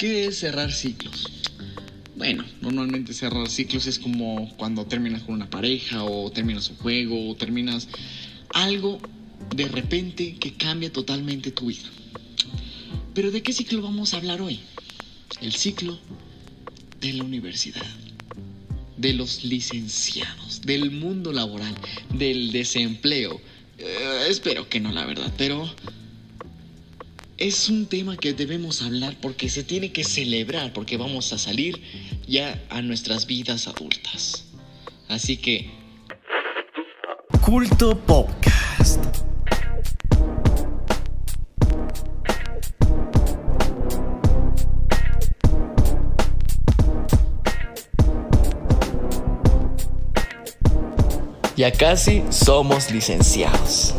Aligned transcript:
¿Qué 0.00 0.24
es 0.24 0.38
cerrar 0.38 0.72
ciclos? 0.72 1.30
Bueno, 2.16 2.42
normalmente 2.62 3.12
cerrar 3.12 3.50
ciclos 3.50 3.86
es 3.86 3.98
como 3.98 4.50
cuando 4.56 4.86
terminas 4.86 5.24
con 5.24 5.34
una 5.34 5.50
pareja 5.50 6.04
o 6.04 6.32
terminas 6.32 6.70
un 6.70 6.76
juego 6.76 7.28
o 7.28 7.36
terminas 7.36 7.86
algo 8.54 8.98
de 9.54 9.68
repente 9.68 10.36
que 10.36 10.54
cambia 10.54 10.90
totalmente 10.90 11.50
tu 11.50 11.66
vida. 11.66 11.90
Pero 13.12 13.30
¿de 13.30 13.42
qué 13.42 13.52
ciclo 13.52 13.82
vamos 13.82 14.14
a 14.14 14.16
hablar 14.16 14.40
hoy? 14.40 14.60
El 15.42 15.52
ciclo 15.52 15.98
de 16.98 17.12
la 17.12 17.24
universidad, 17.24 17.94
de 18.96 19.12
los 19.12 19.44
licenciados, 19.44 20.62
del 20.62 20.92
mundo 20.92 21.30
laboral, 21.30 21.74
del 22.14 22.52
desempleo. 22.52 23.38
Eh, 23.76 24.24
espero 24.30 24.66
que 24.66 24.80
no, 24.80 24.92
la 24.92 25.04
verdad, 25.04 25.30
pero 25.36 25.70
es 27.40 27.70
un 27.70 27.86
tema 27.86 28.18
que 28.18 28.34
debemos 28.34 28.82
hablar 28.82 29.16
porque 29.20 29.48
se 29.48 29.64
tiene 29.64 29.92
que 29.92 30.04
celebrar, 30.04 30.74
porque 30.74 30.98
vamos 30.98 31.32
a 31.32 31.38
salir 31.38 31.80
ya 32.28 32.62
a 32.68 32.82
nuestras 32.82 33.26
vidas 33.26 33.66
adultas. 33.66 34.44
Así 35.08 35.38
que... 35.38 35.70
Culto 37.42 37.98
Podcast. 37.98 39.02
Ya 51.56 51.72
casi 51.72 52.22
somos 52.30 52.90
licenciados. 52.90 53.94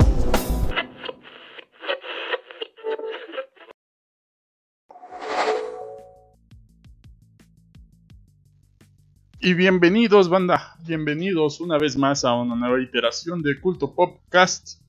Bienvenidos, 9.53 10.29
banda. 10.29 10.75
Bienvenidos 10.85 11.59
una 11.59 11.77
vez 11.77 11.97
más 11.97 12.23
a 12.23 12.33
una 12.33 12.55
nueva 12.55 12.81
iteración 12.81 13.41
de 13.41 13.59
Culto 13.59 13.93
Popcast. 13.93 14.79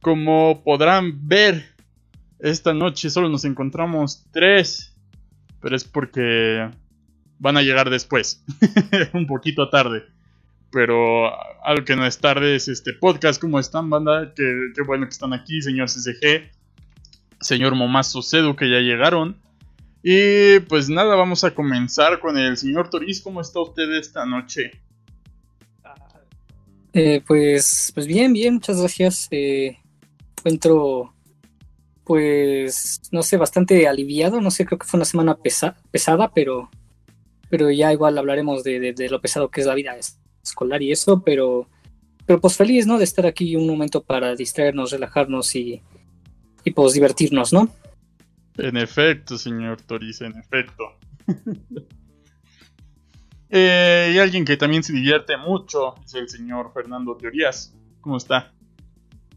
Como 0.00 0.62
podrán 0.64 1.28
ver, 1.28 1.64
esta 2.38 2.74
noche 2.74 3.10
solo 3.10 3.28
nos 3.28 3.44
encontramos 3.44 4.26
tres. 4.32 4.96
Pero 5.60 5.76
es 5.76 5.84
porque 5.84 6.68
van 7.38 7.56
a 7.56 7.62
llegar 7.62 7.90
después. 7.90 8.44
Un 9.12 9.26
poquito 9.26 9.68
tarde. 9.68 10.04
Pero 10.70 11.30
algo 11.64 11.84
que 11.84 11.94
no 11.94 12.06
es 12.06 12.18
tarde 12.18 12.56
es 12.56 12.68
este 12.68 12.94
podcast. 12.94 13.40
¿Cómo 13.40 13.60
están, 13.60 13.88
banda? 13.90 14.32
Qué, 14.34 14.70
qué 14.74 14.82
bueno 14.82 15.06
que 15.06 15.12
están 15.12 15.32
aquí, 15.32 15.62
señor 15.62 15.88
CCG. 15.88 16.50
Señor 17.40 17.74
Momazo 17.74 18.22
Cedu, 18.22 18.56
que 18.56 18.70
ya 18.70 18.78
llegaron. 18.78 19.36
Y 20.02 20.58
pues 20.60 20.88
nada, 20.88 21.14
vamos 21.14 21.44
a 21.44 21.54
comenzar 21.54 22.18
con 22.18 22.36
el 22.36 22.56
señor 22.56 22.90
Toriz. 22.90 23.20
¿Cómo 23.20 23.40
está 23.40 23.60
usted 23.60 23.90
esta 23.92 24.26
noche? 24.26 24.72
Eh, 26.92 27.22
pues, 27.26 27.92
pues 27.94 28.06
bien, 28.06 28.32
bien, 28.32 28.54
muchas 28.54 28.80
gracias. 28.80 29.28
Eh, 29.30 29.78
encuentro, 30.38 31.14
pues, 32.04 33.00
no 33.12 33.22
sé, 33.22 33.36
bastante 33.36 33.86
aliviado. 33.86 34.40
No 34.40 34.50
sé, 34.50 34.66
creo 34.66 34.78
que 34.78 34.86
fue 34.86 34.98
una 34.98 35.04
semana 35.04 35.36
pesa 35.36 35.76
pesada, 35.92 36.32
pero, 36.34 36.68
pero 37.48 37.70
ya 37.70 37.92
igual 37.92 38.18
hablaremos 38.18 38.64
de, 38.64 38.94
lo 39.08 39.20
pesado 39.20 39.50
que 39.50 39.60
es 39.60 39.66
la 39.68 39.74
vida 39.74 39.96
escolar 40.42 40.82
y 40.82 40.90
eso. 40.90 41.22
Pero, 41.24 41.68
pero 42.26 42.40
pues 42.40 42.56
feliz, 42.56 42.88
¿no? 42.88 42.98
De 42.98 43.04
estar 43.04 43.24
aquí 43.24 43.54
un 43.54 43.68
momento 43.68 44.02
para 44.02 44.34
distraernos, 44.34 44.90
relajarnos 44.90 45.54
y, 45.54 45.80
y 46.64 46.72
pues 46.72 46.92
divertirnos, 46.92 47.52
¿no? 47.52 47.68
En 48.58 48.76
efecto, 48.76 49.38
señor 49.38 49.80
Toriz, 49.82 50.20
en 50.20 50.36
efecto. 50.38 50.98
eh, 53.50 54.12
y 54.14 54.18
alguien 54.18 54.44
que 54.44 54.56
también 54.56 54.82
se 54.82 54.92
divierte 54.92 55.36
mucho 55.36 55.94
es 56.04 56.14
el 56.14 56.28
señor 56.28 56.72
Fernando 56.74 57.16
Teorías. 57.16 57.74
¿Cómo 58.00 58.16
está? 58.16 58.52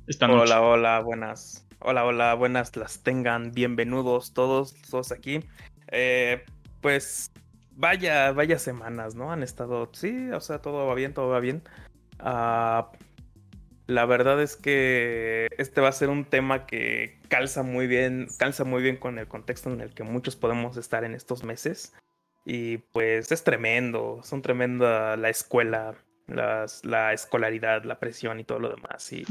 Esta 0.08 0.28
noche. 0.28 0.44
Hola, 0.44 0.62
hola, 0.62 1.00
buenas. 1.00 1.66
Hola, 1.80 2.04
hola, 2.06 2.34
buenas 2.34 2.76
las 2.76 3.04
tengan. 3.04 3.52
Bienvenidos 3.52 4.34
todos, 4.34 4.74
todos 4.90 5.12
aquí. 5.12 5.40
Eh, 5.88 6.44
pues 6.82 7.32
vaya, 7.72 8.32
vaya 8.32 8.60
semanas, 8.60 9.16
¿no? 9.16 9.32
Han 9.32 9.44
estado, 9.44 9.90
sí, 9.94 10.30
o 10.32 10.42
sea, 10.42 10.60
todo 10.60 10.88
va 10.88 10.96
bien, 10.96 11.14
todo 11.14 11.30
va 11.30 11.40
bien. 11.40 11.64
Uh, 12.20 12.86
la 13.88 14.06
verdad 14.06 14.42
es 14.42 14.56
que 14.56 15.48
este 15.58 15.82
va 15.82 15.90
a 15.90 15.94
ser 15.94 16.10
un 16.10 16.26
tema 16.26 16.66
que 16.66 17.20
calza 17.28 17.64
muy 17.64 17.88
bien, 17.88 18.28
calza 18.38 18.64
muy 18.64 18.82
bien 18.82 18.98
con 18.98 19.20
el 19.20 19.28
contexto 19.28 19.72
en 19.72 19.82
el 19.82 19.94
que 19.94 20.04
muchos 20.04 20.36
podemos 20.36 20.78
estar 20.78 21.04
en 21.04 21.14
estos 21.14 21.44
meses. 21.44 21.94
Y 22.46 22.78
pues 22.78 23.32
es 23.32 23.44
tremendo, 23.44 24.22
son 24.24 24.42
tremenda 24.42 25.18
la 25.18 25.30
escuela, 25.30 25.96
las, 26.28 26.86
la 26.86 27.14
escolaridad, 27.14 27.84
la 27.84 28.00
presión 28.00 28.40
y 28.40 28.44
todo 28.44 28.60
lo 28.60 28.70
demás. 28.70 29.12
Y 29.12 29.26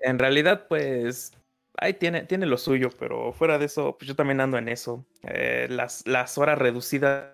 en 0.00 0.18
realidad, 0.18 0.66
pues, 0.68 1.32
ahí 1.78 1.94
tiene, 1.94 2.22
tiene 2.22 2.46
lo 2.46 2.58
suyo, 2.58 2.90
pero 2.98 3.32
fuera 3.32 3.58
de 3.58 3.66
eso, 3.66 3.96
pues 3.96 4.08
yo 4.08 4.16
también 4.16 4.40
ando 4.40 4.58
en 4.58 4.68
eso. 4.68 5.06
Eh, 5.22 5.66
las, 5.70 6.06
las 6.06 6.38
horas 6.38 6.58
reducidas 6.58 7.32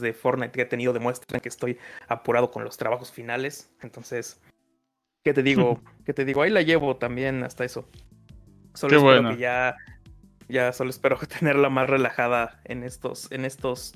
de 0.00 0.12
Fortnite 0.12 0.52
que 0.52 0.62
he 0.62 0.66
tenido 0.66 0.92
demuestran 0.92 1.40
que 1.40 1.48
estoy 1.48 1.78
apurado 2.08 2.50
con 2.50 2.64
los 2.64 2.76
trabajos 2.76 3.12
finales. 3.12 3.70
Entonces, 3.82 4.40
¿Qué 5.26 5.34
te 5.34 5.42
digo? 5.42 5.82
¿Qué 6.06 6.14
te 6.14 6.24
digo? 6.24 6.42
Ahí 6.42 6.50
la 6.50 6.62
llevo 6.62 6.98
también 6.98 7.42
hasta 7.42 7.64
eso. 7.64 7.88
Solo 8.74 8.90
Qué 8.90 8.96
espero 8.96 9.22
bueno. 9.22 9.30
que 9.30 9.38
ya. 9.38 9.74
Ya 10.48 10.72
solo 10.72 10.90
espero 10.90 11.18
tenerla 11.38 11.68
más 11.68 11.90
relajada 11.90 12.60
en 12.64 12.84
estos. 12.84 13.26
En 13.32 13.44
estos. 13.44 13.92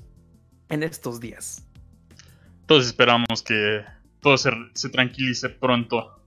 En 0.67 0.83
estos 0.83 1.21
días. 1.21 1.65
Todos 2.65 2.85
esperamos 2.85 3.41
que 3.43 3.81
todo 4.19 4.37
se, 4.37 4.49
se 4.73 4.89
tranquilice 4.89 5.47
pronto. 5.47 6.21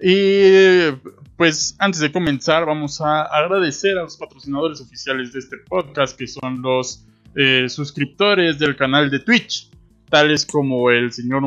Y 0.00 0.92
pues 1.36 1.74
antes 1.80 2.00
de 2.00 2.12
comenzar 2.12 2.66
vamos 2.66 3.00
a 3.00 3.22
agradecer 3.22 3.98
a 3.98 4.02
los 4.02 4.16
patrocinadores 4.16 4.80
oficiales 4.80 5.32
de 5.32 5.40
este 5.40 5.56
podcast 5.68 6.16
que 6.16 6.28
son 6.28 6.62
los 6.62 7.04
eh, 7.34 7.68
suscriptores 7.68 8.60
del 8.60 8.76
canal 8.76 9.10
de 9.10 9.18
Twitch, 9.18 9.70
tales 10.08 10.46
como 10.46 10.88
el 10.92 11.12
señor 11.12 11.42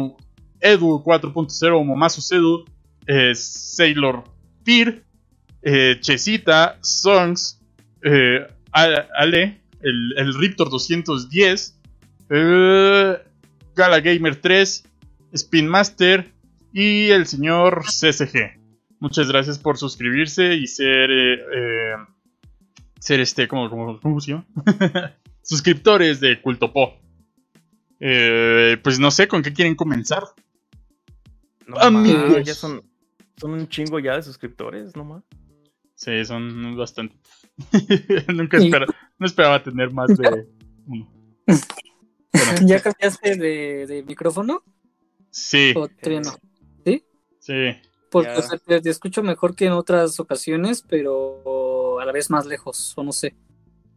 Edu 0.59 1.01
4.0 1.01 1.85
Momazo 1.85 2.35
Edu, 2.35 2.65
eh, 3.07 3.33
Sailor 3.35 4.23
Fear, 4.63 5.03
eh, 5.61 5.97
Chesita, 5.99 6.77
Songs, 6.81 7.61
eh, 8.03 8.45
Ale, 8.71 9.61
el, 9.81 10.13
el, 10.17 10.33
Riptor 10.35 10.69
210, 10.69 11.79
Gala 13.75 13.99
Gamer 14.01 14.35
3, 14.35 14.83
Spin 15.33 15.67
Master 15.67 16.31
y 16.71 17.09
el 17.09 17.25
señor 17.25 17.83
CSG. 17.85 18.59
Muchas 18.99 19.29
gracias 19.29 19.57
por 19.57 19.77
suscribirse 19.77 20.55
y 20.55 20.67
ser. 20.67 21.09
ser 22.99 23.19
este. 23.21 23.47
¿Cómo, 23.47 23.69
cómo, 23.69 23.99
cómo 23.99 24.19
se 24.19 24.31
llama? 24.31 24.45
Suscriptores 25.41 26.19
de 26.19 26.41
Culto 26.41 26.71
Po. 26.71 26.99
pues 27.99 28.99
no 28.99 29.09
sé 29.09 29.27
con 29.27 29.41
qué 29.41 29.53
quieren 29.53 29.75
comenzar. 29.75 30.23
No, 31.65 31.77
Amigos. 31.77 32.43
ya 32.45 32.53
son, 32.53 32.83
son 33.39 33.51
un 33.51 33.67
chingo 33.67 33.99
ya 33.99 34.15
de 34.15 34.23
suscriptores, 34.23 34.95
nomás. 34.95 35.23
Sí, 35.95 36.23
son 36.25 36.77
bastante. 36.77 37.15
Nunca 38.33 38.57
espera, 38.57 38.85
no 39.17 39.25
esperaba 39.25 39.61
tener 39.61 39.91
más 39.91 40.17
de 40.17 40.47
uno. 40.87 41.11
Bueno. 41.45 41.65
¿Ya 42.65 42.81
cambiaste 42.81 43.35
de, 43.35 43.87
de, 43.87 44.03
micrófono? 44.03 44.63
Sí. 45.29 45.73
¿O 45.75 45.87
no? 45.87 46.31
¿Sí? 46.85 47.03
Sí. 47.39 47.75
Porque 48.09 48.31
o 48.31 48.41
sea, 48.41 48.57
te, 48.57 48.81
te, 48.81 48.89
escucho 48.89 49.23
mejor 49.23 49.55
que 49.55 49.65
en 49.65 49.73
otras 49.73 50.19
ocasiones, 50.19 50.83
pero 50.87 51.99
a 51.99 52.05
la 52.05 52.11
vez 52.11 52.29
más 52.29 52.45
lejos, 52.45 52.93
o 52.97 53.03
no 53.03 53.11
sé. 53.11 53.35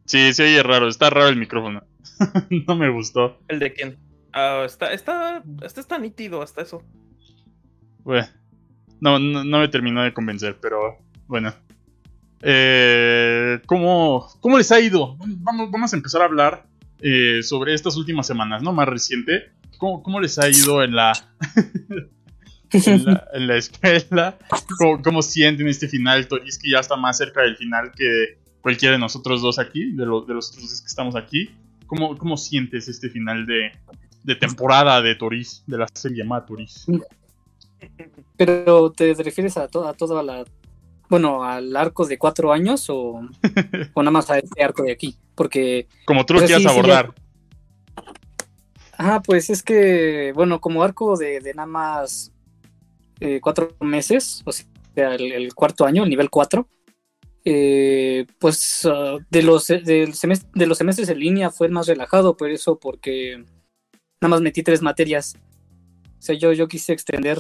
Sí, 0.04 0.32
sí, 0.34 0.42
oye 0.42 0.62
raro, 0.62 0.88
está 0.88 1.08
raro 1.08 1.28
el 1.28 1.36
micrófono. 1.36 1.84
no 2.66 2.76
me 2.76 2.90
gustó. 2.90 3.38
¿El 3.48 3.58
de 3.58 3.72
quién? 3.72 3.98
Uh, 4.34 4.64
está, 4.64 4.92
está, 4.92 5.42
está, 5.62 5.80
está 5.80 5.98
nítido 5.98 6.42
hasta 6.42 6.62
eso. 6.62 6.82
Bueno. 8.02 8.26
No, 9.02 9.18
no, 9.18 9.58
me 9.58 9.66
terminó 9.66 10.04
de 10.04 10.14
convencer, 10.14 10.58
pero 10.62 10.96
bueno. 11.26 11.52
Eh, 12.40 13.58
¿cómo, 13.66 14.28
¿Cómo 14.38 14.58
les 14.58 14.70
ha 14.70 14.78
ido? 14.78 15.16
Vamos, 15.18 15.72
vamos 15.72 15.92
a 15.92 15.96
empezar 15.96 16.22
a 16.22 16.26
hablar 16.26 16.66
eh, 17.00 17.42
sobre 17.42 17.74
estas 17.74 17.96
últimas 17.96 18.28
semanas, 18.28 18.62
¿no? 18.62 18.72
Más 18.72 18.88
reciente. 18.88 19.50
¿Cómo, 19.76 20.04
cómo 20.04 20.20
les 20.20 20.38
ha 20.38 20.48
ido 20.48 20.84
en 20.84 20.94
la, 20.94 21.14
en, 22.70 23.04
la 23.04 23.26
en 23.32 23.46
la, 23.48 23.56
escuela? 23.56 24.38
¿Cómo, 24.78 25.02
¿Cómo, 25.02 25.20
sienten 25.20 25.66
este 25.66 25.88
final? 25.88 26.28
Toris 26.28 26.56
que 26.56 26.70
ya 26.70 26.78
está 26.78 26.94
más 26.94 27.18
cerca 27.18 27.42
del 27.42 27.56
final 27.56 27.90
que 27.90 28.38
cualquiera 28.60 28.92
de 28.92 29.00
nosotros 29.00 29.42
dos 29.42 29.58
aquí, 29.58 29.90
de 29.96 30.06
los 30.06 30.22
otros 30.22 30.52
dos 30.54 30.80
que 30.80 30.86
estamos 30.86 31.16
aquí. 31.16 31.50
¿Cómo, 31.88 32.16
cómo 32.16 32.36
sientes 32.36 32.86
este 32.86 33.10
final 33.10 33.46
de, 33.46 33.72
de 34.22 34.36
temporada 34.36 35.02
de 35.02 35.16
Toris, 35.16 35.64
de 35.66 35.78
la 35.78 35.88
serie 35.92 36.18
llamada 36.18 36.46
Toris? 36.46 36.86
Pero 38.36 38.90
te 38.90 39.14
refieres 39.14 39.56
a, 39.56 39.68
to 39.68 39.86
a 39.86 39.94
toda 39.94 40.22
la. 40.22 40.44
bueno, 41.08 41.44
al 41.44 41.76
arco 41.76 42.06
de 42.06 42.18
cuatro 42.18 42.52
años 42.52 42.88
o, 42.90 43.20
o 43.94 44.02
nada 44.02 44.10
más 44.10 44.30
a 44.30 44.38
este 44.38 44.62
arco 44.62 44.82
de 44.82 44.92
aquí, 44.92 45.16
porque... 45.34 45.86
Como 46.06 46.24
tú 46.26 46.34
lo 46.34 46.40
quieras 46.40 46.66
abordar. 46.66 47.14
Ajá, 48.96 49.20
pues 49.20 49.50
es 49.50 49.62
que, 49.62 50.32
bueno, 50.34 50.60
como 50.60 50.82
arco 50.82 51.16
de, 51.16 51.40
de 51.40 51.54
nada 51.54 51.66
más 51.66 52.32
eh, 53.20 53.40
cuatro 53.40 53.74
meses, 53.80 54.42
o 54.44 54.52
sea, 54.52 54.66
el, 55.14 55.54
cuarto 55.54 55.84
año, 55.84 56.02
el 56.02 56.10
nivel 56.10 56.30
cuatro, 56.30 56.68
eh, 57.44 58.26
pues 58.38 58.84
ah, 58.84 59.18
de, 59.30 59.42
los, 59.42 59.66
de, 59.68 60.12
semestre, 60.12 60.48
de 60.54 60.66
los 60.66 60.78
semestres 60.78 61.08
en 61.08 61.18
línea 61.18 61.50
fue 61.50 61.68
el 61.68 61.72
más 61.72 61.86
relajado, 61.86 62.36
por 62.36 62.50
eso, 62.50 62.78
porque 62.78 63.44
nada 64.20 64.28
más 64.28 64.40
metí 64.40 64.62
tres 64.62 64.82
materias. 64.82 65.36
O 66.18 66.22
sea, 66.22 66.36
yo, 66.36 66.52
yo 66.52 66.68
quise 66.68 66.92
extender, 66.92 67.38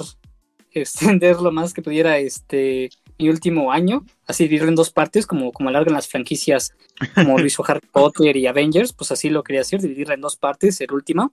extender 0.80 1.40
lo 1.40 1.52
más 1.52 1.72
que 1.72 1.82
pudiera 1.82 2.18
este, 2.18 2.90
mi 3.18 3.28
último 3.28 3.72
año, 3.72 4.04
así 4.26 4.44
dividirlo 4.44 4.68
en 4.68 4.74
dos 4.74 4.90
partes, 4.90 5.26
como, 5.26 5.52
como 5.52 5.68
alargan 5.68 5.94
las 5.94 6.08
franquicias 6.08 6.74
como 7.14 7.38
lo 7.38 7.46
hizo 7.46 7.64
Harry 7.66 7.86
Potter 7.90 8.36
y 8.36 8.46
Avengers, 8.46 8.92
pues 8.92 9.12
así 9.12 9.30
lo 9.30 9.42
quería 9.42 9.62
hacer, 9.62 9.80
dividirla 9.80 10.14
en 10.14 10.20
dos 10.20 10.36
partes, 10.36 10.80
el 10.80 10.92
último. 10.92 11.32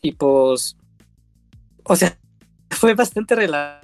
Y 0.00 0.12
pues, 0.12 0.76
o 1.84 1.96
sea, 1.96 2.18
fue 2.70 2.94
bastante 2.94 3.34
relajado 3.34 3.82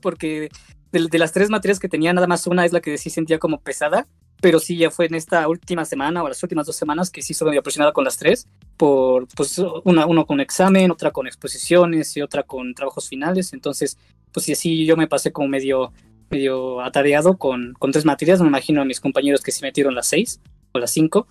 porque 0.00 0.50
de, 0.92 1.18
las 1.18 1.32
tres 1.32 1.50
materias 1.50 1.78
que 1.78 1.88
tenía, 1.88 2.12
nada 2.12 2.26
más 2.26 2.46
una 2.46 2.64
es 2.64 2.72
la 2.72 2.80
que 2.80 2.98
sí 2.98 3.10
sentía 3.10 3.38
como 3.38 3.60
pesada, 3.60 4.06
pero 4.40 4.58
sí 4.58 4.76
ya 4.76 4.90
fue 4.90 5.06
en 5.06 5.14
esta 5.14 5.46
última 5.48 5.84
semana 5.84 6.22
o 6.22 6.28
las 6.28 6.42
últimas 6.42 6.66
dos 6.66 6.76
semanas 6.76 7.10
que 7.10 7.22
sí 7.22 7.32
estuve 7.32 7.50
medio 7.50 7.62
presionada 7.62 7.92
con 7.92 8.04
las 8.04 8.16
tres, 8.16 8.48
por 8.76 9.26
pues 9.28 9.60
una, 9.84 10.06
uno 10.06 10.26
con 10.26 10.40
examen, 10.40 10.90
otra 10.90 11.10
con 11.10 11.26
exposiciones 11.26 12.16
y 12.16 12.22
otra 12.22 12.42
con 12.42 12.74
trabajos 12.74 13.08
finales, 13.08 13.52
entonces 13.52 13.98
pues 14.32 14.46
sí, 14.46 14.52
así 14.52 14.86
yo 14.86 14.96
me 14.96 15.08
pasé 15.08 15.32
como 15.32 15.48
medio, 15.48 15.92
medio 16.30 16.80
atareado 16.80 17.36
con, 17.36 17.74
con 17.74 17.92
tres 17.92 18.04
materias, 18.04 18.40
me 18.40 18.48
imagino 18.48 18.80
a 18.80 18.84
mis 18.84 19.00
compañeros 19.00 19.42
que 19.42 19.52
sí 19.52 19.62
metieron 19.62 19.94
las 19.94 20.06
seis 20.06 20.40
o 20.72 20.78
las 20.78 20.90
cinco, 20.90 21.26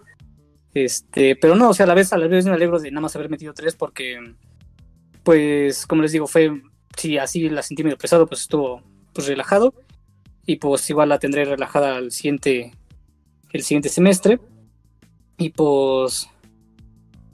este, 0.74 1.36
pero 1.36 1.56
no, 1.56 1.70
o 1.70 1.74
sea, 1.74 1.86
a 1.86 1.88
la 1.88 1.96
vez, 1.96 2.14
a 2.14 2.18
la 2.18 2.28
vez 2.28 2.46
me 2.46 2.52
alegro 2.52 2.80
de 2.80 2.92
nada 2.92 3.02
más 3.02 3.16
haber 3.16 3.30
metido 3.30 3.54
tres 3.54 3.76
porque, 3.76 4.20
pues, 5.24 5.88
como 5.88 6.02
les 6.02 6.12
digo, 6.12 6.28
fue, 6.28 6.62
sí, 6.96 7.18
así 7.18 7.50
la 7.50 7.64
sentí 7.64 7.84
medio 7.84 7.98
pesado, 7.98 8.28
pues 8.28 8.42
estuvo 8.42 8.84
pues 9.14 9.28
relajado. 9.28 9.74
Y 10.46 10.56
pues 10.56 10.90
igual 10.90 11.10
la 11.10 11.20
tendré 11.20 11.46
relajada 11.46 11.98
al 11.98 12.12
siguiente, 12.12 12.74
el 13.52 13.64
siguiente 13.64 13.90
semestre 13.90 14.40
y 15.38 15.50
pues, 15.50 16.30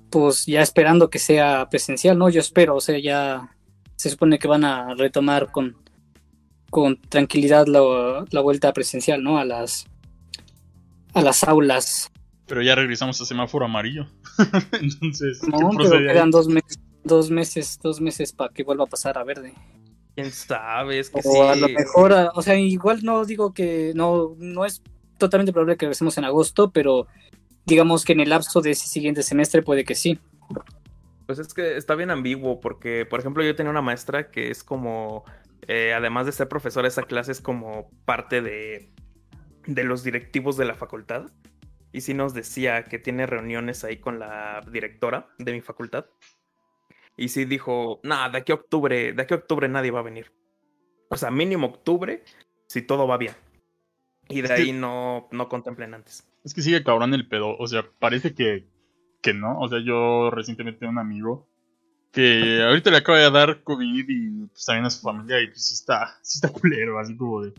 pues 0.10 0.46
ya 0.46 0.62
esperando 0.62 1.10
que 1.10 1.20
sea 1.20 1.68
presencial, 1.70 2.18
¿no? 2.18 2.30
Yo 2.30 2.40
espero, 2.40 2.76
o 2.76 2.82
sea, 2.82 3.00
ya 3.00 3.56
se 3.96 4.10
supone 4.10 4.40
que 4.40 4.48
van 4.48 4.64
a 4.64 4.94
retomar 4.96 5.52
con, 5.52 5.76
con 6.70 7.02
tranquilidad 7.02 7.68
la, 7.68 8.26
la 8.30 8.42
vuelta 8.42 8.74
presencial, 8.74 9.24
¿no? 9.24 9.38
A 9.38 9.46
las, 9.46 9.88
a 11.14 11.22
las 11.22 11.44
aulas 11.44 12.12
pero 12.48 12.62
ya 12.62 12.76
regresamos 12.76 13.20
a 13.22 13.26
semáforo 13.26 13.66
amarillo. 13.66 14.08
Entonces, 14.82 15.42
no, 15.44 15.70
pero 15.78 15.98
quedan 15.98 16.32
dos 16.32 16.48
meses, 16.48 16.80
dos 17.04 17.32
meses, 17.32 17.80
dos 17.82 18.02
meses 18.02 18.34
para 18.34 18.54
que 18.54 18.64
vuelva 18.64 18.84
a 18.84 18.88
pasar 18.88 19.18
a 19.18 19.24
verde. 19.24 19.54
Quién 20.16 20.32
sabe, 20.32 21.00
es 21.00 21.10
que 21.10 21.22
o 21.24 21.50
a 21.50 21.56
lo 21.56 21.68
mejor, 21.68 22.32
o 22.34 22.42
sea, 22.42 22.58
igual 22.58 23.04
no 23.04 23.26
digo 23.26 23.54
que 23.54 23.92
no, 23.96 24.36
no 24.38 24.64
es 24.64 24.82
totalmente 25.18 25.54
probable 25.54 25.78
que 25.78 25.86
regresemos 25.86 26.18
en 26.18 26.26
agosto, 26.26 26.72
pero 26.72 27.08
digamos 27.66 28.06
que 28.06 28.14
en 28.14 28.20
el 28.20 28.30
lapso 28.30 28.62
de 28.62 28.72
ese 28.72 28.88
siguiente 28.88 29.24
semestre 29.24 29.62
puede 29.62 29.84
que 29.84 29.96
sí. 29.96 30.20
Pues 31.26 31.40
es 31.40 31.54
que 31.54 31.78
está 31.78 31.96
bien 31.96 32.12
ambiguo, 32.12 32.60
porque, 32.60 33.06
por 33.06 33.20
ejemplo, 33.20 33.44
yo 33.44 33.56
tenía 33.56 33.72
una 33.72 33.82
maestra 33.82 34.30
que 34.30 34.52
es 34.52 34.64
como, 34.64 35.24
eh, 35.68 35.94
además 35.94 36.28
de 36.28 36.32
ser 36.32 36.48
profesora, 36.48 36.88
esa 36.88 37.04
clase 37.04 37.32
es 37.32 37.42
como 37.42 37.90
parte 38.06 38.42
de, 38.42 38.92
de 39.66 39.84
los 39.84 40.04
directivos 40.04 40.58
de 40.58 40.66
la 40.66 40.76
facultad 40.76 41.26
y 41.96 42.02
sí 42.02 42.14
nos 42.14 42.34
decía 42.34 42.84
que 42.84 43.00
tiene 43.00 43.26
reuniones 43.26 43.86
ahí 43.86 43.98
con 43.98 44.20
la 44.20 44.62
directora 44.70 45.30
de 45.40 45.54
mi 45.54 45.62
facultad. 45.62 46.06
Y 47.16 47.30
sí 47.30 47.46
dijo, 47.46 48.02
nada, 48.04 48.30
de 48.30 48.40
aquí 48.40 48.52
a 48.52 48.56
octubre, 48.56 49.14
de 49.14 49.22
aquí 49.22 49.34
a 49.34 49.38
octubre 49.38 49.70
nadie 49.70 49.92
va 49.92 50.02
a 50.02 50.04
venir. 50.04 50.34
O 51.10 51.16
sea, 51.16 51.32
mínimo 51.32 51.68
octubre, 51.68 52.24
si 52.68 52.82
todo 52.82 53.08
va 53.08 53.18
bien. 53.18 53.34
Y 54.30 54.42
de 54.42 54.54
ahí 54.54 54.72
no, 54.72 55.28
no 55.32 55.50
contemplen 55.50 55.94
antes. 55.94 56.28
Es 56.44 56.54
que 56.54 56.62
sigue 56.62 56.84
cabrón 56.84 57.14
el 57.14 57.28
pedo. 57.28 57.56
O 57.58 57.68
sea, 57.68 57.86
parece 58.00 58.34
que, 58.34 58.68
que 59.22 59.34
no. 59.34 59.60
O 59.60 59.68
sea, 59.68 59.80
yo 59.80 60.32
recientemente 60.32 60.86
un 60.88 60.98
amigo 60.98 61.48
que 62.12 62.64
ahorita 62.64 62.92
le 62.92 62.98
acaba 62.98 63.20
de 63.20 63.30
dar 63.30 63.62
COVID 63.64 64.06
y 64.08 64.46
pues, 64.48 64.66
también 64.66 64.86
a 64.86 64.90
su 64.90 65.02
familia 65.02 65.42
y 65.42 65.48
pues 65.48 65.68
sí 65.68 65.74
está, 65.74 66.18
sí 66.22 66.38
está 66.38 66.48
culero, 66.48 66.98
así 66.98 67.16
como 67.18 67.42
de... 67.42 67.54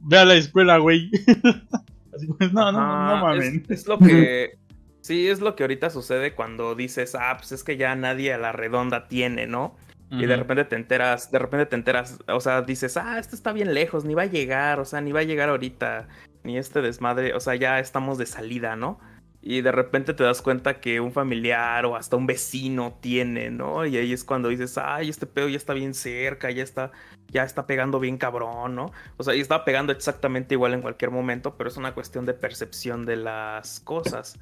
Ve 0.00 0.18
a 0.18 0.24
la 0.26 0.34
escuela, 0.34 0.76
güey. 0.76 1.10
no, 2.52 2.72
no, 2.72 2.72
no, 2.72 3.16
mames. 3.22 3.62
Es, 3.70 3.86
lo 3.86 3.98
que. 3.98 4.58
Sí, 5.00 5.28
es 5.28 5.40
lo 5.40 5.54
que 5.54 5.64
ahorita 5.64 5.90
sucede 5.90 6.34
cuando 6.34 6.74
dices, 6.74 7.14
ah, 7.14 7.36
pues 7.36 7.52
es 7.52 7.62
que 7.62 7.76
ya 7.76 7.94
nadie 7.94 8.32
a 8.32 8.38
la 8.38 8.52
redonda 8.52 9.06
tiene, 9.06 9.46
¿no? 9.46 9.76
Y 10.18 10.26
de 10.26 10.36
repente 10.36 10.64
te 10.64 10.76
enteras, 10.76 11.30
de 11.30 11.38
repente 11.38 11.66
te 11.66 11.76
enteras, 11.76 12.18
o 12.28 12.40
sea, 12.40 12.62
dices, 12.62 12.96
ah, 12.96 13.18
esto 13.18 13.34
está 13.34 13.52
bien 13.52 13.74
lejos, 13.74 14.04
ni 14.04 14.14
va 14.14 14.22
a 14.22 14.26
llegar, 14.26 14.80
o 14.80 14.84
sea, 14.84 15.00
ni 15.00 15.12
va 15.12 15.20
a 15.20 15.24
llegar 15.24 15.48
ahorita, 15.48 16.08
ni 16.42 16.58
este 16.58 16.82
desmadre, 16.82 17.34
o 17.34 17.40
sea, 17.40 17.54
ya 17.54 17.78
estamos 17.78 18.18
de 18.18 18.26
salida, 18.26 18.76
¿no? 18.76 18.98
y 19.46 19.60
de 19.60 19.72
repente 19.72 20.14
te 20.14 20.24
das 20.24 20.40
cuenta 20.40 20.80
que 20.80 21.00
un 21.00 21.12
familiar 21.12 21.84
o 21.84 21.96
hasta 21.96 22.16
un 22.16 22.26
vecino 22.26 22.96
tiene, 23.02 23.50
¿no? 23.50 23.84
Y 23.84 23.98
ahí 23.98 24.10
es 24.14 24.24
cuando 24.24 24.48
dices, 24.48 24.78
ay, 24.78 25.10
este 25.10 25.26
pedo 25.26 25.50
ya 25.50 25.58
está 25.58 25.74
bien 25.74 25.92
cerca, 25.92 26.50
ya 26.50 26.62
está, 26.62 26.92
ya 27.28 27.44
está 27.44 27.66
pegando 27.66 28.00
bien 28.00 28.16
cabrón, 28.16 28.74
¿no? 28.74 28.90
O 29.18 29.22
sea, 29.22 29.34
y 29.34 29.40
está 29.40 29.62
pegando 29.66 29.92
exactamente 29.92 30.54
igual 30.54 30.72
en 30.72 30.80
cualquier 30.80 31.10
momento, 31.10 31.56
pero 31.58 31.68
es 31.68 31.76
una 31.76 31.92
cuestión 31.92 32.24
de 32.24 32.32
percepción 32.32 33.04
de 33.04 33.16
las 33.16 33.80
cosas. 33.80 34.38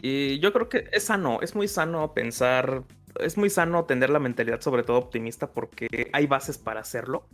Y 0.00 0.38
yo 0.38 0.52
creo 0.52 0.68
que 0.68 0.88
es 0.92 1.02
sano, 1.02 1.40
es 1.42 1.56
muy 1.56 1.66
sano 1.66 2.14
pensar, 2.14 2.84
es 3.20 3.36
muy 3.36 3.50
sano 3.50 3.84
tener 3.84 4.10
la 4.10 4.18
mentalidad 4.18 4.60
sobre 4.60 4.82
todo 4.82 4.98
optimista 4.98 5.52
porque 5.52 6.10
hay 6.12 6.26
bases 6.26 6.58
para 6.58 6.80
hacerlo. 6.80 7.28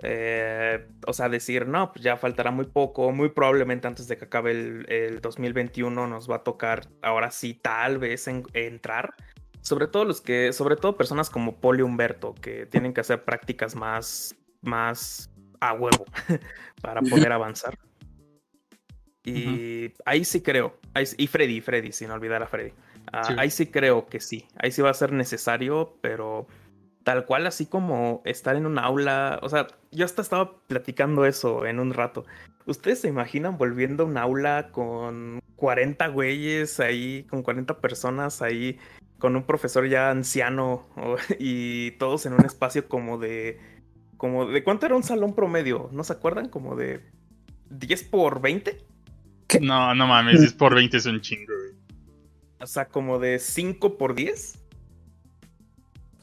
Eh, 0.00 0.86
o 1.06 1.12
sea, 1.12 1.28
decir, 1.28 1.66
no, 1.66 1.92
pues 1.92 2.04
ya 2.04 2.16
faltará 2.16 2.52
muy 2.52 2.66
poco, 2.66 3.10
muy 3.10 3.30
probablemente 3.30 3.88
antes 3.88 4.06
de 4.06 4.16
que 4.16 4.26
acabe 4.26 4.52
el, 4.52 5.20
2021 5.20 6.06
nos 6.06 6.30
va 6.30 6.36
a 6.36 6.44
tocar 6.44 6.86
ahora 7.02 7.30
sí 7.30 7.54
tal 7.54 7.98
vez 7.98 8.28
entrar. 8.28 9.14
Sobre 9.60 9.88
todo 9.88 10.04
los 10.04 10.20
que, 10.20 10.52
sobre 10.52 10.76
todo 10.76 10.96
personas 10.96 11.30
como 11.30 11.60
Poli 11.60 11.82
Humberto, 11.82 12.34
que 12.34 12.66
tienen 12.66 12.94
que 12.94 13.00
hacer 13.00 13.24
prácticas 13.24 13.74
más, 13.74 14.36
más 14.62 15.30
a 15.60 15.72
huevo 15.72 16.04
para 16.80 17.02
poder 17.02 17.32
avanzar. 17.32 17.76
Y 19.24 19.92
ahí 20.06 20.24
sí 20.24 20.42
creo, 20.42 20.78
y 21.18 21.26
Freddy, 21.26 21.60
Freddy, 21.60 21.92
sin 21.92 22.10
olvidar 22.10 22.42
a 22.42 22.46
Freddy. 22.46 22.72
Ah, 23.12 23.34
ahí 23.38 23.50
sí 23.50 23.66
creo 23.66 24.06
que 24.06 24.20
sí, 24.20 24.46
ahí 24.56 24.72
sí 24.72 24.82
va 24.82 24.90
a 24.90 24.94
ser 24.94 25.12
necesario, 25.12 25.96
pero 26.00 26.46
tal 27.04 27.24
cual 27.24 27.46
así 27.46 27.66
como 27.66 28.20
estar 28.24 28.56
en 28.56 28.66
un 28.66 28.78
aula, 28.78 29.38
o 29.42 29.48
sea, 29.48 29.66
yo 29.90 30.04
hasta 30.04 30.20
estaba 30.20 30.58
platicando 30.66 31.24
eso 31.24 31.64
en 31.64 31.80
un 31.80 31.94
rato. 31.94 32.26
¿Ustedes 32.66 33.00
se 33.00 33.08
imaginan 33.08 33.56
volviendo 33.56 34.02
a 34.02 34.06
un 34.06 34.18
aula 34.18 34.68
con 34.72 35.40
40 35.56 36.06
güeyes 36.08 36.80
ahí, 36.80 37.24
con 37.30 37.42
40 37.42 37.80
personas 37.80 38.42
ahí, 38.42 38.78
con 39.18 39.36
un 39.36 39.44
profesor 39.44 39.88
ya 39.88 40.10
anciano 40.10 40.86
y 41.38 41.92
todos 41.92 42.26
en 42.26 42.34
un 42.34 42.44
espacio 42.44 42.88
como 42.88 43.18
de... 43.18 43.58
Como 44.18 44.46
¿De 44.46 44.62
cuánto 44.62 44.84
era 44.84 44.96
un 44.96 45.02
salón 45.02 45.34
promedio? 45.34 45.88
¿No 45.92 46.04
se 46.04 46.12
acuerdan? 46.12 46.48
Como 46.48 46.76
de 46.76 47.00
10 47.70 48.04
por 48.04 48.42
20? 48.42 48.84
No, 49.60 49.94
no 49.94 50.06
mames, 50.06 50.40
10 50.40 50.52
por 50.54 50.74
20 50.74 50.96
es 50.96 51.06
un 51.06 51.20
chingo. 51.20 51.54
O 52.60 52.66
sea, 52.66 52.86
como 52.86 53.18
de 53.18 53.38
5 53.38 53.96
por 53.98 54.14
10. 54.14 54.58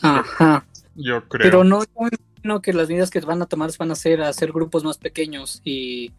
Ajá. 0.01 0.65
Yo 0.95 1.27
creo. 1.27 1.43
Pero 1.43 1.63
no, 1.63 1.81
no 2.43 2.61
que 2.61 2.73
las 2.73 2.89
medidas 2.89 3.09
que 3.09 3.19
van 3.21 3.41
a 3.41 3.45
tomar 3.45 3.69
van 3.77 3.91
a 3.91 3.95
ser 3.95 4.21
hacer 4.21 4.51
grupos 4.51 4.83
más 4.83 4.97
pequeños 4.97 5.61
y 5.63 6.11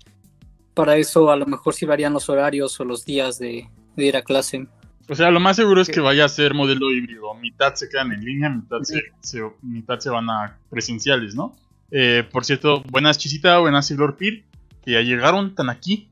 para 0.74 0.96
eso 0.96 1.30
a 1.30 1.36
lo 1.36 1.46
mejor 1.46 1.72
sí 1.72 1.86
varían 1.86 2.12
los 2.12 2.28
horarios 2.28 2.78
o 2.80 2.84
los 2.84 3.04
días 3.04 3.38
de, 3.38 3.70
ir 3.96 4.16
a 4.16 4.22
clase. 4.22 4.66
O 5.08 5.14
sea, 5.14 5.30
lo 5.30 5.40
más 5.40 5.56
seguro 5.56 5.80
es 5.80 5.88
que 5.88 6.00
vaya 6.00 6.24
a 6.26 6.28
ser 6.28 6.52
modelo 6.52 6.90
híbrido. 6.90 7.32
Mitad 7.34 7.74
se 7.74 7.88
quedan 7.88 8.12
en 8.12 8.20
línea, 8.22 8.50
mitad, 8.50 8.78
se, 8.82 9.42
mitad 9.62 9.98
se 10.00 10.10
van 10.10 10.28
a 10.28 10.58
presenciales, 10.68 11.34
¿no? 11.34 11.56
Eh, 11.90 12.28
por 12.30 12.44
cierto, 12.44 12.82
buenas 12.90 13.16
Chisita, 13.16 13.58
buenas 13.58 13.86
Silor 13.86 14.16
Pir, 14.16 14.44
que 14.82 14.92
ya 14.92 15.00
llegaron, 15.00 15.46
están 15.46 15.70
aquí. 15.70 16.10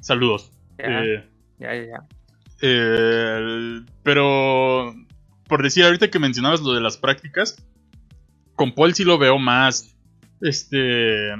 Saludos. 0.00 0.50
Ya, 0.78 1.04
eh, 1.04 1.28
ya, 1.58 1.74
ya. 1.74 2.06
Eh, 2.62 3.80
pero 4.02 4.94
por 5.48 5.62
decir 5.62 5.84
ahorita 5.84 6.10
que 6.10 6.18
mencionabas 6.18 6.60
lo 6.60 6.72
de 6.72 6.80
las 6.80 6.96
prácticas, 6.96 7.64
con 8.54 8.74
Paul 8.74 8.94
sí 8.94 9.04
lo 9.04 9.18
veo 9.18 9.38
más 9.38 9.96
este 10.40 11.30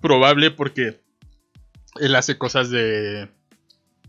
probable 0.00 0.50
porque 0.50 1.00
él 2.00 2.14
hace 2.16 2.38
cosas 2.38 2.70
de 2.70 3.28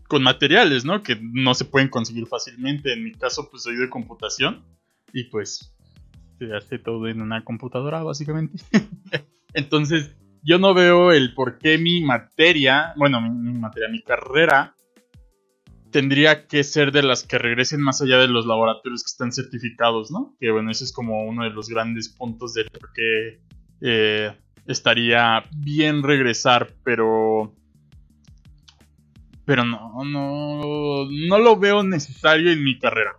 con 0.08 0.22
materiales, 0.22 0.84
¿no? 0.84 1.02
Que 1.02 1.18
no 1.20 1.54
se 1.54 1.64
pueden 1.64 1.88
conseguir 1.88 2.26
fácilmente. 2.26 2.92
En 2.92 3.04
mi 3.04 3.12
caso, 3.12 3.48
pues 3.50 3.64
soy 3.64 3.76
de 3.76 3.90
computación 3.90 4.64
y 5.12 5.24
pues 5.24 5.74
se 6.38 6.54
hace 6.54 6.78
todo 6.78 7.08
en 7.08 7.22
una 7.22 7.44
computadora, 7.44 8.02
básicamente. 8.02 8.62
Entonces, 9.54 10.14
yo 10.42 10.58
no 10.58 10.74
veo 10.74 11.12
el 11.12 11.34
por 11.34 11.58
qué 11.58 11.78
mi 11.78 12.02
materia, 12.02 12.92
bueno, 12.96 13.20
mi, 13.20 13.52
materia, 13.52 13.88
mi 13.88 14.02
carrera, 14.02 14.75
tendría 15.90 16.46
que 16.46 16.64
ser 16.64 16.92
de 16.92 17.02
las 17.02 17.22
que 17.22 17.38
regresen 17.38 17.80
más 17.80 18.02
allá 18.02 18.18
de 18.18 18.28
los 18.28 18.46
laboratorios 18.46 19.02
que 19.02 19.10
están 19.10 19.32
certificados, 19.32 20.10
¿no? 20.10 20.34
Que 20.40 20.50
bueno, 20.50 20.70
ese 20.70 20.84
es 20.84 20.92
como 20.92 21.24
uno 21.24 21.44
de 21.44 21.50
los 21.50 21.68
grandes 21.68 22.08
puntos 22.08 22.54
de 22.54 22.64
por 22.64 22.92
qué 22.92 23.40
eh, 23.80 24.32
estaría 24.66 25.44
bien 25.56 26.02
regresar, 26.02 26.74
pero 26.84 27.54
pero 29.44 29.64
no, 29.64 30.04
no, 30.04 31.06
no 31.08 31.38
lo 31.38 31.56
veo 31.56 31.84
necesario 31.84 32.50
en 32.50 32.64
mi 32.64 32.78
carrera. 32.78 33.16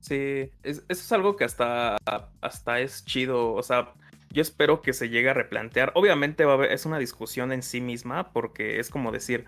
Sí, 0.00 0.50
eso 0.64 0.82
es 0.88 1.12
algo 1.12 1.36
que 1.36 1.44
hasta, 1.44 1.96
hasta 2.40 2.80
es 2.80 3.04
chido, 3.04 3.52
o 3.52 3.62
sea, 3.62 3.94
yo 4.32 4.42
espero 4.42 4.82
que 4.82 4.92
se 4.92 5.08
llegue 5.08 5.30
a 5.30 5.34
replantear. 5.34 5.92
Obviamente 5.94 6.44
va 6.44 6.52
a 6.52 6.54
haber, 6.54 6.72
es 6.72 6.86
una 6.86 6.98
discusión 6.98 7.52
en 7.52 7.62
sí 7.62 7.80
misma, 7.80 8.32
porque 8.32 8.80
es 8.80 8.90
como 8.90 9.12
decir, 9.12 9.44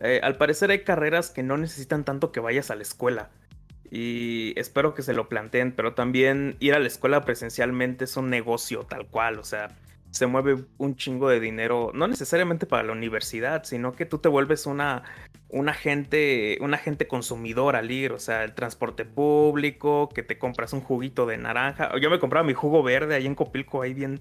eh, 0.00 0.20
al 0.22 0.36
parecer 0.36 0.70
hay 0.70 0.84
carreras 0.84 1.30
que 1.30 1.42
no 1.42 1.56
necesitan 1.56 2.04
tanto 2.04 2.32
que 2.32 2.40
vayas 2.40 2.70
a 2.70 2.74
la 2.74 2.82
escuela. 2.82 3.30
Y 3.90 4.58
espero 4.58 4.94
que 4.94 5.02
se 5.02 5.12
lo 5.12 5.28
planteen, 5.28 5.72
pero 5.72 5.94
también 5.94 6.56
ir 6.58 6.74
a 6.74 6.78
la 6.78 6.86
escuela 6.86 7.24
presencialmente 7.24 8.04
es 8.04 8.16
un 8.16 8.28
negocio 8.28 8.84
tal 8.84 9.06
cual, 9.06 9.38
o 9.38 9.44
sea, 9.44 9.68
se 10.10 10.26
mueve 10.26 10.64
un 10.78 10.96
chingo 10.96 11.28
de 11.28 11.40
dinero, 11.40 11.90
no 11.94 12.08
necesariamente 12.08 12.66
para 12.66 12.82
la 12.82 12.92
universidad, 12.92 13.64
sino 13.64 13.92
que 13.92 14.06
tú 14.06 14.18
te 14.18 14.28
vuelves 14.28 14.66
una, 14.66 15.02
un 15.48 15.68
agente, 15.68 16.56
un 16.60 16.72
agente 16.72 17.06
consumidor 17.06 17.76
al 17.76 17.90
ir, 17.90 18.12
o 18.12 18.18
sea, 18.18 18.44
el 18.44 18.54
transporte 18.54 19.04
público, 19.04 20.08
que 20.08 20.22
te 20.22 20.38
compras 20.38 20.72
un 20.72 20.80
juguito 20.80 21.26
de 21.26 21.38
naranja. 21.38 21.90
Yo 22.00 22.10
me 22.10 22.18
compraba 22.18 22.46
mi 22.46 22.54
jugo 22.54 22.82
verde 22.82 23.14
ahí 23.14 23.26
en 23.26 23.34
Copilco, 23.34 23.82
ahí 23.82 23.92
bien, 23.92 24.20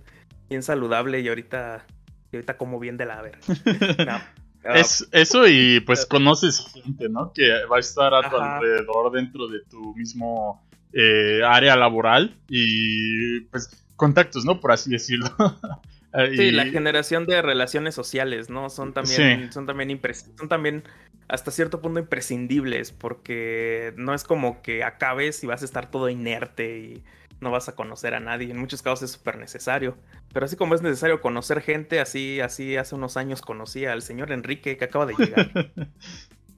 bien 0.49 0.61
saludable, 0.61 1.19
y 1.21 1.27
ahorita, 1.29 1.85
y 2.31 2.35
ahorita 2.35 2.57
como 2.57 2.79
bien 2.79 2.97
de 2.97 3.05
la 3.05 3.21
ver. 3.21 3.39
es 4.63 5.07
eso 5.11 5.47
y 5.47 5.79
pues 5.81 6.05
conoces 6.05 6.65
gente, 6.73 7.09
¿no? 7.09 7.31
Que 7.33 7.65
va 7.65 7.77
a 7.77 7.79
estar 7.79 8.13
a 8.13 8.29
tu 8.29 8.37
alrededor 8.37 9.11
dentro 9.11 9.47
de 9.47 9.59
tu 9.69 9.95
mismo 9.95 10.65
eh, 10.93 11.41
área 11.45 11.75
laboral 11.75 12.37
y 12.47 13.41
pues 13.41 13.69
contactos, 13.95 14.45
¿no? 14.45 14.59
Por 14.59 14.71
así 14.71 14.91
decirlo. 14.91 15.27
sí, 16.35 16.51
la 16.51 16.65
generación 16.65 17.25
de 17.25 17.41
relaciones 17.41 17.95
sociales, 17.95 18.49
¿no? 18.49 18.69
Son 18.69 18.93
también, 18.93 19.51
son 19.51 19.65
también 19.65 19.99
son 20.37 20.49
también 20.49 20.83
hasta 21.27 21.51
cierto 21.51 21.81
punto 21.81 21.99
imprescindibles, 21.99 22.91
porque 22.91 23.93
no 23.97 24.13
es 24.13 24.23
como 24.23 24.61
que 24.61 24.83
acabes 24.83 25.43
y 25.43 25.47
vas 25.47 25.61
a 25.61 25.65
estar 25.65 25.89
todo 25.89 26.09
inerte 26.09 26.79
y 26.79 27.03
no 27.43 27.51
vas 27.51 27.69
a 27.69 27.75
conocer 27.75 28.15
a 28.15 28.19
nadie. 28.19 28.49
En 28.49 28.57
muchos 28.57 28.81
casos 28.81 29.03
es 29.03 29.11
súper 29.11 29.37
necesario. 29.37 29.95
Pero 30.33 30.45
así 30.45 30.55
como 30.55 30.73
es 30.73 30.81
necesario 30.81 31.21
conocer 31.21 31.61
gente, 31.61 31.99
así, 31.99 32.39
así 32.39 32.77
hace 32.77 32.95
unos 32.95 33.17
años 33.17 33.41
conocí 33.41 33.85
al 33.85 34.01
señor 34.01 34.31
Enrique 34.31 34.77
que 34.77 34.85
acaba 34.85 35.05
de 35.05 35.13
llegar. 35.15 35.51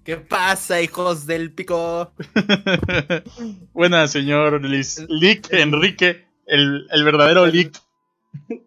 ¿Qué 0.06 0.18
pasa, 0.18 0.82
hijos 0.82 1.26
del 1.26 1.52
pico? 1.52 2.14
Buenas, 3.74 4.12
señor 4.12 4.62
Lick 4.64 5.52
Enrique 5.52 6.26
el, 6.46 7.04
verdadero 7.04 7.46
leak. 7.46 7.72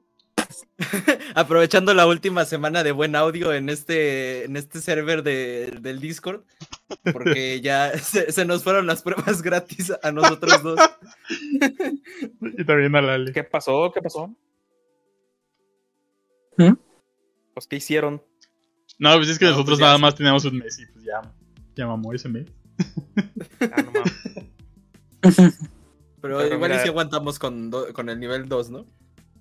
Aprovechando 1.34 1.94
la 1.94 2.06
última 2.06 2.44
semana 2.44 2.82
de 2.82 2.92
buen 2.92 3.16
audio 3.16 3.52
en 3.52 3.68
este, 3.68 4.44
en 4.44 4.56
este 4.56 4.80
server 4.80 5.22
del 5.22 6.00
Discord, 6.00 6.42
porque 7.12 7.60
ya 7.62 7.96
se, 7.98 8.44
nos 8.44 8.62
fueron 8.62 8.86
las 8.86 9.02
pruebas 9.02 9.42
gratis 9.42 9.92
a 10.02 10.12
nosotros 10.12 10.62
dos. 10.62 10.80
y 12.40 12.64
también 12.64 12.94
a 12.96 13.02
Lali. 13.02 13.32
¿Qué 13.32 13.44
pasó? 13.44 13.90
¿Qué 13.92 14.00
pasó? 14.00 14.34
¿Mm? 16.56 16.74
Pues, 17.54 17.66
¿qué 17.66 17.76
hicieron? 17.76 18.22
No, 18.98 19.14
pues 19.16 19.28
es 19.28 19.38
que 19.38 19.44
nosotros 19.44 19.78
pues 19.78 19.86
nada 19.86 19.98
más 19.98 20.14
teníamos 20.14 20.44
un 20.44 20.58
mes 20.58 20.78
y 20.78 20.86
pues 20.86 21.04
ya, 21.04 21.20
ya 21.76 21.86
mamó 21.86 22.12
ese 22.12 22.28
mes. 22.28 22.46
Ah, 23.60 23.82
no. 23.82 23.92
Pero, 26.20 26.44
igual 26.52 26.72
y 26.72 26.78
si 26.78 26.88
aguantamos 26.88 27.38
con, 27.38 27.70
con 27.92 28.08
el 28.08 28.18
nivel 28.18 28.48
2, 28.48 28.70
¿no? 28.70 28.86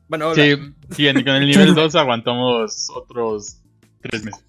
Bueno, 0.07 0.33
Sí, 0.33 0.55
con 0.95 1.35
el 1.35 1.47
nivel 1.47 1.75
2 1.75 1.95
aguantamos 1.95 2.89
otros 2.89 3.61
3 4.01 4.25
meses. 4.25 4.45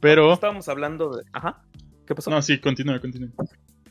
Pero. 0.00 0.32
Estábamos 0.32 0.68
hablando 0.68 1.16
de. 1.16 1.24
Ajá. 1.32 1.62
¿Qué 2.06 2.14
pasó? 2.14 2.30
No, 2.30 2.40
sí, 2.42 2.58
continúa, 2.58 3.00
continúa. 3.00 3.30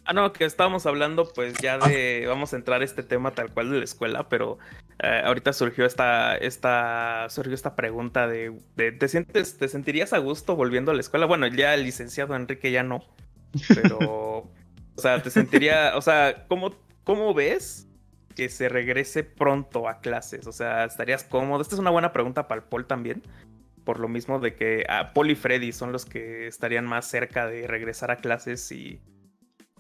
Ah, 0.06 0.14
no, 0.14 0.32
que 0.32 0.46
estábamos 0.46 0.86
hablando 0.86 1.30
pues 1.36 1.56
ya 1.62 1.78
de, 1.78 2.26
vamos 2.28 2.54
a 2.54 2.56
entrar 2.56 2.82
a 2.82 2.86
este 2.86 3.04
tema 3.04 3.32
tal 3.32 3.52
cual 3.52 3.70
de 3.70 3.80
la 3.80 3.84
escuela, 3.84 4.30
pero 4.30 4.58
eh, 5.04 5.22
ahorita 5.26 5.52
surgió 5.52 5.86
esta, 5.86 6.38
esta, 6.38 7.28
surgió 7.30 7.54
esta 7.54 7.76
pregunta 7.76 8.26
de, 8.26 8.58
de, 8.78 8.94
¿te 8.94 9.10
sientes, 9.10 9.58
te 9.58 9.68
sentirías 9.68 10.14
a 10.14 10.20
gusto 10.20 10.56
volviendo 10.56 10.92
a 10.92 10.94
la 10.94 11.02
escuela? 11.02 11.26
Bueno, 11.26 11.46
ya 11.48 11.74
el 11.74 11.84
licenciado 11.84 12.38
Enrique 12.38 12.72
ya 12.72 12.84
no, 12.84 13.04
pero, 13.68 14.00
o 14.48 14.52
sea, 14.96 15.22
te 15.22 15.30
sentiría, 15.30 15.98
o 15.98 16.02
sea, 16.02 16.46
¿cómo, 16.48 16.72
¿Cómo 17.08 17.34
ves 17.34 17.87
que 18.38 18.50
se 18.50 18.70
regrese 18.70 19.24
pronto 19.24 19.90
a 19.90 20.00
clases? 20.00 20.46
O 20.46 20.52
sea, 20.52 20.86
¿estarías 20.86 21.24
cómodo? 21.24 21.60
Esta 21.64 21.74
es 21.74 21.80
una 21.80 21.90
buena 21.90 22.14
pregunta 22.14 22.48
para 22.48 22.62
el 22.62 22.68
Paul 22.68 22.86
también. 22.86 23.24
Por 23.84 24.00
lo 24.00 24.08
mismo 24.08 24.40
de 24.40 24.54
que 24.54 24.86
a 24.88 25.12
Paul 25.12 25.32
y 25.32 25.36
Freddy 25.36 25.72
son 25.72 25.92
los 25.92 26.06
que 26.06 26.46
estarían 26.46 26.86
más 26.86 27.08
cerca 27.08 27.48
de 27.48 27.66
regresar 27.66 28.12
a 28.12 28.18
clases 28.18 28.72
y, 28.72 29.02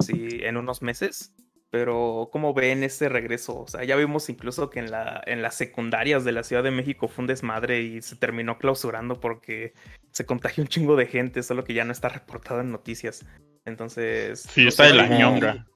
en 0.09 0.57
unos 0.57 0.81
meses. 0.81 1.35
Pero, 1.69 2.29
¿cómo 2.31 2.55
ven 2.55 2.81
ese 2.83 3.09
regreso? 3.09 3.59
O 3.59 3.67
sea, 3.67 3.83
ya 3.83 3.95
vimos 3.95 4.27
incluso 4.29 4.71
que 4.71 4.79
en, 4.79 4.89
la, 4.89 5.21
en 5.27 5.43
las 5.43 5.53
secundarias 5.53 6.23
de 6.23 6.31
la 6.31 6.41
Ciudad 6.41 6.63
de 6.63 6.71
México 6.71 7.07
fue 7.07 7.23
un 7.23 7.27
desmadre 7.27 7.81
y 7.81 8.01
se 8.01 8.15
terminó 8.15 8.57
clausurando 8.57 9.19
porque 9.19 9.73
se 10.11 10.25
contagió 10.25 10.63
un 10.63 10.69
chingo 10.69 10.95
de 10.95 11.05
gente, 11.05 11.43
solo 11.43 11.63
que 11.63 11.75
ya 11.75 11.85
no 11.85 11.91
está 11.91 12.09
reportado 12.09 12.61
en 12.61 12.71
noticias. 12.71 13.23
Entonces. 13.65 14.47
Sí, 14.49 14.65
está 14.65 14.85
de 14.85 14.95
la 14.95 15.07
ñonga. 15.09 15.67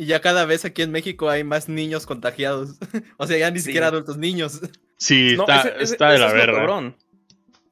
Y 0.00 0.06
ya 0.06 0.20
cada 0.20 0.46
vez 0.46 0.64
aquí 0.64 0.82
en 0.82 0.92
México 0.92 1.28
hay 1.28 1.42
más 1.42 1.68
niños 1.68 2.06
contagiados. 2.06 2.78
o 3.18 3.26
sea, 3.26 3.36
ya 3.36 3.50
ni 3.50 3.58
siquiera 3.58 3.88
adultos, 3.88 4.16
niños. 4.16 4.60
Sí, 4.96 5.36
está, 5.80 6.12
de 6.12 6.18
la 6.18 6.32
verdad. 6.32 6.46
Lo 6.46 6.54
cabrón. 6.54 6.96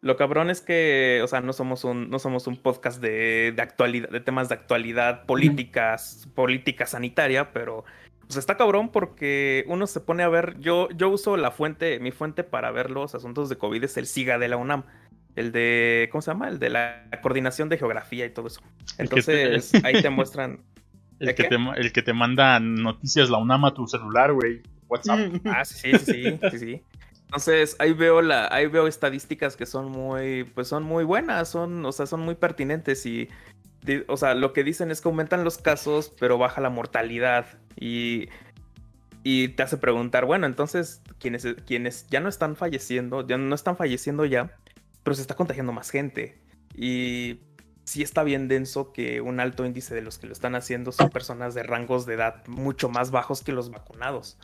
Lo 0.00 0.16
cabrón 0.16 0.50
es 0.50 0.60
que, 0.60 1.20
o 1.22 1.28
sea, 1.28 1.40
no 1.40 1.52
somos 1.52 1.84
un, 1.84 2.10
no 2.10 2.18
somos 2.18 2.48
un 2.48 2.56
podcast 2.56 3.00
de, 3.00 3.54
actualidad, 3.58 4.08
de 4.08 4.20
temas 4.20 4.48
de 4.48 4.56
actualidad, 4.56 5.24
políticas, 5.24 6.28
política 6.34 6.86
sanitaria, 6.86 7.52
pero 7.52 7.84
pues 8.20 8.36
está 8.36 8.56
cabrón 8.56 8.90
porque 8.90 9.64
uno 9.68 9.86
se 9.86 10.00
pone 10.00 10.24
a 10.24 10.28
ver, 10.28 10.58
yo, 10.58 10.88
yo 10.90 11.08
uso 11.08 11.36
la 11.36 11.52
fuente, 11.52 12.00
mi 12.00 12.10
fuente 12.10 12.42
para 12.42 12.72
ver 12.72 12.90
los 12.90 13.14
asuntos 13.14 13.48
de 13.48 13.56
COVID 13.56 13.84
es 13.84 13.96
el 13.96 14.06
SIGA 14.06 14.38
de 14.38 14.48
la 14.48 14.56
UNAM. 14.56 14.84
El 15.36 15.52
de, 15.52 16.08
¿cómo 16.10 16.22
se 16.22 16.32
llama? 16.32 16.48
El 16.48 16.58
de 16.58 16.70
la 16.70 17.08
coordinación 17.22 17.68
de 17.68 17.78
geografía 17.78 18.26
y 18.26 18.30
todo 18.30 18.48
eso. 18.48 18.62
Entonces, 18.98 19.72
ahí 19.84 20.02
te 20.02 20.10
muestran. 20.10 20.60
El 21.18 21.34
que, 21.34 21.44
te, 21.44 21.56
el 21.76 21.92
que 21.92 22.02
te 22.02 22.12
manda 22.12 22.60
noticias 22.60 23.30
la 23.30 23.38
UNAM 23.38 23.64
a 23.64 23.74
tu 23.74 23.86
celular, 23.86 24.32
güey. 24.32 24.62
WhatsApp. 24.88 25.18
Ah, 25.46 25.64
sí, 25.64 25.92
sí, 25.98 26.38
sí, 26.50 26.58
sí, 26.58 26.82
Entonces, 27.24 27.76
ahí 27.78 27.92
veo 27.92 28.22
la, 28.22 28.48
ahí 28.52 28.66
veo 28.66 28.86
estadísticas 28.86 29.56
que 29.56 29.66
son 29.66 29.90
muy, 29.90 30.44
pues 30.44 30.68
son 30.68 30.82
muy 30.84 31.04
buenas, 31.04 31.48
son, 31.48 31.84
o 31.84 31.92
sea, 31.92 32.06
son 32.06 32.20
muy 32.20 32.34
pertinentes 32.34 33.04
y, 33.06 33.28
o 34.06 34.16
sea, 34.16 34.34
lo 34.34 34.52
que 34.52 34.64
dicen 34.64 34.90
es 34.90 35.00
que 35.00 35.08
aumentan 35.08 35.44
los 35.44 35.58
casos, 35.58 36.12
pero 36.20 36.38
baja 36.38 36.60
la 36.60 36.70
mortalidad 36.70 37.46
y, 37.76 38.28
y 39.24 39.48
te 39.48 39.62
hace 39.62 39.76
preguntar, 39.76 40.24
bueno, 40.24 40.46
entonces, 40.46 41.02
quienes, 41.18 41.46
quienes 41.66 42.06
ya 42.08 42.20
no 42.20 42.28
están 42.28 42.56
falleciendo, 42.56 43.26
ya 43.26 43.38
no 43.38 43.54
están 43.54 43.76
falleciendo 43.76 44.24
ya, 44.24 44.56
pero 45.02 45.14
se 45.14 45.22
está 45.22 45.34
contagiando 45.34 45.72
más 45.72 45.90
gente 45.90 46.38
y 46.74 47.40
sí 47.86 48.02
está 48.02 48.24
bien 48.24 48.48
denso 48.48 48.92
que 48.92 49.20
un 49.20 49.40
alto 49.40 49.64
índice 49.64 49.94
de 49.94 50.02
los 50.02 50.18
que 50.18 50.26
lo 50.26 50.32
están 50.32 50.54
haciendo 50.54 50.92
son 50.92 51.08
personas 51.08 51.54
de 51.54 51.62
rangos 51.62 52.04
de 52.04 52.14
edad 52.14 52.46
mucho 52.46 52.88
más 52.88 53.10
bajos 53.10 53.42
que 53.42 53.52
los 53.52 53.70
vacunados. 53.70 54.36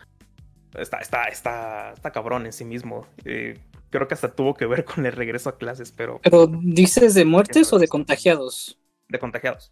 Está, 0.78 0.98
está, 0.98 1.24
está, 1.24 1.92
está 1.92 2.12
cabrón 2.12 2.46
en 2.46 2.52
sí 2.52 2.64
mismo. 2.64 3.06
Eh, 3.24 3.58
creo 3.90 4.08
que 4.08 4.14
hasta 4.14 4.34
tuvo 4.34 4.54
que 4.54 4.64
ver 4.64 4.84
con 4.84 5.04
el 5.04 5.12
regreso 5.12 5.50
a 5.50 5.58
clases, 5.58 5.92
pero. 5.92 6.20
¿Pero 6.22 6.46
dices 6.46 7.14
de 7.14 7.24
muertes 7.24 7.72
o 7.72 7.78
de 7.78 7.88
contagiados? 7.88 8.78
De 9.08 9.18
contagiados. 9.18 9.70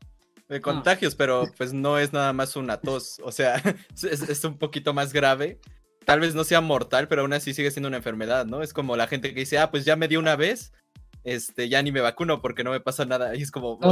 De 0.49 0.61
contagios, 0.61 1.15
pero 1.15 1.49
pues 1.57 1.73
no 1.73 1.97
es 1.97 2.13
nada 2.13 2.33
más 2.33 2.57
una 2.57 2.81
tos. 2.81 3.21
O 3.25 3.31
sea, 3.31 3.55
es, 4.03 4.45
un 4.45 4.59
poquito 4.59 4.93
más 4.93 5.13
grave. 5.13 5.61
Tal 6.05 6.19
vez 6.19 6.35
no 6.35 6.43
sea 6.43 6.61
mortal, 6.61 7.07
pero 7.07 7.23
aún 7.23 7.33
así 7.33 7.55
sigue 7.55 7.71
siendo 7.71 7.89
una 7.89 7.99
enfermedad, 7.99 8.47
¿no? 8.47 8.63
Es 8.63 8.73
como 8.73 8.97
la 8.97 9.07
gente 9.07 9.33
que 9.33 9.41
dice, 9.41 9.59
ah, 9.59 9.71
pues 9.71 9.85
ya 9.85 9.95
me 9.97 10.09
dio 10.09 10.19
una 10.19 10.35
vez, 10.35 10.73
este, 11.25 11.69
ya 11.69 11.83
ni 11.83 11.93
me 11.93 12.01
vacuno 12.01 12.41
porque 12.41 12.65
no 12.65 12.71
me 12.71 12.81
pasa 12.81 13.05
nada. 13.05 13.37
Y 13.37 13.43
es 13.43 13.51
como, 13.51 13.79
no, 13.81 13.91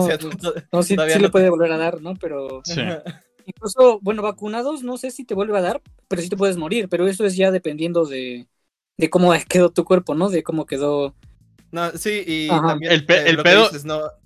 o 0.71 0.83
sí, 0.83 0.97
le 0.97 1.31
puede 1.31 1.51
volver 1.51 1.73
a 1.73 1.79
dar, 1.79 2.01
¿no? 2.01 2.15
Pero 2.15 2.63
incluso, 3.47 3.99
bueno, 4.03 4.23
vacunados, 4.23 4.83
no 4.83 4.97
sé 4.99 5.11
si 5.11 5.25
te 5.25 5.35
vuelve 5.35 5.59
a 5.59 5.63
dar, 5.63 5.83
pero 6.09 6.23
sí 6.23 6.29
te 6.29 6.37
puedes 6.37 6.57
morir, 6.57 6.89
pero 6.89 7.07
eso 7.07 7.25
es 7.25 7.37
ya 7.37 7.51
dependiendo 7.51 8.05
de, 8.05 8.47
de 8.97 9.11
cómo 9.11 9.33
quedó 9.49 9.71
tu 9.71 9.85
cuerpo, 9.85 10.15
¿no? 10.15 10.29
De 10.29 10.43
cómo 10.43 10.67
quedó. 10.67 11.15
No, 11.71 11.91
sí, 11.93 12.25
y 12.27 12.49
también 12.49 12.93
el, 12.93 12.99
el 13.01 13.43
pedo, 13.43 13.69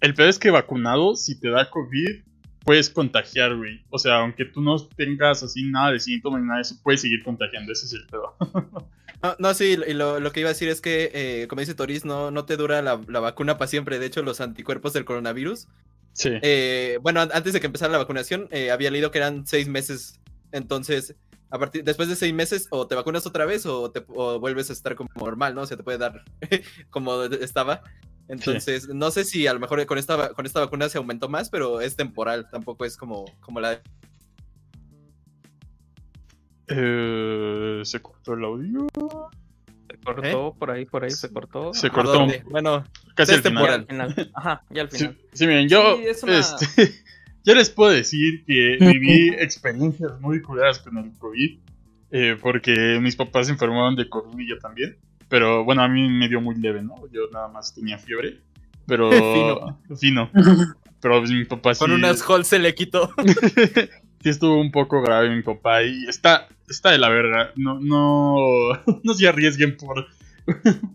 el 0.00 0.14
pedo 0.14 0.28
es 0.28 0.38
que 0.38 0.50
vacunado, 0.50 1.16
si 1.16 1.40
te 1.40 1.50
da 1.50 1.68
COVID, 1.70 2.22
puedes 2.64 2.90
contagiar, 2.90 3.56
güey. 3.56 3.82
O 3.90 3.98
sea, 3.98 4.20
aunque 4.20 4.44
tú 4.44 4.60
no 4.60 4.76
tengas 4.96 5.42
así 5.42 5.64
nada 5.64 5.92
de 5.92 6.00
síntomas 6.00 6.40
ni 6.40 6.46
nada 6.46 6.58
de 6.58 6.62
eso, 6.62 6.76
puedes 6.82 7.00
seguir 7.00 7.22
contagiando. 7.22 7.72
Ese 7.72 7.86
es 7.86 7.92
el 7.92 8.06
pedo. 8.06 8.36
No, 9.22 9.36
no, 9.38 9.54
sí, 9.54 9.78
y 9.86 9.92
lo, 9.94 10.18
lo, 10.18 10.32
que 10.32 10.40
iba 10.40 10.48
a 10.48 10.52
decir 10.52 10.68
es 10.68 10.80
que, 10.80 11.12
eh, 11.14 11.46
como 11.46 11.60
dice 11.60 11.76
Toris, 11.76 12.04
no, 12.04 12.32
no 12.32 12.44
te 12.44 12.56
dura 12.56 12.82
la, 12.82 13.00
la 13.06 13.20
vacuna 13.20 13.56
para 13.56 13.68
siempre. 13.68 14.00
De 14.00 14.06
hecho, 14.06 14.20
los 14.24 14.40
anticuerpos 14.40 14.94
del 14.94 15.04
coronavirus. 15.04 15.68
Sí. 16.12 16.30
Eh, 16.42 16.98
bueno, 17.02 17.20
antes 17.20 17.52
de 17.52 17.60
que 17.60 17.66
empezara 17.66 17.92
la 17.92 17.98
vacunación, 17.98 18.48
eh, 18.50 18.72
había 18.72 18.90
leído 18.90 19.12
que 19.12 19.18
eran 19.18 19.46
seis 19.46 19.68
meses. 19.68 20.18
Entonces, 20.50 21.14
a 21.50 21.58
partir, 21.58 21.84
después 21.84 22.08
de 22.08 22.16
seis 22.16 22.34
meses, 22.34 22.66
o 22.70 22.88
te 22.88 22.96
vacunas 22.96 23.24
otra 23.24 23.44
vez 23.44 23.64
o, 23.64 23.92
te, 23.92 24.04
o 24.08 24.40
vuelves 24.40 24.70
a 24.70 24.72
estar 24.72 24.96
como 24.96 25.08
normal, 25.14 25.54
¿no? 25.54 25.62
O 25.62 25.66
sea, 25.66 25.76
te 25.76 25.84
puede 25.84 25.98
dar 25.98 26.24
como 26.90 27.22
estaba. 27.22 27.82
Entonces, 28.28 28.84
sí. 28.84 28.90
no 28.94 29.10
sé 29.10 29.24
si 29.24 29.46
a 29.46 29.52
lo 29.52 29.60
mejor 29.60 29.84
con 29.86 29.98
esta, 29.98 30.32
con 30.32 30.46
esta 30.46 30.60
vacuna 30.60 30.88
se 30.88 30.98
aumentó 30.98 31.28
más, 31.28 31.50
pero 31.50 31.80
es 31.80 31.96
temporal, 31.96 32.48
tampoco 32.50 32.84
es 32.84 32.96
como, 32.96 33.24
como 33.40 33.60
la 33.60 33.80
eh, 36.68 37.80
se 37.84 38.00
cortó 38.00 38.34
el 38.34 38.44
audio. 38.44 38.86
Se 39.90 39.98
cortó 40.04 40.48
¿Eh? 40.48 40.52
por 40.58 40.70
ahí, 40.70 40.84
por 40.86 41.04
ahí 41.04 41.10
se 41.10 41.30
cortó. 41.30 41.74
Se 41.74 41.90
cortó. 41.90 42.26
Bueno, 42.50 42.84
casi 43.14 43.34
al 43.34 43.42
temporal. 43.42 43.86
final. 43.86 44.30
Ajá, 44.34 44.62
ya 44.70 44.82
al 44.82 44.88
final. 44.90 45.16
Sí, 45.20 45.28
sí 45.32 45.46
miren, 45.46 45.68
yo 45.68 45.96
Sí, 45.96 46.04
es 46.06 46.22
una- 46.22 46.38
este, 46.38 46.92
yo 47.44 47.54
les 47.54 47.70
puedo 47.70 47.90
decir 47.90 48.44
que 48.46 48.78
viví 48.80 49.30
experiencias 49.38 50.18
muy 50.20 50.40
culeras 50.40 50.78
con 50.78 50.96
el 50.98 51.12
COVID. 51.18 51.58
eh, 52.14 52.36
porque 52.40 52.98
mis 53.00 53.16
papás 53.16 53.46
se 53.46 53.52
enfermaron 53.52 53.96
de 53.96 54.08
COVID 54.08 54.38
y 54.38 54.48
yo 54.48 54.58
también. 54.58 54.96
Pero 55.32 55.64
bueno, 55.64 55.82
a 55.82 55.88
mí 55.88 56.10
me 56.10 56.28
dio 56.28 56.42
muy 56.42 56.56
leve, 56.56 56.82
¿no? 56.82 56.94
Yo 57.10 57.22
nada 57.32 57.48
más 57.48 57.74
tenía 57.74 57.96
fiebre. 57.96 58.40
Pero. 58.86 59.10
Fino. 59.96 59.96
Fino. 59.96 60.30
Pero 61.00 61.20
pues, 61.20 61.30
mi 61.30 61.46
papá 61.46 61.74
sí. 61.74 61.78
Con 61.78 61.92
unas 61.92 62.20
halls 62.28 62.48
se 62.48 62.58
le 62.58 62.74
quitó. 62.74 63.10
sí 64.22 64.28
estuvo 64.28 64.60
un 64.60 64.70
poco 64.70 65.00
grave 65.00 65.34
mi 65.34 65.40
papá 65.40 65.84
y 65.84 66.04
está, 66.06 66.48
está 66.68 66.90
de 66.90 66.98
la 66.98 67.08
verga. 67.08 67.50
No, 67.56 67.80
no, 67.80 68.72
no 69.02 69.14
se 69.14 69.26
arriesguen 69.26 69.78
por, 69.78 70.06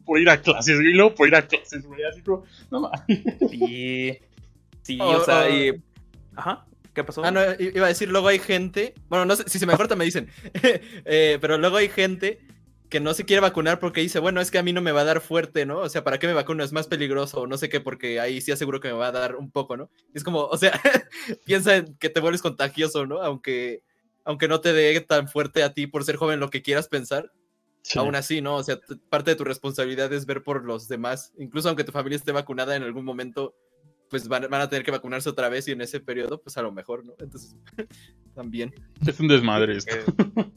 por 0.05 0.19
ir 0.19 0.29
a 0.29 0.39
clases, 0.39 0.81
y 0.81 0.93
luego 0.93 1.15
por 1.15 1.27
ir 1.27 1.35
a 1.35 1.47
clases, 1.47 1.83
güey. 1.87 2.03
Así 2.03 2.21
como, 2.21 2.43
no 2.69 2.81
mames. 2.81 3.23
Sí. 3.49 4.19
Sí, 4.83 4.99
Oh, 5.01 5.17
o 5.17 5.25
sea, 5.25 5.45
oh. 5.45 5.49
y. 5.49 5.81
Ajá. 6.35 6.63
¿Qué 6.93 7.03
pasó? 7.03 7.23
Ah, 7.25 7.31
no, 7.31 7.41
iba 7.57 7.85
a 7.85 7.89
decir, 7.89 8.07
luego 8.09 8.27
hay 8.27 8.37
gente. 8.37 8.93
Bueno, 9.09 9.25
no 9.25 9.35
sé, 9.35 9.45
si 9.47 9.57
se 9.57 9.65
me 9.65 9.75
corta 9.75 9.95
me 9.95 10.05
dicen. 10.05 10.29
Eh, 11.09 11.39
pero 11.41 11.57
luego 11.57 11.77
hay 11.77 11.89
gente 11.89 12.39
que 12.89 12.99
no 12.99 13.13
se 13.13 13.25
quiere 13.25 13.41
vacunar 13.41 13.79
porque 13.79 14.01
dice, 14.01 14.19
bueno, 14.19 14.39
es 14.39 14.49
que 14.49 14.57
a 14.57 14.63
mí 14.63 14.71
no 14.73 14.81
me 14.81 14.91
va 14.93 15.01
a 15.01 15.05
dar 15.05 15.19
fuerte, 15.21 15.65
¿no? 15.65 15.79
O 15.79 15.89
sea, 15.89 16.03
¿para 16.03 16.19
qué 16.19 16.27
me 16.27 16.33
vacuno? 16.33 16.63
Es 16.63 16.71
más 16.71 16.87
peligroso, 16.87 17.41
o 17.41 17.47
no 17.47 17.57
sé 17.57 17.67
qué, 17.69 17.81
porque 17.81 18.19
ahí 18.19 18.39
sí 18.41 18.51
aseguro 18.51 18.79
que 18.79 18.87
me 18.87 18.93
va 18.93 19.07
a 19.07 19.11
dar 19.11 19.35
un 19.35 19.51
poco, 19.51 19.75
¿no? 19.75 19.89
Es 20.13 20.23
como, 20.23 20.45
o 20.45 20.57
sea, 20.57 20.71
piensa 21.45 21.75
en 21.77 21.95
que 21.97 22.09
te 22.09 22.19
vuelves 22.21 22.41
contagioso, 22.41 23.05
¿no? 23.05 23.21
Aunque, 23.21 23.83
aunque 24.23 24.47
no 24.47 24.61
te 24.61 24.71
dé 24.73 24.99
tan 25.01 25.27
fuerte 25.27 25.63
a 25.63 25.73
ti 25.73 25.87
por 25.87 26.03
ser 26.05 26.15
joven 26.15 26.39
lo 26.39 26.49
que 26.49 26.61
quieras 26.61 26.87
pensar, 26.87 27.31
Sí. 27.83 27.99
aún 27.99 28.15
así, 28.15 28.41
¿no? 28.41 28.55
O 28.55 28.63
sea, 28.63 28.79
parte 29.09 29.31
de 29.31 29.37
tu 29.37 29.45
responsabilidad 29.45 30.11
es 30.11 30.25
ver 30.25 30.43
por 30.43 30.65
los 30.65 30.89
demás. 30.89 31.31
Incluso 31.37 31.69
aunque 31.69 31.85
tu 31.85 31.93
familia 31.93 32.17
esté 32.17 32.33
vacunada 32.33 32.75
en 32.75 32.83
algún 32.83 33.05
momento, 33.05 33.55
pues 34.09 34.27
van, 34.27 34.49
van 34.49 34.59
a 34.59 34.67
tener 34.69 34.83
que 34.83 34.91
vacunarse 34.91 35.29
otra 35.29 35.47
vez 35.47 35.69
y 35.69 35.71
en 35.71 35.79
ese 35.79 36.01
periodo, 36.01 36.41
pues 36.41 36.57
a 36.57 36.61
lo 36.61 36.73
mejor, 36.73 37.05
¿no? 37.05 37.13
Entonces, 37.19 37.55
también. 38.35 38.73
Es 39.05 39.17
un 39.21 39.27
desmadre 39.29 39.77
esto. 39.77 39.95
Eh, 39.95 40.03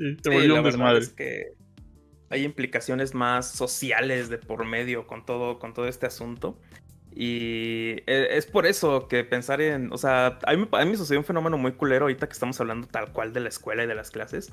Sí, 0.00 0.16
se 0.22 0.30
sí, 0.30 0.34
volvió 0.34 0.54
un 0.54 0.64
desmadre. 0.64 1.00
es 1.00 1.10
que 1.10 1.52
hay 2.30 2.44
implicaciones 2.44 3.12
más 3.14 3.50
sociales 3.50 4.28
de 4.30 4.38
por 4.38 4.64
medio 4.64 5.06
con 5.06 5.26
todo, 5.26 5.58
con 5.58 5.74
todo 5.74 5.86
este 5.88 6.06
asunto. 6.06 6.56
Y 7.12 7.96
e- 8.06 8.28
es 8.36 8.46
por 8.46 8.66
eso 8.66 9.08
que 9.08 9.24
pensar 9.24 9.60
en, 9.60 9.92
o 9.92 9.98
sea, 9.98 10.38
a 10.46 10.52
mí, 10.54 10.66
me- 10.70 10.78
a 10.78 10.84
mí 10.84 10.92
me 10.92 10.96
sucedió 10.96 11.18
un 11.18 11.24
fenómeno 11.24 11.58
muy 11.58 11.72
culero 11.72 12.04
ahorita 12.04 12.28
que 12.28 12.32
estamos 12.32 12.60
hablando 12.60 12.86
tal 12.86 13.12
cual 13.12 13.32
de 13.32 13.40
la 13.40 13.48
escuela 13.48 13.82
y 13.82 13.86
de 13.88 13.96
las 13.96 14.12
clases, 14.12 14.52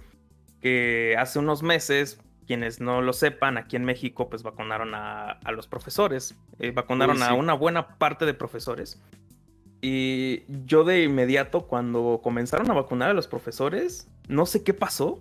que 0.60 1.16
hace 1.20 1.38
unos 1.38 1.62
meses, 1.62 2.20
quienes 2.48 2.82
no 2.82 3.02
lo 3.04 3.14
sepan, 3.14 3.58
aquí 3.60 3.76
en 3.76 3.86
México 3.86 4.28
pues 4.28 4.42
vacunaron 4.42 4.96
a, 4.96 5.32
a 5.34 5.52
los 5.52 5.68
profesores, 5.68 6.34
eh, 6.58 6.72
vacunaron 6.72 7.18
Uy, 7.18 7.24
a 7.24 7.28
sí. 7.30 7.34
una 7.36 7.54
buena 7.54 7.98
parte 8.00 8.26
de 8.26 8.34
profesores. 8.34 9.00
Y 9.82 10.44
yo 10.66 10.84
de 10.84 11.04
inmediato, 11.04 11.68
cuando 11.68 12.22
comenzaron 12.24 12.72
a 12.72 12.74
vacunar 12.74 13.12
a 13.12 13.14
los 13.14 13.28
profesores, 13.28 14.10
no 14.28 14.48
sé 14.48 14.64
qué 14.64 14.74
pasó, 14.74 15.20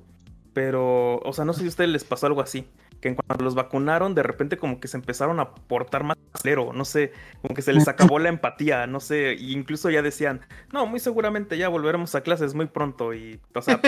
pero, 0.56 1.18
o 1.18 1.32
sea, 1.34 1.44
no 1.44 1.52
sé 1.52 1.60
si 1.60 1.66
a 1.66 1.68
ustedes 1.68 1.90
les 1.90 2.02
pasó 2.04 2.26
algo 2.26 2.40
así. 2.40 2.66
Que 3.02 3.08
en 3.08 3.14
cuanto 3.14 3.44
los 3.44 3.54
vacunaron, 3.54 4.14
de 4.14 4.22
repente 4.22 4.56
como 4.56 4.80
que 4.80 4.88
se 4.88 4.96
empezaron 4.96 5.38
a 5.38 5.54
portar 5.54 6.02
más 6.02 6.16
cero, 6.42 6.70
no 6.74 6.86
sé, 6.86 7.12
como 7.42 7.54
que 7.54 7.60
se 7.60 7.74
les 7.74 7.86
acabó 7.88 8.18
la 8.18 8.30
empatía, 8.30 8.86
no 8.86 9.00
sé, 9.00 9.32
e 9.32 9.50
incluso 9.50 9.90
ya 9.90 10.00
decían, 10.00 10.40
no, 10.72 10.86
muy 10.86 10.98
seguramente 10.98 11.58
ya 11.58 11.68
volveremos 11.68 12.14
a 12.14 12.22
clases 12.22 12.54
muy 12.54 12.64
pronto 12.64 13.12
y, 13.12 13.38
o 13.54 13.60
sea, 13.60 13.82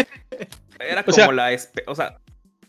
era 0.79 1.01
O 1.01 1.05
como 1.07 1.15
sea- 1.15 1.33
la, 1.33 1.49
o 1.87 1.95
sea, 1.95 2.21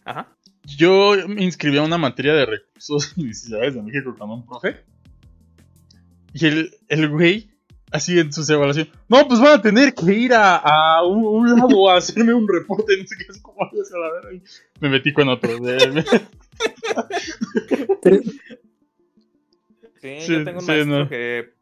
ajá, 0.06 0.30
Yo 0.64 1.16
me 1.28 1.44
inscribí 1.44 1.78
a 1.78 1.82
una 1.84 1.98
materia 1.98 2.34
de 2.34 2.46
recursos 2.46 3.12
y 3.18 3.24
necesidades 3.26 3.76
de 3.76 3.82
México 3.82 4.16
con 4.18 4.30
un 4.30 4.46
profe. 4.48 4.78
Y 6.34 6.46
el, 6.46 6.72
el 6.88 7.10
güey, 7.10 7.49
así 7.92 8.20
en 8.20 8.32
sus 8.32 8.50
evaluaciones, 8.50 8.92
no, 9.08 9.28
pues 9.28 9.40
van 9.40 9.60
a 9.60 9.62
tener 9.62 9.94
que 9.94 10.14
ir 10.14 10.34
a, 10.34 10.58
a 10.58 11.04
un, 11.06 11.26
un 11.26 11.60
labo 11.60 11.90
a 11.90 11.98
hacerme 11.98 12.34
un 12.34 12.48
reporte, 12.48 12.98
no 12.98 13.08
sé 13.08 13.16
qué 13.18 13.26
es 13.30 13.40
como 13.42 13.62
a 13.64 13.70
la 13.74 14.12
verga. 14.14 14.34
Y 14.34 14.42
Me 14.80 14.90
metí 14.90 15.14
con 15.14 15.30
otro. 15.30 15.58
de- 15.60 16.04
Sí, 20.02 20.22
Sí, 20.22 20.34
yo 20.34 20.44
tengo 20.46 20.60
un 20.60 20.66
sí, 20.66 20.72
maestro 20.72 21.00
no. 21.00 21.10
que. 21.10 21.54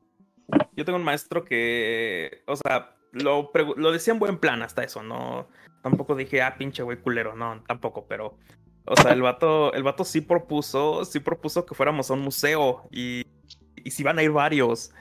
Yo 0.76 0.86
tengo 0.86 1.00
un 1.00 1.06
maestro 1.06 1.44
que. 1.44 2.44
O 2.46 2.56
sea, 2.56 2.96
lo, 3.12 3.52
lo 3.78 3.92
decía 3.92 4.14
en 4.14 4.20
buen 4.20 4.38
plan 4.38 4.62
hasta 4.62 4.84
eso, 4.84 5.02
no. 5.02 5.48
Tampoco 5.82 6.16
dije, 6.16 6.42
ah, 6.42 6.56
pinche 6.58 6.84
güey 6.84 6.98
culero, 7.02 7.36
no, 7.36 7.64
tampoco, 7.68 8.06
pero. 8.08 8.38
O 8.86 8.96
sea, 8.96 9.12
el 9.12 9.22
vato, 9.22 9.74
el 9.74 9.84
vato 9.84 10.06
sí 10.06 10.22
propuso, 10.22 11.04
sí 11.04 11.20
propuso 11.20 11.66
que 11.66 11.76
fuéramos 11.76 12.10
a 12.10 12.14
un 12.14 12.22
museo 12.22 12.88
y, 12.92 13.24
y 13.84 13.92
si 13.92 14.04
van 14.04 14.20
a 14.20 14.24
ir 14.24 14.32
varios. 14.32 14.92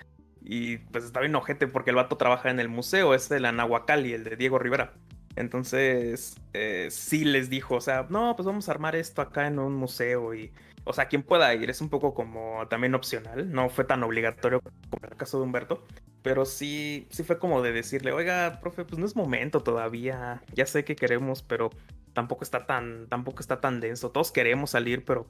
Y 0.49 0.79
pues 0.79 1.03
está 1.05 1.19
bien 1.19 1.35
ojete 1.35 1.67
porque 1.67 1.91
el 1.91 1.97
vato 1.97 2.17
trabaja 2.17 2.51
en 2.51 2.61
el 2.61 2.69
museo, 2.69 3.15
es 3.15 3.29
de 3.29 3.41
la 3.41 3.51
Nahuacali, 3.51 4.13
el 4.13 4.23
de 4.23 4.37
Diego 4.37 4.61
Rivera. 4.61 4.93
Entonces, 5.35 6.37
eh, 6.55 6.89
sí 6.91 7.25
les 7.25 7.51
dijo, 7.51 7.75
o 7.75 7.81
sea, 7.81 8.07
no, 8.09 8.35
pues 8.37 8.47
vamos 8.47 8.69
a 8.69 8.73
armar 8.73 8.97
esto 8.97 9.21
acá 9.23 9.47
en 9.47 9.59
un 9.59 9.75
museo 9.75 10.35
y, 10.35 10.51
o 10.85 10.93
sea, 10.93 11.07
quien 11.09 11.23
pueda 11.23 11.53
ir, 11.55 11.69
es 11.69 11.81
un 11.81 11.89
poco 11.91 12.15
como 12.15 12.67
también 12.69 12.95
opcional, 12.95 13.51
no 13.53 13.69
fue 13.69 13.85
tan 13.85 14.03
obligatorio 14.03 14.61
como 14.63 15.03
en 15.03 15.11
el 15.13 15.17
caso 15.17 15.39
de 15.39 15.45
Humberto, 15.45 15.85
pero 16.23 16.47
sí, 16.47 17.07
sí 17.11 17.23
fue 17.23 17.39
como 17.39 17.61
de 17.61 17.73
decirle, 17.73 18.13
oiga, 18.13 18.59
profe, 18.63 18.85
pues 18.85 18.99
no 18.99 19.05
es 19.05 19.15
momento 19.15 19.61
todavía, 19.63 20.43
ya 20.55 20.65
sé 20.65 20.85
que 20.85 20.97
queremos, 20.97 21.43
pero 21.43 21.71
tampoco 22.15 22.43
está 22.45 22.65
tan, 22.67 23.07
tampoco 23.09 23.41
está 23.41 23.61
tan 23.61 23.81
denso, 23.81 24.11
todos 24.11 24.33
queremos 24.33 24.71
salir, 24.71 25.05
pero 25.05 25.27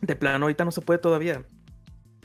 de 0.00 0.14
plano 0.16 0.44
ahorita 0.44 0.64
no 0.64 0.70
se 0.70 0.80
puede 0.80 0.98
todavía. 1.00 1.42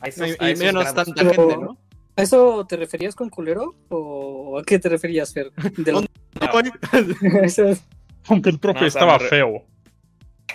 A 0.02 0.08
esos- 0.10 0.28
Y, 0.28 0.36
a 0.44 0.50
y 0.50 0.52
esos 0.52 0.64
menos 0.66 0.84
grados. 0.84 1.06
tanta 1.06 1.22
gente, 1.24 1.58
¿no? 1.58 1.78
¿A 2.20 2.24
eso 2.24 2.66
te 2.68 2.76
referías 2.76 3.16
con 3.16 3.30
culero? 3.30 3.76
¿O 3.88 4.60
a 4.60 4.64
qué 4.64 4.78
te 4.78 4.90
referías, 4.90 5.34
Fer? 5.34 5.52
De 5.78 5.92
lo- 5.94 6.04
Aunque 8.28 8.50
el 8.50 8.60
profe 8.60 8.82
No, 8.82 8.86
estaba 8.88 9.18
re- 9.18 9.28
feo. 9.30 9.64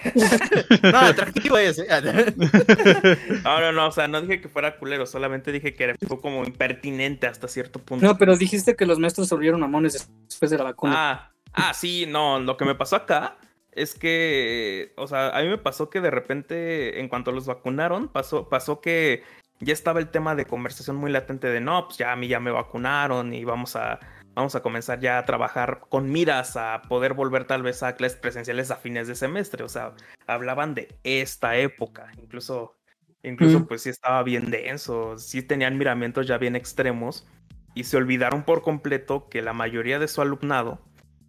no, 0.83 0.99
atractivo 0.99 1.57
es. 1.57 1.79
¿eh? 1.79 1.87
No, 3.45 3.61
no, 3.61 3.73
no, 3.73 3.87
o 3.89 3.93
sea, 3.93 4.07
no 4.09 4.21
dije 4.21 4.43
que 4.43 4.49
fuera 4.49 4.77
culero, 4.77 5.07
solamente 5.07 5.53
dije 5.53 5.75
que 5.75 5.85
era 5.85 5.95
como 6.21 6.45
impertinente 6.45 7.27
hasta 7.27 7.49
cierto 7.49 7.79
punto. 7.79 8.05
No, 8.05 8.19
pero 8.19 8.37
dijiste 8.37 8.77
que 8.77 8.85
los 8.85 8.99
maestros 8.99 9.29
se 9.29 9.35
volvieron 9.35 9.61
mamones 9.61 10.07
después 10.29 10.51
de 10.51 10.59
la 10.59 10.65
vacuna. 10.65 10.95
Ah, 10.97 11.33
ah, 11.55 11.73
sí, 11.73 12.05
no, 12.07 12.41
lo 12.41 12.59
que 12.59 12.67
me 12.67 12.75
pasó 12.75 12.97
acá 12.97 13.39
es 13.73 13.95
que, 13.95 14.93
o 14.97 15.07
sea, 15.07 15.31
a 15.31 15.41
mí 15.41 15.49
me 15.49 15.59
pasó 15.59 15.89
que 15.89 16.03
de 16.03 16.11
repente, 16.11 17.01
en 17.01 17.09
cuanto 17.09 17.33
los 17.33 17.47
vacunaron, 17.47 18.09
pasó, 18.09 18.49
pasó 18.51 18.81
que 18.83 19.23
ya 19.61 19.73
estaba 19.73 20.01
el 20.01 20.09
tema 20.09 20.35
de 20.35 20.47
conversación 20.47 20.97
muy 20.97 21.11
latente 21.11 21.49
de, 21.49 21.61
no, 21.61 21.87
pues 21.87 21.99
ya 21.99 22.13
a 22.13 22.17
mí 22.17 22.29
ya 22.29 22.41
me 22.41 22.51
vacunaron 22.51 23.33
y 23.33 23.45
vamos 23.45 23.77
a, 23.77 24.01
vamos 24.35 24.55
a 24.55 24.63
comenzar 24.63 25.01
ya 25.01 25.19
a 25.19 25.25
trabajar 25.25 25.83
con 25.89 26.11
miras 26.11 26.57
a 26.57 26.83
poder 26.89 27.15
volver 27.15 27.47
tal 27.47 27.63
vez 27.63 27.83
a 27.83 27.95
clases 27.95 28.19
presenciales 28.19 28.71
a 28.71 28.77
fines 28.77 29.09
de 29.09 29.15
semestre, 29.15 29.65
o 29.65 29.69
sea, 29.69 29.95
hablaban 30.27 30.75
de 30.75 30.97
esta 31.05 31.57
época, 31.57 32.11
incluso, 32.21 32.77
incluso 33.23 33.61
Mm. 33.61 33.67
pues 33.67 33.83
sí 33.83 33.91
estaba 33.91 34.23
bien 34.23 34.51
denso, 34.51 35.19
sí 35.19 35.43
tenían 35.43 35.79
miramientos 35.79 36.27
ya 36.27 36.39
bien 36.39 36.57
extremos 36.57 37.27
y 37.75 37.85
se 37.85 37.97
olvidaron 37.97 38.45
por 38.45 38.63
completo 38.63 39.29
que 39.29 39.43
la 39.43 39.53
mayoría 39.53 39.99
de 39.99 40.09
su 40.09 40.21
alumnado, 40.21 40.81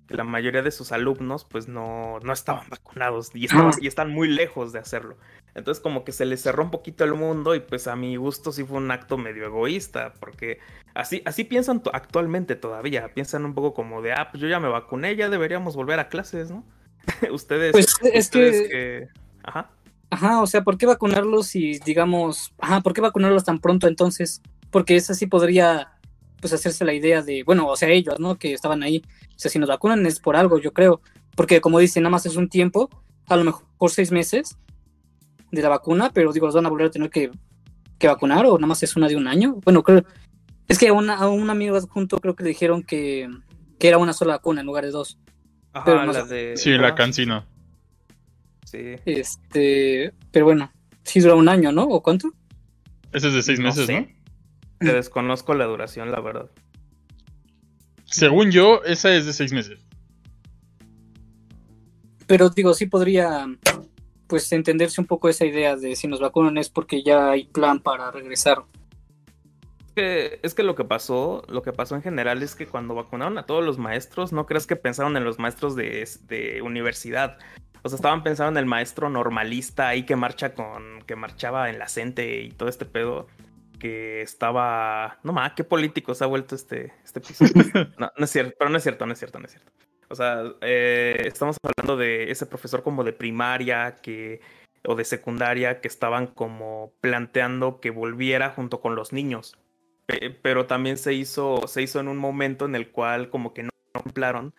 que 0.07 0.13
la 0.15 0.23
mayoría 0.23 0.61
de 0.61 0.71
sus 0.71 0.91
alumnos 0.91 1.45
pues 1.45 1.67
no, 1.67 2.19
no 2.21 2.33
estaban 2.33 2.69
vacunados 2.69 3.31
y, 3.33 3.45
estaban- 3.45 3.73
y 3.81 3.87
están 3.87 4.11
muy 4.11 4.27
lejos 4.27 4.71
de 4.73 4.79
hacerlo. 4.79 5.17
Entonces 5.55 5.81
como 5.81 6.03
que 6.03 6.11
se 6.11 6.25
les 6.25 6.41
cerró 6.41 6.63
un 6.63 6.71
poquito 6.71 7.03
el 7.05 7.13
mundo 7.13 7.55
y 7.55 7.59
pues 7.61 7.87
a 7.87 7.95
mi 7.95 8.15
gusto 8.17 8.51
sí 8.51 8.63
fue 8.63 8.77
un 8.77 8.91
acto 8.91 9.17
medio 9.17 9.45
egoísta 9.45 10.13
porque 10.19 10.59
así, 10.93 11.21
así 11.25 11.43
piensan 11.45 11.81
actualmente 11.93 12.55
todavía, 12.55 13.13
piensan 13.13 13.45
un 13.45 13.53
poco 13.53 13.73
como 13.73 14.01
de, 14.01 14.11
ah, 14.13 14.29
pues 14.31 14.41
yo 14.41 14.47
ya 14.49 14.59
me 14.59 14.67
vacuné, 14.67 15.15
ya 15.15 15.29
deberíamos 15.29 15.75
volver 15.75 15.99
a 15.99 16.09
clases, 16.09 16.51
¿no? 16.51 16.63
ustedes... 17.31 17.71
Pues 17.71 17.87
es 18.03 18.25
ustedes 18.25 18.69
que- 18.69 19.07
Ajá. 19.43 19.69
Ajá, 20.11 20.41
o 20.41 20.47
sea, 20.47 20.63
¿por 20.63 20.77
qué 20.77 20.85
vacunarlos 20.85 21.55
y 21.55 21.79
digamos, 21.79 22.53
ajá, 22.59 22.81
¿por 22.81 22.93
qué 22.93 23.01
vacunarlos 23.01 23.43
tan 23.43 23.59
pronto 23.59 23.87
entonces? 23.87 24.41
Porque 24.71 24.95
esa 24.95 25.13
sí 25.13 25.25
podría, 25.25 25.93
pues 26.41 26.53
hacerse 26.53 26.85
la 26.85 26.93
idea 26.93 27.21
de, 27.21 27.43
bueno, 27.43 27.67
o 27.67 27.75
sea, 27.75 27.89
ellos, 27.89 28.19
¿no? 28.19 28.35
Que 28.37 28.53
estaban 28.53 28.83
ahí. 28.83 29.03
O 29.35 29.39
sea, 29.39 29.51
si 29.51 29.59
nos 29.59 29.69
vacunan 29.69 30.05
es 30.05 30.19
por 30.19 30.35
algo, 30.35 30.59
yo 30.59 30.73
creo. 30.73 31.01
Porque 31.35 31.61
como 31.61 31.79
dicen, 31.79 32.03
nada 32.03 32.11
más 32.11 32.25
es 32.25 32.35
un 32.37 32.49
tiempo, 32.49 32.89
a 33.27 33.35
lo 33.35 33.43
mejor 33.43 33.65
por 33.77 33.91
seis 33.91 34.11
meses 34.11 34.57
de 35.51 35.61
la 35.61 35.69
vacuna, 35.69 36.11
pero 36.13 36.31
digo, 36.31 36.45
los 36.45 36.55
van 36.55 36.65
a 36.65 36.69
volver 36.69 36.87
a 36.87 36.91
tener 36.91 37.09
que, 37.09 37.31
que 37.99 38.07
vacunar 38.07 38.45
o 38.45 38.57
nada 38.57 38.67
más 38.67 38.83
es 38.83 38.95
una 38.95 39.07
de 39.07 39.15
un 39.15 39.27
año. 39.27 39.55
Bueno, 39.63 39.83
creo, 39.83 40.03
es 40.67 40.79
que 40.79 40.87
a, 40.87 40.93
una, 40.93 41.15
a 41.15 41.29
un 41.29 41.49
amigo 41.49 41.79
junto 41.81 42.17
creo 42.17 42.35
que 42.35 42.43
le 42.43 42.49
dijeron 42.49 42.83
que, 42.83 43.29
que 43.77 43.87
era 43.87 43.97
una 43.97 44.13
sola 44.13 44.33
vacuna 44.33 44.61
en 44.61 44.67
lugar 44.67 44.85
de 44.85 44.91
dos. 44.91 45.19
Ajá, 45.73 45.85
Pero 45.85 46.05
no 46.05 46.13
la 46.13 46.23
de. 46.23 46.55
Sí, 46.55 46.71
la 46.71 46.95
cancino. 46.95 47.45
Sí. 48.65 48.95
Este, 49.05 50.13
pero 50.31 50.45
bueno, 50.45 50.71
sí 51.03 51.19
dura 51.19 51.35
un 51.35 51.49
año, 51.49 51.71
¿no? 51.71 51.83
¿O 51.83 52.01
cuánto? 52.01 52.31
Ese 53.11 53.27
es 53.27 53.33
de 53.33 53.43
seis 53.43 53.59
No 53.59 53.65
meses, 53.65 53.85
sé. 53.85 54.01
¿no? 54.01 54.07
Te 54.79 54.93
desconozco 54.93 55.53
la 55.53 55.65
duración, 55.65 56.11
la 56.11 56.19
verdad. 56.19 56.49
Según 58.05 58.51
yo, 58.51 58.83
esa 58.83 59.13
es 59.13 59.25
de 59.25 59.33
seis 59.33 59.51
meses. 59.51 59.79
Pero 62.27 62.49
digo, 62.49 62.73
sí 62.73 62.85
podría, 62.87 63.47
pues, 64.27 64.51
entenderse 64.51 65.01
un 65.01 65.07
poco 65.07 65.29
esa 65.29 65.45
idea 65.45 65.75
de 65.75 65.95
si 65.95 66.07
nos 66.07 66.19
vacunan 66.19 66.57
es 66.57 66.69
porque 66.69 67.03
ya 67.03 67.31
hay 67.31 67.45
plan 67.45 67.79
para 67.79 68.11
regresar. 68.11 68.63
Es 69.87 69.91
que, 69.95 70.39
es 70.43 70.53
que 70.53 70.63
lo 70.63 70.75
que 70.75 70.83
pasó, 70.83 71.43
lo 71.47 71.61
que 71.61 71.71
pasó 71.71 71.95
en 71.95 72.01
general 72.01 72.41
es 72.43 72.55
que 72.55 72.67
cuando 72.67 72.95
vacunaron 72.95 73.37
a 73.37 73.45
todos 73.45 73.63
los 73.63 73.77
maestros, 73.77 74.33
no 74.33 74.45
creas 74.45 74.67
que 74.67 74.75
pensaron 74.75 75.15
en 75.17 75.23
los 75.23 75.39
maestros 75.39 75.75
de, 75.75 76.07
de 76.27 76.61
universidad. 76.61 77.37
O 77.83 77.89
sea, 77.89 77.97
estaban 77.97 78.23
pensando 78.23 78.59
en 78.59 78.63
el 78.63 78.65
maestro 78.65 79.09
normalista 79.09 79.87
ahí 79.87 80.03
que 80.03 80.15
marcha 80.15 80.55
con, 80.55 81.03
que 81.05 81.15
marchaba 81.15 81.69
en 81.69 81.77
la 81.77 81.87
CENTE 81.87 82.41
y 82.41 82.49
todo 82.49 82.67
este 82.67 82.85
pedo. 82.85 83.27
Que 83.79 84.21
estaba. 84.21 85.19
No 85.23 85.33
más, 85.33 85.53
qué 85.53 85.63
político 85.63 86.13
se 86.15 86.23
ha 86.23 86.27
vuelto 86.27 86.55
este, 86.55 86.93
este 87.03 87.19
episodio. 87.19 87.51
No, 87.99 88.11
no 88.17 88.25
es 88.25 88.31
cierto, 88.31 88.55
pero 88.57 88.69
no 88.69 88.77
es 88.77 88.83
cierto, 88.83 89.05
no 89.05 89.13
es 89.13 89.19
cierto, 89.19 89.39
no 89.39 89.45
es 89.45 89.51
cierto. 89.51 89.71
O 90.09 90.15
sea, 90.15 90.43
eh, 90.61 91.23
estamos 91.25 91.57
hablando 91.63 91.97
de 91.97 92.31
ese 92.31 92.45
profesor 92.45 92.83
como 92.83 93.03
de 93.03 93.11
primaria 93.11 93.95
que, 94.01 94.39
o 94.87 94.95
de 94.95 95.03
secundaria 95.03 95.81
que 95.81 95.87
estaban 95.87 96.27
como 96.27 96.93
planteando 97.01 97.79
que 97.81 97.89
volviera 97.89 98.51
junto 98.51 98.81
con 98.81 98.95
los 98.95 99.11
niños. 99.13 99.57
Pe- 100.05 100.29
pero 100.29 100.67
también 100.67 100.97
se 100.97 101.13
hizo, 101.13 101.67
se 101.67 101.81
hizo 101.81 101.99
en 101.99 102.07
un 102.07 102.17
momento 102.17 102.65
en 102.65 102.75
el 102.75 102.91
cual 102.91 103.29
como 103.29 103.53
que 103.53 103.63
no 103.63 103.69
contemplaron 103.93 104.53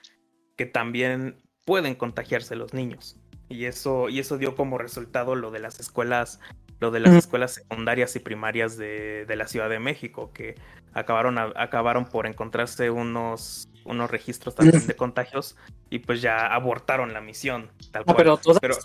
que 0.56 0.66
también 0.66 1.36
pueden 1.64 1.94
contagiarse 1.94 2.56
los 2.56 2.74
niños. 2.74 3.16
Y 3.48 3.66
eso, 3.66 4.08
y 4.08 4.18
eso 4.18 4.38
dio 4.38 4.56
como 4.56 4.78
resultado 4.78 5.36
lo 5.36 5.52
de 5.52 5.60
las 5.60 5.78
escuelas, 5.78 6.40
lo 6.80 6.90
de 6.90 7.00
las 7.00 7.14
escuelas 7.14 7.54
secundarias 7.54 8.14
y 8.16 8.20
primarias 8.20 8.76
de, 8.76 9.24
de 9.26 9.36
la 9.36 9.46
Ciudad 9.48 9.68
de 9.70 9.78
México, 9.78 10.30
que 10.32 10.56
acabaron, 10.92 11.38
a- 11.38 11.52
acabaron 11.56 12.04
por 12.06 12.26
encontrarse 12.26 12.90
unos, 12.90 13.68
unos 13.84 14.10
registros 14.10 14.54
también 14.54 14.86
de 14.86 14.94
contagios 14.96 15.56
y 15.90 16.00
pues 16.00 16.20
ya 16.20 16.46
abortaron 16.54 17.12
la 17.12 17.20
misión. 17.20 17.70
Tal 17.92 18.02
Ah, 18.02 18.04
cual. 18.04 18.16
pero 18.16 18.36
todas, 18.36 18.60
Pero- 18.60 18.76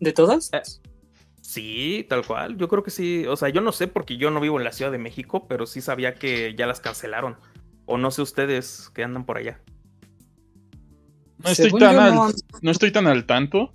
¿de 0.00 0.12
todas? 0.12 0.50
Eh, 0.52 0.62
Sí, 1.40 2.04
tal 2.08 2.26
cual. 2.26 2.56
Yo 2.58 2.66
creo 2.66 2.82
que 2.82 2.90
sí. 2.90 3.24
O 3.28 3.36
sea, 3.36 3.48
yo 3.50 3.60
no 3.60 3.70
sé 3.70 3.86
porque 3.86 4.16
yo 4.16 4.32
no 4.32 4.40
vivo 4.40 4.58
en 4.58 4.64
la 4.64 4.72
Ciudad 4.72 4.90
de 4.90 4.98
México, 4.98 5.46
pero 5.46 5.64
sí 5.66 5.80
sabía 5.80 6.14
que 6.16 6.56
ya 6.56 6.66
las 6.66 6.80
cancelaron. 6.80 7.36
O 7.84 7.98
no 7.98 8.10
sé 8.10 8.20
ustedes 8.20 8.90
que 8.92 9.04
andan 9.04 9.24
por 9.24 9.38
allá. 9.38 9.60
No 11.38 11.50
estoy, 11.50 11.66
Según 11.66 11.80
tan 11.80 11.98
al, 12.00 12.14
no- 12.16 12.30
no 12.62 12.70
estoy 12.72 12.90
tan 12.90 13.06
al 13.06 13.26
tanto. 13.26 13.72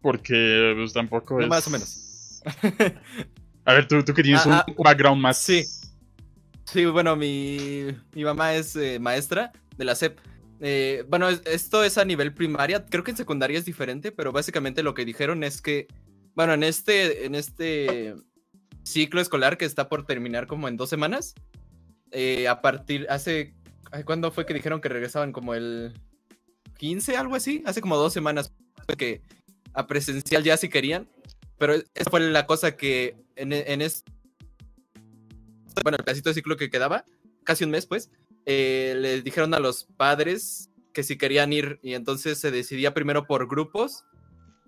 Porque 0.00 0.74
pues, 0.76 0.92
tampoco 0.92 1.34
No, 1.38 1.42
es. 1.42 1.48
más 1.48 1.66
o 1.66 1.70
menos. 1.70 2.05
A 3.64 3.72
ver, 3.74 3.88
tú, 3.88 4.02
tú 4.04 4.14
que 4.14 4.22
tienes 4.22 4.46
Ah, 4.46 4.64
un 4.68 4.74
background 4.82 5.20
más. 5.20 5.38
sí. 5.38 5.64
Sí, 6.64 6.84
bueno, 6.84 7.14
mi, 7.14 7.86
mi 8.12 8.24
mamá 8.24 8.54
es 8.54 8.74
eh, 8.74 8.98
maestra 8.98 9.52
de 9.76 9.84
la 9.84 9.94
SEP. 9.94 10.18
Eh, 10.60 11.04
bueno, 11.08 11.28
es- 11.28 11.42
esto 11.46 11.84
es 11.84 11.96
a 11.96 12.04
nivel 12.04 12.34
primaria. 12.34 12.84
Creo 12.86 13.04
que 13.04 13.12
en 13.12 13.16
secundaria 13.16 13.56
es 13.58 13.64
diferente, 13.64 14.10
pero 14.10 14.32
básicamente 14.32 14.82
lo 14.82 14.92
que 14.94 15.04
dijeron 15.04 15.44
es 15.44 15.62
que, 15.62 15.86
bueno, 16.34 16.54
en 16.54 16.64
este, 16.64 17.24
en 17.24 17.34
este 17.36 18.14
ciclo 18.82 19.20
escolar 19.20 19.58
que 19.58 19.64
está 19.64 19.88
por 19.88 20.04
terminar 20.06 20.46
como 20.48 20.66
en 20.66 20.76
dos 20.76 20.90
semanas, 20.90 21.34
eh, 22.10 22.48
a 22.48 22.60
partir, 22.62 23.06
hace, 23.10 23.54
¿cuándo 24.04 24.32
fue 24.32 24.44
que 24.44 24.54
dijeron 24.54 24.80
que 24.80 24.88
regresaban? 24.88 25.30
Como 25.32 25.54
el 25.54 25.92
15, 26.78 27.16
algo 27.16 27.36
así, 27.36 27.62
hace 27.64 27.80
como 27.80 27.96
dos 27.96 28.12
semanas 28.12 28.52
que 28.98 29.22
a 29.72 29.86
presencial 29.86 30.42
ya 30.42 30.56
si 30.56 30.68
querían, 30.68 31.06
pero 31.58 31.74
esa 31.74 32.10
fue 32.10 32.20
la 32.20 32.46
cosa 32.46 32.76
que 32.76 33.16
en, 33.36 33.52
en 33.52 33.82
este 33.82 34.10
bueno, 35.82 35.96
el 35.98 36.04
pedacito 36.04 36.30
de 36.30 36.34
ciclo 36.34 36.56
que 36.56 36.70
quedaba, 36.70 37.04
casi 37.44 37.64
un 37.64 37.70
mes, 37.70 37.86
pues, 37.86 38.10
eh, 38.44 38.94
le 38.98 39.22
dijeron 39.22 39.54
a 39.54 39.60
los 39.60 39.84
padres 39.96 40.70
que 40.92 41.02
si 41.02 41.18
querían 41.18 41.52
ir 41.52 41.78
y 41.82 41.94
entonces 41.94 42.38
se 42.38 42.50
decidía 42.50 42.94
primero 42.94 43.26
por 43.26 43.48
grupos 43.48 44.04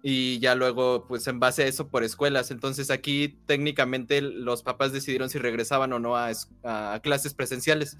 y 0.02 0.38
ya 0.38 0.54
luego, 0.54 1.06
pues, 1.08 1.26
en 1.26 1.40
base 1.40 1.62
a 1.62 1.66
eso, 1.66 1.88
por 1.88 2.04
escuelas. 2.04 2.50
Entonces 2.50 2.90
aquí 2.90 3.40
técnicamente 3.46 4.20
los 4.20 4.62
papás 4.62 4.92
decidieron 4.92 5.30
si 5.30 5.38
regresaban 5.38 5.92
o 5.92 5.98
no 5.98 6.16
a, 6.16 6.30
a 6.62 7.00
clases 7.02 7.34
presenciales. 7.34 7.96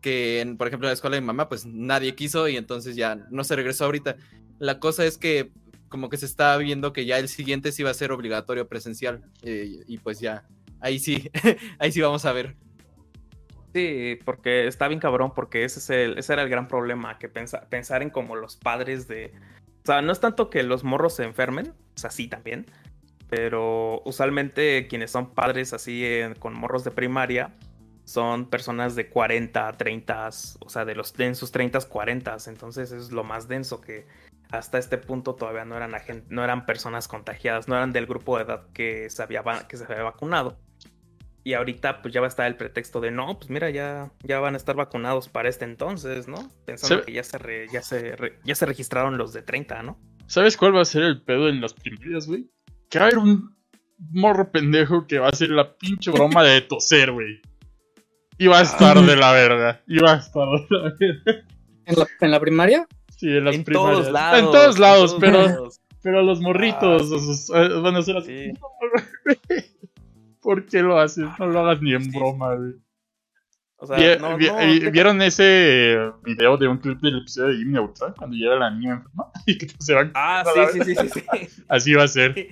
Que, 0.00 0.54
por 0.58 0.68
ejemplo, 0.68 0.86
la 0.86 0.92
escuela 0.92 1.16
de 1.16 1.22
mamá, 1.22 1.48
pues 1.48 1.64
nadie 1.64 2.14
quiso 2.14 2.46
y 2.48 2.56
entonces 2.56 2.94
ya 2.94 3.16
no 3.30 3.42
se 3.42 3.56
regresó 3.56 3.86
ahorita. 3.86 4.16
La 4.58 4.78
cosa 4.78 5.06
es 5.06 5.16
que 5.16 5.50
como 5.94 6.08
que 6.08 6.16
se 6.16 6.26
está 6.26 6.56
viendo 6.56 6.92
que 6.92 7.06
ya 7.06 7.20
el 7.20 7.28
siguiente 7.28 7.70
sí 7.70 7.84
va 7.84 7.90
a 7.90 7.94
ser 7.94 8.10
obligatorio 8.10 8.66
presencial 8.66 9.22
eh, 9.42 9.84
y 9.86 9.98
pues 9.98 10.18
ya, 10.18 10.44
ahí 10.80 10.98
sí, 10.98 11.30
ahí 11.78 11.92
sí 11.92 12.00
vamos 12.00 12.24
a 12.24 12.32
ver. 12.32 12.56
Sí, 13.72 14.18
porque 14.24 14.66
está 14.66 14.88
bien 14.88 14.98
cabrón, 14.98 15.32
porque 15.36 15.62
ese, 15.62 15.78
es 15.78 15.90
el, 15.90 16.18
ese 16.18 16.32
era 16.32 16.42
el 16.42 16.48
gran 16.48 16.66
problema, 16.66 17.16
que 17.20 17.28
pensa- 17.28 17.68
pensar 17.68 18.02
en 18.02 18.10
como 18.10 18.34
los 18.34 18.56
padres 18.56 19.06
de... 19.06 19.32
O 19.84 19.86
sea, 19.86 20.02
no 20.02 20.10
es 20.10 20.18
tanto 20.18 20.50
que 20.50 20.64
los 20.64 20.82
morros 20.82 21.14
se 21.14 21.22
enfermen, 21.22 21.68
o 21.68 21.98
sea, 22.00 22.10
sí 22.10 22.26
también, 22.26 22.66
pero 23.28 24.02
usualmente 24.04 24.88
quienes 24.88 25.12
son 25.12 25.32
padres 25.32 25.72
así 25.74 26.04
con 26.40 26.54
morros 26.54 26.82
de 26.82 26.90
primaria 26.90 27.54
son 28.04 28.50
personas 28.50 28.96
de 28.96 29.08
40, 29.10 29.70
30, 29.74 30.28
o 30.58 30.68
sea, 30.68 30.84
de 30.84 30.96
los 30.96 31.12
de 31.14 31.26
en 31.26 31.36
sus 31.36 31.52
30, 31.52 31.78
40, 31.82 32.36
entonces 32.48 32.90
es 32.90 33.12
lo 33.12 33.22
más 33.22 33.46
denso 33.46 33.80
que 33.80 34.08
hasta 34.58 34.78
este 34.78 34.98
punto 34.98 35.34
todavía 35.34 35.64
no 35.64 35.76
eran, 35.76 35.92
no 36.28 36.44
eran 36.44 36.66
personas 36.66 37.08
contagiadas, 37.08 37.68
no 37.68 37.74
eran 37.76 37.92
del 37.92 38.06
grupo 38.06 38.36
de 38.38 38.44
edad 38.44 38.66
que 38.72 39.08
se 39.10 39.22
había, 39.22 39.42
que 39.68 39.76
se 39.76 39.84
había 39.84 40.02
vacunado. 40.02 40.58
Y 41.46 41.52
ahorita 41.52 42.00
pues 42.00 42.14
ya 42.14 42.20
va 42.20 42.26
a 42.26 42.28
estar 42.28 42.46
el 42.46 42.56
pretexto 42.56 43.00
de 43.02 43.10
no, 43.10 43.38
pues 43.38 43.50
mira, 43.50 43.68
ya, 43.68 44.10
ya 44.22 44.40
van 44.40 44.54
a 44.54 44.56
estar 44.56 44.74
vacunados 44.76 45.28
para 45.28 45.48
este 45.50 45.66
entonces, 45.66 46.26
¿no? 46.26 46.50
Pensando 46.64 46.96
¿Sabe- 46.96 47.06
que 47.06 47.12
ya 47.12 47.22
se, 47.22 47.36
re- 47.38 47.68
ya, 47.70 47.82
se 47.82 48.16
re- 48.16 48.38
ya 48.44 48.54
se 48.54 48.64
registraron 48.64 49.18
los 49.18 49.32
de 49.34 49.42
30, 49.42 49.82
¿no? 49.82 49.98
¿Sabes 50.26 50.56
cuál 50.56 50.74
va 50.74 50.80
a 50.80 50.86
ser 50.86 51.02
el 51.02 51.20
pedo 51.22 51.50
en 51.50 51.60
las 51.60 51.74
primarias, 51.74 52.26
güey? 52.26 52.50
Que 52.88 52.98
va 52.98 53.04
a 53.04 53.08
haber 53.08 53.18
un 53.18 53.54
morro 54.10 54.50
pendejo 54.50 55.06
que 55.06 55.18
va 55.18 55.26
a 55.26 55.30
hacer 55.30 55.50
la 55.50 55.76
pinche 55.76 56.10
broma 56.10 56.42
de 56.42 56.60
toser, 56.68 57.12
güey. 57.12 57.42
Y 58.38 58.46
va 58.46 58.60
a 58.60 58.62
estar 58.62 58.98
de 58.98 59.14
la 59.16 59.32
verga. 59.32 59.82
Y 59.86 59.98
va 59.98 60.14
a 60.14 60.16
estar 60.16 60.48
de 60.48 60.66
la 60.70 60.94
verga. 60.98 61.46
¿En 61.84 61.94
la, 61.98 62.06
en 62.22 62.30
la 62.30 62.40
primaria? 62.40 62.88
Sí, 63.16 63.28
en 63.28 63.44
las 63.44 63.54
en 63.56 63.64
primarias. 63.64 63.98
todos 64.00 64.12
lados. 64.12 64.38
En 64.40 64.44
todos 64.46 64.78
lados, 64.78 65.10
todos 65.10 65.20
pero, 65.20 65.42
lados. 65.42 65.80
pero 66.02 66.22
los 66.22 66.40
morritos 66.40 67.50
Ah, 67.54 67.62
eh, 67.62 67.80
van 67.80 67.96
a 67.96 68.02
ser 68.02 68.16
así. 68.16 68.52
¿Por 70.40 70.66
qué 70.66 70.82
lo 70.82 70.98
haces? 70.98 71.26
No 71.38 71.46
lo 71.46 71.60
hagas 71.60 71.80
ni 71.80 71.94
en 71.94 72.04
Sí. 72.04 72.10
broma, 72.18 72.54
güey. 72.54 72.72
O 73.76 73.86
sea, 73.86 73.96
Vi- 73.96 74.20
no, 74.20 74.36
vi- 74.36 74.46
no, 74.48 74.58
vi- 74.58 74.78
deja- 74.78 74.90
¿Vieron 74.90 75.20
ese 75.22 75.98
video 76.24 76.56
de 76.56 76.68
un 76.68 76.78
clip 76.78 77.00
del 77.00 77.18
episodio 77.18 77.48
de 77.50 77.56
Jimmy 77.56 77.72
Neutron? 77.72 78.14
Cuando 78.16 78.36
llega 78.36 78.56
la 78.56 78.70
niña 78.70 78.92
enferma 78.94 79.24
y 79.46 79.58
que 79.58 79.68
se 79.78 79.94
va 79.94 80.10
Ah, 80.14 80.44
sí, 80.72 80.80
sí, 80.84 80.94
sí, 80.94 81.08
sí, 81.08 81.20
sí. 81.20 81.62
Así 81.68 81.92
va 81.94 82.04
a 82.04 82.08
ser. 82.08 82.48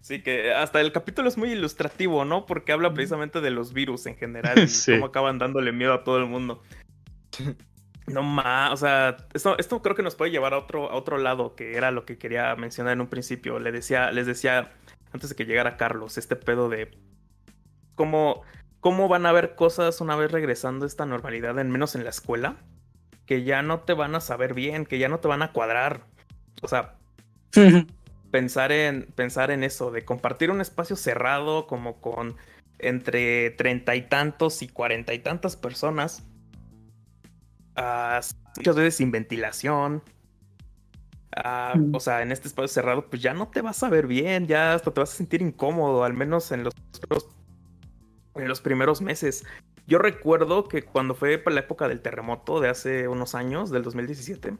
Sí, 0.00 0.22
que 0.22 0.52
hasta 0.54 0.80
el 0.80 0.92
capítulo 0.92 1.28
es 1.28 1.36
muy 1.36 1.50
ilustrativo, 1.50 2.24
¿no? 2.24 2.46
Porque 2.46 2.70
habla 2.72 2.94
precisamente 2.94 3.40
de 3.40 3.50
los 3.50 3.72
virus 3.72 4.06
en 4.06 4.16
general 4.16 4.56
y 4.58 4.68
Sí. 4.68 4.92
cómo 4.92 5.06
acaban 5.06 5.38
dándole 5.38 5.72
miedo 5.72 5.92
a 5.92 6.04
todo 6.04 6.18
el 6.18 6.26
mundo. 6.26 6.62
No 8.06 8.22
más, 8.22 8.72
o 8.72 8.76
sea, 8.76 9.16
esto, 9.34 9.58
esto 9.58 9.82
creo 9.82 9.96
que 9.96 10.02
nos 10.02 10.14
puede 10.14 10.30
llevar 10.30 10.54
a 10.54 10.58
otro, 10.58 10.90
a 10.90 10.94
otro 10.94 11.18
lado, 11.18 11.56
que 11.56 11.76
era 11.76 11.90
lo 11.90 12.04
que 12.04 12.18
quería 12.18 12.54
mencionar 12.54 12.92
en 12.92 13.00
un 13.00 13.08
principio. 13.08 13.58
Le 13.58 13.72
decía, 13.72 14.12
les 14.12 14.26
decía 14.26 14.72
antes 15.12 15.30
de 15.30 15.36
que 15.36 15.44
llegara 15.44 15.76
Carlos, 15.76 16.16
este 16.18 16.36
pedo 16.36 16.68
de 16.68 16.96
cómo, 17.96 18.42
cómo 18.80 19.08
van 19.08 19.26
a 19.26 19.30
haber 19.30 19.56
cosas 19.56 20.00
una 20.00 20.14
vez 20.14 20.30
regresando 20.30 20.84
a 20.84 20.88
esta 20.88 21.04
normalidad, 21.04 21.58
en 21.58 21.70
menos 21.70 21.96
en 21.96 22.04
la 22.04 22.10
escuela, 22.10 22.56
que 23.26 23.42
ya 23.42 23.62
no 23.62 23.80
te 23.80 23.92
van 23.92 24.14
a 24.14 24.20
saber 24.20 24.54
bien, 24.54 24.86
que 24.86 24.98
ya 24.98 25.08
no 25.08 25.18
te 25.18 25.26
van 25.26 25.42
a 25.42 25.52
cuadrar. 25.52 26.02
O 26.62 26.68
sea, 26.68 26.94
pensar 28.30 28.70
en, 28.70 29.06
pensar 29.16 29.50
en 29.50 29.64
eso, 29.64 29.90
de 29.90 30.04
compartir 30.04 30.50
un 30.50 30.60
espacio 30.60 30.94
cerrado 30.94 31.66
como 31.66 32.00
con 32.00 32.36
entre 32.78 33.50
treinta 33.50 33.96
y 33.96 34.02
tantos 34.02 34.62
y 34.62 34.68
cuarenta 34.68 35.14
y 35.14 35.18
tantas 35.18 35.56
personas, 35.56 36.24
ah, 37.76 38.20
muchas 38.56 38.76
veces 38.76 38.96
sin 38.96 39.10
ventilación. 39.10 40.02
ah, 41.36 41.74
Mm. 41.76 41.94
O 41.94 42.00
sea, 42.00 42.22
en 42.22 42.32
este 42.32 42.48
espacio 42.48 42.68
cerrado, 42.68 43.08
pues 43.08 43.22
ya 43.22 43.34
no 43.34 43.48
te 43.48 43.60
vas 43.62 43.82
a 43.82 43.90
ver 43.90 44.06
bien, 44.06 44.46
ya 44.46 44.74
hasta 44.74 44.90
te 44.92 45.00
vas 45.00 45.12
a 45.12 45.16
sentir 45.16 45.42
incómodo, 45.42 46.04
al 46.04 46.14
menos 46.14 46.50
en 46.52 46.64
los, 46.64 46.74
en 48.34 48.48
los 48.48 48.60
primeros 48.60 49.00
meses. 49.00 49.44
Yo 49.86 49.98
recuerdo 49.98 50.64
que 50.64 50.82
cuando 50.82 51.14
fue 51.14 51.38
para 51.38 51.54
la 51.54 51.60
época 51.60 51.88
del 51.88 52.00
terremoto 52.00 52.60
de 52.60 52.68
hace 52.68 53.08
unos 53.08 53.34
años, 53.34 53.70
del 53.70 53.82
2017, 53.82 54.56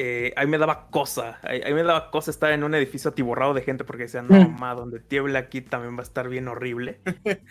eh, 0.00 0.32
ahí 0.36 0.46
me 0.46 0.58
daba 0.58 0.90
cosa, 0.90 1.40
ahí, 1.42 1.74
me 1.74 1.82
daba 1.82 2.12
cosa 2.12 2.30
estar 2.30 2.52
en 2.52 2.62
un 2.62 2.72
edificio 2.76 3.10
atiborrado 3.10 3.52
de 3.52 3.62
gente 3.62 3.82
porque 3.82 4.04
decían, 4.04 4.28
no, 4.28 4.48
mm. 4.48 4.60
ma, 4.60 4.72
donde 4.76 5.00
tiembla 5.00 5.40
aquí 5.40 5.60
también 5.60 5.96
va 5.96 6.02
a 6.02 6.04
estar 6.04 6.28
bien 6.28 6.46
horrible. 6.46 7.00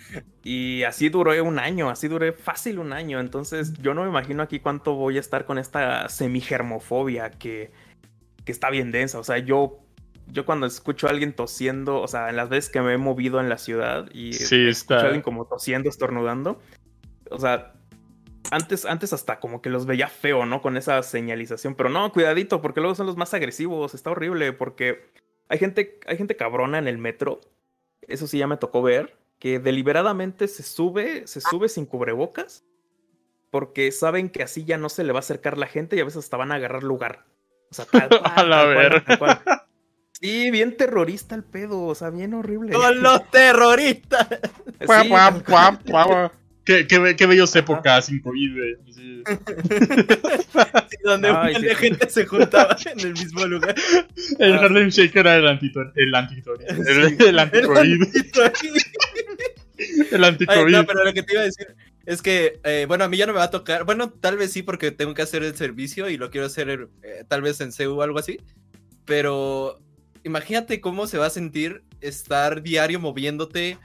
y 0.43 0.83
así 0.83 1.09
duró 1.09 1.31
un 1.43 1.59
año, 1.59 1.89
así 1.89 2.07
duré 2.07 2.31
fácil 2.31 2.79
un 2.79 2.93
año, 2.93 3.19
entonces 3.19 3.73
yo 3.81 3.93
no 3.93 4.03
me 4.03 4.07
imagino 4.07 4.43
aquí 4.43 4.61
cuánto 4.61 4.95
voy 4.95 5.17
a 5.17 5.19
estar 5.19 5.43
con 5.43 5.57
esta 5.57 6.07
semigermofobia 6.07 7.31
que, 7.31 7.71
que 8.45 8.51
está 8.53 8.69
bien 8.69 8.91
densa, 8.91 9.19
o 9.19 9.25
sea, 9.25 9.39
yo 9.39 9.81
yo 10.29 10.45
cuando 10.45 10.67
escucho 10.67 11.07
a 11.07 11.09
alguien 11.09 11.33
tosiendo, 11.33 12.01
o 12.01 12.07
sea, 12.07 12.29
en 12.29 12.37
las 12.37 12.47
veces 12.47 12.69
que 12.69 12.79
me 12.81 12.93
he 12.93 12.97
movido 12.97 13.41
en 13.41 13.49
la 13.49 13.57
ciudad 13.57 14.09
y 14.13 14.29
escucho 14.29 14.99
a 14.99 15.01
alguien 15.01 15.21
como 15.21 15.45
tosiendo, 15.47 15.89
estornudando, 15.89 16.61
o 17.29 17.39
sea, 17.39 17.73
antes, 18.51 18.85
antes 18.85 19.13
hasta 19.13 19.39
como 19.39 19.61
que 19.61 19.69
los 19.69 19.85
veía 19.85 20.07
feo, 20.07 20.45
¿no? 20.45 20.61
Con 20.61 20.77
esa 20.77 21.01
señalización, 21.03 21.75
pero 21.75 21.89
no, 21.89 22.11
cuidadito, 22.11 22.61
porque 22.61 22.81
luego 22.81 22.95
son 22.95 23.07
los 23.07 23.17
más 23.17 23.33
agresivos, 23.33 23.93
está 23.93 24.11
horrible, 24.11 24.53
porque 24.53 25.09
hay 25.49 25.59
gente, 25.59 25.99
hay 26.07 26.17
gente 26.17 26.35
cabrona 26.35 26.77
en 26.77 26.87
el 26.87 26.97
metro, 26.97 27.41
eso 28.01 28.27
sí 28.27 28.37
ya 28.37 28.47
me 28.47 28.57
tocó 28.57 28.81
ver, 28.81 29.17
que 29.39 29.59
deliberadamente 29.59 30.47
se 30.47 30.63
sube, 30.63 31.27
se 31.27 31.41
sube 31.41 31.69
sin 31.69 31.85
cubrebocas, 31.85 32.63
porque 33.51 33.91
saben 33.91 34.29
que 34.29 34.43
así 34.43 34.65
ya 34.65 34.77
no 34.77 34.89
se 34.89 35.03
le 35.03 35.13
va 35.13 35.19
a 35.19 35.21
acercar 35.21 35.57
la 35.57 35.67
gente 35.67 35.95
y 35.95 35.99
a 35.99 36.05
veces 36.05 36.25
hasta 36.25 36.37
van 36.37 36.51
a 36.51 36.55
agarrar 36.55 36.83
lugar. 36.83 37.25
O 37.69 37.73
sea, 37.73 37.85
tal, 38.35 38.53
a 38.53 38.65
ver. 38.65 39.03
Sí, 40.19 40.49
bien 40.49 40.75
terrorista 40.75 41.35
el 41.35 41.43
pedo, 41.43 41.83
o 41.83 41.95
sea, 41.95 42.09
bien 42.09 42.33
horrible. 42.33 42.73
Con 42.73 43.01
los 43.01 43.29
terroristas. 43.29 44.27
qué, 46.67 46.85
qué, 46.85 47.15
qué 47.15 47.25
bellos 47.25 47.55
épocas 47.55 48.05
sin 48.07 48.21
COVID. 48.21 48.75
Sí. 48.93 49.23
donde 51.03 51.29
Ay, 51.29 51.61
de 51.61 51.73
gente 51.75 52.09
se 52.09 52.25
juntaba 52.25 52.75
en 52.85 52.99
el 52.99 53.13
mismo 53.13 53.45
lugar. 53.45 53.73
El 54.37 54.53
ah. 54.53 54.59
Harlem 54.59 54.89
Shake 54.89 55.15
era 55.15 55.37
el 55.37 55.47
antitor 55.47 55.93
el 55.95 56.13
antitor 56.13 56.59
el, 56.67 57.21
el 57.21 57.39
anticovid. 57.39 58.03
El 60.11 60.23
anticovid. 60.23 60.71
no, 60.71 60.85
pero 60.87 61.03
lo 61.03 61.13
que 61.13 61.21
te 61.21 61.33
iba 61.33 61.43
a 61.43 61.45
decir 61.45 61.67
es 62.07 62.23
que, 62.23 62.59
eh, 62.63 62.85
bueno, 62.87 63.03
a 63.03 63.09
mí 63.09 63.17
ya 63.17 63.27
no 63.27 63.33
me 63.33 63.37
va 63.37 63.45
a 63.45 63.51
tocar. 63.51 63.83
Bueno, 63.83 64.09
tal 64.09 64.35
vez 64.35 64.51
sí, 64.51 64.63
porque 64.63 64.89
tengo 64.89 65.13
que 65.13 65.21
hacer 65.21 65.43
el 65.43 65.55
servicio 65.55 66.09
y 66.09 66.17
lo 66.17 66.31
quiero 66.31 66.47
hacer 66.47 66.89
eh, 67.03 67.23
tal 67.27 67.43
vez 67.43 67.61
en 67.61 67.71
CEU 67.71 67.93
o 67.93 68.01
algo 68.01 68.17
así. 68.17 68.39
Pero 69.05 69.79
imagínate 70.23 70.81
cómo 70.81 71.05
se 71.05 71.19
va 71.19 71.27
a 71.27 71.29
sentir 71.29 71.83
estar 72.01 72.63
diario 72.63 72.99
moviéndote 72.99 73.77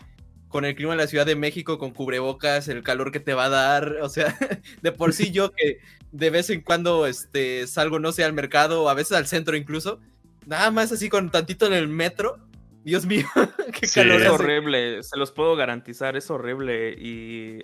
con 0.52 0.64
el 0.64 0.76
clima 0.76 0.92
de 0.92 0.98
la 0.98 1.06
Ciudad 1.08 1.26
de 1.26 1.34
México, 1.34 1.78
con 1.78 1.90
cubrebocas, 1.92 2.68
el 2.68 2.84
calor 2.84 3.10
que 3.10 3.18
te 3.18 3.34
va 3.34 3.46
a 3.46 3.48
dar, 3.48 3.96
o 4.02 4.08
sea, 4.08 4.36
de 4.82 4.92
por 4.92 5.14
sí 5.14 5.32
yo 5.32 5.50
que 5.50 5.78
de 6.12 6.30
vez 6.30 6.50
en 6.50 6.60
cuando 6.60 7.06
este, 7.06 7.66
salgo, 7.66 7.98
no 7.98 8.12
sé, 8.12 8.22
al 8.22 8.34
mercado, 8.34 8.88
a 8.88 8.94
veces 8.94 9.16
al 9.16 9.26
centro 9.26 9.56
incluso, 9.56 9.98
nada 10.46 10.70
más 10.70 10.92
así 10.92 11.08
con 11.08 11.30
tantito 11.30 11.66
en 11.66 11.72
el 11.72 11.88
metro, 11.88 12.38
Dios 12.84 13.06
mío, 13.06 13.26
qué 13.80 13.88
calor. 13.88 14.20
Es 14.20 14.28
horrible, 14.28 15.02
se 15.02 15.16
los 15.16 15.32
puedo 15.32 15.56
garantizar, 15.56 16.16
es 16.16 16.30
horrible 16.30 16.92
y 16.92 17.60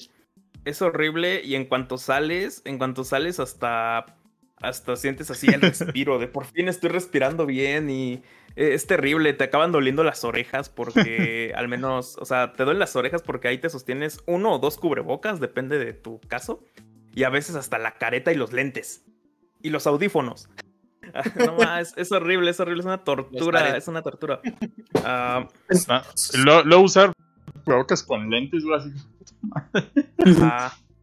es 0.64 0.82
horrible 0.82 1.42
y 1.44 1.54
en 1.54 1.66
cuanto 1.66 1.98
sales, 1.98 2.62
en 2.64 2.78
cuanto 2.78 3.04
sales 3.04 3.38
hasta 3.38 4.16
hasta 4.60 4.96
sientes 4.96 5.30
así 5.30 5.46
el 5.46 5.60
respiro 5.60 6.18
de 6.18 6.26
por 6.26 6.44
fin 6.44 6.66
estoy 6.66 6.90
respirando 6.90 7.46
bien 7.46 7.90
y 7.90 8.22
es 8.58 8.88
terrible, 8.88 9.32
te 9.34 9.44
acaban 9.44 9.70
doliendo 9.70 10.02
las 10.02 10.24
orejas 10.24 10.68
porque 10.68 11.52
al 11.56 11.68
menos, 11.68 12.16
o 12.18 12.24
sea, 12.24 12.52
te 12.52 12.64
duelen 12.64 12.80
las 12.80 12.96
orejas 12.96 13.22
porque 13.22 13.46
ahí 13.48 13.58
te 13.58 13.70
sostienes 13.70 14.22
uno 14.26 14.54
o 14.54 14.58
dos 14.58 14.78
cubrebocas, 14.78 15.38
depende 15.38 15.78
de 15.78 15.92
tu 15.92 16.20
caso, 16.26 16.64
y 17.14 17.22
a 17.22 17.30
veces 17.30 17.54
hasta 17.54 17.78
la 17.78 17.98
careta 17.98 18.32
y 18.32 18.36
los 18.36 18.52
lentes 18.52 19.04
y 19.62 19.70
los 19.70 19.86
audífonos. 19.86 20.48
no, 21.36 21.78
es, 21.78 21.94
es, 21.96 22.10
horrible, 22.12 22.50
es 22.50 22.60
horrible, 22.60 22.80
es 22.80 22.86
una 22.86 23.04
tortura, 23.04 23.76
es 23.76 23.88
una 23.88 24.02
tortura. 24.02 24.40
Uh, 24.94 25.46
lo, 26.64 26.80
usar 26.80 27.12
cubrebocas 27.64 28.02
con 28.02 28.28
lentes, 28.28 28.64
así. 28.74 28.92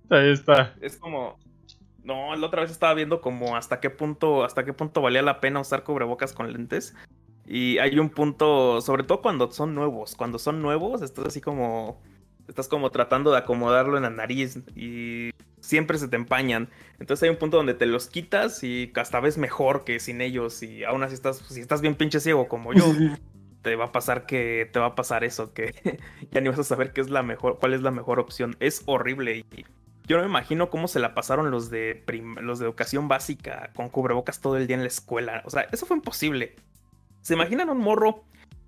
Ahí 0.10 0.30
está. 0.30 0.76
Es 0.82 0.98
como, 0.98 1.39
no, 2.04 2.36
la 2.36 2.46
otra 2.46 2.62
vez 2.62 2.70
estaba 2.70 2.94
viendo 2.94 3.22
como 3.22 3.56
hasta 3.56 3.80
qué 3.80 3.89
punto, 3.89 4.44
hasta 4.44 4.63
qué 4.63 4.74
punto 4.74 5.02
valía 5.02 5.24
la 5.24 5.39
pena 5.39 5.60
usar 5.60 5.84
cubrebocas 5.84 6.34
con 6.34 6.52
lentes. 6.52 6.94
Y 7.46 7.78
hay 7.78 7.98
un 8.00 8.10
punto, 8.10 8.82
sobre 8.82 9.04
todo 9.04 9.22
cuando 9.22 9.52
son 9.52 9.76
nuevos. 9.76 10.16
Cuando 10.16 10.40
son 10.40 10.62
nuevos, 10.62 11.02
estás 11.02 11.26
así 11.26 11.42
como. 11.42 12.02
Estás 12.48 12.68
como 12.68 12.92
tratando 12.92 13.32
de 13.32 13.40
acomodarlo 13.40 13.98
en 13.98 14.04
la 14.04 14.10
nariz. 14.10 14.60
Y 14.76 15.32
siempre 15.60 15.98
se 15.98 16.08
te 16.08 16.16
empañan. 16.16 16.70
Entonces 17.00 17.24
hay 17.24 17.30
un 17.30 17.38
punto 17.38 17.58
donde 17.58 17.74
te 17.74 17.86
los 17.86 18.08
quitas 18.08 18.64
y 18.64 18.92
hasta 18.96 19.20
ves 19.20 19.38
mejor 19.38 19.84
que 19.84 20.00
sin 20.00 20.22
ellos. 20.22 20.62
Y 20.64 20.84
aún 20.84 21.04
así 21.04 21.16
estás, 21.16 21.38
si 21.38 21.60
estás 21.60 21.82
bien 21.82 21.96
pinche 21.96 22.20
ciego 22.20 22.48
como 22.48 22.74
yo, 22.74 22.86
te 23.62 23.76
va 23.76 23.86
a 23.86 23.92
pasar 23.92 24.26
que 24.26 24.70
te 24.72 24.80
va 24.80 24.88
a 24.88 24.96
pasar 24.96 25.24
eso, 25.24 25.54
que 25.54 25.74
ya 26.32 26.42
ni 26.42 26.50
vas 26.50 26.60
a 26.60 26.64
saber 26.64 26.94
qué 26.94 27.02
es 27.02 27.10
la 27.10 27.24
mejor, 27.24 27.58
cuál 27.60 27.74
es 27.74 27.82
la 27.82 27.92
mejor 27.92 28.20
opción. 28.20 28.56
Es 28.60 28.84
horrible 28.86 29.38
y 29.38 29.66
yo 30.08 30.18
no 30.18 30.24
me 30.24 30.30
imagino 30.30 30.70
cómo 30.70 30.88
se 30.88 31.00
la 31.00 31.16
pasaron 31.16 31.50
los 31.50 31.72
de, 31.72 32.04
los 32.42 32.60
de 32.60 32.66
educación 32.66 33.08
básica 33.08 33.72
con 33.76 33.90
cubrebocas 33.90 34.40
todo 34.40 34.58
el 34.58 34.68
día 34.68 34.76
en 34.76 34.84
la 34.84 34.88
escuela. 34.88 35.42
O 35.46 35.50
sea, 35.50 35.68
eso 35.72 35.86
fue 35.88 35.98
imposible. 35.98 36.56
¿Se 37.26 37.34
imaginan 37.34 37.72
un 37.72 37.80
morro? 37.80 38.24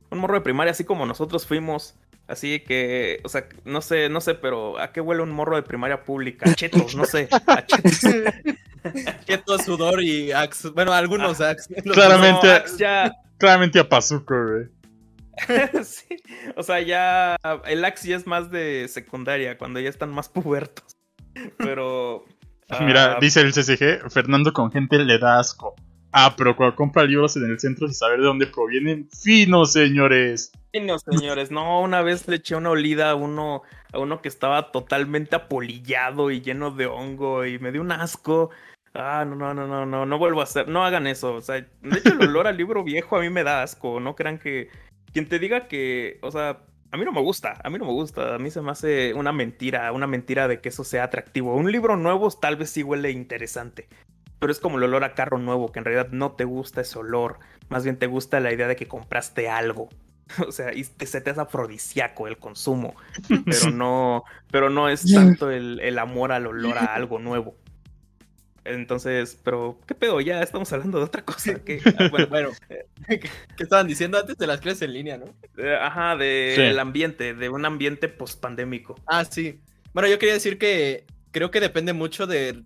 Un 0.10 0.18
morro 0.18 0.34
de 0.34 0.42
primaria 0.42 0.72
así 0.72 0.84
como 0.84 1.06
nosotros 1.06 1.46
fuimos. 1.46 1.94
Así 2.28 2.60
que, 2.62 3.22
o 3.24 3.30
sea, 3.30 3.48
no 3.66 3.82
sé, 3.82 4.10
no 4.10 4.20
sé, 4.20 4.34
pero 4.34 4.80
¿a 4.80 4.92
qué 4.92 5.00
huele 5.00 5.22
un 5.22 5.30
morro 5.30 5.56
de 5.56 5.62
primaria 5.62 6.04
pública? 6.04 6.50
A 6.50 6.56
chetos, 6.56 6.96
no 6.96 7.06
sé. 7.06 7.30
A 7.46 7.64
chetos. 9.26 9.62
sudor 9.66 10.02
y 10.02 10.32
axe. 10.32 10.70
Bueno, 10.70 10.92
algunos 10.92 11.40
ah, 11.40 11.52
axe. 11.52 11.72
Claramente, 11.84 12.64
ya... 12.80 13.14
claramente 13.38 13.78
a 13.80 13.88
Pazuco, 13.88 14.34
güey. 14.34 14.66
sí, 15.84 16.18
o 16.56 16.64
sea, 16.64 16.82
ya 16.82 17.36
el 17.66 17.86
axe 17.86 18.08
ya 18.08 18.16
es 18.16 18.26
más 18.26 18.50
de 18.50 18.88
secundaria, 18.88 19.56
cuando 19.60 19.80
ya 19.80 19.90
están 19.90 20.10
más 20.10 20.30
pubertos. 20.30 20.96
Pero. 21.60 22.26
Mira, 22.82 23.18
ah, 23.18 23.18
dice 23.22 23.42
el 23.42 23.54
CCG, 23.54 24.10
Fernando 24.10 24.52
con 24.52 24.72
gente 24.72 24.98
le 24.98 25.20
da 25.20 25.38
asco. 25.38 25.76
Ah, 26.12 26.36
pero 26.38 26.56
cuando 26.56 26.76
compra 26.76 27.04
libros 27.04 27.36
en 27.36 27.44
el 27.44 27.60
centro 27.60 27.88
sin 27.88 27.96
saber 27.96 28.20
de 28.20 28.26
dónde 28.26 28.48
provienen, 28.48 29.10
finos 29.10 29.74
señores. 29.74 30.52
Finos 30.72 31.04
señores, 31.04 31.52
no, 31.52 31.82
una 31.82 32.02
vez 32.02 32.28
le 32.28 32.38
eché 32.38 32.56
una 32.56 32.70
olida 32.70 33.12
a 33.12 33.16
uno, 33.16 33.64
a 33.92 34.00
uno 34.00 34.22
que 34.22 34.30
estaba 34.30 34.72
totalmente 34.72 35.36
apolillado 35.36 36.32
y 36.32 36.42
lleno 36.42 36.72
de 36.72 36.86
hongo 36.86 37.46
y 37.46 37.60
me 37.60 37.72
dio 37.72 37.82
un 37.82 37.92
asco. 37.92 38.50
Ah, 38.94 39.26
no, 39.28 39.36
no, 39.36 39.54
no, 39.54 39.68
no, 39.68 39.86
no, 39.86 40.06
no 40.06 40.18
vuelvo 40.18 40.42
a 40.42 40.46
hacer, 40.46 40.68
no 40.68 40.84
hagan 40.84 41.08
eso. 41.08 41.36
O 41.36 41.42
sea, 41.42 41.56
de 41.56 41.98
hecho 41.98 42.14
el 42.14 42.22
olor 42.22 42.48
al 42.48 42.58
libro 42.58 42.84
viejo 42.84 43.18
a 43.18 43.22
mí 43.22 43.30
me 43.30 43.44
da 43.44 43.62
asco, 43.62 44.00
no 44.00 44.16
crean 44.16 44.40
que 44.40 44.70
quien 45.14 45.28
te 45.28 45.40
diga 45.40 45.68
que, 45.68 46.20
o 46.22 46.32
sea, 46.32 46.62
a 46.92 46.98
mí 46.98 47.04
no 47.04 47.12
me 47.12 47.22
gusta, 47.22 47.60
a 47.64 47.70
mí 47.70 47.78
no 47.78 47.86
me 47.86 47.92
gusta, 47.92 48.36
a 48.36 48.40
mí 48.40 48.50
se 48.50 48.62
me 48.62 48.72
hace 48.72 49.14
una 49.14 49.32
mentira, 49.32 49.92
una 49.92 50.08
mentira 50.08 50.48
de 50.48 50.62
que 50.62 50.70
eso 50.70 50.84
sea 50.84 51.04
atractivo. 51.04 51.56
Un 51.56 51.72
libro 51.72 51.98
nuevo 51.98 52.30
tal 52.32 52.56
vez 52.56 52.70
sí 52.70 52.84
huele 52.84 53.12
interesante, 53.12 53.88
pero 54.40 54.52
es 54.52 54.60
como 54.60 54.78
el 54.78 54.84
olor 54.84 55.04
a 55.04 55.14
carro 55.14 55.38
nuevo, 55.38 55.72
que 55.72 55.80
en 55.80 55.86
realidad 55.86 56.10
no 56.12 56.34
te 56.34 56.44
gusta 56.44 56.82
ese 56.82 57.00
olor, 57.00 57.40
más 57.70 57.84
bien 57.84 57.98
te 57.98 58.08
gusta 58.08 58.40
la 58.40 58.54
idea 58.54 58.68
de 58.68 58.76
que 58.76 58.88
compraste 58.88 59.50
algo. 59.50 59.90
O 60.46 60.52
sea, 60.52 60.74
y 60.74 60.84
te, 60.84 61.06
se 61.06 61.22
te 61.22 61.30
hace 61.30 61.40
afrodisíaco 61.40 62.28
el 62.28 62.38
consumo, 62.38 62.96
pero 63.46 63.72
no, 63.72 64.26
pero 64.52 64.70
no 64.70 64.90
es 64.90 65.10
tanto 65.14 65.50
el, 65.50 65.80
el 65.80 65.98
amor 65.98 66.34
al 66.34 66.48
olor 66.48 66.78
a 66.78 66.96
algo 66.96 67.18
nuevo. 67.18 67.56
Entonces, 68.68 69.40
pero, 69.44 69.80
¿qué 69.88 69.96
pedo? 69.96 70.20
Ya 70.20 70.42
estamos 70.42 70.72
hablando 70.74 70.98
de 70.98 71.06
otra 71.06 71.24
cosa. 71.24 71.56
Que, 71.64 71.82
ah, 71.98 72.10
bueno, 72.12 72.28
bueno 72.30 72.50
¿qué 73.08 73.64
estaban 73.64 73.88
diciendo 73.88 74.18
antes 74.18 74.38
de 74.38 74.48
las 74.48 74.60
clases 74.60 74.84
en 74.84 74.94
línea, 74.94 75.18
no? 75.18 75.26
Eh, 75.58 75.78
ajá, 75.80 76.18
del 76.18 76.78
ambiente, 76.80 77.34
de 77.34 77.50
un 77.50 77.66
ambiente 77.66 78.10
post-pandémico. 78.10 78.96
Ah, 79.06 79.24
sí. 79.26 79.62
Bueno, 79.94 80.10
yo 80.10 80.20
quería 80.20 80.34
decir 80.34 80.58
que 80.58 81.06
creo 81.32 81.52
que 81.52 81.60
depende 81.60 81.94
mucho 81.94 82.28
de, 82.28 82.64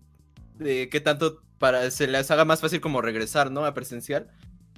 de 0.55 0.89
qué 0.89 0.99
tanto 0.99 1.41
para 1.61 1.91
se 1.91 2.07
les 2.07 2.31
haga 2.31 2.43
más 2.43 2.59
fácil 2.59 2.81
como 2.81 3.01
regresar, 3.01 3.51
¿no? 3.51 3.63
A 3.65 3.75
presencial. 3.75 4.27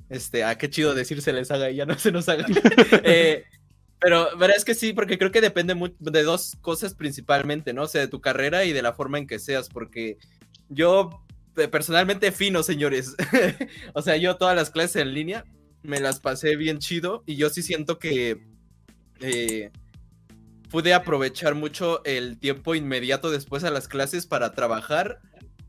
Este, 0.09 0.43
ah, 0.43 0.57
qué 0.57 0.69
chido 0.69 0.93
decir 0.93 1.21
se 1.21 1.31
les 1.31 1.49
haga 1.49 1.71
y 1.71 1.77
ya 1.77 1.85
no 1.85 1.97
se 1.97 2.11
nos 2.11 2.27
haga. 2.27 2.45
eh, 3.03 3.45
pero 3.99 4.37
verdad 4.37 4.57
es 4.57 4.65
que 4.65 4.75
sí, 4.75 4.91
porque 4.91 5.17
creo 5.17 5.31
que 5.31 5.39
depende 5.39 5.75
de 5.99 6.23
dos 6.23 6.57
cosas 6.59 6.93
principalmente, 6.93 7.73
¿no? 7.73 7.83
O 7.83 7.87
sea, 7.87 8.01
de 8.01 8.09
tu 8.09 8.19
carrera 8.19 8.65
y 8.65 8.73
de 8.73 8.81
la 8.81 8.91
forma 8.91 9.17
en 9.17 9.27
que 9.27 9.39
seas, 9.39 9.69
porque 9.69 10.17
yo 10.67 11.23
eh, 11.55 11.69
personalmente 11.69 12.33
fino, 12.33 12.63
señores. 12.63 13.15
o 13.93 14.01
sea, 14.01 14.17
yo 14.17 14.35
todas 14.35 14.55
las 14.57 14.69
clases 14.69 14.97
en 14.97 15.13
línea 15.13 15.45
me 15.83 16.01
las 16.01 16.19
pasé 16.19 16.57
bien 16.57 16.79
chido 16.79 17.23
y 17.25 17.37
yo 17.37 17.49
sí 17.49 17.63
siento 17.63 17.97
que 17.97 18.41
eh, 19.21 19.71
pude 20.69 20.93
aprovechar 20.93 21.55
mucho 21.55 22.03
el 22.03 22.37
tiempo 22.39 22.75
inmediato 22.75 23.31
después 23.31 23.63
a 23.63 23.71
las 23.71 23.87
clases 23.87 24.27
para 24.27 24.53
trabajar 24.53 25.21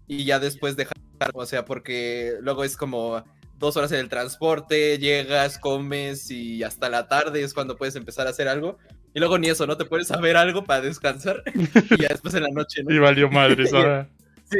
y 0.07 0.25
ya 0.25 0.39
después 0.39 0.77
dejar, 0.77 0.97
o 1.33 1.47
sea, 1.47 1.65
porque 1.65 2.35
luego 2.41 2.65
es 2.65 2.77
como 2.77 3.25
dos 3.59 3.77
horas 3.77 3.93
en 3.93 4.01
el 4.01 4.09
transporte, 4.09 4.99
llegas, 4.99 5.59
comes 5.59 6.31
y 6.31 6.63
hasta 6.63 6.89
la 6.89 7.09
tarde 7.09 7.43
es 7.43 7.55
cuando 7.55 7.77
puedes 7.77 7.97
empezar 7.97 8.27
a 8.27 8.31
hacer 8.31 8.49
algo. 8.49 8.79
Y 9.15 9.21
luego 9.21 9.39
ni 9.39 9.49
eso, 9.49 9.67
¿no? 9.67 9.77
Te 9.77 9.85
puedes 9.85 10.09
saber 10.09 10.37
algo 10.37 10.65
para 10.65 10.81
descansar 10.81 11.43
y 11.55 12.03
ya 12.03 12.09
después 12.09 12.35
en 12.35 12.43
la 12.43 12.49
noche, 12.49 12.83
¿no? 12.83 12.93
Y 12.93 12.99
valió 12.99 13.31
madre, 13.31 13.65
ahora. 13.73 14.11
Sí. 14.51 14.59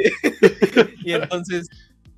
y 1.03 1.11
entonces, 1.11 1.67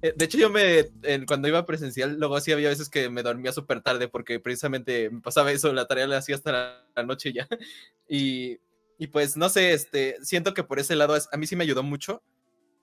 eh, 0.03 0.13
de 0.15 0.25
hecho 0.25 0.38
yo 0.38 0.49
me, 0.49 0.86
cuando 1.25 1.47
iba 1.47 1.65
presencial, 1.65 2.17
luego 2.19 2.39
sí 2.39 2.51
había 2.51 2.69
veces 2.69 2.89
que 2.89 3.10
me 3.10 3.23
dormía 3.23 3.51
súper 3.51 3.81
tarde 3.81 4.07
porque 4.07 4.39
precisamente 4.39 5.10
me 5.10 5.21
pasaba 5.21 5.51
eso, 5.51 5.73
la 5.73 5.88
tarea 5.88 6.05
la 6.05 6.17
hacía 6.17 6.36
hasta 6.36 6.83
la, 6.95 7.03
noche 7.03 7.33
ya. 7.33 7.47
Y, 8.07 8.60
y, 8.99 9.07
pues 9.07 9.36
no 9.36 9.49
sé, 9.49 9.73
este, 9.73 10.17
siento 10.21 10.53
que 10.53 10.63
por 10.63 10.79
ese 10.79 10.95
lado 10.95 11.15
a 11.15 11.38
mí 11.38 11.47
sí 11.47 11.55
me 11.55 11.63
ayudó 11.63 11.81
mucho 11.81 12.21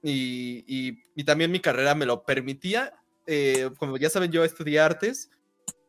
y, 0.05 0.65
y, 0.69 1.03
y 1.17 1.25
también 1.25 1.51
mi 1.51 1.61
carrera 1.61 1.95
me 1.95 2.05
lo 2.05 2.25
permitía. 2.25 2.93
Eh, 3.27 3.71
como 3.79 3.97
ya 3.97 4.11
saben, 4.11 4.31
yo 4.31 4.45
estudié 4.45 4.79
artes 4.79 5.31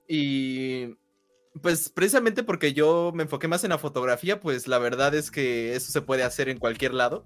y 0.08 0.95
pues 1.62 1.89
precisamente 1.89 2.41
porque 2.41 2.71
yo 2.71 3.12
me 3.13 3.23
enfoqué 3.23 3.49
más 3.49 3.65
en 3.65 3.71
la 3.71 3.78
fotografía, 3.78 4.39
pues 4.39 4.67
la 4.67 4.78
verdad 4.78 5.13
es 5.15 5.32
que 5.32 5.75
eso 5.75 5.91
se 5.91 6.01
puede 6.01 6.23
hacer 6.23 6.47
en 6.47 6.60
cualquier 6.60 6.93
lado. 6.93 7.25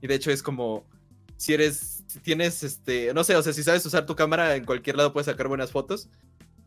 Y 0.00 0.06
de 0.06 0.14
hecho 0.14 0.30
es 0.30 0.44
como 0.44 0.86
si 1.36 1.54
eres, 1.54 2.04
si 2.06 2.20
tienes, 2.20 2.62
este, 2.62 3.12
no 3.14 3.24
sé, 3.24 3.34
o 3.34 3.42
sea, 3.42 3.52
si 3.52 3.64
sabes 3.64 3.84
usar 3.84 4.06
tu 4.06 4.14
cámara, 4.14 4.54
en 4.54 4.64
cualquier 4.64 4.96
lado 4.96 5.12
puedes 5.12 5.26
sacar 5.26 5.48
buenas 5.48 5.72
fotos. 5.72 6.08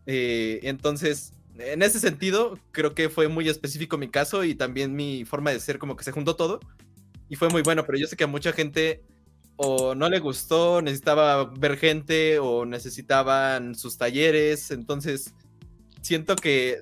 Eh, 0.05 0.59
entonces, 0.63 1.31
en 1.57 1.81
ese 1.81 2.01
sentido, 2.01 2.59
creo 2.71 2.93
que 2.93 3.09
fue 3.09 3.29
muy 3.29 3.47
específico 3.47 3.97
mi 3.97 4.09
caso 4.09 4.43
y 4.43 4.53
también 4.53 4.97
mi 4.97 5.23
forma 5.23 5.51
de 5.51 5.61
ser, 5.61 5.79
como 5.79 5.95
que 5.95 6.03
se 6.03 6.11
juntó 6.11 6.35
todo. 6.35 6.59
Y 7.29 7.37
fue 7.37 7.47
muy 7.47 7.61
bueno, 7.61 7.85
pero 7.85 7.97
yo 7.97 8.07
sé 8.07 8.17
que 8.17 8.25
a 8.25 8.27
mucha 8.27 8.51
gente 8.51 9.01
o 9.63 9.93
no 9.93 10.09
le 10.09 10.19
gustó, 10.19 10.81
necesitaba 10.81 11.45
ver 11.45 11.77
gente 11.77 12.39
o 12.39 12.65
necesitaban 12.65 13.75
sus 13.75 13.97
talleres. 13.97 14.71
Entonces, 14.71 15.35
siento 16.01 16.35
que 16.35 16.81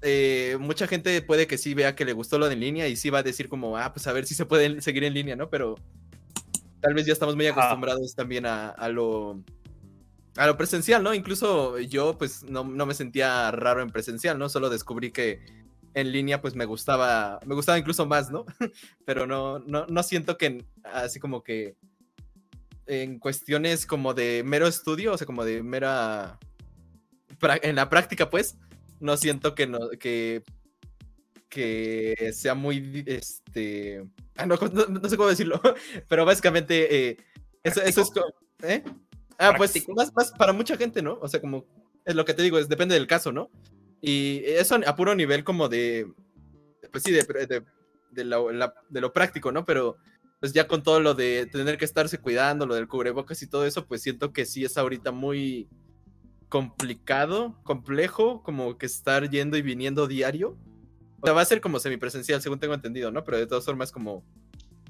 eh, 0.00 0.56
mucha 0.58 0.86
gente 0.86 1.20
puede 1.20 1.46
que 1.46 1.58
sí 1.58 1.74
vea 1.74 1.94
que 1.94 2.06
le 2.06 2.14
gustó 2.14 2.38
lo 2.38 2.46
de 2.46 2.54
en 2.54 2.60
línea 2.60 2.88
y 2.88 2.96
sí 2.96 3.10
va 3.10 3.18
a 3.18 3.22
decir 3.22 3.50
como, 3.50 3.76
ah, 3.76 3.92
pues 3.92 4.06
a 4.06 4.12
ver 4.12 4.26
si 4.26 4.34
se 4.34 4.46
puede 4.46 4.80
seguir 4.82 5.04
en 5.04 5.14
línea, 5.14 5.36
¿no? 5.36 5.50
Pero 5.50 5.74
tal 6.80 6.94
vez 6.94 7.04
ya 7.04 7.12
estamos 7.12 7.36
muy 7.36 7.46
acostumbrados 7.46 8.14
también 8.14 8.46
a, 8.46 8.88
lo 8.88 9.42
a 10.36 10.46
lo 10.46 10.56
presencial, 10.56 11.02
¿no? 11.02 11.12
Incluso 11.12 11.78
yo 11.78 12.16
pues 12.16 12.44
no, 12.44 12.64
me 12.64 12.94
sentía 12.94 13.50
raro 13.50 13.82
en 13.82 13.90
presencial, 13.90 14.38
¿no? 14.38 14.48
Solo 14.48 14.70
descubrí 14.70 15.10
que 15.10 15.40
en 15.92 16.12
línea 16.12 16.40
pues 16.40 16.54
me 16.54 16.64
gustaba, 16.64 17.40
me 17.44 17.54
gustaba 17.54 17.78
incluso 17.78 18.06
más, 18.06 18.30
¿no? 18.30 18.46
Pero 19.04 19.26
no, 19.26 19.58
no, 19.58 19.84
no 19.86 20.02
siento 20.02 20.38
que 20.38 20.64
así 20.82 21.20
como 21.20 21.42
que 21.42 21.76
en 22.90 23.20
cuestiones 23.20 23.86
como 23.86 24.14
de 24.14 24.42
mero 24.44 24.66
estudio, 24.66 25.12
o 25.12 25.18
sea, 25.18 25.26
como 25.26 25.44
de 25.44 25.62
mera 25.62 26.38
en 27.62 27.76
la 27.76 27.88
práctica 27.88 28.28
pues, 28.28 28.56
no 28.98 29.16
siento 29.16 29.54
que 29.54 29.66
no, 29.66 29.90
que 29.90 30.42
que 31.48 32.32
sea 32.32 32.54
muy, 32.54 33.02
este, 33.06 34.04
ah, 34.36 34.46
no, 34.46 34.56
no, 34.56 35.08
sé 35.08 35.16
cómo 35.16 35.28
decirlo, 35.28 35.60
pero 36.08 36.24
básicamente 36.24 37.10
eh, 37.10 37.16
eso, 37.62 37.82
eso, 37.82 38.02
es, 38.02 38.10
¿eh? 38.62 38.84
Ah, 39.38 39.54
pues 39.56 39.74
más, 39.88 40.12
más 40.14 40.32
para 40.32 40.52
mucha 40.52 40.76
gente, 40.76 41.02
¿no? 41.02 41.18
O 41.20 41.28
sea, 41.28 41.40
como, 41.40 41.66
es 42.04 42.14
lo 42.14 42.24
que 42.24 42.34
te 42.34 42.42
digo, 42.42 42.58
es, 42.58 42.68
depende 42.68 42.94
del 42.94 43.08
caso, 43.08 43.32
¿no? 43.32 43.50
Y 44.00 44.42
eso 44.46 44.78
a 44.86 44.96
puro 44.96 45.14
nivel 45.14 45.44
como 45.44 45.68
de, 45.68 46.06
pues 46.90 47.02
sí, 47.02 47.10
de, 47.10 47.24
de, 47.24 47.64
de, 48.10 49.00
lo 49.00 49.12
práctico, 49.12 49.50
¿no? 49.52 49.64
Pero 49.64 49.96
pues 50.40 50.54
ya 50.54 50.66
con 50.66 50.82
todo 50.82 51.00
lo 51.00 51.14
de 51.14 51.46
tener 51.46 51.76
que 51.76 51.84
estarse 51.84 52.18
cuidando, 52.18 52.66
lo 52.66 52.74
del 52.74 52.88
cubrebocas 52.88 53.42
y 53.42 53.46
todo 53.46 53.66
eso, 53.66 53.86
pues 53.86 54.02
siento 54.02 54.32
que 54.32 54.46
sí 54.46 54.64
es 54.64 54.78
ahorita 54.78 55.12
muy 55.12 55.68
complicado, 56.48 57.60
complejo, 57.62 58.42
como 58.42 58.78
que 58.78 58.86
estar 58.86 59.28
yendo 59.30 59.58
y 59.58 59.62
viniendo 59.62 60.08
diario. 60.08 60.56
O 61.20 61.26
sea, 61.26 61.34
va 61.34 61.42
a 61.42 61.44
ser 61.44 61.60
como 61.60 61.78
semipresencial, 61.78 62.40
según 62.40 62.58
tengo 62.58 62.72
entendido, 62.72 63.12
¿no? 63.12 63.22
Pero 63.22 63.36
de 63.36 63.46
todas 63.46 63.66
formas, 63.66 63.92
como 63.92 64.24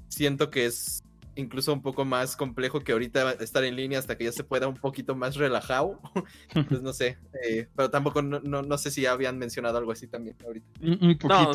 siento 0.09 0.51
que 0.51 0.67
es 0.67 1.03
incluso 1.35 1.73
un 1.73 1.83
poco 1.83 2.05
más 2.05 2.37
complejo 2.37 2.81
que 2.81 2.93
ahorita 2.93 3.33
estar 3.33 3.65
en 3.65 3.77
línea 3.77 3.99
hasta 3.99 4.17
que 4.17 4.25
ya 4.25 4.33
se 4.33 4.45
pueda 4.45 4.69
un 4.69 4.77
poquito 4.77 5.17
más 5.17 5.35
relajado. 5.35 6.01
pues 6.69 6.81
no 6.81 6.93
sé, 6.93 7.19
eh, 7.45 7.69
pero 7.75 7.91
tampoco 7.91 8.23
no, 8.23 8.41
no, 8.41 8.79
sé 8.79 8.91
si 8.91 9.07
habían 9.07 9.39
mencionado 9.39 9.79
algo 9.79 9.91
así 9.91 10.07
también 10.07 10.37
ahorita. 10.45 10.67
Un, 10.81 11.19
poquito. 11.19 11.29
No, 11.29 11.51
o 11.51 11.55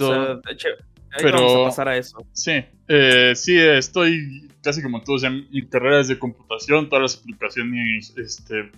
sea, 0.57 0.71
pero 1.17 1.37
vamos 1.37 1.55
a 1.55 1.69
pasar 1.69 1.87
a 1.89 1.97
eso. 1.97 2.25
Sí, 2.31 2.63
eh, 2.87 3.33
sí, 3.35 3.57
estoy 3.57 4.49
casi 4.61 4.81
como 4.81 5.03
todos 5.03 5.23
en 5.23 5.47
mi 5.51 5.65
carrera 5.67 6.01
es 6.01 6.07
de 6.07 6.17
computación, 6.17 6.89
todas 6.89 7.01
las 7.03 7.21
aplicaciones, 7.21 8.13
este, 8.17 8.71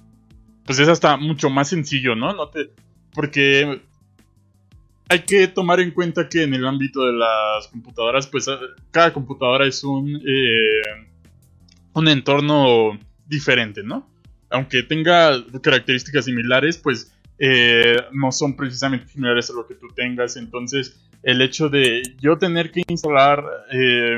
pues 0.65 0.79
es 0.79 0.87
hasta 0.89 1.15
mucho 1.17 1.49
más 1.49 1.69
sencillo, 1.69 2.15
¿no? 2.15 2.33
no 2.33 2.49
te, 2.49 2.71
porque 3.13 3.81
hay 5.09 5.19
que 5.19 5.47
tomar 5.47 5.79
en 5.79 5.91
cuenta 5.91 6.27
que 6.27 6.43
en 6.43 6.53
el 6.53 6.65
ámbito 6.65 7.05
de 7.05 7.13
las 7.13 7.67
computadoras, 7.69 8.27
pues 8.27 8.47
eh, 8.47 8.57
cada 8.91 9.13
computadora 9.13 9.65
es 9.65 9.83
un, 9.83 10.15
eh, 10.15 11.07
un 11.93 12.07
entorno 12.07 12.99
diferente, 13.25 13.83
¿no? 13.83 14.09
Aunque 14.49 14.83
tenga 14.83 15.43
características 15.61 16.25
similares, 16.25 16.77
pues 16.77 17.13
eh, 17.39 17.97
no 18.11 18.31
son 18.31 18.55
precisamente 18.55 19.07
similares 19.07 19.49
a 19.49 19.53
lo 19.53 19.67
que 19.67 19.75
tú 19.75 19.87
tengas. 19.95 20.37
Entonces, 20.37 21.06
el 21.27 21.41
hecho 21.41 21.67
de 21.67 22.03
yo 22.21 22.37
tener 22.37 22.71
que 22.71 22.83
instalar 22.87 23.43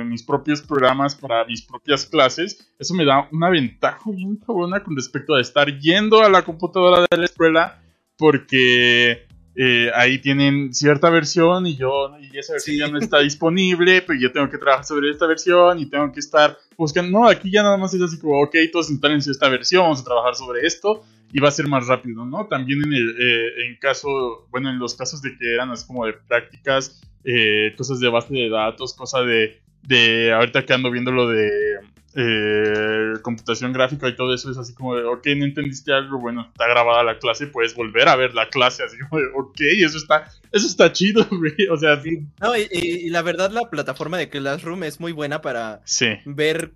mis 0.06 0.22
propios 0.22 0.62
programas 0.62 1.16
para 1.16 1.44
mis 1.44 1.64
propias 1.64 2.06
clases, 2.06 2.72
eso 2.78 2.94
me 2.94 3.04
da 3.04 3.28
una 3.32 3.50
ventaja 3.50 4.12
bien 4.12 4.40
buena 4.46 4.84
con 4.84 4.96
respecto 4.96 5.34
a 5.34 5.42
estar 5.42 5.76
yendo 5.80 6.22
a 6.22 6.30
la 6.30 6.44
computadora 6.44 7.08
de 7.10 7.18
la 7.18 7.26
escuela, 7.26 7.82
porque 8.16 9.26
eh, 9.56 9.90
ahí 9.96 10.20
tienen 10.20 10.72
cierta 10.72 11.10
versión 11.10 11.66
y 11.66 11.76
yo 11.76 12.16
y 12.20 12.38
esa 12.38 12.54
versión 12.54 12.78
ya 12.78 12.88
no 12.88 13.00
está 13.00 13.18
disponible, 13.22 14.04
pero 14.04 14.20
yo 14.20 14.32
tengo 14.32 14.48
que 14.48 14.60
trabajar 14.60 14.86
sobre 14.86 15.10
esta 15.10 15.26
versión 15.26 15.80
y 15.80 15.88
tengo 15.88 16.12
que 16.12 16.20
estar 16.20 16.60
buscando. 16.78 17.22
No, 17.22 17.28
aquí 17.28 17.50
ya 17.50 17.64
nada 17.64 17.78
más 17.78 17.92
es 17.92 18.04
así 18.04 18.20
como, 18.20 18.40
ok, 18.40 18.56
todos 18.72 18.92
instalen 18.92 19.18
esta 19.18 19.50
versión, 19.50 19.82
vamos 19.82 20.02
a 20.02 20.04
trabajar 20.04 20.36
sobre 20.36 20.62
esto 20.68 21.04
y 21.32 21.40
va 21.40 21.50
a 21.50 21.52
ser 21.52 21.68
más 21.68 21.88
rápido, 21.88 22.26
¿no? 22.26 22.48
También 22.48 22.82
en 22.84 22.94
el 22.94 23.16
eh, 23.20 23.66
en 23.68 23.78
caso, 23.78 24.48
bueno, 24.52 24.70
en 24.70 24.80
los 24.80 24.96
casos 24.96 25.22
de 25.22 25.38
que 25.38 25.54
eran 25.54 25.70
así 25.72 25.86
como 25.86 26.06
de 26.06 26.14
prácticas, 26.14 27.02
eh, 27.24 27.74
cosas 27.78 28.00
de 28.00 28.10
base 28.10 28.34
de 28.34 28.50
datos, 28.50 28.94
cosas 28.94 29.26
de, 29.26 29.62
de 29.84 30.34
ahorita 30.34 30.66
que 30.66 30.74
ando 30.74 30.92
viendo 30.92 31.12
lo 31.12 31.28
de 31.28 31.80
eh, 32.16 33.14
computación 33.22 33.72
gráfica 33.72 34.08
y 34.08 34.16
todo 34.16 34.34
eso 34.34 34.50
es 34.50 34.58
así 34.58 34.74
como 34.74 34.96
de, 34.96 35.04
ok, 35.04 35.28
no 35.38 35.46
entendiste 35.46 35.94
algo, 35.94 36.20
bueno, 36.20 36.48
está 36.50 36.68
grabada 36.68 37.04
la 37.04 37.20
clase, 37.20 37.48
puedes 37.48 37.76
volver 37.76 38.10
a 38.10 38.16
ver 38.16 38.34
la 38.34 38.50
clase, 38.50 38.84
así 38.84 38.98
como 38.98 39.22
de, 39.22 39.28
ok, 39.36 39.62
eso 39.78 39.98
está, 39.98 40.26
eso 40.52 40.66
está 40.66 40.92
chido, 40.92 41.26
güey, 41.30 41.68
o 41.70 41.78
sea, 41.78 42.02
sí. 42.02 42.26
No, 42.40 42.58
y, 42.58 43.10
la 43.10 43.22
verdad 43.22 43.52
la 43.52 43.70
plataforma 43.70 44.18
de 44.18 44.30
Classroom 44.30 44.84
es 44.84 45.00
muy 45.00 45.12
buena 45.12 45.42
para 45.42 45.82
ver 46.26 46.72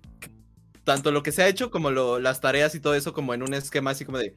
tanto 0.84 1.10
lo 1.10 1.22
que 1.22 1.32
se 1.32 1.42
ha 1.42 1.48
hecho 1.48 1.70
como 1.70 1.90
las 1.90 2.40
tareas 2.40 2.74
y 2.74 2.80
todo 2.80 2.94
eso 2.94 3.12
como 3.12 3.34
en 3.34 3.42
un 3.42 3.54
esquema 3.54 3.90
así 3.90 4.04
como 4.04 4.18
de, 4.18 4.36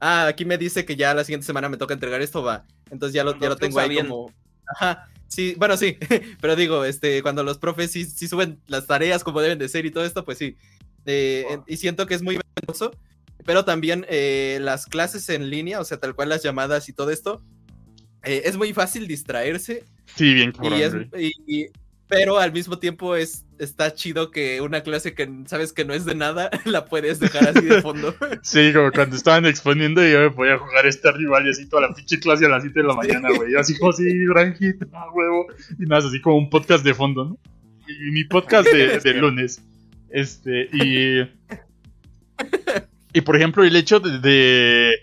ah, 0.00 0.26
aquí 0.26 0.44
me 0.44 0.58
dice 0.58 0.84
que 0.84 0.96
ya 0.96 1.14
la 1.14 1.24
siguiente 1.24 1.46
semana 1.46 1.68
me 1.68 1.76
toca 1.76 1.94
entregar 1.94 2.22
esto, 2.22 2.42
va, 2.42 2.64
entonces 2.90 3.14
ya 3.14 3.24
lo, 3.24 3.38
ya 3.38 3.48
lo 3.48 3.56
tengo 3.56 3.78
ahí 3.78 3.96
como, 3.96 4.32
ajá, 4.66 5.10
Sí, 5.30 5.54
bueno, 5.56 5.76
sí, 5.76 5.96
pero 6.40 6.56
digo, 6.56 6.84
este, 6.84 7.22
cuando 7.22 7.44
los 7.44 7.58
profes 7.58 7.92
sí, 7.92 8.04
suben 8.04 8.60
las 8.66 8.88
tareas 8.88 9.22
como 9.22 9.40
deben 9.40 9.60
de 9.60 9.68
ser 9.68 9.86
y 9.86 9.92
todo 9.92 10.04
esto, 10.04 10.24
pues 10.24 10.38
sí. 10.38 10.56
Eh, 11.06 11.46
y 11.68 11.76
siento 11.76 12.06
que 12.06 12.14
es 12.14 12.22
muy 12.22 12.36
ventajoso, 12.36 12.90
pero 13.44 13.64
también 13.64 14.04
eh, 14.08 14.58
las 14.60 14.86
clases 14.86 15.28
en 15.28 15.48
línea, 15.48 15.80
o 15.80 15.84
sea, 15.84 16.00
tal 16.00 16.16
cual 16.16 16.30
las 16.30 16.42
llamadas 16.42 16.88
y 16.88 16.92
todo 16.92 17.10
esto, 17.10 17.44
eh, 18.24 18.42
es 18.44 18.56
muy 18.56 18.72
fácil 18.72 19.06
distraerse. 19.06 19.84
Sí, 20.16 20.34
bien 20.34 20.52
y, 21.46 21.68
pero 22.10 22.38
al 22.38 22.52
mismo 22.52 22.76
tiempo 22.78 23.14
es, 23.14 23.46
está 23.60 23.94
chido 23.94 24.32
que 24.32 24.60
una 24.60 24.82
clase 24.82 25.14
que 25.14 25.30
sabes 25.46 25.72
que 25.72 25.84
no 25.84 25.94
es 25.94 26.04
de 26.04 26.16
nada, 26.16 26.50
la 26.64 26.84
puedes 26.84 27.20
dejar 27.20 27.48
así 27.48 27.64
de 27.64 27.80
fondo. 27.80 28.14
Sí, 28.42 28.72
como 28.74 28.90
cuando 28.90 29.16
estaban 29.16 29.46
exponiendo 29.46 30.04
y 30.06 30.10
yo 30.10 30.20
me 30.20 30.30
podía 30.30 30.58
jugar 30.58 30.86
este 30.86 31.10
rival 31.12 31.46
y 31.46 31.50
así 31.50 31.68
toda 31.68 31.82
la 31.82 31.94
pinche 31.94 32.18
clase 32.18 32.46
a 32.46 32.48
las 32.48 32.62
7 32.62 32.80
de 32.80 32.86
la 32.86 32.94
mañana, 32.94 33.28
güey. 33.34 33.54
Así 33.54 33.78
como 33.78 33.92
así, 33.92 34.04
gran 34.26 34.54
hit, 34.54 34.82
ah, 34.92 35.06
huevo. 35.12 35.46
Y 35.78 35.84
nada, 35.84 36.06
así 36.06 36.20
como 36.20 36.36
un 36.36 36.50
podcast 36.50 36.84
de 36.84 36.94
fondo, 36.94 37.24
¿no? 37.24 37.38
Y 37.86 38.10
mi 38.10 38.24
podcast 38.24 38.68
de, 38.68 38.98
de 39.04 39.14
lunes. 39.14 39.62
Este, 40.10 40.68
y. 40.72 41.30
Y 43.12 43.20
por 43.20 43.36
ejemplo, 43.36 43.62
el 43.62 43.76
hecho 43.76 44.00
de, 44.00 44.18
de, 44.18 44.94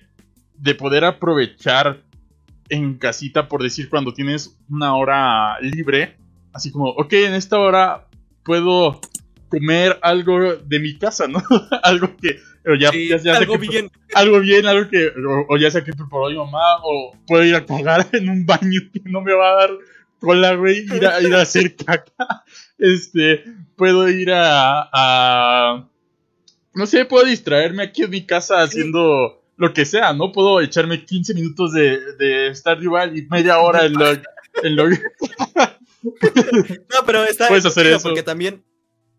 de 0.58 0.76
poder 0.76 1.06
aprovechar 1.06 2.02
en 2.70 2.98
casita, 2.98 3.48
por 3.48 3.64
decir, 3.64 3.90
cuando 3.90 4.14
tienes 4.14 4.58
una 4.70 4.96
hora 4.96 5.60
libre 5.62 6.18
así 6.58 6.72
como, 6.72 6.90
ok, 6.90 7.14
en 7.14 7.34
esta 7.36 7.60
hora 7.60 8.08
puedo 8.44 9.00
comer 9.50 9.98
algo 10.02 10.56
de 10.56 10.80
mi 10.80 10.98
casa, 10.98 11.28
¿no? 11.28 11.42
algo 11.84 12.16
que 12.18 12.40
ya, 12.80 12.90
algo 13.34 13.58
bien. 13.58 13.90
Algo 14.14 14.40
bien, 14.42 14.66
algo 14.66 14.90
que, 14.90 15.12
o, 15.48 15.58
ya 15.58 15.72
sea 15.72 15.84
que 15.84 15.94
preparó 15.94 16.30
mi 16.30 16.36
mamá, 16.36 16.78
o 16.84 17.16
puedo 17.28 17.46
ir 17.46 17.56
a 17.56 17.66
cagar 17.66 18.08
en 18.14 18.30
un 18.30 18.46
baño 18.46 18.82
que 18.92 19.02
no 19.06 19.22
me 19.22 19.34
va 19.34 19.52
a 19.52 19.56
dar 19.56 19.70
cola, 20.20 20.56
güey, 20.56 20.80
ir 20.80 21.06
a, 21.06 21.22
ir 21.22 21.34
a 21.34 21.44
hacer 21.44 21.76
caca. 21.86 22.44
Este, 22.78 23.46
puedo 23.76 24.10
ir 24.10 24.32
a, 24.32 24.90
a, 24.92 25.88
no 26.74 26.86
sé, 26.88 27.06
puedo 27.06 27.26
distraerme 27.26 27.84
aquí 27.84 28.04
en 28.04 28.10
mi 28.10 28.26
casa 28.26 28.62
haciendo 28.62 29.44
lo 29.56 29.74
que 29.74 29.86
sea, 29.86 30.14
¿no? 30.14 30.32
Puedo 30.32 30.60
echarme 30.60 31.06
15 31.06 31.34
minutos 31.36 31.74
de, 31.74 32.00
de 32.16 32.48
estar 32.48 32.82
igual 32.82 33.18
y 33.18 33.26
media 33.28 33.60
hora 33.60 33.86
en 33.86 33.94
la 33.94 34.22
en 34.64 34.76
lo 34.76 34.86
No, 36.04 37.06
pero 37.06 37.24
está 37.24 37.48
Puedes 37.48 37.66
hacer 37.66 37.88
eso. 37.88 38.04
porque 38.10 38.24
también, 38.24 38.64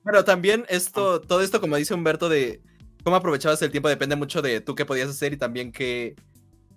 pero 0.05 0.24
también 0.24 0.64
esto, 0.68 1.20
todo 1.20 1.43
esto, 1.43 1.61
como 1.61 1.76
dice 1.76 1.95
Humberto, 1.95 2.29
de 2.29 2.61
cómo 3.05 3.16
aprovechabas 3.16 3.61
el 3.62 3.70
tiempo 3.70 3.89
depende 3.89 4.16
mucho 4.16 4.43
de 4.43 4.61
tú 4.61 4.74
qué 4.74 4.85
podías 4.85 5.09
hacer 5.09 5.33
y 5.33 5.37
también 5.37 5.72
qué, 5.72 6.14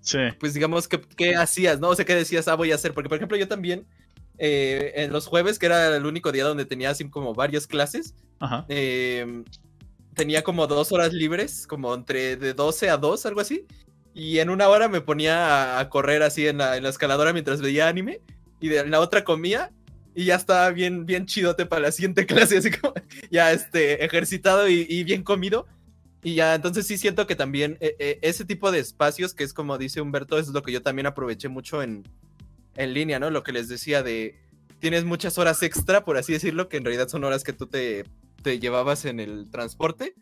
Sí. 0.02 0.18
pues 0.40 0.54
digamos, 0.54 0.88
qué, 0.88 1.00
qué 1.16 1.36
hacías, 1.36 1.80
¿no? 1.80 1.90
O 1.90 1.96
sea, 1.96 2.06
qué 2.06 2.16
decías, 2.16 2.48
ah, 2.48 2.56
voy 2.56 2.72
a 2.72 2.76
hacer. 2.76 2.94
Porque, 2.94 3.08
por 3.10 3.18
ejemplo, 3.18 3.38
yo 3.38 3.48
también, 3.48 3.86
eh, 4.40 4.94
en 4.96 5.12
los 5.12 5.28
jueves, 5.28 5.60
que 5.60 5.68
era 5.68 5.96
el 5.96 6.06
único 6.06 6.32
día 6.32 6.44
donde 6.44 6.66
tenía 6.66 6.90
así 6.90 7.08
como 7.10 7.34
varias 7.36 7.68
clases, 7.68 8.16
Ajá. 8.40 8.66
eh, 8.70 9.44
tenía 10.16 10.44
como 10.44 10.66
dos 10.68 10.92
horas 10.92 11.14
libres, 11.14 11.68
como 11.68 11.94
entre 11.94 12.36
de 12.36 12.54
12 12.56 12.90
a 12.90 12.98
2, 12.98 13.26
algo 13.28 13.42
así. 13.42 13.68
Y 14.14 14.40
en 14.40 14.50
una 14.50 14.68
hora 14.68 14.88
me 14.90 15.02
ponía 15.02 15.78
a, 15.78 15.80
a 15.80 15.90
correr 15.90 16.24
así 16.24 16.48
en 16.48 16.58
la, 16.58 16.76
en 16.78 16.84
la 16.84 16.90
escaladora 16.90 17.32
mientras 17.32 17.62
veía 17.62 17.88
anime. 17.88 18.22
Y 18.60 18.68
de 18.70 18.80
en 18.80 18.92
la 18.92 19.00
otra 19.00 19.24
comía. 19.24 19.72
Y 20.14 20.26
ya 20.26 20.36
estaba 20.36 20.70
bien, 20.72 21.06
bien 21.06 21.26
chidote 21.26 21.66
para 21.66 21.84
la 21.84 21.92
siguiente 21.92 22.26
clase, 22.28 22.58
así 22.58 22.72
como 22.72 22.94
ya 23.30 23.52
este, 23.52 24.04
ejercitado 24.04 24.70
y, 24.70 24.86
y 24.90 25.04
bien 25.04 25.24
comido. 25.24 25.68
Y 26.24 26.36
ya, 26.36 26.54
entonces 26.54 26.86
sí 26.86 26.98
siento 26.98 27.26
que 27.26 27.36
también 27.36 27.78
eh, 27.80 27.96
eh, 27.98 28.20
ese 28.22 28.46
tipo 28.46 28.72
de 28.72 28.80
espacios, 28.80 29.34
que 29.34 29.44
es 29.44 29.54
como 29.54 29.78
dice 29.78 30.02
Humberto, 30.02 30.38
es 30.38 30.50
lo 30.50 30.62
que 30.62 30.72
yo 30.72 30.82
también 30.82 31.08
aproveché 31.08 31.48
mucho 31.48 31.82
en, 31.82 32.04
en 32.76 32.94
línea, 32.94 33.20
¿no? 33.20 33.32
Lo 33.32 33.44
que 33.44 33.52
les 33.52 33.68
decía 33.68 34.04
de, 34.04 34.40
tienes 34.80 35.04
muchas 35.04 35.38
horas 35.40 35.64
extra, 35.64 36.06
por 36.06 36.18
así 36.18 36.34
decirlo, 36.34 36.70
que 36.70 36.78
en 36.78 36.86
realidad 36.86 37.08
son 37.08 37.24
horas 37.24 37.44
que 37.44 37.54
tú 37.54 37.66
te, 37.66 38.06
te 38.44 38.60
llevabas 38.60 39.06
en 39.06 39.20
el 39.20 39.50
transporte 39.50 40.14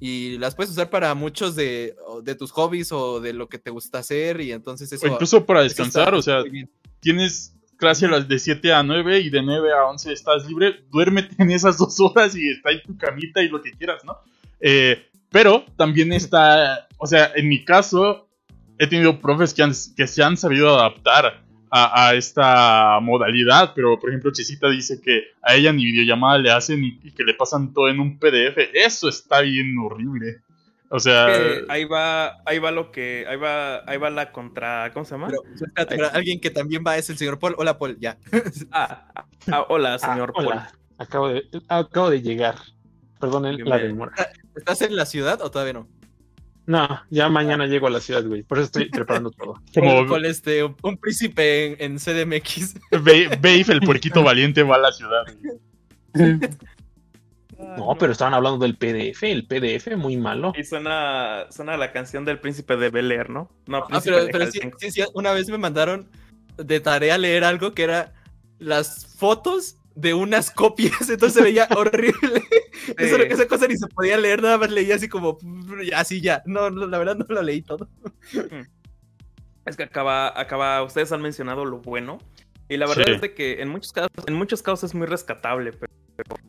y 0.00 0.38
las 0.38 0.56
puedes 0.56 0.72
usar 0.72 0.90
para 0.90 1.14
muchos 1.14 1.54
de, 1.54 1.94
de 2.24 2.34
tus 2.34 2.50
hobbies 2.52 2.90
o 2.90 3.20
de 3.20 3.32
lo 3.32 3.48
que 3.48 3.58
te 3.58 3.70
gusta 3.70 3.98
hacer 3.98 4.40
y 4.40 4.50
entonces 4.50 4.90
eso... 4.92 5.06
O 5.06 5.10
incluso 5.10 5.44
para 5.44 5.62
descansar, 5.62 6.14
o 6.14 6.22
sea, 6.22 6.42
tienes 7.00 7.54
clase 7.80 8.06
a 8.06 8.10
las 8.10 8.28
de 8.28 8.38
7 8.38 8.72
a 8.72 8.82
9 8.84 9.18
y 9.20 9.30
de 9.30 9.42
9 9.42 9.72
a 9.72 9.86
11 9.86 10.12
estás 10.12 10.46
libre, 10.46 10.84
duérmete 10.92 11.34
en 11.42 11.50
esas 11.50 11.76
dos 11.78 11.98
horas 11.98 12.36
y 12.36 12.48
está 12.50 12.70
en 12.70 12.82
tu 12.82 12.96
camita 12.96 13.42
y 13.42 13.48
lo 13.48 13.60
que 13.60 13.72
quieras, 13.72 14.04
¿no? 14.04 14.18
Eh, 14.60 15.06
pero 15.30 15.64
también 15.76 16.12
está, 16.12 16.86
o 16.98 17.06
sea, 17.06 17.32
en 17.34 17.48
mi 17.48 17.64
caso, 17.64 18.28
he 18.78 18.86
tenido 18.86 19.20
profes 19.20 19.54
que, 19.54 19.62
han- 19.62 19.72
que 19.96 20.06
se 20.06 20.22
han 20.22 20.36
sabido 20.36 20.78
adaptar 20.78 21.42
a, 21.70 22.08
a 22.08 22.14
esta 22.14 22.98
modalidad, 23.00 23.72
pero 23.74 23.98
por 23.98 24.10
ejemplo, 24.10 24.32
Chisita 24.32 24.68
dice 24.68 25.00
que 25.00 25.22
a 25.42 25.54
ella 25.54 25.72
ni 25.72 25.84
videollamada 25.84 26.38
le 26.38 26.50
hacen 26.50 26.84
y, 26.84 26.98
y 27.02 27.12
que 27.12 27.22
le 27.24 27.34
pasan 27.34 27.72
todo 27.72 27.88
en 27.88 28.00
un 28.00 28.18
PDF. 28.18 28.58
Eso 28.74 29.08
está 29.08 29.40
bien 29.40 29.76
horrible. 29.78 30.42
O 30.92 30.98
sea, 30.98 31.26
Que 31.26 31.64
ahí 31.68 31.84
va, 31.84 32.42
ahí 32.44 32.58
va 32.58 32.72
lo 32.72 32.90
que, 32.90 33.24
ahí 33.28 33.36
va, 33.36 33.84
ahí 33.88 33.96
va 33.96 34.10
la 34.10 34.32
contra, 34.32 34.90
¿cómo 34.92 35.04
se 35.04 35.12
llama? 35.12 35.28
Pero, 35.28 35.42
espérate, 35.54 35.96
pero 35.96 36.10
alguien 36.12 36.40
que 36.40 36.50
también 36.50 36.82
va 36.84 36.96
es 36.96 37.08
el 37.10 37.16
señor 37.16 37.38
Paul. 37.38 37.54
Hola, 37.58 37.78
Paul, 37.78 37.96
ya. 38.00 38.18
Ah, 38.72 39.06
ah, 39.14 39.26
ah, 39.52 39.66
hola, 39.68 39.98
señor 40.00 40.30
Ah, 40.30 40.32
Paul. 40.34 40.46
hola. 40.46 40.72
Acabo 40.98 41.28
de, 41.28 41.44
acabo 41.68 42.10
de 42.10 42.22
llegar. 42.22 42.56
Perdonen 43.20 43.64
la 43.64 43.78
demora. 43.78 44.12
¿Estás 44.56 44.82
en 44.82 44.96
la 44.96 45.06
ciudad 45.06 45.40
o 45.42 45.50
todavía 45.50 45.74
no? 45.74 45.88
No, 46.66 46.88
ya 47.08 47.28
mañana 47.28 47.66
llego 47.66 47.86
a 47.86 47.90
la 47.90 48.00
ciudad, 48.00 48.24
güey. 48.24 48.42
Por 48.42 48.58
eso 48.58 48.66
estoy 48.66 48.90
preparando 48.90 49.30
todo. 49.30 49.60
como 49.74 50.06
Paul, 50.08 50.24
este, 50.24 50.64
un, 50.64 50.96
príncipe 50.96 51.66
en, 51.84 51.92
en 51.92 51.98
CDMX. 51.98 52.74
El 52.90 53.80
puerquito 53.80 54.24
valiente, 54.24 54.64
va 54.64 54.74
a 54.74 54.78
la 54.80 54.92
ciudad. 54.92 55.22
No, 57.76 57.96
pero 57.98 58.12
estaban 58.12 58.34
hablando 58.34 58.58
del 58.58 58.76
PDF. 58.76 59.22
El 59.24 59.46
PDF 59.46 59.96
muy 59.96 60.16
malo. 60.16 60.52
Y 60.56 60.64
suena, 60.64 61.46
suena 61.50 61.76
la 61.76 61.92
canción 61.92 62.24
del 62.24 62.40
príncipe 62.40 62.76
de 62.76 62.90
Bel 62.90 63.12
Air, 63.12 63.30
¿no? 63.30 63.50
No, 63.66 63.84
Ah, 63.90 64.00
pero, 64.04 64.50
sí, 64.50 64.60
sí, 64.78 64.90
sí, 64.90 65.02
una 65.14 65.32
vez 65.32 65.48
me 65.48 65.58
mandaron 65.58 66.08
de 66.56 66.80
tarea 66.80 67.16
leer 67.18 67.44
algo 67.44 67.72
que 67.72 67.82
era 67.84 68.12
las 68.58 69.06
fotos 69.16 69.76
de 69.94 70.14
unas 70.14 70.50
copias, 70.50 70.92
entonces 71.10 71.34
se 71.34 71.42
veía 71.42 71.68
horrible. 71.76 72.42
Eso, 72.98 73.16
esa 73.16 73.46
cosa 73.46 73.66
ni 73.68 73.76
se 73.76 73.86
podía 73.88 74.16
leer, 74.16 74.42
nada 74.42 74.58
más 74.58 74.70
leía 74.70 74.94
así 74.96 75.08
como, 75.08 75.38
así 75.94 76.20
ya. 76.20 76.42
No, 76.46 76.70
no, 76.70 76.86
la 76.86 76.98
verdad 76.98 77.16
no 77.16 77.26
lo 77.28 77.42
leí 77.42 77.62
todo. 77.62 77.88
Es 79.66 79.76
que 79.76 79.82
acaba, 79.84 80.38
acaba, 80.38 80.82
ustedes 80.82 81.12
han 81.12 81.22
mencionado 81.22 81.64
lo 81.64 81.78
bueno. 81.78 82.18
Y 82.68 82.76
la 82.76 82.86
verdad 82.86 83.04
Sí. 83.06 83.12
es 83.12 83.20
de 83.20 83.34
que 83.34 83.60
en 83.62 83.68
muchos 83.68 83.92
casos, 83.92 84.10
en 84.26 84.34
muchos 84.34 84.62
casos 84.62 84.84
es 84.90 84.94
muy 84.94 85.06
rescatable, 85.06 85.72
pero 85.72 85.92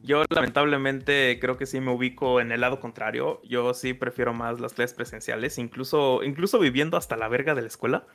yo 0.04 0.24
lamentablemente 0.30 1.38
creo 1.40 1.58
que 1.58 1.66
sí 1.66 1.80
me 1.80 1.92
ubico 1.92 2.40
en 2.42 2.52
el 2.52 2.62
lado 2.62 2.80
contrario. 2.80 3.42
Yo 3.44 3.74
sí 3.74 3.94
prefiero 3.94 4.34
más 4.34 4.60
las 4.60 4.74
clases 4.74 4.96
presenciales, 4.96 5.58
incluso, 5.58 6.24
incluso 6.24 6.60
viviendo 6.60 6.98
hasta 6.98 7.18
la 7.18 7.28
verga 7.28 7.56
de 7.56 7.62
la 7.62 7.68
escuela. 7.68 8.06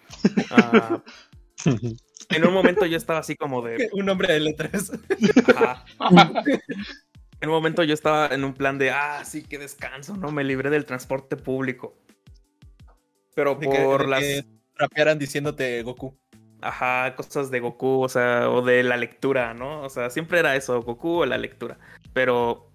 Ah, 0.51 1.03
en 2.31 2.47
un 2.47 2.53
momento 2.53 2.87
yo 2.87 2.97
estaba 2.97 3.21
así 3.21 3.37
como 3.37 3.63
de. 3.63 3.89
Un 3.93 4.09
hombre 4.09 4.33
de 4.33 4.41
letras. 4.41 4.93
ajá. 5.55 5.85
En 7.41 7.49
un 7.51 7.55
momento 7.55 7.83
yo 7.85 7.93
estaba 7.95 8.29
en 8.29 8.45
un 8.45 8.55
plan 8.55 8.79
de, 8.79 8.91
ah, 8.91 9.23
sí, 9.25 9.43
qué 9.43 9.59
descanso, 9.59 10.17
¿no? 10.17 10.33
Me 10.33 10.43
libré 10.43 10.71
del 10.71 10.87
transporte 10.87 11.37
público. 11.37 11.95
Pero 13.35 13.55
De 13.57 13.69
que- 13.69 13.79
por 13.85 14.05
de 14.05 14.09
las. 14.09 14.21
que 14.21 14.45
rapearan 14.77 15.19
diciéndote 15.19 15.83
Goku. 15.83 16.17
Ajá, 16.67 17.15
cosas 17.15 17.51
de 17.53 17.61
Goku, 17.61 18.03
o 18.03 18.09
sea, 18.09 18.51
o 18.51 18.61
de 18.61 18.83
la 18.83 18.97
lectura, 18.97 19.55
¿no? 19.55 19.83
O 19.83 19.89
sea, 19.89 20.11
siempre 20.11 20.41
era 20.41 20.57
eso, 20.57 20.83
Goku 20.83 21.21
o 21.21 21.27
la 21.27 21.39
lectura. 21.39 21.79
Pero. 22.13 22.71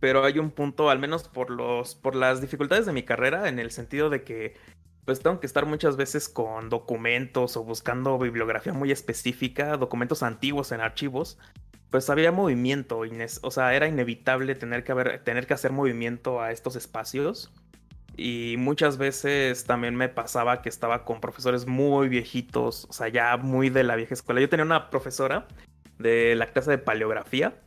Pero 0.00 0.24
hay 0.24 0.38
un 0.38 0.50
punto, 0.50 0.90
al 0.90 0.98
menos 0.98 1.28
por 1.28 1.50
los. 1.50 1.94
por 1.94 2.16
las 2.16 2.40
dificultades 2.40 2.84
de 2.86 2.92
mi 2.92 3.04
carrera, 3.04 3.48
en 3.48 3.60
el 3.60 3.70
sentido 3.70 4.10
de 4.10 4.24
que. 4.24 4.56
Pues 5.04 5.20
tengo 5.20 5.40
que 5.40 5.46
estar 5.46 5.66
muchas 5.66 5.96
veces 5.96 6.28
con 6.28 6.68
documentos 6.68 7.56
o 7.56 7.64
buscando 7.64 8.18
bibliografía 8.18 8.72
muy 8.72 8.90
específica, 8.90 9.76
documentos 9.76 10.22
antiguos 10.24 10.72
en 10.72 10.80
archivos. 10.80 11.38
Pues 11.90 12.10
había 12.10 12.32
movimiento, 12.32 13.00
o 13.42 13.50
sea, 13.50 13.74
era 13.74 13.86
inevitable 13.86 14.54
tener 14.54 14.84
que, 14.84 14.92
haber, 14.92 15.24
tener 15.24 15.46
que 15.46 15.54
hacer 15.54 15.72
movimiento 15.72 16.42
a 16.42 16.50
estos 16.50 16.76
espacios. 16.76 17.50
Y 18.20 18.56
muchas 18.58 18.98
veces 18.98 19.64
también 19.64 19.94
me 19.94 20.08
pasaba 20.08 20.60
que 20.60 20.68
estaba 20.68 21.04
con 21.04 21.20
profesores 21.20 21.68
muy 21.68 22.08
viejitos, 22.08 22.86
o 22.90 22.92
sea, 22.92 23.06
ya 23.06 23.36
muy 23.36 23.70
de 23.70 23.84
la 23.84 23.94
vieja 23.94 24.12
escuela. 24.12 24.40
Yo 24.40 24.48
tenía 24.48 24.64
una 24.66 24.90
profesora 24.90 25.46
de 25.98 26.34
la 26.34 26.46
clase 26.48 26.72
de 26.72 26.78
paleografía 26.78 27.60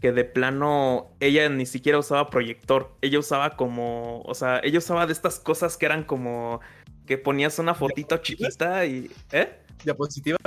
que 0.00 0.10
de 0.10 0.24
plano 0.24 1.12
ella 1.20 1.48
ni 1.48 1.66
siquiera 1.66 1.98
usaba 2.00 2.28
proyector, 2.30 2.96
ella 3.00 3.20
usaba 3.20 3.50
como, 3.50 4.22
o 4.22 4.34
sea, 4.34 4.60
ella 4.64 4.78
usaba 4.78 5.06
de 5.06 5.12
estas 5.12 5.38
cosas 5.38 5.76
que 5.76 5.86
eran 5.86 6.02
como 6.02 6.60
que 7.06 7.16
ponías 7.18 7.60
una 7.60 7.74
fotito 7.74 8.16
chiquita 8.16 8.84
y, 8.84 9.08
¿eh? 9.30 9.60
¿Diapositivas? 9.84 10.40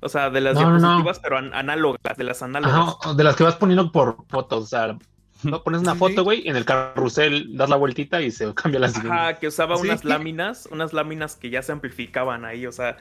O 0.00 0.08
sea, 0.08 0.30
de 0.30 0.40
las 0.40 0.54
No, 0.54 0.62
no, 0.62 0.70
no. 0.70 0.78
diapositivas, 0.78 1.20
pero 1.20 1.38
an- 1.38 1.54
análogas, 1.54 2.16
de 2.16 2.24
las 2.24 2.42
análogas. 2.42 2.96
Ajá, 3.00 3.14
de 3.14 3.22
las 3.22 3.36
que 3.36 3.44
vas 3.44 3.54
poniendo 3.54 3.92
por 3.92 4.24
fotos. 4.28 4.64
O 4.64 4.66
sea, 4.66 4.98
no 5.42 5.62
pones 5.64 5.80
una 5.80 5.94
foto, 5.96 6.22
sí. 6.22 6.24
güey, 6.24 6.48
en 6.48 6.56
el 6.56 6.64
carrusel, 6.64 7.56
das 7.56 7.68
la 7.70 7.76
vueltita 7.76 8.20
y 8.22 8.30
se 8.30 8.52
cambia 8.54 8.80
la 8.80 8.88
siguiente. 8.90 9.18
Ajá, 9.18 9.38
que 9.38 9.48
usaba 9.48 9.76
Sí. 9.76 9.82
unas 9.82 10.04
láminas, 10.04 10.68
unas 10.70 10.92
láminas 10.92 11.36
que 11.36 11.50
ya 11.50 11.62
se 11.62 11.72
amplificaban 11.72 12.44
ahí, 12.44 12.66
o 12.66 12.72
sea, 12.72 12.96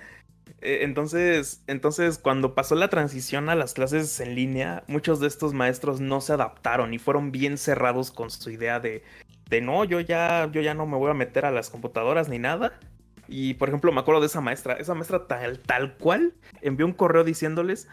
eh, 0.62 0.80
entonces, 0.84 1.64
entonces 1.68 2.18
cuando 2.20 2.56
pasó 2.56 2.76
la 2.76 2.88
transición 2.90 3.50
a 3.50 3.56
las 3.56 3.74
clases 3.74 4.20
en 4.20 4.36
línea, 4.36 4.84
muchos 4.88 5.20
de 5.20 5.28
estos 5.28 5.54
maestros 5.54 6.00
no 6.02 6.22
se 6.22 6.34
adaptaron 6.34 6.94
y 6.94 7.00
fueron 7.00 7.32
bien 7.32 7.58
cerrados 7.58 8.12
con 8.12 8.32
su 8.32 8.50
idea 8.50 8.80
de, 8.80 9.04
de 9.50 9.62
no, 9.62 9.84
yo 9.84 10.00
ya, 10.00 10.50
yo 10.52 10.62
ya 10.62 10.74
no 10.74 10.86
me 10.88 10.98
voy 10.98 11.12
a 11.12 11.14
meter 11.14 11.46
a 11.46 11.52
las 11.52 11.70
computadoras 11.70 12.30
ni 12.30 12.40
nada. 12.40 12.80
Y 13.30 13.56
por 13.56 13.68
ejemplo, 13.68 13.92
me 13.92 14.00
acuerdo 14.00 14.22
de 14.22 14.28
esa 14.28 14.40
maestra, 14.42 14.76
esa 14.76 14.94
maestra 14.94 15.28
tal, 15.28 15.60
tal 15.60 15.96
cual 15.98 16.34
envió 16.62 16.86
un 16.86 16.94
correo 16.94 17.26
diciéndoles, 17.26 17.90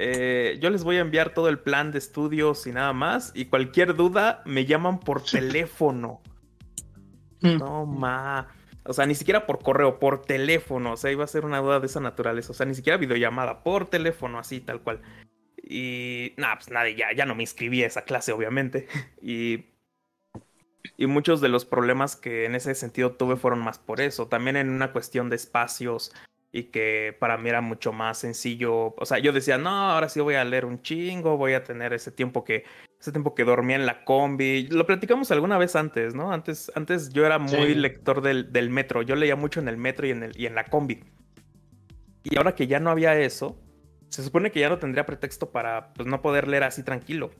eh, 0.00 0.58
yo 0.60 0.70
les 0.70 0.84
voy 0.84 0.96
a 0.96 1.00
enviar 1.00 1.34
todo 1.34 1.48
el 1.48 1.58
plan 1.58 1.90
de 1.90 1.98
estudios 1.98 2.68
y 2.68 2.72
nada 2.72 2.92
más, 2.92 3.32
y 3.34 3.46
cualquier 3.46 3.96
duda 3.96 4.42
me 4.44 4.64
llaman 4.64 5.00
por 5.00 5.24
teléfono. 5.24 6.22
Mm. 7.40 7.58
No, 7.58 7.84
ma. 7.84 8.46
O 8.84 8.92
sea, 8.92 9.06
ni 9.06 9.16
siquiera 9.16 9.44
por 9.44 9.60
correo, 9.60 9.98
por 9.98 10.22
teléfono. 10.22 10.92
O 10.92 10.96
sea, 10.96 11.10
iba 11.10 11.24
a 11.24 11.26
ser 11.26 11.44
una 11.44 11.58
duda 11.58 11.80
de 11.80 11.86
esa 11.86 11.98
naturaleza. 11.98 12.52
O 12.52 12.54
sea, 12.54 12.64
ni 12.64 12.76
siquiera 12.76 12.96
videollamada, 12.96 13.64
por 13.64 13.90
teléfono, 13.90 14.38
así, 14.38 14.60
tal 14.60 14.80
cual. 14.82 15.00
Y 15.56 16.32
nada, 16.36 16.54
pues 16.54 16.70
nada, 16.70 16.88
ya, 16.90 17.12
ya 17.12 17.26
no 17.26 17.34
me 17.34 17.42
inscribí 17.42 17.82
a 17.82 17.88
esa 17.88 18.02
clase, 18.02 18.30
obviamente. 18.30 18.86
Y, 19.20 19.66
y 20.96 21.06
muchos 21.08 21.40
de 21.40 21.48
los 21.48 21.64
problemas 21.64 22.14
que 22.14 22.44
en 22.44 22.54
ese 22.54 22.76
sentido 22.76 23.16
tuve 23.16 23.34
fueron 23.34 23.58
más 23.58 23.80
por 23.80 24.00
eso. 24.00 24.28
También 24.28 24.56
en 24.56 24.70
una 24.70 24.92
cuestión 24.92 25.28
de 25.28 25.36
espacios 25.36 26.14
y 26.52 26.64
que 26.64 27.16
para 27.20 27.36
mí 27.36 27.48
era 27.48 27.60
mucho 27.60 27.92
más 27.92 28.18
sencillo. 28.18 28.94
O 28.96 29.04
sea, 29.04 29.18
yo 29.18 29.32
decía, 29.32 29.58
no, 29.58 29.70
ahora 29.70 30.08
sí 30.08 30.20
voy 30.20 30.34
a 30.34 30.44
leer 30.44 30.64
un 30.64 30.80
chingo, 30.82 31.36
voy 31.36 31.52
a 31.54 31.64
tener 31.64 31.92
ese 31.92 32.10
tiempo 32.10 32.44
que 32.44 32.64
ese 33.00 33.12
tiempo 33.12 33.34
que 33.34 33.44
dormía 33.44 33.76
en 33.76 33.86
la 33.86 34.04
combi. 34.04 34.66
Lo 34.68 34.84
platicamos 34.86 35.30
alguna 35.30 35.56
vez 35.56 35.76
antes, 35.76 36.14
¿no? 36.14 36.32
Antes, 36.32 36.72
antes 36.74 37.10
yo 37.10 37.24
era 37.24 37.38
muy 37.38 37.68
Sí. 37.68 37.74
lector 37.74 38.22
del, 38.22 38.52
del 38.52 38.70
metro. 38.70 39.02
Yo 39.02 39.14
leía 39.14 39.36
mucho 39.36 39.60
en 39.60 39.68
el 39.68 39.76
metro 39.76 40.06
y 40.06 40.10
en, 40.10 40.24
el, 40.24 40.32
y 40.36 40.46
en 40.46 40.54
la 40.56 40.64
combi. 40.64 41.04
Y 42.24 42.36
ahora 42.36 42.54
que 42.56 42.66
ya 42.66 42.80
no 42.80 42.90
había 42.90 43.16
eso, 43.18 43.56
se 44.08 44.24
supone 44.24 44.50
que 44.50 44.58
ya 44.60 44.68
no 44.68 44.78
tendría 44.78 45.06
pretexto 45.06 45.50
para 45.52 45.92
pues, 45.94 46.08
no 46.08 46.20
poder 46.22 46.48
leer 46.48 46.64
así 46.64 46.82
tranquilo. 46.82 47.30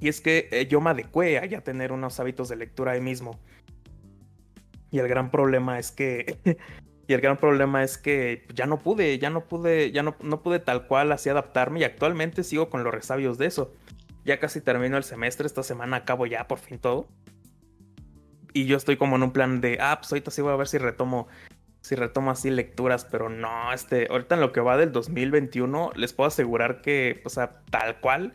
Y 0.00 0.08
es 0.08 0.20
que 0.22 0.48
eh, 0.52 0.66
yo 0.66 0.80
me 0.80 0.90
adecué 0.90 1.38
a 1.38 1.44
ya 1.44 1.60
tener 1.60 1.92
unos 1.92 2.18
hábitos 2.18 2.48
de 2.48 2.56
lectura 2.56 2.92
ahí 2.92 3.00
mismo. 3.00 3.38
Y 4.90 5.00
el 5.00 5.08
gran 5.08 5.30
problema 5.30 5.78
es 5.78 5.90
que 5.92 6.38
Y 7.08 7.14
el 7.14 7.22
gran 7.22 7.38
problema 7.38 7.82
es 7.82 7.96
que 7.96 8.46
ya 8.54 8.66
no 8.66 8.78
pude, 8.78 9.18
ya 9.18 9.30
no 9.30 9.46
pude, 9.46 9.90
ya 9.92 10.02
no, 10.02 10.14
no 10.20 10.42
pude 10.42 10.58
tal 10.58 10.86
cual 10.86 11.10
así 11.10 11.30
adaptarme 11.30 11.80
y 11.80 11.84
actualmente 11.84 12.44
sigo 12.44 12.68
con 12.68 12.84
los 12.84 12.92
resabios 12.92 13.38
de 13.38 13.46
eso. 13.46 13.72
Ya 14.26 14.38
casi 14.38 14.60
termino 14.60 14.98
el 14.98 15.04
semestre, 15.04 15.46
esta 15.46 15.62
semana 15.62 15.96
acabo 15.96 16.26
ya 16.26 16.46
por 16.46 16.58
fin 16.58 16.78
todo. 16.78 17.08
Y 18.52 18.66
yo 18.66 18.76
estoy 18.76 18.98
como 18.98 19.16
en 19.16 19.22
un 19.22 19.32
plan 19.32 19.62
de, 19.62 19.78
ah, 19.80 19.96
pues 19.98 20.12
ahorita 20.12 20.30
sí 20.30 20.42
voy 20.42 20.52
a 20.52 20.56
ver 20.56 20.68
si 20.68 20.76
retomo, 20.76 21.28
si 21.80 21.94
retomo 21.94 22.30
así 22.30 22.50
lecturas, 22.50 23.06
pero 23.06 23.30
no, 23.30 23.72
este, 23.72 24.08
ahorita 24.10 24.34
en 24.34 24.42
lo 24.42 24.52
que 24.52 24.60
va 24.60 24.76
del 24.76 24.92
2021 24.92 25.92
les 25.96 26.12
puedo 26.12 26.28
asegurar 26.28 26.82
que, 26.82 27.22
o 27.24 27.30
sea, 27.30 27.62
tal 27.70 28.00
cual, 28.00 28.34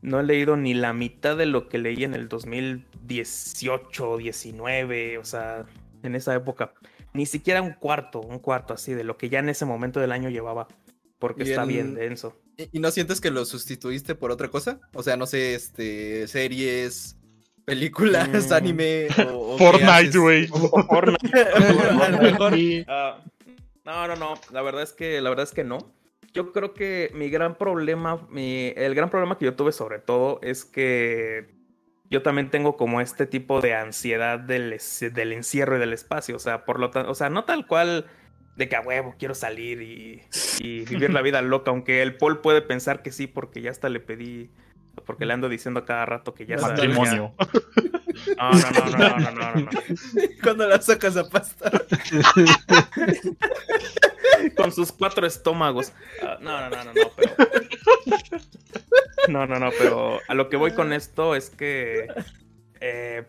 no 0.00 0.18
he 0.18 0.22
leído 0.22 0.56
ni 0.56 0.72
la 0.72 0.94
mitad 0.94 1.36
de 1.36 1.44
lo 1.44 1.68
que 1.68 1.76
leí 1.76 2.04
en 2.04 2.14
el 2.14 2.30
2018, 2.30 4.16
19, 4.16 5.18
o 5.18 5.24
sea, 5.24 5.66
en 6.02 6.14
esa 6.14 6.34
época. 6.34 6.72
Ni 7.14 7.26
siquiera 7.26 7.62
un 7.62 7.72
cuarto, 7.72 8.20
un 8.20 8.38
cuarto 8.38 8.72
así 8.74 8.94
de 8.94 9.04
lo 9.04 9.16
que 9.18 9.28
ya 9.28 9.38
en 9.40 9.48
ese 9.48 9.64
momento 9.64 10.00
del 10.00 10.12
año 10.12 10.30
llevaba. 10.30 10.68
Porque 11.18 11.44
está 11.44 11.64
bien 11.64 11.94
denso. 11.94 12.36
¿Y 12.72 12.80
no 12.80 12.90
sientes 12.90 13.20
que 13.20 13.30
lo 13.30 13.44
sustituiste 13.44 14.14
por 14.14 14.30
otra 14.30 14.48
cosa? 14.48 14.80
O 14.94 15.02
sea, 15.02 15.16
no 15.16 15.26
sé, 15.26 15.54
este, 15.54 16.26
series, 16.26 17.16
películas, 17.64 18.28
Mm. 18.50 18.52
anime 18.52 19.08
o, 19.32 19.54
o 19.54 19.58
Fortnite, 19.58 20.18
güey. 20.18 20.48
A 20.52 22.08
lo 22.10 22.18
mejor. 22.22 22.54
Ah, 22.88 23.20
no, 23.84 24.08
no, 24.08 24.16
no. 24.16 24.34
La 24.50 24.62
verdad 24.62 24.82
es 24.82 24.92
que, 24.92 25.20
la 25.20 25.30
verdad 25.30 25.44
es 25.44 25.52
que 25.52 25.64
no. 25.64 25.94
Yo 26.34 26.52
creo 26.52 26.72
que 26.74 27.10
mi 27.14 27.28
gran 27.30 27.56
problema, 27.56 28.26
mi, 28.30 28.72
el 28.74 28.94
gran 28.94 29.10
problema 29.10 29.36
que 29.38 29.44
yo 29.44 29.54
tuve 29.54 29.70
sobre 29.72 29.98
todo 29.98 30.40
es 30.42 30.64
que 30.64 31.54
yo 32.12 32.20
también 32.20 32.50
tengo 32.50 32.76
como 32.76 33.00
este 33.00 33.26
tipo 33.26 33.62
de 33.62 33.74
ansiedad 33.74 34.38
del, 34.38 34.78
del 35.12 35.32
encierro 35.32 35.76
y 35.76 35.80
del 35.80 35.94
espacio. 35.94 36.36
O 36.36 36.38
sea, 36.38 36.66
por 36.66 36.78
lo 36.78 36.90
tanto, 36.90 37.10
o 37.10 37.14
sea, 37.14 37.30
no 37.30 37.44
tal 37.44 37.66
cual 37.66 38.04
de 38.54 38.68
que 38.68 38.76
a 38.76 38.82
huevo 38.82 39.14
quiero 39.18 39.34
salir 39.34 39.80
y, 39.80 40.22
y 40.58 40.84
vivir 40.84 41.10
la 41.10 41.22
vida 41.22 41.40
loca, 41.40 41.70
aunque 41.70 42.02
el 42.02 42.16
Paul 42.18 42.42
puede 42.42 42.60
pensar 42.60 43.02
que 43.02 43.12
sí, 43.12 43.26
porque 43.26 43.62
ya 43.62 43.70
hasta 43.70 43.88
le 43.88 43.98
pedí, 43.98 44.50
porque 45.06 45.24
le 45.24 45.32
ando 45.32 45.48
diciendo 45.48 45.80
a 45.80 45.84
cada 45.86 46.04
rato 46.04 46.34
que 46.34 46.44
ya. 46.44 46.58
Matrimonio. 46.58 47.32
No, 48.38 48.50
no, 48.52 48.98
no, 48.98 49.18
no, 49.18 49.30
no, 49.30 49.30
no, 49.30 49.60
no. 49.60 49.70
Cuando 50.42 50.66
la 50.68 50.80
sacas 50.80 51.16
a 51.16 51.28
pasta. 51.28 51.70
con 54.56 54.72
sus 54.72 54.92
cuatro 54.92 55.26
estómagos. 55.26 55.92
Ah, 56.22 56.38
no, 56.40 56.60
no, 56.60 56.70
no, 56.70 56.84
no, 56.84 56.92
no, 56.94 57.10
pero. 57.16 57.32
No, 59.28 59.46
no, 59.46 59.58
no, 59.58 59.70
pero 59.78 60.18
a 60.28 60.34
lo 60.34 60.48
que 60.48 60.56
voy 60.56 60.72
con 60.72 60.92
esto 60.92 61.34
es 61.34 61.50
que. 61.50 62.08
eh, 62.80 63.24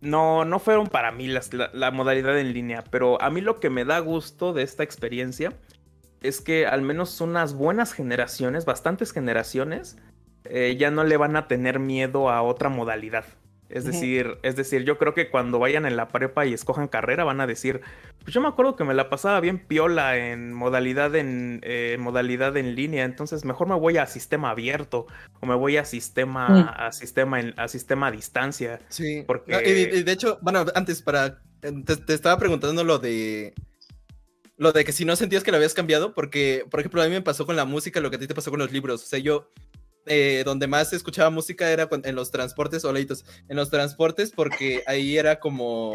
no, 0.00 0.44
no 0.44 0.58
fueron 0.58 0.86
para 0.88 1.12
mí 1.12 1.26
las- 1.28 1.52
la, 1.54 1.70
la 1.72 1.90
modalidad 1.90 2.38
en 2.38 2.52
línea, 2.52 2.84
pero 2.90 3.20
a 3.22 3.30
mí 3.30 3.40
lo 3.40 3.58
que 3.60 3.70
me 3.70 3.84
da 3.86 3.98
gusto 4.00 4.52
de 4.52 4.62
esta 4.62 4.82
experiencia 4.82 5.52
es 6.20 6.40
que 6.40 6.66
al 6.66 6.82
menos 6.82 7.20
unas 7.20 7.54
buenas 7.54 7.92
generaciones, 7.94 8.64
bastantes 8.66 9.12
generaciones, 9.12 9.96
eh, 10.44 10.76
ya 10.78 10.90
no 10.90 11.04
le 11.04 11.16
van 11.16 11.36
a 11.36 11.48
tener 11.48 11.78
miedo 11.78 12.28
a 12.30 12.42
otra 12.42 12.68
modalidad. 12.68 13.24
Es 13.70 13.84
decir, 13.84 14.36
es 14.42 14.56
decir, 14.56 14.84
yo 14.84 14.98
creo 14.98 15.14
que 15.14 15.30
cuando 15.30 15.58
vayan 15.58 15.86
en 15.86 15.96
la 15.96 16.08
prepa 16.08 16.44
y 16.46 16.52
escojan 16.52 16.86
carrera 16.86 17.24
van 17.24 17.40
a 17.40 17.46
decir, 17.46 17.80
pues 18.22 18.32
yo 18.34 18.40
me 18.40 18.48
acuerdo 18.48 18.76
que 18.76 18.84
me 18.84 18.94
la 18.94 19.08
pasaba 19.08 19.40
bien 19.40 19.58
piola 19.58 20.16
en 20.18 20.52
modalidad 20.52 21.14
en 21.16 21.60
eh, 21.64 21.96
modalidad 21.98 22.56
en 22.56 22.74
línea, 22.76 23.04
entonces 23.04 23.44
mejor 23.44 23.66
me 23.68 23.74
voy 23.74 23.96
a 23.96 24.06
sistema 24.06 24.50
abierto 24.50 25.06
o 25.40 25.46
me 25.46 25.54
voy 25.54 25.76
a 25.78 25.84
sistema 25.84 26.48
Mm. 26.48 26.68
a 26.76 26.92
sistema 26.92 27.40
en- 27.40 27.54
a 27.58 27.66
sistema 27.68 28.08
a 28.08 28.10
distancia. 28.10 28.80
Sí. 28.90 29.24
Porque- 29.26 29.52
No, 29.52 29.60
y, 29.62 29.98
y 29.98 30.02
de 30.02 30.12
hecho, 30.12 30.38
bueno, 30.42 30.64
antes 30.74 31.02
para. 31.02 31.40
Te, 31.60 31.72
te 31.96 32.12
estaba 32.14 32.38
preguntando 32.38 32.84
lo 32.84 32.98
de. 32.98 33.54
Lo 34.56 34.70
de 34.72 34.84
que 34.84 34.92
si 34.92 35.04
no 35.04 35.16
sentías 35.16 35.42
que 35.42 35.50
lo 35.50 35.56
habías 35.56 35.74
cambiado, 35.74 36.14
porque, 36.14 36.64
por 36.70 36.78
ejemplo, 36.78 37.02
a 37.02 37.06
mí 37.06 37.10
me 37.10 37.22
pasó 37.22 37.44
con 37.44 37.56
la 37.56 37.64
música 37.64 38.00
lo 38.00 38.10
que 38.10 38.16
a 38.16 38.18
ti 38.20 38.28
te 38.28 38.34
pasó 38.36 38.50
con 38.50 38.60
los 38.60 38.70
libros. 38.70 39.02
O 39.02 39.06
sea, 39.06 39.18
yo. 39.18 39.50
Eh, 40.06 40.42
donde 40.44 40.66
más 40.66 40.92
escuchaba 40.92 41.30
música 41.30 41.70
era 41.70 41.88
en 42.04 42.14
los 42.14 42.30
transportes, 42.30 42.84
o 42.84 42.92
leitos, 42.92 43.24
en 43.48 43.56
los 43.56 43.70
transportes, 43.70 44.30
porque 44.32 44.82
ahí 44.86 45.16
era 45.18 45.38
como. 45.40 45.94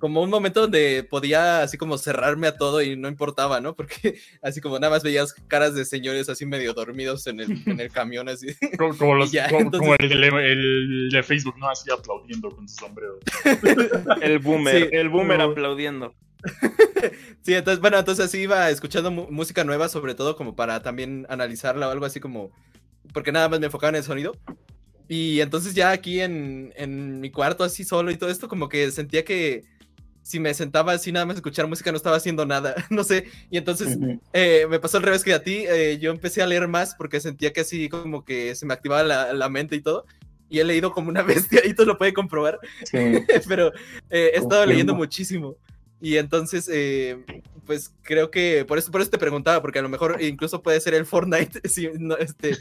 Como 0.00 0.20
un 0.20 0.30
momento 0.30 0.62
donde 0.62 1.06
podía 1.08 1.62
así 1.62 1.78
como 1.78 1.96
cerrarme 1.96 2.48
a 2.48 2.56
todo 2.56 2.82
y 2.82 2.96
no 2.96 3.06
importaba, 3.06 3.60
¿no? 3.60 3.76
Porque 3.76 4.18
así 4.42 4.60
como 4.60 4.76
nada 4.80 4.90
más 4.90 5.04
veías 5.04 5.32
caras 5.46 5.76
de 5.76 5.84
señores 5.84 6.28
así 6.28 6.44
medio 6.44 6.74
dormidos 6.74 7.28
en 7.28 7.38
el, 7.38 7.62
en 7.66 7.78
el 7.78 7.88
camión, 7.92 8.28
así. 8.28 8.48
Como, 8.76 8.98
como 8.98 9.14
los, 9.14 9.32
Y 9.32 9.36
ya, 9.36 9.48
como, 9.48 9.60
entonces- 9.60 9.78
como 9.80 9.94
el, 10.00 10.08
de- 10.20 10.52
el 10.52 11.08
de 11.12 11.22
Facebook, 11.22 11.54
¿no? 11.56 11.68
Así 11.70 11.88
aplaudiendo 11.88 12.50
con 12.50 12.68
su 12.68 12.74
sombrero. 12.84 13.20
El 14.20 14.40
boomer, 14.40 14.76
Sí. 14.76 14.88
el 14.90 15.08
boomer 15.08 15.38
No. 15.38 15.44
aplaudiendo. 15.44 16.14
Sí, 17.42 17.54
entonces, 17.54 17.80
bueno, 17.80 17.96
entonces 17.96 18.24
así 18.24 18.38
iba 18.40 18.70
escuchando 18.70 19.12
música 19.12 19.62
nueva, 19.62 19.88
sobre 19.88 20.16
todo 20.16 20.34
como 20.34 20.56
para 20.56 20.82
también 20.82 21.26
analizarla 21.28 21.86
o 21.86 21.90
algo 21.92 22.06
así 22.06 22.18
como, 22.18 22.50
porque 23.12 23.32
nada 23.32 23.48
más 23.48 23.60
me 23.60 23.66
enfocaba 23.66 23.90
en 23.90 23.96
el 23.96 24.04
sonido. 24.04 24.36
Y 25.08 25.40
entonces 25.40 25.74
ya 25.74 25.90
aquí 25.90 26.20
en, 26.20 26.72
en 26.76 27.20
mi 27.20 27.30
cuarto 27.30 27.64
así 27.64 27.84
solo 27.84 28.10
y 28.10 28.16
todo 28.16 28.30
esto, 28.30 28.48
como 28.48 28.68
que 28.68 28.90
sentía 28.90 29.24
que 29.24 29.64
si 30.22 30.38
me 30.38 30.54
sentaba 30.54 30.92
así 30.92 31.10
nada 31.12 31.26
más 31.26 31.34
a 31.34 31.38
escuchar 31.38 31.66
música 31.66 31.90
no 31.90 31.96
estaba 31.96 32.16
haciendo 32.16 32.46
nada, 32.46 32.74
no 32.90 33.04
sé. 33.04 33.26
Y 33.50 33.58
entonces 33.58 33.98
eh, 34.32 34.66
me 34.70 34.78
pasó 34.78 34.98
al 34.98 35.02
revés 35.02 35.24
que 35.24 35.34
a 35.34 35.42
ti, 35.42 35.64
eh, 35.68 35.98
yo 36.00 36.10
empecé 36.10 36.42
a 36.42 36.46
leer 36.46 36.68
más 36.68 36.94
porque 36.94 37.20
sentía 37.20 37.52
que 37.52 37.60
así 37.60 37.88
como 37.88 38.24
que 38.24 38.54
se 38.54 38.64
me 38.64 38.74
activaba 38.74 39.02
la, 39.02 39.32
la 39.32 39.48
mente 39.48 39.76
y 39.76 39.82
todo. 39.82 40.06
Y 40.48 40.60
he 40.60 40.64
leído 40.64 40.92
como 40.92 41.08
una 41.08 41.22
bestia 41.22 41.60
y 41.64 41.74
tú 41.74 41.84
lo 41.84 41.98
puedes 41.98 42.14
comprobar. 42.14 42.58
Sí. 42.84 42.98
pero 43.48 43.72
eh, 44.10 44.32
he 44.34 44.38
estado 44.38 44.64
leyendo 44.64 44.94
muchísimo. 44.94 45.56
Y 46.04 46.16
entonces, 46.16 46.68
eh, 46.72 47.16
pues 47.64 47.94
creo 48.02 48.32
que 48.32 48.64
por 48.66 48.76
eso, 48.76 48.90
por 48.90 49.00
eso 49.00 49.10
te 49.10 49.18
preguntaba, 49.18 49.62
porque 49.62 49.78
a 49.78 49.82
lo 49.82 49.88
mejor 49.88 50.20
incluso 50.20 50.60
puede 50.64 50.80
ser 50.80 50.94
el 50.94 51.06
Fortnite, 51.06 51.60
si 51.68 51.88
no, 51.96 52.16
este, 52.16 52.56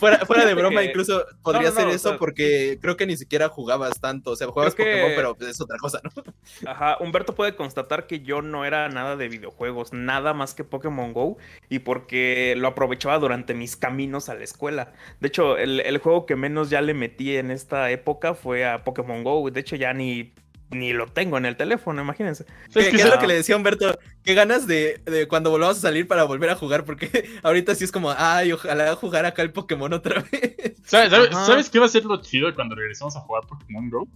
fuera, 0.00 0.26
fuera 0.26 0.44
de 0.44 0.54
broma, 0.54 0.82
incluso 0.82 1.24
podría 1.42 1.68
no, 1.68 1.74
no, 1.74 1.80
ser 1.80 1.86
o 1.86 1.90
eso, 1.90 2.08
sea- 2.10 2.18
porque 2.18 2.78
creo 2.82 2.96
que 2.96 3.06
ni 3.06 3.16
siquiera 3.16 3.48
jugabas 3.48 4.00
tanto, 4.00 4.32
o 4.32 4.36
sea, 4.36 4.48
jugabas 4.48 4.74
que- 4.74 4.82
Pokémon, 4.82 5.12
pero 5.14 5.34
pues, 5.36 5.50
es 5.50 5.60
otra 5.60 5.78
cosa, 5.78 6.00
¿no? 6.02 6.10
Ajá, 6.68 6.96
Humberto 6.98 7.36
puede 7.36 7.54
constatar 7.54 8.08
que 8.08 8.20
yo 8.20 8.42
no 8.42 8.64
era 8.64 8.88
nada 8.88 9.14
de 9.16 9.28
videojuegos, 9.28 9.92
nada 9.92 10.34
más 10.34 10.54
que 10.54 10.64
Pokémon 10.64 11.12
Go, 11.12 11.36
y 11.68 11.78
porque 11.78 12.54
lo 12.58 12.66
aprovechaba 12.66 13.20
durante 13.20 13.54
mis 13.54 13.76
caminos 13.76 14.28
a 14.28 14.34
la 14.34 14.42
escuela. 14.42 14.92
De 15.20 15.28
hecho, 15.28 15.56
el, 15.56 15.78
el 15.78 15.98
juego 15.98 16.26
que 16.26 16.34
menos 16.34 16.68
ya 16.68 16.80
le 16.80 16.94
metí 16.94 17.36
en 17.36 17.52
esta 17.52 17.92
época 17.92 18.34
fue 18.34 18.64
a 18.66 18.82
Pokémon 18.82 19.22
Go. 19.22 19.48
De 19.52 19.60
hecho, 19.60 19.76
ya 19.76 19.92
ni, 19.94 20.32
ni 20.72 20.92
lo 20.92 21.06
tengo 21.06 21.38
en 21.38 21.46
el 21.46 21.56
teléfono, 21.56 22.02
imagínense. 22.02 22.44
¿Qué, 22.72 22.80
Es 22.80 22.88
que 22.88 22.96
qué 22.96 23.02
es 23.02 23.08
lo 23.10 23.18
que 23.18 23.26
le 23.26 23.34
decía 23.34 23.54
a 23.54 23.58
Humberto? 23.58 23.98
Qué 24.24 24.34
ganas 24.34 24.66
de, 24.66 25.00
de 25.04 25.28
cuando 25.28 25.50
volvamos 25.50 25.78
a 25.78 25.80
salir 25.80 26.06
para 26.08 26.24
volver 26.24 26.50
a 26.50 26.56
jugar, 26.56 26.84
porque 26.84 27.28
ahorita 27.42 27.74
sí 27.74 27.84
es 27.84 27.92
como, 27.92 28.12
ay, 28.16 28.52
ojalá 28.52 28.94
jugar 28.96 29.24
acá 29.26 29.42
el 29.42 29.52
Pokémon 29.52 29.92
otra 29.92 30.24
vez. 30.32 30.74
¿Sabes, 30.84 31.10
sabes, 31.10 31.30
Ajá. 31.32 31.44
sabes 31.46 31.70
qué 31.70 31.78
va 31.78 31.86
a 31.86 31.88
ser 31.88 32.04
lo 32.04 32.20
chido 32.20 32.52
cuando 32.54 32.74
regresemos 32.74 33.16
a 33.16 33.20
jugar 33.20 33.44
Pokémon 33.46 33.88
Go? 33.90 34.08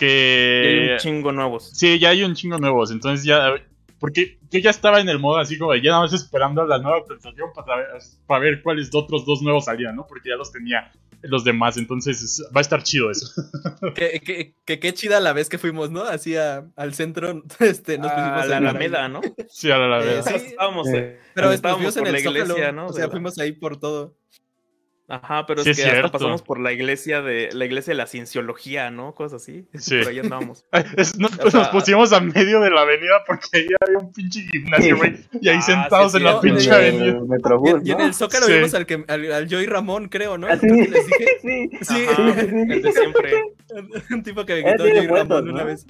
Y 0.00 0.04
hay 0.04 0.86
Que. 0.86 0.88
un 0.92 0.98
chingo 0.98 1.32
nuevos. 1.32 1.70
Sí, 1.74 1.98
ya 1.98 2.10
hay 2.10 2.22
un 2.22 2.34
chingo 2.34 2.58
nuevos, 2.58 2.90
entonces 2.90 3.24
ya... 3.24 3.54
Porque 3.98 4.38
yo 4.50 4.58
ya 4.60 4.70
estaba 4.70 5.00
en 5.00 5.08
el 5.08 5.18
modo 5.18 5.38
así 5.38 5.56
como 5.58 5.72
de 5.72 5.80
ya 5.82 5.90
nada 5.90 6.02
más 6.02 6.12
esperando 6.12 6.66
la 6.66 6.78
nueva 6.78 6.98
actualización 6.98 7.50
para 7.54 7.76
ver, 7.76 7.86
para 8.26 8.40
ver 8.40 8.62
cuáles 8.62 8.94
otros 8.94 9.24
dos 9.24 9.40
nuevos 9.42 9.64
salían, 9.64 9.96
¿no? 9.96 10.06
Porque 10.06 10.28
ya 10.30 10.36
los 10.36 10.52
tenía 10.52 10.92
los 11.22 11.44
demás, 11.44 11.76
entonces 11.78 12.22
es- 12.22 12.42
va 12.54 12.60
a 12.60 12.62
estar 12.62 12.82
chido 12.82 13.10
eso. 13.10 13.26
que, 13.94 14.20
que, 14.20 14.54
que 14.64 14.78
qué 14.78 14.94
chida 14.94 15.18
la 15.18 15.32
vez 15.32 15.48
que 15.48 15.58
fuimos, 15.58 15.90
¿no? 15.90 16.02
Así 16.02 16.36
a- 16.36 16.66
al 16.76 16.94
centro, 16.94 17.42
este, 17.60 17.96
nos 17.98 18.10
a 18.10 18.14
pusimos 18.14 18.48
la 18.48 18.56
en 18.58 18.66
Alameda, 18.66 19.08
¿no? 19.08 19.20
Sí, 19.48 19.70
a 19.70 19.78
la, 19.78 19.88
la 19.88 20.04
Eh, 20.04 20.22
sí. 20.22 20.34
Estábamos, 20.34 20.88
eh, 20.88 21.18
Pero 21.34 21.50
estábamos 21.52 21.96
en 21.96 22.00
por 22.00 22.06
el 22.08 22.12
la 22.12 22.20
iglesia, 22.20 22.54
Zócalo, 22.54 22.72
¿no? 22.72 22.86
O 22.88 22.92
sea, 22.92 23.06
la- 23.06 23.10
fuimos 23.10 23.38
ahí 23.38 23.52
por 23.52 23.78
todo. 23.78 24.16
Ajá, 25.08 25.46
pero 25.46 25.62
Sí, 25.62 25.70
es 25.70 25.78
es 25.78 25.84
que 25.84 25.90
hasta 25.92 26.10
pasamos 26.10 26.42
por 26.42 26.58
la 26.58 26.72
iglesia 26.72 27.22
de 27.22 27.50
la 27.52 27.64
iglesia 27.64 27.92
de 27.92 27.96
la 27.96 28.08
cienciología, 28.08 28.90
¿no? 28.90 29.14
Cosas 29.14 29.40
así. 29.40 29.68
Sí. 29.74 29.98
Por 30.00 30.08
ahí 30.08 30.18
es- 30.96 31.16
nos, 31.16 31.38
O 31.38 31.48
sea- 31.50 31.60
nos 31.60 31.68
pusimos 31.68 32.12
a 32.12 32.18
medio 32.20 32.60
de 32.60 32.70
la 32.70 32.80
avenida 32.80 33.22
porque 33.24 33.46
ahí 33.52 33.66
había 33.86 33.98
un 33.98 34.12
pinche 34.12 34.40
gimnasio, 34.50 34.96
güey. 34.96 35.14
Y 35.40 35.48
ahí 35.48 35.58
Ah, 35.58 35.62
sentados 35.62 36.10
sí, 36.10 36.18
en 36.18 36.24
la 36.24 36.32
sí, 36.32 36.38
pinche 36.42 36.72
avenida. 36.72 37.04
El 37.04 37.22
Metrobús, 37.22 37.80
Y, 37.84 37.88
y 37.88 37.92
en 37.92 37.98
¿no? 37.98 38.04
el 38.04 38.14
Zócalo 38.14 38.46
Sí. 38.46 38.52
vimos 38.54 38.74
al, 38.74 38.84
que, 38.86 39.04
al, 39.06 39.32
al 39.32 39.48
Joey 39.48 39.66
Ramón, 39.66 40.08
creo, 40.08 40.38
¿no? 40.38 40.48
Sí. 40.58 40.66
Les 40.68 41.06
dije. 41.06 41.26
Sí. 41.42 41.70
Sí, 41.82 42.06
Ajá, 42.10 42.40
el 42.40 42.82
de 42.82 42.92
siempre. 42.92 43.32
un 44.10 44.22
tipo 44.24 44.44
que 44.44 44.54
me 44.54 44.72
quitó 44.72 44.82
Joey 44.82 45.06
muertos, 45.06 45.28
Ramón 45.28 45.50
una 45.50 45.60
¿no? 45.60 45.66
vez. 45.66 45.86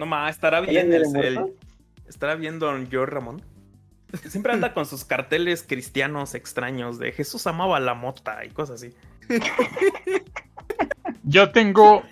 No 0.00 0.06
más, 0.06 0.34
estará 0.34 0.58
¿Él 0.58 0.66
bien 0.66 0.92
el, 0.92 1.04
el- 1.24 1.40
estará 2.08 2.34
bien 2.34 2.58
Don 2.58 2.88
George 2.90 3.14
Ramón. 3.14 3.40
Siempre 4.28 4.52
anda 4.52 4.74
con 4.74 4.86
sus 4.86 5.04
carteles 5.04 5.62
cristianos 5.62 6.34
extraños 6.34 6.98
de 6.98 7.12
Jesús 7.12 7.46
amaba 7.46 7.80
la 7.80 7.94
mota 7.94 8.44
y 8.44 8.50
cosas 8.50 8.82
así. 8.82 8.94
Yo 11.24 11.50
tengo 11.50 12.02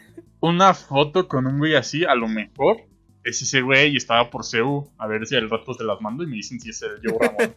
una 0.40 0.74
foto 0.74 1.28
con 1.28 1.46
un 1.46 1.58
güey 1.58 1.74
así, 1.74 2.04
a 2.04 2.14
lo 2.14 2.28
mejor 2.28 2.88
es 3.24 3.42
ese 3.42 3.60
güey 3.60 3.92
y 3.92 3.96
estaba 3.96 4.30
por 4.30 4.44
CEU. 4.44 4.90
A 4.98 5.06
ver 5.06 5.26
si 5.26 5.36
al 5.36 5.50
rato 5.50 5.74
se 5.74 5.84
las 5.84 6.00
mando 6.00 6.24
y 6.24 6.26
me 6.26 6.36
dicen 6.36 6.60
si 6.60 6.70
es 6.70 6.82
el 6.82 7.00
Joe 7.02 7.18
Ramón. 7.20 7.54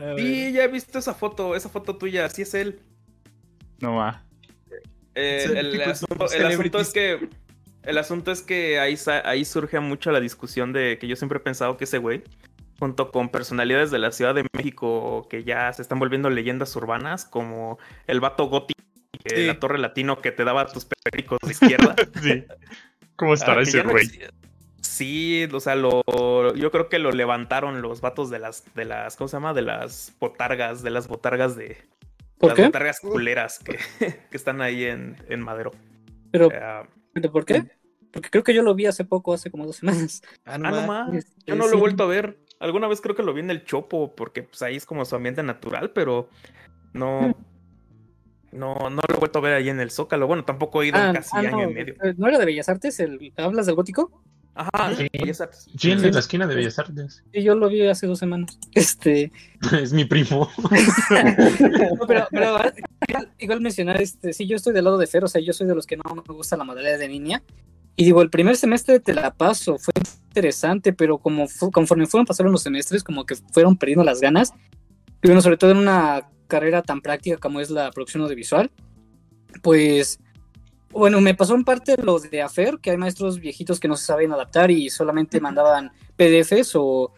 Sí, 0.16 0.52
ya 0.52 0.64
he 0.64 0.68
visto 0.68 0.98
esa 0.98 1.12
foto, 1.12 1.54
esa 1.54 1.68
foto 1.68 1.96
tuya, 1.96 2.24
así 2.24 2.40
es 2.40 2.54
él. 2.54 2.80
No 3.80 3.96
va. 3.96 4.24
Eh, 5.14 5.44
Sí, 5.46 5.52
el, 5.58 5.82
asunto, 5.82 6.26
el 6.32 6.46
asunto 6.46 6.78
es 6.78 6.90
que 6.90 7.28
El 7.82 7.98
asunto 7.98 8.32
es 8.32 8.40
que 8.40 8.78
ahí, 8.80 8.96
ahí 9.24 9.44
surge 9.44 9.78
mucho 9.78 10.10
la 10.10 10.20
discusión 10.20 10.72
de 10.72 10.96
que 10.98 11.06
yo 11.06 11.16
siempre 11.16 11.36
he 11.36 11.42
pensado 11.42 11.76
que 11.76 11.84
ese 11.84 11.98
güey, 11.98 12.22
junto 12.80 13.12
con 13.12 13.28
personalidades 13.28 13.90
de 13.92 13.98
la 14.00 14.10
Ciudad 14.10 14.34
de 14.34 14.46
México 14.54 15.28
que 15.30 15.44
ya 15.44 15.72
se 15.72 15.82
están 15.82 15.98
volviendo 16.00 16.30
leyendas 16.30 16.74
urbanas, 16.76 17.24
como 17.26 17.78
el 18.08 18.20
vato 18.20 18.46
gótico 18.46 18.80
de 19.24 19.46
la 19.46 19.60
Torre 19.60 19.78
Latino 19.78 20.20
que 20.20 20.32
te 20.32 20.44
daba 20.44 20.66
tus 20.66 20.86
pericos 20.86 21.38
de 21.44 21.52
izquierda. 21.52 21.94
sí. 22.22 22.44
¿Cómo 23.16 23.34
estará 23.34 23.60
Ah, 23.60 23.62
ese 23.62 23.82
güey? 23.82 24.08
Sí, 24.82 25.46
o 25.52 25.60
sea, 25.60 25.76
lo, 25.76 26.02
yo 26.54 26.70
creo 26.70 26.88
que 26.88 26.98
lo 26.98 27.12
levantaron 27.12 27.82
los 27.82 28.00
vatos 28.00 28.30
de 28.30 28.38
las, 28.38 28.64
de 28.74 28.86
las, 28.86 29.16
¿cómo 29.16 29.28
se 29.28 29.36
llama? 29.36 29.52
De 29.54 29.62
las 29.62 30.14
botargas, 30.18 30.82
de 30.82 30.90
las 30.90 31.06
botargas 31.06 31.54
de, 31.54 31.76
¿Por 32.38 32.48
las 32.50 32.56
qué? 32.56 32.64
botargas 32.64 33.00
culeras 33.00 33.58
que, 33.58 33.78
que 34.30 34.36
están 34.36 34.62
ahí 34.62 34.84
en, 34.84 35.16
en 35.28 35.40
Madero. 35.40 35.72
Pero, 36.32 36.50
Eh, 36.50 36.88
¿pero 37.12 37.30
¿por 37.30 37.44
qué? 37.44 37.64
Porque 38.12 38.30
creo 38.30 38.42
que 38.42 38.54
yo 38.54 38.62
lo 38.62 38.74
vi 38.74 38.86
hace 38.86 39.04
poco, 39.04 39.34
hace 39.34 39.50
como 39.50 39.66
dos 39.66 39.76
semanas. 39.76 40.22
Ah, 40.44 40.54
ah, 40.54 40.58
no 40.58 40.82
más. 40.86 41.14
Este, 41.14 41.42
Yo 41.46 41.54
no 41.56 41.64
lo 41.66 41.74
he 41.74 41.74
sí. 41.74 41.80
vuelto 41.80 42.04
a 42.04 42.06
ver. 42.06 42.38
Alguna 42.60 42.88
vez 42.88 43.00
creo 43.00 43.16
que 43.16 43.22
lo 43.22 43.32
vi 43.32 43.40
en 43.40 43.50
el 43.50 43.64
Chopo, 43.64 44.14
porque 44.14 44.42
pues 44.42 44.60
ahí 44.62 44.76
es 44.76 44.86
como 44.86 45.04
su 45.04 45.16
ambiente 45.16 45.42
natural, 45.42 45.90
pero 45.90 46.28
no. 46.92 47.34
No, 48.52 48.74
no 48.90 49.00
lo 49.08 49.14
he 49.14 49.18
vuelto 49.18 49.38
a 49.38 49.42
ver 49.42 49.54
ahí 49.54 49.68
en 49.68 49.80
el 49.80 49.90
Zócalo. 49.90 50.26
Bueno, 50.26 50.44
tampoco 50.44 50.82
he 50.82 50.88
ido 50.88 50.98
Ah, 50.98 51.08
en 51.08 51.14
casi 51.14 51.30
ah, 51.36 51.38
año 51.38 51.50
no, 51.52 51.70
y 51.70 51.74
medio. 51.74 51.94
¿No 52.16 52.26
era 52.28 52.38
de 52.38 52.44
Bellas 52.44 52.68
Artes? 52.68 52.98
El, 53.00 53.32
¿Hablas 53.36 53.66
del 53.66 53.76
gótico? 53.76 54.10
Ajá, 54.54 54.92
Sí. 54.94 55.08
Bellas 55.12 55.40
Artes. 55.40 55.68
Sí, 55.78 55.92
en 55.92 56.12
la 56.12 56.18
esquina 56.18 56.46
de 56.46 56.54
Bellas 56.56 56.78
Artes. 56.78 57.22
Sí, 57.32 57.42
yo 57.42 57.54
lo 57.54 57.68
vi 57.68 57.86
hace 57.86 58.06
dos 58.06 58.18
semanas. 58.18 58.58
Este. 58.74 59.30
Es 59.80 59.92
mi 59.92 60.04
primo. 60.04 60.50
No, 61.10 62.06
pero, 62.06 62.26
pero 62.30 62.56
ah, 62.56 62.72
igual, 63.08 63.30
igual 63.38 63.60
mencionar, 63.60 64.02
este, 64.02 64.32
sí, 64.32 64.46
yo 64.46 64.56
estoy 64.56 64.72
del 64.74 64.84
lado 64.84 64.98
de 64.98 65.06
Fer, 65.06 65.24
o 65.24 65.28
sea, 65.28 65.40
yo 65.40 65.52
soy 65.52 65.66
de 65.66 65.74
los 65.74 65.86
que 65.86 65.96
no 65.96 66.02
me 66.14 66.34
gusta 66.34 66.56
la 66.56 66.64
modalidad 66.64 66.98
de 66.98 67.08
línea. 67.08 67.42
Y 67.96 68.04
digo, 68.04 68.22
el 68.22 68.30
primer 68.30 68.56
semestre 68.56 68.98
te 69.00 69.12
la 69.14 69.32
paso, 69.34 69.78
fue 69.78 69.92
interesante, 70.28 70.92
pero 70.92 71.18
como 71.18 71.46
fu- 71.48 71.70
conforme 71.70 72.06
fueron 72.06 72.24
pasando 72.26 72.50
los 72.52 72.62
semestres, 72.62 73.02
como 73.04 73.26
que 73.26 73.34
fueron 73.52 73.76
perdiendo 73.76 74.04
las 74.04 74.20
ganas. 74.20 74.52
Y 75.22 75.28
bueno, 75.28 75.42
sobre 75.42 75.56
todo 75.58 75.72
en 75.72 75.76
una 75.78 76.28
carrera 76.46 76.82
tan 76.82 77.00
práctica 77.02 77.36
como 77.36 77.60
es 77.60 77.68
la 77.70 77.90
producción 77.90 78.22
audiovisual, 78.22 78.70
pues, 79.62 80.18
bueno, 80.90 81.20
me 81.20 81.34
pasó 81.34 81.54
en 81.54 81.64
parte 81.64 81.96
lo 82.02 82.18
de 82.18 82.42
AFER, 82.42 82.78
que 82.80 82.90
hay 82.90 82.96
maestros 82.96 83.38
viejitos 83.38 83.78
que 83.80 83.88
no 83.88 83.96
se 83.96 84.06
saben 84.06 84.32
adaptar 84.32 84.70
y 84.70 84.88
solamente 84.90 85.40
mandaban 85.40 85.90
PDFs 86.16 86.74
o, 86.76 87.12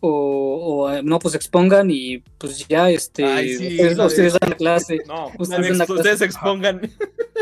o, 0.00 0.10
o, 0.10 0.92
eh, 0.92 1.02
no, 1.02 1.18
pues 1.18 1.34
expongan 1.34 1.90
y 1.90 2.18
pues 2.38 2.66
ya, 2.68 2.90
este, 2.90 3.24
Ay, 3.24 3.54
sí, 3.56 3.66
ustedes, 3.80 3.98
ustedes 3.98 4.32
dan 4.38 4.50
la 4.50 4.56
clase. 4.56 4.98
No, 5.08 5.30
Ustedes 5.38 5.76
la 5.78 5.84
Ustedes 5.84 6.02
clase. 6.02 6.18
se 6.18 6.24
expongan. 6.26 6.80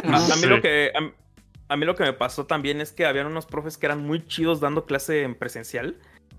A, 0.04 0.16
Ajá. 0.16 0.32
a 0.32 0.36
mí 0.36 0.42
Sí. 0.42 0.48
lo 0.48 0.62
que 0.62 0.90
a, 0.94 1.12
a 1.74 1.76
mí 1.76 1.86
lo 1.86 1.96
que 1.96 2.04
me 2.04 2.12
pasó 2.12 2.46
también 2.46 2.80
es 2.80 2.92
que 2.92 3.04
habían 3.04 3.26
unos 3.26 3.46
profes 3.46 3.76
que 3.76 3.86
eran 3.86 4.06
muy 4.06 4.24
chidos 4.24 4.60
dando 4.60 4.86
clase 4.86 5.22
en 5.22 5.34
presencial 5.34 5.96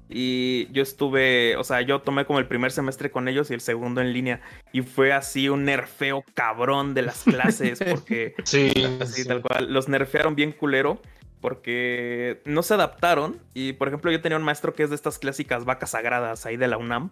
y 0.07 0.71
yo 0.71 0.81
estuve, 0.81 1.57
o 1.57 1.63
sea, 1.65 1.81
yo 1.81 2.01
tomé 2.01 2.25
como 2.25 2.39
el 2.39 2.47
primer 2.47 2.71
semestre 2.71 3.11
con 3.11 3.27
ellos 3.27 3.51
y 3.51 3.53
el 3.53 3.59
segundo 3.59 3.99
en 3.99 4.13
línea. 4.13 4.39
Y 4.71 4.81
fue 4.81 5.11
así 5.11 5.49
un 5.49 5.65
nerfeo 5.65 6.23
cabrón 6.35 6.93
de 6.93 7.01
las 7.01 7.23
clases 7.23 7.79
porque 7.89 8.35
Sí, 8.45 8.71
así 9.01 9.23
sí. 9.23 9.27
tal 9.27 9.41
cual 9.41 9.73
los 9.73 9.89
nerfearon 9.89 10.35
bien 10.35 10.53
culero 10.53 11.01
porque 11.41 12.41
no 12.45 12.63
se 12.63 12.75
adaptaron. 12.75 13.41
Y 13.53 13.73
por 13.73 13.89
ejemplo 13.89 14.11
yo 14.11 14.21
tenía 14.21 14.37
un 14.37 14.43
maestro 14.43 14.73
que 14.73 14.83
es 14.83 14.89
de 14.89 14.95
estas 14.95 15.19
clásicas 15.19 15.65
vacas 15.65 15.91
sagradas 15.91 16.45
ahí 16.45 16.55
de 16.55 16.69
la 16.69 16.77
UNAM 16.77 17.09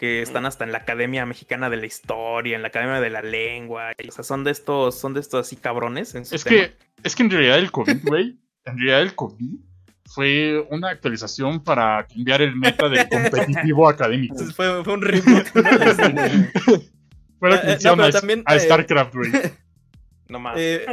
que 0.00 0.22
están 0.22 0.46
hasta 0.46 0.64
en 0.64 0.72
la 0.72 0.78
Academia 0.78 1.26
Mexicana 1.26 1.68
de 1.68 1.76
la 1.76 1.84
Historia, 1.84 2.56
en 2.56 2.62
la 2.62 2.68
Academia 2.68 3.02
de 3.02 3.10
la 3.10 3.20
Lengua, 3.20 3.92
y, 3.98 4.08
o 4.08 4.12
sea, 4.12 4.24
son 4.24 4.44
de 4.44 4.50
estos, 4.50 4.98
son 4.98 5.12
de 5.12 5.20
estos 5.20 5.46
así 5.46 5.56
cabrones 5.56 6.14
en 6.14 6.24
su 6.24 6.36
Es 6.36 6.44
tema. 6.44 6.56
que, 6.56 6.76
es 7.02 7.14
que 7.14 7.22
en 7.22 7.30
realidad 7.30 7.58
el 7.58 7.70
COVID, 7.70 7.98
güey, 8.04 8.38
en 8.64 8.78
realidad 8.78 9.02
el 9.02 9.14
COVID 9.14 9.56
fue 10.06 10.66
una 10.70 10.88
actualización 10.88 11.62
para 11.62 12.06
cambiar 12.06 12.40
el 12.40 12.56
meta 12.56 12.88
del 12.88 13.06
competitivo 13.10 13.90
académico. 13.90 14.32
Entonces 14.32 14.56
fue, 14.56 14.82
fue 14.82 14.94
un 14.94 15.02
reboot. 15.02 15.46
Fue 17.38 17.50
la 17.50 17.56
Eh, 17.56 17.78
que 17.78 17.88
eh, 17.88 17.96
no, 17.96 18.10
también, 18.10 18.42
a 18.46 18.56
eh, 18.56 18.60
StarCraft, 18.60 19.14
güey. 19.14 19.32
No 20.28 20.40
más. 20.40 20.56
Eh, 20.58 20.86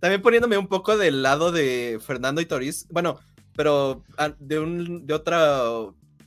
también 0.00 0.22
poniéndome 0.22 0.56
un 0.56 0.68
poco 0.68 0.96
del 0.96 1.22
lado 1.22 1.52
de 1.52 1.98
Fernando 2.02 2.40
y 2.40 2.46
Toriz, 2.46 2.86
bueno, 2.90 3.20
pero 3.56 4.04
ah, 4.16 4.32
de 4.38 4.58
un 4.58 5.06
de 5.06 5.12
otra, 5.12 5.64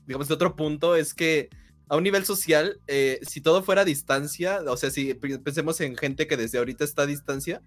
digamos, 0.06 0.28
de 0.28 0.34
otro 0.36 0.56
punto 0.56 0.96
es 0.96 1.16
que 1.16 1.50
a 1.88 1.96
un 1.98 2.04
nivel 2.04 2.26
social, 2.26 2.80
eh, 2.88 3.20
si 3.28 3.42
todo 3.42 3.62
fuera 3.64 3.82
a 3.82 3.86
distancia, 3.86 4.62
o 4.68 4.78
sea, 4.78 4.90
si 4.90 5.14
pensemos 5.14 5.80
en 5.82 5.96
gente 5.96 6.28
que 6.28 6.38
desde 6.38 6.58
ahorita 6.58 6.84
está 6.84 7.04
a 7.04 7.06
distancia, 7.08 7.62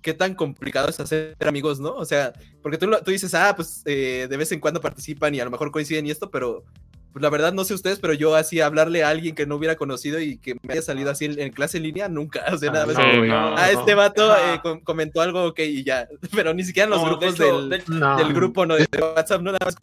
qué 0.00 0.14
tan 0.14 0.34
complicado 0.34 0.88
es 0.88 1.00
hacer 1.00 1.36
amigos, 1.40 1.80
¿no? 1.80 1.92
O 1.94 2.04
sea, 2.04 2.32
porque 2.62 2.78
tú, 2.78 2.86
lo- 2.86 3.02
tú 3.02 3.10
dices, 3.10 3.34
ah, 3.34 3.52
pues 3.56 3.82
eh, 3.84 4.26
de 4.30 4.36
vez 4.36 4.52
en 4.52 4.60
cuando 4.60 4.80
participan 4.80 5.34
y 5.34 5.40
a 5.40 5.44
lo 5.44 5.50
mejor 5.50 5.70
coinciden 5.70 6.06
y 6.06 6.10
esto, 6.10 6.30
pero 6.30 6.64
pues 7.12 7.22
la 7.22 7.30
verdad 7.30 7.52
no 7.54 7.64
sé 7.64 7.72
ustedes, 7.74 7.98
pero 7.98 8.12
yo 8.12 8.34
así 8.36 8.60
hablarle 8.60 9.02
a 9.02 9.08
alguien 9.08 9.34
que 9.34 9.46
no 9.46 9.56
hubiera 9.56 9.76
conocido 9.76 10.20
y 10.20 10.36
que 10.38 10.54
me 10.62 10.74
haya 10.74 10.82
salido 10.82 11.10
así 11.10 11.24
en, 11.24 11.40
en 11.40 11.52
clase 11.52 11.78
en 11.78 11.82
línea, 11.84 12.08
nunca, 12.08 12.44
o 12.52 12.58
sea, 12.58 12.70
nada 12.70 12.86
más. 12.86 12.96
no, 12.96 13.00
como, 13.02 13.16
güey. 13.16 13.30
no, 13.30 13.56
Ah, 13.56 13.70
este 13.72 13.94
vato 13.94 14.30
Ajá. 14.30 14.54
eh, 14.54 14.60
com- 14.62 14.80
comentó 14.80 15.20
algo, 15.20 15.44
ok, 15.46 15.58
y 15.60 15.84
ya. 15.84 16.06
Pero 16.34 16.54
ni 16.54 16.64
siquiera 16.64 16.84
en 16.84 16.90
los 16.90 17.00
No, 17.00 17.04
de 17.06 17.10
grupos 17.10 17.34
hecho- 17.34 17.60
del, 17.60 17.68
de 17.70 17.76
hecho- 17.76 17.92
No. 17.92 18.16
del 18.18 18.32
grupo, 18.32 18.66
no, 18.66 18.76
de 18.76 18.86
WhatsApp, 19.00 19.40
no, 19.42 19.52
nada 19.52 19.64
más. 19.64 19.76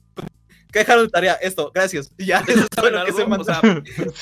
¿Qué 0.76 0.80
dejaron 0.80 1.06
de 1.06 1.10
tarea? 1.10 1.36
Esto, 1.36 1.72
gracias. 1.74 2.12
Y 2.18 2.26
ya, 2.26 2.40
eso 2.46 2.60
es 2.60 2.70
todo 2.70 2.88
¿saben 2.88 3.00
lo 3.00 3.06
que 3.06 3.14
se 3.14 3.24
O 3.24 3.44
sea, 3.46 3.62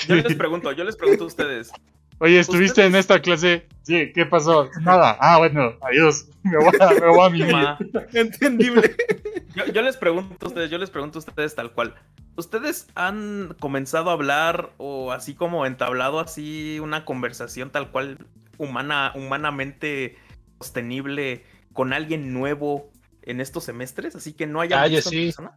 yo 0.07 0.15
les 0.17 0.35
pregunto, 0.35 0.71
yo 0.71 0.83
les 0.83 0.95
pregunto 0.95 1.23
a 1.23 1.27
ustedes. 1.27 1.71
Oye, 2.19 2.37
¿estuviste 2.37 2.85
en 2.85 2.93
esta 2.93 3.19
clase? 3.19 3.65
Sí, 3.81 4.11
¿qué 4.13 4.27
pasó? 4.27 4.69
Nada. 4.81 5.17
Ah, 5.19 5.39
bueno, 5.39 5.73
adiós. 5.81 6.27
Me 6.43 6.55
voy 6.57 6.71
a, 6.79 6.89
me 6.91 7.07
voy 7.07 7.25
a 7.25 7.29
mimir. 7.31 7.51
Ma, 7.53 7.79
Entendible. 8.13 8.95
Yo, 9.55 9.65
yo 9.65 9.81
les 9.81 9.97
pregunto 9.97 10.45
a 10.45 10.47
ustedes, 10.47 10.69
yo 10.69 10.77
les 10.77 10.91
pregunto 10.91 11.17
a 11.17 11.21
ustedes 11.21 11.55
tal 11.55 11.71
cual. 11.71 11.95
¿Ustedes 12.35 12.87
han 12.93 13.55
comenzado 13.59 14.11
a 14.11 14.13
hablar 14.13 14.73
o 14.77 15.11
así 15.11 15.33
como 15.33 15.65
entablado 15.65 16.19
así 16.19 16.79
una 16.81 17.03
conversación 17.03 17.71
tal 17.71 17.89
cual 17.91 18.19
humana, 18.59 19.11
humanamente 19.15 20.17
sostenible 20.59 21.45
con 21.71 21.93
alguien 21.93 22.31
nuevo 22.31 22.91
en 23.23 23.41
estos 23.41 23.63
semestres? 23.63 24.15
Así 24.15 24.33
que 24.33 24.45
no 24.45 24.61
haya 24.61 24.81
Ah, 24.83 24.87
yo 24.87 25.01
sí. 25.01 25.25
persona? 25.25 25.55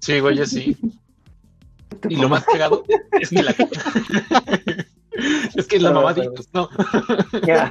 Sí, 0.00 0.20
güey, 0.20 0.36
yo 0.36 0.46
sí. 0.46 0.76
Y 2.08 2.16
lo 2.16 2.28
más 2.28 2.44
cagado 2.44 2.84
es 3.20 3.30
que 3.30 3.42
la. 3.42 3.54
es 5.54 5.66
que 5.66 5.78
la 5.80 5.92
mamá 5.92 6.12
dijo, 6.12 6.32
no, 6.52 6.68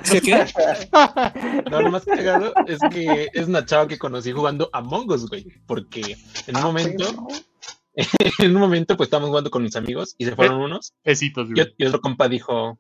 ¿Sí, 0.04 0.22
qué? 0.22 0.46
no, 1.70 1.82
lo 1.82 1.92
más 1.92 2.06
cagado 2.06 2.54
es 2.68 2.80
que 2.92 3.30
es 3.34 3.48
una 3.48 3.66
chava 3.66 3.88
que 3.88 3.98
conocí 3.98 4.32
jugando 4.32 4.70
Among 4.74 5.12
Us, 5.12 5.28
güey. 5.30 5.46
Porque 5.68 6.18
en 6.48 6.56
un 6.58 6.64
momento, 6.64 7.28
en 8.40 8.56
un 8.56 8.62
momento, 8.62 8.98
pues 8.98 9.08
estábamos 9.08 9.30
jugando 9.30 9.52
con 9.52 9.64
mis 9.64 9.76
amigos 9.76 10.16
y 10.18 10.26
se 10.26 10.36
fueron 10.36 10.62
unos. 10.62 10.94
Besitos, 11.04 11.50
Y, 11.50 11.54
güey. 11.54 11.74
y 11.78 11.86
otro 11.86 12.02
compa 12.02 12.28
dijo, 12.28 12.80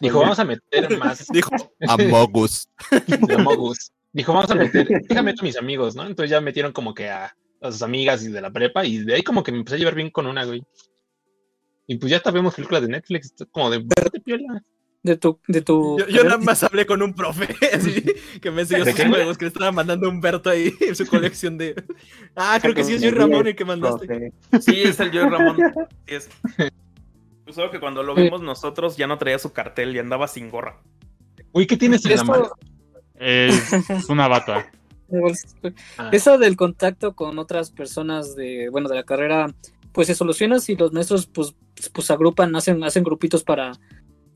dijo, 0.00 0.20
vamos 0.20 0.38
a 0.38 0.44
meter 0.44 0.98
más 0.98 1.26
Dijo, 1.32 1.50
Amogus. 1.86 2.68
de 2.90 3.34
Among 3.34 3.60
Us. 3.60 3.92
Dijo, 4.12 4.32
vamos 4.32 4.50
a 4.50 4.56
meter, 4.56 4.88
déjame 5.08 5.30
a 5.38 5.42
mis 5.42 5.56
amigos, 5.56 5.94
¿no? 5.94 6.04
Entonces 6.04 6.30
ya 6.30 6.40
metieron 6.40 6.72
como 6.72 6.94
que 6.94 7.08
a, 7.10 7.32
a 7.60 7.72
sus 7.72 7.82
amigas 7.82 8.24
y 8.24 8.28
de 8.28 8.40
la 8.40 8.50
prepa 8.50 8.84
y 8.84 8.98
de 8.98 9.14
ahí 9.14 9.22
como 9.22 9.42
que 9.42 9.52
me 9.52 9.58
empecé 9.58 9.76
a 9.76 9.78
llevar 9.78 9.94
bien 9.94 10.10
con 10.10 10.26
una, 10.26 10.44
güey. 10.44 10.62
Y 11.86 11.96
pues 11.96 12.10
ya 12.10 12.18
hasta 12.18 12.30
vemos 12.30 12.54
películas 12.54 12.82
de 12.82 12.88
Netflix, 12.88 13.34
como 13.50 13.70
de 13.70 13.78
de 13.78 14.20
piola. 14.20 14.62
De 15.02 15.16
tu, 15.16 15.40
de 15.48 15.62
tu. 15.62 15.98
yo, 15.98 16.06
yo 16.08 16.24
nada 16.24 16.36
más 16.36 16.62
hablé 16.62 16.84
con 16.84 17.00
un 17.00 17.14
profe 17.14 17.48
así, 17.72 18.04
que 18.40 18.50
me 18.50 18.62
enseñó 18.62 18.84
¿De 18.84 18.92
sus 18.92 19.00
qué? 19.00 19.08
juegos, 19.08 19.38
que 19.38 19.46
le 19.46 19.48
estaba 19.48 19.72
mandando 19.72 20.06
a 20.06 20.10
Humberto 20.10 20.50
ahí 20.50 20.74
en 20.80 20.94
su 20.94 21.06
colección 21.06 21.56
de. 21.56 21.82
Ah, 22.36 22.58
creo 22.60 22.74
que 22.74 22.84
sí 22.84 22.94
es 22.94 23.00
Joy 23.00 23.12
Ramón 23.12 23.46
el 23.46 23.56
que 23.56 23.64
mandaste. 23.64 24.32
Sí, 24.60 24.82
es 24.82 25.00
el 25.00 25.10
Joey 25.10 25.30
Ramón. 25.30 25.56
Sí 26.06 26.14
es. 26.14 26.28
Pues 27.44 27.56
Solo 27.56 27.70
que 27.70 27.80
cuando 27.80 28.02
lo 28.02 28.14
vimos 28.14 28.42
nosotros 28.42 28.96
ya 28.96 29.06
no 29.06 29.16
traía 29.16 29.38
su 29.38 29.52
cartel 29.52 29.96
y 29.96 29.98
andaba 29.98 30.28
sin 30.28 30.50
gorra. 30.50 30.80
Uy, 31.52 31.66
¿qué 31.66 31.76
tienes 31.76 32.04
en 32.04 32.16
la 32.16 32.24
mano? 32.24 32.50
Es 33.16 34.08
una 34.08 34.28
bata. 34.28 34.70
Ah, 35.98 36.10
Eso 36.12 36.38
del 36.38 36.56
contacto 36.56 37.14
con 37.14 37.38
otras 37.38 37.70
personas 37.70 38.34
de, 38.36 38.68
bueno, 38.70 38.88
de 38.88 38.94
la 38.96 39.04
carrera, 39.04 39.52
pues 39.92 40.06
se 40.06 40.14
soluciona 40.14 40.58
si 40.60 40.76
los 40.76 40.92
maestros 40.92 41.26
pues, 41.26 41.54
pues 41.92 42.10
agrupan, 42.10 42.54
hacen, 42.56 42.82
hacen 42.84 43.02
grupitos 43.04 43.42
para, 43.42 43.72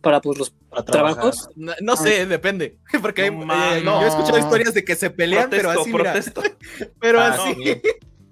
para 0.00 0.20
pues 0.20 0.38
los 0.38 0.50
para 0.50 0.84
trabajos. 0.84 1.48
No, 1.56 1.72
no 1.80 1.96
sé, 1.96 2.26
depende. 2.26 2.78
Porque 3.02 3.22
hay- 3.22 3.30
No 3.30 3.74
eh, 3.74 3.82
yo 3.84 4.02
he 4.02 4.06
escuchado 4.08 4.38
historias 4.38 4.74
de 4.74 4.84
que 4.84 4.96
se 4.96 5.10
pelean, 5.10 5.48
pero 5.50 5.70
protesto, 5.70 5.80
así, 5.82 5.92
mira, 5.92 6.12
protesto. 6.12 6.42
pero 7.00 7.20
Ah, 7.20 7.28
así. 7.34 7.54
sí. 7.62 7.80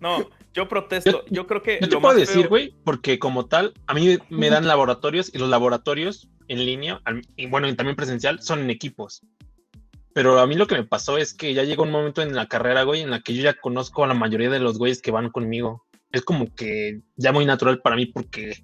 No, 0.01 0.29
yo 0.53 0.69
protesto. 0.69 1.25
Yo 1.31 1.47
creo 1.47 1.63
que 1.63 1.79
Yo 1.81 1.89
te 1.89 1.95
lo 1.95 2.01
puedo 2.01 2.15
más 2.15 2.21
decir, 2.21 2.43
feo- 2.43 2.49
güey, 2.49 2.75
porque 2.85 3.19
como 3.21 3.47
tal, 3.47 3.73
a 3.87 3.95
mí 3.95 4.19
me 4.31 4.51
dan 4.51 4.67
laboratorios 4.67 5.31
y 5.33 5.39
los 5.39 5.49
laboratorios 5.49 6.29
en 6.49 6.67
línea, 6.67 7.01
y 7.37 7.47
bueno, 7.47 7.69
y 7.69 7.75
también 7.77 7.95
presencial, 7.97 8.43
son 8.43 8.59
en 8.61 8.71
equipos. 8.71 9.23
Pero 10.15 10.39
a 10.39 10.47
mí 10.47 10.55
lo 10.57 10.67
que 10.67 10.75
me 10.77 10.85
pasó 10.85 11.17
es 11.19 11.33
que 11.35 11.55
ya 11.55 11.65
llegó 11.65 11.85
un 11.85 11.91
momento 11.91 12.23
en 12.23 12.35
la 12.35 12.47
carrera, 12.47 12.83
güey, 12.83 13.01
en 13.01 13.11
la 13.11 13.21
que 13.21 13.35
yo 13.35 13.43
ya 13.43 13.55
conozco 13.55 14.05
a 14.05 14.07
la 14.07 14.15
mayoría 14.15 14.51
de 14.51 14.59
los 14.61 14.79
güeyes 14.79 15.01
que 15.01 15.11
van 15.11 15.31
conmigo. 15.31 15.85
Es 16.11 16.23
como 16.23 16.55
que 16.55 17.01
ya 17.17 17.33
muy 17.33 17.47
natural 17.47 17.81
para 17.81 17.97
mí 17.97 18.07
porque 18.07 18.55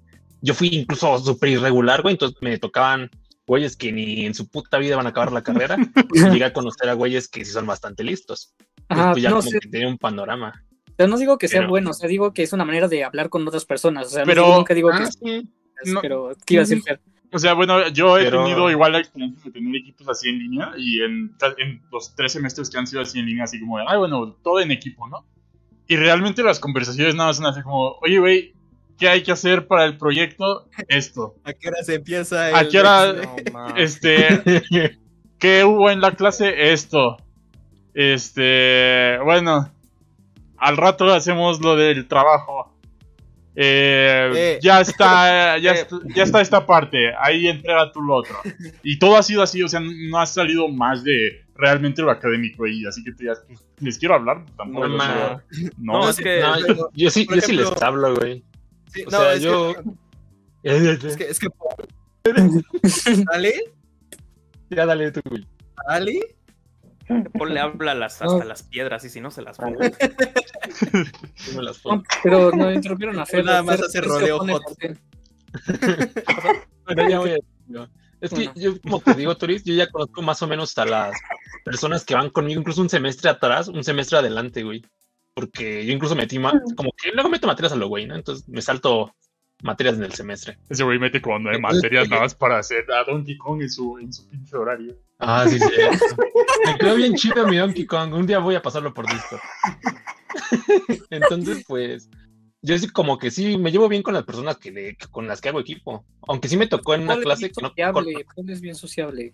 yo 0.41 0.53
fui 0.53 0.67
incluso 0.69 1.17
súper 1.19 1.49
irregular, 1.49 2.01
güey, 2.03 2.13
entonces 2.13 2.37
me 2.41 2.57
tocaban 2.59 3.09
güeyes 3.47 3.75
que 3.75 3.91
ni 3.91 4.25
en 4.27 4.35
su 4.35 4.47
puta 4.47 4.77
vida 4.77 4.95
van 4.95 5.07
a 5.07 5.09
acabar 5.09 5.31
la 5.31 5.41
carrera, 5.41 5.75
y 6.13 6.29
llega 6.29 6.47
a 6.47 6.53
conocer 6.53 6.87
a 6.89 6.93
güeyes 6.93 7.27
que 7.27 7.43
sí 7.43 7.51
son 7.51 7.65
bastante 7.65 8.03
listos. 8.03 8.53
Ajá, 8.87 9.01
Entonces, 9.01 9.23
ya 9.23 9.29
no 9.31 9.37
como 9.39 9.51
que 9.51 9.59
tiene 9.67 9.87
un 9.87 9.97
panorama. 9.97 10.63
Pero 10.95 11.09
no 11.09 11.17
digo 11.17 11.37
que 11.39 11.47
sea 11.47 11.61
Pero- 11.61 11.69
bueno, 11.69 11.89
o 11.89 11.93
sea, 11.93 12.07
digo 12.07 12.31
que 12.33 12.43
es 12.43 12.53
una 12.53 12.65
manera 12.65 12.87
de 12.87 13.03
hablar 13.03 13.29
con 13.29 13.47
otras 13.47 13.65
personas. 13.65 14.07
O 14.07 14.09
sea, 14.11 14.21
no 14.21 14.27
Pero- 14.27 14.43
digo- 14.45 14.57
nunca 14.57 14.73
digo 14.75 14.89
que 14.91 14.95
Ah, 15.03 15.09
sí. 15.11 15.49
no- 15.85 16.01
pero 16.01 16.31
¿qué 16.45 16.53
iba 16.55 16.63
a 16.63 16.65
decir? 16.67 16.83
O 17.31 17.37
sea, 17.39 17.53
bueno, 17.53 17.87
yo 17.89 18.17
he 18.17 18.23
Pero- 18.25 18.43
tenido 18.43 18.69
igual 18.71 18.91
la 18.93 18.99
experiencia 18.99 19.43
de 19.45 19.51
tener 19.51 19.75
equipos 19.75 20.07
así 20.09 20.29
en 20.29 20.39
línea 20.39 20.71
y 20.77 21.01
en, 21.01 21.35
en 21.59 21.81
los 21.91 22.15
tres 22.15 22.31
semestres 22.33 22.69
que 22.69 22.77
han 22.79 22.87
sido 22.87 23.01
así 23.03 23.19
en 23.19 23.25
línea, 23.27 23.43
así 23.43 23.59
como, 23.59 23.77
de, 23.77 23.85
ay, 23.87 23.97
bueno, 23.99 24.35
todo 24.43 24.59
en 24.59 24.71
equipo, 24.71 25.07
¿no? 25.07 25.25
Y 25.87 25.95
realmente 25.95 26.41
las 26.43 26.59
conversaciones 26.59 27.15
nada 27.15 27.29
más 27.29 27.37
son 27.37 27.45
así 27.45 27.61
como, 27.61 27.97
oye, 28.01 28.19
güey, 28.19 28.53
¿qué 28.97 29.09
hay 29.09 29.21
que 29.23 29.31
hacer 29.31 29.67
para 29.67 29.85
el 29.85 29.97
proyecto? 29.97 30.67
Esto. 30.87 31.35
¿A 31.43 31.53
qué 31.53 31.67
hora 31.67 31.83
se 31.83 31.95
empieza? 31.95 32.45
¿A 32.45 32.61
el- 32.61 32.69
qué 32.69 32.79
hora- 32.79 33.13
No. 33.53 33.75
Este, 33.75 34.97
¿qué 35.39 35.63
hubo 35.63 35.89
en 35.91 36.01
la 36.01 36.11
clase? 36.13 36.71
Esto. 36.71 37.17
Este, 37.93 39.17
bueno, 39.23 39.69
al 40.57 40.77
rato 40.77 41.05
hacemos 41.13 41.59
lo 41.61 41.75
del 41.75 42.07
trabajo. 42.07 42.73
Eh, 43.61 44.31
Eh. 44.35 44.59
Ya 44.61 44.79
está, 44.79 45.57
ya, 45.59 45.73
Eh. 45.73 45.81
está, 45.81 45.97
ya 46.15 46.23
está 46.23 46.39
esta 46.41 46.65
parte, 46.65 46.97
ahí 47.19 47.47
entrega 47.47 47.91
tú 47.91 48.01
lo 48.01 48.15
otro. 48.15 48.37
Y 48.83 48.97
todo 48.99 49.17
ha 49.17 49.23
sido 49.23 49.41
así, 49.43 49.61
o 49.61 49.67
sea, 49.67 49.81
no 49.81 50.17
ha 50.17 50.25
salido 50.25 50.69
más 50.69 51.03
de 51.03 51.43
realmente 51.55 52.01
lo 52.01 52.09
académico 52.09 52.65
y 52.67 52.85
así 52.85 53.03
que 53.03 53.11
te 53.11 53.25
pues, 53.25 53.65
les 53.79 53.97
quiero 53.97 54.15
hablar, 54.15 54.45
tampoco. 54.55 54.87
No, 54.87 54.97
no, 54.97 55.41
No, 55.77 56.09
es 56.09 56.15
que- 56.15 56.39
No, 56.39 56.57
yo, 56.67 56.89
yo 56.93 57.09
sí, 57.09 57.27
yo 57.29 57.41
sí 57.41 57.51
les 57.53 57.81
hablo, 57.81 58.15
güey. 58.15 58.45
Sí, 58.93 59.01
O 59.05 59.11
no, 59.11 59.17
sea, 59.19 59.33
es 59.33 59.41
yo. 59.41 59.73
que, 60.63 60.63
es 61.07 61.17
que, 61.17 61.23
es 61.25 61.39
que 61.39 61.47
¿Ale? 63.33 63.53
Ya 64.69 64.85
dale 64.85 65.11
tú, 65.11 65.19
güey. 65.29 65.45
¿Ale? 65.87 66.19
Ponle 67.37 67.59
habla 67.61 67.93
No. 67.95 68.05
hasta 68.05 68.45
las 68.45 68.63
piedras 68.63 69.03
y 69.05 69.09
si 69.09 69.19
no 69.21 69.31
se 69.31 69.41
las 69.41 69.57
pongo. 69.57 69.79
Las 71.61 71.81
pero 72.23 72.51
no 72.51 72.71
interrumpieron 72.71 73.19
a 73.19 73.25
Fer. 73.25 73.43
Nada 73.43 73.63
más 73.63 73.77
Fer, 73.77 73.85
hace 73.85 74.01
Fer 74.01 74.09
se 74.09 74.19
rodeo 74.19 74.39
hot. 74.39 74.63
Bueno, 76.85 77.09
ya 77.09 77.19
voy 77.19 77.31
a- 77.31 77.37
yo. 77.67 77.87
Es 78.21 78.31
que 78.31 78.35
Bueno. 78.35 78.53
yo, 78.55 78.81
como 78.81 78.99
te 78.99 79.13
digo, 79.13 79.35
Turis, 79.37 79.63
yo 79.63 79.73
ya 79.73 79.87
conozco 79.89 80.21
más 80.21 80.41
o 80.41 80.47
menos 80.47 80.77
a 80.77 80.85
las 80.85 81.13
personas 81.63 82.03
que 82.03 82.15
van 82.15 82.29
conmigo, 82.29 82.59
incluso 82.59 82.81
un 82.81 82.89
semestre 82.89 83.29
atrás, 83.29 83.67
un 83.67 83.83
semestre 83.83 84.17
adelante, 84.17 84.63
güey. 84.63 84.83
Porque 85.33 85.85
yo 85.85 85.93
incluso 85.93 86.15
metí, 86.15 86.37
ma- 86.39 86.59
como 86.75 86.91
que 87.01 87.11
luego 87.13 87.29
meto 87.29 87.47
materias 87.47 87.73
a 87.73 87.77
lo 87.77 87.87
güey, 87.87 88.05
¿no? 88.07 88.15
Entonces 88.15 88.47
me 88.49 88.61
salto 88.61 89.13
materias 89.63 89.95
en 89.97 90.03
el 90.03 90.13
semestre. 90.13 90.57
Ese 90.69 90.83
güey 90.83 90.99
mete 90.99 91.21
como 91.21 91.39
nueve 91.39 91.59
materias 91.59 92.09
nada 92.09 92.23
más 92.23 92.35
para 92.35 92.57
hacer 92.59 92.85
a 92.91 93.03
Donkey 93.03 93.37
Kong 93.37 93.61
en 93.61 93.69
su, 93.69 93.97
en 93.99 94.11
su 94.11 94.27
pinche 94.27 94.57
horario. 94.57 94.97
Ah, 95.19 95.45
sí, 95.49 95.59
sí. 95.59 95.65
Me 96.65 96.77
quedó 96.77 96.95
bien 96.95 97.13
chido 97.15 97.45
mi 97.47 97.57
Donkey 97.57 97.85
Kong. 97.85 98.13
Un 98.13 98.25
día 98.25 98.39
voy 98.39 98.55
a 98.55 98.61
pasarlo 98.61 98.93
por 98.93 99.11
listo. 99.11 99.37
Entonces, 101.09 101.63
pues, 101.67 102.09
yo 102.61 102.77
sí 102.77 102.87
como 102.87 103.17
que 103.17 103.31
sí 103.31 103.57
me 103.57 103.71
llevo 103.71 103.87
bien 103.89 104.03
con 104.03 104.13
las 104.13 104.23
personas 104.23 104.57
que 104.57 104.71
le- 104.71 104.97
con 105.11 105.27
las 105.27 105.41
que 105.41 105.49
hago 105.49 105.59
equipo. 105.59 106.05
Aunque 106.27 106.47
sí 106.47 106.57
me 106.57 106.67
tocó 106.67 106.93
en 106.95 107.01
una 107.03 107.17
clase 107.19 107.51
que 107.51 107.61
no. 107.61 107.69
sociable, 107.69 108.25
Paul 108.35 108.49
es 108.49 108.61
bien 108.61 108.75
sociable. 108.75 109.33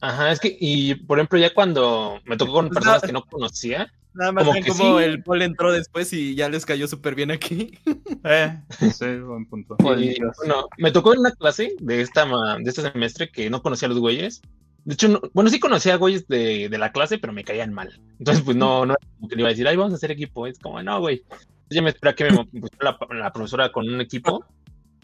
Ajá, 0.00 0.30
es 0.30 0.40
que, 0.40 0.56
y 0.60 0.94
por 0.94 1.18
ejemplo, 1.18 1.38
ya 1.38 1.52
cuando 1.54 2.20
me 2.24 2.36
tocó 2.36 2.52
con 2.52 2.68
Pues 2.68 2.78
personas 2.80 3.02
que 3.02 3.12
no 3.12 3.24
conocía, 3.24 3.90
Nada 4.18 4.32
más 4.32 4.44
Como 4.44 4.58
que 4.62 4.68
cómo 4.70 4.98
sí. 4.98 5.04
el 5.04 5.22
Paul 5.22 5.42
entró 5.42 5.70
después 5.72 6.10
y 6.14 6.34
ya 6.34 6.48
les 6.48 6.64
cayó 6.64 6.88
súper 6.88 7.14
bien 7.14 7.30
aquí. 7.30 7.78
Eh, 8.24 8.58
sí, 8.90 9.16
buen 9.18 9.44
punto. 9.46 9.76
y, 9.98 10.18
bueno, 10.38 10.68
me 10.78 10.90
tocó 10.90 11.12
en 11.12 11.20
una 11.20 11.32
clase 11.32 11.74
de 11.80 12.00
esta 12.00 12.24
ma- 12.24 12.56
de 12.58 12.68
este 12.70 12.80
semestre 12.80 13.30
que 13.30 13.50
no 13.50 13.60
conocía 13.62 13.86
a 13.86 13.90
los 13.90 13.98
güeyes. 14.00 14.40
De 14.86 14.94
hecho, 14.94 15.08
no- 15.08 15.20
bueno, 15.34 15.50
sí 15.50 15.58
conocía 15.60 15.94
a 15.94 15.96
güeyes 15.98 16.26
de, 16.28 16.68
de 16.68 16.78
la 16.78 16.92
clase, 16.92 17.18
pero 17.18 17.32
me 17.32 17.44
caían 17.44 17.74
mal. 17.74 18.00
Entonces, 18.18 18.42
pues 18.44 18.56
no, 18.56 18.86
no 18.86 18.94
era 18.94 19.08
como 19.16 19.28
que 19.28 19.34
le 19.36 19.42
iba 19.42 19.48
a 19.48 19.50
decir, 19.50 19.66
ay, 19.68 19.76
vamos 19.76 19.92
a 19.92 19.96
hacer 19.96 20.12
equipo. 20.12 20.46
Es 20.46 20.58
como, 20.60 20.82
no, 20.82 21.00
güey. 21.00 21.22
Ya 21.70 21.82
me 21.82 21.90
espera 21.90 22.14
que 22.14 22.24
me 22.24 22.30
pusiera 22.60 22.96
la, 23.10 23.16
la 23.18 23.32
profesora 23.32 23.70
con 23.72 23.88
un 23.88 24.00
equipo. 24.00 24.44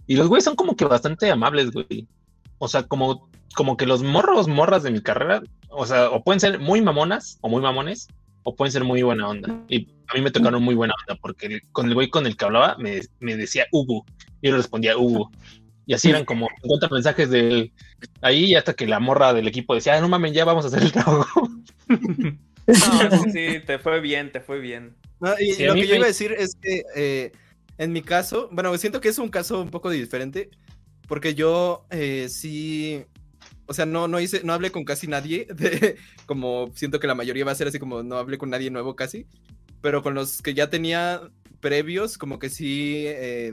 Y 0.07 0.16
los 0.16 0.28
güeyes 0.28 0.45
son 0.45 0.55
como 0.57 0.76
que 0.76 0.85
bastante 0.85 1.30
amables, 1.30 1.72
güey. 1.72 2.07
O 2.59 2.68
sea, 2.68 2.85
como, 2.85 3.28
como 3.57 3.76
que 3.76 3.87
los 3.87 4.03
morros, 4.05 4.47
morras 4.47 4.85
de 4.85 4.93
mi 4.93 5.01
carrera, 5.01 5.43
o 5.68 5.85
sea, 5.85 6.11
o 6.11 6.22
pueden 6.22 6.39
ser 6.41 6.61
muy 6.61 6.80
mamonas 6.80 7.39
o 7.41 7.49
muy 7.49 7.61
mamones, 7.61 8.07
o 8.45 8.55
pueden 8.55 8.70
ser 8.72 8.85
muy 8.85 9.03
buena 9.03 9.28
onda. 9.28 9.64
Y 9.68 9.89
a 10.09 10.14
mí 10.14 10.20
me 10.20 10.30
tocaron 10.30 10.62
muy 10.62 10.76
buena 10.76 10.95
onda, 11.03 11.18
porque 11.20 11.47
el- 11.47 11.62
con 11.72 11.87
el 11.89 11.95
güey 11.95 12.09
con 12.09 12.24
el 12.26 12.37
que 12.37 12.45
hablaba 12.45 12.76
me, 12.78 13.01
me 13.18 13.37
decía 13.37 13.66
Hugo, 13.72 14.05
y 14.41 14.47
yo 14.47 14.53
le 14.53 14.59
respondía 14.59 14.97
Hugo. 14.97 15.30
Y 15.93 15.95
así 15.95 16.09
eran 16.09 16.24
como 16.24 16.49
50 16.62 16.88
mensajes 16.88 17.28
de 17.28 17.40
él 17.51 17.72
ahí, 18.22 18.47
y 18.47 18.55
hasta 18.55 18.72
que 18.72 18.86
la 18.86 18.99
morra 18.99 19.34
del 19.34 19.47
equipo 19.47 19.74
decía, 19.74 19.95
"Ah, 19.99 20.01
no 20.01 20.09
mames, 20.09 20.32
ya 20.32 20.47
vamos 20.47 20.64
a 20.64 20.68
hacer 20.68 20.82
el 20.82 20.90
trabajo. 20.90 21.51
No, 21.86 23.11
sí, 23.11 23.30
sí, 23.32 23.61
te 23.66 23.78
fue 23.78 24.01
bien, 24.01 24.32
te 24.32 24.40
fue 24.40 24.59
bien. 24.59 24.95
No, 25.20 25.34
y 25.38 25.53
Sí, 25.53 25.64
lo 25.64 25.74
que 25.74 25.82
yo 25.86 25.90
me- 25.90 25.97
iba 25.97 26.05
a 26.07 26.09
decir 26.09 26.32
es 26.32 26.55
que 26.61 26.82
eh, 26.97 27.32
en 27.76 27.93
mi 27.93 28.01
caso, 28.01 28.49
bueno, 28.53 28.74
siento 28.78 29.03
que 29.03 29.11
es 29.11 29.18
un 29.18 29.28
caso 29.28 29.61
un 29.61 29.68
poco 29.70 29.90
diferente, 29.90 30.49
porque 31.09 31.34
yo 31.34 31.84
eh, 31.90 32.28
sí, 32.30 33.05
o 33.66 33.74
sea, 33.74 33.84
no, 33.84 34.09
no 34.09 34.18
hice, 34.18 34.40
no 34.45 34.55
hablé 34.55 34.70
con 34.72 34.84
casi 34.84 35.07
nadie, 35.09 35.47
de- 35.55 35.97
como 36.24 36.70
siento 36.74 37.01
que 37.01 37.07
la 37.07 37.14
mayoría 37.14 37.45
va 37.45 37.53
a 37.53 37.57
ser 37.57 37.68
así 37.68 37.78
como 37.78 38.03
no 38.03 38.16
hablé 38.16 38.38
con 38.38 38.49
nadie 38.49 38.70
nuevo 38.70 38.97
casi, 38.97 39.26
pero 39.82 40.03
con 40.03 40.14
los 40.14 40.40
que 40.40 40.55
ya 40.55 40.70
tenía 40.70 41.20
previos, 41.61 42.16
como 42.16 42.38
que 42.38 42.49
sí 42.49 43.05
eh, 43.07 43.53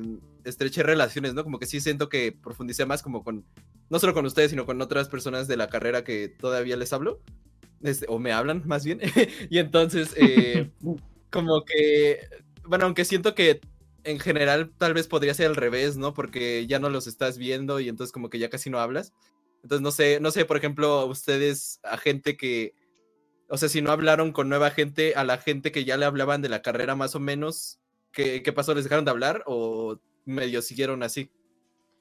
estreché 0.49 0.83
relaciones, 0.83 1.33
¿no? 1.33 1.43
Como 1.43 1.59
que 1.59 1.65
sí 1.65 1.79
siento 1.79 2.09
que 2.09 2.31
profundicé 2.31 2.85
más 2.85 3.01
como 3.01 3.23
con, 3.23 3.45
no 3.89 3.99
solo 3.99 4.13
con 4.13 4.25
ustedes, 4.25 4.51
sino 4.51 4.65
con 4.65 4.81
otras 4.81 5.09
personas 5.09 5.47
de 5.47 5.57
la 5.57 5.69
carrera 5.69 6.03
que 6.03 6.29
todavía 6.29 6.77
les 6.77 6.93
hablo, 6.93 7.21
este, 7.81 8.05
o 8.09 8.19
me 8.19 8.33
hablan 8.33 8.63
más 8.65 8.83
bien, 8.83 8.99
y 9.49 9.57
entonces... 9.59 10.13
eh, 10.17 10.69
como 11.29 11.63
que, 11.63 12.19
bueno, 12.63 12.85
aunque 12.85 13.05
siento 13.05 13.35
que 13.35 13.61
en 14.03 14.19
general 14.19 14.71
tal 14.77 14.93
vez 14.93 15.07
podría 15.07 15.33
ser 15.33 15.47
al 15.47 15.55
revés, 15.55 15.97
¿no? 15.97 16.13
Porque 16.13 16.65
ya 16.67 16.79
no 16.79 16.89
los 16.89 17.07
estás 17.07 17.37
viendo 17.37 17.79
y 17.79 17.89
entonces 17.89 18.11
como 18.11 18.29
que 18.29 18.39
ya 18.39 18.49
casi 18.49 18.69
no 18.69 18.79
hablas. 18.79 19.13
Entonces 19.63 19.81
no 19.81 19.91
sé, 19.91 20.19
no 20.19 20.31
sé, 20.31 20.45
por 20.45 20.57
ejemplo, 20.57 21.05
ustedes 21.05 21.79
a 21.83 21.97
gente 21.97 22.37
que, 22.37 22.73
o 23.49 23.57
sea, 23.57 23.69
si 23.69 23.81
no 23.81 23.91
hablaron 23.91 24.31
con 24.31 24.49
nueva 24.49 24.71
gente, 24.71 25.15
a 25.15 25.23
la 25.23 25.37
gente 25.37 25.71
que 25.71 25.85
ya 25.85 25.97
le 25.97 26.05
hablaban 26.05 26.41
de 26.41 26.49
la 26.49 26.61
carrera 26.61 26.95
más 26.95 27.15
o 27.15 27.19
menos, 27.19 27.79
¿qué, 28.11 28.41
qué 28.41 28.53
pasó? 28.53 28.73
¿Les 28.73 28.85
dejaron 28.85 29.05
de 29.05 29.11
hablar 29.11 29.43
o 29.45 29.99
medio 30.25 30.61
siguieron 30.61 31.03
así? 31.03 31.29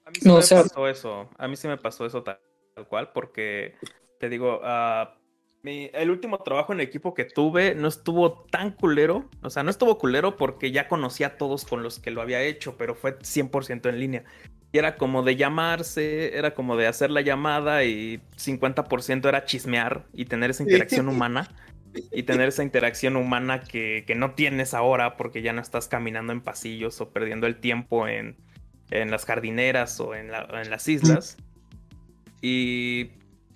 A 0.04 0.10
mí 0.10 0.16
sí 0.20 0.26
No, 0.28 0.34
me 0.34 0.38
o 0.40 0.42
sea- 0.42 0.62
pasó 0.62 0.88
eso. 0.88 1.30
A 1.38 1.48
mí 1.48 1.56
sí 1.56 1.68
me 1.68 1.76
pasó 1.76 2.06
eso 2.06 2.22
tal, 2.22 2.38
tal 2.74 2.86
cual, 2.88 3.10
porque 3.12 3.74
te 4.18 4.28
digo, 4.28 4.60
ah, 4.64 5.14
mi- 5.62 5.90
el 5.92 6.10
último 6.10 6.38
trabajo 6.38 6.72
en 6.72 6.80
equipo 6.80 7.14
que 7.14 7.24
tuve 7.24 7.74
no 7.74 7.88
estuvo 7.88 8.44
tan 8.50 8.70
culero. 8.72 9.28
O 9.42 9.50
sea, 9.50 9.62
no 9.62 9.70
estuvo 9.70 9.98
culero 9.98 10.36
porque 10.36 10.70
ya 10.70 10.88
conocía 10.88 11.26
a 11.28 11.36
todos 11.36 11.64
con 11.64 11.82
los 11.82 11.98
que 11.98 12.10
lo 12.10 12.22
había 12.22 12.42
hecho, 12.42 12.76
pero 12.78 12.94
fue 12.94 13.18
100% 13.22 13.88
en 13.88 13.98
línea. 14.00 14.24
Y 14.72 14.78
era 14.78 14.96
como 14.96 15.22
de 15.22 15.36
llamarse, 15.36 16.36
era 16.36 16.54
como 16.54 16.76
de 16.76 16.86
hacer 16.86 17.10
la 17.10 17.22
llamada 17.22 17.84
y 17.84 18.20
50% 18.36 19.28
era 19.28 19.44
chismear 19.46 20.06
y 20.12 20.26
tener 20.26 20.50
esa 20.50 20.62
interacción 20.62 21.08
humana. 21.08 21.48
Y 22.12 22.22
tener 22.24 22.48
esa 22.48 22.62
interacción 22.62 23.16
humana 23.16 23.60
que, 23.60 24.04
que 24.06 24.14
no 24.14 24.34
tienes 24.34 24.74
ahora 24.74 25.16
porque 25.16 25.42
ya 25.42 25.52
no 25.52 25.60
estás 25.60 25.88
caminando 25.88 26.32
en 26.32 26.40
pasillos 26.40 27.00
o 27.00 27.10
perdiendo 27.10 27.46
el 27.46 27.56
tiempo 27.60 28.06
en, 28.08 28.36
en 28.90 29.10
las 29.10 29.24
jardineras 29.24 29.98
o 30.00 30.14
en, 30.14 30.30
la- 30.30 30.48
en 30.62 30.70
las 30.70 30.86
islas. 30.88 31.36
Y 32.40 33.10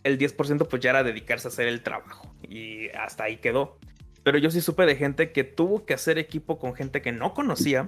el 0.05 0.19
10% 0.19 0.67
pues 0.69 0.83
ya 0.83 0.91
era 0.91 1.05
dedicarse 1.05 1.49
a 1.49 1.51
hacer 1.51 1.69
el 1.69 1.83
trabajo. 1.83 2.35
Y 2.49 2.89
hasta 2.91 3.25
ahí 3.25 3.37
quedó. 3.39 3.79
Pero 4.25 4.39
yo 4.39 4.51
sí 4.51 4.61
supe 4.61 4.87
de 4.87 4.97
gente 4.97 5.33
que 5.33 5.45
tuvo 5.45 5.85
que 5.85 5.95
hacer 5.95 6.19
equipo 6.19 6.59
con 6.59 6.75
gente 6.75 7.03
que 7.03 7.13
no 7.13 7.35
conocía. 7.35 7.87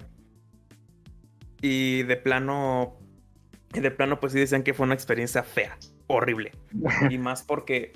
Y 1.60 2.02
de 2.02 2.16
plano, 2.16 2.98
y 3.72 3.80
de 3.80 3.90
plano 3.90 4.20
pues 4.20 4.32
sí 4.32 4.38
decían 4.38 4.62
que 4.62 4.74
fue 4.74 4.84
una 4.84 4.94
experiencia 4.94 5.42
fea, 5.42 5.78
horrible. 6.06 6.52
Y 7.10 7.18
más 7.18 7.42
porque, 7.42 7.92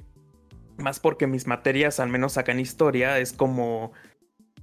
más 0.79 1.01
porque 1.01 1.26
mis 1.26 1.47
materias, 1.47 2.01
al 2.01 2.09
menos 2.09 2.39
acá 2.39 2.53
en 2.53 2.61
historia, 2.61 3.18
es 3.18 3.33
como 3.33 3.93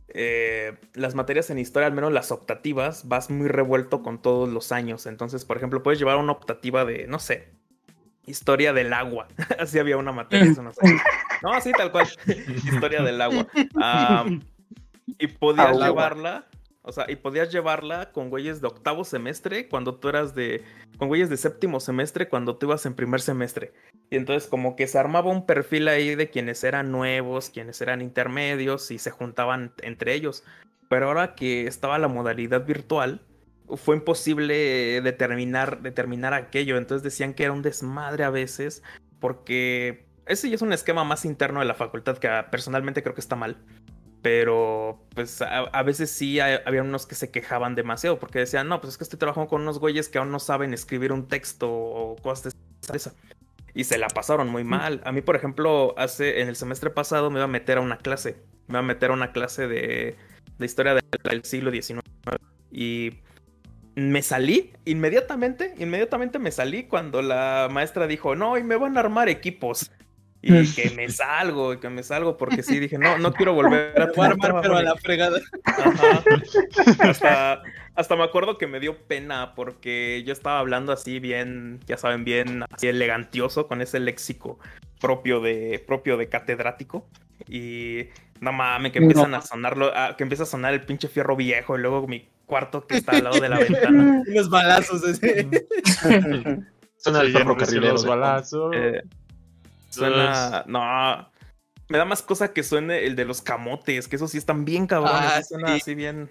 eh, 0.09 0.77
las 0.93 1.15
materias 1.15 1.49
en 1.49 1.59
historia, 1.59 1.87
al 1.87 1.93
menos 1.93 2.11
las 2.13 2.31
optativas, 2.31 3.07
vas 3.07 3.29
muy 3.29 3.47
revuelto 3.47 4.01
con 4.01 4.21
todos 4.21 4.47
los 4.49 4.71
años. 4.71 5.05
Entonces, 5.05 5.43
por 5.45 5.57
ejemplo, 5.57 5.83
puedes 5.83 5.99
llevar 5.99 6.17
una 6.17 6.31
optativa 6.31 6.85
de, 6.85 7.05
no 7.07 7.19
sé, 7.19 7.49
historia 8.25 8.71
del 8.73 8.93
agua. 8.93 9.27
Así 9.59 9.79
había 9.79 9.97
una 9.97 10.11
materia 10.11 10.51
hace 10.51 10.61
unos 10.61 10.77
años. 10.81 11.01
No, 11.41 11.53
así 11.53 11.71
tal 11.73 11.91
cual. 11.91 12.07
historia 12.27 13.01
del 13.01 13.21
agua. 13.21 13.47
Ah, 13.75 14.25
y 15.19 15.27
podías 15.27 15.67
Agua. 15.67 15.87
llevarla. 15.87 16.45
O 16.87 16.91
sea, 16.91 17.05
y 17.09 17.15
podías 17.15 17.51
llevarla 17.51 18.11
con 18.11 18.29
güeyes 18.29 18.61
de 18.61 18.67
octavo 18.67 19.03
semestre 19.03 19.67
cuando 19.67 19.95
tú 19.95 20.09
eras 20.09 20.35
de. 20.35 20.63
con 20.99 21.07
güeyes 21.07 21.29
de 21.29 21.37
séptimo 21.37 21.79
semestre 21.79 22.29
cuando 22.29 22.57
tú 22.57 22.67
ibas 22.67 22.85
en 22.85 22.93
primer 22.93 23.21
semestre. 23.21 23.73
Y 24.11 24.17
entonces, 24.17 24.47
como 24.47 24.75
que 24.75 24.85
se 24.85 24.99
armaba 24.99 25.31
un 25.31 25.47
perfil 25.47 25.87
ahí 25.87 26.13
de 26.13 26.29
quienes 26.29 26.63
eran 26.63 26.91
nuevos, 26.91 27.49
quienes 27.49 27.81
eran 27.81 28.01
intermedios 28.01 28.91
y 28.91 28.99
se 28.99 29.09
juntaban 29.09 29.73
entre 29.81 30.13
ellos. 30.13 30.43
Pero 30.87 31.07
ahora 31.07 31.33
que 31.33 31.65
estaba 31.65 31.97
la 31.97 32.07
modalidad 32.07 32.65
virtual, 32.65 33.21
fue 33.67 33.95
imposible 33.95 35.01
determinar, 35.01 35.81
determinar 35.81 36.35
aquello. 36.35 36.77
Entonces 36.77 37.03
decían 37.03 37.33
que 37.33 37.43
era 37.45 37.53
un 37.53 37.63
desmadre 37.63 38.23
a 38.23 38.29
veces, 38.29 38.83
porque 39.19 40.05
ese 40.27 40.49
ya 40.49 40.55
es 40.55 40.61
un 40.61 40.73
esquema 40.73 41.03
más 41.03 41.25
interno 41.25 41.59
de 41.61 41.65
la 41.65 41.73
facultad 41.73 42.17
que 42.17 42.27
ah, 42.27 42.49
personalmente 42.51 43.01
creo 43.01 43.15
que 43.15 43.21
está 43.21 43.35
mal. 43.35 43.57
Pero 44.25 45.05
pues 45.13 45.39
a, 45.43 45.83
veces 45.83 46.09
sí 46.09 46.39
había 46.39 46.81
unos 46.81 47.05
que 47.05 47.13
se 47.13 47.29
quejaban 47.29 47.75
demasiado 47.75 48.17
porque 48.17 48.39
decían, 48.39 48.67
no, 48.67 48.81
pues 48.81 48.93
es 48.93 48.97
que 48.97 49.03
estoy 49.03 49.19
trabajando 49.19 49.47
con 49.47 49.61
unos 49.61 49.77
güeyes 49.77 50.09
que 50.09 50.17
aún 50.17 50.31
no 50.31 50.39
saben 50.39 50.73
escribir 50.73 51.11
un 51.11 51.27
texto 51.27 51.71
o 51.71 52.15
cosas 52.15 52.55
de 52.89 52.97
esa. 52.97 53.13
Y 53.75 53.83
se 53.83 53.99
la 53.99 54.07
pasaron 54.07 54.47
muy 54.47 54.63
mal. 54.63 54.99
A 55.05 55.11
mí, 55.11 55.21
por 55.21 55.35
ejemplo, 55.35 55.93
hace 55.95 56.41
en 56.41 56.47
el 56.47 56.55
semestre 56.55 56.89
pasado 56.89 57.29
me 57.29 57.37
iba 57.37 57.43
a 57.43 57.47
meter 57.47 57.77
a 57.77 57.81
una 57.81 57.99
clase. 57.99 58.37
Me 58.65 58.71
iba 58.71 58.79
a 58.79 58.81
meter 58.81 59.11
a 59.11 59.13
una 59.13 59.31
clase 59.31 59.67
de, 59.67 60.15
de 60.57 60.65
historia 60.65 60.95
del 60.95 61.45
siglo 61.45 61.69
XIX. 61.69 62.01
Y 62.71 63.19
me 63.93 64.23
salí 64.23 64.73
inmediatamente, 64.85 65.75
inmediatamente 65.77 66.39
me 66.39 66.51
salí 66.51 66.85
cuando 66.85 67.21
la 67.21 67.67
maestra 67.71 68.07
dijo, 68.07 68.35
no, 68.35 68.57
y 68.57 68.63
me 68.63 68.75
van 68.75 68.97
a 68.97 69.01
armar 69.01 69.29
equipos. 69.29 69.91
Y 70.47 70.71
que 70.75 70.91
me 70.91 71.09
salgo, 71.09 71.79
que 71.79 71.89
me 71.89 72.03
salgo, 72.03 72.37
porque 72.37 72.61
sí, 72.61 72.79
dije, 72.79 72.99
no, 72.99 73.17
no 73.17 73.33
quiero 73.33 73.55
volver 73.55 73.99
a 73.99 74.03
armar, 74.03 74.61
pero 74.61 74.77
a 74.77 74.83
la 74.83 74.95
fregada. 74.95 75.39
Hasta, 76.99 77.63
hasta 77.95 78.15
me 78.15 78.23
acuerdo 78.23 78.59
que 78.59 78.67
me 78.67 78.79
dio 78.79 78.95
pena 78.95 79.55
porque 79.55 80.23
yo 80.23 80.33
estaba 80.33 80.59
hablando 80.59 80.91
así 80.91 81.19
bien, 81.19 81.79
ya 81.87 81.97
saben, 81.97 82.23
bien 82.25 82.63
así 82.71 82.87
elegantioso, 82.87 83.67
con 83.67 83.81
ese 83.81 83.99
léxico 83.99 84.59
propio 85.01 85.39
de, 85.39 85.83
propio 85.85 86.15
de 86.15 86.29
catedrático. 86.29 87.07
Y 87.49 88.09
no 88.39 88.53
mames, 88.53 88.91
que 88.91 88.99
empiezan 88.99 89.33
a 89.33 89.41
sonarlo, 89.41 89.91
que 90.15 90.23
empieza 90.23 90.43
a 90.43 90.47
sonar 90.47 90.75
el 90.75 90.81
pinche 90.81 91.07
fierro 91.07 91.35
viejo 91.35 91.75
y 91.75 91.81
luego 91.81 92.07
mi 92.07 92.29
cuarto 92.45 92.85
que 92.85 92.97
está 92.97 93.13
al 93.13 93.23
lado 93.23 93.39
de 93.39 93.49
la 93.49 93.59
ventana. 93.59 94.21
Los 94.27 94.49
balazos, 94.51 95.03
ese. 95.07 95.49
Ferrocarrilero. 97.01 97.93
Los 97.93 98.05
balazos. 98.05 98.75
Eh, 98.75 99.01
suena. 99.95 100.63
No. 100.67 101.31
Me 101.87 101.97
da 101.97 102.05
más 102.05 102.21
cosa 102.21 102.51
que 102.51 102.63
suene 102.63 103.05
el 103.05 103.15
de 103.15 103.25
los 103.25 103.41
camotes, 103.41 104.07
que 104.07 104.15
esos 104.15 104.31
sí 104.31 104.37
están 104.37 104.65
bien 104.65 104.87
cabrones. 104.87 105.31
Ah, 105.31 105.43
suena 105.43 105.75
así 105.75 105.93
bien. 105.93 106.29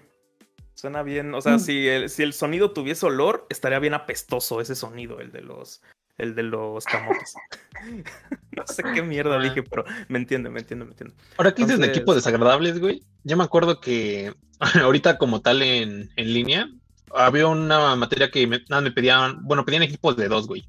Suena 0.73 1.03
bien. 1.03 1.33
O 1.33 1.41
sea, 1.41 1.59
si, 1.59 1.87
el, 1.87 2.09
si 2.09 2.23
el 2.23 2.33
sonido 2.33 2.71
tuviese 2.71 3.05
olor, 3.05 3.47
estaría 3.49 3.79
bien 3.79 3.93
apestoso 3.93 4.59
ese 4.59 4.75
sonido, 4.75 5.19
el 5.21 5.31
de 5.31 5.41
los 5.41 5.81
el 6.17 6.35
de 6.35 6.43
los 6.43 6.85
camotes. 6.85 7.33
no 8.51 8.67
sé 8.67 8.83
qué 8.93 9.01
mierda 9.01 9.39
dije, 9.39 9.63
pero 9.63 9.83
me 10.07 10.17
entiende, 10.17 10.49
me 10.49 10.61
entiende, 10.61 10.85
me 10.85 10.91
entiende. 10.91 11.15
Ahora, 11.37 11.53
¿qué 11.53 11.63
dices 11.63 11.79
de 11.79 11.87
equipos 11.87 12.15
desagradables, 12.15 12.79
güey? 12.79 13.03
Yo 13.23 13.37
me 13.37 13.43
acuerdo 13.43 13.79
que 13.81 14.33
ahorita 14.81 15.17
como 15.17 15.41
tal 15.41 15.61
en, 15.61 16.09
en 16.15 16.33
línea, 16.33 16.69
había 17.13 17.47
una 17.47 17.95
materia 17.95 18.29
que 18.31 18.47
me, 18.47 18.61
me 18.69 18.91
pedían, 18.91 19.43
bueno, 19.43 19.65
pedían 19.65 19.83
equipos 19.83 20.15
de 20.15 20.27
dos, 20.27 20.47
güey. 20.47 20.67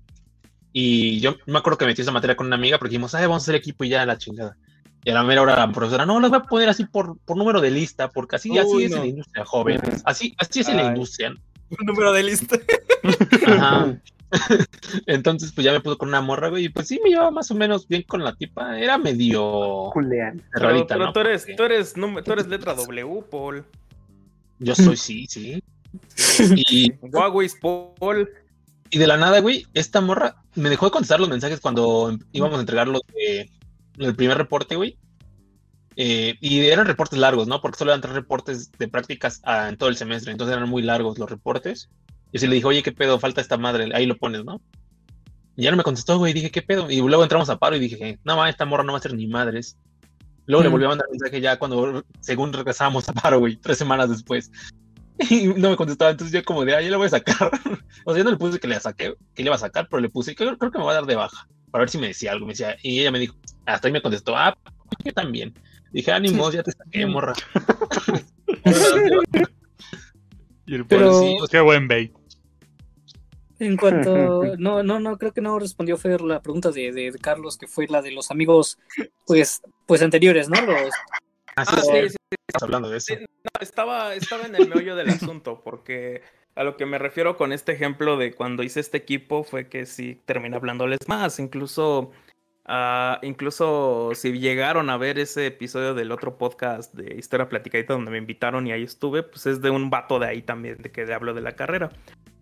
Y 0.78 1.20
yo 1.20 1.36
me 1.46 1.56
acuerdo 1.56 1.78
que 1.78 1.86
metí 1.86 2.02
esa 2.02 2.12
materia 2.12 2.36
con 2.36 2.48
una 2.48 2.56
amiga 2.56 2.76
porque 2.76 2.90
dijimos, 2.90 3.14
ay, 3.14 3.22
vamos 3.22 3.42
a 3.42 3.44
hacer 3.44 3.54
equipo 3.54 3.84
y 3.84 3.88
ya 3.88 4.04
la 4.04 4.18
chingada. 4.18 4.58
Y 5.04 5.10
a 5.10 5.14
la 5.14 5.22
mera 5.22 5.40
hora 5.40 5.56
la 5.56 5.72
profesora, 5.72 6.04
no, 6.04 6.20
las 6.20 6.28
voy 6.28 6.40
a 6.40 6.42
poner 6.42 6.68
así 6.68 6.84
por, 6.84 7.16
por 7.20 7.38
número 7.38 7.62
de 7.62 7.70
lista, 7.70 8.10
porque 8.10 8.36
así, 8.36 8.58
así 8.58 8.84
es 8.84 8.92
en 8.92 8.98
la 8.98 9.06
industria, 9.06 9.46
joven. 9.46 9.80
Así, 10.04 10.34
así 10.36 10.60
es 10.60 10.68
en 10.68 10.76
la 10.76 10.84
industria. 10.84 11.30
Un 11.30 11.86
número 11.86 12.12
de 12.12 12.24
lista. 12.24 12.58
Ajá. 13.46 13.96
Entonces, 15.06 15.50
pues 15.52 15.64
ya 15.64 15.72
me 15.72 15.80
puso 15.80 15.96
con 15.96 16.10
una 16.10 16.20
morra, 16.20 16.50
güey, 16.50 16.66
y 16.66 16.68
pues 16.68 16.88
sí 16.88 17.00
me 17.02 17.08
llevaba 17.08 17.30
más 17.30 17.50
o 17.50 17.54
menos 17.54 17.88
bien 17.88 18.02
con 18.02 18.22
la 18.22 18.34
tipa. 18.34 18.78
Era 18.78 18.98
medio. 18.98 19.90
Julián. 19.92 20.42
Pero, 20.52 20.86
pero 20.86 21.12
tú, 21.14 21.20
eres, 21.20 21.46
tú, 21.56 21.62
eres, 21.62 21.94
tú 21.94 22.32
eres 22.32 22.46
letra 22.48 22.74
W, 22.74 23.24
Paul. 23.30 23.64
Yo 24.58 24.74
soy, 24.74 24.98
sí, 24.98 25.26
sí. 25.26 25.62
Y. 26.68 26.92
Huawei, 27.00 27.48
Paul. 27.62 28.28
Y 28.90 28.98
de 28.98 29.06
la 29.06 29.16
nada, 29.16 29.40
güey, 29.40 29.66
esta 29.74 30.00
morra 30.00 30.36
me 30.54 30.70
dejó 30.70 30.86
de 30.86 30.92
contestar 30.92 31.20
los 31.20 31.28
mensajes 31.28 31.60
cuando 31.60 32.16
íbamos 32.32 32.58
a 32.58 32.60
entregar 32.60 32.88
los 32.88 33.02
de, 33.14 33.50
el 33.98 34.16
primer 34.16 34.38
reporte, 34.38 34.76
güey. 34.76 34.98
Eh, 35.96 36.36
y 36.40 36.66
eran 36.66 36.86
reportes 36.86 37.18
largos, 37.18 37.48
¿no? 37.48 37.60
Porque 37.60 37.78
solo 37.78 37.90
eran 37.90 38.02
tres 38.02 38.14
reportes 38.14 38.70
de 38.72 38.88
prácticas 38.88 39.40
ah, 39.44 39.68
en 39.68 39.78
todo 39.78 39.88
el 39.88 39.96
semestre, 39.96 40.30
entonces 40.30 40.56
eran 40.56 40.68
muy 40.68 40.82
largos 40.82 41.18
los 41.18 41.30
reportes. 41.30 41.88
Y 42.32 42.36
así 42.36 42.46
le 42.46 42.56
dije, 42.56 42.66
oye, 42.66 42.82
¿qué 42.82 42.92
pedo? 42.92 43.18
Falta 43.18 43.40
esta 43.40 43.56
madre, 43.56 43.90
ahí 43.94 44.04
lo 44.04 44.18
pones, 44.18 44.44
¿no? 44.44 44.60
Y 45.56 45.62
ya 45.62 45.70
no 45.70 45.78
me 45.78 45.82
contestó, 45.82 46.18
güey, 46.18 46.34
dije, 46.34 46.50
¿qué 46.50 46.60
pedo? 46.60 46.90
Y 46.90 46.98
luego 46.98 47.22
entramos 47.22 47.48
a 47.48 47.58
paro 47.58 47.76
y 47.76 47.80
dije, 47.80 48.18
no, 48.24 48.44
esta 48.46 48.66
morra 48.66 48.84
no 48.84 48.92
va 48.92 48.98
a 48.98 49.02
ser 49.02 49.14
ni 49.14 49.26
madres. 49.26 49.78
Luego 50.44 50.62
le 50.62 50.68
volví 50.68 50.84
a 50.84 50.88
mandar 50.88 51.08
mensaje 51.10 51.40
ya 51.40 51.58
cuando, 51.58 52.04
según 52.20 52.52
regresábamos 52.52 53.08
a 53.08 53.14
paro, 53.14 53.38
güey, 53.40 53.56
tres 53.56 53.78
semanas 53.78 54.10
después. 54.10 54.50
Y 55.30 55.46
no 55.46 55.70
me 55.70 55.76
contestaba, 55.76 56.10
entonces 56.10 56.34
yo 56.34 56.44
como 56.44 56.64
de, 56.64 56.74
ah, 56.74 56.80
ya 56.80 56.90
le 56.90 56.96
voy 56.96 57.06
a 57.06 57.10
sacar. 57.10 57.50
o 58.04 58.12
sea, 58.12 58.18
yo 58.18 58.24
no 58.24 58.30
le 58.30 58.36
puse 58.36 58.58
que 58.58 58.68
le 58.68 58.78
saqué, 58.80 59.14
que 59.34 59.42
le 59.42 59.48
iba 59.48 59.54
a 59.54 59.58
sacar, 59.58 59.88
pero 59.90 60.00
le 60.00 60.08
puse, 60.08 60.34
creo, 60.34 60.56
creo 60.58 60.70
que 60.70 60.78
me 60.78 60.84
va 60.84 60.92
a 60.92 60.96
dar 60.96 61.06
de 61.06 61.16
baja, 61.16 61.48
para 61.70 61.82
ver 61.82 61.90
si 61.90 61.98
me 61.98 62.08
decía 62.08 62.32
algo. 62.32 62.46
Me 62.46 62.52
decía, 62.52 62.76
y 62.82 63.00
ella 63.00 63.10
me 63.10 63.18
dijo, 63.18 63.36
hasta 63.64 63.88
ahí 63.88 63.92
me 63.92 64.02
contestó, 64.02 64.36
ah, 64.36 64.56
yo 65.04 65.12
también. 65.12 65.54
Dije, 65.92 66.12
ánimos, 66.12 66.52
ya 66.52 66.62
te 66.62 66.72
saqué, 66.72 67.06
morra. 67.06 67.32
y 70.66 70.74
el 70.74 70.86
pero... 70.86 71.20
sí, 71.20 71.36
qué 71.50 71.60
buen 71.60 71.88
bait. 71.88 72.12
En 73.58 73.78
cuanto, 73.78 74.54
no, 74.58 74.82
no, 74.82 75.00
no, 75.00 75.16
creo 75.16 75.32
que 75.32 75.40
no 75.40 75.58
respondió 75.58 75.96
Fer 75.96 76.20
la 76.20 76.42
pregunta 76.42 76.70
de, 76.70 76.92
de, 76.92 77.10
Carlos, 77.18 77.56
que 77.56 77.66
fue 77.66 77.86
la 77.88 78.02
de 78.02 78.12
los 78.12 78.30
amigos, 78.30 78.78
pues, 79.24 79.62
pues 79.86 80.02
anteriores, 80.02 80.50
¿no? 80.50 80.60
Los, 80.60 80.90
ah, 81.56 81.64
sí, 81.64 81.76
sí, 81.80 82.08
sí, 82.10 82.16
hablando 82.60 82.88
de 82.88 82.98
eso. 82.98 83.14
estaba, 83.60 84.14
estaba 84.14 84.46
en 84.46 84.54
el 84.54 84.68
meollo 84.68 84.96
del 84.96 85.10
asunto, 85.10 85.60
porque 85.64 86.22
a 86.54 86.64
lo 86.64 86.76
que 86.76 86.86
me 86.86 86.98
refiero 86.98 87.36
con 87.36 87.52
este 87.52 87.72
ejemplo 87.72 88.16
de 88.16 88.32
cuando 88.32 88.62
hice 88.62 88.80
este 88.80 88.96
equipo 88.96 89.44
fue 89.44 89.68
que 89.68 89.86
sí 89.86 90.20
terminé 90.24 90.56
hablándoles 90.56 91.00
más, 91.06 91.38
incluso, 91.38 92.12
uh, 92.68 93.16
incluso 93.22 94.12
si 94.14 94.38
llegaron 94.38 94.88
a 94.88 94.96
ver 94.96 95.18
ese 95.18 95.46
episodio 95.46 95.94
del 95.94 96.12
otro 96.12 96.38
podcast 96.38 96.94
de 96.94 97.16
Historia 97.16 97.48
Platicadita 97.48 97.94
donde 97.94 98.10
me 98.10 98.18
invitaron 98.18 98.66
y 98.66 98.72
ahí 98.72 98.82
estuve, 98.82 99.22
pues 99.22 99.46
es 99.46 99.60
de 99.60 99.70
un 99.70 99.90
vato 99.90 100.18
de 100.18 100.28
ahí 100.28 100.42
también, 100.42 100.78
de 100.78 100.90
que 100.90 101.12
hablo 101.12 101.34
de 101.34 101.42
la 101.42 101.56
carrera. 101.56 101.90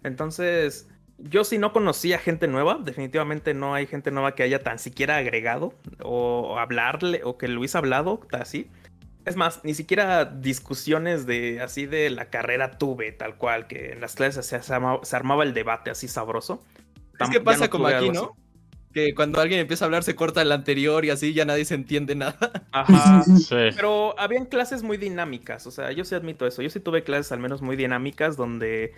Entonces, 0.04 0.86
yo 1.18 1.44
si 1.44 1.58
no 1.58 1.72
conocía 1.72 2.18
gente 2.18 2.48
nueva, 2.48 2.78
definitivamente 2.82 3.54
no 3.54 3.74
hay 3.74 3.86
gente 3.86 4.10
nueva 4.10 4.34
que 4.34 4.42
haya 4.42 4.62
tan 4.62 4.78
siquiera 4.78 5.16
agregado 5.16 5.74
o, 6.02 6.58
hablarle 6.58 7.22
o 7.24 7.38
que 7.38 7.48
Luis 7.48 7.74
ha 7.74 7.78
hablado 7.78 8.20
así. 8.32 8.70
Es 9.24 9.36
más, 9.36 9.60
ni 9.64 9.74
siquiera 9.74 10.24
discusiones 10.24 11.26
de 11.26 11.60
así 11.60 11.86
de 11.86 12.10
la 12.10 12.26
carrera 12.26 12.78
tuve, 12.78 13.12
tal 13.12 13.36
cual, 13.36 13.66
que 13.66 13.92
en 13.92 14.00
las 14.00 14.14
clases 14.14 14.46
se, 14.46 15.16
armaba, 15.16 15.44
el 15.44 15.54
debate 15.54 15.90
así 15.90 16.08
sabroso. 16.08 16.62
Es 17.18 17.30
que 17.30 17.40
pasa 17.40 17.70
como 17.70 17.86
aquí, 17.86 18.10
¿no? 18.10 18.36
Que 18.92 19.12
cuando 19.12 19.40
alguien 19.40 19.58
empieza 19.58 19.84
a 19.84 19.86
hablar 19.86 20.04
se 20.04 20.14
corta 20.14 20.40
el 20.40 20.52
anterior 20.52 21.04
y 21.04 21.10
así 21.10 21.32
ya 21.32 21.44
nadie 21.44 21.64
se 21.64 21.74
entiende 21.74 22.14
nada. 22.14 22.36
Ajá. 22.70 23.24
Pero 23.48 24.18
habían 24.20 24.44
clases 24.44 24.84
muy 24.84 24.98
dinámicas, 24.98 25.66
o 25.66 25.72
sea, 25.72 25.90
yo 25.90 26.04
sí 26.04 26.14
admito 26.14 26.46
eso. 26.46 26.62
Yo 26.62 26.70
sí 26.70 26.78
tuve 26.78 27.02
clases 27.02 27.32
al 27.32 27.40
menos 27.40 27.60
muy 27.60 27.74
dinámicas 27.74 28.36
donde 28.36 28.92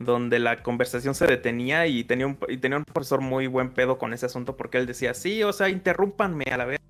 donde 0.00 0.38
la 0.38 0.62
conversación 0.62 1.14
se 1.14 1.26
detenía 1.26 1.86
y 1.86 2.04
tenía 2.04 2.26
un, 2.26 2.38
y 2.48 2.56
tenía 2.56 2.78
un 2.78 2.84
profesor 2.84 3.20
muy 3.20 3.46
buen 3.46 3.70
pedo 3.70 3.98
con 3.98 4.14
ese 4.14 4.26
asunto 4.26 4.56
porque 4.56 4.78
él 4.78 4.86
decía, 4.86 5.12
sí, 5.12 5.42
o 5.42 5.52
sea, 5.52 5.68
interrúmpanme 5.68 6.44
a 6.50 6.56
la 6.56 6.64
vez 6.64 6.80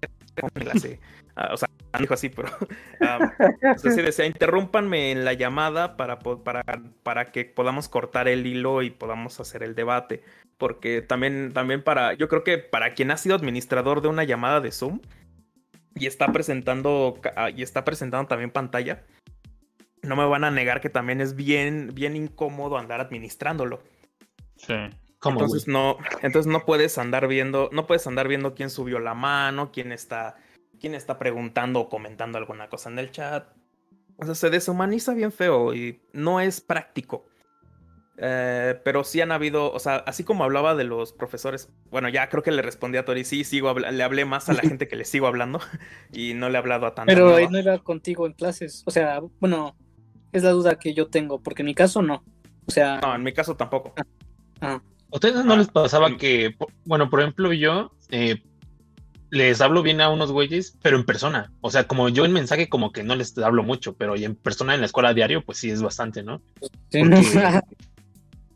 clase. 0.55 1.01
Ah, 1.35 1.51
o 1.53 1.57
sea, 1.57 1.69
dijo 1.99 2.15
así, 2.15 2.29
pero 2.29 2.49
uh, 3.01 3.89
decía, 3.91 4.27
interrúmpanme 4.27 5.11
en 5.11 5.25
la 5.25 5.33
llamada 5.33 5.97
para, 5.97 6.21
para, 6.21 6.63
para 7.03 7.33
que 7.33 7.45
podamos 7.45 7.89
cortar 7.89 8.29
el 8.29 8.47
hilo 8.47 8.83
y 8.83 8.91
podamos 8.91 9.41
hacer 9.41 9.65
el 9.65 9.75
debate. 9.75 10.23
Porque 10.57 11.03
también, 11.03 11.53
también 11.53 11.83
para, 11.83 12.15
yo 12.15 12.29
creo 12.29 12.45
que 12.45 12.59
para 12.59 12.95
quien 12.95 13.11
ha 13.11 13.17
sido 13.17 13.35
administrador 13.35 14.03
de 14.03 14.09
una 14.09 14.25
llamada 14.25 14.61
de 14.61 14.71
Zoom 14.71 15.01
y 15.97 16.07
está 16.07 16.29
presentando, 16.33 17.21
y 17.57 17.63
está 17.63 17.85
presentando 17.85 18.29
también 18.29 18.51
pantalla, 18.51 19.03
no 20.03 20.17
me 20.17 20.25
van 20.25 20.45
a 20.45 20.51
negar 20.51 20.81
que 20.81 20.91
también 20.91 21.21
es 21.21 21.35
bien, 21.35 21.91
bien 21.95 22.17
incómodo 22.17 22.79
andar 22.79 23.01
administrándolo. 23.01 23.83
Sí. 24.57 24.75
entonces 25.25 25.69
no, 25.69 25.97
entonces 26.23 26.51
no 26.51 26.65
puedes 26.67 26.99
andar 26.99 27.29
viendo, 27.29 27.71
no 27.73 27.87
puedes 27.87 28.07
andar 28.07 28.29
viendo 28.29 28.55
quién 28.55 28.71
subió 28.71 28.99
la 28.99 29.15
mano, 29.15 29.71
quién 29.73 29.93
está, 29.93 30.37
quién 30.79 30.95
está 30.95 31.19
preguntando 31.19 31.81
o 31.81 31.89
comentando 31.89 32.39
alguna 32.39 32.69
cosa 32.69 32.91
en 32.91 32.99
el 32.99 33.11
chat. 33.11 33.49
O 34.17 34.27
sea, 34.27 34.35
se 34.35 34.51
deshumaniza 34.51 35.15
bien 35.15 35.33
feo 35.33 35.75
y 35.75 36.03
no 36.13 36.41
es 36.41 36.61
práctico. 36.61 37.27
Eh, 38.23 38.79
pero 38.85 39.03
sí 39.03 39.23
han 39.23 39.33
habido, 39.33 39.73
o 39.73 39.79
sea, 39.79 39.97
así 39.97 40.25
como 40.25 40.45
hablaba 40.45 40.75
de 40.75 40.85
los 40.85 41.15
profesores, 41.15 41.71
bueno, 41.91 42.11
ya 42.11 42.29
creo 42.29 42.43
que 42.43 42.51
le 42.51 42.61
respondí 42.61 42.99
a 42.99 43.05
Tori, 43.07 43.25
sí, 43.25 43.45
sigo 43.45 43.73
le 43.73 44.03
hablé 44.03 44.27
más 44.27 44.51
a 44.51 44.53
la 44.53 44.61
gente 44.61 44.89
que 44.89 44.97
le 44.97 45.07
sigo 45.07 45.27
hablando 45.27 45.59
y 46.13 46.35
no 46.35 46.51
le 46.51 46.57
he 46.57 46.59
hablado 46.59 46.85
a 46.85 46.95
tanto. 46.95 47.11
Pero 47.11 47.49
no 47.49 47.59
era 47.59 47.79
contigo 47.79 48.27
en 48.27 48.35
clases, 48.35 48.83
o 48.85 48.91
sea, 48.91 49.21
bueno, 49.41 49.75
es 50.33 50.43
la 50.43 50.51
duda 50.51 50.79
que 50.79 50.95
yo 50.95 51.09
tengo, 51.09 51.41
porque 51.41 51.63
en 51.63 51.67
mi 51.67 51.75
caso 51.75 52.03
no. 52.03 52.23
O 52.67 52.71
sea. 52.71 53.01
No, 53.01 53.15
en 53.15 53.23
mi 53.23 53.33
caso 53.33 53.57
tampoco. 53.57 53.95
Ah. 54.61 54.81
¿A 55.13 55.17
ustedes 55.17 55.45
no 55.45 55.57
les 55.57 55.69
pasaba 55.69 56.17
que, 56.17 56.55
bueno, 56.85 57.11
por 57.11 57.21
ejemplo, 57.21 57.53
yo, 57.53 57.91
eh, 58.11 58.43
les 59.31 59.61
hablo 59.61 59.83
bien 59.83 60.01
a 60.01 60.09
unos 60.09 60.31
güeyes, 60.33 60.77
pero 60.83 60.97
en 60.97 61.05
persona. 61.05 61.53
O 61.61 61.71
sea, 61.71 61.85
como 61.89 62.09
yo 62.09 62.25
en 62.25 62.33
mensaje 62.33 62.69
como 62.69 62.93
que 62.93 63.03
no 63.03 63.15
les 63.17 63.37
hablo 63.39 63.63
mucho, 63.63 63.95
pero 63.95 64.17
y 64.17 64.25
en 64.25 64.35
persona 64.37 64.75
en 64.75 64.81
la 64.81 64.87
escuela 64.87 65.15
diario, 65.15 65.43
pues 65.45 65.59
sí 65.59 65.71
es 65.71 65.83
bastante, 65.83 66.23
¿no? 66.23 66.41
Sí, 66.91 67.01
Porque- 67.03 67.61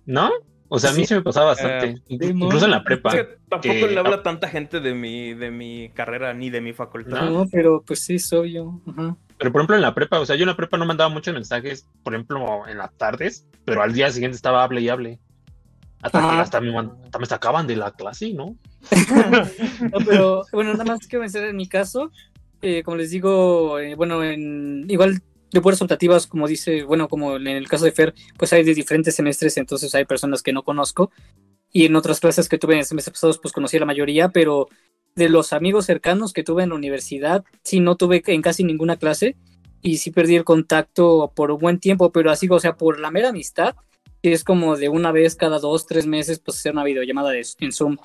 ¿No? 0.07 0.31
O 0.69 0.79
sea, 0.79 0.91
a 0.91 0.93
mí 0.95 1.01
Sí. 1.03 1.07
se 1.09 1.15
me 1.17 1.23
pasaba 1.23 1.47
bastante. 1.47 1.87
Eh, 1.91 2.03
Inclu- 2.09 2.45
incluso 2.45 2.65
en 2.65 2.71
la 2.73 2.83
prepa. 2.83 3.11
Es 3.11 3.15
que 3.15 3.25
tampoco 3.49 3.75
que- 3.75 3.89
le 3.91 3.99
habla 3.99 4.23
tanta 4.23 4.49
gente 4.49 4.81
de 4.81 4.95
mi, 4.95 5.35
de 5.35 5.51
mi 5.51 5.91
carrera 5.91 6.35
ni 6.35 6.51
de 6.51 6.61
mi 6.61 6.73
facultad. 6.73 7.31
No, 7.31 7.47
pero 7.51 7.83
pues 7.87 8.01
sí, 8.01 8.19
soy 8.19 8.55
yo. 8.55 8.81
Ajá. 8.87 9.17
Pero 9.45 9.53
por 9.53 9.61
ejemplo 9.61 9.77
en 9.77 9.83
la 9.83 9.95
prepa, 9.95 10.21
o 10.21 10.25
sea, 10.25 10.37
yo 10.37 10.45
en 10.45 10.49
la 10.49 10.57
prepa 10.57 10.79
no 10.79 10.87
mandaba 10.87 11.11
muchos 11.11 11.35
mensajes, 11.35 11.87
por 12.03 12.15
ejemplo, 12.15 12.67
en 12.67 12.79
las 12.79 12.97
tardes, 12.97 13.47
pero 13.67 13.83
al 13.83 13.93
día 13.93 14.11
siguiente 14.11 14.37
estaba 14.37 14.65
hable 14.65 14.81
y 14.81 14.89
hable. 14.89 15.21
Hasta 16.01 16.19
que 16.19 16.37
hasta 16.37 16.61
me, 16.63 16.75
hasta 16.79 17.19
me 17.19 17.27
sacaban 17.27 17.67
de 17.67 17.77
la 17.77 17.91
clase, 17.91 18.33
¿no? 18.33 18.57
No, 19.93 19.99
pero 20.07 20.45
bueno, 20.51 20.73
nada 20.73 20.87
más 20.87 21.01
quiero 21.01 21.21
mencionar 21.21 21.51
en 21.51 21.57
mi 21.57 21.69
caso, 21.69 22.11
eh, 22.63 22.83
como 22.83 22.97
les 22.97 23.11
digo, 23.11 23.79
eh, 23.79 23.95
bueno, 23.97 24.25
en 24.25 24.87
igual 24.89 25.21
de 25.51 25.61
puras 25.61 25.83
optativas, 25.83 26.27
como 26.27 26.49
dice, 26.49 26.83
bueno, 26.85 27.07
como 27.07 27.37
en 27.37 27.47
el 27.47 27.69
caso 27.69 27.85
de 27.85 27.93
Fer, 27.93 28.15
pues 28.39 28.51
hay 28.55 28.65
de 28.65 28.73
diferentes 28.73 29.15
semestres, 29.15 29.59
entonces 29.59 29.95
hay 29.95 30.07
personas 30.07 30.43
que 30.43 30.55
no 30.55 30.63
conozco. 30.63 31.11
Y 31.71 31.85
en 31.85 31.97
otras 31.97 32.19
clases 32.19 32.49
que 32.49 32.57
tuve 32.57 32.79
en 32.79 32.87
semestres 32.87 33.13
pasados, 33.13 33.39
pues 33.41 33.53
conocí 33.53 33.77
a 33.77 33.81
la 33.81 33.87
mayoría, 33.87 34.31
pero 34.31 34.69
de 35.15 35.29
los 35.29 35.53
amigos 35.53 35.87
cercanos 35.87 36.33
que 36.33 36.43
tuve 36.43 36.65
en 36.65 36.71
la 36.71 36.75
universidad, 36.75 37.45
sí 37.63 37.81
no 37.81 37.97
tuve 37.97 38.23
en 38.27 38.43
casi 38.43 38.65
ninguna 38.65 38.97
clase 38.97 39.37
y 39.83 39.99
sí 39.99 40.11
perdí 40.11 40.37
el 40.37 40.45
contacto 40.45 41.33
por 41.35 41.51
un 41.51 41.59
buen 41.59 41.79
tiempo, 41.79 42.11
pero 42.11 42.31
así, 42.31 42.49
o 42.51 42.59
sea, 42.59 42.77
por 42.77 42.99
la 42.99 43.11
mera 43.11 43.29
amistad, 43.29 43.77
sí 44.23 44.33
es 44.33 44.43
como 44.43 44.77
de 44.77 44.89
una 44.89 45.13
vez 45.13 45.37
cada 45.37 45.59
dos, 45.59 45.87
tres 45.87 46.07
meses, 46.07 46.41
pues 46.41 46.59
hacer 46.59 46.73
una 46.73 46.85
videollamada 46.85 47.31
de, 47.31 47.47
en 47.61 47.73
Zoom 47.73 47.99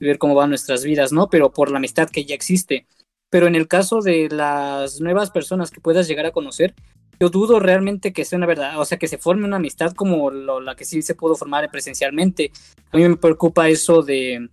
y 0.00 0.06
ver 0.06 0.18
cómo 0.18 0.34
van 0.34 0.48
nuestras 0.48 0.82
vidas, 0.82 1.12
¿no? 1.12 1.28
Pero 1.28 1.52
por 1.52 1.70
la 1.70 1.78
amistad 1.78 2.08
que 2.08 2.24
ya 2.24 2.34
existe. 2.34 2.86
Pero 3.30 3.46
en 3.46 3.54
el 3.54 3.68
caso 3.68 4.00
de 4.00 4.28
las 4.30 5.00
nuevas 5.00 5.30
personas 5.30 5.70
que 5.70 5.80
puedas 5.80 6.08
llegar 6.08 6.26
a 6.26 6.32
conocer, 6.32 6.74
yo 7.18 7.28
dudo 7.28 7.60
realmente 7.60 8.12
que 8.12 8.24
sea 8.24 8.38
una 8.38 8.46
verdad, 8.46 8.78
o 8.78 8.84
sea, 8.84 8.98
que 8.98 9.08
se 9.08 9.18
forme 9.18 9.46
una 9.46 9.56
amistad 9.56 9.92
como 9.92 10.30
la 10.30 10.74
que 10.74 10.84
sí 10.84 11.02
se 11.02 11.14
pudo 11.14 11.34
formar 11.34 11.70
presencialmente. 11.70 12.50
A 12.92 12.96
mí 12.96 13.08
me 13.08 13.16
preocupa 13.16 13.68
eso 13.68 14.02
de, 14.02 14.48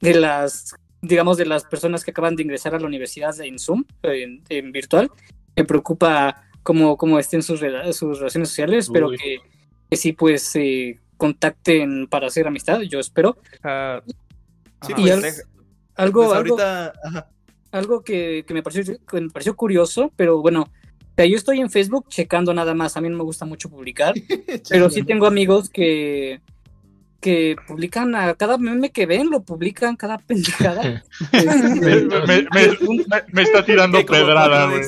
de 0.00 0.14
las, 0.14 0.74
digamos, 1.02 1.36
de 1.36 1.46
las 1.46 1.64
personas 1.64 2.04
que 2.04 2.10
acaban 2.10 2.36
de 2.36 2.42
ingresar 2.42 2.74
a 2.74 2.80
la 2.80 2.86
universidad 2.86 3.38
en 3.40 3.58
Zoom, 3.58 3.84
en, 4.02 4.42
en 4.48 4.72
virtual. 4.72 5.10
Me 5.56 5.64
preocupa 5.64 6.44
cómo, 6.62 6.96
cómo 6.96 7.18
estén 7.18 7.42
sus, 7.42 7.60
rela- 7.60 7.92
sus 7.92 8.18
relaciones 8.18 8.48
sociales, 8.50 8.88
pero 8.92 9.10
que, 9.10 9.38
que 9.90 9.96
sí, 9.96 10.12
pues, 10.12 10.42
se 10.42 10.98
contacten 11.16 12.06
para 12.06 12.26
hacer 12.28 12.46
amistad, 12.46 12.80
yo 12.82 12.98
espero. 13.00 13.38
Sí, 13.52 13.58
ajá, 13.62 14.02
Y 14.88 14.94
pues, 14.94 15.10
al- 15.12 16.04
Algo, 16.06 16.22
pues 16.24 16.32
algo- 16.38 16.60
ahorita, 16.60 16.92
algo 17.72 18.02
que, 18.02 18.44
que 18.46 18.54
me, 18.54 18.62
pareció, 18.62 18.96
que 19.06 19.20
me 19.20 19.28
pareció 19.30 19.54
curioso, 19.56 20.12
pero 20.16 20.40
bueno, 20.40 20.70
yo 21.16 21.36
estoy 21.36 21.60
en 21.60 21.68
Facebook 21.68 22.06
checando 22.08 22.54
nada 22.54 22.72
más, 22.74 22.96
a 22.96 23.00
mí 23.02 23.10
no 23.10 23.18
me 23.18 23.24
gusta 23.24 23.44
mucho 23.44 23.68
publicar, 23.68 24.14
pero 24.70 24.88
sí 24.88 25.02
tengo 25.02 25.26
amigos 25.26 25.68
que, 25.68 26.40
que 27.20 27.54
publican 27.68 28.14
a 28.14 28.34
cada 28.34 28.56
meme 28.58 28.90
que 28.90 29.04
ven, 29.06 29.28
lo 29.30 29.42
publican 29.42 29.94
cada 29.96 30.18
pendejada. 30.18 31.02
Me, 31.32 32.02
me- 32.02 32.42
me- 32.50 33.22
me 33.32 33.42
está 33.42 33.64
tirando 33.64 33.98
pedrada, 34.06 34.66
güey. 34.70 34.80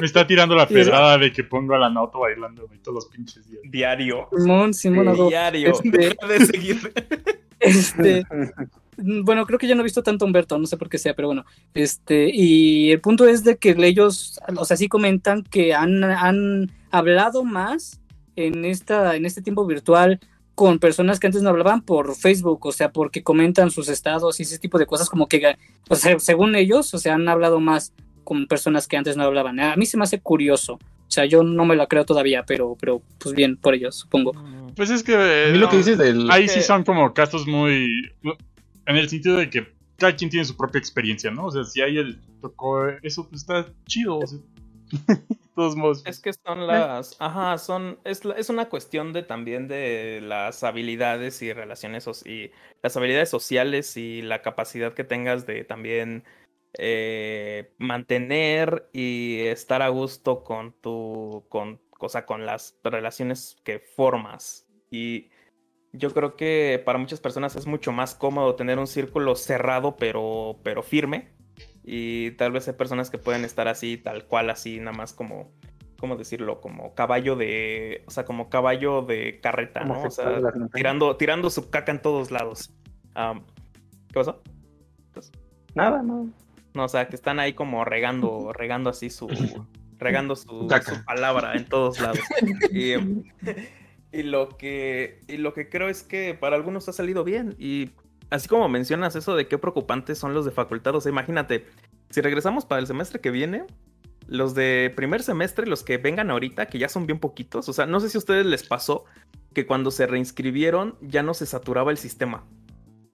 Me 0.00 0.06
está 0.06 0.26
tirando 0.26 0.54
la 0.54 0.66
pedrada 0.68 1.18
de 1.18 1.32
que 1.32 1.42
pongo 1.44 1.74
a 1.74 1.78
la 1.78 1.90
Naoto 1.90 2.20
bailando, 2.20 2.66
güey, 2.66 2.78
todos 2.80 2.94
los 2.94 3.06
pinches 3.06 3.48
días. 3.48 3.62
diario. 3.64 4.28
Simón, 4.36 4.72
Simón, 4.74 5.28
Diario. 5.28 5.72
Este, 5.72 6.16
de 6.28 6.46
seguir. 6.46 6.92
este, 7.60 8.24
bueno, 8.96 9.46
creo 9.46 9.58
que 9.58 9.66
ya 9.66 9.74
no 9.74 9.80
he 9.80 9.84
visto 9.84 10.02
tanto 10.02 10.24
a 10.24 10.26
Humberto, 10.26 10.58
no 10.58 10.66
sé 10.66 10.76
por 10.76 10.88
qué 10.88 10.98
sea, 10.98 11.14
pero 11.14 11.28
bueno. 11.28 11.44
Este, 11.74 12.30
y 12.32 12.92
el 12.92 13.00
punto 13.00 13.26
es 13.26 13.42
de 13.44 13.56
que 13.56 13.70
ellos, 13.78 14.38
o 14.56 14.64
sea, 14.64 14.76
sí 14.76 14.88
comentan 14.88 15.42
que 15.42 15.74
han, 15.74 16.04
han 16.04 16.70
hablado 16.90 17.44
más 17.44 18.00
en 18.36 18.64
esta, 18.64 19.16
en 19.16 19.26
este 19.26 19.42
tiempo 19.42 19.66
virtual 19.66 20.20
con 20.54 20.78
personas 20.78 21.18
que 21.18 21.26
antes 21.26 21.42
no 21.42 21.50
hablaban 21.50 21.82
por 21.82 22.14
Facebook, 22.14 22.66
o 22.66 22.72
sea, 22.72 22.92
porque 22.92 23.22
comentan 23.22 23.70
sus 23.70 23.88
estados 23.88 24.38
y 24.38 24.42
ese 24.42 24.58
tipo 24.58 24.78
de 24.78 24.86
cosas, 24.86 25.08
como 25.08 25.26
que, 25.28 25.56
o 25.88 25.96
sea, 25.96 26.18
según 26.18 26.54
ellos, 26.54 26.92
o 26.94 26.98
sea, 26.98 27.14
han 27.14 27.28
hablado 27.28 27.60
más 27.60 27.92
con 28.24 28.46
personas 28.46 28.86
que 28.86 28.96
antes 28.96 29.16
no 29.16 29.24
hablaban. 29.24 29.58
A 29.60 29.76
mí 29.76 29.86
se 29.86 29.96
me 29.96 30.04
hace 30.04 30.20
curioso. 30.20 30.74
O 30.74 31.14
sea, 31.14 31.26
yo 31.26 31.42
no 31.42 31.64
me 31.66 31.76
la 31.76 31.88
creo 31.88 32.06
todavía, 32.06 32.44
pero, 32.46 32.76
pero 32.80 33.02
pues 33.18 33.34
bien 33.34 33.56
por 33.56 33.74
ellos, 33.74 33.96
supongo. 33.96 34.32
Pues 34.76 34.88
es 34.90 35.02
que. 35.02 35.12
eh, 35.12 35.48
A 35.48 35.52
mí 35.52 35.58
lo 35.58 35.66
no, 35.66 35.70
que 35.70 35.76
dices 35.78 35.98
del... 35.98 36.30
Ahí 36.30 36.48
sí 36.48 36.62
son 36.62 36.84
como 36.84 37.12
casos 37.12 37.46
muy. 37.46 38.10
En 38.86 38.96
el 38.96 39.08
sentido 39.10 39.36
de 39.36 39.50
que 39.50 39.66
cada 39.98 40.16
quien 40.16 40.30
tiene 40.30 40.44
su 40.44 40.56
propia 40.56 40.78
experiencia, 40.78 41.30
¿no? 41.30 41.46
O 41.46 41.50
sea, 41.50 41.64
si 41.64 41.82
a 41.82 41.86
ella 41.86 42.02
le 42.02 42.16
tocó 42.40 42.88
eso, 43.02 43.28
pues 43.28 43.42
está 43.42 43.66
chido. 43.86 44.18
o 44.18 44.26
sea, 44.26 44.38
todos 45.54 45.76
modos. 45.76 46.02
Es 46.06 46.20
que 46.20 46.32
son 46.32 46.66
las, 46.66 47.16
ajá, 47.18 47.58
son, 47.58 47.98
es, 48.04 48.22
es 48.36 48.48
una 48.50 48.68
cuestión 48.68 49.12
de 49.12 49.22
también 49.22 49.68
de 49.68 50.20
las 50.22 50.62
habilidades 50.64 51.42
y 51.42 51.52
relaciones 51.52 52.06
y 52.26 52.50
las 52.82 52.96
habilidades 52.96 53.30
sociales 53.30 53.96
y 53.96 54.22
la 54.22 54.42
capacidad 54.42 54.94
que 54.94 55.04
tengas 55.04 55.46
de 55.46 55.64
también 55.64 56.24
eh, 56.74 57.72
mantener 57.78 58.88
y 58.92 59.40
estar 59.46 59.82
a 59.82 59.88
gusto 59.88 60.42
con 60.44 60.72
tu, 60.80 61.44
con, 61.48 61.80
o 61.98 62.08
sea, 62.08 62.26
con 62.26 62.46
las 62.46 62.78
relaciones 62.82 63.56
que 63.64 63.78
formas. 63.80 64.66
Y 64.90 65.30
yo 65.92 66.12
creo 66.14 66.36
que 66.36 66.82
para 66.84 66.98
muchas 66.98 67.20
personas 67.20 67.56
es 67.56 67.66
mucho 67.66 67.92
más 67.92 68.14
cómodo 68.14 68.56
tener 68.56 68.78
un 68.78 68.86
círculo 68.86 69.36
cerrado 69.36 69.96
pero, 69.96 70.60
pero 70.62 70.82
firme. 70.82 71.32
Y 71.84 72.32
tal 72.32 72.52
vez 72.52 72.68
hay 72.68 72.74
personas 72.74 73.10
que 73.10 73.18
pueden 73.18 73.44
estar 73.44 73.68
así, 73.68 73.96
tal 73.96 74.26
cual, 74.26 74.50
así, 74.50 74.78
nada 74.78 74.96
más 74.96 75.12
como, 75.12 75.50
¿cómo 75.98 76.16
decirlo? 76.16 76.60
Como 76.60 76.94
caballo 76.94 77.36
de, 77.36 78.04
o 78.06 78.10
sea, 78.10 78.24
como 78.24 78.48
caballo 78.48 79.02
de 79.02 79.40
carreta, 79.40 79.84
¿no? 79.84 80.02
O 80.02 80.10
sea, 80.10 80.40
tirando, 80.74 81.16
tirando 81.16 81.50
su 81.50 81.70
caca 81.70 81.92
en 81.92 82.02
todos 82.02 82.30
lados. 82.30 82.72
¿Qué 83.14 84.14
pasó? 84.14 84.42
Nada, 85.74 86.02
no. 86.02 86.30
No, 86.74 86.84
o 86.84 86.88
sea, 86.88 87.08
que 87.08 87.16
están 87.16 87.38
ahí 87.38 87.52
como 87.52 87.84
regando, 87.84 88.52
regando 88.54 88.90
así 88.90 89.10
su, 89.10 89.28
regando 89.98 90.36
su, 90.36 90.68
palabra 91.04 91.54
en 91.54 91.66
todos 91.66 92.00
lados. 92.00 92.20
Y, 92.72 92.94
y 94.12 94.22
lo 94.22 94.56
que, 94.56 95.20
y 95.28 95.38
lo 95.38 95.54
que 95.54 95.68
creo 95.68 95.88
es 95.88 96.02
que 96.02 96.34
para 96.34 96.56
algunos 96.56 96.88
ha 96.88 96.92
salido 96.92 97.24
bien. 97.24 97.54
Y 97.58 97.90
así 98.32 98.48
como 98.48 98.68
mencionas 98.68 99.14
eso 99.14 99.36
de 99.36 99.46
qué 99.46 99.58
preocupantes 99.58 100.18
son 100.18 100.34
los 100.34 100.44
de 100.44 100.50
facultad, 100.50 100.94
o 100.94 101.00
sea, 101.00 101.10
imagínate, 101.10 101.66
si 102.10 102.20
regresamos 102.20 102.64
para 102.64 102.80
el 102.80 102.86
semestre 102.86 103.20
que 103.20 103.30
viene, 103.30 103.64
los 104.26 104.54
de 104.54 104.92
primer 104.96 105.22
semestre, 105.22 105.66
los 105.66 105.82
que 105.82 105.98
vengan 105.98 106.30
ahorita, 106.30 106.66
que 106.66 106.78
ya 106.78 106.88
son 106.88 107.06
bien 107.06 107.18
poquitos, 107.18 107.68
o 107.68 107.72
sea, 107.72 107.86
no 107.86 108.00
sé 108.00 108.08
si 108.08 108.16
a 108.16 108.20
ustedes 108.20 108.46
les 108.46 108.64
pasó 108.64 109.04
que 109.54 109.66
cuando 109.66 109.90
se 109.90 110.06
reinscribieron 110.06 110.96
ya 111.02 111.22
no 111.22 111.34
se 111.34 111.46
saturaba 111.46 111.90
el 111.90 111.98
sistema. 111.98 112.44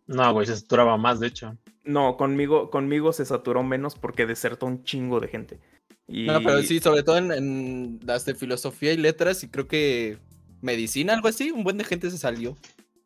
No, 0.07 0.33
güey, 0.33 0.47
se 0.47 0.57
saturaba 0.57 0.97
más, 0.97 1.21
de 1.21 1.27
hecho. 1.27 1.59
No, 1.85 2.17
conmigo, 2.17 2.71
conmigo 2.71 3.13
se 3.13 3.25
saturó 3.25 3.63
menos 3.63 3.95
porque 3.95 4.25
desertó 4.25 4.67
un 4.67 4.85
chingo 4.85 5.21
de 5.21 5.29
gente. 5.29 5.61
Y... 6.07 6.27
No, 6.27 6.41
pero 6.43 6.63
sí, 6.63 6.81
sobre 6.81 7.03
todo 7.03 7.19
en, 7.19 7.33
en 7.33 8.01
las 8.05 8.25
de 8.25 8.35
filosofía 8.35 8.93
y 8.93 8.97
letras, 8.97 9.43
y 9.43 9.49
creo 9.49 9.67
que 9.69 10.19
medicina, 10.63 11.13
algo 11.13 11.29
así, 11.29 11.51
un 11.51 11.65
buen 11.65 11.77
de 11.77 11.85
gente 11.85 12.11
se 12.11 12.19
salió. 12.19 12.57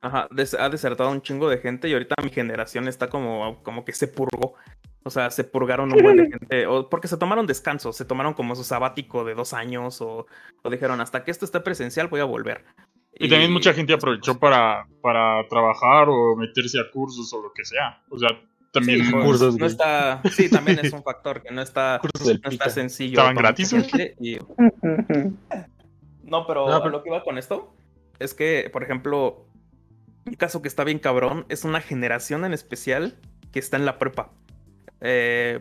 Ajá, 0.03 0.27
des- 0.33 0.55
ha 0.55 0.69
desertado 0.69 1.11
un 1.11 1.23
chingo 1.23 1.49
de 1.49 1.59
gente 1.59 1.89
y 1.89 1.93
ahorita 1.93 2.17
mi 2.23 2.31
generación 2.31 2.89
está 2.89 3.09
como, 3.09 3.63
como 3.63 3.85
que 3.85 3.93
se 3.93 4.09
purgó. 4.09 4.55
O 5.05 5.11
sea, 5.11 5.31
se 5.31 5.43
purgaron 5.45 5.93
un 5.93 6.03
buen 6.03 6.17
de 6.17 6.29
gente. 6.39 6.67
O 6.67 6.89
porque 6.89 7.09
se 7.09 7.17
tomaron 7.17 7.47
descanso, 7.47 7.93
se 7.93 8.05
tomaron 8.05 8.35
como 8.35 8.55
su 8.57 8.65
sabático 8.65 9.25
de 9.25 9.35
dos 9.35 9.53
años 9.53 10.01
o, 10.01 10.27
o 10.63 10.71
dijeron, 10.71 11.01
hasta 11.01 11.25
que 11.25 11.31
esto 11.31 11.45
esté 11.45 11.61
presencial 11.61 12.09
voy 12.09 12.21
a 12.21 12.25
volver. 12.25 12.65
Y 13.15 13.29
también 13.29 13.53
mucha 13.53 13.73
gente 13.75 13.93
aprovechó 13.93 14.39
para, 14.39 14.87
para 15.03 15.47
trabajar 15.49 16.09
o 16.09 16.35
meterse 16.35 16.81
a 16.81 16.91
cursos 16.91 17.33
o 17.33 17.43
lo 17.43 17.53
que 17.53 17.65
sea. 17.65 18.01
O 18.11 18.19
sea, 18.19 18.29
también 18.73 19.05
Sí, 19.05 19.13
pues, 19.13 19.25
cursos, 19.25 19.57
no 19.59 19.67
está, 19.67 20.23
sí, 20.33 20.49
también 20.49 20.79
es 20.83 20.93
un 20.95 21.03
factor 21.03 21.43
que 21.43 21.51
no 21.53 21.61
está, 21.63 22.01
no 22.03 22.51
está 22.51 22.71
sencillo. 22.71 23.13
¿Estaban 23.21 23.35
gratis, 23.37 23.73
y- 24.19 24.39
No, 26.25 26.47
pero, 26.47 26.67
No, 26.69 26.75
a 26.75 26.79
pero- 26.83 26.91
lo 26.91 27.03
que 27.03 27.11
iba 27.11 27.23
con 27.23 27.39
esto 27.39 27.75
es 28.19 28.35
que, 28.35 28.71
por 28.73 28.83
ejemplo, 28.83 29.45
un 30.27 30.35
caso 30.35 30.63
que 30.63 30.69
está 30.69 30.85
bien 30.85 30.99
cabrón 30.99 31.47
es 31.49 31.65
una 31.65 31.81
generación 31.81 32.45
en 32.45 32.53
especial 32.53 33.19
que 33.51 33.59
está 33.59 33.77
en 33.77 33.85
la 33.87 33.99
prepa. 33.99 34.31
Eh, 35.01 35.61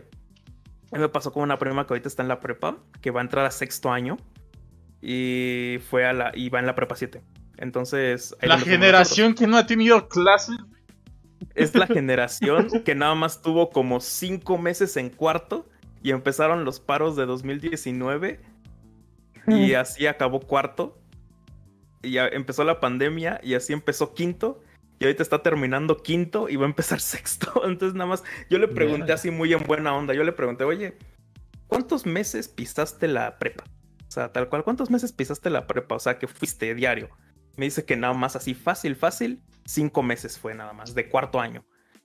a 0.92 0.96
mí 0.96 1.00
me 1.00 1.08
pasó 1.08 1.32
con 1.32 1.42
una 1.42 1.58
prima 1.58 1.86
que 1.86 1.94
ahorita 1.94 2.08
está 2.08 2.22
en 2.22 2.28
la 2.28 2.40
prepa, 2.40 2.76
que 3.00 3.10
va 3.10 3.20
a 3.20 3.24
entrar 3.24 3.44
a 3.44 3.50
sexto 3.50 3.90
año 3.90 4.18
y 5.00 5.78
fue 5.90 6.06
a 6.06 6.12
la 6.12 6.32
y 6.34 6.48
va 6.48 6.60
en 6.60 6.66
la 6.66 6.74
prepa 6.74 6.96
7. 6.96 7.22
Entonces, 7.58 8.36
La 8.40 8.58
generación 8.58 9.34
que 9.34 9.46
no 9.46 9.56
ha 9.56 9.66
tenido 9.66 10.08
clases. 10.08 10.56
es 11.54 11.74
la 11.74 11.86
generación 11.88 12.68
que 12.84 12.94
nada 12.94 13.14
más 13.14 13.42
tuvo 13.42 13.70
como 13.70 14.00
cinco 14.00 14.58
meses 14.58 14.96
en 14.96 15.10
cuarto 15.10 15.68
y 16.02 16.10
empezaron 16.10 16.64
los 16.64 16.80
paros 16.80 17.16
de 17.16 17.26
2019 17.26 18.40
Mm. 19.46 19.52
y 19.52 19.74
así 19.74 20.06
acabó 20.06 20.40
cuarto 20.40 20.98
y 22.02 22.12
ya 22.12 22.26
empezó 22.28 22.64
la 22.64 22.80
pandemia 22.80 23.40
y 23.42 23.54
así 23.54 23.72
empezó 23.72 24.14
quinto 24.14 24.60
y 24.98 25.04
ahorita 25.04 25.22
está 25.22 25.42
terminando 25.42 25.96
quinto 26.02 26.48
y 26.48 26.56
va 26.56 26.64
a 26.64 26.68
empezar 26.68 27.00
sexto. 27.00 27.62
Entonces 27.64 27.94
nada 27.94 28.08
más, 28.10 28.22
yo 28.50 28.58
le 28.58 28.68
pregunté 28.68 29.12
así 29.12 29.30
muy 29.30 29.52
en 29.52 29.62
buena 29.64 29.94
onda, 29.94 30.14
yo 30.14 30.24
le 30.24 30.32
pregunté, 30.32 30.64
oye, 30.64 30.96
¿cuántos 31.66 32.06
meses 32.06 32.48
pisaste 32.48 33.08
la 33.08 33.38
prepa? 33.38 33.64
O 34.06 34.10
sea, 34.12 34.30
tal 34.32 34.48
cual, 34.48 34.62
¿cuántos 34.64 34.90
meses 34.90 35.12
pisaste 35.12 35.48
la 35.48 35.66
prepa? 35.66 35.94
O 35.94 35.98
sea, 35.98 36.18
que 36.18 36.26
fuiste 36.28 36.74
diario. 36.74 37.08
Me 37.56 37.64
dice 37.66 37.84
que 37.84 37.96
nada 37.96 38.12
más 38.14 38.36
así 38.36 38.52
fácil, 38.54 38.94
fácil, 38.96 39.40
cinco 39.64 40.02
meses 40.02 40.38
fue 40.38 40.54
nada 40.54 40.72
más, 40.74 40.94
de 40.94 41.08
cuarto 41.08 41.40
año. 41.40 41.64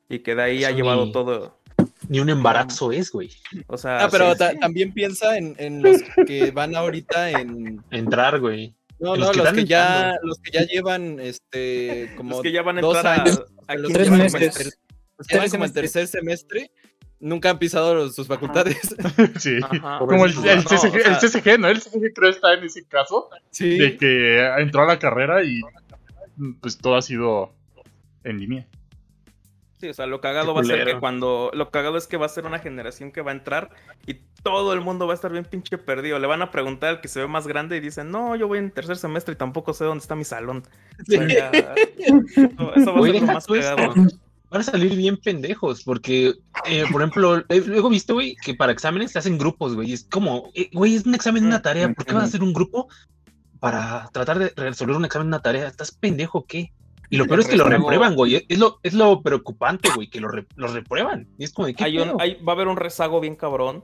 Y 0.09 0.19
que 0.19 0.35
de 0.35 0.41
ahí 0.43 0.57
Eso 0.59 0.67
ha 0.67 0.71
llevado 0.71 1.05
ni- 1.07 1.11
todo. 1.11 1.59
Ni 2.07 2.21
un 2.21 2.29
embarazo 2.29 2.93
es, 2.93 3.11
güey. 3.11 3.29
O 3.67 3.77
sea, 3.77 4.05
Ah, 4.05 4.07
pero 4.09 4.31
sí, 4.31 4.37
ta- 4.39 4.51
sí. 4.51 4.59
también 4.59 4.93
piensa 4.93 5.37
en, 5.37 5.55
en 5.57 5.81
los 5.83 6.01
que 6.25 6.51
van 6.51 6.75
ahorita 6.75 7.31
en. 7.31 7.83
Entrar, 7.91 8.39
güey. 8.39 8.73
No, 8.99 9.15
no, 9.15 9.27
los 9.31 9.37
los 9.37 9.53
que 9.53 9.65
ya, 9.65 10.15
los 10.23 10.39
que 10.39 10.51
ya 10.51 10.65
llevan 10.65 11.19
este 11.19 12.11
como 12.17 12.31
los 12.31 12.41
que 12.41 12.51
ya 12.51 12.61
van 12.63 12.77
a 12.79 12.81
dos 12.81 12.95
entrar 12.97 13.19
a, 13.19 13.23
años, 13.23 13.43
a 13.67 13.75
que 13.75 13.93
Tres 13.93 14.09
como 14.09 14.17
meses. 14.23 14.79
los 15.17 15.27
Tres 15.27 15.39
como 15.51 15.65
semestres. 15.65 15.73
tercer 15.93 16.07
semestre 16.07 16.71
nunca 17.19 17.49
han 17.49 17.59
pisado 17.59 17.93
los- 17.95 18.15
sus 18.15 18.27
facultades. 18.27 18.95
Sí. 19.39 19.59
Ajá. 19.63 19.99
Como 19.99 20.25
el, 20.25 20.31
el 20.31 20.57
No, 20.57 20.63
CSG, 20.63 20.73
o 20.73 20.91
sea, 20.91 21.11
el 21.11 21.17
CSG, 21.17 21.59
¿no? 21.59 21.67
El 21.67 21.79
CSG 21.79 22.13
creo 22.13 22.29
está 22.29 22.53
en 22.53 22.63
ese 22.63 22.85
caso 22.85 23.29
Sí. 23.51 23.77
de 23.77 23.97
que 23.97 24.45
entró 24.59 24.81
a 24.83 24.87
la 24.87 24.99
carrera 24.99 25.43
y 25.43 25.61
pues 26.61 26.77
todo 26.77 26.95
ha 26.95 27.01
sido 27.01 27.53
en 28.23 28.39
línea. 28.39 28.67
Sí, 29.79 29.89
o 29.89 29.93
sea, 29.93 30.07
lo 30.07 30.21
cagado 30.21 30.55
va 30.55 30.61
a 30.61 30.63
ser 30.63 30.85
que 30.85 30.99
cuando. 30.99 31.51
Lo 31.53 31.69
cagado 31.69 31.97
es 31.97 32.07
que 32.07 32.17
va 32.17 32.25
a 32.25 32.29
ser 32.29 32.45
una 32.45 32.57
generación 32.57 33.11
que 33.11 33.21
va 33.21 33.31
a 33.31 33.35
entrar 33.35 33.69
y 34.07 34.15
todo 34.41 34.73
el 34.73 34.81
mundo 34.81 35.05
va 35.05 35.13
a 35.13 35.15
estar 35.15 35.31
bien 35.31 35.45
pinche 35.45 35.77
perdido. 35.77 36.17
Le 36.17 36.25
van 36.25 36.41
a 36.41 36.49
preguntar 36.49 36.89
al 36.89 37.01
que 37.01 37.07
se 37.07 37.19
ve 37.19 37.27
más 37.27 37.45
grande 37.45 37.77
y 37.77 37.79
dicen, 37.79 38.09
no, 38.09 38.35
yo 38.35 38.47
voy 38.47 38.57
en 38.57 38.71
tercer 38.71 38.97
semestre 38.97 39.33
y 39.33 39.37
tampoco 39.37 39.73
sé 39.73 39.85
dónde 39.85 40.01
está 40.01 40.15
mi 40.15 40.23
salón. 40.23 40.63
O 40.99 41.05
sea, 41.05 41.73
eso, 41.95 42.73
eso 42.75 42.93
va 42.93 42.99
a 42.99 43.03
ser 43.03 43.21
lo 43.21 43.27
más 43.27 43.45
cagado. 43.45 43.93
Van 44.49 44.61
a 44.61 44.63
salir 44.63 44.95
bien 44.95 45.17
pendejos, 45.17 45.83
porque, 45.83 46.33
eh, 46.65 46.85
por 46.89 47.01
ejemplo, 47.01 47.43
eh, 47.49 47.63
luego 47.65 47.89
he 47.89 47.91
visto, 47.91 48.13
güey, 48.13 48.35
que 48.37 48.53
para 48.55 48.71
exámenes 48.71 49.11
se 49.11 49.19
hacen 49.19 49.37
grupos, 49.37 49.75
güey. 49.75 49.91
Es 49.91 50.05
como, 50.09 50.49
eh, 50.55 50.69
güey, 50.71 50.95
es 50.95 51.05
un 51.05 51.13
examen, 51.13 51.45
una 51.45 51.61
tarea. 51.61 51.91
¿Por 51.91 52.05
qué 52.05 52.13
vas 52.13 52.23
a 52.23 52.27
hacer 52.27 52.41
un 52.41 52.53
grupo 52.53 52.87
para 53.59 54.09
tratar 54.13 54.39
de 54.39 54.53
resolver 54.55 54.95
un 54.95 55.03
examen, 55.03 55.27
una 55.27 55.41
tarea? 55.41 55.67
¿Estás 55.67 55.91
pendejo 55.91 56.39
o 56.39 56.45
qué? 56.45 56.71
Y 57.09 57.17
lo 57.17 57.25
peor 57.25 57.39
es 57.39 57.47
que 57.47 57.55
lo 57.55 57.63
reprueban, 57.65 58.15
güey. 58.15 58.45
Es 58.49 58.59
lo, 58.59 58.79
es 58.83 58.93
lo 58.93 59.21
preocupante, 59.21 59.89
güey, 59.95 60.09
que 60.09 60.19
lo, 60.19 60.27
re- 60.27 60.45
lo 60.55 60.67
reprueban. 60.67 61.27
Y 61.37 61.45
es 61.45 61.53
como 61.53 61.67
de 61.67 61.73
qué 61.73 61.85
Hay 61.85 61.97
un- 61.99 62.03
pedo? 62.09 62.17
hay- 62.21 62.35
va 62.43 62.51
a 62.53 62.55
haber 62.55 62.67
un 62.67 62.75
rezago 62.77 63.19
bien 63.21 63.35
cabrón 63.35 63.81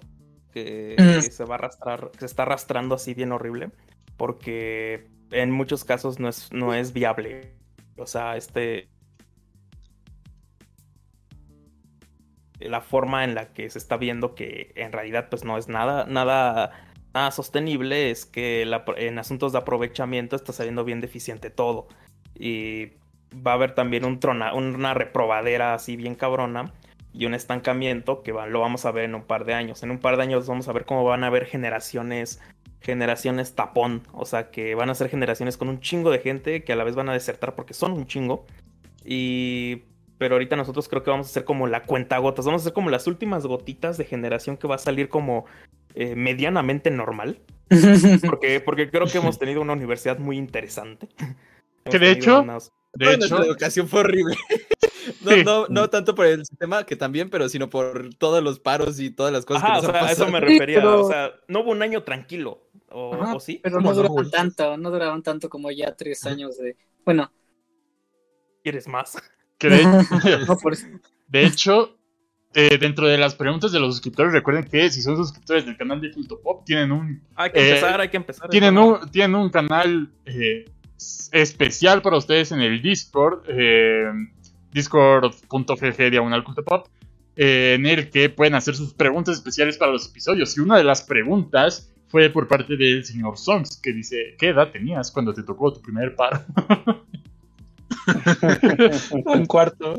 que, 0.51 0.95
Mm. 0.99 1.21
que 1.21 1.21
se 1.31 1.45
va 1.45 1.55
a 1.55 1.57
arrastrar, 1.57 2.11
que 2.11 2.19
se 2.19 2.25
está 2.25 2.43
arrastrando 2.43 2.95
así 2.95 3.13
bien 3.13 3.31
horrible, 3.31 3.71
porque 4.17 5.07
en 5.31 5.51
muchos 5.51 5.83
casos 5.85 6.19
no 6.19 6.27
es, 6.29 6.51
no 6.51 6.73
es 6.73 6.91
viable. 6.93 7.55
O 7.97 8.05
sea, 8.05 8.35
este. 8.37 8.89
La 12.59 12.81
forma 12.81 13.23
en 13.23 13.35
la 13.35 13.51
que 13.51 13.69
se 13.69 13.77
está 13.77 13.97
viendo 13.97 14.35
que 14.35 14.71
en 14.75 14.91
realidad, 14.91 15.27
pues 15.29 15.43
no 15.43 15.57
es 15.57 15.67
nada, 15.67 16.05
nada, 16.05 16.71
nada 17.13 17.31
sostenible, 17.31 18.09
es 18.11 18.25
que 18.25 18.65
la- 18.65 18.85
en 18.97 19.19
asuntos 19.19 19.51
de 19.51 19.57
aprovechamiento 19.59 20.35
está 20.35 20.53
saliendo 20.53 20.85
bien 20.85 21.01
deficiente 21.01 21.49
todo. 21.49 21.87
Y 22.39 22.93
va 23.45 23.51
a 23.51 23.53
haber 23.55 23.73
también 23.75 24.05
un 24.05 24.19
trona, 24.19 24.53
una 24.53 24.93
reprobadera 24.93 25.73
así 25.73 25.95
bien 25.95 26.15
cabrona 26.15 26.71
y 27.13 27.25
un 27.25 27.33
estancamiento 27.33 28.23
que 28.23 28.31
va- 28.31 28.47
lo 28.47 28.59
vamos 28.59 28.85
a 28.85 28.91
ver 28.91 29.05
en 29.05 29.15
un 29.15 29.23
par 29.23 29.45
de 29.45 29.53
años. 29.53 29.83
En 29.83 29.91
un 29.91 29.99
par 29.99 30.17
de 30.17 30.23
años 30.23 30.47
vamos 30.47 30.67
a 30.67 30.73
ver 30.73 30.85
cómo 30.85 31.03
van 31.03 31.23
a 31.23 31.27
haber 31.27 31.45
generaciones, 31.45 32.41
generaciones 32.81 33.55
tapón, 33.55 34.01
o 34.13 34.25
sea 34.25 34.49
que 34.51 34.75
van 34.75 34.89
a 34.89 34.95
ser 34.95 35.09
generaciones 35.09 35.57
con 35.57 35.69
un 35.69 35.79
chingo 35.79 36.09
de 36.11 36.19
gente 36.19 36.63
que 36.63 36.73
a 36.73 36.75
la 36.75 36.83
vez 36.83 36.95
van 36.95 37.09
a 37.09 37.13
desertar 37.13 37.55
porque 37.55 37.73
son 37.73 37.91
un 37.93 38.07
chingo. 38.07 38.45
Y 39.05 39.83
pero 40.17 40.35
ahorita 40.35 40.55
nosotros 40.55 40.87
creo 40.87 41.03
que 41.03 41.09
vamos 41.11 41.27
a 41.27 41.29
ser 41.31 41.43
como 41.43 41.67
la 41.67 41.83
cuenta 41.83 42.17
gotas, 42.17 42.45
vamos 42.45 42.61
a 42.61 42.65
ser 42.65 42.73
como 42.73 42.89
las 42.89 43.07
últimas 43.07 43.45
gotitas 43.45 43.97
de 43.97 44.05
generación 44.05 44.55
que 44.57 44.67
va 44.67 44.75
a 44.75 44.79
salir 44.79 45.09
como 45.09 45.45
eh, 45.95 46.15
medianamente 46.15 46.89
normal, 46.91 47.39
porque 48.25 48.59
porque 48.61 48.89
creo 48.89 49.05
que 49.07 49.17
hemos 49.17 49.37
tenido 49.37 49.61
una 49.61 49.73
universidad 49.73 50.19
muy 50.19 50.37
interesante. 50.37 51.09
Que 51.91 51.99
de 51.99 52.11
hecho, 52.11 52.41
unas- 52.43 52.71
De 52.93 53.05
hecho, 53.07 53.17
nuestra 53.17 53.45
educación 53.45 53.87
fue 53.87 54.01
horrible. 54.01 54.35
No, 55.21 55.31
Sí. 55.31 55.43
no, 55.43 55.67
no 55.67 55.89
tanto 55.89 56.15
por 56.15 56.25
el 56.25 56.45
sistema, 56.45 56.85
que 56.85 56.95
también, 56.95 57.29
pero 57.29 57.49
sino 57.49 57.69
por 57.69 58.13
todos 58.15 58.41
los 58.41 58.59
paros 58.59 58.99
y 59.01 59.09
todas 59.09 59.33
las 59.33 59.45
cosas 59.45 59.63
Ajá, 59.63 59.77
o 59.79 59.81
que 59.81 59.87
nos 59.87 59.91
sea, 59.91 60.01
han 60.01 60.07
a 60.07 60.11
eso 60.11 60.27
me 60.27 60.39
Sí, 60.39 60.45
refería. 60.45 60.77
pero- 60.77 61.01
O 61.05 61.09
sea, 61.09 61.31
no 61.49 61.59
hubo 61.61 61.71
un 61.71 61.81
año 61.81 62.03
tranquilo. 62.03 62.61
¿O, 62.89 63.13
Ajá, 63.13 63.35
o 63.35 63.39
sí? 63.41 63.59
Pero 63.61 63.77
¿Cómo 63.77 63.89
no 63.89 63.91
no, 63.91 63.95
duraban 63.97 64.15
güey? 64.15 64.31
tanto, 64.31 64.77
no 64.77 64.91
duraban 64.91 65.21
tanto 65.23 65.49
como 65.49 65.71
ya 65.71 65.93
tres 65.93 66.25
años 66.25 66.57
de. 66.57 66.77
Bueno, 67.05 67.31
¿Quieres 68.63 68.87
más? 68.87 69.17
de, 69.59 69.83
no 70.47 70.57
por 70.57 70.73
eso. 70.73 70.87
de 71.27 71.45
hecho, 71.45 71.97
eh, 72.53 72.77
dentro 72.77 73.07
de 73.07 73.17
las 73.17 73.35
preguntas 73.35 73.71
de 73.73 73.79
los 73.79 73.95
suscriptores, 73.95 74.31
recuerden 74.33 74.63
que 74.65 74.89
si 74.89 75.01
son 75.01 75.17
suscriptores 75.17 75.65
del 75.65 75.75
canal 75.77 75.99
de 76.01 76.11
Culto 76.11 76.39
Pop, 76.41 76.63
tienen 76.65 76.91
un 76.91 77.21
Hay 77.35 77.51
que 77.51 77.59
Eh, 77.59 77.67
empezar, 77.69 77.99
hay 78.01 78.09
que 78.09 78.17
empezar. 78.17 78.49
tienen 78.49 78.77
un, 78.77 79.09
tienen 79.11 79.35
un 79.35 79.49
canal 79.49 80.09
eh, 80.25 80.65
especial 81.31 82.01
para 82.01 82.17
ustedes 82.17 82.51
en 82.51 82.61
el 82.61 82.81
Discord, 82.81 83.43
eh, 83.47 84.11
discord.gg 84.71 86.11
diagonal 86.11 86.43
culto 86.43 86.63
pop, 86.63 86.87
eh, 87.35 87.75
en 87.75 87.85
el 87.85 88.09
que 88.09 88.29
pueden 88.29 88.55
hacer 88.55 88.75
sus 88.75 88.93
preguntas 88.93 89.37
especiales 89.37 89.77
para 89.77 89.91
los 89.91 90.07
episodios. 90.07 90.57
Y 90.57 90.61
una 90.61 90.77
de 90.77 90.83
las 90.83 91.01
preguntas 91.01 91.91
fue 92.07 92.29
por 92.29 92.47
parte 92.47 92.77
del 92.77 93.03
señor 93.03 93.37
Songs, 93.37 93.79
que 93.81 93.91
dice, 93.91 94.35
¿qué 94.37 94.49
edad 94.49 94.71
tenías 94.71 95.11
cuando 95.11 95.33
te 95.33 95.43
tocó 95.43 95.73
tu 95.73 95.81
primer 95.81 96.15
paro? 96.15 96.43
Un 99.25 99.45
cuarto. 99.45 99.95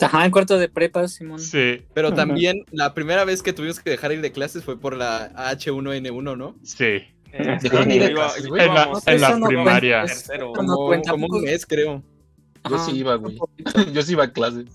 Ajá, 0.00 0.24
en 0.24 0.30
cuarto 0.30 0.58
de 0.58 0.68
prepa, 0.68 1.06
Simón. 1.08 1.38
sí, 1.38 1.82
Pero 1.94 2.12
también 2.12 2.64
la 2.72 2.92
primera 2.94 3.24
vez 3.24 3.42
que 3.42 3.52
tuvimos 3.52 3.80
que 3.80 3.90
dejar 3.90 4.12
ir 4.12 4.20
de 4.20 4.32
clases 4.32 4.64
fue 4.64 4.78
por 4.78 4.96
la 4.96 5.32
H1N1, 5.34 6.36
¿no? 6.36 6.56
sí. 6.62 7.02
Eh. 7.32 7.58
En 7.62 8.14
la, 8.14 8.92
en 9.06 9.20
la 9.20 9.36
no 9.36 9.46
primaria. 9.46 10.04
tercero. 10.04 10.52
No 10.54 10.90
Como, 11.08 11.26
un 11.26 11.42
mes, 11.42 11.66
creo. 11.66 12.02
Yo 12.68 12.76
Ajá, 12.76 12.84
sí 12.84 12.98
iba, 12.98 13.14
güey. 13.16 13.38
Yo 13.92 14.02
sí 14.02 14.12
iba 14.12 14.24
a 14.24 14.32
clases. 14.32 14.66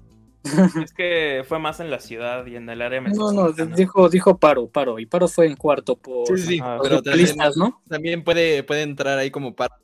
Es 0.84 0.94
que 0.94 1.44
fue 1.48 1.60
más 1.60 1.80
en 1.80 1.90
la 1.92 2.00
ciudad 2.00 2.46
y 2.46 2.56
en 2.56 2.70
el 2.70 2.82
área 2.82 3.02
No, 3.02 3.32
no, 3.32 3.52
dijo, 3.52 4.10
dijo 4.10 4.38
paro, 4.38 4.68
paro. 4.70 5.00
Y 5.00 5.06
paro 5.06 5.28
fue 5.28 5.46
en 5.46 5.56
cuarto 5.56 5.98
por 5.98 6.28
Sí, 6.28 6.46
sí, 6.46 6.60
Ajá. 6.60 6.80
pero 6.82 6.96
los 6.96 7.04
también, 7.04 7.26
listas, 7.28 7.58
¿no? 7.58 7.82
también 7.90 8.24
puede, 8.24 8.64
puede 8.64 8.84
entrar 8.84 9.18
ahí 9.18 9.30
como 9.32 9.56
paro 9.56 9.76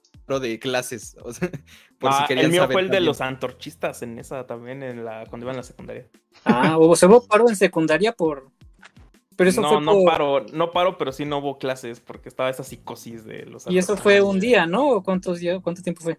de 0.41 0.59
clases. 0.59 1.15
O 1.21 1.33
sea, 1.33 1.49
por 1.99 2.11
Ah, 2.13 2.25
si 2.27 2.33
el 2.33 2.49
mío 2.49 2.61
saber 2.61 2.73
fue 2.73 2.81
el 2.83 2.89
de 2.89 3.01
los 3.01 3.21
antorchistas 3.21 4.01
en 4.01 4.19
esa 4.19 4.45
también, 4.45 4.83
en 4.83 5.03
la, 5.05 5.25
cuando 5.29 5.45
iba 5.45 5.51
en 5.51 5.57
la 5.57 5.63
secundaria. 5.63 6.07
Ah, 6.45 6.77
o 6.77 6.95
se 6.95 7.05
hubo 7.05 7.25
paro 7.25 7.49
en 7.49 7.55
secundaria 7.55 8.13
por. 8.13 8.49
Pero 9.35 9.49
eso 9.49 9.61
no, 9.61 9.69
fue 9.69 9.81
no 9.81 9.91
por- 9.93 10.05
paro, 10.05 10.45
no 10.53 10.71
paro, 10.71 10.97
pero 10.97 11.11
sí 11.11 11.25
no 11.25 11.39
hubo 11.39 11.57
clases 11.57 11.99
porque 11.99 12.29
estaba 12.29 12.49
esa 12.49 12.63
psicosis 12.63 13.25
de 13.25 13.45
los 13.45 13.65
Y 13.69 13.77
eso 13.77 13.97
fue 13.97 14.21
un 14.21 14.39
día, 14.39 14.65
¿no? 14.65 14.89
¿O 14.89 15.03
cuántos 15.03 15.39
días, 15.39 15.59
cuánto 15.63 15.81
tiempo 15.81 16.01
fue? 16.01 16.17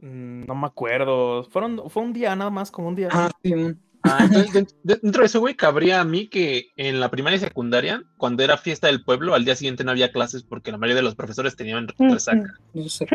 Mm, 0.00 0.44
No 0.46 0.54
me 0.54 0.66
acuerdo. 0.66 1.44
Fueron, 1.44 1.88
fue 1.88 2.02
un 2.02 2.12
día 2.12 2.34
nada 2.36 2.50
más, 2.50 2.70
como 2.70 2.88
un 2.88 2.94
día. 2.96 3.08
Ah, 3.12 3.30
Simón. 3.42 3.80
Ah, 4.02 4.18
entonces, 4.22 4.52
de- 4.52 4.94
de- 4.94 5.00
dentro 5.02 5.22
de 5.22 5.26
eso, 5.26 5.40
güey, 5.40 5.54
cabría 5.56 6.00
a 6.00 6.04
mí 6.04 6.28
que 6.28 6.68
en 6.76 7.00
la 7.00 7.10
primaria 7.10 7.38
y 7.38 7.40
secundaria, 7.40 8.02
cuando 8.18 8.44
era 8.44 8.56
fiesta 8.56 8.86
del 8.86 9.02
pueblo, 9.02 9.34
al 9.34 9.44
día 9.44 9.56
siguiente 9.56 9.82
no 9.82 9.90
había 9.90 10.12
clases 10.12 10.44
porque 10.44 10.70
la 10.70 10.78
mayoría 10.78 10.96
de 10.96 11.02
los 11.02 11.16
profesores 11.16 11.56
tenían 11.56 11.88
resaca. 11.98 12.54
No 12.72 12.88
sé. 12.88 13.06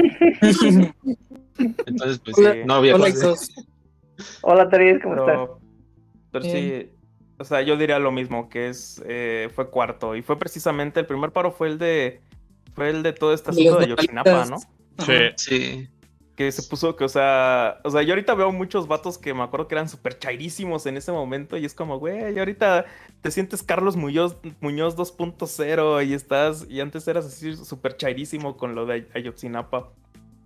Entonces, 1.86 2.20
pues, 2.20 2.38
Hola, 2.38 2.56
no 2.66 2.74
había 2.76 2.96
Hola, 2.96 3.06
clases. 3.06 3.56
Hola, 4.42 4.70
Teris, 4.70 5.02
¿cómo 5.02 5.16
estás? 5.16 5.50
Pero, 6.32 6.46
sí. 6.46 6.90
O 7.42 7.46
sea, 7.46 7.62
yo 7.62 7.76
diría 7.76 8.00
lo 8.00 8.12
mismo, 8.12 8.50
que 8.50 8.70
es, 8.70 9.02
eh, 9.06 9.50
fue 9.54 9.70
cuarto. 9.70 10.16
Y 10.16 10.22
fue 10.22 10.38
precisamente, 10.38 11.00
el 11.00 11.06
primer 11.06 11.32
paro 11.32 11.52
fue 11.52 11.68
el 11.68 11.78
de, 11.78 12.22
fue 12.76 12.90
el 12.90 13.04
de 13.04 13.14
todo 13.14 13.34
este 13.34 13.52
De 13.52 13.62
asunto 13.62 13.80
de 13.80 13.88
Yotzinapa, 13.90 14.46
¿no? 14.46 14.58
Sí. 15.00 15.14
Sí. 15.36 15.90
Que 16.36 16.52
se 16.52 16.64
puso 16.64 16.96
que, 16.96 17.04
o 17.04 17.10
sea, 17.10 17.80
o 17.84 17.90
sea, 17.90 18.04
yo 18.04 18.14
ahorita 18.14 18.36
veo 18.36 18.52
muchos 18.52 18.88
vatos 18.88 19.18
que 19.18 19.34
me 19.34 19.44
acuerdo 19.44 19.68
que 19.68 19.76
eran 19.76 19.90
súper 19.90 20.18
chairísimos 20.18 20.86
en 20.86 20.98
ese 20.98 21.12
momento 21.12 21.58
y 21.58 21.66
es 21.66 21.74
como, 21.74 22.00
güey, 22.00 22.38
ahorita 22.38 22.86
te 23.22 23.32
sientes 23.32 23.64
Carlos 23.64 23.96
Muñoz, 23.96 24.38
Muñoz 24.60 24.96
2.0 24.96 26.08
y 26.08 26.14
estás, 26.14 26.66
y 26.70 26.80
antes 26.80 27.08
eras 27.08 27.26
así 27.26 27.56
súper 27.56 27.98
chairísimo 27.98 28.56
con 28.56 28.76
lo 28.76 28.86
de 28.86 29.08
Ayotzinapa. 29.14 29.92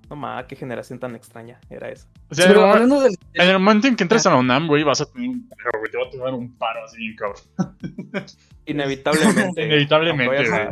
No 0.10 0.15
ma, 0.15 0.45
qué 0.48 0.56
generación 0.56 0.99
tan 0.99 1.15
extraña 1.15 1.60
era 1.69 1.90
esa. 1.90 2.07
O 2.30 2.36
sea, 2.36 2.48
pero 2.48 2.60
en 2.61 2.65
el- 2.68 2.72
hablando 2.73 3.02
del. 3.02 3.18
en 3.34 3.49
el 3.49 3.60
momento 3.60 3.88
en 3.88 3.95
que 3.95 4.03
entras 4.03 4.26
a 4.26 4.32
la 4.32 4.38
UNAM, 4.38 4.68
güey, 4.68 4.84
vas 4.84 5.02
a 5.02 5.06
tener 5.11 5.30
un 5.30 5.49
paro, 5.49 5.80
güey. 5.80 5.91
Te 5.91 5.98
va 5.98 6.06
a 6.06 6.10
tomar 6.11 6.34
un 6.34 6.57
paro 6.57 6.84
así, 6.86 7.15
cabrón. 7.15 7.41
Inevitablemente. 8.65 9.65
Inevitablemente, 9.65 10.49
güey. 10.49 10.68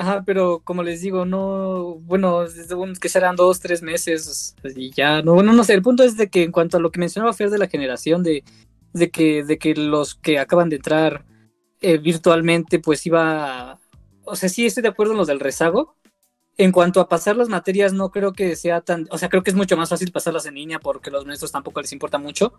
Ajá, 0.00 0.22
pero 0.24 0.60
como 0.62 0.82
les 0.84 1.00
digo, 1.00 1.24
no. 1.24 1.96
Bueno, 2.02 2.42
desde 2.42 2.76
que 3.00 3.08
serán 3.08 3.34
dos, 3.34 3.58
tres 3.60 3.82
meses 3.82 4.54
y 4.76 4.92
ya. 4.92 5.22
No, 5.22 5.34
bueno, 5.34 5.52
no 5.52 5.64
sé. 5.64 5.74
El 5.74 5.82
punto 5.82 6.04
es 6.04 6.16
de 6.16 6.28
que 6.28 6.44
en 6.44 6.52
cuanto 6.52 6.76
a 6.76 6.80
lo 6.80 6.90
que 6.90 7.00
mencionaba 7.00 7.32
Fer 7.32 7.50
de 7.50 7.58
la 7.58 7.66
generación, 7.66 8.22
de, 8.22 8.44
de, 8.92 9.10
que, 9.10 9.42
de 9.44 9.58
que 9.58 9.74
los 9.74 10.14
que 10.14 10.38
acaban 10.38 10.68
de 10.68 10.76
entrar 10.76 11.24
eh, 11.80 11.98
virtualmente, 11.98 12.78
pues 12.78 13.04
iba. 13.06 13.78
O 14.24 14.36
sea, 14.36 14.48
sí 14.48 14.66
estoy 14.66 14.82
de 14.84 14.88
acuerdo 14.90 15.12
en 15.12 15.18
los 15.18 15.26
del 15.26 15.40
rezago. 15.40 15.96
En 16.58 16.72
cuanto 16.72 17.00
a 17.00 17.08
pasar 17.08 17.36
las 17.36 17.48
materias, 17.48 17.92
no 17.92 18.10
creo 18.10 18.32
que 18.32 18.56
sea 18.56 18.80
tan, 18.80 19.06
o 19.10 19.16
sea, 19.18 19.28
creo 19.28 19.42
que 19.42 19.50
es 19.50 19.56
mucho 19.56 19.76
más 19.76 19.88
fácil 19.88 20.10
pasarlas 20.12 20.44
en 20.46 20.54
línea 20.54 20.80
porque 20.80 21.10
los 21.10 21.24
maestros 21.24 21.52
tampoco 21.52 21.80
les 21.80 21.92
importa 21.92 22.18
mucho. 22.18 22.52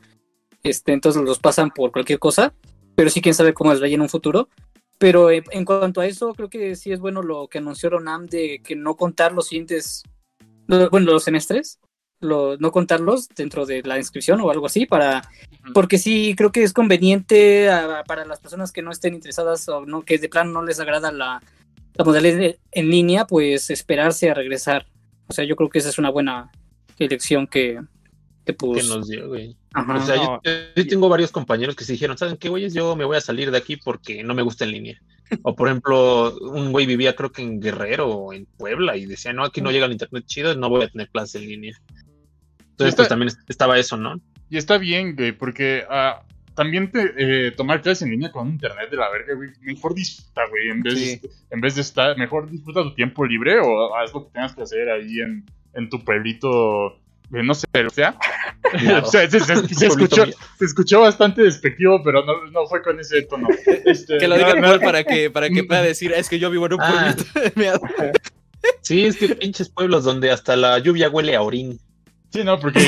Este, 0.64 0.94
entonces 0.94 1.22
los 1.22 1.40
pasan 1.40 1.70
por 1.72 1.92
cualquier 1.92 2.18
cosa, 2.20 2.54
pero 2.96 3.10
sí 3.10 3.22
quién 3.22 3.36
sabe 3.36 3.54
cómo 3.54 3.72
les 3.72 3.82
vaya 3.82 3.96
en 3.96 4.02
un 4.02 4.10
futuro. 4.10 4.50
Pero 4.98 5.30
eh, 5.32 5.44
en 5.52 5.64
cuanto 5.64 6.02
a 6.02 6.06
eso, 6.08 6.34
creo 6.34 6.50
que 6.50 6.76
sí 6.76 6.92
es 6.92 7.00
bueno 7.00 7.22
lo 7.22 7.48
que 7.48 7.60
anunció 7.60 7.90
Ronam 7.90 8.26
de 8.28 8.62
que 8.64 8.76
no 8.76 8.96
contar 8.96 9.32
los 9.34 9.48
siguientes, 9.48 10.04
lo- 10.68 10.90
bueno, 10.90 11.12
los 11.12 11.24
semestres, 11.24 11.80
lo- 12.20 12.58
no 12.58 12.72
contarlos 12.72 13.30
dentro 13.30 13.66
de 13.66 13.82
la 13.84 13.98
inscripción 13.98 14.42
o 14.42 14.50
algo 14.52 14.66
así, 14.66 14.86
para, 14.86 15.22
porque 15.74 15.98
sí 15.98 16.34
creo 16.36 16.52
que 16.52 16.64
es 16.64 16.74
conveniente 16.74 17.70
para 18.08 18.26
las 18.26 18.40
personas 18.42 18.74
que 18.74 18.82
no 18.82 18.92
estén 18.92 19.14
interesadas 19.14 19.68
o 19.70 19.86
no, 19.86 20.02
que 20.02 20.18
de 20.18 20.28
plano 20.28 20.52
no 20.52 20.64
les 20.64 20.80
agrada 20.82 21.12
la, 21.14 21.42
la 21.96 22.06
modalidad 22.06 22.56
en 22.72 22.90
línea, 22.90 23.26
pues 23.26 23.70
esperarse 23.70 24.30
a 24.30 24.34
regresar. 24.34 24.86
O 25.28 25.34
sea, 25.34 25.46
yo 25.46 25.56
creo 25.56 25.70
que 25.70 25.80
esa 25.80 25.90
es 25.90 25.98
una 25.98 26.10
buena 26.10 26.52
elección 26.98 27.48
que, 27.48 27.80
que 28.46 28.46
que 28.46 28.54
pues, 28.54 28.88
nos 28.88 29.08
dio, 29.08 29.28
güey. 29.28 29.56
ajá. 29.74 29.96
O 29.96 30.06
sea, 30.06 30.16
No. 30.16 30.42
yo, 30.44 30.52
yo 30.76 30.88
tengo 30.88 31.08
varios 31.10 31.32
compañeros 31.32 31.76
que 31.76 31.84
se 31.84 31.94
dijeron, 31.94 32.18
¿saben 32.18 32.38
qué, 32.38 32.50
güeyes? 32.50 32.74
Yo 32.74 32.96
me 32.96 33.06
voy 33.06 33.18
a 33.18 33.22
salir 33.22 33.52
de 33.52 33.58
aquí 33.58 33.78
porque 33.78 34.24
no 34.24 34.34
me 34.34 34.42
gusta 34.42 34.66
en 34.66 34.72
línea. 34.72 35.02
O, 35.44 35.56
por 35.56 35.68
ejemplo, 35.68 36.36
un 36.42 36.72
güey 36.72 36.88
vivía, 36.88 37.16
creo 37.16 37.32
que 37.32 37.44
en 37.44 37.60
Guerrero 37.60 38.08
o 38.10 38.34
en 38.34 38.48
Puebla 38.58 38.98
y 38.98 39.06
decía, 39.06 39.32
no, 39.32 39.44
aquí 39.46 39.62
no 39.62 39.70
llega 39.70 39.86
el 39.86 39.92
internet 39.92 40.24
chido, 40.26 40.56
no 40.56 40.70
voy 40.70 40.84
a 40.84 40.90
tener 40.90 41.08
clases 41.10 41.40
en 41.44 41.48
línea. 41.48 41.78
Entonces, 42.72 42.90
Está- 42.94 42.96
pues 43.04 43.10
también 43.10 43.32
estaba 43.48 43.78
eso, 43.78 43.96
¿no? 43.96 44.20
Y 44.50 44.58
está 44.58 44.80
bien, 44.80 45.16
güey, 45.16 45.32
porque 45.32 45.84
ah, 45.88 46.24
también 46.60 46.92
te, 46.92 47.14
eh, 47.18 47.52
tomar 47.52 47.82
clases 47.82 48.02
en 48.02 48.10
línea 48.12 48.32
con 48.34 48.48
un 48.48 48.54
internet 48.56 48.90
de 48.92 48.98
la 48.98 49.10
verga, 49.10 49.34
güey, 49.34 49.50
mejor 49.62 49.96
disfruta, 49.96 50.42
güey, 50.50 50.68
en 50.70 50.82
vez, 50.84 50.94
Sí. 51.00 51.22
en 51.52 51.62
vez 51.62 51.76
de 51.76 51.82
estar, 51.82 52.18
mejor 52.18 52.50
disfruta 52.52 52.84
tu 52.84 52.94
tiempo 52.94 53.26
libre 53.26 53.60
o 53.62 53.96
haz 53.96 54.14
lo 54.14 54.26
que 54.26 54.34
tengas 54.34 54.54
que 54.54 54.64
hacer 54.64 54.90
ahí 54.90 55.22
en, 55.22 55.46
en 55.74 55.90
tu 55.90 56.04
pueblito, 56.04 56.98
eh, 57.34 57.44
no 57.44 57.54
sé, 57.54 57.66
o 57.86 57.90
sea. 57.90 58.16
Claro. 58.78 59.08
o 59.08 59.10
sea, 59.10 59.28
se, 59.30 59.40
se- 59.40 59.56
se 59.56 59.88
Pueblito 59.88 60.16
escuchó, 60.26 60.26
se 60.60 60.66
escuchó 60.66 61.00
bastante 61.00 61.42
despectivo, 61.44 62.02
pero 62.04 62.26
no, 62.26 62.46
no 62.52 62.68
fue 62.68 62.82
con 62.84 63.00
ese 63.00 63.22
tono. 63.24 63.48
Este, 63.86 64.18
Que 64.18 64.28
lo 64.28 64.36
diga 64.38 64.54
no, 64.56 64.80
para 64.82 65.04
que, 65.06 65.32
para 65.32 65.50
que 65.50 65.64
pueda 65.64 65.82
decir, 65.82 66.12
es 66.12 66.28
que 66.30 66.40
yo 66.40 66.50
vivo 66.52 66.66
en 66.66 66.74
un 66.74 66.82
Ah. 66.82 67.16
pueblito. 67.56 67.82
Sí, 68.82 69.06
es 69.06 69.16
que 69.16 69.34
pinches 69.36 69.70
pueblos 69.70 70.04
donde 70.04 70.30
hasta 70.30 70.56
la 70.58 70.78
lluvia 70.80 71.10
huele 71.10 71.36
a 71.38 71.42
orín. 71.42 71.80
Sí, 72.32 72.44
no, 72.44 72.60
porque... 72.60 72.80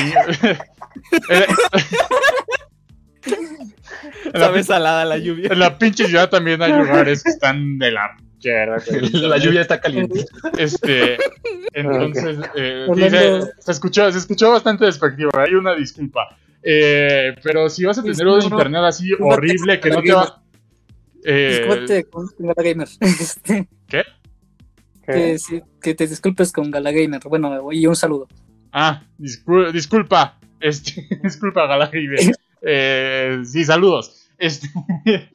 en, 4.33 4.39
la, 4.39 4.47
Sabe 4.47 4.63
salada 4.63 5.05
la 5.05 5.17
lluvia. 5.17 5.49
en 5.51 5.59
la 5.59 5.77
pinche 5.77 6.05
ciudad 6.07 6.29
también 6.29 6.61
hay 6.61 6.71
lugares 6.73 7.23
que 7.23 7.29
están 7.31 7.77
de 7.77 7.91
la... 7.91 8.17
La 8.43 9.37
lluvia 9.37 9.61
está 9.61 9.79
caliente. 9.79 10.25
Este, 10.57 11.17
entonces, 11.73 12.39
eh, 12.55 12.87
Hablando- 12.89 13.47
se, 13.59 13.71
escuchó, 13.71 14.11
se 14.11 14.17
escuchó 14.17 14.49
bastante 14.49 14.85
despectivo, 14.85 15.29
hay 15.37 15.53
una 15.53 15.75
disculpa. 15.75 16.35
Eh, 16.63 17.35
pero 17.43 17.69
si 17.69 17.85
vas 17.85 17.99
a 17.99 18.03
tener 18.03 18.25
un 18.27 18.41
internet 18.41 18.81
así 18.83 19.11
horrible 19.19 19.79
que 19.79 19.89
no 19.91 20.01
te 20.01 20.13
va... 20.13 20.41
Discúlpate 21.23 21.97
Eh, 21.99 22.03
con, 22.05 22.27
con 22.29 22.47
Gala 22.47 22.63
Gamer. 22.69 22.87
Este, 22.99 23.67
¿Qué? 23.87 24.03
Que, 25.05 25.37
sí, 25.37 25.61
que 25.79 25.93
te 25.93 26.07
disculpes 26.07 26.51
con 26.51 26.71
Gala 26.71 26.91
Gamer. 26.91 27.21
Bueno, 27.29 27.71
y 27.71 27.85
un 27.85 27.95
saludo. 27.95 28.27
ah, 28.71 29.03
discul- 29.19 29.71
disculpa, 29.71 30.39
este, 30.59 31.07
disculpa 31.21 31.67
Galaxiy. 31.67 32.07
Eh, 32.63 33.41
sí, 33.45 33.63
saludos. 33.65 34.20
Este, 34.41 34.67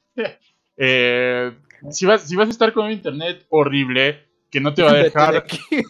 eh, 0.76 1.52
si, 1.90 2.06
vas, 2.06 2.22
si 2.28 2.36
vas 2.36 2.48
a 2.48 2.50
estar 2.50 2.72
con 2.72 2.86
un 2.86 2.92
internet 2.92 3.46
horrible 3.50 4.20
que 4.50 4.60
no 4.60 4.74
te 4.74 4.82
va 4.82 4.90
a 4.92 4.94
dejar... 5.04 5.44
que- 5.44 5.84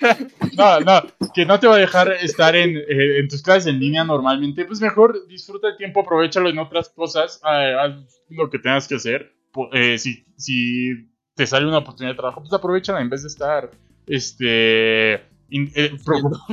no, 0.56 0.80
no, 0.80 1.02
que 1.34 1.44
no 1.44 1.58
te 1.60 1.66
va 1.66 1.74
a 1.76 1.78
dejar 1.78 2.12
estar 2.12 2.56
en, 2.56 2.76
eh, 2.76 3.18
en 3.18 3.28
tus 3.28 3.42
clases 3.42 3.66
en 3.66 3.78
línea 3.80 4.04
normalmente, 4.04 4.64
pues 4.64 4.80
mejor 4.80 5.26
disfruta 5.28 5.68
el 5.68 5.76
tiempo, 5.76 6.00
aprovechalo 6.00 6.48
en 6.48 6.58
otras 6.58 6.88
cosas, 6.88 7.40
eh, 7.44 7.74
haz 7.78 8.20
lo 8.28 8.48
que 8.50 8.58
tengas 8.58 8.88
que 8.88 8.94
hacer. 8.96 9.32
Eh, 9.72 9.98
si, 9.98 10.24
si 10.36 11.08
te 11.34 11.46
sale 11.46 11.66
una 11.66 11.78
oportunidad 11.78 12.12
de 12.14 12.18
trabajo, 12.18 12.40
pues 12.40 12.52
aprovechala 12.52 13.00
en 13.00 13.10
vez 13.10 13.22
de 13.22 13.28
estar 13.28 13.70
este, 14.06 15.20
in- 15.50 15.72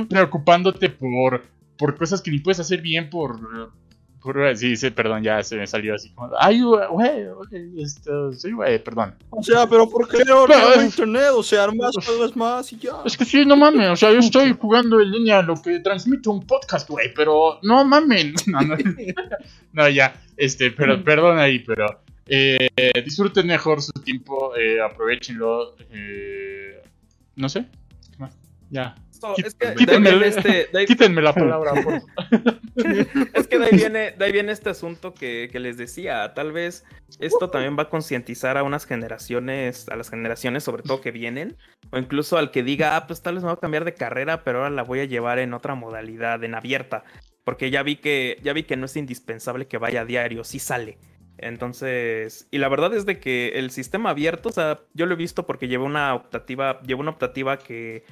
preocupándote 0.08 0.90
por, 0.90 1.42
por 1.76 1.96
cosas 1.96 2.20
que 2.22 2.30
ni 2.30 2.40
puedes 2.40 2.60
hacer 2.60 2.80
bien 2.80 3.10
por... 3.10 3.38
sí, 4.54 4.76
sí, 4.76 4.90
perdón, 4.90 5.22
ya 5.22 5.42
se 5.42 5.56
me 5.56 5.66
salió 5.66 5.94
así 5.94 6.10
como... 6.10 6.30
Ay, 6.38 6.60
güey, 6.62 7.26
güey, 7.26 7.82
esto, 7.82 8.32
sí, 8.32 8.52
güey, 8.52 8.82
perdón. 8.82 9.14
O 9.30 9.42
sea, 9.42 9.66
pero 9.66 9.88
¿por 9.88 10.08
qué 10.08 10.24
no 10.24 10.46
tengo 10.46 10.82
internet? 10.82 11.30
O 11.34 11.42
sea, 11.42 11.68
más, 11.68 11.94
más, 11.96 12.36
más 12.36 12.72
y 12.72 12.78
ya. 12.78 12.92
Es 13.04 13.16
que 13.16 13.24
sí, 13.24 13.44
no 13.44 13.56
mames, 13.56 13.90
o 13.90 13.96
sea, 13.96 14.12
yo 14.12 14.18
estoy 14.18 14.56
jugando 14.58 15.00
en 15.00 15.10
línea 15.10 15.42
lo 15.42 15.60
que 15.60 15.80
transmite 15.80 16.28
un 16.28 16.46
podcast, 16.46 16.88
güey, 16.88 17.12
pero 17.14 17.58
no 17.62 17.84
mamen. 17.84 18.34
No, 18.48 18.62
no, 18.62 18.76
no, 19.72 19.88
ya, 19.90 20.14
este, 20.36 20.70
pero 20.70 21.04
perdón 21.04 21.38
ahí, 21.38 21.58
pero 21.58 22.00
eh, 22.26 22.68
disfruten 23.04 23.46
mejor 23.46 23.82
su 23.82 23.92
tiempo, 23.92 24.56
eh, 24.56 24.80
aprovechenlo, 24.80 25.76
eh, 25.90 26.82
no 27.36 27.48
sé. 27.48 27.66
Ya, 28.70 28.94
So, 29.10 29.34
es 29.36 29.54
que 29.56 29.74
Quítenme 29.74 30.10
este, 30.28 30.68
de 30.72 30.78
ahí- 30.78 30.86
quítenme 30.86 31.20
la 31.20 31.32
palabra, 31.34 31.72
por 31.74 31.82
favor. 31.82 32.02
es 33.34 33.48
que 33.48 33.58
de 33.58 33.64
ahí 33.64 33.72
viene, 33.76 34.12
de 34.12 34.24
ahí 34.24 34.30
viene 34.30 34.52
este 34.52 34.70
asunto 34.70 35.12
que, 35.12 35.48
que 35.50 35.58
les 35.58 35.76
decía. 35.76 36.34
Tal 36.34 36.52
vez 36.52 36.84
esto 37.18 37.50
también 37.50 37.76
va 37.76 37.84
a 37.84 37.88
concientizar 37.88 38.56
a 38.56 38.62
unas 38.62 38.86
generaciones, 38.86 39.88
a 39.88 39.96
las 39.96 40.10
generaciones 40.10 40.62
sobre 40.62 40.84
todo 40.84 41.00
que 41.00 41.10
vienen, 41.10 41.56
o 41.90 41.98
incluso 41.98 42.38
al 42.38 42.52
que 42.52 42.62
diga, 42.62 42.94
ah, 42.96 43.08
pues 43.08 43.20
tal 43.20 43.34
vez 43.34 43.42
me 43.42 43.48
voy 43.50 43.56
a 43.56 43.60
cambiar 43.60 43.84
de 43.84 43.94
carrera, 43.94 44.44
pero 44.44 44.58
ahora 44.58 44.70
la 44.70 44.84
voy 44.84 45.00
a 45.00 45.04
llevar 45.06 45.40
en 45.40 45.52
otra 45.52 45.74
modalidad, 45.74 46.44
en 46.44 46.54
abierta. 46.54 47.02
Porque 47.42 47.70
ya 47.72 47.82
vi 47.82 47.96
que, 47.96 48.38
ya 48.44 48.52
vi 48.52 48.62
que 48.62 48.76
no 48.76 48.84
es 48.86 48.94
indispensable 48.96 49.66
que 49.66 49.78
vaya 49.78 50.02
a 50.02 50.04
diario, 50.04 50.44
sí 50.44 50.60
sale. 50.60 50.98
Entonces, 51.38 52.46
y 52.50 52.58
la 52.58 52.68
verdad 52.68 52.94
es 52.94 53.06
de 53.06 53.18
que 53.18 53.48
el 53.58 53.70
sistema 53.70 54.10
abierto, 54.10 54.48
o 54.50 54.52
sea, 54.52 54.80
yo 54.94 55.06
lo 55.06 55.14
he 55.14 55.16
visto 55.16 55.46
porque 55.46 55.66
llevé 55.66 55.84
una 55.84 56.14
optativa, 56.14 56.80
llevé 56.82 57.00
una 57.00 57.10
optativa 57.10 57.58
que 57.58 58.04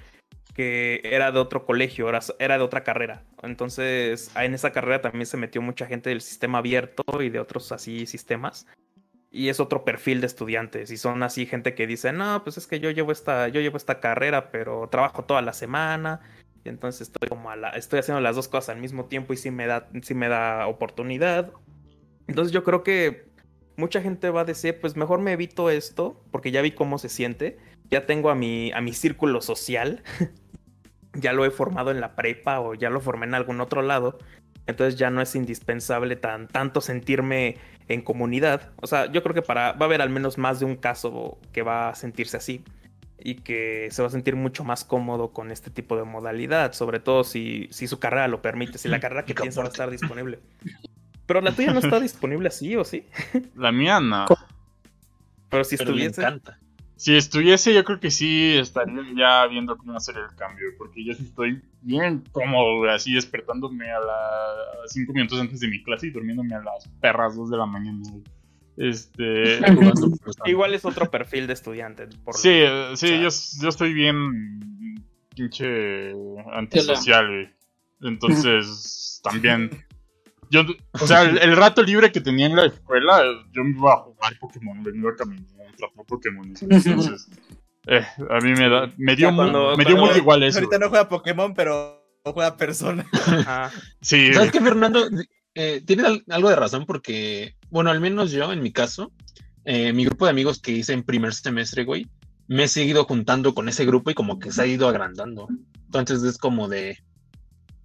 que 0.56 1.02
era 1.04 1.32
de 1.32 1.38
otro 1.38 1.66
colegio, 1.66 2.08
era, 2.08 2.20
era 2.38 2.56
de 2.56 2.64
otra 2.64 2.82
carrera. 2.82 3.22
Entonces, 3.42 4.30
en 4.34 4.54
esa 4.54 4.72
carrera 4.72 5.02
también 5.02 5.26
se 5.26 5.36
metió 5.36 5.60
mucha 5.60 5.84
gente 5.84 6.08
del 6.08 6.22
sistema 6.22 6.58
abierto 6.58 7.04
y 7.20 7.28
de 7.28 7.38
otros 7.40 7.72
así 7.72 8.06
sistemas. 8.06 8.66
Y 9.30 9.50
es 9.50 9.60
otro 9.60 9.84
perfil 9.84 10.22
de 10.22 10.28
estudiantes. 10.28 10.90
Y 10.90 10.96
son 10.96 11.22
así 11.22 11.44
gente 11.44 11.74
que 11.74 11.86
dice, 11.86 12.10
no, 12.14 12.42
pues 12.42 12.56
es 12.56 12.66
que 12.66 12.80
yo 12.80 12.90
llevo 12.90 13.12
esta, 13.12 13.48
yo 13.48 13.60
llevo 13.60 13.76
esta 13.76 14.00
carrera, 14.00 14.50
pero 14.50 14.88
trabajo 14.88 15.24
toda 15.24 15.42
la 15.42 15.52
semana. 15.52 16.22
Y 16.64 16.70
entonces 16.70 17.02
estoy 17.02 17.28
como 17.28 17.50
a 17.50 17.56
la, 17.56 17.68
estoy 17.70 17.98
haciendo 17.98 18.22
las 18.22 18.34
dos 18.34 18.48
cosas 18.48 18.70
al 18.70 18.80
mismo 18.80 19.04
tiempo 19.04 19.34
y 19.34 19.36
sí 19.36 19.50
me 19.50 19.66
da, 19.66 19.90
sí 20.00 20.14
me 20.14 20.28
da 20.28 20.66
oportunidad. 20.68 21.52
Entonces 22.28 22.50
yo 22.50 22.64
creo 22.64 22.82
que 22.82 23.26
mucha 23.76 24.00
gente 24.00 24.30
va 24.30 24.40
a 24.40 24.44
decir, 24.46 24.80
pues 24.80 24.96
mejor 24.96 25.20
me 25.20 25.32
evito 25.32 25.68
esto, 25.68 26.24
porque 26.30 26.50
ya 26.50 26.62
vi 26.62 26.70
cómo 26.70 26.96
se 26.96 27.10
siente. 27.10 27.58
Ya 27.90 28.06
tengo 28.06 28.30
a 28.30 28.34
mi, 28.34 28.72
a 28.72 28.80
mi 28.80 28.94
círculo 28.94 29.42
social 29.42 30.02
ya 31.20 31.32
lo 31.32 31.44
he 31.44 31.50
formado 31.50 31.90
en 31.90 32.00
la 32.00 32.14
prepa 32.14 32.60
o 32.60 32.74
ya 32.74 32.90
lo 32.90 33.00
formé 33.00 33.26
en 33.26 33.34
algún 33.34 33.60
otro 33.60 33.82
lado. 33.82 34.18
Entonces 34.66 34.98
ya 34.98 35.10
no 35.10 35.20
es 35.20 35.34
indispensable 35.36 36.16
tan, 36.16 36.48
tanto 36.48 36.80
sentirme 36.80 37.56
en 37.88 38.02
comunidad. 38.02 38.70
O 38.76 38.86
sea, 38.86 39.10
yo 39.10 39.22
creo 39.22 39.34
que 39.34 39.42
para, 39.42 39.72
va 39.72 39.82
a 39.82 39.84
haber 39.84 40.02
al 40.02 40.10
menos 40.10 40.38
más 40.38 40.58
de 40.58 40.66
un 40.66 40.76
caso 40.76 41.38
que 41.52 41.62
va 41.62 41.90
a 41.90 41.94
sentirse 41.94 42.36
así. 42.36 42.64
Y 43.18 43.36
que 43.36 43.88
se 43.90 44.02
va 44.02 44.08
a 44.08 44.10
sentir 44.10 44.36
mucho 44.36 44.62
más 44.62 44.84
cómodo 44.84 45.32
con 45.32 45.50
este 45.50 45.70
tipo 45.70 45.96
de 45.96 46.04
modalidad. 46.04 46.72
Sobre 46.72 47.00
todo 47.00 47.24
si, 47.24 47.68
si 47.70 47.86
su 47.86 47.98
carrera 47.98 48.28
lo 48.28 48.42
permite. 48.42 48.78
Si 48.78 48.88
la 48.88 49.00
carrera 49.00 49.24
que 49.24 49.34
piensa 49.34 49.60
va 49.60 49.68
a 49.68 49.70
estar 49.70 49.90
disponible. 49.90 50.40
Pero 51.26 51.40
la 51.40 51.52
tuya 51.52 51.72
no 51.72 51.80
está 51.80 52.00
disponible 52.00 52.48
así, 52.48 52.76
¿o 52.76 52.84
sí? 52.84 53.06
La 53.54 53.72
mía 53.72 54.00
no. 54.00 54.26
Pero 55.48 55.64
si 55.64 55.76
Pero 55.76 55.90
estuviese. 55.90 56.20
encanta. 56.20 56.58
Si 56.96 57.14
estuviese, 57.14 57.74
yo 57.74 57.84
creo 57.84 58.00
que 58.00 58.10
sí 58.10 58.56
estaría 58.56 59.02
ya 59.16 59.46
viendo 59.46 59.76
cómo 59.76 59.94
hacer 59.96 60.16
el 60.16 60.34
cambio, 60.36 60.66
porque 60.78 61.04
yo 61.04 61.12
sí 61.12 61.24
estoy 61.24 61.62
bien 61.82 62.24
cómodo, 62.32 62.88
así 62.90 63.12
despertándome 63.12 63.90
a 63.90 64.00
las 64.00 64.92
5 64.92 65.12
minutos 65.12 65.38
antes 65.40 65.60
de 65.60 65.68
mi 65.68 65.82
clase 65.82 66.06
y 66.06 66.10
durmiéndome 66.10 66.54
a 66.54 66.60
las 66.60 66.88
perras 67.00 67.36
2 67.36 67.50
de 67.50 67.56
la 67.58 67.66
mañana. 67.66 68.00
Este. 68.78 69.58
Jugando, 69.74 70.08
Igual 70.46 70.74
es 70.74 70.84
otro 70.86 71.10
perfil 71.10 71.46
de 71.46 71.52
estudiante. 71.52 72.06
Por 72.24 72.34
lo- 72.34 72.38
Sí, 72.40 72.50
eh, 72.52 72.90
sí, 72.94 73.08
sea- 73.08 73.20
yo, 73.20 73.28
yo 73.62 73.68
estoy 73.68 73.92
bien 73.92 75.02
pinche 75.34 76.12
antisocial, 76.52 77.28
güey. 77.28 77.48
Entonces, 78.02 79.20
también. 79.24 79.70
Yo, 80.50 80.62
o 80.92 81.06
sea, 81.06 81.22
el, 81.22 81.38
el 81.38 81.56
rato 81.56 81.82
libre 81.82 82.12
que 82.12 82.20
tenía 82.20 82.46
en 82.46 82.54
la 82.56 82.66
escuela, 82.66 83.20
yo 83.52 83.64
me 83.64 83.70
iba 83.70 83.92
a 83.94 83.96
jugar 83.96 84.38
Pokémon, 84.38 84.80
me 84.80 84.96
iba 84.96 85.10
a 85.10 85.16
caminar, 85.16 85.44
Pokémon. 86.06 86.52
Entonces, 86.60 87.28
eh, 87.86 88.04
a 88.30 88.40
mí 88.40 88.52
me, 88.52 88.68
da, 88.68 88.90
me 88.96 89.16
dio, 89.16 89.34
cuando- 89.34 89.68
muy, 89.68 89.76
me 89.78 89.84
dio 89.84 89.94
cuando- 89.96 90.12
muy 90.12 90.20
igual 90.20 90.42
eso. 90.42 90.58
Ahorita 90.58 90.78
no 90.78 90.88
juega 90.88 91.08
Pokémon, 91.08 91.54
pero 91.54 92.02
juega 92.24 92.56
persona. 92.56 93.06
Ajá. 93.26 93.70
Sí, 94.00 94.32
¿Sabes 94.32 94.50
qué, 94.52 94.60
Fernando? 94.60 95.08
Eh, 95.54 95.82
tienes 95.86 96.06
al- 96.06 96.24
algo 96.28 96.50
de 96.50 96.56
razón 96.56 96.84
porque, 96.86 97.54
bueno, 97.70 97.90
al 97.90 98.00
menos 98.00 98.30
yo, 98.32 98.52
en 98.52 98.62
mi 98.62 98.72
caso, 98.72 99.12
eh, 99.64 99.92
mi 99.92 100.04
grupo 100.04 100.26
de 100.26 100.32
amigos 100.32 100.60
que 100.60 100.72
hice 100.72 100.92
en 100.92 101.02
primer 101.02 101.32
semestre, 101.34 101.84
güey, 101.84 102.06
me 102.48 102.64
he 102.64 102.68
seguido 102.68 103.04
juntando 103.04 103.54
con 103.54 103.68
ese 103.68 103.84
grupo 103.86 104.10
y 104.10 104.14
como 104.14 104.38
que 104.38 104.52
se 104.52 104.62
ha 104.62 104.66
ido 104.66 104.86
agrandando. 104.88 105.48
Entonces 105.86 106.22
es 106.24 106.38
como 106.38 106.68
de 106.68 106.98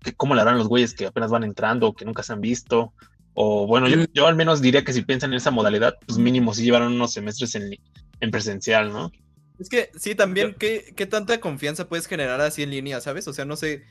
que 0.04 0.14
cómo 0.14 0.34
le 0.36 0.42
harán 0.42 0.58
los 0.58 0.68
güeyes 0.68 0.94
que 0.94 1.06
apenas 1.06 1.30
van 1.32 1.44
entrando 1.44 1.88
o 1.88 1.94
que 1.94 2.06
nunca 2.06 2.24
se 2.24 2.34
han 2.34 2.42
visto. 2.42 2.94
O 3.34 3.66
bueno, 3.66 3.88
yo, 3.88 4.06
yo 4.14 4.28
al 4.28 4.36
menos 4.36 4.62
diría 4.62 4.84
que 4.84 4.94
si 4.94 5.02
piensan 5.02 5.32
en 5.32 5.38
esa 5.38 5.52
modalidad, 5.52 5.98
pues 6.06 6.18
mínimo 6.18 6.54
si 6.54 6.64
llevaron 6.64 6.94
unos 6.94 7.14
semestres 7.14 7.56
en, 7.56 7.72
en 8.20 8.32
presencial, 8.32 8.92
¿no? 8.92 9.12
Es 9.60 9.70
que 9.70 9.92
sí, 9.96 10.16
también, 10.16 10.56
¿qué, 10.58 10.92
¿qué, 10.96 11.06
tanta 11.06 11.40
confianza 11.40 11.88
puedes 11.88 12.08
generar 12.08 12.42
así 12.42 12.64
en 12.64 12.72
línea, 12.72 13.00
sabes? 13.00 13.28
O 13.28 13.34
sea, 13.34 13.46
no 13.46 13.56
sé, 13.56 13.84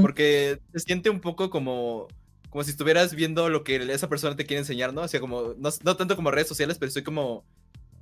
porque 0.00 0.58
se 0.72 0.80
siente 0.80 1.10
un 1.10 1.20
poco 1.20 1.50
como, 1.50 2.08
como 2.48 2.64
si 2.64 2.70
estuvieras 2.70 3.14
viendo 3.14 3.50
lo 3.50 3.62
que 3.62 3.76
esa 3.92 4.08
persona 4.08 4.36
te 4.36 4.46
quiere 4.46 4.60
enseñar, 4.60 4.94
¿no? 4.94 5.02
O 5.02 5.08
sea, 5.08 5.20
como, 5.20 5.54
no, 5.58 5.68
no 5.84 5.96
tanto 5.96 6.16
como 6.16 6.30
redes 6.30 6.48
sociales, 6.48 6.78
pero 6.78 6.88
estoy 6.88 7.02
como, 7.02 7.44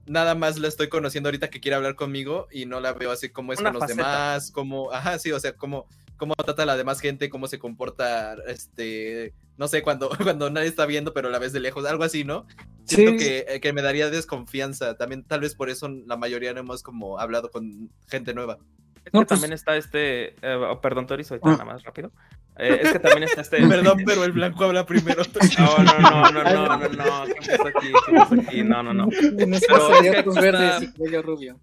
nada 0.07 0.37
más 0.37 0.57
la 0.59 0.69
estoy 0.69 0.89
conociendo 0.89 1.29
ahorita 1.29 1.51
que 1.51 1.61
quiere 1.61 1.75
hablar 1.75 1.97
conmigo 1.97 2.47
y 2.53 2.65
no 2.65 2.79
la 2.79 2.93
veo 2.93 3.11
así 3.11 3.29
como 3.29 3.53
es 3.53 3.61
con 3.61 3.75
los 3.75 3.87
demás, 3.89 4.53
como, 4.53 4.93
ajá, 4.93 5.19
sí, 5.19 5.33
o 5.33 5.41
sea, 5.41 5.53
como, 5.53 5.89
cómo 6.17 6.35
trata 6.35 6.63
a 6.63 6.67
la 6.67 6.77
demás 6.77 7.01
gente, 7.01 7.31
cómo 7.31 7.47
se 7.47 7.59
comporta, 7.59 8.35
este, 8.47 9.35
no 9.57 9.69
sé, 9.69 9.83
cuando, 9.83 10.11
cuando 10.23 10.51
nadie 10.51 10.69
está 10.69 10.87
viendo, 10.87 11.13
pero 11.13 11.31
la 11.31 11.39
ves 11.39 11.53
de 11.53 11.61
lejos, 11.61 11.85
algo 11.87 12.05
así, 12.05 12.25
¿no? 12.25 12.47
Siento 12.85 13.19
que, 13.19 13.45
eh, 13.49 13.61
que, 13.61 13.73
me 13.73 13.83
daría 13.83 14.11
desconfianza. 14.11 14.97
También, 14.97 15.25
tal 15.25 15.41
vez 15.41 15.55
por 15.55 15.71
eso 15.71 15.89
la 15.89 16.17
mayoría 16.17 16.53
no 16.55 16.61
hemos 16.61 16.83
como 16.83 17.19
hablado 17.19 17.51
con 17.51 17.91
gente 18.09 18.33
nueva. 18.33 18.59
Es 19.07 19.13
que 19.13 19.19
pues 19.19 19.29
también 19.29 19.53
está 19.53 19.77
este. 19.77 20.35
Eh, 20.43 20.55
oh, 20.69 20.81
perdón, 20.81 21.07
Tori, 21.07 21.23
soy 21.23 21.39
nada 21.43 21.65
más 21.65 21.85
rápido. 21.85 22.11
Eh, 22.59 22.81
es 22.83 22.93
que 22.93 22.99
también 22.99 23.23
está 23.23 23.41
este. 23.43 23.59
Perdón, 23.69 24.03
pero 24.05 24.25
el 24.25 24.33
blanco 24.33 24.65
habla 24.65 24.85
primero. 24.85 25.23
No, 25.59 25.79
no, 25.79 25.99
no, 26.01 26.33
no, 26.33 26.43
no, 26.43 26.77
no, 26.77 26.89
no. 26.89 27.25
¿Qué 27.27 27.57
pasa 27.57 27.69
aquí? 27.69 27.87
¿Qué 28.07 28.13
pasa 28.13 28.35
aquí? 28.35 28.63
No, 28.65 28.83
no, 28.83 28.93
no. 28.93 29.09
Pero 29.09 29.55
es 29.55 30.25
que 30.25 30.41
verdes 30.41 30.93
y 30.99 31.17
rubio. 31.19 31.61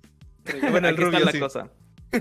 bueno, 0.72 0.88
el 0.88 0.94
aquí 0.94 1.04
rubio, 1.04 1.20
está 1.20 1.32
la 1.32 1.40
cosa. 1.40 1.70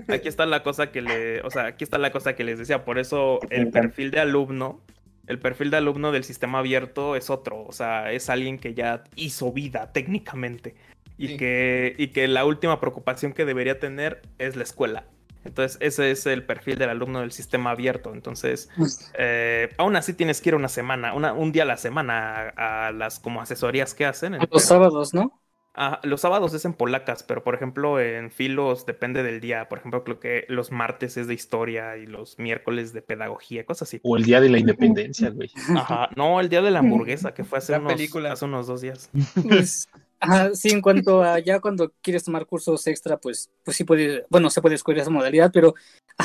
Aquí 0.09 0.29
está 0.29 0.47
la 0.47 0.63
cosa 0.63 0.91
que 0.91 1.03
le. 1.03 1.41
O 1.43 1.51
sea, 1.51 1.67
aquí 1.67 1.85
está 1.85 1.99
la 1.99 2.13
cosa 2.13 2.35
que 2.35 2.45
les 2.45 2.59
decía. 2.59 2.85
Por 2.85 2.99
eso 2.99 3.41
el 3.51 3.71
perfil 3.71 4.11
de 4.11 4.21
alumno 4.21 4.81
el 5.27 5.39
perfil 5.39 5.71
de 5.71 5.77
alumno 5.77 6.13
del 6.13 6.25
sistema 6.25 6.59
abierto 6.59 7.17
es 7.17 7.31
otro, 7.31 7.65
o 7.65 7.73
sea, 7.73 8.13
es 8.13 8.29
alguien 8.29 8.59
que 8.59 8.75
ya 8.75 9.05
hizo 9.15 9.53
vida 9.53 9.93
técnicamente 9.93 10.75
y, 11.17 11.37
que, 11.37 11.95
y 11.97 12.09
que 12.09 12.27
la 12.27 12.45
última 12.45 12.81
preocupación 12.81 13.33
que 13.33 13.45
debería 13.45 13.79
tener 13.79 14.23
es 14.39 14.57
la 14.57 14.65
escuela. 14.65 15.07
Entonces, 15.45 15.77
ese 15.81 16.11
es 16.13 16.27
el 16.27 16.45
perfil 16.45 16.79
del 16.79 16.91
alumno 16.91 17.21
del 17.21 17.33
sistema 17.33 17.71
abierto. 17.71 18.13
Entonces, 18.13 18.69
eh, 19.19 19.71
aún 19.77 19.97
así 19.97 20.13
tienes 20.15 20.41
que 20.41 20.51
ir 20.51 20.55
una 20.55 20.69
semana, 20.69 21.15
una, 21.15 21.33
un 21.33 21.51
día 21.51 21.65
a 21.65 21.67
la 21.67 21.77
semana 21.77 22.53
a, 22.57 22.93
las 22.93 23.19
como 23.19 23.41
asesorías 23.41 23.95
que 23.95 24.05
hacen. 24.05 24.39
Los 24.51 24.65
sábados, 24.65 25.15
¿no? 25.15 25.42
Ah, 25.75 26.01
los 26.03 26.21
sábados 26.21 26.53
es 26.53 26.67
en 26.67 26.75
polacas, 26.75 27.23
pero 27.23 27.43
por 27.43 27.55
ejemplo 27.55 27.99
en 27.99 28.31
filos 28.31 28.85
depende 28.85 29.23
del 29.23 29.41
día. 29.41 29.71
Por 29.71 29.79
ejemplo, 29.79 30.05
creo 30.05 30.21
que 30.21 30.45
los 30.49 30.71
martes 30.71 31.17
es 31.17 31.29
de 31.29 31.35
historia 31.35 31.97
y 31.97 32.07
los 32.07 32.39
miércoles 32.39 32.93
de 32.93 33.01
pedagogía, 33.01 33.65
cosas 33.65 33.89
así. 33.89 34.01
O 34.03 34.19
el 34.19 34.25
día 34.25 34.41
de 34.43 34.51
la 34.51 34.59
independencia, 34.59 35.31
güey. 35.31 35.51
Ajá, 35.75 36.11
no, 36.15 36.41
el 36.41 36.51
día 36.51 36.61
de 36.61 36.71
la 36.71 36.81
hamburguesa, 36.81 37.33
que 37.33 37.45
fue 37.45 37.59
hace, 37.59 37.75
unos, 37.79 37.95
hace 38.31 38.45
unos 38.45 38.67
dos 38.67 38.83
días. 38.83 39.11
Pues, 39.49 39.89
ajá, 40.21 40.55
sí, 40.55 40.69
en 40.71 40.83
cuanto 40.83 41.23
a 41.23 41.39
ya 41.39 41.59
cuando 41.61 41.93
quieres 42.03 42.23
tomar 42.23 42.45
cursos 42.45 42.87
extra, 42.87 43.17
pues, 43.17 43.51
pues 43.65 43.77
sí 43.77 43.85
puede, 43.85 44.27
bueno, 44.29 44.51
se 44.51 44.61
puede 44.61 44.75
escoger 44.75 45.01
esa 45.01 45.11
modalidad, 45.11 45.51
pero 45.53 45.75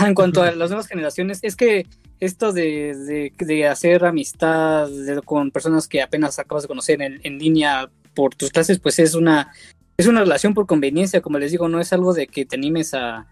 en 0.05 0.13
cuanto 0.13 0.43
a 0.43 0.51
las 0.51 0.69
nuevas 0.69 0.87
generaciones, 0.87 1.39
es 1.41 1.55
que 1.55 1.87
esto 2.19 2.51
de, 2.51 3.31
de, 3.37 3.67
hacer 3.67 4.03
amistad 4.03 4.89
con 5.23 5.51
personas 5.51 5.87
que 5.87 6.01
apenas 6.01 6.37
acabas 6.37 6.63
de 6.63 6.67
conocer 6.67 7.01
en, 7.01 7.21
en 7.23 7.37
línea 7.37 7.89
por 8.17 8.33
tus 8.33 8.49
clases, 8.49 8.79
pues 8.79 8.97
es 8.97 9.13
una, 9.13 9.53
es 9.95 10.07
una 10.07 10.21
relación 10.21 10.55
por 10.55 10.65
conveniencia, 10.65 11.21
como 11.21 11.37
les 11.37 11.51
digo, 11.51 11.69
no 11.69 11.79
es 11.79 11.93
algo 11.93 12.15
de 12.15 12.25
que 12.25 12.47
te 12.47 12.55
animes 12.55 12.95
a, 12.95 13.27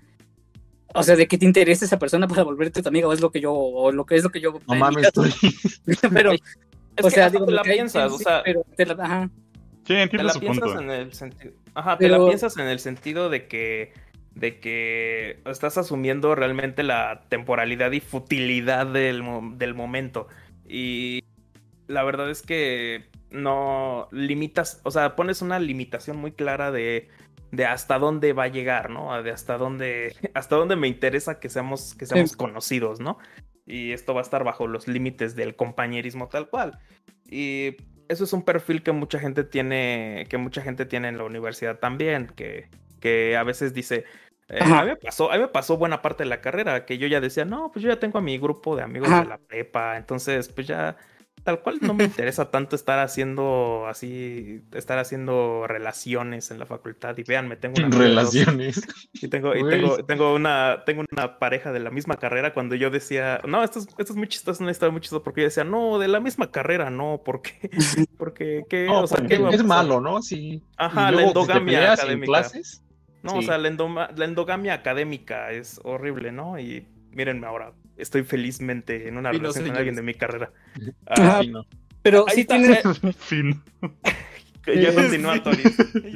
o 0.94 1.02
sea, 1.02 1.16
de 1.16 1.28
que 1.28 1.40
te 1.40 1.45
interese 1.45 1.86
esa 1.86 1.98
persona 1.98 2.28
para 2.28 2.44
volverte 2.44 2.84
tu 2.84 2.90
amiga, 2.90 3.07
o 3.07 3.14
es 3.14 3.20
lo 3.20 3.32
que 3.32 3.41
yo, 3.41 3.52
o 3.52 3.91
lo 3.91 4.06
que 4.06 4.16
es 4.16 4.24
lo 4.24 4.30
que 4.30 4.40
yo. 4.40 4.60
No 4.68 4.76
mames, 4.76 5.07
estoy. 5.07 5.34
pero, 6.14 6.34
o 7.02 7.10
sea, 7.10 7.32
digo, 7.32 7.48
te 7.48 7.52
la 7.52 7.64
piensas, 7.64 8.12
o 8.12 8.20
sea. 8.20 8.44
Pero 8.45 8.64
te 8.78 8.86
la, 8.86 8.94
ajá. 8.94 9.30
Sí, 9.88 9.95
te 10.12 10.24
la 10.24 10.34
piensas 10.34 10.80
en 10.80 10.91
el 10.91 11.14
sentido. 11.14 11.53
Ajá, 11.74 11.98
te 11.98 12.07
la 12.07 12.24
piensas 12.24 12.57
en 12.57 12.68
el 12.68 12.80
sentido 12.80 13.30
de 13.32 13.48
que 13.48 13.94
de 14.36 14.60
que 14.60 15.40
estás 15.45 15.78
asumiendo 15.78 16.36
realmente 16.36 16.84
la 16.84 17.24
temporalidad 17.30 17.91
y 17.94 18.02
futilidad 18.02 18.86
del, 18.86 19.24
del 19.57 19.74
momento. 19.74 20.28
Y 20.68 21.24
la 21.88 22.03
verdad 22.03 22.30
es 22.30 22.41
que 22.41 23.06
no 23.36 24.07
limitas, 24.12 24.82
o 24.84 24.91
sea, 24.91 25.16
pones 25.16 25.41
una 25.41 25.60
limitación 25.60 26.18
muy 26.18 26.32
clara 26.32 26.72
de, 26.72 27.10
de 27.52 27.66
hasta 27.66 27.99
dónde 27.99 28.34
va 28.34 28.44
a 28.44 28.48
llegar, 28.48 28.90
¿no? 28.90 29.22
De 29.22 29.32
hasta 29.32 29.57
dónde, 29.57 30.16
hasta 30.34 30.56
dónde 30.56 30.76
me 30.76 30.88
interesa 30.88 31.40
que 31.40 31.49
seamos, 31.49 31.95
que 31.95 32.06
seamos 32.06 32.36
conocidos, 32.36 32.99
¿no? 32.99 33.18
Y 33.66 33.91
esto 33.91 34.14
va 34.14 34.22
a 34.22 34.24
estar 34.24 34.44
bajo 34.44 34.68
los 34.68 34.88
límites 34.88 35.36
del 35.36 35.56
compañerismo 35.56 36.28
tal 36.28 36.49
cual. 36.49 36.80
Y 37.30 37.78
eso 38.07 38.24
es 38.24 38.34
un 38.34 38.44
perfil 38.44 38.84
que 38.84 38.91
mucha 38.91 39.20
gente 39.20 39.44
tiene, 39.44 40.28
que 40.30 40.38
mucha 40.38 40.62
gente 40.62 40.86
tiene 40.86 41.07
en 41.07 41.18
la 41.18 41.24
universidad 41.24 41.80
también, 41.80 42.28
que, 42.28 42.70
que 42.99 43.36
a 43.36 43.44
veces 43.44 43.74
dice, 43.74 44.06
eh, 44.49 44.60
a, 44.62 44.84
mí 44.84 44.90
me 44.90 44.95
pasó, 44.95 45.32
a 45.32 45.36
mí 45.36 45.41
me 45.41 45.48
pasó 45.48 45.78
buena 45.78 46.02
parte 46.02 46.24
de 46.24 46.30
la 46.30 46.41
carrera, 46.41 46.86
que 46.86 46.99
yo 46.99 47.07
ya 47.07 47.20
decía, 47.20 47.45
no, 47.45 47.72
pues 47.72 47.82
yo 47.84 47.90
ya 47.90 47.99
tengo 47.99 48.20
a 48.20 48.22
mi 48.22 48.38
grupo 48.38 48.76
de 48.76 48.84
amigos 48.84 49.10
de 49.10 49.26
la 49.26 49.40
prepa, 49.40 49.98
entonces 49.98 50.49
pues 50.49 50.68
ya 50.68 50.98
tal 51.46 51.62
cual 51.62 51.78
no 51.80 51.94
me 51.94 52.04
interesa 52.06 52.50
tanto 52.50 52.76
estar 52.76 53.00
haciendo 53.00 53.86
así, 53.88 54.64
estar 54.74 54.98
haciendo 54.98 55.66
relaciones 55.68 56.50
en 56.50 56.58
la 56.58 56.66
facultad. 56.66 57.16
Y 57.18 57.24
véanme, 57.24 57.56
tengo 57.56 57.76
una 57.78 57.96
relaciones. 57.96 58.82
Y 59.14 59.28
tengo, 59.28 59.56
y 59.56 59.64
tengo, 59.70 60.04
tengo 60.04 60.34
una, 60.34 60.84
tengo 60.86 61.04
una 61.10 61.38
pareja 61.38 61.72
de 61.72 61.80
la 61.80 61.92
misma 61.92 62.18
carrera 62.18 62.54
cuando 62.54 62.76
yo 62.76 62.90
decía, 62.90 63.42
no, 63.48 63.64
esto 63.64 63.80
es, 63.80 63.88
esto 63.98 64.14
es 64.14 64.16
muy 64.16 64.28
chistoso, 64.28 64.64
una 64.64 64.72
historia 64.72 64.92
muy 64.92 65.02
chistosa, 65.02 65.24
porque 65.24 65.42
yo 65.42 65.46
decía, 65.46 65.64
no, 65.64 66.00
de 66.00 66.08
la 66.08 66.20
misma 66.20 66.52
carrera, 66.52 66.90
no, 66.90 67.22
porque, 67.24 67.70
porque, 68.18 68.64
¿qué? 68.68 68.90
o 68.90 69.06
sea, 69.06 69.26
¿qué 69.26 69.36
es 69.52 69.64
malo, 69.64 70.02
¿no? 70.02 70.24
Sí. 70.24 70.64
Ajá, 70.78 71.12
la 71.12 71.24
endogamia 71.24 71.94
académica. 71.94 72.26
Clases, 72.26 72.84
no, 73.22 73.36
o 73.36 73.42
sea, 73.44 73.60
la, 73.60 73.70
la 73.70 74.26
endogamia 74.26 74.74
académica 74.74 75.52
es 75.52 75.80
horrible, 75.84 76.32
¿no? 76.32 76.60
Y 76.60 76.88
mírenme 77.12 77.46
ahora, 77.46 77.72
estoy 77.98 78.24
felizmente 78.24 79.08
en 79.08 79.18
una 79.18 79.32
relación 79.32 79.68
con 79.68 79.78
alguien 79.78 79.96
de 79.96 80.02
mi 80.02 80.14
carrera. 80.14 80.52
Ah, 81.08 81.42
pero 82.02 82.26
sí 82.34 82.46
tienes... 82.46 82.84
fin. 83.18 83.62
ya 84.68 84.94
continúa, 84.94 85.42
Tony. 85.42 85.64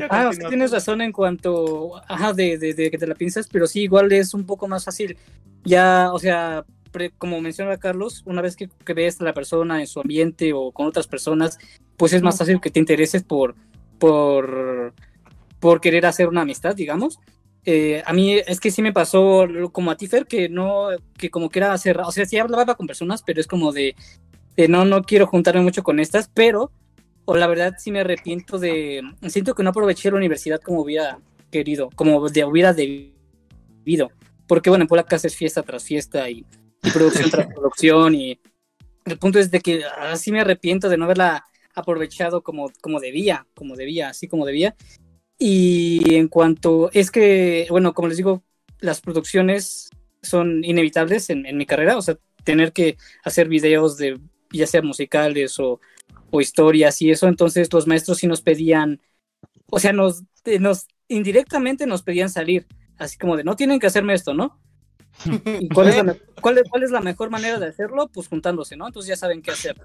ah, 0.10 0.32
sí 0.34 0.42
tienes 0.48 0.72
razón 0.72 1.02
en 1.02 1.12
cuanto, 1.12 2.02
ajá, 2.08 2.34
de, 2.34 2.58
de, 2.58 2.92
que 2.92 2.98
te 2.98 3.08
la 3.08 3.16
piensas, 3.16 3.48
pero 3.48 3.68
sí, 3.68 3.82
igual 3.82 4.12
es 4.12 4.34
un 4.34 4.46
poco 4.46 4.68
más 4.68 4.86
fácil. 4.86 5.18
Ya, 5.64 6.12
o 6.14 6.20
sea, 6.20 6.66
como 7.18 7.42
menciona 7.42 7.78
Carlos, 7.78 8.24
una 8.26 8.42
vez 8.42 8.56
que, 8.56 8.70
que, 8.86 8.94
ves 8.94 9.22
a 9.22 9.24
la 9.24 9.34
persona 9.34 9.80
en 9.80 9.88
su 9.88 10.00
ambiente 10.00 10.54
o 10.54 10.72
con 10.72 10.88
otras 10.88 11.08
personas, 11.08 11.58
pues 11.98 12.14
es 12.14 12.22
más 12.22 12.38
fácil 12.38 12.60
que 12.62 12.72
te 12.72 12.80
intereses 12.80 13.24
por, 13.24 13.56
por, 14.00 14.94
por 15.60 15.82
querer 15.82 16.06
hacer 16.06 16.28
una 16.28 16.42
amistad, 16.42 16.76
digamos. 16.76 17.20
Eh, 17.66 18.02
a 18.06 18.14
mí 18.14 18.34
es 18.34 18.60
que 18.60 18.72
sí 18.72 18.82
me 18.82 18.94
pasó 18.94 19.46
como 19.72 19.92
a 19.92 19.98
Tifer, 19.98 20.26
que 20.26 20.50
no, 20.50 20.88
que 21.18 21.30
como 21.30 21.50
que 21.50 21.60
era 21.60 21.78
cerrado, 21.78 22.10
o 22.10 22.12
sea, 22.12 22.26
sí 22.26 22.38
hablaba 22.38 22.76
con 22.76 22.88
personas, 22.88 23.22
pero 23.22 23.42
es 23.42 23.48
como 23.48 23.72
de, 23.72 23.96
no, 24.70 24.86
no 24.86 25.04
quiero 25.04 25.28
juntarme 25.28 25.62
mucho 25.62 25.84
con 25.84 26.00
estas, 26.00 26.30
pero, 26.34 26.72
o 27.26 27.36
la 27.36 27.48
verdad 27.48 27.76
sí 27.78 27.92
me 27.92 28.00
arrepiento 28.00 28.60
de, 28.60 29.02
siento 29.28 29.56
que 29.56 29.64
no 29.64 29.70
aproveché 29.70 30.10
la 30.10 30.18
universidad 30.18 30.62
como 30.62 30.82
hubiera 30.82 31.20
querido, 31.52 31.90
como 31.96 32.28
de, 32.30 32.46
hubiera 32.46 32.74
debido, 32.74 34.12
porque 34.48 34.70
bueno, 34.70 34.84
en 34.84 34.88
Polaca 34.88 35.18
es 35.18 35.36
fiesta 35.36 35.62
tras 35.62 35.84
fiesta 35.84 36.30
y, 36.30 36.46
producción 36.94 37.30
tras 37.30 37.48
producción 37.54 38.16
y 38.16 38.40
el 39.06 39.18
punto 39.18 39.38
es 39.38 39.52
de 39.52 39.60
que 39.60 39.84
así 39.86 40.32
me 40.32 40.40
arrepiento 40.40 40.88
de 40.88 40.98
no 40.98 41.06
haberla 41.06 41.44
aprovechado 41.76 42.42
como, 42.42 42.72
como 42.82 43.00
debía, 43.00 43.46
como 43.56 43.76
debía, 43.76 44.10
así 44.10 44.28
como 44.28 44.46
debía. 44.46 44.76
Y 45.42 46.16
en 46.16 46.28
cuanto, 46.28 46.90
es 46.92 47.12
que, 47.12 47.66
bueno, 47.70 47.94
como 47.94 48.10
les 48.10 48.18
digo, 48.18 48.44
las 48.80 49.00
producciones 49.00 49.90
son 50.22 50.66
inevitables 50.66 51.30
en, 51.30 51.58
mi 51.58 51.66
carrera, 51.66 51.98
o 51.98 52.02
sea, 52.02 52.18
tener 52.44 52.74
que 52.74 52.98
hacer 53.24 53.48
videos 53.48 53.98
de 53.98 54.20
ya 54.52 54.68
sea 54.68 54.82
musicales 54.82 55.58
o, 55.60 55.80
o, 56.30 56.42
historias 56.42 57.02
y 57.02 57.12
eso, 57.12 57.28
entonces 57.28 57.72
los 57.72 57.88
maestros 57.88 58.18
sí 58.18 58.28
nos 58.28 58.42
pedían, 58.42 59.00
o 59.70 59.80
sea, 59.80 59.94
nos, 59.94 60.24
nos 60.60 60.88
indirectamente 61.08 61.86
nos 61.86 62.02
pedían 62.02 62.30
salir, 62.30 62.68
así 62.98 63.18
como 63.18 63.38
de, 63.38 63.46
no 63.46 63.56
tienen 63.56 63.80
que 63.80 63.88
hacerme 63.88 64.16
esto, 64.16 64.34
¿no? 64.34 64.60
¿Y 65.60 65.70
cuál, 65.70 65.88
es 65.88 66.04
la, 66.04 66.18
cuál, 66.42 66.62
cuál 66.70 66.84
es 66.84 66.92
la 66.92 67.02
mejor 67.02 67.30
manera 67.30 67.60
de 67.60 67.68
hacerlo? 67.68 68.10
Pues 68.12 68.28
juntándose, 68.28 68.76
¿no? 68.76 68.88
Entonces 68.88 69.10
ya 69.10 69.16
saben 69.16 69.42
qué 69.42 69.52
hacer. 69.52 69.76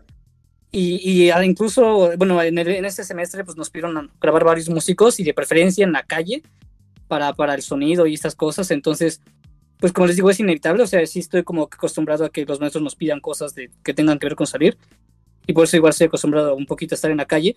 Y, 0.77 1.29
y 1.29 1.31
incluso, 1.45 2.11
bueno, 2.17 2.43
en, 2.43 2.59
en, 2.59 2.85
este 2.85 3.05
semestre 3.05 3.45
pues 3.45 3.57
nos 3.57 3.71
pidieron 3.71 4.11
grabar 4.21 4.43
varios 4.43 4.69
músicos 4.69 5.21
y 5.21 5.23
de 5.23 5.33
preferencia 5.33 5.85
en 5.85 5.93
la 5.93 6.03
calle 6.03 6.43
para, 7.07 7.33
para 7.33 7.55
el 7.55 7.63
sonido 7.63 8.09
y 8.09 8.15
estas 8.15 8.35
cosas. 8.35 8.73
Entonces, 8.73 9.23
pues 9.79 9.93
como 9.93 10.09
les 10.09 10.17
digo, 10.17 10.31
es 10.31 10.41
inevitable. 10.41 10.83
O 10.83 10.87
sea, 10.89 11.07
sí 11.07 11.21
estoy 11.21 11.45
como 11.45 11.63
acostumbrado 11.63 12.25
a 12.25 12.31
que 12.31 12.45
los 12.45 12.59
maestros 12.59 12.83
nos 12.83 12.97
pidan 12.97 13.21
cosas 13.21 13.55
de, 13.55 13.71
que 13.85 13.95
tengan 13.95 14.19
que 14.19 14.27
ver 14.27 14.35
con 14.35 14.49
salir. 14.49 14.77
Y 15.47 15.53
por 15.53 15.63
eso 15.63 15.77
igual 15.77 15.91
estoy 15.91 16.09
acostumbrado 16.09 16.57
un 16.57 16.67
poquito 16.67 16.95
a 16.95 16.97
estar 16.97 17.13
en 17.13 17.19
la 17.19 17.27
calle. 17.27 17.55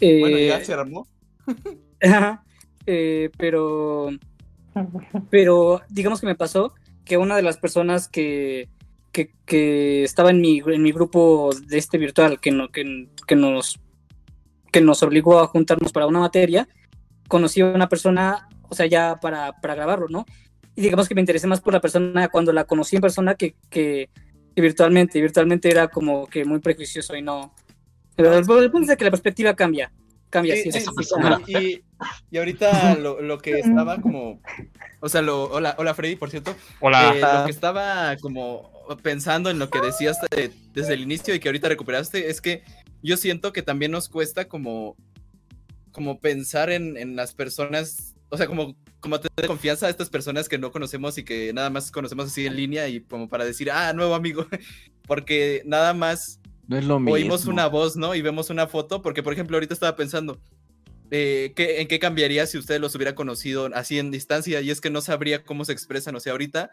Eh, 0.00 0.20
bueno, 0.20 0.38
ya 0.38 0.64
se 0.64 0.72
armó. 0.72 1.08
eh, 2.86 3.30
pero, 3.36 4.10
Pero 5.30 5.82
digamos 5.88 6.20
que 6.20 6.26
me 6.26 6.36
pasó 6.36 6.74
que 7.04 7.16
una 7.16 7.34
de 7.34 7.42
las 7.42 7.56
personas 7.56 8.06
que, 8.06 8.68
que, 9.16 9.30
que 9.46 10.04
estaba 10.04 10.28
en 10.28 10.42
mi, 10.42 10.58
en 10.66 10.82
mi 10.82 10.92
grupo 10.92 11.50
de 11.66 11.78
este 11.78 11.96
virtual, 11.96 12.38
que, 12.38 12.50
no, 12.50 12.68
que, 12.68 13.08
que, 13.26 13.34
nos, 13.34 13.80
que 14.70 14.82
nos 14.82 15.02
obligó 15.02 15.38
a 15.38 15.46
juntarnos 15.46 15.90
para 15.90 16.06
una 16.06 16.20
materia, 16.20 16.68
conocí 17.26 17.62
a 17.62 17.66
una 17.66 17.88
persona, 17.88 18.46
o 18.68 18.74
sea, 18.74 18.84
ya 18.84 19.18
para, 19.18 19.58
para 19.58 19.74
grabarlo, 19.74 20.08
¿no? 20.10 20.26
Y 20.74 20.82
digamos 20.82 21.08
que 21.08 21.14
me 21.14 21.22
interesé 21.22 21.46
más 21.46 21.62
por 21.62 21.72
la 21.72 21.80
persona 21.80 22.28
cuando 22.28 22.52
la 22.52 22.64
conocí 22.64 22.96
en 22.96 23.00
persona 23.00 23.36
que, 23.36 23.54
que, 23.70 24.10
que 24.54 24.60
virtualmente. 24.60 25.18
Virtualmente 25.18 25.70
era 25.70 25.88
como 25.88 26.26
que 26.26 26.44
muy 26.44 26.58
prejuicioso 26.58 27.16
y 27.16 27.22
no. 27.22 27.54
Pero 28.16 28.34
el 28.34 28.70
punto 28.70 28.92
es 28.92 28.98
que 28.98 29.04
la 29.04 29.10
perspectiva 29.10 29.56
cambia. 29.56 29.90
Cambia, 30.28 30.56
Sí, 30.56 30.64
sí, 30.64 30.72
sí, 30.72 30.80
sí, 30.80 30.86
sí, 30.94 31.04
sí, 31.04 31.44
sí. 31.46 31.82
Y, 32.30 32.36
y 32.36 32.38
ahorita 32.38 32.96
lo, 32.96 33.22
lo 33.22 33.38
que 33.38 33.60
estaba 33.60 33.98
como. 33.98 34.42
O 35.00 35.08
sea, 35.08 35.22
lo, 35.22 35.44
hola, 35.44 35.74
hola 35.78 35.94
Freddy, 35.94 36.16
por 36.16 36.28
cierto. 36.28 36.54
Hola. 36.80 37.14
Eh, 37.14 37.20
lo 37.20 37.44
que 37.46 37.52
estaba 37.52 38.14
como 38.20 38.75
pensando 39.02 39.50
en 39.50 39.58
lo 39.58 39.68
que 39.70 39.80
decías 39.80 40.18
de- 40.30 40.52
desde 40.72 40.94
el 40.94 41.00
inicio 41.00 41.34
y 41.34 41.40
que 41.40 41.48
ahorita 41.48 41.68
recuperaste 41.68 42.30
es 42.30 42.40
que 42.40 42.62
yo 43.02 43.16
siento 43.16 43.52
que 43.52 43.62
también 43.62 43.90
nos 43.92 44.08
cuesta 44.08 44.46
como, 44.48 44.96
como 45.92 46.20
pensar 46.20 46.70
en, 46.70 46.96
en 46.96 47.16
las 47.16 47.34
personas, 47.34 48.14
o 48.28 48.36
sea, 48.36 48.46
como, 48.46 48.76
como 49.00 49.20
tener 49.20 49.46
confianza 49.46 49.86
a 49.86 49.90
estas 49.90 50.10
personas 50.10 50.48
que 50.48 50.58
no 50.58 50.70
conocemos 50.72 51.16
y 51.18 51.24
que 51.24 51.52
nada 51.52 51.70
más 51.70 51.90
conocemos 51.90 52.26
así 52.26 52.46
en 52.46 52.56
línea 52.56 52.88
y 52.88 53.00
como 53.00 53.28
para 53.28 53.44
decir, 53.44 53.70
ah, 53.70 53.92
nuevo 53.92 54.14
amigo, 54.14 54.46
porque 55.06 55.62
nada 55.64 55.94
más 55.94 56.40
No 56.66 56.76
es 56.76 56.84
lo 56.84 56.98
mismo. 56.98 57.14
oímos 57.14 57.46
una 57.46 57.66
voz, 57.66 57.96
¿no? 57.96 58.14
Y 58.14 58.22
vemos 58.22 58.50
una 58.50 58.66
foto, 58.66 59.02
porque 59.02 59.22
por 59.22 59.32
ejemplo 59.32 59.56
ahorita 59.56 59.74
estaba 59.74 59.96
pensando, 59.96 60.40
eh, 61.10 61.52
¿qué- 61.54 61.80
¿en 61.80 61.88
qué 61.88 61.98
cambiaría 62.00 62.46
si 62.46 62.58
ustedes 62.58 62.80
los 62.80 62.94
hubiera 62.96 63.14
conocido 63.14 63.70
así 63.74 63.98
en 63.98 64.10
distancia? 64.10 64.60
Y 64.60 64.70
es 64.70 64.80
que 64.80 64.90
no 64.90 65.00
sabría 65.00 65.44
cómo 65.44 65.64
se 65.64 65.72
expresan, 65.72 66.16
o 66.16 66.20
sea, 66.20 66.32
ahorita, 66.32 66.70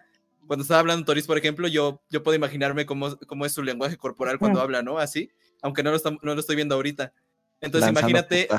cuando 0.48 0.64
estaba 0.64 0.80
hablando 0.80 1.06
Toris, 1.06 1.28
por 1.28 1.38
ejemplo, 1.38 1.68
yo, 1.68 2.02
yo 2.10 2.24
puedo 2.24 2.36
imaginarme 2.36 2.86
cómo, 2.86 3.18
cómo 3.28 3.46
es 3.46 3.52
su 3.54 3.64
lenguaje 3.64 3.98
corporal 3.98 4.40
cuando 4.40 4.62
habla, 4.62 4.82
¿no? 4.82 4.98
Así, 5.00 5.30
aunque 5.62 5.84
no 5.84 5.92
lo, 5.92 5.98
estam- 5.98 6.20
no 6.22 6.34
lo 6.34 6.40
estoy 6.40 6.56
viendo 6.56 6.76
ahorita. 6.76 7.14
Entonces 7.62 7.94
Lanzando 7.94 8.10
imagínate, 8.10 8.50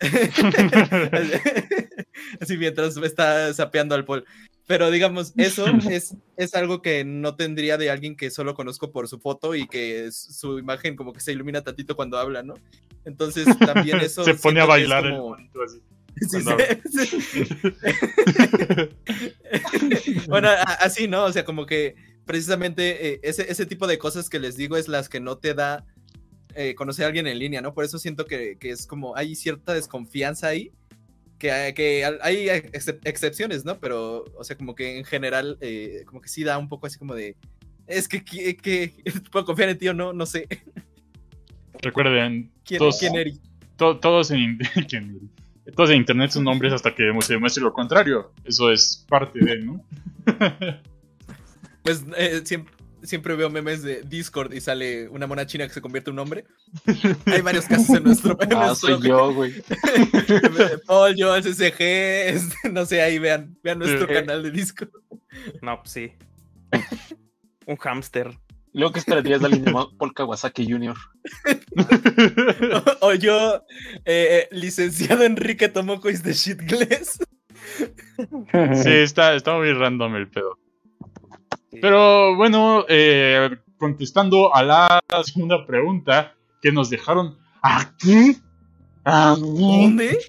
así 2.40 2.56
mientras 2.58 2.96
está 2.98 3.52
sapeando 3.54 3.94
al 3.94 4.04
Paul. 4.04 4.24
Pero 4.66 4.90
digamos, 4.90 5.32
eso 5.36 5.66
es, 5.90 6.14
es 6.36 6.54
algo 6.54 6.82
que 6.82 7.04
no 7.04 7.34
tendría 7.34 7.78
de 7.78 7.90
alguien 7.90 8.16
que 8.16 8.30
solo 8.30 8.54
conozco 8.54 8.92
por 8.92 9.08
su 9.08 9.18
foto 9.18 9.54
y 9.54 9.66
que 9.66 10.10
su 10.12 10.58
imagen 10.58 10.96
como 10.96 11.12
que 11.12 11.20
se 11.20 11.32
ilumina 11.32 11.62
tantito 11.62 11.96
cuando 11.96 12.18
habla, 12.18 12.42
¿no? 12.42 12.54
Entonces 13.04 13.46
también 13.58 13.98
eso... 14.00 14.24
Se 14.24 14.34
pone 14.34 14.60
a 14.60 14.64
es 14.64 14.68
bailar 14.68 15.06
el 15.06 15.12
como- 15.12 15.30
monito 15.30 15.62
así. 15.62 15.80
Sí, 16.30 16.42
cuando 16.44 16.56
sí. 16.90 17.46
bueno, 20.28 20.48
así, 20.80 21.08
¿no? 21.08 21.24
O 21.24 21.32
sea, 21.32 21.44
como 21.44 21.66
que 21.66 21.94
precisamente 22.24 23.14
eh, 23.14 23.20
ese, 23.22 23.50
ese 23.50 23.66
tipo 23.66 23.86
de 23.86 23.98
cosas 23.98 24.28
que 24.28 24.38
les 24.38 24.56
digo 24.56 24.76
es 24.76 24.88
las 24.88 25.08
que 25.08 25.20
no 25.20 25.38
te 25.38 25.54
da 25.54 25.84
eh, 26.54 26.74
conocer 26.74 27.04
a 27.04 27.08
alguien 27.08 27.26
en 27.26 27.38
línea, 27.38 27.60
¿no? 27.60 27.74
Por 27.74 27.84
eso 27.84 27.98
siento 27.98 28.26
que, 28.26 28.56
que 28.58 28.70
es 28.70 28.86
como 28.86 29.16
hay 29.16 29.34
cierta 29.34 29.74
desconfianza 29.74 30.48
ahí, 30.48 30.70
que, 31.38 31.50
hay- 31.50 31.72
que 31.74 32.04
hay 32.20 32.46
excep- 32.46 33.00
excepciones, 33.04 33.64
¿no? 33.64 33.78
Pero, 33.80 34.24
o 34.36 34.44
sea, 34.44 34.56
como 34.56 34.74
que 34.74 34.98
en 34.98 35.04
general, 35.04 35.58
eh, 35.60 36.02
como 36.06 36.20
que 36.20 36.28
sí 36.28 36.44
da 36.44 36.58
un 36.58 36.68
poco 36.68 36.86
así 36.86 36.98
como 36.98 37.14
de... 37.14 37.36
Es 37.86 38.06
que, 38.06 38.22
que, 38.24 38.56
que- 38.56 38.92
puedo 39.32 39.44
confiar 39.44 39.70
en 39.70 39.78
ti 39.78 39.88
o 39.88 39.94
no, 39.94 40.12
no 40.12 40.26
sé. 40.26 40.46
Recuerden, 41.80 42.52
¿Quién, 42.64 42.78
todos, 42.78 42.98
quién 43.00 43.16
eres? 43.16 43.40
to- 43.76 43.98
todos, 43.98 44.30
en, 44.30 44.58
¿quién 44.88 45.10
eres? 45.10 45.22
Todos 45.76 45.90
en 45.90 45.96
internet 45.98 46.30
son 46.30 46.44
nombres 46.44 46.72
hasta 46.72 46.94
que 46.94 47.04
se 47.20 47.34
demuestre 47.34 47.62
lo 47.62 47.72
contrario. 47.72 48.32
Eso 48.44 48.70
es 48.72 49.04
parte 49.08 49.38
de, 49.44 49.58
¿no? 49.60 49.84
Pues 51.82 52.04
eh, 52.16 52.42
siempre, 52.44 52.74
siempre 53.02 53.34
veo 53.34 53.50
memes 53.50 53.82
de 53.82 54.02
Discord 54.02 54.52
y 54.52 54.60
sale 54.60 55.08
una 55.08 55.26
mona 55.26 55.46
china 55.46 55.66
que 55.66 55.74
se 55.74 55.80
convierte 55.80 56.10
en 56.10 56.14
un 56.14 56.18
hombre. 56.20 56.44
Hay 57.26 57.40
varios 57.42 57.64
casos 57.66 57.90
en 57.96 58.04
nuestro. 58.04 58.36
en 58.40 58.52
Ah, 58.52 58.66
nuestro- 58.66 58.98
soy 58.98 59.08
yo, 59.08 59.34
güey. 59.34 59.52
Paul, 60.86 61.14
yo, 61.16 61.34
el 61.34 61.42
CCG, 61.42 61.80
este, 61.80 62.68
no 62.70 62.84
sé, 62.86 63.02
ahí 63.02 63.18
vean, 63.18 63.56
vean 63.62 63.78
nuestro 63.80 64.06
Sí. 64.06 64.14
canal 64.14 64.42
de 64.42 64.50
Discord. 64.52 64.90
No, 65.60 65.78
pues 65.80 65.90
sí. 65.90 66.12
Un 67.66 67.76
hámster. 67.76 68.30
Luego 68.74 68.92
que 68.92 69.00
esperarías 69.00 69.40
de 69.40 69.46
alguien 69.46 69.64
llamado 69.66 69.92
Paul 69.98 70.14
Kawasaki 70.14 70.70
Jr. 70.70 70.96
O, 73.00 73.08
o 73.08 73.14
yo, 73.14 73.56
eh, 74.04 74.48
eh, 74.48 74.48
licenciado 74.50 75.24
Enrique 75.24 75.68
Tomoko 75.68 76.08
is 76.08 76.22
the 76.22 76.32
shit 76.32 76.58
glass. 76.62 77.18
Sí, 78.82 78.90
está, 78.90 79.34
está 79.34 79.56
muy 79.56 79.72
random 79.72 80.16
el 80.16 80.28
pedo. 80.28 80.58
Pero 81.80 82.34
bueno, 82.36 82.84
eh, 82.88 83.50
contestando 83.76 84.54
a 84.54 84.62
la 84.62 85.02
segunda 85.24 85.66
pregunta 85.66 86.34
que 86.60 86.72
nos 86.72 86.88
dejaron 86.90 87.36
aquí. 87.62 88.36
Aquí. 89.04 89.40
¿Dónde? 89.40 90.18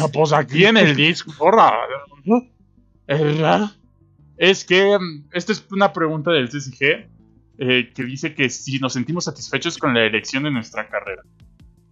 Ah, 0.00 0.08
Pues 0.12 0.32
aquí 0.32 0.64
en 0.64 0.76
el 0.76 0.94
Discord. 0.94 1.58
¿verdad? 3.06 3.70
Es 4.36 4.64
que 4.64 4.98
mm, 4.98 5.28
esta 5.32 5.52
es 5.52 5.66
una 5.70 5.92
pregunta 5.92 6.30
del 6.30 6.48
CCG 6.48 7.08
eh, 7.58 7.90
que 7.94 8.04
dice 8.04 8.34
que 8.34 8.48
si 8.50 8.78
nos 8.78 8.92
sentimos 8.92 9.24
satisfechos 9.24 9.78
con 9.78 9.94
la 9.94 10.04
elección 10.04 10.42
de 10.44 10.50
nuestra 10.50 10.88
carrera. 10.88 11.22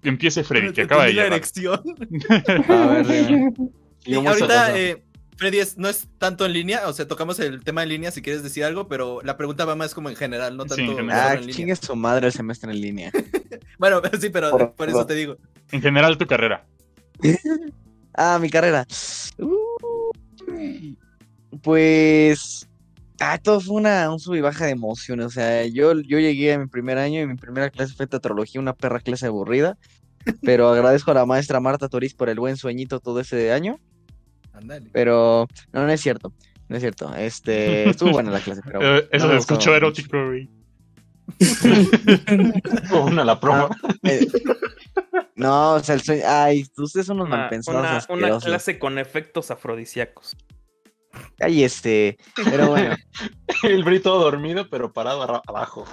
Empiece 0.02 0.44
Freddy, 0.44 0.72
que 0.72 0.82
acaba 0.82 1.04
de 1.06 1.10
Entendí 1.10 1.30
la 1.30 1.36
llegar. 1.36 1.38
erección. 1.38 2.68
A 2.68 2.86
ver, 2.86 3.06
eh, 3.10 3.50
Y 4.04 4.14
ahorita, 4.14 4.78
eh, 4.78 5.02
Freddy, 5.38 5.58
es- 5.60 5.78
no 5.78 5.88
es 5.88 6.06
tanto 6.18 6.44
en 6.44 6.52
línea, 6.52 6.86
o 6.88 6.92
sea, 6.92 7.08
tocamos 7.08 7.40
el 7.40 7.64
tema 7.64 7.82
en 7.82 7.88
línea 7.88 8.10
si 8.10 8.20
quieres 8.20 8.42
decir 8.42 8.64
algo, 8.64 8.86
pero 8.86 9.20
la 9.22 9.36
pregunta 9.38 9.64
va 9.64 9.74
más 9.76 9.94
como 9.94 10.10
en 10.10 10.16
general, 10.16 10.56
no 10.58 10.64
Sí, 10.64 10.68
tanto 10.68 10.82
en 10.82 10.86
solo 10.88 10.98
general. 10.98 11.26
ah, 11.28 11.32
en 11.34 11.40
línea. 11.40 11.54
chingue 11.56 11.76
su 11.76 11.96
madre 11.96 12.26
el 12.26 12.32
semestre 12.34 12.70
en 12.72 12.80
línea. 12.80 13.10
Bueno, 13.78 14.00
sí, 14.20 14.28
pero 14.30 14.50
Por 14.50 14.72
por, 14.74 14.88
eso 14.88 15.04
te 15.06 15.14
digo. 15.14 15.36
En 15.72 15.80
general, 15.82 16.16
tu 16.16 16.26
carrera. 16.26 16.64
Ah, 18.14 18.38
mi 18.40 18.48
carrera. 18.50 18.86
Uh, 19.38 20.12
Pues. 21.62 22.68
Ah, 23.20 23.38
todo 23.38 23.60
fue 23.60 23.76
una, 23.76 24.10
un 24.10 24.18
sub 24.18 24.34
y 24.34 24.40
baja 24.40 24.66
de 24.66 24.72
emociones. 24.72 25.26
O 25.26 25.30
sea, 25.30 25.64
yo, 25.66 25.92
yo 26.00 26.18
llegué 26.18 26.52
a 26.52 26.58
mi 26.58 26.66
primer 26.66 26.98
año 26.98 27.20
y 27.20 27.26
mi 27.26 27.36
primera 27.36 27.70
clase 27.70 27.94
fue 27.94 28.06
teatrología, 28.06 28.60
una 28.60 28.74
perra 28.74 29.00
clase 29.00 29.26
aburrida. 29.26 29.78
Pero 30.42 30.68
agradezco 30.68 31.10
a 31.10 31.14
la 31.14 31.26
maestra 31.26 31.60
Marta 31.60 31.88
Toriz 31.88 32.14
por 32.14 32.28
el 32.28 32.40
buen 32.40 32.56
sueñito 32.56 33.00
todo 33.00 33.20
ese 33.20 33.52
año. 33.52 33.78
Ándale. 34.52 34.88
Pero 34.92 35.46
no, 35.72 35.82
no 35.82 35.88
es 35.90 36.00
cierto. 36.00 36.32
No 36.68 36.76
es 36.76 36.82
cierto. 36.82 37.14
Este, 37.14 37.88
estuvo 37.90 38.10
buena 38.12 38.30
la 38.30 38.40
clase, 38.40 38.62
pero. 38.64 38.98
Eh, 38.98 39.08
eso 39.12 39.26
no 39.26 39.32
se 39.32 39.38
escuchó 39.38 39.74
erótico, 39.74 40.26
güey. 40.26 40.48
Una 42.92 43.24
la 43.24 43.40
promo. 43.40 43.68
Eh, 44.02 44.26
no, 45.36 45.74
o 45.74 45.80
sea, 45.80 45.94
el 45.94 46.02
sueño. 46.02 46.22
Ay, 46.26 46.66
ustedes 46.76 47.06
son 47.06 47.16
unos 47.16 47.28
Una, 47.28 47.36
malpensados. 47.38 48.06
una, 48.08 48.26
una 48.28 48.38
clase 48.40 48.78
con 48.78 48.98
efectos 48.98 49.50
afrodisíacos. 49.50 50.36
Ay, 51.40 51.64
este. 51.64 52.16
Pero 52.50 52.68
bueno. 52.70 52.94
El 53.62 53.84
brito 53.84 54.18
dormido, 54.18 54.68
pero 54.68 54.92
parado 54.92 55.42
abajo. 55.46 55.86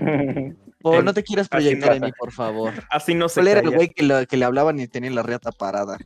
Eh, 0.00 0.54
no 0.82 1.14
te 1.14 1.22
quieras 1.22 1.48
proyectar 1.48 1.94
en 1.94 2.02
mí, 2.02 2.12
por 2.12 2.32
favor. 2.32 2.74
Así 2.90 3.14
no 3.14 3.28
se 3.28 3.40
¿Cuál 3.40 3.48
era 3.48 3.60
el 3.60 3.70
güey 3.70 3.88
que, 3.88 4.02
lo- 4.02 4.26
que 4.26 4.36
le 4.36 4.44
hablaban 4.44 4.78
y 4.80 4.86
tenía 4.88 5.10
la 5.10 5.22
riata 5.22 5.50
parada? 5.52 5.98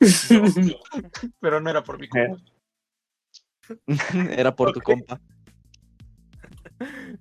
Pero 1.40 1.60
no 1.60 1.70
era 1.70 1.82
por 1.82 1.98
mi 1.98 2.08
culpa. 2.08 2.36
Era 4.30 4.54
por 4.56 4.72
tu 4.72 4.80
compa. 4.80 5.20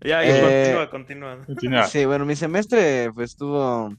Ya, 0.02 0.24
Eh, 0.24 0.42
continúa, 0.42 0.90
continúa. 0.90 1.46
Continúa. 1.46 1.84
Sí, 1.88 2.06
bueno, 2.06 2.26
mi 2.26 2.36
semestre 2.38 3.12
pues 3.14 3.32
estuvo... 3.32 3.90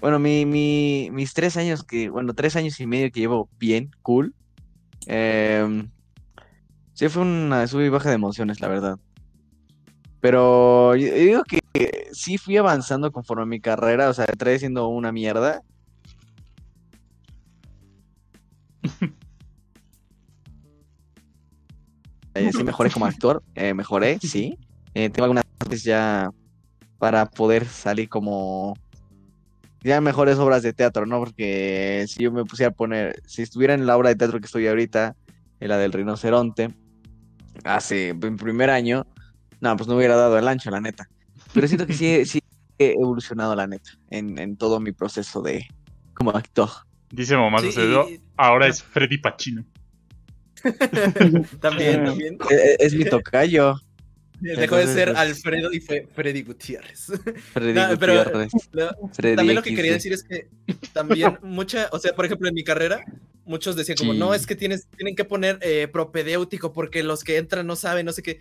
Bueno, 0.00 0.18
mi, 0.18 0.44
mi, 0.44 1.10
mis 1.12 1.32
tres 1.32 1.56
años 1.56 1.84
que, 1.84 2.08
bueno, 2.10 2.34
tres 2.34 2.56
años 2.56 2.80
y 2.80 2.86
medio 2.86 3.10
que 3.12 3.20
llevo 3.20 3.48
bien, 3.58 3.90
cool. 4.02 4.34
Em, 5.06 5.88
sí, 6.92 7.08
fue 7.08 7.22
una 7.22 7.66
sub 7.66 7.80
y 7.80 7.88
baja 7.88 8.08
de 8.08 8.14
emociones, 8.16 8.60
la 8.60 8.68
verdad. 8.68 8.98
Pero 10.20 10.96
yo, 10.96 11.08
yo 11.08 11.14
digo 11.14 11.42
que 11.44 11.60
sí 12.12 12.38
fui 12.38 12.56
avanzando 12.56 13.12
conforme 13.12 13.42
a 13.42 13.46
mi 13.46 13.60
carrera, 13.60 14.08
o 14.08 14.14
sea, 14.14 14.24
entré 14.26 14.58
siendo 14.58 14.88
una 14.88 15.12
mierda. 15.12 15.62
Eh, 22.36 22.50
sí, 22.52 22.64
mejoré 22.64 22.90
como 22.90 23.06
actor, 23.06 23.44
eh, 23.54 23.74
mejoré, 23.74 24.18
sí. 24.20 24.58
Eh, 24.92 25.08
tengo 25.08 25.22
algunas 25.24 25.44
cosas 25.56 25.84
ya 25.84 26.30
para 26.98 27.26
poder 27.26 27.64
salir 27.64 28.08
como 28.08 28.74
ya 29.84 30.00
mejores 30.00 30.38
obras 30.38 30.62
de 30.62 30.72
teatro, 30.72 31.06
¿no? 31.06 31.20
Porque 31.20 32.06
si 32.08 32.24
yo 32.24 32.32
me 32.32 32.44
pusiera 32.44 32.70
a 32.70 32.74
poner, 32.74 33.22
si 33.26 33.42
estuviera 33.42 33.74
en 33.74 33.86
la 33.86 33.96
obra 33.96 34.08
de 34.08 34.16
teatro 34.16 34.40
que 34.40 34.46
estoy 34.46 34.66
ahorita, 34.66 35.14
en 35.60 35.68
la 35.68 35.76
del 35.76 35.92
rinoceronte, 35.92 36.70
hace 37.64 38.08
en 38.08 38.36
primer 38.36 38.70
año, 38.70 39.06
no, 39.60 39.76
pues 39.76 39.86
no 39.86 39.96
hubiera 39.96 40.16
dado 40.16 40.38
el 40.38 40.48
ancho, 40.48 40.70
la 40.70 40.80
neta. 40.80 41.08
Pero 41.52 41.68
siento 41.68 41.86
que 41.86 41.92
sí, 41.92 42.24
sí 42.24 42.40
he 42.78 42.92
evolucionado, 42.92 43.54
la 43.54 43.66
neta, 43.66 43.90
en, 44.10 44.38
en 44.38 44.56
todo 44.56 44.80
mi 44.80 44.92
proceso 44.92 45.42
de 45.42 45.66
como 46.14 46.30
actor. 46.30 46.70
Dice 47.10 47.36
Mamá 47.36 47.60
Sí, 47.60 47.66
Sucedió, 47.66 48.06
ahora 48.36 48.66
es 48.66 48.82
Freddy 48.82 49.18
Pacino. 49.18 49.64
también, 51.60 52.04
también. 52.04 52.38
Es, 52.50 52.76
es 52.80 52.94
mi 52.94 53.04
tocayo. 53.04 53.76
Dejó 54.56 54.76
de 54.76 54.86
ser 54.86 55.08
pues- 55.08 55.18
Alfredo 55.18 55.72
y 55.72 55.80
fue 55.80 56.08
Freddy 56.14 56.42
Gutiérrez. 56.42 57.06
Freddy 57.52 57.72
No, 57.72 57.98
pero 57.98 58.14
Gutiérrez. 58.24 58.52
lo- 58.72 59.08
Freddy 59.12 59.36
también 59.36 59.56
lo 59.56 59.62
que 59.62 59.74
quería 59.74 59.92
decir 59.92 60.12
es 60.12 60.22
que 60.24 60.48
también 60.92 61.38
mucha, 61.42 61.88
o 61.92 61.98
sea, 61.98 62.14
por 62.14 62.24
ejemplo, 62.24 62.48
en 62.48 62.54
mi 62.54 62.64
carrera, 62.64 63.04
muchos 63.44 63.76
decían 63.76 63.96
como, 63.98 64.12
Sí. 64.12 64.18
no, 64.18 64.34
es 64.34 64.46
que 64.46 64.56
tienes, 64.56 64.86
tienen 64.96 65.14
que 65.16 65.24
poner 65.24 65.58
eh, 65.62 65.88
propedéutico 65.88 66.72
porque 66.72 67.02
los 67.02 67.24
que 67.24 67.36
entran 67.36 67.66
no 67.66 67.76
saben, 67.76 68.06
no 68.06 68.12
sé 68.12 68.22
qué. 68.22 68.40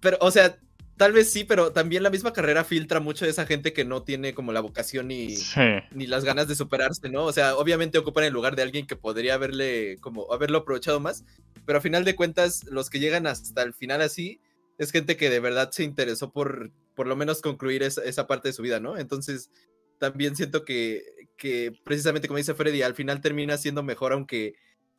Pero, 0.00 0.16
o 0.20 0.30
sea, 0.30 0.58
tal 0.96 1.12
vez 1.12 1.32
sí, 1.32 1.42
pero 1.44 1.72
también 1.72 2.02
la 2.04 2.10
misma 2.10 2.32
carrera 2.32 2.62
filtra 2.62 3.00
mucho 3.00 3.24
de 3.24 3.32
esa 3.32 3.46
gente 3.46 3.72
que 3.72 3.84
no 3.84 4.02
tiene 4.04 4.32
como 4.32 4.52
la 4.52 4.60
vocación 4.60 5.08
ni, 5.08 5.34
Sí. 5.36 5.60
ni 5.92 6.06
las 6.06 6.24
ganas 6.24 6.46
de 6.46 6.54
superarse, 6.54 7.08
¿no? 7.08 7.24
O 7.24 7.32
sea, 7.32 7.56
obviamente 7.56 7.98
ocupan 7.98 8.22
el 8.24 8.32
lugar 8.32 8.54
de 8.54 8.62
alguien 8.62 8.86
que 8.86 8.94
podría 8.94 9.34
haberle, 9.34 9.96
como, 10.00 10.32
haberlo 10.32 10.58
aprovechado 10.58 11.00
más, 11.00 11.24
pero 11.66 11.78
a 11.78 11.80
final 11.80 12.04
de 12.04 12.14
cuentas, 12.14 12.62
los 12.70 12.90
que 12.90 13.00
llegan 13.00 13.26
hasta 13.26 13.62
el 13.62 13.74
final 13.74 14.02
así, 14.02 14.40
es 14.78 14.90
gente 14.90 15.16
que 15.16 15.30
de 15.30 15.40
verdad 15.40 15.70
se 15.70 15.84
interesó 15.84 16.32
por, 16.32 16.70
por 16.94 17.06
lo 17.06 17.16
menos 17.16 17.40
concluir 17.40 17.82
esa, 17.82 18.02
esa 18.04 18.26
parte 18.26 18.48
de 18.48 18.52
su 18.52 18.62
vida, 18.62 18.80
¿no? 18.80 18.98
Entonces, 18.98 19.50
también 19.98 20.36
siento 20.36 20.64
que, 20.64 21.28
que 21.36 21.72
precisamente 21.84 22.28
como 22.28 22.38
dice 22.38 22.54
Freddy, 22.54 22.82
al 22.82 22.94
final 22.94 23.20
termina 23.20 23.56
siendo 23.56 23.82
mejor 23.82 24.12
aunque, 24.12 24.54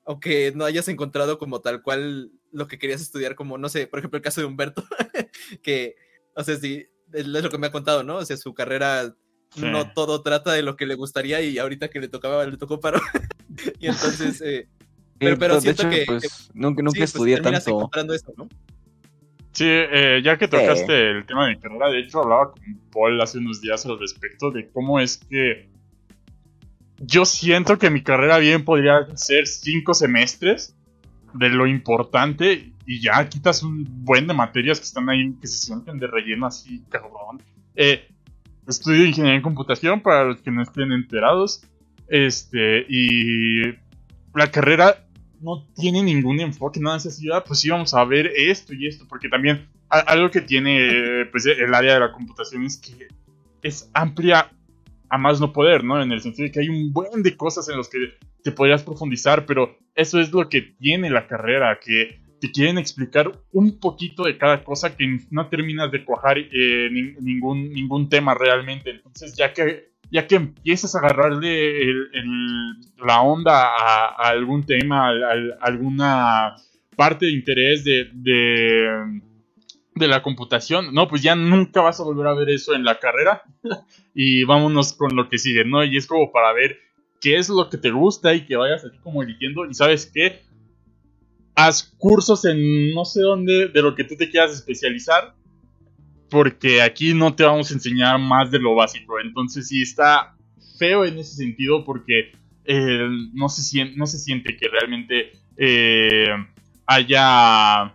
aunque 0.06 0.54
no 0.56 0.66
hayas 0.66 0.88
encontrado 0.88 1.38
como 1.38 1.62
tal 1.62 1.82
cual 1.82 2.32
lo 2.52 2.68
que 2.68 2.78
querías 2.78 3.02
estudiar, 3.02 3.36
como, 3.36 3.58
no 3.58 3.70
sé, 3.70 3.88
por 3.88 4.00
ejemplo, 4.00 4.18
el 4.18 4.24
caso 4.24 4.42
de 4.42 4.48
Humberto, 4.48 4.84
que, 5.62 5.96
o 6.36 6.44
sea, 6.44 6.56
sí, 6.58 6.86
es 7.14 7.28
lo 7.28 7.50
que 7.50 7.58
me 7.58 7.68
ha 7.68 7.72
contado, 7.72 8.04
¿no? 8.04 8.18
O 8.18 8.26
sea, 8.26 8.38
su 8.38 8.54
carrera 8.54 9.16
Sí. 9.56 9.62
no 9.62 9.94
todo 9.94 10.22
trata 10.22 10.52
de 10.52 10.64
lo 10.64 10.76
que 10.76 10.86
le 10.86 10.96
gustaría 10.96 11.42
y 11.42 11.58
ahorita 11.58 11.90
que 11.90 12.02
le 12.02 12.10
tocaba, 12.10 12.46
le 12.46 12.58
tocó 12.58 12.80
paro. 12.80 13.00
y 13.80 13.88
entonces, 13.88 14.42
eh, 14.42 14.68
pero, 15.18 15.38
pero 15.38 15.56
de 15.56 15.62
siento 15.62 15.84
hecho, 15.84 15.90
que, 15.90 16.04
pues, 16.06 16.24
que 16.24 16.30
nunca, 16.54 16.84
nunca 16.84 16.96
sí, 16.96 17.00
pues, 17.00 17.10
estudié 17.12 17.36
terminas 17.36 17.64
tanto. 17.64 18.14
eso, 18.14 18.34
¿no? 18.36 18.50
Sí, 19.56 19.64
eh, 19.66 20.22
ya 20.22 20.38
que 20.38 20.50
tocaste 20.50 21.12
el 21.12 21.26
tema 21.26 21.46
de 21.46 21.56
mi 21.56 21.60
carrera, 21.62 21.90
de 21.90 22.00
hecho 22.02 22.22
hablaba 22.22 22.52
con 22.52 22.62
Paul 22.92 23.22
hace 23.22 23.38
unos 23.38 23.62
días 23.62 23.86
al 23.86 23.98
respecto 23.98 24.52
de 24.52 24.70
cómo 24.70 25.00
es 25.00 25.16
que 25.16 25.70
yo 27.00 27.24
siento 27.24 27.78
que 27.78 27.90
mi 27.90 28.04
carrera 28.04 28.38
bien 28.38 28.66
podría 28.66 29.08
ser 29.16 29.48
cinco 29.48 29.94
semestres 29.94 30.76
de 31.34 31.48
lo 31.48 31.68
importante 31.68 32.74
y 32.86 33.02
ya 33.02 33.30
quitas 33.30 33.64
un 33.64 33.86
buen 34.04 34.28
de 34.28 34.34
materias 34.34 34.80
que 34.80 34.86
están 34.88 35.10
ahí 35.10 35.34
que 35.40 35.48
se 35.48 35.66
sienten 35.66 36.00
de 36.00 36.08
relleno 36.08 36.48
así, 36.48 36.84
cabrón. 36.90 37.42
Eh, 37.76 38.10
estudio 38.68 39.06
ingeniería 39.06 39.38
en 39.38 39.42
computación 39.42 40.02
para 40.02 40.26
los 40.26 40.42
que 40.42 40.52
no 40.52 40.64
estén 40.64 40.92
enterados. 40.92 41.64
Este, 42.10 42.86
y 42.90 43.74
la 44.34 44.52
carrera 44.52 45.05
no 45.46 45.66
tiene 45.76 46.02
ningún 46.04 46.40
enfoque, 46.42 46.80
de 46.80 46.90
así, 47.06 47.30
ah, 47.32 47.44
pues 47.46 47.60
sí, 47.60 47.70
vamos 47.70 47.94
a 47.94 48.04
ver 48.04 48.28
esto 48.36 48.74
y 48.74 48.88
esto, 48.88 49.06
porque 49.08 49.30
también 49.30 49.68
algo 49.90 50.30
que 50.32 50.42
tiene 50.42 51.26
pues, 51.32 51.46
el 51.46 51.74
área 51.74 51.94
de 51.94 52.00
la 52.02 52.12
computación 52.12 52.66
es 52.66 52.78
que 52.78 53.08
es 53.62 53.90
amplia 53.94 54.52
a 55.10 55.18
más 55.18 55.40
no 55.40 55.54
poder, 55.54 55.84
¿no? 55.84 56.02
En 56.02 56.12
el 56.12 56.20
sentido 56.22 56.46
de 56.48 56.52
que 56.52 56.60
hay 56.62 56.70
un 56.70 56.92
buen 56.92 57.22
de 57.24 57.38
cosas 57.38 57.70
en 57.70 57.78
los 57.78 57.88
que 57.90 58.00
te 58.44 58.52
podrías 58.52 58.84
profundizar, 58.84 59.46
pero 59.46 59.78
eso 59.94 60.20
es 60.20 60.32
lo 60.32 60.50
que 60.50 60.62
tiene 60.62 61.10
la 61.10 61.28
carrera, 61.28 61.80
que 61.80 62.20
te 62.42 62.52
quieren 62.52 62.78
explicar 62.78 63.32
un 63.54 63.80
poquito 63.80 64.24
de 64.24 64.38
cada 64.38 64.64
cosa 64.64 64.96
que 64.98 65.20
no 65.32 65.48
terminas 65.48 65.92
de 65.92 66.04
cuajar 66.04 66.38
eh, 66.38 66.90
nin- 66.92 67.16
ningún, 67.22 67.72
ningún 67.72 68.10
tema 68.10 68.34
realmente. 68.34 68.90
Entonces, 68.92 69.34
ya 69.36 69.54
que, 69.54 69.94
ya 70.12 70.28
que 70.28 70.36
empiezas 70.36 70.96
a 70.96 71.00
agarrarle 71.00 71.92
la 72.98 73.22
onda 73.22 73.76
a, 73.76 74.30
algún 74.30 74.66
tema, 74.66 75.10
a, 75.10 75.34
alguna 75.62 76.56
parte 76.96 77.26
de 77.26 77.34
interés 77.34 77.84
de, 77.84 78.10
de, 78.14 79.22
de 79.96 80.08
la 80.08 80.22
computación, 80.22 80.94
no, 80.94 81.08
pues 81.08 81.22
ya 81.22 81.36
nunca 81.36 81.82
vas 81.82 82.00
a 82.00 82.04
volver 82.04 82.28
a 82.28 82.34
ver 82.34 82.50
eso 82.50 82.74
en 82.74 82.84
la 82.84 83.00
carrera. 83.00 83.44
y 84.14 84.44
vámonos 84.44 84.94
con 84.94 85.16
lo 85.16 85.30
que 85.30 85.38
sigue, 85.38 85.66
¿no? 85.66 85.84
Y 85.84 85.98
es 85.98 86.08
como 86.08 86.32
para 86.32 86.54
ver 86.54 86.78
qué 87.22 87.38
es 87.38 87.50
lo 87.50 87.70
que 87.70 87.78
te 87.78 87.92
gusta 87.92 88.34
y 88.34 88.46
que 88.46 88.56
vayas 88.56 88.86
así 88.86 88.98
como 89.00 89.24
eligiendo. 89.24 89.66
Y 89.66 89.74
sabes 89.74 90.10
qué, 90.12 90.42
haz 91.56 91.96
cursos 91.98 92.46
en 92.46 92.94
no 92.94 93.06
sé 93.06 93.22
dónde 93.22 93.70
de 93.70 93.82
lo 93.82 93.96
que 93.96 94.04
tú 94.04 94.16
te 94.16 94.30
quieras 94.30 94.52
especializar. 94.52 95.36
Porque 96.30 96.82
aquí 96.82 97.14
no 97.14 97.36
te 97.36 97.44
vamos 97.44 97.72
a 97.72 97.74
enseñar 97.76 98.20
más 98.20 98.52
de 98.52 98.60
lo 98.60 98.76
básico. 98.76 99.20
Entonces 99.20 99.68
sí 99.68 99.82
está 99.82 100.36
feo 100.78 101.06
en 101.06 101.18
ese 101.20 101.36
sentido 101.36 101.86
porque 101.86 102.32
eh, 102.66 103.08
no, 103.34 103.50
se 103.50 103.62
siente, 103.62 103.96
no 103.98 104.06
se 104.08 104.18
siente 104.18 104.58
que 104.58 104.68
realmente 104.68 105.32
eh, 105.58 106.28
haya 106.86 107.94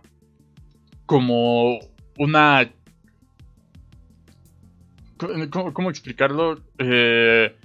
como 1.05 1.79
una... 2.17 2.71
¿Cómo, 5.51 5.71
cómo 5.73 5.89
explicarlo? 5.91 6.63
Eh, 6.79 7.55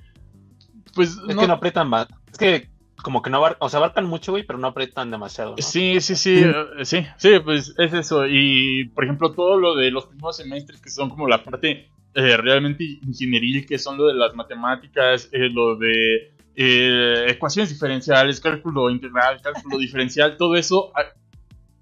pues 0.94 1.10
Es 1.10 1.36
que 1.36 1.46
no 1.46 1.52
aprietan 1.52 1.88
más. 1.88 2.08
Es 2.30 2.38
que 2.38 2.75
como 3.06 3.22
que 3.22 3.30
no 3.30 3.36
abarcan, 3.36 3.58
o 3.60 3.68
sea, 3.68 3.78
abarcan 3.78 4.04
mucho, 4.06 4.32
güey, 4.32 4.42
pero 4.42 4.58
no 4.58 4.66
aprietan 4.66 5.12
demasiado. 5.12 5.52
¿no? 5.52 5.62
Sí, 5.62 6.00
sí, 6.00 6.16
sí, 6.16 6.42
eh, 6.44 6.84
sí, 6.84 7.06
sí, 7.18 7.38
pues 7.38 7.72
es 7.78 7.92
eso. 7.94 8.26
Y 8.26 8.88
por 8.96 9.04
ejemplo, 9.04 9.30
todo 9.30 9.56
lo 9.56 9.76
de 9.76 9.92
los 9.92 10.06
primeros 10.06 10.36
semestres 10.36 10.80
que 10.80 10.90
son 10.90 11.08
como 11.08 11.28
la 11.28 11.44
parte 11.44 11.88
eh, 12.14 12.36
realmente 12.36 12.82
ingenieril, 12.82 13.64
que 13.64 13.78
son 13.78 13.96
lo 13.96 14.08
de 14.08 14.14
las 14.14 14.34
matemáticas, 14.34 15.28
eh, 15.30 15.48
lo 15.48 15.76
de 15.76 16.34
eh, 16.56 17.26
ecuaciones 17.28 17.70
diferenciales, 17.70 18.40
cálculo 18.40 18.90
integral, 18.90 19.40
cálculo 19.40 19.78
diferencial, 19.78 20.36
todo 20.36 20.56
eso, 20.56 20.90
ah, 20.96 21.04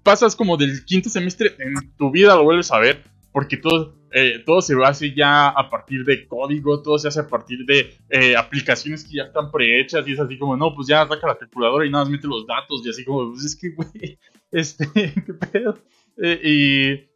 pasas 0.03 0.35
como 0.35 0.57
del 0.57 0.85
quinto 0.85 1.09
semestre 1.09 1.55
en 1.57 1.73
tu 1.97 2.11
vida 2.11 2.35
lo 2.35 2.43
vuelves 2.43 2.71
a 2.71 2.77
ver, 2.77 3.01
porque 3.31 3.57
todo, 3.57 3.95
eh, 4.17 4.41
todo 4.45 4.61
se 4.61 4.73
hace 4.81 5.13
ya 5.13 5.49
a 5.49 5.69
partir 5.69 6.05
de 6.05 6.25
código, 6.25 6.81
todo 6.81 6.97
se 6.97 7.09
hace 7.09 7.19
a 7.19 7.27
partir 7.27 7.65
de 7.65 7.97
eh, 8.09 8.37
aplicaciones 8.37 9.03
que 9.03 9.17
ya 9.17 9.23
están 9.23 9.51
prehechas 9.51 10.07
y 10.07 10.13
es 10.13 10.19
así 10.21 10.37
como, 10.37 10.55
no, 10.55 10.73
pues 10.73 10.87
ya 10.87 11.05
saca 11.05 11.27
la 11.27 11.37
calculadora 11.37 11.85
y 11.85 11.89
nada 11.89 12.05
más 12.05 12.11
mete 12.11 12.25
los 12.25 12.47
datos 12.47 12.81
y 12.85 12.89
así 12.89 13.03
como, 13.03 13.29
pues 13.31 13.43
es 13.43 13.57
que, 13.57 13.71
güey, 13.71 14.17
este, 14.53 14.87
qué 14.93 15.33
pedo. 15.33 15.77
Eh, 16.23 17.09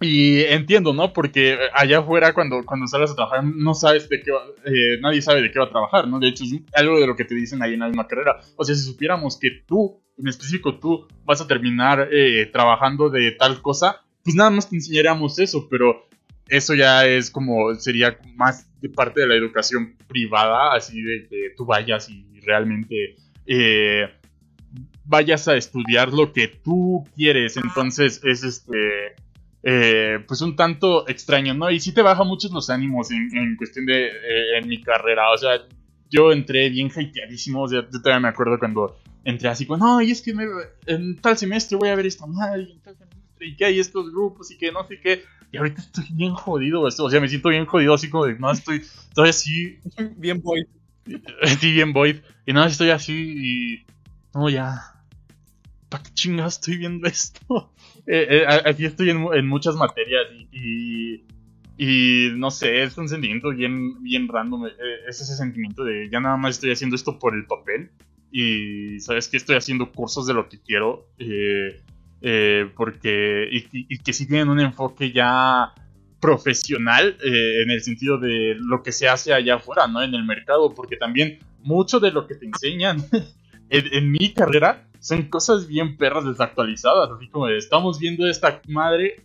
y, 0.00 0.06
y 0.06 0.44
entiendo, 0.44 0.94
¿no? 0.94 1.12
Porque 1.12 1.58
allá 1.74 1.98
afuera 1.98 2.32
cuando, 2.32 2.64
cuando 2.64 2.86
sales 2.86 3.10
a 3.10 3.14
trabajar 3.14 3.44
no 3.44 3.74
sabes 3.74 4.08
de 4.08 4.22
qué 4.22 4.30
va, 4.30 4.46
nadie 5.02 5.20
sabe 5.20 5.42
de 5.42 5.50
qué 5.50 5.58
va 5.58 5.66
a 5.66 5.70
trabajar, 5.70 6.08
¿no? 6.08 6.20
De 6.20 6.28
hecho 6.28 6.44
es 6.44 6.54
algo 6.72 6.98
de 6.98 7.06
lo 7.06 7.16
que 7.16 7.26
te 7.26 7.34
dicen 7.34 7.62
ahí 7.62 7.74
en 7.74 7.80
la 7.80 7.88
misma 7.88 8.08
carrera. 8.08 8.40
O 8.56 8.64
sea, 8.64 8.74
si 8.74 8.82
supiéramos 8.82 9.38
que 9.38 9.50
tú, 9.66 10.00
en 10.16 10.26
específico 10.26 10.78
tú, 10.78 11.06
vas 11.26 11.42
a 11.42 11.46
terminar 11.46 12.08
trabajando 12.50 13.10
de 13.10 13.32
tal 13.32 13.60
cosa, 13.60 14.07
pues 14.24 14.34
nada 14.36 14.50
más 14.50 14.68
te 14.68 14.76
enseñaríamos 14.76 15.38
eso, 15.38 15.68
pero 15.70 16.06
eso 16.48 16.74
ya 16.74 17.06
es 17.06 17.30
como, 17.30 17.74
sería 17.74 18.18
más 18.36 18.66
de 18.80 18.88
parte 18.88 19.20
de 19.22 19.26
la 19.28 19.34
educación 19.34 19.96
privada, 20.06 20.74
así 20.74 21.00
de 21.02 21.26
que 21.28 21.50
tú 21.56 21.64
vayas 21.66 22.08
y 22.10 22.40
realmente 22.40 23.16
eh, 23.46 24.08
vayas 25.04 25.48
a 25.48 25.56
estudiar 25.56 26.12
lo 26.12 26.32
que 26.32 26.48
tú 26.48 27.04
quieres. 27.16 27.56
Entonces 27.56 28.20
es 28.24 28.44
este, 28.44 29.14
eh, 29.62 30.18
pues 30.26 30.40
un 30.40 30.56
tanto 30.56 31.08
extraño, 31.08 31.54
¿no? 31.54 31.70
Y 31.70 31.80
sí 31.80 31.92
te 31.92 32.02
baja 32.02 32.24
muchos 32.24 32.50
los 32.52 32.70
ánimos 32.70 33.10
en, 33.10 33.28
en 33.36 33.56
cuestión 33.56 33.86
de, 33.86 34.06
eh, 34.06 34.58
en 34.58 34.68
mi 34.68 34.80
carrera, 34.82 35.30
o 35.30 35.38
sea, 35.38 35.58
yo 36.10 36.32
entré 36.32 36.70
bien 36.70 36.88
hateadísimo, 36.90 37.62
o 37.62 37.68
sea, 37.68 37.82
yo 37.90 38.00
todavía 38.00 38.20
me 38.20 38.28
acuerdo 38.28 38.58
cuando 38.58 38.98
entré 39.24 39.48
así 39.48 39.66
como, 39.66 39.84
no, 39.84 40.00
y 40.00 40.10
es 40.10 40.22
que 40.22 40.32
me- 40.32 40.46
en 40.86 41.16
tal 41.16 41.36
semestre 41.36 41.76
voy 41.76 41.88
a 41.90 41.96
ver 41.96 42.06
esta 42.06 42.26
madre, 42.26 42.62
y 42.62 42.72
en 42.72 42.80
tal 42.80 42.94
semestre, 42.96 43.07
y 43.40 43.56
que 43.56 43.64
hay 43.64 43.78
estos 43.80 44.10
grupos, 44.12 44.50
y 44.50 44.58
que 44.58 44.72
no 44.72 44.86
sé 44.86 45.00
qué, 45.00 45.24
y 45.52 45.56
ahorita 45.56 45.80
estoy 45.80 46.04
bien 46.12 46.34
jodido, 46.34 46.82
o 46.82 46.90
sea, 46.90 47.20
me 47.20 47.28
siento 47.28 47.48
bien 47.48 47.66
jodido, 47.66 47.94
así 47.94 48.10
como 48.10 48.26
de, 48.26 48.38
no, 48.38 48.50
estoy, 48.50 48.78
estoy 48.78 49.28
así, 49.28 49.78
Bien 50.16 50.40
voy. 50.42 50.66
sí, 51.60 51.72
bien 51.72 51.92
void, 51.92 52.16
y 52.46 52.52
no, 52.52 52.64
estoy 52.64 52.90
así, 52.90 53.14
y, 53.14 53.86
no, 54.34 54.50
ya, 54.50 54.80
¿para 55.88 56.02
qué 56.02 56.10
chingados 56.14 56.54
estoy 56.54 56.76
viendo 56.76 57.06
esto? 57.06 57.72
Eh, 58.10 58.26
eh, 58.38 58.46
a- 58.46 58.70
aquí 58.70 58.86
estoy 58.86 59.10
en, 59.10 59.18
mu- 59.18 59.34
en 59.34 59.46
muchas 59.46 59.76
materias, 59.76 60.22
y, 60.32 60.48
y, 61.18 61.24
y 61.76 62.30
no 62.38 62.50
sé, 62.50 62.82
es 62.82 62.96
un 62.96 63.06
sentimiento 63.06 63.50
bien, 63.50 64.02
bien 64.02 64.26
random, 64.28 64.64
eh, 64.66 64.70
es 65.06 65.20
ese 65.20 65.36
sentimiento 65.36 65.84
de, 65.84 66.08
ya 66.10 66.18
nada 66.18 66.38
más 66.38 66.54
estoy 66.54 66.70
haciendo 66.72 66.96
esto 66.96 67.18
por 67.18 67.34
el 67.34 67.44
papel, 67.44 67.90
y 68.32 68.98
sabes 69.00 69.28
que 69.28 69.36
estoy 69.36 69.56
haciendo 69.56 69.92
cursos 69.92 70.26
de 70.26 70.32
lo 70.32 70.48
que 70.48 70.58
quiero, 70.58 71.06
eh, 71.18 71.82
eh, 72.20 72.70
porque, 72.76 73.48
y, 73.50 73.98
que 73.98 74.12
sí 74.12 74.26
tienen 74.26 74.48
un 74.48 74.60
enfoque 74.60 75.12
ya 75.12 75.72
profesional 76.20 77.16
eh, 77.24 77.62
en 77.62 77.70
el 77.70 77.82
sentido 77.82 78.18
de 78.18 78.56
lo 78.58 78.82
que 78.82 78.92
se 78.92 79.08
hace 79.08 79.32
allá 79.32 79.56
afuera, 79.56 79.86
¿no? 79.86 80.02
En 80.02 80.14
el 80.14 80.24
mercado, 80.24 80.74
porque 80.74 80.96
también 80.96 81.38
mucho 81.62 82.00
de 82.00 82.10
lo 82.10 82.26
que 82.26 82.34
te 82.34 82.46
enseñan 82.46 83.04
en, 83.70 83.94
en 83.94 84.10
mi 84.10 84.32
carrera 84.32 84.88
son 85.00 85.22
cosas 85.24 85.68
bien 85.68 85.96
perras 85.96 86.24
desactualizadas, 86.24 87.10
así 87.10 87.28
como 87.28 87.48
estamos 87.48 88.00
viendo 88.00 88.26
esta 88.26 88.60
madre, 88.66 89.22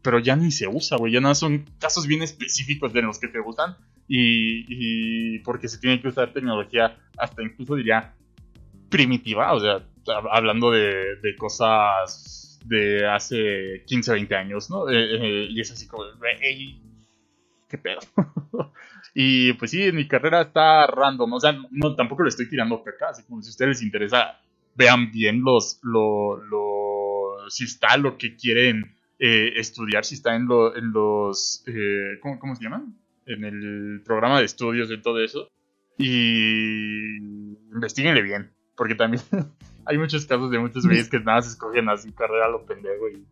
pero 0.00 0.20
ya 0.20 0.36
ni 0.36 0.52
se 0.52 0.68
usa, 0.68 0.96
güey, 0.96 1.12
ya 1.12 1.20
nada 1.20 1.34
son 1.34 1.64
casos 1.80 2.06
bien 2.06 2.22
específicos 2.22 2.92
de 2.92 3.02
los 3.02 3.18
que 3.18 3.28
te 3.28 3.40
gustan 3.40 3.76
y, 4.06 4.64
y 4.68 5.38
porque 5.40 5.68
se 5.68 5.78
tiene 5.78 6.00
que 6.00 6.08
usar 6.08 6.32
tecnología 6.32 6.96
hasta 7.16 7.42
incluso 7.42 7.74
diría 7.74 8.14
primitiva, 8.88 9.52
o 9.52 9.60
sea, 9.60 9.82
hablando 10.08 10.70
de, 10.70 11.16
de 11.16 11.36
cosas 11.36 12.60
de 12.64 13.06
hace 13.06 13.82
15, 13.86 14.12
20 14.12 14.34
años, 14.34 14.70
¿no? 14.70 14.88
Eh, 14.88 14.94
eh, 14.94 15.46
y 15.50 15.60
es 15.60 15.70
así 15.70 15.86
como, 15.86 16.04
"Ey, 16.40 16.80
¿qué 17.68 17.78
pedo? 17.78 18.00
y 19.14 19.52
pues 19.54 19.70
sí, 19.70 19.90
mi 19.92 20.06
carrera 20.06 20.42
está 20.42 20.86
random, 20.86 21.32
o 21.32 21.40
sea, 21.40 21.56
no, 21.70 21.94
tampoco 21.94 22.22
le 22.22 22.28
estoy 22.28 22.48
tirando 22.48 22.82
caca, 22.82 23.10
así 23.10 23.24
como 23.24 23.42
si 23.42 23.48
a 23.48 23.50
ustedes 23.50 23.68
les 23.68 23.82
interesa, 23.82 24.40
vean 24.74 25.10
bien 25.10 25.42
los, 25.42 25.80
lo, 25.82 26.36
lo, 26.36 27.50
si 27.50 27.64
está 27.64 27.96
lo 27.96 28.18
que 28.18 28.36
quieren 28.36 28.96
eh, 29.18 29.52
estudiar, 29.56 30.04
si 30.04 30.14
está 30.16 30.34
en, 30.36 30.46
lo, 30.46 30.76
en 30.76 30.92
los, 30.92 31.64
¿cómo, 32.22 32.38
¿cómo 32.38 32.54
se 32.56 32.64
llaman? 32.64 32.94
En 33.26 33.44
el 33.44 34.02
programa 34.04 34.38
de 34.38 34.46
estudios 34.46 34.88
de 34.88 34.98
todo 34.98 35.22
eso. 35.22 35.50
Y 36.00 37.16
investiguenle 37.72 38.22
bien, 38.22 38.52
porque 38.76 38.94
también 38.94 39.22
hay 39.88 39.98
muchos 39.98 40.26
casos 40.26 40.50
de 40.50 40.58
muchos 40.58 40.84
güeyes 40.86 41.08
que 41.08 41.18
nada 41.18 41.38
más 41.38 41.48
escogen 41.48 41.88
así 41.88 42.12
carrera 42.12 42.46
a 42.46 42.50
lo 42.50 42.64
pendejo 42.66 43.08
y, 43.08 43.24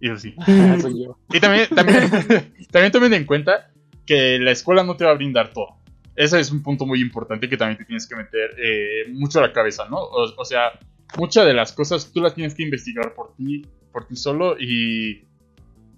y 0.00 0.10
así. 0.10 0.34
Soy 0.80 1.04
yo. 1.04 1.18
Y 1.32 1.38
también, 1.38 1.68
también, 1.74 2.10
también 2.70 2.92
tomen 2.92 3.12
en 3.12 3.26
cuenta 3.26 3.70
que 4.06 4.38
la 4.38 4.50
escuela 4.50 4.82
no 4.84 4.96
te 4.96 5.04
va 5.04 5.10
a 5.10 5.14
brindar 5.14 5.52
todo. 5.52 5.76
Ese 6.16 6.40
es 6.40 6.50
un 6.50 6.62
punto 6.62 6.86
muy 6.86 7.00
importante 7.00 7.48
que 7.48 7.56
también 7.56 7.78
te 7.78 7.84
tienes 7.84 8.08
que 8.08 8.16
meter 8.16 8.54
eh, 8.58 9.04
mucho 9.12 9.38
a 9.38 9.42
la 9.42 9.52
cabeza, 9.52 9.86
¿no? 9.88 9.98
O, 9.98 10.34
o 10.36 10.44
sea, 10.44 10.72
muchas 11.18 11.46
de 11.46 11.52
las 11.52 11.72
cosas 11.72 12.10
tú 12.12 12.20
las 12.20 12.34
tienes 12.34 12.54
que 12.54 12.62
investigar 12.62 13.14
por 13.14 13.34
ti, 13.36 13.66
por 13.92 14.06
ti 14.06 14.16
solo 14.16 14.56
y, 14.58 15.24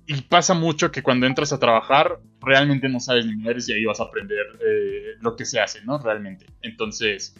y 0.06 0.22
pasa 0.28 0.54
mucho 0.54 0.90
que 0.90 1.02
cuando 1.02 1.26
entras 1.26 1.52
a 1.52 1.58
trabajar 1.58 2.18
realmente 2.40 2.88
no 2.88 2.98
sabes 2.98 3.26
ni 3.26 3.36
madres 3.36 3.68
y 3.68 3.74
ahí 3.74 3.84
vas 3.84 4.00
a 4.00 4.04
aprender 4.04 4.44
eh, 4.66 5.16
lo 5.20 5.36
que 5.36 5.44
se 5.44 5.60
hace, 5.60 5.84
¿no? 5.84 5.98
Realmente. 5.98 6.46
Entonces, 6.62 7.34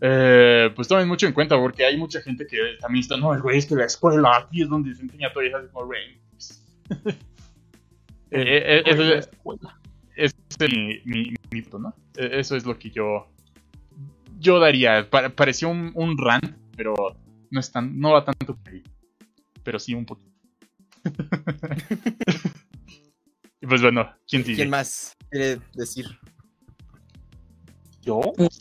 eh, 0.00 0.70
pues 0.74 0.88
tomen 0.88 1.08
mucho 1.08 1.26
en 1.26 1.32
cuenta 1.32 1.56
porque 1.56 1.84
hay 1.84 1.96
mucha 1.96 2.20
gente 2.20 2.46
que 2.46 2.56
también 2.80 3.02
está, 3.02 3.16
no, 3.16 3.34
el 3.34 3.40
güey 3.42 3.58
es 3.58 3.66
que 3.66 3.74
la 3.74 3.84
escuela 3.86 4.36
aquí 4.36 4.62
es 4.62 4.68
donde 4.68 4.94
se 4.94 5.02
enseña 5.02 5.32
todo 5.32 5.42
y 5.44 5.48
es 5.48 5.52
como, 5.72 5.86
güey. 5.86 6.20
pues". 6.30 6.64
Eh, 8.30 8.42
eh, 8.42 8.78
eh, 8.80 8.82
eso 8.84 9.00
Oye, 9.00 9.10
la 9.62 9.78
es- 10.16 10.34
es 10.58 10.70
mi, 10.70 11.00
mi, 11.06 11.34
mi 11.50 11.62
punto, 11.62 11.78
¿no? 11.78 11.94
Eh, 12.16 12.28
Eso 12.40 12.56
es 12.56 12.66
lo 12.66 12.78
que 12.78 12.90
yo 12.90 13.26
yo 14.38 14.58
daría. 14.60 15.08
Pa- 15.08 15.30
pareció 15.30 15.70
un, 15.70 15.92
un 15.94 16.18
rant, 16.18 16.44
pero 16.76 16.94
no 17.50 17.58
es 17.58 17.72
tan, 17.72 17.98
no 17.98 18.12
va 18.12 18.24
tanto 18.26 18.54
por 18.54 18.68
ahí. 18.70 18.82
Pero 19.62 19.78
sí 19.78 19.94
un 19.94 20.04
poquito. 20.04 20.30
y 23.62 23.66
pues 23.66 23.80
bueno, 23.82 24.12
¿quién? 24.28 24.42
¿Quién 24.42 24.70
más 24.70 25.16
quiere 25.30 25.60
decir? 25.74 26.06
Yo, 28.02 28.20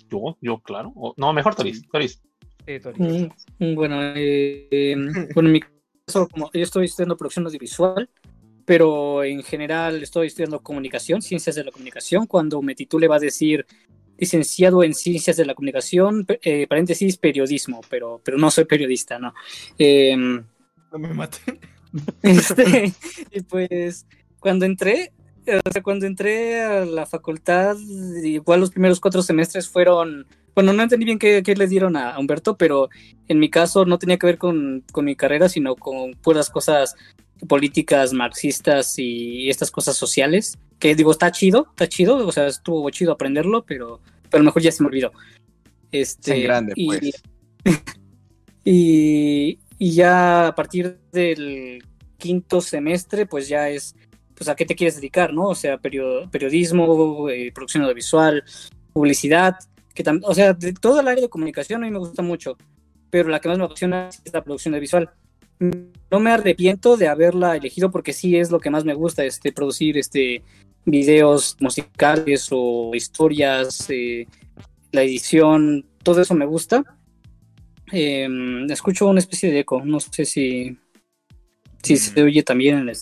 yo, 0.10 0.38
yo, 0.42 0.60
claro. 0.60 0.92
O- 0.96 1.14
no, 1.18 1.34
mejor 1.34 1.56
Toris. 1.56 1.82
Toris. 1.92 2.22
Sí, 2.66 2.80
Tori. 2.80 3.02
Mm, 3.02 3.30
mm, 3.60 3.76
Bueno, 3.76 4.00
eh, 4.16 4.96
bueno, 5.36 5.50
en 5.50 5.54
mi 5.54 5.62
caso, 6.06 6.28
como 6.28 6.50
yo 6.54 6.62
estoy 6.62 6.86
estudiando 6.86 7.16
producción 7.18 7.46
audiovisual, 7.46 8.10
pero 8.66 9.24
en 9.24 9.44
general 9.44 10.04
estoy 10.04 10.28
estudiando 10.28 10.62
comunicación, 10.62 11.22
ciencias 11.22 11.56
de 11.56 11.64
la 11.64 11.72
comunicación. 11.72 12.26
Cuando 12.28 12.62
me 12.62 12.76
titule 12.76 13.08
va 13.08 13.16
a 13.16 13.20
decir 13.20 13.66
licenciado 14.18 14.84
en 14.84 14.94
ciencias 14.94 15.38
de 15.38 15.46
la 15.46 15.54
comunicación, 15.56 16.26
eh, 16.42 16.68
paréntesis, 16.68 17.18
periodismo, 17.18 17.82
pero, 17.90 18.20
pero 18.26 18.38
no 18.38 18.50
soy 18.52 18.66
periodista, 18.66 19.20
¿no? 19.20 19.34
Em, 19.78 20.44
No 20.92 21.00
me 21.00 21.14
maten. 21.14 21.60
este, 22.24 22.92
y 23.32 23.42
pues 23.42 24.06
cuando 24.40 24.66
entré, 24.66 25.14
o 25.48 25.72
sea, 25.72 25.84
cuando 25.84 26.06
entré 26.06 26.62
a 26.62 26.86
la 26.86 27.06
facultad, 27.06 27.78
igual 28.24 28.60
los 28.60 28.72
primeros 28.72 29.00
cuatro 29.00 29.22
semestres 29.22 29.70
fueron, 29.70 30.28
bueno, 30.54 30.74
no 30.74 30.84
entendí 30.84 31.06
bien 31.06 31.20
qué, 31.20 31.42
qué 31.44 31.56
le 31.56 31.68
dieron 31.68 31.96
a, 31.96 32.12
a 32.12 32.20
Humberto, 32.20 32.58
pero 32.58 32.90
en 33.28 33.40
mi 33.40 33.50
caso 33.50 33.86
no 33.86 33.98
tenía 33.98 34.18
que 34.18 34.28
ver 34.28 34.38
con, 34.38 34.84
con 34.92 35.06
mi 35.06 35.16
carrera, 35.16 35.50
sino 35.50 35.76
con 35.76 36.12
puras 36.16 36.50
cosas 36.50 36.96
políticas, 37.48 38.14
marxistas 38.14 38.98
y 38.98 39.50
estas 39.50 39.72
cosas 39.72 39.96
sociales, 39.96 40.58
que 40.80 40.96
digo, 40.96 41.12
está 41.12 41.32
chido, 41.32 41.68
está 41.70 41.88
chido, 41.88 42.26
o 42.28 42.32
sea, 42.32 42.48
estuvo 42.48 42.90
chido 42.90 43.12
aprenderlo, 43.12 43.64
pero, 43.66 44.02
pero 44.30 44.38
a 44.38 44.44
lo 44.44 44.46
mejor 44.46 44.62
ya 44.62 44.72
se 44.72 44.84
me 44.84 44.90
olvidó. 44.90 45.12
Este, 45.92 46.36
en 46.36 46.44
grande, 46.44 46.74
y- 46.76 46.86
pues. 46.88 47.24
y, 48.66 49.60
y 49.78 49.92
ya 49.92 50.48
a 50.48 50.56
partir 50.56 51.00
del 51.12 51.84
quinto 52.18 52.62
semestre, 52.62 53.26
pues 53.26 53.48
ya 53.48 53.70
es, 53.70 53.96
pues 54.38 54.48
a 54.48 54.56
qué 54.56 54.66
te 54.66 54.76
quieres 54.76 54.96
dedicar, 54.96 55.34
¿no? 55.34 55.48
O 55.48 55.56
sea, 55.56 55.82
perio- 55.82 56.30
periodismo, 56.30 57.28
eh, 57.30 57.52
producción 57.52 57.84
audiovisual, 57.84 58.44
publicidad, 58.94 59.56
que 59.96 60.04
o 60.24 60.36
sea, 60.36 60.54
de 60.54 60.74
todo 60.74 61.00
el 61.00 61.08
área 61.08 61.24
de 61.24 61.30
comunicación 61.30 61.84
a 61.84 61.88
mí 61.88 61.92
me 61.92 61.98
gusta 61.98 62.22
mucho, 62.22 62.56
pero 63.10 63.30
la 63.30 63.40
que 63.40 63.50
más 63.50 63.58
me 63.58 63.66
apasiona 63.66 64.10
es 64.10 64.32
la 64.32 64.44
producción 64.44 64.76
audiovisual. 64.76 65.10
No 66.12 66.20
me 66.20 66.30
arrepiento 66.30 66.98
de 66.98 67.08
haberla 67.08 67.56
elegido 67.56 67.90
porque 67.90 68.14
sí 68.14 68.38
es 68.38 68.52
lo 68.52 68.60
que 68.60 68.70
más 68.70 68.86
me 68.86 68.94
gusta, 68.94 69.26
este, 69.26 69.52
producir 69.52 69.98
este, 69.98 70.44
videos 70.86 71.58
musicales 71.60 72.50
o 72.52 72.92
historias, 72.94 73.90
eh, 73.90 74.28
la 74.92 75.02
edición, 75.02 75.84
todo 76.04 76.22
eso 76.22 76.36
me 76.36 76.46
gusta. 76.46 76.84
Eh, 77.92 78.28
escucho 78.70 79.08
una 79.08 79.20
especie 79.20 79.50
de 79.52 79.62
eco, 79.62 79.82
no 79.84 80.00
sé 80.00 80.26
si, 80.26 80.78
si 81.82 81.98
se 81.98 82.22
oye 82.22 82.44
también 82.44 82.78
en 82.78 82.90
el, 82.90 82.98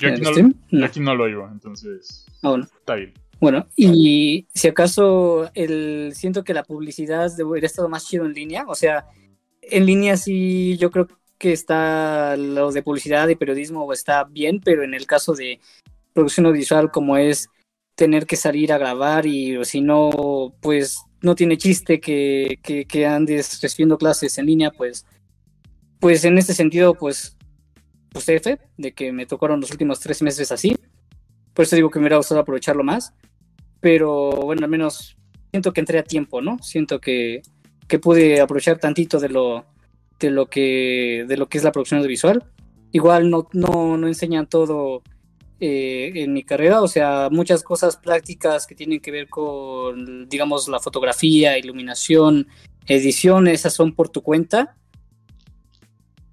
Yo 0.00 0.08
aquí 0.10 0.20
no, 0.22 0.30
stream. 0.30 0.54
yo 0.70 0.78
No. 0.80 0.86
aquí 0.86 1.00
no 1.00 1.14
lo 1.14 1.24
oigo, 1.24 1.48
entonces 1.50 2.26
Ah, 2.42 2.50
bueno. 2.50 2.64
está 2.64 2.94
bien. 2.96 3.12
Bueno, 3.40 3.66
y 3.74 4.46
si 4.54 4.68
acaso 4.68 5.50
el, 5.54 6.12
siento 6.14 6.44
que 6.44 6.52
la 6.52 6.62
publicidad 6.62 7.30
hubiera 7.40 7.66
estado 7.66 7.88
más 7.88 8.06
chido 8.06 8.26
en 8.26 8.34
línea, 8.34 8.64
o 8.66 8.74
sea, 8.74 9.06
en 9.62 9.86
línea 9.86 10.16
sí 10.18 10.76
yo 10.78 10.90
creo 10.90 11.06
que 11.38 11.52
está 11.52 12.36
lo 12.36 12.70
de 12.70 12.82
publicidad 12.82 13.28
y 13.28 13.36
periodismo 13.36 13.90
está 13.94 14.24
bien, 14.24 14.60
pero 14.62 14.82
en 14.82 14.92
el 14.92 15.06
caso 15.06 15.32
de 15.34 15.58
producción 16.12 16.44
audiovisual 16.46 16.90
como 16.90 17.16
es 17.16 17.48
tener 17.94 18.26
que 18.26 18.36
salir 18.36 18.72
a 18.74 18.78
grabar 18.78 19.24
y 19.24 19.56
o 19.56 19.64
si 19.64 19.80
no, 19.80 20.54
pues 20.60 20.98
no 21.22 21.34
tiene 21.34 21.56
chiste 21.56 21.98
que, 22.00 22.58
que, 22.62 22.84
que 22.84 23.06
andes 23.06 23.60
recibiendo 23.62 23.96
clases 23.96 24.36
en 24.38 24.46
línea, 24.46 24.70
pues, 24.70 25.06
pues 25.98 26.24
en 26.24 26.36
este 26.38 26.52
sentido, 26.54 26.94
pues, 26.94 27.36
pues 28.12 28.28
F, 28.28 28.58
de 28.76 28.92
que 28.92 29.12
me 29.12 29.26
tocaron 29.26 29.60
los 29.60 29.70
últimos 29.70 30.00
tres 30.00 30.22
meses 30.22 30.52
así. 30.52 30.76
Por 31.54 31.64
eso 31.64 31.76
digo 31.76 31.90
que 31.90 31.98
me 31.98 32.04
hubiera 32.04 32.16
gustado 32.16 32.40
aprovecharlo 32.40 32.84
más. 32.84 33.14
Pero 33.80 34.30
bueno, 34.30 34.64
al 34.64 34.70
menos 34.70 35.16
siento 35.50 35.72
que 35.72 35.80
entré 35.80 35.98
a 35.98 36.04
tiempo, 36.04 36.40
¿no? 36.40 36.58
Siento 36.62 37.00
que, 37.00 37.42
que 37.88 37.98
pude 37.98 38.40
aprovechar 38.40 38.78
tantito 38.78 39.18
de 39.18 39.28
lo, 39.28 39.64
de 40.18 40.30
lo 40.30 40.46
que 40.46 41.24
de 41.26 41.36
lo 41.36 41.48
que 41.48 41.58
es 41.58 41.64
la 41.64 41.72
producción 41.72 41.98
audiovisual. 41.98 42.44
Igual 42.92 43.30
no, 43.30 43.48
no, 43.52 43.96
no 43.96 44.06
enseñan 44.06 44.48
todo 44.48 45.02
eh, 45.60 46.12
en 46.14 46.32
mi 46.32 46.42
carrera, 46.42 46.82
o 46.82 46.88
sea, 46.88 47.28
muchas 47.30 47.62
cosas 47.62 47.96
prácticas 47.96 48.66
que 48.66 48.74
tienen 48.74 49.00
que 49.00 49.10
ver 49.10 49.28
con, 49.28 50.28
digamos, 50.28 50.68
la 50.68 50.80
fotografía, 50.80 51.58
iluminación, 51.58 52.48
edición, 52.86 53.46
esas 53.46 53.74
son 53.74 53.94
por 53.94 54.08
tu 54.08 54.22
cuenta. 54.22 54.76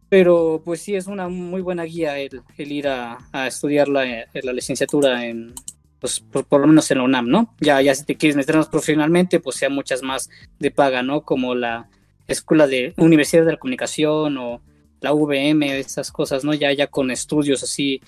Pero 0.10 0.62
pues 0.64 0.82
sí, 0.82 0.96
es 0.96 1.08
una 1.08 1.28
muy 1.28 1.62
buena 1.62 1.84
guía 1.84 2.18
el, 2.18 2.42
el 2.58 2.72
ir 2.72 2.88
a, 2.88 3.18
a 3.32 3.48
estudiar 3.48 3.90
la, 3.90 4.06
la 4.34 4.54
licenciatura 4.54 5.26
en, 5.26 5.54
pues 6.00 6.20
por, 6.20 6.46
por 6.46 6.62
lo 6.62 6.68
menos 6.68 6.90
en 6.92 7.00
la 7.00 7.04
UNAM, 7.04 7.28
¿no? 7.28 7.56
Ya, 7.60 7.82
ya 7.82 7.94
si 7.96 8.06
te 8.06 8.16
quieres 8.16 8.36
meter 8.36 8.56
más 8.56 8.68
profesionalmente, 8.68 9.40
pues 9.40 9.58
sea 9.58 9.70
muchas 9.70 10.04
más 10.04 10.30
de 10.60 10.72
paga, 10.72 11.04
¿no? 11.04 11.22
Como 11.22 11.56
la 11.56 11.90
Escuela 12.28 12.68
de 12.68 12.94
Universidad 12.98 13.46
de 13.46 13.54
la 13.54 13.58
Comunicación 13.58 14.38
o 14.38 14.62
la 15.02 15.14
VM, 15.14 15.80
esas 15.80 16.12
cosas, 16.12 16.44
¿no? 16.44 16.54
Ya, 16.54 16.72
ya 16.74 16.88
con 16.88 17.12
estudios 17.12 17.64
así. 17.64 18.02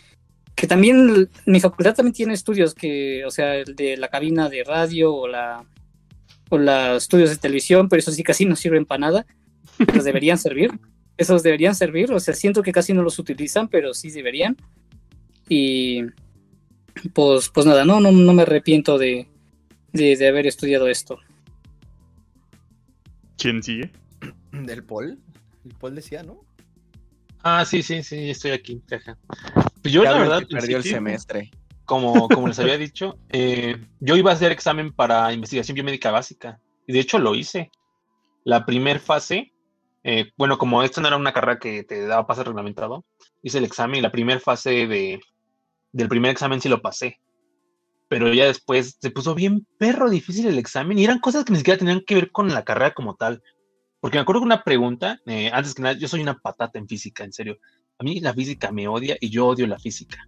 Que 0.55 0.67
también 0.67 1.29
mi 1.45 1.59
facultad 1.59 1.95
también 1.95 2.13
tiene 2.13 2.33
estudios 2.33 2.73
que, 2.73 3.25
o 3.25 3.31
sea, 3.31 3.55
el 3.55 3.75
de 3.75 3.97
la 3.97 4.09
cabina 4.09 4.49
de 4.49 4.63
radio 4.63 5.13
o 5.13 5.27
la 5.27 5.65
o 6.49 6.57
los 6.57 7.03
estudios 7.03 7.29
de 7.29 7.37
televisión, 7.37 7.89
pero 7.89 7.99
eso 7.99 8.11
sí 8.11 8.23
casi 8.23 8.45
no 8.45 8.55
sirven 8.55 8.85
para 8.85 8.99
nada. 8.99 9.25
Pero 9.77 10.03
deberían 10.03 10.37
servir. 10.37 10.71
Esos 11.19 11.43
deberían 11.43 11.75
servir. 11.75 12.13
O 12.13 12.19
sea, 12.19 12.33
siento 12.33 12.63
que 12.63 12.71
casi 12.71 12.93
no 12.93 13.03
los 13.03 13.19
utilizan, 13.19 13.67
pero 13.67 13.93
sí 13.93 14.09
deberían. 14.09 14.55
Y 15.49 16.03
pues, 17.13 17.49
pues 17.49 17.65
nada, 17.65 17.83
no, 17.83 17.99
no, 17.99 18.09
no 18.11 18.33
me 18.33 18.43
arrepiento 18.43 18.97
de, 18.97 19.27
de, 19.91 20.15
de 20.15 20.27
haber 20.29 20.47
estudiado 20.47 20.87
esto. 20.87 21.19
¿Quién 23.37 23.61
sigue? 23.61 23.91
¿Del 24.53 24.85
Paul? 24.85 25.19
El 25.65 25.75
Paul 25.75 25.95
decía, 25.95 26.23
¿no? 26.23 26.39
Ah, 27.43 27.65
sí, 27.65 27.83
sí, 27.83 28.01
sí, 28.01 28.29
estoy 28.29 28.51
aquí. 28.51 28.81
Pues 29.81 29.93
yo, 29.93 30.03
la 30.03 30.17
verdad, 30.17 30.43
perdió 30.49 30.77
el 30.77 30.83
semestre. 30.83 31.51
Como, 31.83 32.29
como 32.29 32.47
les 32.47 32.59
había 32.59 32.77
dicho, 32.77 33.17
eh, 33.27 33.77
yo 33.99 34.15
iba 34.15 34.31
a 34.31 34.35
hacer 34.35 34.53
examen 34.53 34.93
para 34.93 35.33
investigación 35.33 35.75
biomédica 35.75 36.11
básica. 36.11 36.61
Y 36.87 36.93
de 36.93 36.99
hecho 37.01 37.19
lo 37.19 37.35
hice. 37.35 37.71
La 38.45 38.65
primer 38.65 38.99
fase, 38.99 39.51
eh, 40.11 40.31
bueno, 40.37 40.57
como 40.57 40.81
esto 40.81 41.01
no 41.01 41.07
era 41.07 41.17
una 41.17 41.33
carrera 41.33 41.59
que 41.59 41.83
te 41.83 42.07
daba 42.07 42.25
pase 42.25 42.43
reglamentado, 42.43 43.05
hice 43.43 43.59
el 43.59 43.65
examen 43.65 43.99
y 43.99 44.01
la 44.01 44.11
primera 44.11 44.39
fase 44.39 44.87
de, 44.87 45.19
del 45.91 46.09
primer 46.09 46.31
examen 46.31 46.59
sí 46.59 46.67
lo 46.67 46.81
pasé. 46.81 47.19
Pero 48.07 48.33
ya 48.33 48.45
después 48.45 48.97
se 48.99 49.11
puso 49.11 49.35
bien 49.35 49.67
perro 49.77 50.09
difícil 50.09 50.47
el 50.47 50.57
examen 50.57 50.97
y 50.97 51.03
eran 51.03 51.19
cosas 51.19 51.45
que 51.45 51.51
ni 51.51 51.59
siquiera 51.59 51.77
tenían 51.77 52.01
que 52.07 52.15
ver 52.15 52.31
con 52.31 52.47
la 52.49 52.63
carrera 52.65 52.95
como 52.95 53.17
tal. 53.17 53.43
Porque 53.99 54.17
me 54.17 54.23
acuerdo 54.23 54.41
que 54.41 54.45
una 54.47 54.63
pregunta, 54.63 55.19
eh, 55.27 55.51
antes 55.53 55.75
que 55.75 55.83
nada, 55.83 55.95
yo 55.95 56.07
soy 56.07 56.21
una 56.21 56.39
patata 56.39 56.79
en 56.79 56.87
física, 56.87 57.23
en 57.23 57.31
serio. 57.31 57.59
A 57.99 58.03
mí 58.03 58.19
la 58.19 58.33
física 58.33 58.71
me 58.71 58.87
odia 58.87 59.15
y 59.21 59.29
yo 59.29 59.45
odio 59.45 59.67
la 59.67 59.77
física. 59.77 60.17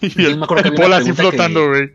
Y 0.00 0.06
Entonces 0.06 0.32
el, 0.32 0.38
me 0.38 0.44
acuerdo 0.44 0.62
que 0.62 0.68
el 0.70 0.74
Paul 0.76 0.92
así 0.94 1.10
que- 1.10 1.14
flotando, 1.14 1.68
güey. 1.68 1.90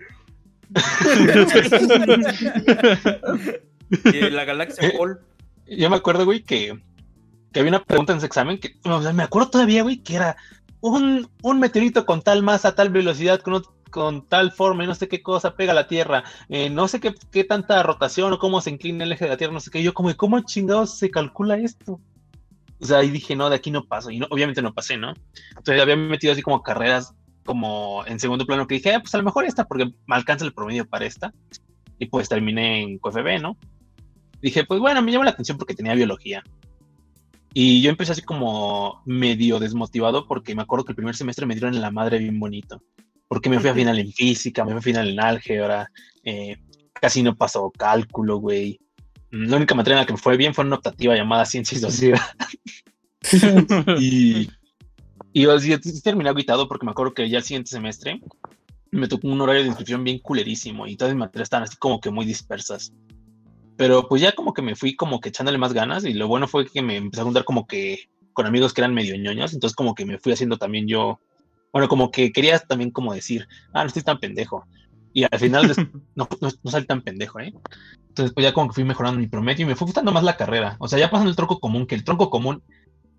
Y 4.14 4.30
la 4.30 4.46
galaxia 4.46 4.92
Paul. 4.98 5.20
Yo 5.68 5.90
me 5.90 5.96
acuerdo, 5.96 6.26
güey, 6.26 6.44
que, 6.44 6.80
que 7.56 7.62
había 7.62 7.70
una 7.72 7.86
pregunta 7.86 8.12
en 8.12 8.18
ese 8.18 8.28
examen 8.28 8.60
que 8.60 8.76
me 9.14 9.24
acuerdo 9.24 9.50
todavía, 9.50 9.82
güey, 9.82 10.00
que 10.04 10.18
era 10.18 10.36
un, 10.82 11.30
un 11.42 11.60
meteorito 11.62 12.06
con 12.06 12.22
tal 12.22 12.44
masa, 12.44 12.76
tal 12.76 12.90
velocidad, 12.90 13.40
con, 13.40 13.64
con 13.90 14.28
tal 14.28 14.52
forma 14.52 14.84
y 14.84 14.88
no 14.88 14.94
sé 14.94 15.08
qué 15.08 15.24
cosa 15.24 15.56
pega 15.56 15.72
a 15.72 15.76
la 15.76 15.88
Tierra, 15.88 16.26
eh, 16.50 16.70
no 16.70 16.90
sé 16.90 17.00
qué, 17.00 17.16
qué 17.32 17.46
tanta 17.46 17.82
rotación 17.82 18.34
o 18.34 18.40
cómo 18.40 18.60
se 18.60 18.72
inclina 18.72 19.06
el 19.06 19.14
eje 19.14 19.24
de 19.24 19.30
la 19.30 19.38
Tierra, 19.38 19.54
no 19.54 19.62
sé 19.62 19.72
qué. 19.72 19.82
Yo, 19.82 19.94
como, 19.94 20.14
¿cómo 20.18 20.42
chingados 20.42 20.98
se 20.98 21.10
calcula 21.10 21.56
esto? 21.58 22.02
O 22.82 22.86
sea, 22.86 22.98
ahí 22.98 23.10
dije, 23.10 23.38
no, 23.38 23.50
de 23.50 23.56
aquí 23.56 23.72
no 23.72 23.86
paso. 23.86 24.12
Y 24.12 24.20
no, 24.20 24.28
obviamente 24.32 24.62
no 24.62 24.74
pasé, 24.74 24.98
¿no? 24.98 25.14
Entonces 25.52 25.82
había 25.82 25.96
metido 25.96 26.34
así 26.34 26.42
como 26.42 26.62
carreras 26.62 27.16
como 27.46 28.06
en 28.06 28.20
segundo 28.20 28.46
plano 28.46 28.68
que 28.68 28.76
dije, 28.76 28.96
ah, 28.96 29.00
pues 29.00 29.16
a 29.16 29.18
lo 29.18 29.24
mejor 29.24 29.46
esta, 29.46 29.64
porque 29.64 29.94
me 30.08 30.16
alcanza 30.18 30.44
el 30.44 30.54
promedio 30.54 30.86
para 30.86 31.06
esta. 31.06 31.34
Y 32.00 32.08
pues 32.08 32.28
terminé 32.28 32.82
en 32.82 33.00
QFB, 33.00 33.40
¿no? 33.42 33.56
Dije, 34.42 34.66
pues 34.66 34.82
bueno, 34.82 35.02
me 35.02 35.14
llama 35.14 35.24
la 35.24 35.32
atención 35.32 35.58
porque 35.58 35.74
tenía 35.74 35.94
biología. 35.94 36.44
Y 37.58 37.82
yo 37.82 37.90
empecé 37.90 38.12
así 38.12 38.22
como 38.22 39.02
medio 39.06 39.60
desmotivado 39.60 40.28
porque 40.28 40.54
me 40.54 40.64
acuerdo 40.64 40.84
que 40.84 40.92
el 40.92 40.98
primer 40.98 41.16
semestre 41.16 41.46
me 41.46 41.54
dieron 41.54 41.74
en 41.74 41.80
la 41.80 41.90
madre 41.90 42.20
bien 42.20 42.38
bonito. 42.38 42.84
Porque 43.30 43.50
me 43.50 43.62
fui 43.62 43.70
a 43.70 43.74
final 43.74 43.98
en 43.98 44.12
física, 44.12 44.66
me 44.66 44.72
fui 44.72 44.80
a 44.80 44.84
final 44.84 45.08
en 45.08 45.20
álgebra, 45.22 45.90
eh, 46.26 46.58
casi 46.92 47.24
no 47.24 47.34
pasó 47.34 47.72
cálculo, 47.72 48.40
güey. 48.40 48.78
Mm, 49.32 49.48
La 49.48 49.56
única 49.56 49.74
materia 49.74 49.96
en 49.96 50.02
la 50.02 50.06
que 50.06 50.12
me 50.12 50.20
fue 50.20 50.36
bien 50.36 50.54
fue 50.54 50.66
una 50.66 50.76
optativa 50.76 51.16
llamada 51.16 51.46
Ciencia 51.46 51.78
y 51.78 51.82
Sociedad. 51.82 52.20
y, 54.00 54.50
y 55.32 56.02
terminé 56.04 56.30
agüitado 56.30 56.68
porque 56.68 56.86
me 56.86 56.92
acuerdo 56.92 57.14
que 57.14 57.30
ya 57.30 57.38
el 57.38 57.44
siguiente 57.46 57.72
semestre 57.72 58.20
me 58.92 59.08
tocó 59.08 59.30
un 59.30 59.40
horario 59.40 59.62
de 59.62 59.70
inscripción 59.70 60.04
bien 60.04 60.20
culerísimo 60.20 60.88
y 60.88 60.98
todas 60.98 61.14
mis 61.14 61.22
materias 61.22 61.46
estaban 61.46 61.64
así 61.64 61.78
como 61.78 62.02
que 62.02 62.12
muy 62.12 62.26
dispersas. 62.26 62.92
Pero 63.78 64.08
pues 64.08 64.22
ya 64.22 64.32
como 64.34 64.54
que 64.54 64.62
me 64.62 64.76
fui 64.76 64.96
como 64.96 65.20
que 65.20 65.30
echándole 65.30 65.58
más 65.58 65.74
ganas 65.74 66.06
y 66.06 66.14
lo 66.14 66.28
bueno 66.28 66.48
fue 66.48 66.66
que 66.66 66.82
me 66.82 66.96
empecé 66.96 67.22
a 67.22 67.26
juntar 67.26 67.44
como 67.44 67.68
que 67.68 68.06
con 68.34 68.46
amigos 68.46 68.74
que 68.74 68.82
eran 68.82 68.94
medio 68.94 69.16
ñoños, 69.18 69.54
entonces 69.54 69.76
como 69.76 69.96
que 69.96 70.06
me 70.06 70.18
fui 70.18 70.32
haciendo 70.34 70.58
también 70.58 70.88
yo, 70.88 71.20
bueno, 71.74 71.88
como 71.88 72.12
que 72.12 72.32
quería 72.32 72.60
también 72.60 72.92
como 72.92 73.14
decir, 73.14 73.48
ah, 73.74 73.82
no 73.84 73.88
estoy 73.88 74.04
tan 74.04 74.20
pendejo. 74.20 74.66
Y 75.14 75.24
al 75.24 75.40
final 75.40 75.64
no, 76.16 76.28
no, 76.42 76.50
no 76.64 76.72
salí 76.72 76.86
tan 76.86 77.02
pendejo, 77.02 77.40
¿eh? 77.40 77.54
Entonces 78.10 78.34
pues 78.34 78.44
ya 78.46 78.54
como 78.54 78.68
que 78.70 78.76
fui 78.76 78.84
mejorando 78.86 79.20
mi 79.20 79.28
promedio 79.28 79.64
y 79.66 79.68
me 79.68 79.76
fue 79.76 79.86
gustando 79.86 80.12
más 80.12 80.24
la 80.24 80.38
carrera. 80.38 80.76
O 80.80 80.88
sea, 80.88 81.00
ya 81.00 81.10
pasando 81.10 81.30
el 81.30 81.36
tronco 81.36 81.60
común, 81.60 81.86
que 81.86 81.96
el 81.96 82.04
tronco 82.04 82.30
común 82.30 82.62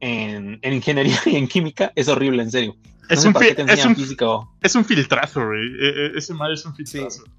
en, 0.00 0.58
en 0.62 0.72
ingeniería 0.72 1.18
y 1.26 1.36
en 1.36 1.48
química 1.48 1.92
es 1.94 2.08
horrible, 2.08 2.42
en 2.42 2.50
serio. 2.50 2.76
No 2.82 3.20
Es 3.20 3.24
un, 3.24 3.32
es, 3.68 3.78
un, 3.86 3.96
física 3.96 4.28
o- 4.28 4.50
es 4.62 4.74
un 4.74 4.84
filtrazo, 4.84 5.46
güey. 5.46 5.60
E- 5.80 6.06
e- 6.06 6.18
ese 6.18 6.34
mal 6.34 6.52
es 6.52 6.64
un 6.64 6.74
filtrazo. 6.74 7.24
Sí, 7.24 7.30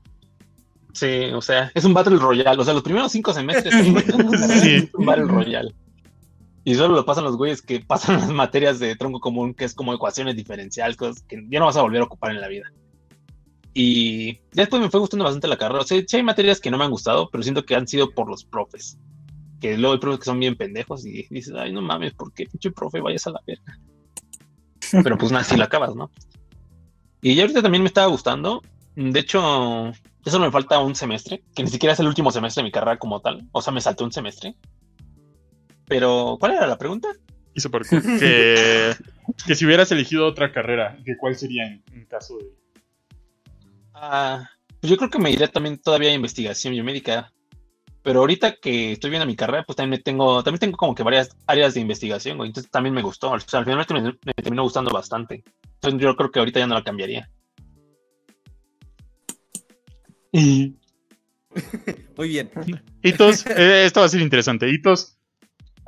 o 1.33 1.41
sea, 1.41 1.71
es 1.73 1.83
un 1.85 1.93
Battle 1.93 2.17
Royale. 2.17 2.59
O 2.61 2.65
sea, 2.65 2.73
los 2.73 2.83
primeros 2.83 3.11
cinco 3.11 3.33
semestres 3.33 3.73
es 3.75 4.61
Sí. 4.61 4.89
un 4.93 5.05
Battle 5.05 5.25
Royale. 5.25 5.73
Y 6.63 6.75
solo 6.75 6.95
lo 6.95 7.05
pasan 7.05 7.23
los 7.23 7.37
güeyes 7.37 7.61
que 7.61 7.79
pasan 7.79 8.19
las 8.19 8.29
materias 8.29 8.77
de 8.79 8.95
tronco 8.95 9.19
común, 9.21 9.53
que 9.53 9.63
es 9.65 9.73
como 9.73 9.93
ecuaciones 9.93 10.35
diferenciales, 10.35 10.97
cosas 10.97 11.23
que 11.23 11.45
ya 11.49 11.59
no 11.59 11.65
vas 11.65 11.77
a 11.77 11.81
volver 11.81 12.01
a 12.01 12.05
ocupar 12.05 12.31
en 12.31 12.41
la 12.41 12.47
vida. 12.49 12.71
Y 13.73 14.33
ya 14.51 14.63
después 14.63 14.81
me 14.81 14.89
fue 14.89 14.99
gustando 14.99 15.23
bastante 15.23 15.47
la 15.47 15.57
carrera. 15.57 15.81
O 15.81 15.85
sea, 15.85 16.01
sí 16.05 16.17
hay 16.17 16.23
materias 16.23 16.59
que 16.59 16.71
no 16.71 16.77
me 16.77 16.83
han 16.83 16.91
gustado, 16.91 17.29
pero 17.29 17.43
siento 17.43 17.63
que 17.65 17.75
han 17.75 17.87
sido 17.87 18.11
por 18.11 18.29
los 18.29 18.43
profes. 18.43 18.97
Que 19.61 19.77
luego 19.77 19.93
hay 19.93 19.99
profes 19.99 20.19
que 20.19 20.25
son 20.25 20.39
bien 20.39 20.55
pendejos 20.55 21.05
y 21.05 21.27
dices, 21.29 21.53
ay, 21.57 21.71
no 21.71 21.81
mames, 21.81 22.13
¿por 22.13 22.33
qué 22.33 22.45
pinche 22.45 22.71
profe 22.71 22.99
vayas 23.01 23.25
a 23.27 23.31
la 23.31 23.41
verga? 23.47 23.79
Pero 25.03 25.17
pues 25.17 25.31
nada, 25.31 25.43
si 25.43 25.57
la 25.57 25.65
acabas, 25.65 25.95
¿no? 25.95 26.09
Y 27.21 27.35
ya 27.35 27.43
ahorita 27.43 27.61
también 27.61 27.83
me 27.83 27.87
estaba 27.87 28.07
gustando. 28.07 28.61
De 28.95 29.19
hecho, 29.19 29.91
solo 30.31 30.45
me 30.45 30.51
falta 30.51 30.79
un 30.79 30.95
semestre, 30.95 31.43
que 31.55 31.63
ni 31.63 31.69
siquiera 31.69 31.93
es 31.93 31.99
el 31.99 32.07
último 32.07 32.31
semestre 32.31 32.61
de 32.61 32.65
mi 32.65 32.71
carrera 32.71 32.97
como 32.97 33.21
tal. 33.21 33.47
O 33.51 33.61
sea, 33.61 33.73
me 33.73 33.81
salté 33.81 34.03
un 34.03 34.11
semestre. 34.11 34.55
Pero, 35.87 36.37
¿cuál 36.39 36.53
era 36.53 36.67
la 36.67 36.77
pregunta? 36.77 37.09
Hizo 37.53 37.71
por 37.71 37.87
que, 37.87 38.93
que 39.47 39.55
si 39.55 39.65
hubieras 39.65 39.91
elegido 39.91 40.27
otra 40.27 40.51
carrera, 40.51 40.97
¿que 41.05 41.17
¿cuál 41.17 41.35
sería 41.35 41.65
en, 41.65 41.83
en 41.93 42.05
caso 42.05 42.37
de...? 42.37 42.45
Ah, 43.93 44.49
pues 44.79 44.91
yo 44.91 44.97
creo 44.97 45.09
que 45.09 45.19
me 45.19 45.31
iré 45.31 45.47
también 45.47 45.79
todavía 45.79 46.11
a 46.11 46.13
investigación 46.13 46.73
biomédica. 46.73 47.31
Pero 48.03 48.21
ahorita 48.21 48.55
que 48.55 48.93
estoy 48.93 49.09
viendo 49.09 49.25
mi 49.25 49.35
carrera, 49.35 49.63
pues 49.65 49.75
también 49.75 49.99
me 49.99 50.03
tengo, 50.03 50.41
también 50.43 50.59
tengo 50.59 50.77
como 50.77 50.95
que 50.95 51.03
varias 51.03 51.35
áreas 51.45 51.73
de 51.73 51.81
investigación, 51.81 52.37
güey. 52.37 52.49
Entonces 52.49 52.71
también 52.71 52.93
me 52.93 53.01
gustó. 53.01 53.31
O 53.31 53.39
sea, 53.39 53.59
al 53.59 53.65
final 53.65 53.85
me, 53.89 54.01
me 54.01 54.33
terminó 54.33 54.63
gustando 54.63 54.91
bastante. 54.91 55.43
Entonces 55.73 55.99
yo 55.99 56.15
creo 56.15 56.31
que 56.31 56.39
ahorita 56.39 56.59
ya 56.59 56.67
no 56.67 56.75
la 56.75 56.83
cambiaría. 56.83 57.29
Y 60.31 60.75
Muy 62.17 62.29
bien. 62.29 62.49
Hitos, 63.03 63.45
eh, 63.47 63.85
esto 63.85 63.99
va 64.01 64.05
a 64.05 64.09
ser 64.09 64.21
interesante. 64.21 64.69
Hitos, 64.69 65.13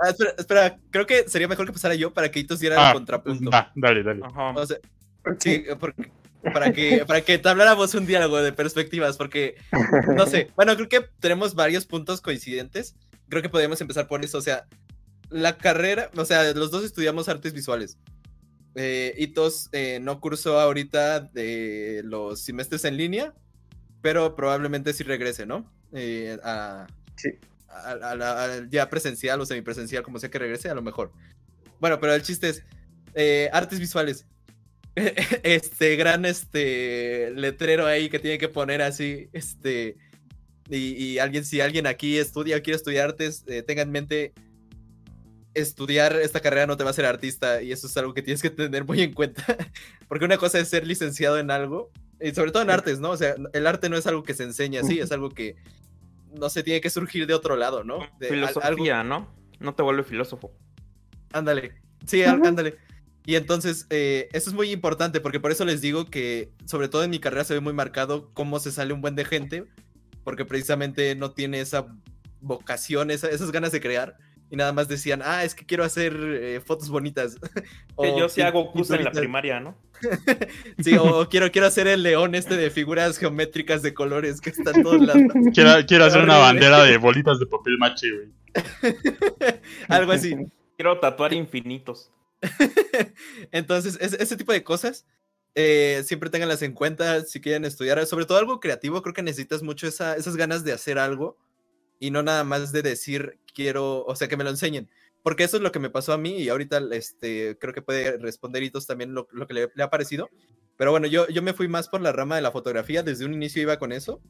Ah, 0.02 0.12
espera, 0.12 0.34
espera, 0.38 0.80
creo 0.92 1.06
que 1.06 1.28
sería 1.28 1.50
mejor 1.50 1.66
que 1.66 1.74
pasara 1.74 1.94
yo 1.94 2.14
para 2.14 2.32
que 2.32 2.40
Hitos 2.40 2.62
diera 2.62 2.78
Ah, 2.80 2.88
el 2.92 2.94
contrapunto. 2.94 3.52
va, 3.52 3.70
dale, 3.76 4.02
dale. 4.02 4.22
Ajá. 4.24 4.52
O 4.52 4.66
sea, 4.66 4.78
sí, 5.40 5.66
porque- 5.78 6.10
para 6.54 6.72
que 6.72 7.04
para 7.06 7.20
que 7.20 7.42
habláramos 7.44 7.94
un 7.96 8.06
diálogo 8.06 8.42
de 8.42 8.54
perspectivas, 8.54 9.18
porque 9.18 9.56
no 10.16 10.26
sé, 10.26 10.52
bueno, 10.56 10.74
creo 10.78 10.88
que 10.88 11.02
tenemos 11.20 11.54
varios 11.54 11.86
puntos 11.86 12.22
coincidentes. 12.22 12.96
Creo 13.28 13.42
que 13.42 13.50
podemos 13.50 13.82
empezar 13.82 14.08
por 14.08 14.24
eso, 14.24 14.38
o 14.38 14.42
sea, 14.42 14.66
la 15.30 15.58
carrera, 15.58 16.10
o 16.16 16.24
sea, 16.24 16.54
los 16.54 16.72
dos 16.72 16.86
estudiamos 16.86 17.28
artes 17.28 17.52
visuales. 17.52 17.98
Eh, 18.76 19.14
Hitos 19.18 19.68
eh, 19.74 20.00
no 20.02 20.22
cursó 20.22 20.62
ahorita 20.62 21.20
de 21.20 22.04
los 22.06 22.40
semestres 22.42 22.86
en 22.86 22.96
línea, 22.96 23.34
pero 24.02 24.36
probablemente 24.36 24.94
sí 24.94 25.04
regrese, 25.04 25.46
¿no? 25.46 25.72
Eh, 25.94 26.38
a, 26.44 26.88
Sí. 27.16 27.30
a- 27.68 27.92
a 27.92 28.44
al 28.46 28.70
ya 28.70 28.90
presencial 28.90 29.40
o 29.42 29.46
semipresencial, 29.46 30.04
como 30.04 30.20
sea 30.20 30.30
que 30.30 30.40
regrese, 30.40 30.70
a 30.70 30.76
lo 30.76 30.82
mejor. 30.82 31.12
Bueno, 31.80 32.00
pero 32.00 32.14
el 32.14 32.22
chiste 32.22 32.50
es 32.50 32.64
eh, 33.16 33.50
artes 33.54 33.80
visuales. 33.80 34.26
Este 35.44 35.96
gran 35.96 36.26
este 36.26 37.32
letrero 37.36 37.86
ahí 37.86 38.10
que 38.10 38.20
tiene 38.20 38.38
que 38.38 38.50
poner 38.50 38.82
así, 38.82 39.30
este 39.34 39.96
y, 40.70 40.94
y 41.04 41.20
alguien 41.20 41.46
si 41.46 41.62
alguien 41.62 41.88
aquí 41.88 42.18
estudia 42.18 42.58
o 42.58 42.62
quiere 42.62 42.76
estudiar 42.78 43.10
artes, 43.10 43.44
eh, 43.48 43.64
tenga 43.64 43.82
en 43.82 43.92
mente 43.92 44.34
estudiar 45.54 46.16
esta 46.16 46.40
carrera 46.42 46.68
no 46.68 46.78
te 46.78 46.84
va 46.84 46.90
a 46.90 46.92
hacer 46.92 47.06
artista 47.06 47.62
y 47.62 47.72
eso 47.72 47.88
es 47.88 47.98
algo 47.98 48.14
que 48.14 48.22
tienes 48.22 48.42
que 48.42 48.50
tener 48.50 48.86
muy 48.86 49.02
en 49.02 49.14
cuenta, 49.14 49.44
porque 50.08 50.26
una 50.26 50.38
cosa 50.38 50.60
es 50.60 50.68
ser 50.70 50.86
licenciado 50.86 51.40
en 51.40 51.50
algo 51.52 51.92
y 52.22 52.32
sobre 52.34 52.52
todo 52.52 52.64
en 52.64 52.70
artes, 52.70 53.00
¿no? 53.00 53.12
O 53.12 53.18
sea, 53.18 53.36
el 53.54 53.68
arte 53.68 53.90
no 53.90 53.98
es 53.98 54.06
algo 54.08 54.24
que 54.24 54.34
se 54.34 54.44
enseña 54.44 54.82
así, 54.82 55.00
es 55.00 55.12
algo 55.12 55.30
que 55.30 55.56
no 56.38 56.50
se 56.50 56.64
tiene 56.64 56.82
que 56.82 56.90
surgir 56.90 57.26
de 57.28 57.34
otro 57.34 57.56
lado, 57.56 57.84
¿no? 57.84 58.00
De, 58.20 58.30
algo- 58.30 58.48
Filosofía, 58.62 59.04
¿no? 59.04 59.28
No 59.60 59.74
te 59.76 59.84
vuelve 59.84 60.04
filósofo. 60.04 60.52
Ándale. 61.34 61.74
Sí, 62.06 62.24
ándale. 62.24 62.78
Y 63.26 63.36
entonces, 63.36 63.86
eh, 63.90 64.28
eso 64.34 64.50
es 64.50 64.56
muy 64.56 64.72
importante, 64.72 65.20
porque 65.22 65.40
por 65.40 65.52
eso 65.52 65.64
les 65.66 65.82
digo 65.82 66.06
que, 66.06 66.52
sobre 66.66 66.88
todo 66.88 67.04
en 67.04 67.10
mi 67.12 67.20
carrera, 67.20 67.44
se 67.44 67.54
ve 67.54 67.60
muy 67.60 67.74
marcado 67.74 68.32
cómo 68.34 68.60
se 68.60 68.72
sale 68.72 68.94
un 68.94 69.02
buen 69.02 69.16
de 69.16 69.26
gente, 69.26 69.66
porque 70.24 70.46
precisamente 70.46 71.14
no 71.16 71.32
tiene 71.32 71.62
esa 71.62 71.88
vocación, 72.42 73.12
esa- 73.12 73.30
esas 73.30 73.52
ganas 73.52 73.72
de 73.72 73.82
crear, 73.82 74.18
y 74.52 74.56
nada 74.56 74.74
más 74.74 74.88
decían, 74.88 75.22
ah, 75.24 75.44
es 75.44 75.54
que 75.56 75.66
quiero 75.66 75.84
hacer 75.84 76.14
eh, 76.20 76.62
fotos 76.66 76.90
bonitas. 76.90 77.38
Que 78.02 78.18
yo 78.18 78.30
sí 78.30 78.42
hago 78.42 78.72
curso 78.72 78.96
en 78.96 79.04
la 79.04 79.12
primaria, 79.12 79.60
¿no? 79.60 79.76
Sí, 80.84 80.96
o 80.98 81.28
quiero, 81.28 81.52
quiero 81.52 81.68
hacer 81.68 81.86
el 81.88 82.02
león 82.02 82.34
este 82.34 82.56
de 82.56 82.70
figuras 82.72 83.18
geométricas 83.18 83.82
de 83.82 83.94
colores 83.94 84.40
que 84.40 84.52
está 84.52 84.72
en 84.72 84.84
todos 84.84 85.02
lados. 85.06 85.22
Quiero, 85.54 85.86
quiero 85.86 86.06
hacer 86.06 86.22
una 86.24 86.38
bandera 86.38 86.84
de 86.84 86.98
bolitas 86.98 87.40
de 87.40 87.46
papel 87.46 87.78
mache, 87.78 88.08
güey. 88.12 88.30
Algo 89.90 90.14
así. 90.14 90.34
Quiero 90.78 90.98
tatuar 91.00 91.34
infinitos. 91.34 92.10
Entonces, 93.52 93.98
es- 94.00 94.14
ese 94.14 94.38
tipo 94.38 94.52
de 94.54 94.64
cosas, 94.64 95.06
eh, 95.56 96.02
siempre 96.06 96.30
ténganlas 96.30 96.62
en 96.62 96.74
cuenta 96.74 97.22
si 97.26 97.42
quieren 97.42 97.66
estudiar. 97.66 98.06
Sobre 98.06 98.26
todo 98.26 98.38
algo 98.38 98.60
creativo, 98.60 99.02
creo 99.02 99.14
que 99.14 99.24
necesitas 99.24 99.62
mucho 99.64 99.88
esa- 99.88 100.16
esas 100.16 100.36
ganas 100.38 100.64
de 100.64 100.72
hacer 100.74 100.98
algo 101.00 101.38
y 102.00 102.12
no 102.12 102.24
nada 102.24 102.44
más 102.44 102.72
de 102.72 102.82
decir 102.82 103.40
quiero, 103.54 104.06
o 104.06 104.16
sea, 104.16 104.28
que 104.28 104.38
me 104.38 104.44
lo 104.44 104.50
enseñen. 104.50 104.90
Porque 105.22 105.44
eso 105.44 105.58
es 105.58 105.64
lo 105.64 105.72
que 105.72 105.80
me 105.80 105.90
pasó 105.90 106.14
a 106.14 106.18
mí 106.18 106.38
y 106.38 106.50
ahorita 106.50 106.82
este, 106.92 107.58
creo 107.60 107.74
que 107.74 107.82
puede 107.82 108.18
responder 108.18 108.64
también 108.88 109.14
lo, 109.14 109.28
lo 109.32 109.48
que 109.48 109.54
le, 109.54 109.84
ha 109.84 109.90
parecido. 109.90 110.30
Pero 110.78 110.92
bueno, 110.92 111.08
yo, 111.08 111.28
yo 111.28 111.42
me 111.42 111.54
fui 111.54 111.68
más 111.68 111.90
por 111.90 112.00
la 112.00 112.14
rama 112.14 112.38
de 112.38 112.42
la 112.42 112.52
fotografía, 112.52 113.04
desde 113.04 113.26
un 113.26 113.34
inicio 113.34 113.62
iba 113.62 113.78
con 113.78 113.92
eso. 113.92 114.22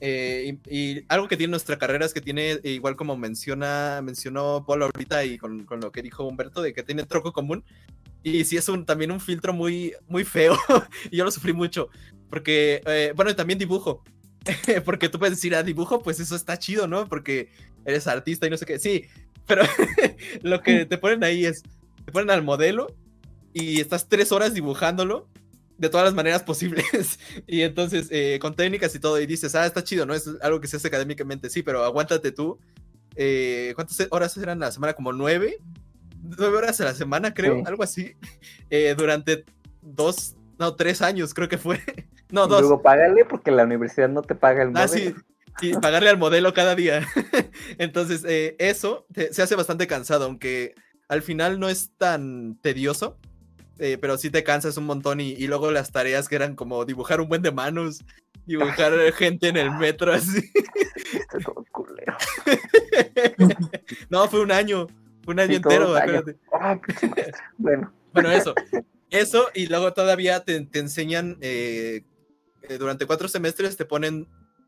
Eh, 0.00 0.58
y, 0.68 1.04
algo 1.08 1.28
que 1.28 1.36
tiene 1.36 1.52
nuestra 1.52 1.78
carrera 1.78 2.04
es 2.04 2.14
que 2.14 2.20
tiene, 2.20 2.52
eh, 2.52 2.60
igual 2.64 2.96
como 2.96 3.16
menciona, 3.16 4.00
mencionó 4.02 4.64
Paul 4.66 4.82
ahorita 4.82 5.24
y 5.24 5.38
con, 5.38 5.64
con 5.64 5.80
lo 5.80 5.92
que 5.92 6.02
dijo 6.02 6.24
Humberto, 6.24 6.62
de 6.62 6.72
que 6.72 6.82
tiene 6.82 7.04
troco 7.04 7.32
común. 7.32 7.64
Y 8.22 8.44
sí 8.44 8.56
es 8.56 8.68
un, 8.68 8.84
también 8.84 9.12
un 9.12 9.20
filtro 9.20 9.52
muy, 9.52 9.94
muy 10.08 10.24
feo. 10.24 10.56
y 11.10 11.16
yo 11.16 11.24
lo 11.24 11.30
sufrí 11.30 11.52
mucho. 11.52 11.90
Porque, 12.28 12.82
eh, 12.86 13.12
bueno, 13.14 13.34
también 13.36 13.58
dibujo. 13.58 14.02
porque 14.84 15.08
tú 15.08 15.18
puedes 15.18 15.36
decir, 15.36 15.54
ah, 15.54 15.62
dibujo, 15.62 16.02
pues 16.02 16.20
eso 16.20 16.36
está 16.36 16.58
chido, 16.58 16.86
¿no? 16.86 17.08
Porque 17.08 17.50
eres 17.84 18.06
artista 18.06 18.46
y 18.46 18.50
no 18.50 18.56
sé 18.56 18.66
qué. 18.66 18.78
Sí, 18.78 19.04
pero 19.46 19.62
lo 20.42 20.60
que 20.62 20.84
te 20.84 20.98
ponen 20.98 21.24
ahí 21.24 21.44
es, 21.46 21.62
te 22.04 22.12
ponen 22.12 22.30
al 22.30 22.42
modelo 22.42 22.88
y 23.52 23.80
estás 23.80 24.08
tres 24.08 24.30
horas 24.32 24.54
dibujándolo 24.54 25.28
de 25.78 25.88
todas 25.88 26.04
las 26.04 26.14
maneras 26.14 26.42
posibles. 26.44 27.18
y 27.46 27.62
entonces, 27.62 28.08
eh, 28.10 28.38
con 28.40 28.54
técnicas 28.54 28.94
y 28.94 28.98
todo, 29.00 29.20
y 29.20 29.26
dices, 29.26 29.54
ah, 29.54 29.66
está 29.66 29.82
chido, 29.84 30.06
¿no? 30.06 30.14
Es 30.14 30.28
algo 30.42 30.60
que 30.60 30.68
se 30.68 30.76
hace 30.76 30.88
académicamente, 30.88 31.50
sí, 31.50 31.62
pero 31.62 31.84
aguántate 31.84 32.32
tú. 32.32 32.58
Eh, 33.16 33.72
¿Cuántas 33.74 34.06
horas 34.10 34.36
eran 34.36 34.60
la 34.60 34.70
semana? 34.70 34.92
¿Como 34.92 35.12
nueve? 35.12 35.58
Nueve 36.22 36.56
horas 36.56 36.80
a 36.80 36.84
la 36.84 36.94
semana, 36.94 37.32
creo, 37.34 37.56
Sí. 37.56 37.62
algo 37.66 37.82
así. 37.82 38.12
Eh, 38.70 38.94
durante 38.96 39.44
dos, 39.82 40.36
no, 40.58 40.74
tres 40.74 41.00
años, 41.02 41.32
creo 41.32 41.48
que 41.48 41.58
fue. 41.58 41.80
No, 42.30 42.46
Y 42.46 42.48
dos. 42.48 42.60
luego 42.60 42.82
págale 42.82 43.24
porque 43.24 43.50
la 43.50 43.64
universidad 43.64 44.08
no 44.08 44.22
te 44.22 44.34
paga 44.34 44.62
el 44.62 44.68
Ah, 44.74 44.86
modelo. 44.86 44.88
sí, 44.88 45.14
y 45.60 45.74
pagarle 45.76 46.08
al 46.10 46.18
modelo 46.18 46.52
cada 46.54 46.74
día. 46.74 47.06
Entonces, 47.78 48.24
eh, 48.26 48.54
eso 48.58 49.06
te- 49.12 49.32
se 49.32 49.42
hace 49.42 49.54
bastante 49.56 49.86
cansado, 49.86 50.24
aunque 50.26 50.74
al 51.08 51.22
final 51.22 51.58
no 51.58 51.68
es 51.68 51.90
tan 51.96 52.56
tedioso, 52.62 53.18
eh, 53.78 53.96
pero 54.00 54.18
sí 54.18 54.30
te 54.30 54.44
cansas 54.44 54.76
un 54.76 54.84
montón 54.86 55.20
y, 55.20 55.30
y 55.32 55.46
luego 55.46 55.70
las 55.70 55.90
tareas 55.92 56.28
que 56.28 56.36
eran 56.36 56.54
como 56.54 56.84
dibujar 56.84 57.20
un 57.20 57.28
buen 57.28 57.42
de 57.42 57.52
manos, 57.52 58.04
dibujar 58.46 58.92
gente 59.14 59.48
en 59.48 59.56
el 59.56 59.70
metro, 59.72 60.12
así. 60.12 60.42
Está 61.12 61.38
todo 61.38 61.64
culero. 61.72 62.16
no, 64.10 64.28
fue 64.28 64.40
un 64.40 64.52
año, 64.52 64.86
fue 65.24 65.34
un 65.34 65.40
año 65.40 65.50
Sí, 65.50 65.56
entero, 65.56 65.94
año. 65.94 66.22
maestro. 66.22 66.34
Bueno, 67.56 67.92
Bueno, 68.12 68.30
eso. 68.32 68.54
Eso, 69.10 69.48
y 69.54 69.66
luego 69.68 69.92
todavía 69.94 70.44
te, 70.44 70.60
te 70.66 70.78
enseñan, 70.80 71.38
eh, 71.40 72.02
eh, 72.62 72.78
durante 72.78 73.06
cuatro 73.06 73.28
semestres 73.28 73.76
te 73.76 73.84
ponen 73.84 74.26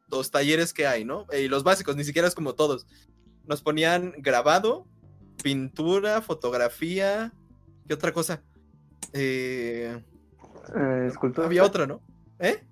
los 0.08 0.30
talleres 0.30 0.72
que 0.72 0.86
hay, 0.86 1.04
¿no? 1.04 1.26
Eh, 1.32 1.42
y 1.42 1.48
los 1.48 1.62
básicos, 1.62 1.96
ni 1.96 2.04
siquiera 2.04 2.26
es 2.28 2.34
como 2.34 2.54
todos. 2.54 2.86
Nos 3.46 3.62
ponían 3.62 4.12
grabado, 4.18 4.86
pintura, 5.42 6.20
fotografía, 6.22 7.32
¿qué 7.86 7.94
otra 7.94 8.12
cosa? 8.12 8.42
Eh, 9.12 9.98
escultura. 11.06 11.46
había 11.46 11.64
otra, 11.64 11.86
¿no? 11.86 12.00
¿Eh? 12.38 12.62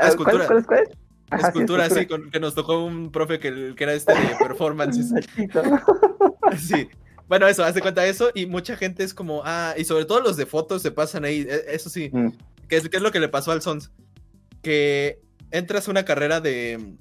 Ah, 0.00 0.08
escultura. 0.08 0.46
¿Cuál, 0.46 0.64
cuál, 0.64 0.84
cuál? 0.84 0.98
Ajá, 1.30 1.40
sí, 1.42 1.46
Escultura, 1.48 1.88
sí, 1.88 1.92
escultura. 2.00 2.22
con- 2.22 2.30
que 2.30 2.40
nos 2.40 2.54
tocó 2.54 2.84
un 2.84 3.10
profe 3.10 3.38
que, 3.40 3.74
que 3.76 3.84
era 3.84 3.94
este 3.94 4.12
de 4.14 4.36
performances. 4.40 5.12
Sí. 6.58 6.88
Bueno, 7.28 7.48
eso, 7.48 7.64
hace 7.64 7.80
cuenta 7.80 8.02
de 8.02 8.10
eso 8.10 8.30
y 8.32 8.46
mucha 8.46 8.76
gente 8.76 9.02
es 9.02 9.12
como, 9.12 9.42
ah, 9.44 9.74
y 9.76 9.84
sobre 9.84 10.04
todo 10.04 10.20
los 10.20 10.36
de 10.36 10.46
fotos 10.46 10.80
se 10.82 10.92
pasan 10.92 11.24
ahí, 11.24 11.40
e- 11.48 11.74
eso 11.74 11.90
sí, 11.90 12.08
Mm. 12.12 12.28
¿Qué 12.68 12.76
es, 12.76 12.88
qué 12.88 12.96
es 12.96 13.02
lo 13.02 13.10
que 13.12 13.20
le 13.20 13.28
pasó 13.28 13.52
al 13.52 13.62
Sons? 13.62 13.90
Que 14.62 15.20
entras 15.50 15.86
a 15.88 15.90
una 15.90 16.04
carrera 16.04 16.40
de, 16.40 16.96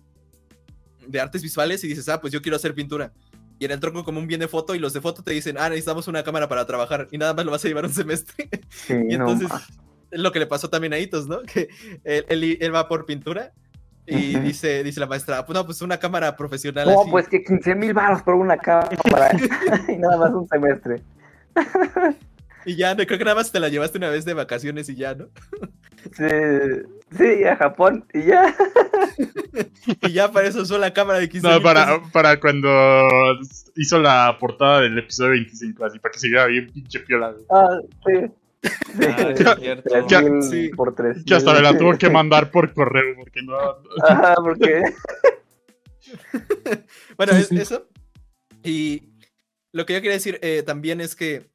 de 1.07 1.19
artes 1.19 1.41
visuales 1.41 1.83
y 1.83 1.87
dices, 1.87 2.07
ah, 2.09 2.21
pues 2.21 2.31
yo 2.33 2.41
quiero 2.41 2.55
hacer 2.55 2.73
pintura. 2.73 3.11
Y 3.57 3.65
en 3.65 3.71
el 3.71 3.79
tronco 3.79 4.03
común 4.03 4.27
viene 4.27 4.47
foto 4.47 4.75
y 4.75 4.79
los 4.79 4.93
de 4.93 5.01
foto 5.01 5.23
te 5.23 5.31
dicen, 5.31 5.57
ah, 5.57 5.69
necesitamos 5.69 6.07
una 6.07 6.23
cámara 6.23 6.47
para 6.49 6.65
trabajar 6.65 7.07
y 7.11 7.17
nada 7.17 7.33
más 7.33 7.45
lo 7.45 7.51
vas 7.51 7.63
a 7.63 7.67
llevar 7.67 7.85
un 7.85 7.93
semestre. 7.93 8.49
Sí, 8.69 8.93
y 9.09 9.17
no, 9.17 9.29
entonces 9.29 9.49
ma. 9.49 9.61
es 10.11 10.19
lo 10.19 10.31
que 10.31 10.39
le 10.39 10.45
pasó 10.47 10.69
también 10.69 10.93
a 10.93 10.99
Hitos, 10.99 11.27
¿no? 11.27 11.41
Que 11.41 11.69
él, 12.03 12.25
él- 12.29 12.57
él 12.59 12.75
va 12.75 12.87
por 12.89 13.05
pintura 13.05 13.53
y 14.05 14.35
Ujú. 14.35 14.45
dice, 14.45 14.83
dice 14.83 14.99
la 14.99 15.07
maestra, 15.07 15.45
pues 15.45 15.55
no, 15.55 15.65
pues 15.65 15.81
una 15.81 15.97
cámara 15.97 16.35
profesional 16.35 16.85
No, 16.87 17.01
así. 17.01 17.09
pues 17.11 17.27
que 17.27 17.43
15 17.43 17.73
mil 17.75 17.93
baros 17.93 18.21
por 18.21 18.35
una 18.35 18.57
cámara 18.57 18.99
y 19.87 19.97
nada 19.97 20.17
más 20.17 20.31
un 20.33 20.47
semestre. 20.47 21.01
Y 22.65 22.75
ya, 22.75 22.95
no, 22.95 23.05
creo 23.05 23.17
que 23.19 23.25
nada 23.25 23.35
más 23.35 23.51
te 23.51 23.59
la 23.59 23.69
llevaste 23.69 23.97
una 23.97 24.09
vez 24.09 24.25
de 24.25 24.33
vacaciones 24.33 24.89
y 24.89 24.95
ya, 24.95 25.13
¿no? 25.15 25.29
Sí, 26.15 26.23
sí, 27.17 27.43
a 27.43 27.55
Japón 27.57 28.05
y 28.13 28.23
ya. 28.25 28.55
Y 30.01 30.11
ya 30.11 30.31
para 30.31 30.47
eso 30.47 30.61
usó 30.61 30.77
la 30.77 30.93
cámara 30.93 31.19
de 31.19 31.29
15 31.29 31.47
No, 31.47 31.61
para, 31.61 32.01
para 32.11 32.39
cuando 32.39 32.69
hizo 33.75 33.99
la 33.99 34.35
portada 34.39 34.81
del 34.81 34.97
episodio 34.97 35.31
25, 35.31 35.85
así 35.85 35.99
para 35.99 36.11
que 36.11 36.19
se 36.19 36.27
viera 36.27 36.45
bien 36.47 36.69
pinche 36.71 36.99
piola. 37.01 37.31
güey. 37.31 37.45
Ah, 37.49 37.79
sí. 38.05 38.31
Sí. 38.63 39.05
Ah, 39.07 39.29
es 39.31 39.59
cierto. 39.59 39.89
Tres 39.89 40.05
Ya- 40.07 40.21
mil 40.21 40.41
sí. 40.43 40.69
por 40.69 40.95
tres. 40.95 41.23
Que 41.25 41.35
hasta 41.35 41.53
me 41.53 41.61
la 41.61 41.77
tuvo 41.77 41.97
que 41.97 42.09
mandar 42.09 42.49
por 42.51 42.73
correo, 42.73 43.15
porque 43.15 43.41
no. 43.43 43.55
Ajá, 44.07 44.35
porque. 44.43 44.81
Bueno, 47.17 47.33
es 47.33 47.51
eso. 47.51 47.87
Y 48.63 49.13
lo 49.71 49.85
que 49.85 49.93
yo 49.93 49.99
quería 50.01 50.13
decir 50.13 50.39
eh, 50.41 50.63
también 50.65 51.01
es 51.01 51.15
que 51.15 51.49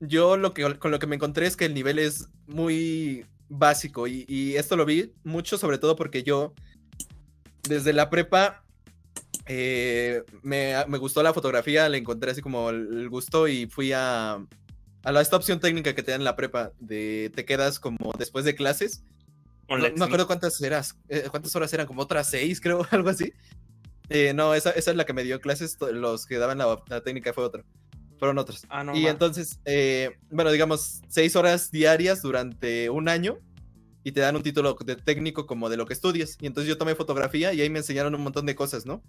yo 0.00 0.36
lo 0.36 0.54
que 0.54 0.78
con 0.78 0.90
lo 0.90 0.98
que 0.98 1.06
me 1.06 1.16
encontré 1.16 1.46
es 1.46 1.56
que 1.56 1.64
el 1.64 1.74
nivel 1.74 1.98
es 1.98 2.28
muy 2.46 3.26
básico 3.48 4.06
y, 4.06 4.24
y 4.28 4.56
esto 4.56 4.76
lo 4.76 4.84
vi 4.84 5.12
mucho 5.24 5.58
sobre 5.58 5.78
todo 5.78 5.96
porque 5.96 6.22
yo 6.22 6.52
desde 7.68 7.92
la 7.92 8.10
prepa 8.10 8.62
eh, 9.46 10.22
me, 10.42 10.74
me 10.86 10.98
gustó 10.98 11.22
la 11.22 11.32
fotografía, 11.32 11.88
le 11.88 11.98
encontré 11.98 12.30
así 12.30 12.42
como 12.42 12.70
el, 12.70 12.88
el 12.92 13.08
gusto 13.08 13.48
y 13.48 13.66
fui 13.66 13.92
a, 13.92 14.34
a 15.02 15.12
la, 15.12 15.20
esta 15.20 15.36
opción 15.36 15.60
técnica 15.60 15.94
que 15.94 16.02
te 16.02 16.10
dan 16.10 16.20
en 16.20 16.24
la 16.26 16.36
prepa 16.36 16.72
de 16.78 17.32
te 17.34 17.44
quedas 17.44 17.80
como 17.80 18.12
después 18.18 18.44
de 18.44 18.54
clases 18.54 19.02
no, 19.68 19.76
me 19.76 20.04
acuerdo 20.04 20.26
cuántas 20.26 20.60
eras, 20.62 20.96
eh, 21.08 21.26
cuántas 21.30 21.54
horas 21.54 21.72
eran, 21.74 21.86
como 21.86 22.02
otras 22.02 22.30
seis, 22.30 22.60
creo, 22.62 22.86
algo 22.90 23.10
así. 23.10 23.32
Eh, 24.08 24.32
no, 24.32 24.54
esa, 24.54 24.70
esa 24.70 24.90
es 24.90 24.96
la 24.96 25.04
que 25.04 25.12
me 25.12 25.24
dio 25.24 25.40
clases, 25.40 25.76
los 25.92 26.26
que 26.26 26.38
daban 26.38 26.58
la, 26.58 26.82
la 26.88 27.02
técnica 27.02 27.32
fue 27.34 27.44
otra. 27.44 27.62
Fueron 28.18 28.38
otras. 28.38 28.66
Ah, 28.68 28.82
no, 28.82 28.96
y 28.96 29.02
ma. 29.02 29.10
entonces, 29.10 29.60
eh, 29.64 30.18
bueno, 30.30 30.50
digamos, 30.50 31.02
seis 31.08 31.36
horas 31.36 31.70
diarias 31.70 32.22
durante 32.22 32.90
un 32.90 33.08
año 33.08 33.38
y 34.04 34.12
te 34.12 34.20
dan 34.20 34.36
un 34.36 34.42
título 34.42 34.76
de 34.84 34.96
técnico 34.96 35.46
como 35.46 35.68
de 35.68 35.76
lo 35.76 35.86
que 35.86 35.92
estudias. 35.92 36.36
Y 36.40 36.46
entonces 36.46 36.68
yo 36.68 36.78
tomé 36.78 36.94
fotografía 36.94 37.52
y 37.52 37.60
ahí 37.60 37.70
me 37.70 37.78
enseñaron 37.78 38.14
un 38.14 38.22
montón 38.22 38.46
de 38.46 38.54
cosas, 38.54 38.86
¿no? 38.86 39.02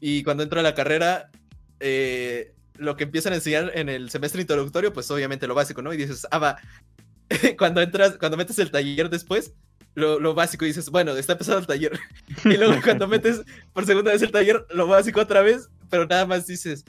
Y 0.00 0.22
cuando 0.22 0.42
entro 0.42 0.60
a 0.60 0.62
la 0.62 0.74
carrera, 0.74 1.30
eh, 1.80 2.54
lo 2.74 2.96
que 2.96 3.04
empiezan 3.04 3.32
a 3.32 3.36
enseñar 3.36 3.72
en 3.74 3.88
el 3.88 4.10
semestre 4.10 4.40
introductorio, 4.40 4.92
pues 4.92 5.10
obviamente 5.10 5.46
lo 5.46 5.54
básico, 5.54 5.82
¿no? 5.82 5.92
Y 5.92 5.96
dices, 5.96 6.26
ah, 6.30 6.38
va, 6.38 6.56
cuando 7.58 7.80
entras, 7.80 8.16
cuando 8.18 8.36
metes 8.36 8.58
el 8.58 8.70
taller 8.70 9.10
después, 9.10 9.52
lo, 9.94 10.20
lo 10.20 10.34
básico 10.34 10.64
y 10.64 10.68
dices, 10.68 10.90
bueno, 10.90 11.12
está 11.16 11.32
empezando 11.32 11.60
el 11.60 11.66
taller. 11.66 11.98
Y 12.44 12.56
luego 12.56 12.80
cuando 12.82 13.08
metes 13.08 13.42
por 13.72 13.84
segunda 13.84 14.12
vez 14.12 14.22
el 14.22 14.30
taller, 14.30 14.64
lo 14.70 14.86
básico 14.86 15.20
otra 15.20 15.42
vez, 15.42 15.68
pero 15.90 16.06
nada 16.06 16.24
más 16.24 16.46
dices, 16.46 16.84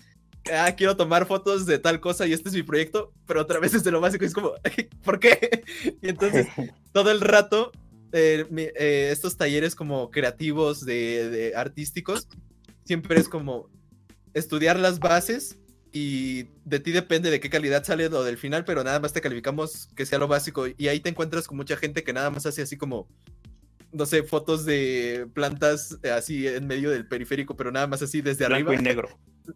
ah, 0.53 0.75
quiero 0.75 0.95
tomar 0.95 1.25
fotos 1.25 1.65
de 1.65 1.79
tal 1.79 1.99
cosa 1.99 2.27
y 2.27 2.33
este 2.33 2.49
es 2.49 2.55
mi 2.55 2.63
proyecto, 2.63 3.11
pero 3.25 3.41
otra 3.41 3.59
vez 3.59 3.71
desde 3.71 3.91
lo 3.91 4.01
básico 4.01 4.25
es 4.25 4.33
como, 4.33 4.53
¿por 5.03 5.19
qué? 5.19 5.63
Y 6.01 6.09
entonces 6.09 6.47
todo 6.91 7.11
el 7.11 7.21
rato, 7.21 7.71
eh, 8.11 8.45
eh, 8.51 9.09
estos 9.11 9.37
talleres 9.37 9.75
como 9.75 10.11
creativos, 10.11 10.85
de, 10.85 11.29
de 11.29 11.55
artísticos, 11.55 12.27
siempre 12.83 13.19
es 13.19 13.29
como 13.29 13.69
estudiar 14.33 14.79
las 14.79 14.99
bases 14.99 15.59
y 15.91 16.43
de 16.65 16.79
ti 16.79 16.91
depende 16.91 17.31
de 17.31 17.39
qué 17.39 17.49
calidad 17.49 17.83
sale 17.83 18.09
lo 18.09 18.23
del 18.23 18.37
final, 18.37 18.63
pero 18.65 18.83
nada 18.83 18.99
más 18.99 19.13
te 19.13 19.21
calificamos 19.21 19.87
que 19.95 20.05
sea 20.05 20.19
lo 20.19 20.27
básico 20.27 20.65
y 20.67 20.87
ahí 20.87 20.99
te 20.99 21.09
encuentras 21.09 21.47
con 21.47 21.57
mucha 21.57 21.77
gente 21.77 22.03
que 22.03 22.13
nada 22.13 22.29
más 22.29 22.45
hace 22.45 22.61
así 22.61 22.77
como, 22.77 23.07
no 23.91 24.05
sé, 24.05 24.23
fotos 24.23 24.65
de 24.65 25.27
plantas 25.33 25.97
eh, 26.03 26.11
así 26.11 26.47
en 26.47 26.67
medio 26.67 26.91
del 26.91 27.07
periférico, 27.07 27.55
pero 27.55 27.71
nada 27.71 27.87
más 27.87 28.01
así 28.01 28.21
desde 28.21 28.47
Blanco 28.47 28.69
arriba. 28.69 28.81
y 28.81 28.85
negro. 28.85 29.09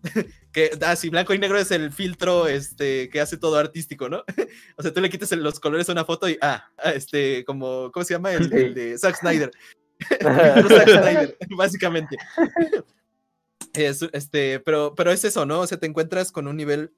Que, 0.54 0.70
ah, 0.82 0.96
sí, 0.96 1.10
blanco 1.10 1.34
y 1.34 1.40
negro 1.40 1.58
es 1.58 1.72
el 1.72 1.92
filtro 1.92 2.48
este, 2.48 3.10
que 3.10 3.20
hace 3.20 3.38
todo 3.38 3.58
artístico, 3.58 4.08
¿no? 4.08 4.24
o 4.78 4.84
sea, 4.84 4.94
tú 4.94 5.02
le 5.02 5.10
quitas 5.10 5.32
los 5.32 5.60
colores 5.60 5.90
a 5.90 5.94
una 5.94 6.06
foto 6.06 6.30
y, 6.30 6.38
ah, 6.42 6.70
ah, 6.78 6.92
este, 6.92 7.44
como, 7.44 7.92
¿cómo 7.92 8.04
se 8.04 8.14
llama? 8.14 8.32
El, 8.34 8.54
el 8.54 8.74
de 8.76 8.96
Zack 8.98 9.16
Snyder. 9.16 9.50
El 10.20 10.68
Zack 10.68 10.90
Snyder, 10.90 11.38
básicamente. 11.58 12.18
Es, 13.74 14.04
este, 14.14 14.60
pero, 14.60 14.94
pero 14.96 15.12
es 15.12 15.24
eso, 15.24 15.46
¿no? 15.48 15.62
O 15.62 15.68
sea, 15.68 15.80
te 15.80 15.88
encuentras 15.88 16.32
con 16.32 16.48
un 16.48 16.56
nivel 16.56 16.94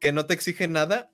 que 0.00 0.10
no 0.10 0.26
te 0.26 0.34
exige 0.34 0.66
nada 0.66 1.12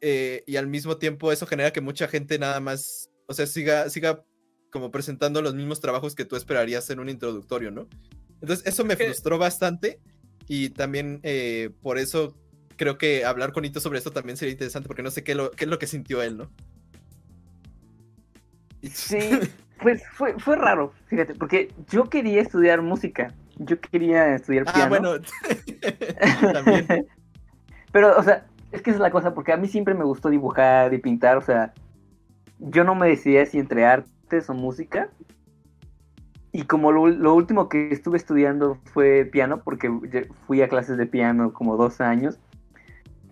eh, 0.00 0.44
y 0.46 0.56
al 0.56 0.66
mismo 0.66 0.96
tiempo 0.96 1.32
eso 1.32 1.46
genera 1.46 1.72
que 1.72 1.80
mucha 1.80 2.08
gente 2.08 2.38
nada 2.38 2.60
más, 2.60 3.10
o 3.26 3.34
sea, 3.34 3.46
siga, 3.46 3.90
siga 3.90 4.24
como 4.70 4.90
presentando 4.90 5.42
los 5.42 5.54
mismos 5.54 5.80
trabajos 5.80 6.14
que 6.14 6.24
tú 6.24 6.36
esperarías 6.36 6.88
en 6.90 7.00
un 7.00 7.08
introductorio, 7.08 7.70
¿no? 7.70 7.88
Entonces, 8.40 8.66
eso 8.66 8.84
me 8.84 8.96
frustró 8.96 9.38
bastante 9.38 10.00
y 10.46 10.70
también 10.70 11.20
eh, 11.22 11.70
por 11.82 11.98
eso 11.98 12.34
creo 12.76 12.96
que 12.98 13.24
hablar 13.24 13.52
con 13.52 13.64
Ito 13.64 13.78
sobre 13.80 13.98
esto 13.98 14.10
también 14.10 14.36
sería 14.36 14.52
interesante 14.52 14.88
porque 14.88 15.02
no 15.02 15.10
sé 15.10 15.22
qué, 15.22 15.34
lo, 15.34 15.50
qué 15.50 15.64
es 15.64 15.70
lo 15.70 15.78
que 15.78 15.86
sintió 15.86 16.22
él, 16.22 16.38
¿no? 16.38 16.50
Sí, 18.82 19.18
pues 19.82 20.02
fue, 20.12 20.38
fue 20.38 20.56
raro, 20.56 20.92
fíjate, 21.06 21.34
porque 21.34 21.72
yo 21.90 22.04
quería 22.08 22.40
estudiar 22.40 22.80
música. 22.82 23.34
Yo 23.56 23.78
quería 23.78 24.34
estudiar 24.34 24.64
Ah, 24.68 24.72
piano. 24.72 24.88
bueno, 24.88 25.10
también. 26.52 26.86
Pero, 27.92 28.16
o 28.18 28.22
sea, 28.22 28.46
es 28.72 28.80
que 28.80 28.90
esa 28.90 28.96
es 28.98 29.02
la 29.02 29.10
cosa, 29.10 29.34
porque 29.34 29.52
a 29.52 29.56
mí 29.58 29.68
siempre 29.68 29.94
me 29.94 30.04
gustó 30.04 30.30
dibujar 30.30 30.94
y 30.94 30.98
pintar, 30.98 31.36
o 31.36 31.42
sea, 31.42 31.74
yo 32.58 32.84
no 32.84 32.94
me 32.94 33.08
decidía 33.08 33.44
si 33.44 33.58
entre 33.58 33.84
artes 33.84 34.48
o 34.48 34.54
música. 34.54 35.10
Y 36.52 36.64
como 36.64 36.90
lo, 36.90 37.06
lo 37.06 37.34
último 37.34 37.68
que 37.68 37.90
estuve 37.92 38.16
estudiando 38.16 38.78
fue 38.92 39.24
piano, 39.24 39.62
porque 39.62 39.90
fui 40.46 40.62
a 40.62 40.68
clases 40.68 40.96
de 40.96 41.06
piano 41.06 41.52
como 41.52 41.76
dos 41.76 42.00
años, 42.00 42.40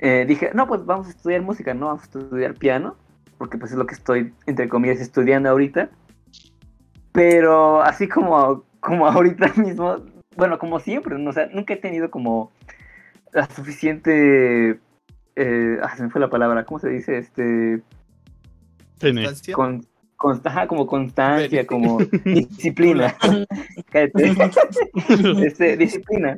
eh, 0.01 0.24
dije, 0.28 0.51
no, 0.55 0.69
pues 0.69 0.85
vamos 0.85 1.09
a 1.09 1.11
estudiar 1.11 1.43
música, 1.43 1.74
no 1.74 1.86
vamos 1.86 2.03
a 2.03 2.05
estudiar 2.05 2.55
piano, 2.55 2.97
porque 3.36 3.59
pues 3.59 3.73
es 3.73 3.78
lo 3.78 3.86
que 3.86 3.95
estoy, 3.95 4.32
entre 4.47 4.69
comillas, 4.69 5.01
estudiando 5.01 5.49
ahorita. 5.49 5.90
Pero 7.12 7.82
así 7.82 8.09
como, 8.09 8.65
como 8.81 9.07
ahorita 9.07 9.53
mismo, 9.57 9.97
bueno, 10.36 10.59
como 10.59 10.78
siempre, 10.78 11.19
¿no? 11.19 11.31
o 11.31 11.32
sea, 11.32 11.49
nunca 11.53 11.74
he 11.74 11.78
tenido 11.78 12.11
como 12.11 12.53
la 13.32 13.47
suficiente, 13.47 14.78
eh, 15.36 15.78
ah, 15.82 15.97
se 15.97 16.05
me 16.05 16.11
fue 16.11 16.20
la 16.20 16.31
palabra, 16.31 16.65
¿cómo 16.65 16.78
se 16.78 16.89
dice? 16.89 17.19
Este. 17.19 17.82
¿Constancia? 19.01 19.55
con, 19.55 19.86
con- 20.19 20.40
ajá, 20.45 20.66
como 20.66 20.86
constancia, 20.86 21.66
como 21.66 21.99
disciplina. 22.24 23.15
Este, 25.43 25.77
disciplina. 25.78 26.36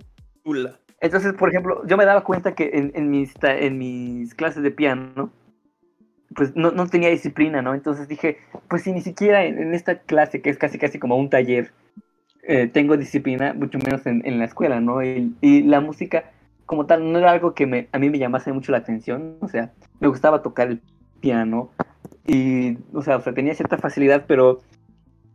Entonces, 1.00 1.32
por 1.32 1.48
ejemplo, 1.48 1.84
yo 1.86 1.96
me 1.96 2.04
daba 2.04 2.22
cuenta 2.22 2.54
que 2.54 2.70
en, 2.74 2.92
en 2.94 3.10
mis, 3.10 3.32
en 3.42 3.78
mis 3.78 4.34
clases 4.34 4.62
de 4.62 4.70
piano, 4.70 5.30
pues 6.36 6.54
no, 6.54 6.70
no 6.70 6.86
tenía 6.86 7.08
disciplina, 7.08 7.62
¿no? 7.62 7.74
Entonces 7.74 8.06
dije, 8.06 8.38
pues 8.68 8.82
si 8.82 8.92
ni 8.92 9.00
siquiera 9.00 9.44
en, 9.44 9.58
en 9.58 9.74
esta 9.74 9.98
clase, 9.98 10.42
que 10.42 10.50
es 10.50 10.58
casi 10.58 10.78
casi 10.78 10.98
como 10.98 11.16
un 11.16 11.30
taller, 11.30 11.72
eh, 12.42 12.68
tengo 12.68 12.96
disciplina, 12.96 13.54
mucho 13.54 13.78
menos 13.78 14.06
en, 14.06 14.22
en 14.24 14.38
la 14.38 14.44
escuela, 14.44 14.80
¿no? 14.80 15.02
Y, 15.02 15.34
y 15.40 15.62
la 15.62 15.80
música 15.80 16.30
como 16.66 16.86
tal 16.86 17.10
no 17.10 17.18
era 17.18 17.32
algo 17.32 17.54
que 17.54 17.66
me, 17.66 17.88
a 17.92 17.98
mí 17.98 18.10
me 18.10 18.18
llamase 18.18 18.52
mucho 18.52 18.70
la 18.70 18.78
atención, 18.78 19.38
o 19.40 19.48
sea, 19.48 19.72
me 19.98 20.06
gustaba 20.06 20.40
tocar 20.40 20.68
el 20.68 20.80
piano 21.20 21.70
y, 22.32 22.78
o 22.92 23.02
sea, 23.02 23.16
o 23.16 23.20
sea, 23.22 23.34
tenía 23.34 23.54
cierta 23.54 23.76
facilidad, 23.76 24.24
pero 24.28 24.60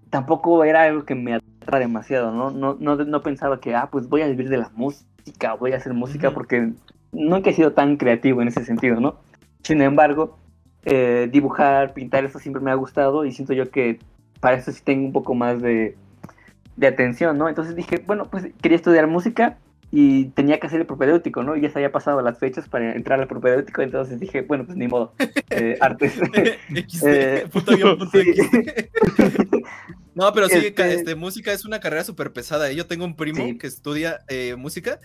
tampoco 0.09 0.63
era 0.63 0.83
algo 0.83 1.03
que 1.03 1.13
me 1.13 1.33
atrara 1.33 1.79
demasiado, 1.79 2.31
¿no? 2.31 2.51
No, 2.51 2.77
no, 2.79 2.95
no 2.95 3.21
pensaba 3.21 3.59
que, 3.59 3.75
ah, 3.75 3.89
pues 3.91 4.07
voy 4.07 4.21
a 4.21 4.27
vivir 4.27 4.47
de 4.47 4.59
la 4.59 4.71
música, 4.75 5.55
voy 5.55 5.73
a 5.73 5.75
hacer 5.75 5.93
música, 5.93 6.31
porque 6.31 6.71
nunca 7.11 7.49
he 7.49 7.53
sido 7.53 7.73
tan 7.73 7.97
creativo 7.97 8.41
en 8.41 8.47
ese 8.47 8.63
sentido, 8.63 9.01
¿no? 9.01 9.17
Sin 9.61 9.81
embargo, 9.81 10.37
eh, 10.85 11.27
dibujar, 11.29 11.93
pintar, 11.93 12.23
eso 12.23 12.39
siempre 12.39 12.61
me 12.61 12.71
ha 12.71 12.75
gustado 12.75 13.25
y 13.25 13.33
siento 13.33 13.51
yo 13.51 13.69
que 13.69 13.99
para 14.39 14.55
eso 14.55 14.71
sí 14.71 14.81
tengo 14.81 15.05
un 15.05 15.11
poco 15.11 15.35
más 15.35 15.61
de, 15.61 15.97
de 16.77 16.87
atención, 16.87 17.37
¿no? 17.37 17.49
Entonces 17.49 17.75
dije, 17.75 18.01
bueno, 18.07 18.29
pues 18.31 18.47
quería 18.61 18.77
estudiar 18.77 19.07
música 19.07 19.57
y 19.97 20.25
tenía 20.31 20.59
que 20.59 20.67
hacer 20.67 20.81
el 20.81 20.85
propedéutico, 20.85 21.41
¿no? 21.41 21.55
Y 21.55 21.61
ya 21.61 21.69
se 21.69 21.79
había 21.79 21.91
pasado 21.93 22.21
las 22.21 22.37
fechas 22.37 22.67
para 22.67 22.93
entrar 22.95 23.21
al 23.21 23.27
propedéutico, 23.29 23.81
entonces 23.81 24.19
dije, 24.19 24.41
bueno, 24.41 24.65
pues 24.65 24.77
ni 24.77 24.89
modo, 24.89 25.13
eh, 25.49 25.77
artes. 25.81 26.13
Eh, 27.05 27.45
sí. 28.11 28.33
No, 30.13 30.33
pero 30.33 30.47
sí, 30.49 30.57
Este- 30.57 30.93
este, 30.93 31.15
música 31.15 31.51
es 31.53 31.65
una 31.65 31.79
carrera 31.79 32.03
súper 32.03 32.31
pesada. 32.33 32.69
¿eh? 32.69 32.75
Yo 32.75 32.85
tengo 32.87 33.05
un 33.05 33.15
primo 33.15 33.45
Sí. 33.45 33.57
que 33.57 33.67
estudia 33.67 34.19
eh, 34.27 34.55
música 34.57 34.99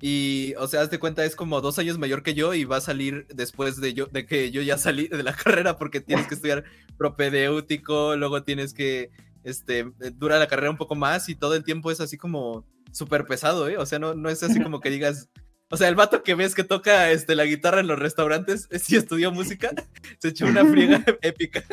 y, 0.00 0.54
o 0.58 0.66
sea, 0.66 0.80
haz 0.82 0.90
de 0.90 0.98
cuenta, 0.98 1.24
es 1.24 1.36
como 1.36 1.60
dos 1.60 1.78
años 1.78 1.98
mayor 1.98 2.22
que 2.24 2.34
yo 2.34 2.54
y 2.54 2.64
va 2.64 2.76
a 2.78 2.80
salir 2.80 3.26
después 3.34 3.80
de, 3.80 3.94
yo, 3.94 4.06
de 4.06 4.26
que 4.26 4.50
yo 4.50 4.60
ya 4.62 4.76
salí 4.78 5.06
de 5.08 5.22
la 5.22 5.34
carrera 5.34 5.78
porque 5.78 6.00
tienes 6.00 6.26
que 6.26 6.34
estudiar 6.34 6.64
propedéutico, 6.98 8.16
luego 8.16 8.42
tienes 8.42 8.74
que, 8.74 9.10
este, 9.44 9.84
dura 10.14 10.38
la 10.38 10.46
carrera 10.48 10.70
un 10.70 10.76
poco 10.76 10.94
más 10.94 11.28
y 11.28 11.34
todo 11.34 11.54
el 11.54 11.64
tiempo 11.64 11.90
es 11.90 12.00
así 12.00 12.16
como 12.16 12.64
súper 12.92 13.26
pesado, 13.26 13.68
¿eh? 13.68 13.78
O 13.78 13.86
sea, 13.86 13.98
no, 13.98 14.14
no 14.14 14.28
es 14.28 14.42
así 14.42 14.62
como 14.62 14.80
que 14.80 14.90
digas... 14.90 15.30
O 15.70 15.76
sea, 15.78 15.88
el 15.88 15.94
vato 15.94 16.22
que 16.22 16.34
ves 16.34 16.54
que 16.54 16.64
toca 16.64 17.10
este, 17.10 17.34
la 17.34 17.46
guitarra 17.46 17.80
en 17.80 17.86
los 17.86 17.98
restaurantes, 17.98 18.68
si 18.78 18.96
estudió 18.96 19.32
música, 19.32 19.70
se 20.18 20.28
echó 20.28 20.46
una 20.46 20.66
friega 20.66 21.02
épica. 21.22 21.64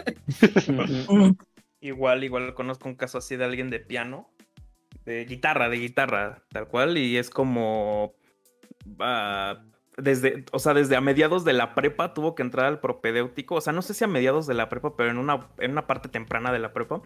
Igual, 1.82 2.24
igual 2.24 2.54
conozco 2.54 2.88
un 2.88 2.96
caso 2.96 3.18
así 3.18 3.36
de 3.36 3.44
alguien 3.44 3.70
de 3.70 3.82
piano, 3.82 4.30
de 5.06 5.26
guitarra, 5.26 5.68
de 5.68 5.78
guitarra, 5.78 6.44
tal 6.50 6.68
cual, 6.70 6.98
y 6.98 7.18
es 7.18 7.30
como 7.30 8.14
ah, 9.00 9.62
desde, 10.02 10.46
o 10.52 10.60
sea, 10.60 10.74
desde 10.74 10.96
a 10.96 11.02
mediados 11.02 11.46
de 11.46 11.54
la 11.54 11.76
prepa 11.76 12.14
tuvo 12.14 12.36
que 12.36 12.44
entrar 12.44 12.66
al 12.66 12.80
propedéutico, 12.80 13.56
o 13.56 13.62
sea, 13.62 13.74
no 13.74 13.82
sé 13.82 13.94
si 13.94 14.04
a 14.04 14.08
mediados 14.08 14.48
de 14.48 14.54
la 14.54 14.70
prepa, 14.70 14.96
pero 14.96 15.10
en 15.10 15.18
una, 15.18 15.48
en 15.60 15.72
una 15.72 15.88
parte 15.88 16.10
temprana 16.10 16.52
de 16.52 16.60
la 16.60 16.74
prepa, 16.74 17.02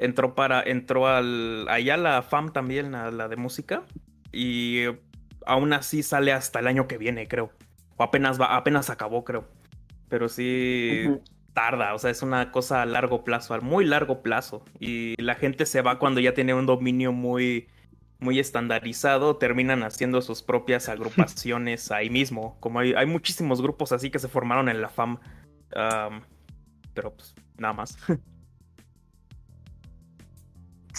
entró 0.00 0.34
para, 0.34 0.62
entró 0.62 1.06
al, 1.06 1.68
allá 1.68 1.94
a 1.94 1.98
la 1.98 2.22
FAM 2.22 2.52
también, 2.52 2.94
a 2.94 3.10
la 3.10 3.28
de 3.28 3.36
música, 3.36 3.84
y 4.32 4.84
aún 5.46 5.72
así 5.72 6.02
sale 6.02 6.32
hasta 6.32 6.58
el 6.58 6.66
año 6.66 6.88
que 6.88 6.98
viene, 6.98 7.28
creo, 7.28 7.52
o 7.96 8.02
apenas 8.02 8.40
va, 8.40 8.56
apenas 8.56 8.90
acabó, 8.90 9.24
creo, 9.24 9.46
pero 10.08 10.28
sí 10.28 11.06
tarda, 11.52 11.94
o 11.94 11.98
sea, 11.98 12.10
es 12.10 12.22
una 12.22 12.50
cosa 12.52 12.82
a 12.82 12.86
largo 12.86 13.24
plazo, 13.24 13.54
a 13.54 13.60
muy 13.60 13.84
largo 13.84 14.22
plazo. 14.22 14.64
Y 14.78 15.20
la 15.20 15.34
gente 15.34 15.66
se 15.66 15.82
va 15.82 15.98
cuando 15.98 16.20
ya 16.20 16.32
tiene 16.32 16.54
un 16.54 16.64
dominio 16.64 17.12
muy, 17.12 17.68
muy 18.18 18.38
estandarizado, 18.38 19.36
terminan 19.36 19.82
haciendo 19.82 20.22
sus 20.22 20.42
propias 20.42 20.88
agrupaciones 20.88 21.90
ahí 21.90 22.08
mismo. 22.08 22.56
Como 22.60 22.80
hay, 22.80 22.94
hay 22.94 23.06
muchísimos 23.06 23.60
grupos 23.60 23.92
así 23.92 24.10
que 24.10 24.18
se 24.18 24.28
formaron 24.28 24.68
en 24.68 24.80
la 24.80 24.88
FAM. 24.88 25.18
am, 25.74 26.22
pero 26.94 27.14
pues 27.14 27.34
nada 27.58 27.74
más. 27.74 27.98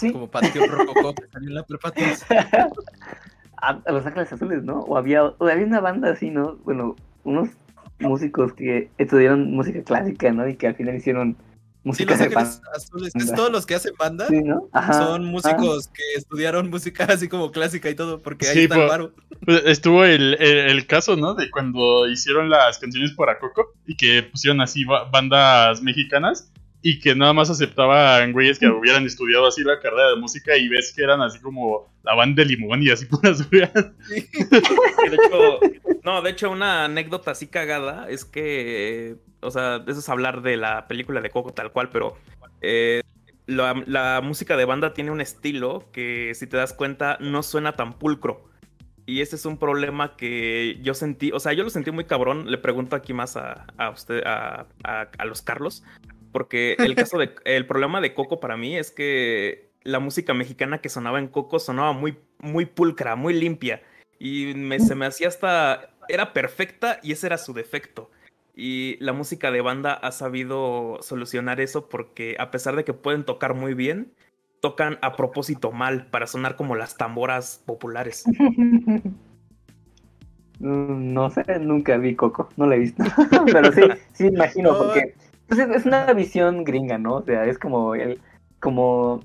Sí, 0.02 0.12
Como 0.12 0.28
Patio 0.30 0.66
Rococó 0.66 1.14
que 1.14 1.26
salió 1.28 1.48
en 1.48 1.54
la 1.54 1.62
prepa 1.64 1.90
3. 1.90 2.24
a, 3.56 3.68
a 3.86 3.92
Los 3.92 4.04
Ángeles 4.06 4.32
Azules, 4.32 4.62
¿no? 4.62 4.80
O 4.80 4.96
había, 4.96 5.24
o 5.24 5.46
había 5.48 5.66
una 5.66 5.80
banda 5.80 6.10
así, 6.10 6.30
¿no? 6.30 6.56
Bueno, 6.64 6.96
unos 7.24 7.48
músicos 8.00 8.52
que 8.54 8.90
estudiaron 8.98 9.52
música 9.52 9.82
clásica, 9.82 10.32
¿no? 10.32 10.48
Y 10.48 10.56
que 10.56 10.66
al 10.68 10.74
final 10.74 10.96
hicieron 10.96 11.36
Sí, 11.84 11.88
música 11.88 12.10
Los 12.12 12.18
de 12.20 12.24
Ángeles 12.26 12.60
banda. 12.62 12.70
Azules, 12.76 13.12
es 13.16 13.34
todos 13.34 13.50
los 13.50 13.66
que 13.66 13.74
hacen 13.74 13.92
banda. 13.98 14.28
Sí, 14.28 14.40
¿no? 14.42 14.68
Ajá, 14.72 14.92
Son 14.92 15.24
músicos 15.24 15.88
que 15.88 16.02
estudiaron 16.16 16.70
música 16.70 17.04
así 17.10 17.28
como 17.28 17.50
clásica 17.50 17.90
y 17.90 17.94
todo, 17.96 18.20
porque 18.20 18.46
ahí 18.46 18.54
Sí, 18.54 18.62
está 18.64 18.74
el 18.76 18.80
pues, 18.82 18.90
varo. 18.90 19.12
Pues, 19.44 19.62
Estuvo 19.66 20.04
el, 20.04 20.34
el- 20.40 20.70
el 20.70 20.86
caso, 20.86 21.16
¿no? 21.16 21.34
De 21.34 21.50
cuando 21.50 22.08
hicieron 22.08 22.50
las 22.50 22.78
canciones 22.78 23.12
para 23.12 23.38
Coco 23.40 23.72
y 23.86 23.96
que 23.96 24.22
pusieron 24.22 24.60
así 24.60 24.84
ba- 24.84 25.04
bandas 25.10 25.82
mexicanas 25.82 26.52
y 26.82 26.98
que 27.00 27.14
nada 27.14 27.32
más 27.32 27.48
aceptaban 27.48 28.32
güeyes 28.32 28.58
que 28.58 28.66
hubieran 28.68 29.06
estudiado 29.06 29.46
así 29.46 29.62
la 29.62 29.78
carrera 29.80 30.10
de 30.10 30.16
música 30.16 30.56
y 30.56 30.68
ves 30.68 30.92
que 30.94 31.02
eran 31.04 31.22
así 31.22 31.38
como 31.40 31.94
la 32.02 32.14
banda 32.14 32.42
de 32.42 32.48
limón 32.50 32.82
y 32.82 32.90
así 32.90 33.06
puras 33.10 33.48
de 33.48 33.68
hecho, 35.12 35.60
no, 36.04 36.22
de 36.22 36.30
hecho, 36.30 36.50
una 36.50 36.84
anécdota 36.84 37.30
así 37.32 37.46
cagada 37.46 38.08
es 38.10 38.24
que, 38.24 39.16
o 39.40 39.50
sea, 39.50 39.82
eso 39.86 39.98
es 40.00 40.08
hablar 40.08 40.42
de 40.42 40.56
la 40.56 40.88
película 40.88 41.20
de 41.20 41.30
Coco 41.30 41.52
tal 41.52 41.72
cual, 41.72 41.90
pero 41.90 42.16
eh, 42.60 43.02
la, 43.46 43.80
la 43.86 44.20
música 44.22 44.56
de 44.56 44.64
banda 44.64 44.94
tiene 44.94 45.10
un 45.10 45.20
estilo 45.20 45.88
que, 45.92 46.32
si 46.34 46.46
te 46.46 46.56
das 46.56 46.72
cuenta, 46.72 47.16
no 47.20 47.42
suena 47.42 47.72
tan 47.72 47.94
pulcro. 47.98 48.50
Y 49.04 49.20
ese 49.20 49.34
es 49.34 49.46
un 49.46 49.58
problema 49.58 50.16
que 50.16 50.78
yo 50.80 50.94
sentí, 50.94 51.32
o 51.32 51.40
sea, 51.40 51.52
yo 51.52 51.64
lo 51.64 51.70
sentí 51.70 51.90
muy 51.90 52.04
cabrón. 52.04 52.48
Le 52.50 52.56
pregunto 52.58 52.94
aquí 52.94 53.12
más 53.12 53.36
a, 53.36 53.66
a 53.76 53.90
usted, 53.90 54.22
a, 54.24 54.66
a- 54.84 55.08
a 55.18 55.24
los 55.24 55.42
Carlos, 55.42 55.82
porque 56.32 56.74
el 56.78 56.94
caso 56.94 57.18
de, 57.18 57.30
el 57.44 57.66
problema 57.66 58.00
de 58.00 58.14
Coco 58.14 58.40
para 58.40 58.56
mí 58.56 58.76
es 58.76 58.90
que 58.90 59.68
la 59.84 59.98
música 60.00 60.34
mexicana 60.34 60.78
que 60.78 60.88
sonaba 60.88 61.18
en 61.18 61.28
Coco 61.28 61.58
sonaba 61.58 61.92
muy, 61.92 62.16
muy 62.40 62.66
pulcra, 62.66 63.14
muy 63.16 63.34
limpia. 63.34 63.82
Y 64.18 64.52
me- 64.54 64.80
se 64.80 64.94
me 64.94 65.06
hacía 65.06 65.28
hasta. 65.28 65.90
Era 66.08 66.32
perfecta 66.32 66.98
y 67.02 67.12
ese 67.12 67.26
era 67.26 67.38
su 67.38 67.52
defecto. 67.52 68.10
Y 68.54 68.96
la 69.00 69.12
música 69.12 69.50
de 69.50 69.60
banda 69.60 69.94
ha 69.94 70.12
sabido 70.12 70.98
solucionar 71.00 71.60
eso 71.60 71.88
porque, 71.88 72.36
a 72.38 72.50
pesar 72.50 72.76
de 72.76 72.84
que 72.84 72.92
pueden 72.92 73.24
tocar 73.24 73.54
muy 73.54 73.74
bien, 73.74 74.12
tocan 74.60 74.98
a 75.02 75.16
propósito 75.16 75.72
mal 75.72 76.06
para 76.06 76.26
sonar 76.26 76.54
como 76.56 76.76
las 76.76 76.96
tamboras 76.96 77.62
populares. 77.66 78.24
Mm, 80.60 81.12
No 81.12 81.30
sé, 81.30 81.42
nunca 81.60 81.96
vi 81.96 82.14
Coco, 82.14 82.48
no 82.56 82.66
la 82.66 82.76
he 82.76 82.80
visto. 82.80 83.02
Pero 83.52 83.72
sí, 83.72 83.82
sí 84.12 84.26
imagino, 84.26 84.72
No. 84.72 84.78
porque 84.78 85.14
pues, 85.48 85.60
es, 85.60 85.68
es 85.70 85.86
una 85.86 86.12
visión 86.12 86.64
gringa, 86.64 86.98
¿no? 86.98 87.16
O 87.16 87.24
sea, 87.24 87.44
es 87.46 87.58
como 87.58 87.94
el, 87.94 88.20
como 88.60 89.24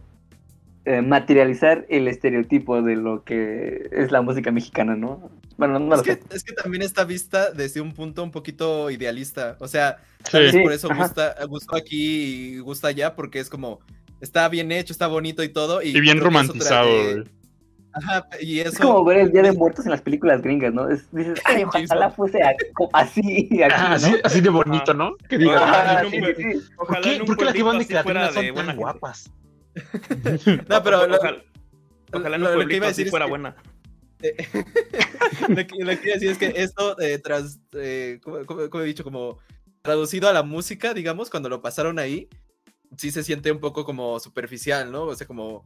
eh, 0.86 1.02
materializar 1.02 1.86
el 1.90 2.08
estereotipo 2.08 2.82
de 2.82 2.96
lo 2.96 3.24
que 3.24 3.90
es 3.92 4.12
la 4.12 4.22
música 4.22 4.52
mexicana, 4.52 4.96
¿no? 4.96 5.30
Bueno, 5.58 5.80
no 5.80 5.96
Es 5.96 6.00
lo 6.00 6.04
que, 6.04 6.20
es 6.30 6.44
que 6.44 6.54
también 6.54 6.84
está 6.84 7.04
vista 7.04 7.52
desde 7.52 7.82
un 7.82 7.94
punto 7.94 8.24
un 8.24 8.32
poquito 8.32 8.92
idealista. 8.92 9.58
O 9.60 9.68
sea, 9.68 9.98
Sí. 10.32 10.52
Sí, 10.52 10.60
por 10.60 10.74
eso 10.74 10.92
ajá. 10.92 11.04
gusta, 11.04 11.36
gustó 11.48 11.76
aquí 11.76 12.56
y 12.56 12.60
gusta 12.60 12.90
allá, 12.90 13.16
porque 13.16 13.40
es 13.40 13.50
como, 13.50 13.80
está 14.20 14.50
bien 14.50 14.72
hecho, 14.72 14.94
está 14.94 15.08
bonito 15.08 15.44
y 15.44 15.50
todo. 15.50 15.82
Y, 15.82 15.96
Y 15.96 16.02
bien 16.02 16.20
romantizado. 16.20 16.90
Ajá, 17.98 18.28
y 18.42 18.60
eso. 18.60 18.70
Es 18.70 18.80
como 18.80 19.04
ver 19.04 19.18
el 19.18 19.32
Día 19.32 19.42
de 19.44 19.52
Muertos 19.52 19.86
en 19.86 19.92
las 19.92 20.02
películas 20.02 20.42
gringas, 20.42 20.74
¿no? 20.74 20.90
Es- 20.90 21.10
dices, 21.12 21.40
ay, 21.46 21.64
ojalá 21.90 22.10
fuese 22.12 22.40
así, 22.94 23.62
aquí, 23.64 23.64
Ah, 23.64 23.90
¿no? 23.90 23.96
así, 23.96 24.16
así 24.24 24.42
de 24.42 24.50
bonito, 24.50 24.94
¿no? 24.94 25.16
Que 25.30 25.38
diga, 25.38 25.58
Ajá, 25.64 26.02
en 26.02 26.06
un 26.06 26.12
sí, 26.12 26.20
sí, 26.36 26.44
sí. 26.54 26.60
¿por 26.76 26.86
Ojalá 26.88 27.02
qué, 27.02 27.16
en 27.16 27.22
un 27.22 27.28
por 27.28 27.38
qué 27.38 27.46
las 27.46 27.54
que 27.54 27.64
van 27.64 27.78
de 27.78 27.84
así 27.84 27.94
fuera 27.94 28.04
creatinas 28.04 28.34
son 28.34 28.44
de 28.46 28.52
buena 28.52 28.68
tan 28.68 28.78
guapas? 28.78 29.32
No, 30.70 30.84
pero 30.84 31.02
ojalá, 31.04 31.44
ojalá 32.14 32.36
en 32.36 32.42
un 32.42 32.48
lo- 32.48 32.50
lo 32.50 32.52
que 32.52 32.56
pueblito 32.56 32.76
iba 32.78 32.88
a 32.88 32.90
así 32.90 33.06
fuera 33.06 33.26
que- 33.26 33.30
buena. 33.30 33.56
lo, 35.48 35.56
que, 35.56 35.56
lo 35.56 35.68
que 35.68 35.76
iba 35.78 36.12
a 36.12 36.14
decir 36.16 36.30
es 36.32 36.38
que 36.38 36.54
esto, 36.56 37.00
eh, 37.00 37.20
tras, 37.20 37.60
eh, 37.74 38.20
como, 38.24 38.46
como- 38.46 38.70
como 38.70 38.84
he 38.84 38.88
dicho, 38.88 39.04
como 39.04 39.38
traducido 39.82 40.28
a 40.28 40.34
la 40.34 40.44
música, 40.44 40.94
digamos, 40.94 41.30
cuando 41.30 41.50
lo 41.50 41.62
pasaron 41.62 42.00
ahí, 42.00 42.28
sí 42.98 43.12
se 43.12 43.24
siente 43.24 43.52
un 43.52 43.60
poco 43.60 43.86
como 43.86 44.20
superficial, 44.20 44.92
¿no? 44.92 45.04
O 45.04 45.16
sea, 45.16 45.28
como... 45.28 45.64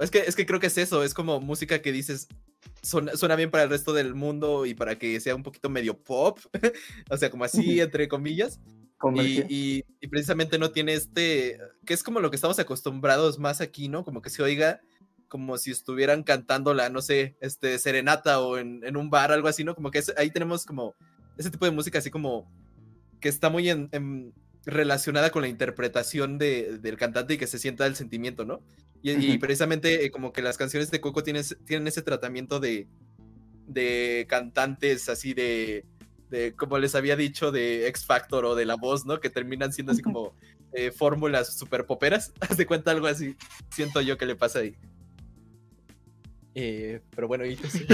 Es 0.00 0.10
que, 0.10 0.18
es 0.20 0.36
que 0.36 0.46
creo 0.46 0.60
que 0.60 0.68
es 0.68 0.78
eso, 0.78 1.02
es 1.04 1.12
como 1.14 1.40
música 1.40 1.80
que 1.82 1.90
dices, 1.92 2.28
suena, 2.82 3.16
suena 3.16 3.34
bien 3.36 3.50
para 3.50 3.64
el 3.64 3.70
resto 3.70 3.92
del 3.92 4.14
mundo 4.14 4.64
y 4.66 4.74
para 4.74 4.96
que 4.98 5.18
sea 5.20 5.34
un 5.34 5.42
poquito 5.42 5.68
medio 5.68 5.98
pop, 5.98 6.38
o 7.10 7.16
sea, 7.16 7.30
como 7.30 7.44
así, 7.44 7.80
entre 7.80 8.08
comillas. 8.08 8.60
Y, 9.48 9.54
y- 9.78 9.84
y 10.00 10.08
precisamente 10.08 10.58
no 10.58 10.70
tiene 10.72 10.94
este, 10.94 11.58
que 11.86 11.94
es 11.94 12.02
como 12.02 12.18
lo 12.20 12.30
que 12.30 12.36
estamos 12.36 12.58
acostumbrados 12.58 13.38
más 13.38 13.60
aquí, 13.60 13.88
¿no? 13.88 14.04
Como 14.04 14.22
que 14.22 14.30
se 14.30 14.42
oiga 14.42 14.80
como 15.28 15.58
si 15.58 15.70
estuvieran 15.70 16.22
cantándola, 16.22 16.88
no 16.88 17.02
sé, 17.02 17.36
este, 17.40 17.78
serenata 17.78 18.40
o 18.40 18.56
en, 18.58 18.80
en 18.84 18.96
un 18.96 19.10
bar, 19.10 19.30
algo 19.30 19.46
así, 19.48 19.62
¿no? 19.62 19.74
Como 19.74 19.90
que 19.90 19.98
es- 19.98 20.14
ahí 20.16 20.30
tenemos 20.30 20.64
como 20.64 20.94
ese 21.36 21.50
tipo 21.50 21.64
de 21.64 21.70
música 21.70 21.98
así 21.98 22.10
como 22.10 22.50
que 23.20 23.28
está 23.28 23.50
muy 23.50 23.68
en- 23.68 23.88
en- 23.92 24.32
relacionada 24.68 25.30
con 25.30 25.42
la 25.42 25.48
interpretación 25.48 26.36
de- 26.38 26.78
del 26.78 26.96
cantante 26.98 27.34
y 27.34 27.38
que 27.38 27.46
se 27.46 27.58
sienta 27.58 27.86
el 27.86 27.96
sentimiento, 27.96 28.44
¿no? 28.44 28.60
Y, 29.02 29.38
precisamente 29.38 30.04
eh, 30.04 30.10
como 30.10 30.32
que 30.32 30.42
las 30.42 30.58
canciones 30.58 30.90
de 30.90 31.00
Coco 31.00 31.22
tienen, 31.22 31.40
ese- 31.40 31.56
tienen 31.56 31.86
ese 31.88 32.02
tratamiento 32.02 32.60
de, 32.60 32.86
de 33.66 34.26
cantantes 34.28 35.08
así 35.08 35.32
de, 35.34 35.86
de, 36.30 36.52
como 36.54 36.78
les 36.78 36.94
había 36.94 37.16
dicho, 37.16 37.50
de 37.50 37.86
X 37.88 38.04
Factor 38.04 38.44
o 38.44 38.54
de 38.54 38.66
La 38.66 38.74
Voz, 38.74 39.06
¿no? 39.06 39.20
Que 39.20 39.30
terminan 39.30 39.72
siendo 39.72 39.92
así 39.92 40.02
como 40.02 40.34
eh, 40.72 40.90
fórmulas 40.90 41.56
super 41.56 41.86
poperas. 41.86 42.32
Haz 42.40 42.56
de 42.58 42.66
cuenta 42.66 42.90
algo 42.90 43.06
así. 43.06 43.36
Siento 43.70 44.00
yo 44.02 44.18
que 44.18 44.26
le 44.26 44.36
pasa 44.36 44.58
ahí. 44.58 44.74
Eh, 46.54 47.00
pero 47.14 47.28
bueno, 47.28 47.46
y 47.46 47.54
tú 47.56 47.68
sí. 47.68 47.86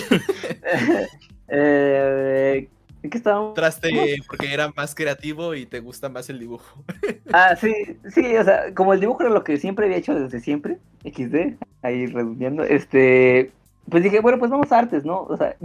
eh, 1.48 2.68
¿en 3.04 3.10
qué 3.10 3.18
estábamos? 3.18 3.50
entraste 3.50 3.90
porque 4.26 4.52
era 4.52 4.72
más 4.74 4.94
creativo 4.94 5.54
y 5.54 5.66
te 5.66 5.80
gusta 5.80 6.08
más 6.08 6.28
el 6.30 6.40
dibujo. 6.40 6.84
Ah, 7.32 7.56
sí, 7.56 7.72
sí, 8.10 8.36
o 8.36 8.44
sea, 8.44 8.72
como 8.74 8.92
el 8.92 9.00
dibujo 9.00 9.22
era 9.22 9.32
lo 9.32 9.42
que 9.42 9.56
siempre 9.56 9.86
había 9.86 9.96
hecho 9.96 10.14
desde 10.14 10.38
siempre, 10.38 10.78
XD, 11.04 11.56
ahí 11.82 12.06
redondeando, 12.06 12.62
este, 12.62 13.50
pues 13.90 14.04
dije, 14.04 14.20
bueno, 14.20 14.38
pues 14.38 14.52
vamos 14.52 14.70
a 14.70 14.78
artes, 14.78 15.04
¿no? 15.04 15.22
O 15.22 15.36
sea, 15.36 15.56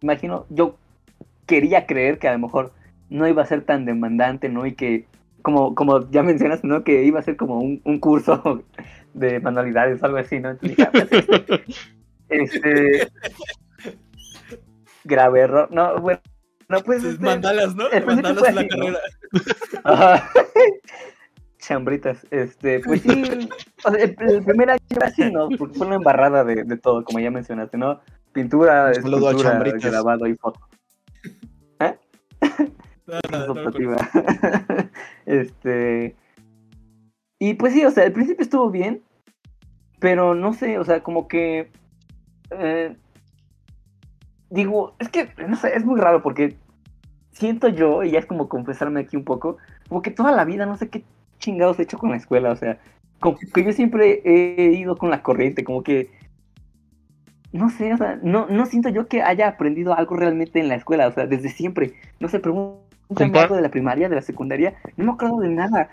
imagino, 0.00 0.46
yo 0.48 0.76
quería 1.46 1.86
creer 1.86 2.20
que 2.20 2.28
a 2.28 2.34
lo 2.34 2.38
mejor 2.38 2.72
no 3.08 3.26
iba 3.26 3.42
a 3.42 3.46
ser 3.46 3.62
tan 3.62 3.84
demandante, 3.84 4.48
¿no? 4.48 4.64
Y 4.64 4.74
que, 4.74 5.06
como, 5.42 5.74
como 5.74 6.08
ya 6.10 6.22
mencionaste, 6.22 6.68
¿no? 6.68 6.84
Que 6.84 7.02
iba 7.02 7.18
a 7.18 7.24
ser 7.24 7.36
como 7.36 7.58
un, 7.58 7.80
un 7.84 7.98
curso 7.98 8.62
de 9.14 9.40
manualidades 9.40 10.00
o 10.00 10.06
algo 10.06 10.18
así, 10.18 10.38
¿no? 10.38 10.50
Entonces 10.50 10.76
dije, 10.76 10.88
ah, 10.88 10.92
pues, 10.92 11.08
este, 12.28 12.96
este, 12.98 13.08
grave 15.02 15.40
error, 15.40 15.68
no, 15.72 15.98
bueno, 16.00 16.20
no, 16.70 16.80
pues, 16.82 17.02
este, 17.02 17.24
Mandalas, 17.24 17.74
¿no? 17.74 17.84
Mandalas 18.06 18.48
en 18.48 18.54
la 18.54 18.60
así, 18.60 18.68
¿no? 18.70 18.84
carrera. 18.84 18.98
Ajá. 19.84 20.30
Chambritas, 21.58 22.24
este, 22.30 22.80
pues 22.80 23.02
sí, 23.02 23.48
o 23.84 23.90
sea, 23.90 24.02
el, 24.02 24.16
el 24.20 24.44
primer 24.44 24.70
año 24.70 24.80
así, 25.02 25.30
¿no? 25.30 25.48
Porque 25.58 25.76
fue 25.76 25.88
una 25.88 25.96
embarrada 25.96 26.44
de, 26.44 26.62
de 26.62 26.76
todo, 26.78 27.04
como 27.04 27.18
ya 27.18 27.30
mencionaste, 27.30 27.76
¿no? 27.76 28.00
Pintura, 28.32 28.92
escultura, 28.92 29.60
grabado 29.82 30.26
y 30.28 30.36
foto. 30.36 30.60
¿Eh? 31.80 31.98
No, 33.06 33.18
no, 33.30 33.54
no, 33.54 33.70
no, 33.70 33.96
este. 35.26 36.16
Y 37.40 37.54
pues 37.54 37.72
sí, 37.72 37.84
o 37.84 37.90
sea, 37.90 38.04
al 38.04 38.12
principio 38.12 38.44
estuvo 38.44 38.70
bien, 38.70 39.02
pero 39.98 40.36
no 40.36 40.52
sé, 40.52 40.78
o 40.78 40.84
sea, 40.84 41.02
como 41.02 41.26
que. 41.26 41.72
eh, 42.52 42.96
digo, 44.50 44.94
es 44.98 45.08
que, 45.08 45.30
no 45.48 45.56
sé, 45.56 45.74
es 45.74 45.84
muy 45.84 46.00
raro 46.00 46.22
porque 46.22 46.56
siento 47.32 47.68
yo, 47.68 48.02
y 48.02 48.10
ya 48.10 48.18
es 48.18 48.26
como 48.26 48.48
confesarme 48.48 49.00
aquí 49.00 49.16
un 49.16 49.24
poco, 49.24 49.56
como 49.88 50.02
que 50.02 50.10
toda 50.10 50.32
la 50.32 50.44
vida 50.44 50.66
no 50.66 50.76
sé 50.76 50.88
qué 50.88 51.04
chingados 51.38 51.78
he 51.78 51.82
hecho 51.82 51.98
con 51.98 52.10
la 52.10 52.16
escuela, 52.16 52.50
o 52.50 52.56
sea, 52.56 52.78
como 53.20 53.38
que 53.38 53.64
yo 53.64 53.72
siempre 53.72 54.22
he 54.24 54.72
ido 54.72 54.96
con 54.96 55.10
la 55.10 55.22
corriente, 55.22 55.62
como 55.62 55.82
que. 55.82 56.10
No 57.52 57.68
sé, 57.68 57.92
o 57.92 57.96
sea, 57.96 58.18
no, 58.22 58.46
no 58.46 58.64
siento 58.66 58.90
yo 58.90 59.08
que 59.08 59.22
haya 59.22 59.48
aprendido 59.48 59.92
algo 59.94 60.16
realmente 60.16 60.60
en 60.60 60.68
la 60.68 60.76
escuela, 60.76 61.08
o 61.08 61.12
sea, 61.12 61.26
desde 61.26 61.50
siempre. 61.50 61.94
No 62.20 62.28
sé, 62.28 62.38
pregúntame 62.38 63.38
algo 63.38 63.56
de 63.56 63.62
la 63.62 63.70
primaria, 63.70 64.08
de 64.08 64.14
la 64.14 64.22
secundaria, 64.22 64.74
no 64.96 65.04
me 65.04 65.12
acuerdo 65.12 65.40
de 65.40 65.48
nada. 65.48 65.90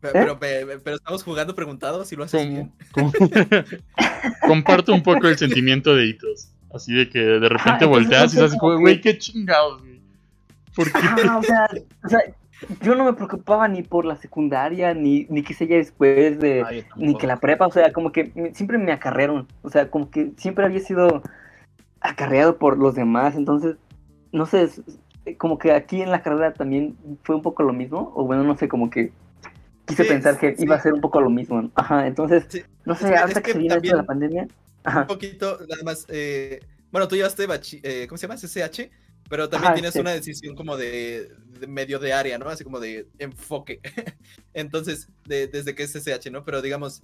Pero, 0.00 0.38
pero, 0.38 0.80
pero 0.82 0.96
estamos 0.96 1.22
jugando 1.22 1.54
preguntados 1.54 2.10
y 2.12 2.16
lo 2.16 2.24
haces 2.24 2.48
bien. 2.48 2.72
Comparto 4.46 4.94
un 4.94 5.02
poco 5.02 5.28
el 5.28 5.36
sentimiento 5.36 5.94
de 5.94 6.06
Hitos. 6.06 6.52
Así 6.76 6.94
de 6.94 7.08
que 7.08 7.18
de 7.18 7.48
repente 7.48 7.84
entonces, 7.84 7.88
volteas 7.88 8.22
y 8.32 8.36
estás 8.36 8.50
así 8.50 8.58
como, 8.58 8.78
güey, 8.78 9.00
que- 9.00 9.12
qué 9.12 9.18
chingados, 9.18 9.80
güey. 9.82 10.00
¿Por 10.74 10.86
qué? 10.92 10.98
Ah, 11.28 11.38
o 11.38 11.42
sea, 11.42 11.68
o 12.04 12.08
sea, 12.08 12.20
yo 12.82 12.94
no 12.94 13.04
me 13.04 13.12
preocupaba 13.14 13.66
ni 13.68 13.82
por 13.82 14.04
la 14.04 14.16
secundaria, 14.16 14.94
ni, 14.94 15.26
ni 15.30 15.42
qué 15.42 15.54
sé 15.54 15.66
ya 15.66 15.76
después 15.76 16.38
de, 16.38 16.62
Ah, 16.62 16.70
ni 16.96 17.16
que 17.16 17.26
la 17.26 17.36
prepa, 17.38 17.66
o 17.66 17.70
sea, 17.72 17.92
como 17.92 18.12
que 18.12 18.30
me- 18.34 18.54
siempre 18.54 18.78
me 18.78 18.92
acarrearon, 18.92 19.46
o 19.62 19.70
sea, 19.70 19.90
como 19.90 20.10
que 20.10 20.32
siempre 20.36 20.64
había 20.64 20.80
sido 20.80 21.22
acarreado 22.00 22.58
por 22.58 22.78
los 22.78 22.94
demás, 22.94 23.34
entonces, 23.36 23.76
no 24.32 24.46
sé, 24.46 24.64
es- 24.64 24.82
como 25.38 25.58
que 25.58 25.72
aquí 25.72 26.02
en 26.02 26.10
la 26.10 26.22
carrera 26.22 26.52
también 26.54 26.96
fue 27.24 27.34
un 27.34 27.42
poco 27.42 27.62
lo 27.62 27.72
mismo, 27.72 28.12
o 28.14 28.24
bueno, 28.24 28.44
no 28.44 28.56
sé, 28.56 28.68
como 28.68 28.90
que 28.90 29.12
quise 29.86 30.04
Sí, 30.04 30.08
pensar 30.08 30.38
que 30.38 30.56
sí. 30.56 30.62
iba 30.64 30.76
a 30.76 30.80
ser 30.80 30.92
un 30.92 31.00
poco 31.00 31.20
lo 31.20 31.30
mismo, 31.30 31.70
ajá, 31.74 32.06
entonces, 32.06 32.44
Sí, 32.48 32.62
no 32.84 32.94
sé, 32.94 33.16
ahorita 33.16 33.40
es 33.40 33.44
que, 33.44 33.50
que 33.50 33.52
se 33.52 33.58
viene 33.58 33.74
esto 33.76 33.86
de 33.86 33.90
también- 33.90 33.96
la 33.96 34.04
pandemia, 34.04 34.48
un 34.90 35.02
ajá, 35.02 35.06
poquito, 35.06 35.58
nada 35.68 35.82
más. 35.84 36.04
eh, 36.08 36.60
bueno, 36.90 37.08
tú 37.08 37.16
llevaste 37.16 37.46
bachi- 37.48 37.80
eh, 37.82 38.06
¿cómo 38.08 38.18
se 38.18 38.26
llama? 38.26 38.38
CCH, 38.38 38.90
pero 39.28 39.48
también 39.48 39.72
Ajá, 39.72 39.74
tienes 39.74 39.94
sí. 39.94 39.98
una 39.98 40.12
decisión 40.12 40.54
como 40.54 40.76
de, 40.76 41.30
de 41.60 41.66
medio 41.66 41.98
de 41.98 42.12
área, 42.12 42.38
¿no? 42.38 42.48
Así 42.48 42.64
como 42.64 42.80
de 42.80 43.08
enfoque. 43.18 43.80
Entonces, 44.54 45.08
de- 45.26 45.48
desde 45.48 45.74
que 45.74 45.82
es 45.84 45.92
CCH, 45.92 46.30
¿no? 46.30 46.44
Pero 46.44 46.62
digamos, 46.62 47.02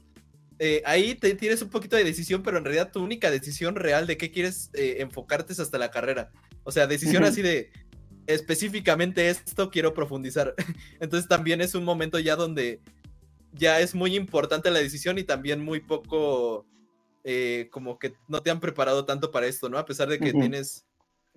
eh, 0.58 0.82
ahí 0.86 1.14
te, 1.16 1.34
tienes 1.34 1.62
un 1.62 1.70
poquito 1.70 1.96
de 1.96 2.04
decisión, 2.04 2.42
pero 2.42 2.58
en 2.58 2.64
realidad 2.64 2.92
tu 2.92 3.02
única 3.02 3.30
decisión 3.30 3.74
real 3.76 4.06
de 4.06 4.16
qué 4.16 4.30
quieres 4.30 4.70
enfocarte 4.74 5.52
es 5.52 5.60
hasta 5.60 5.78
la 5.78 5.90
carrera. 5.90 6.30
O 6.64 6.70
sea, 6.72 6.86
decisión 6.86 7.24
así 7.24 7.42
de 7.42 7.70
específicamente 8.26 9.28
esto 9.30 9.70
quiero 9.70 9.94
profundizar. 9.94 10.54
Entonces 11.00 11.28
también 11.28 11.60
es 11.60 11.74
un 11.74 11.84
momento 11.84 12.18
ya 12.18 12.36
donde 12.36 12.80
ya 13.52 13.80
es 13.80 13.94
muy 13.94 14.16
importante 14.16 14.70
la 14.70 14.78
decisión 14.78 15.18
y 15.18 15.24
también 15.24 15.60
muy 15.62 15.80
poco 15.80 16.66
eh, 17.24 17.68
como 17.70 17.98
que 17.98 18.14
no 18.28 18.42
te 18.42 18.50
han 18.50 18.60
preparado 18.60 19.04
tanto 19.04 19.30
para 19.30 19.46
esto, 19.46 19.68
¿no? 19.68 19.78
A 19.78 19.84
pesar 19.84 20.08
de 20.08 20.18
que 20.18 20.32
tienes 20.32 20.86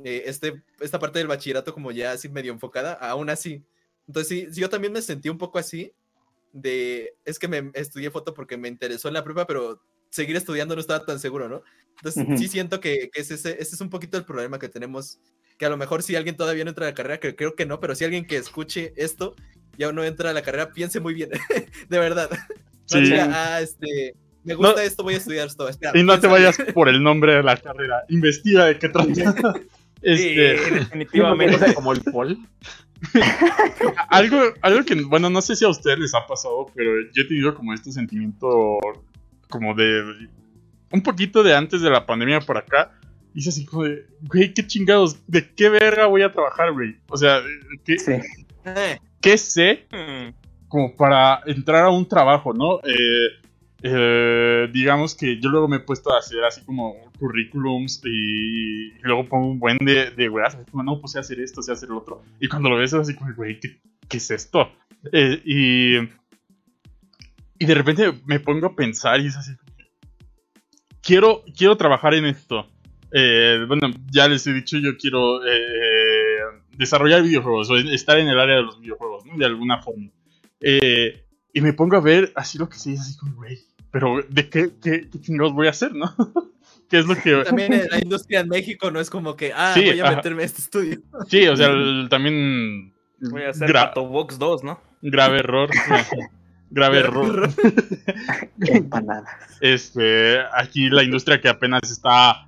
eh, 0.04 0.24
este, 0.26 0.62
esta 0.80 1.00
parte 1.00 1.20
del 1.20 1.28
bachillerato 1.28 1.74
como 1.74 1.92
ya 1.92 2.12
así 2.12 2.30
medio 2.30 2.52
enfocada, 2.52 2.94
aún 2.94 3.30
así. 3.30 3.64
Entonces 4.08 4.28
sí, 4.28 4.60
yo 4.62 4.70
también 4.70 4.94
me 4.94 5.02
sentí 5.02 5.30
un 5.30 5.38
poco 5.38 5.58
así 5.60 5.94
de, 6.54 7.16
es 7.26 7.40
que 7.40 7.48
me 7.48 7.72
estudié 7.74 8.12
foto 8.12 8.34
porque 8.34 8.58
me 8.58 8.68
interesó 8.68 9.08
en 9.08 9.14
la 9.16 9.24
prepa, 9.24 9.46
pero 9.46 9.82
seguir 10.10 10.36
estudiando 10.36 10.76
no 10.76 10.82
estaba 10.82 11.06
tan 11.06 11.20
seguro, 11.20 11.50
¿no? 11.50 11.62
Entonces 11.98 12.24
Ujú. 12.24 12.38
sí 12.38 12.48
siento 12.48 12.80
que, 12.80 13.10
que 13.12 13.22
ese, 13.22 13.34
ese 13.36 13.56
es 13.62 13.82
un 13.82 13.90
poquito 13.90 14.18
el 14.18 14.26
problema 14.26 14.60
que 14.60 14.70
tenemos, 14.70 15.20
que 15.58 15.66
a 15.66 15.70
lo 15.70 15.78
mejor 15.78 16.04
si 16.04 16.16
alguien 16.16 16.36
todavía 16.38 16.64
no 16.64 16.70
entra 16.70 16.88
a 16.88 16.90
la 16.90 16.96
carrera, 16.96 17.20
que 17.20 17.36
creo 17.36 17.56
que 17.56 17.66
no, 17.66 17.80
pero 17.80 17.96
si 17.96 18.06
alguien 18.06 18.26
que 18.26 18.38
escuche 18.38 18.94
esto 18.96 19.36
ya 19.78 19.92
no 19.92 20.04
entra 20.04 20.30
a 20.30 20.34
la 20.34 20.42
carrera, 20.42 20.72
piense 20.72 21.00
muy 21.00 21.14
bien, 21.14 21.30
de 21.90 22.00
verdad. 22.00 22.30
No 22.88 23.00
Sí. 23.00 23.04
diga, 23.06 23.28
ah, 23.32 23.62
este, 23.62 24.16
me 24.46 24.54
gusta 24.54 24.84
esto, 24.84 25.04
voy 25.04 25.16
a 25.16 25.18
estudiar 25.18 25.48
esto. 25.48 25.68
Espera, 25.68 25.92
Y 25.96 26.04
no 26.04 26.20
te 26.20 26.28
vayas 26.28 26.58
por 26.74 26.88
el 26.90 27.02
nombre 27.04 27.36
de 27.36 27.44
la 27.44 27.58
carrera. 27.58 28.04
Investiga 28.10 28.66
de 28.66 28.78
qué 28.80 28.90
trata. 28.90 29.12
Este, 30.02 30.58
Sí, 30.60 30.72
definitivamente. 30.76 31.74
como 31.74 31.92
el 31.92 32.02
Paul. 32.02 32.38
algo, 34.10 34.38
algo 34.62 34.86
que, 34.86 34.96
bueno, 35.04 35.30
no 35.30 35.42
sé 35.42 35.56
si 35.56 35.66
a 35.66 35.70
ustedes 35.70 35.98
les 35.98 36.14
ha 36.14 36.26
pasado, 36.28 36.68
pero 36.76 36.92
yo 37.14 37.24
he 37.24 37.26
tenido 37.26 37.56
como 37.56 37.74
este 37.74 37.92
sentimiento 37.92 38.80
como 39.50 39.74
de 39.74 40.04
un 40.92 41.02
poquito 41.02 41.42
de 41.44 41.56
antes 41.56 41.82
de 41.82 41.90
la 41.90 42.06
pandemia 42.06 42.40
por 42.40 42.58
acá. 42.58 42.92
Y 43.34 43.40
es 43.40 43.48
así 43.48 43.66
como 43.66 43.84
de, 43.86 44.06
güey, 44.22 44.54
qué 44.54 44.66
chingados, 44.66 45.18
¿de 45.28 45.50
qué 45.56 45.70
verga 45.70 46.06
voy 46.06 46.22
a 46.22 46.32
trabajar, 46.32 46.72
güey? 46.72 46.96
O 47.10 47.18
sea, 47.18 47.42
¿qué, 47.84 47.98
sí. 47.98 48.12
Qué 49.22 49.38
sé 49.38 49.88
Hmm. 49.92 50.34
como 50.68 50.96
para 50.96 51.42
entrar 51.46 51.86
a 51.86 51.90
un 51.90 52.08
trabajo, 52.08 52.54
¿no? 52.54 52.78
Eh, 52.88 53.30
eh, 53.84 54.70
digamos 54.72 55.16
que 55.16 55.40
yo 55.40 55.50
luego 55.50 55.68
me 55.68 55.78
he 55.78 55.80
puesto 55.82 56.14
a 56.14 56.20
hacer 56.20 56.44
así 56.44 56.64
como 56.64 56.96
currículums 57.20 58.02
y, 58.06 58.88
y 58.94 59.02
luego 59.02 59.28
pongo 59.28 59.48
un 59.48 59.60
buen 59.60 59.78
de, 59.78 60.12
de 60.12 60.30
weas, 60.30 60.58
como, 60.72 60.84
no, 60.84 61.00
pues 61.00 61.14
sé 61.14 61.20
hacer 61.20 61.40
esto, 61.40 61.62
sé 61.62 61.72
hacer 61.72 61.90
lo 61.90 62.00
otro. 62.00 62.24
Y 62.40 62.48
cuando 62.48 62.70
lo 62.70 62.78
ves 62.78 62.94
es 62.94 63.00
así 63.00 63.16
como, 63.16 63.34
güey, 63.34 63.60
¿qué, 63.60 63.80
qué 64.08 64.18
es 64.18 64.32
esto? 64.32 64.72
Eh, 65.12 65.42
y, 65.46 65.98
y 67.60 67.66
de 67.66 67.74
repente 67.76 68.14
me 68.26 68.40
pongo 68.40 68.68
a 68.68 68.76
pensar 68.76 69.20
y 69.20 69.28
es 69.28 69.38
así, 69.38 69.52
quiero, 71.02 71.44
quiero 71.56 71.78
trabajar 71.78 72.14
en 72.16 72.26
esto. 72.26 72.68
Eh, 73.12 73.64
bueno, 73.68 73.92
ya 74.12 74.28
les 74.28 74.46
he 74.48 74.52
dicho, 74.54 74.78
yo 74.78 74.98
quiero 74.98 75.46
eh, 75.46 76.40
desarrollar 76.76 77.24
videojuegos 77.24 77.70
o 77.70 77.78
estar 77.78 78.20
en 78.20 78.28
el 78.28 78.40
área 78.40 78.58
de 78.58 78.64
los 78.64 78.80
videojuegos, 78.80 79.26
¿no? 79.26 79.38
De 79.38 79.46
alguna 79.46 79.82
forma. 79.82 80.10
Eh, 80.60 81.25
y 81.56 81.62
me 81.62 81.74
pongo 81.74 81.96
a 81.96 82.02
ver 82.02 82.32
así 82.36 82.58
lo 82.60 82.68
que 82.70 82.78
sí, 82.78 82.96
así 82.96 83.18
como, 83.18 83.34
güey, 83.38 83.58
pero 83.92 84.18
¿de 84.30 84.50
qué, 84.50 84.72
qué, 84.84 85.10
qué 85.10 85.20
chingados 85.22 85.54
voy 85.54 85.68
a 85.68 85.72
hacer, 85.72 85.94
no? 85.94 86.14
¿Qué 86.90 87.00
es 87.00 87.06
lo 87.08 87.16
que...? 87.16 87.44
También 87.46 87.74
en 87.74 87.88
la 87.90 87.98
industria 88.00 88.42
en 88.42 88.50
México 88.50 88.92
no 88.92 89.00
es 89.00 89.10
como 89.10 89.36
que, 89.36 89.52
ah, 89.56 89.72
Sí, 89.74 89.86
voy 89.86 90.00
a 90.00 90.04
ajá. 90.06 90.16
meterme 90.18 90.44
a 90.44 90.46
este 90.46 90.62
estudio. 90.62 91.00
Sí, 91.28 91.48
o 91.48 91.56
sea, 91.58 91.68
el- 91.68 92.08
también... 92.10 92.94
Voy 93.32 93.44
a 93.44 93.50
hacer 93.50 93.70
gra- 93.70 93.88
Pato 93.88 94.06
Box 94.08 94.38
2, 94.38 94.64
¿no? 94.64 94.80
grave 95.02 95.40
error. 95.40 95.70
grave 96.70 97.00
error. 97.00 97.50
Empanadas. 98.60 99.30
Este, 99.62 100.40
aquí 100.54 100.90
la 100.90 101.04
industria 101.04 101.40
que 101.42 101.48
apenas 101.50 101.90
está 101.90 102.48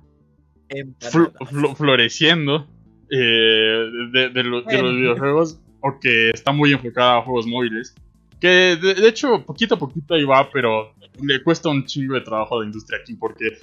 fl- 0.68 1.32
fl- 1.40 1.74
floreciendo 1.76 2.68
eh, 3.10 3.88
de, 4.12 4.28
de 4.30 4.44
lo- 4.44 4.62
de 4.62 4.82
los 4.82 4.92
videojuegos 4.94 5.60
o 5.80 5.98
que 6.00 6.30
está 6.30 6.52
muy 6.52 6.72
enfocada 6.72 7.18
a 7.18 7.22
juegos 7.22 7.46
móviles. 7.46 7.94
Que 8.40 8.76
de, 8.76 8.94
de 8.94 9.08
hecho, 9.08 9.44
poquito 9.44 9.74
a 9.74 9.78
poquito 9.78 10.14
ahí 10.14 10.24
va, 10.24 10.48
pero 10.50 10.94
le 11.20 11.42
cuesta 11.42 11.68
un 11.68 11.84
chingo 11.84 12.14
de 12.14 12.20
trabajo 12.20 12.56
a 12.56 12.60
la 12.60 12.66
industria 12.66 13.00
aquí 13.00 13.14
porque 13.14 13.58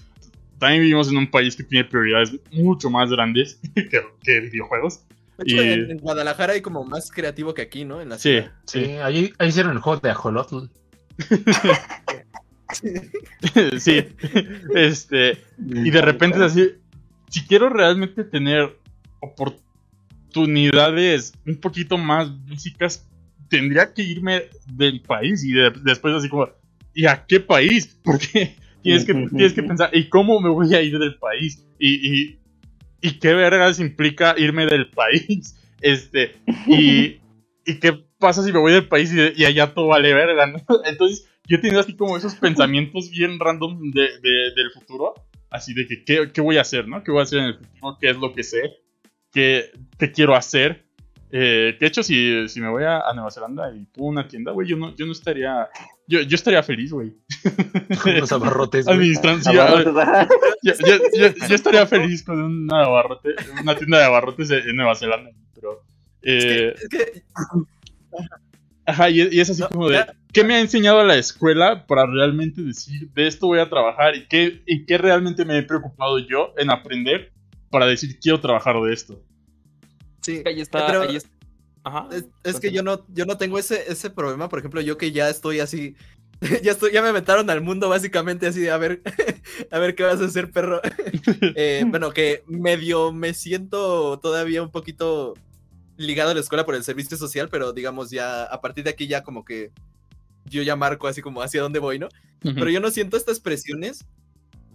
también 0.59 0.81
vivimos 0.81 1.09
en 1.09 1.17
un 1.17 1.31
país 1.31 1.55
que 1.55 1.63
tiene 1.63 1.85
prioridades 1.85 2.33
mucho 2.51 2.89
más 2.89 3.09
grandes 3.09 3.59
que, 3.75 4.01
que 4.21 4.39
videojuegos. 4.41 5.05
De 5.37 5.43
hecho, 5.45 5.63
Y- 5.63 5.71
en, 5.73 5.91
en 5.91 5.97
Guadalajara 5.97 6.53
hay 6.53 6.61
como 6.61 6.83
más 6.85 7.11
creativo 7.11 7.53
que 7.53 7.61
aquí, 7.61 7.85
¿no? 7.85 8.01
En 8.01 8.09
la 8.09 8.17
Sí, 8.17 8.31
ciudad. 8.31 8.51
Sí, 8.65 8.79
ahí, 9.03 9.33
ahí 9.37 9.49
hicieron 9.49 9.73
el 9.73 9.79
juego 9.79 9.99
de 10.01 10.09
Ajolotl. 10.09 10.65
sí. 13.79 14.05
Este, 14.75 15.37
y 15.57 15.89
de 15.89 16.01
repente 16.01 16.37
es 16.37 16.43
así, 16.43 16.73
si 17.29 17.45
quiero 17.45 17.69
realmente 17.69 18.23
tener 18.25 18.77
oportunidades 19.21 21.33
un 21.45 21.55
poquito 21.57 21.97
más 21.97 22.29
físicas, 22.47 23.07
tendría 23.49 23.93
que 23.93 24.01
irme 24.03 24.43
del 24.67 25.01
país 25.01 25.43
y 25.43 25.51
de- 25.53 25.71
después 25.83 26.13
así 26.15 26.29
como, 26.29 26.49
¿y 26.93 27.05
a 27.05 27.25
qué 27.25 27.39
país? 27.39 27.97
Porque 28.03 28.55
tienes 28.81 29.05
que, 29.05 29.13
tienes 29.29 29.53
que 29.53 29.63
pensar, 29.63 29.89
¿y 29.93 30.09
cómo 30.09 30.39
me 30.39 30.49
voy 30.49 30.73
a 30.75 30.81
ir 30.81 30.97
del 30.99 31.15
país? 31.17 31.65
Y, 31.79 31.93
y, 32.13 32.39
y 33.01 33.19
qué 33.19 33.33
vergas 33.33 33.79
implica 33.79 34.35
irme 34.37 34.65
del 34.65 34.89
país. 34.91 35.55
Este, 35.81 36.35
y, 36.67 37.19
y 37.65 37.79
qué 37.79 37.93
pasa 38.17 38.43
si 38.43 38.51
me 38.51 38.59
voy 38.59 38.71
del 38.73 38.87
país 38.87 39.11
y, 39.13 39.41
y 39.41 39.45
allá 39.45 39.73
todo 39.73 39.87
vale 39.87 40.13
verga, 40.13 40.47
¿no? 40.47 40.59
Entonces, 40.85 41.27
yo 41.47 41.57
he 41.57 41.59
tenido 41.59 41.79
así 41.81 41.95
como 41.95 42.17
esos 42.17 42.35
pensamientos 42.35 43.11
bien 43.11 43.39
random 43.39 43.91
de, 43.91 44.01
de- 44.21 44.51
del 44.55 44.71
futuro. 44.73 45.13
Así 45.51 45.73
de 45.73 45.85
que, 45.87 46.03
¿qué, 46.03 46.31
qué 46.33 46.41
voy 46.41 46.57
a 46.57 46.61
hacer, 46.61 46.87
no? 46.87 47.03
¿Qué 47.03 47.11
voy 47.11 47.19
a 47.21 47.23
hacer 47.23 47.39
en 47.39 47.45
el 47.45 47.53
futuro? 47.57 47.97
¿Qué 48.01 48.09
es 48.09 48.17
lo 48.17 48.33
que 48.33 48.43
sé? 48.43 48.61
¿Qué, 49.31 49.71
qué 49.99 50.11
quiero 50.11 50.35
hacer? 50.35 50.84
Eh, 51.31 51.75
de 51.79 51.87
hecho, 51.87 52.01
si, 52.03 52.47
si 52.47 52.61
me 52.61 52.69
voy 52.69 52.83
a, 52.83 52.99
a 52.99 53.13
Nueva 53.13 53.31
Zelanda 53.31 53.69
y 53.75 53.83
pongo 53.85 54.09
una 54.09 54.27
tienda, 54.27 54.51
güey, 54.51 54.67
yo 54.67 54.77
no, 54.77 54.95
yo 54.95 55.05
no 55.05 55.11
estaría... 55.11 55.67
Yo, 56.07 56.21
yo 56.21 56.35
estaría 56.35 56.61
feliz, 56.63 56.91
güey. 56.91 57.13
Con 58.01 58.19
los 58.19 58.31
abarrotes. 58.31 58.85
güey. 58.85 58.95
Administrando, 58.97 59.41
sí, 59.43 59.57
a- 59.57 59.83
yo, 60.63 60.73
yo- 60.73 60.97
yo- 61.17 61.47
yo 61.49 61.55
estaría 61.55 61.85
feliz 61.87 62.23
con 62.23 62.39
una, 62.41 62.83
abarrote, 62.83 63.35
una 63.61 63.75
tienda 63.75 63.97
de 63.99 64.05
abarrotes 64.05 64.49
en 64.51 64.75
Nueva 64.75 64.95
Zelanda, 64.95 65.31
pero... 65.53 65.81
eh, 66.21 66.73
Es 66.75 66.87
que 66.89 67.23
Ajá, 68.87 69.09
y, 69.09 69.21
y 69.31 69.39
es 69.39 69.49
así 69.49 69.61
No, 69.61 69.69
como 69.69 69.89
de, 69.89 70.05
¿qué 70.31 70.43
me 70.43 70.53
ha 70.55 70.59
enseñado 70.61 71.03
la 71.03 71.15
escuela 71.15 71.87
para 71.87 72.05
realmente 72.05 72.61
decir, 72.61 73.09
de 73.13 73.25
esto 73.25 73.47
voy 73.47 73.59
a 73.59 73.67
trabajar? 73.69 74.15
¿Y 74.15 74.27
qué, 74.27 74.61
y 74.67 74.85
qué 74.85 74.97
realmente 74.99 75.43
me 75.43 75.57
he 75.57 75.63
preocupado 75.63 76.19
yo 76.19 76.53
en 76.57 76.69
aprender 76.69 77.31
para 77.71 77.87
decir, 77.87 78.19
quiero 78.21 78.39
trabajar 78.39 78.75
de 78.79 78.93
esto? 78.93 79.19
Sí, 80.25 80.43
Ahí 80.45 80.61
está, 80.61 80.87
pero 80.87 81.01
ahí 81.01 81.15
está. 81.15 81.29
Ajá. 81.83 82.09
es, 82.11 82.25
es 82.43 82.59
que 82.59 82.71
yo 82.71 82.81
no, 82.81 83.05
yo 83.09 83.25
no 83.25 83.37
tengo 83.37 83.59
ese, 83.59 83.91
ese 83.91 84.09
problema, 84.09 84.49
por 84.49 84.57
ejemplo, 84.57 84.81
yo 84.81 84.97
que 84.97 85.11
ya 85.11 85.29
estoy 85.29 85.59
así, 85.59 85.95
ya 86.63 86.71
estoy, 86.71 86.91
ya 86.91 87.01
me 87.01 87.13
metieron 87.13 87.49
al 87.49 87.61
mundo 87.61 87.89
básicamente 87.89 88.47
así 88.47 88.61
de 88.61 88.71
a 88.71 88.77
ver, 88.77 89.01
a 89.71 89.79
ver 89.79 89.95
qué 89.95 90.03
vas 90.03 90.21
a 90.21 90.25
hacer, 90.25 90.51
perro. 90.51 90.81
Eh, 91.57 91.83
bueno, 91.87 92.11
que 92.11 92.43
medio 92.47 93.11
me 93.11 93.33
siento 93.33 94.19
todavía 94.19 94.61
un 94.61 94.71
poquito 94.71 95.33
ligado 95.97 96.31
a 96.31 96.33
la 96.33 96.39
escuela 96.39 96.65
por 96.65 96.75
el 96.75 96.83
servicio 96.83 97.17
social, 97.17 97.49
pero 97.49 97.71
digamos 97.71 98.09
ya 98.09 98.43
a 98.43 98.61
partir 98.61 98.83
de 98.83 98.89
aquí 98.89 99.07
ya 99.07 99.23
como 99.23 99.45
que 99.45 99.71
yo 100.45 100.61
ya 100.61 100.75
marco 100.75 101.07
así 101.07 101.21
como 101.21 101.41
hacia 101.41 101.61
dónde 101.61 101.79
voy, 101.79 101.99
¿no? 101.99 102.09
Pero 102.41 102.69
yo 102.69 102.79
no 102.79 102.91
siento 102.91 103.17
estas 103.17 103.39
presiones 103.39 104.05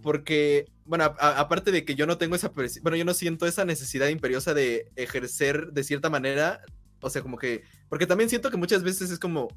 porque, 0.01 0.65
bueno, 0.85 1.03
a- 1.05 1.39
aparte 1.39 1.71
de 1.71 1.85
que 1.85 1.95
yo 1.95 2.05
no 2.05 2.17
tengo 2.17 2.35
esa 2.35 2.49
bueno, 2.81 2.95
yo 2.97 3.05
no 3.05 3.13
siento 3.13 3.45
esa 3.45 3.65
necesidad 3.65 4.07
imperiosa 4.09 4.53
de 4.53 4.91
ejercer 4.95 5.71
de 5.71 5.83
cierta 5.83 6.09
manera, 6.09 6.61
o 7.01 7.09
sea, 7.09 7.21
como 7.21 7.37
que, 7.37 7.63
porque 7.89 8.07
también 8.07 8.29
siento 8.29 8.51
que 8.51 8.57
muchas 8.57 8.83
veces 8.83 9.09
es 9.11 9.19
como 9.19 9.47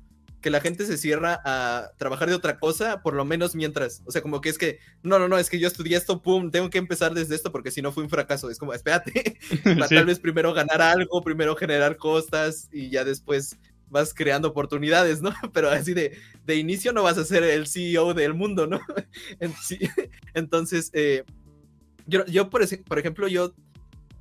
que 0.40 0.50
la 0.50 0.60
gente 0.60 0.84
se 0.84 0.98
cierra 0.98 1.40
a 1.42 1.90
trabajar 1.96 2.28
de 2.28 2.34
otra 2.34 2.58
cosa, 2.58 3.00
por 3.00 3.14
lo 3.14 3.24
menos 3.24 3.54
mientras, 3.54 4.02
o 4.04 4.10
sea, 4.10 4.20
como 4.20 4.42
que 4.42 4.50
es 4.50 4.58
que, 4.58 4.78
no, 5.02 5.18
no, 5.18 5.26
no, 5.26 5.38
es 5.38 5.48
que 5.48 5.58
yo 5.58 5.66
estudié 5.66 5.96
esto, 5.96 6.20
pum, 6.20 6.50
tengo 6.50 6.68
que 6.68 6.76
empezar 6.76 7.14
desde 7.14 7.34
esto 7.34 7.50
porque 7.50 7.70
si 7.70 7.80
no 7.80 7.92
fue 7.92 8.02
un 8.02 8.10
fracaso, 8.10 8.50
es 8.50 8.58
como, 8.58 8.74
espérate, 8.74 9.38
Sí. 9.88 9.94
tal 9.94 10.04
vez 10.04 10.20
primero 10.20 10.52
ganar 10.52 10.82
algo, 10.82 11.22
primero 11.22 11.56
generar 11.56 11.96
cosas 11.96 12.68
y 12.70 12.90
ya 12.90 13.04
después 13.04 13.56
vas 13.94 14.12
creando 14.12 14.48
oportunidades, 14.48 15.22
¿no? 15.22 15.30
Pero 15.54 15.70
así 15.70 15.94
de, 15.94 16.18
de 16.44 16.56
inicio 16.56 16.92
no 16.92 17.04
vas 17.04 17.16
a 17.16 17.24
ser 17.24 17.44
el 17.44 17.66
CEO 17.66 18.12
del 18.12 18.34
mundo, 18.34 18.66
¿no? 18.66 18.80
Entonces, 20.34 20.90
eh, 20.92 21.24
yo, 22.06 22.26
yo 22.26 22.50
por, 22.50 22.62
por 22.84 22.98
ejemplo, 22.98 23.28
yo 23.28 23.54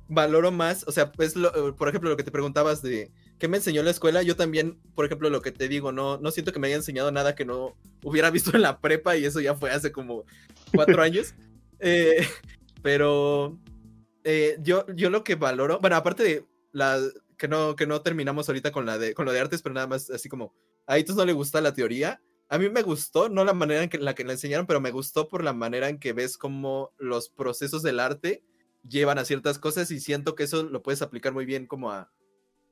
valoro 0.08 0.52
más, 0.52 0.84
o 0.86 0.92
sea, 0.92 1.10
pues, 1.12 1.34
lo- 1.36 1.76
por 1.76 1.88
ejemplo, 1.88 2.08
lo 2.08 2.16
que 2.16 2.22
te 2.22 2.30
preguntabas 2.30 2.82
de 2.82 3.10
qué 3.38 3.48
me 3.48 3.56
enseñó 3.56 3.82
la 3.82 3.90
escuela, 3.90 4.22
yo 4.22 4.36
también, 4.36 4.78
por 4.94 5.04
ejemplo, 5.04 5.28
lo 5.28 5.42
que 5.42 5.50
te 5.50 5.68
digo, 5.68 5.90
no, 5.92 6.18
no 6.18 6.30
siento 6.30 6.52
que 6.52 6.60
me 6.60 6.68
haya 6.68 6.76
enseñado 6.76 7.10
nada 7.10 7.34
que 7.34 7.44
no 7.44 7.76
hubiera 8.04 8.30
visto 8.30 8.54
en 8.54 8.62
la 8.62 8.80
prepa 8.80 9.16
y 9.16 9.24
eso 9.24 9.40
ya 9.40 9.54
fue 9.54 9.70
hace 9.70 9.90
como 9.92 10.24
cuatro 10.72 11.02
años. 11.02 11.34
Eh, 11.80 12.26
pero 12.82 13.58
eh, 14.22 14.56
yo, 14.60 14.86
yo 14.94 15.10
lo 15.10 15.24
que 15.24 15.34
valoro, 15.34 15.80
bueno, 15.80 15.96
aparte 15.96 16.22
de 16.22 16.46
la 16.72 16.98
que 17.44 17.48
no, 17.48 17.76
que 17.76 17.86
no 17.86 18.00
terminamos 18.00 18.48
ahorita 18.48 18.72
con 18.72 18.86
la 18.86 18.96
de 18.96 19.12
con 19.12 19.26
lo 19.26 19.32
de 19.32 19.38
artes, 19.38 19.60
pero 19.60 19.74
nada 19.74 19.86
más 19.86 20.08
así 20.08 20.30
como 20.30 20.54
a 20.86 20.98
Itos 20.98 21.14
no 21.14 21.26
le 21.26 21.34
gusta 21.34 21.60
la 21.60 21.74
teoría. 21.74 22.22
A 22.48 22.56
mí 22.56 22.70
me 22.70 22.80
gustó, 22.80 23.28
no 23.28 23.44
la 23.44 23.52
manera 23.52 23.82
en 23.82 23.90
que 23.90 23.98
la 23.98 24.14
que 24.14 24.24
la 24.24 24.32
enseñaron, 24.32 24.66
pero 24.66 24.80
me 24.80 24.90
gustó 24.90 25.28
por 25.28 25.44
la 25.44 25.52
manera 25.52 25.90
en 25.90 25.98
que 25.98 26.14
ves 26.14 26.38
cómo 26.38 26.94
los 26.96 27.28
procesos 27.28 27.82
del 27.82 28.00
arte 28.00 28.42
llevan 28.88 29.18
a 29.18 29.26
ciertas 29.26 29.58
cosas 29.58 29.90
y 29.90 30.00
siento 30.00 30.34
que 30.34 30.44
eso 30.44 30.62
lo 30.62 30.82
puedes 30.82 31.02
aplicar 31.02 31.34
muy 31.34 31.44
bien 31.44 31.66
como 31.66 31.90
a, 31.90 32.10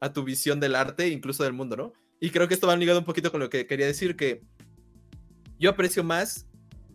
a 0.00 0.10
tu 0.14 0.24
visión 0.24 0.58
del 0.58 0.74
arte, 0.74 1.08
incluso 1.08 1.44
del 1.44 1.52
mundo, 1.52 1.76
¿no? 1.76 1.92
Y 2.18 2.30
creo 2.30 2.48
que 2.48 2.54
esto 2.54 2.66
va 2.66 2.74
ligado 2.74 2.98
un 2.98 3.04
poquito 3.04 3.30
con 3.30 3.40
lo 3.40 3.50
que 3.50 3.66
quería 3.66 3.86
decir, 3.86 4.16
que 4.16 4.42
yo 5.58 5.68
aprecio 5.68 6.02
más 6.02 6.46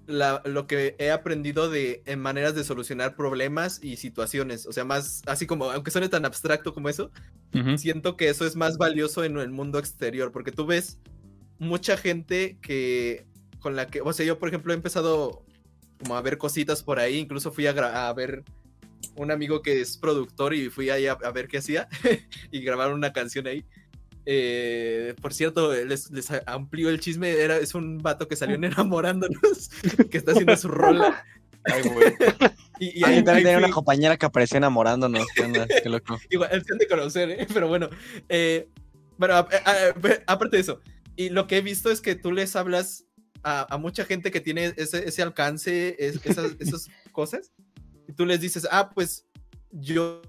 la- 0.08 0.42
lo 0.46 0.66
que 0.68 0.96
he 1.00 1.12
aprendido 1.12 1.70
de 1.70 2.02
en 2.06 2.20
maneras 2.20 2.56
de 2.56 2.64
solucionar 2.64 3.16
problemas 3.16 3.80
y 3.84 3.98
situaciones. 3.98 4.66
O 4.66 4.72
sea, 4.74 4.86
más 4.86 5.22
así 5.28 5.46
como, 5.46 5.70
aunque 5.70 5.92
suene 5.92 6.10
tan 6.10 6.26
abstracto 6.26 6.74
como 6.74 6.90
eso, 6.90 7.12
siento 7.78 8.18
que 8.18 8.30
eso 8.30 8.46
es 8.46 8.56
más 8.56 8.78
valioso 8.78 9.24
en 9.24 9.38
el 9.38 9.50
mundo 9.50 9.80
exterior, 9.80 10.32
porque 10.32 10.52
tú 10.52 10.66
ves 10.66 10.98
mucha 11.60 11.98
gente 11.98 12.58
que 12.62 13.26
con 13.60 13.76
la 13.76 13.88
que, 13.88 14.02
o 14.02 14.14
sea, 14.14 14.26
yo 14.26 14.40
por 14.40 14.48
ejemplo 14.50 14.72
he 14.74 14.76
empezado 14.76 15.44
como 16.00 16.16
a 16.16 16.22
ver 16.22 16.38
cositas 16.38 16.84
por 16.84 17.00
ahí, 17.00 17.18
incluso 17.18 17.52
fui 17.52 17.68
a, 17.68 18.08
a 18.08 18.14
ver 18.14 18.44
un 19.16 19.32
amigo 19.32 19.62
que 19.62 19.82
es 19.82 19.98
productor 19.98 20.54
y 20.54 20.70
fui 20.70 20.90
ahí 20.90 21.08
a, 21.08 21.14
a 21.14 21.32
ver 21.32 21.48
qué 21.48 21.58
hacía 21.58 21.88
y 22.52 22.62
grabar 22.62 22.94
una 22.94 23.12
canción 23.14 23.48
ahí. 23.48 23.66
Eh, 24.30 25.16
por 25.22 25.34
cierto, 25.34 25.74
les, 25.74 26.12
les 26.12 26.28
amplió 26.46 26.90
el 26.90 27.00
chisme, 27.00 27.32
era, 27.32 27.56
es 27.58 27.74
un 27.74 28.00
vato 28.00 28.28
que 28.28 28.36
salió 28.36 28.56
en 28.56 28.66
enamorándonos, 28.66 29.70
que 30.12 30.18
está 30.18 30.32
haciendo 30.34 30.58
su 30.58 30.68
rola. 30.68 31.24
Ay, 31.64 31.84
güey. 31.90 32.14
Y, 32.80 33.00
y 33.00 33.04
Ah, 33.04 33.08
ahí- 33.08 33.24
también 33.24 33.44
tenía 33.48 33.58
una 33.58 33.72
compañera 33.72 34.18
que 34.18 34.26
apareció 34.28 34.58
enamorándonos. 34.58 35.26
¿qué 35.34 35.42
onda? 35.42 35.66
Qué 35.66 35.90
loco. 35.90 36.20
Igual, 36.30 36.52
se 36.64 36.74
han 36.74 36.78
de 36.78 36.88
conocer, 36.88 37.30
¿eh? 37.32 37.48
Pero 37.52 37.68
bueno. 37.70 37.90
eh, 38.30 38.70
bueno, 39.18 39.34
a- 39.34 39.40
a- 39.40 39.72
a- 39.72 39.94
aparte 40.28 40.58
de 40.58 40.62
eso. 40.62 40.80
Y 41.16 41.30
lo 41.30 41.48
que 41.48 41.58
he 41.58 41.62
visto 41.62 41.90
es 41.90 42.02
que 42.02 42.14
tú 42.14 42.32
les 42.32 42.56
hablas 42.56 43.06
a, 43.42 43.74
a 43.74 43.78
mucha 43.80 44.06
gente 44.06 44.30
que 44.30 44.42
tiene 44.42 44.74
ese, 44.78 45.08
ese 45.08 45.22
alcance, 45.24 45.96
es- 45.98 46.24
esas, 46.24 46.52
esas 46.60 46.88
cosas. 47.14 47.52
Y 48.08 48.14
tú 48.14 48.26
les 48.28 48.42
dices, 48.42 48.68
ah, 48.70 48.92
pues 48.94 49.26
yo 49.80 50.22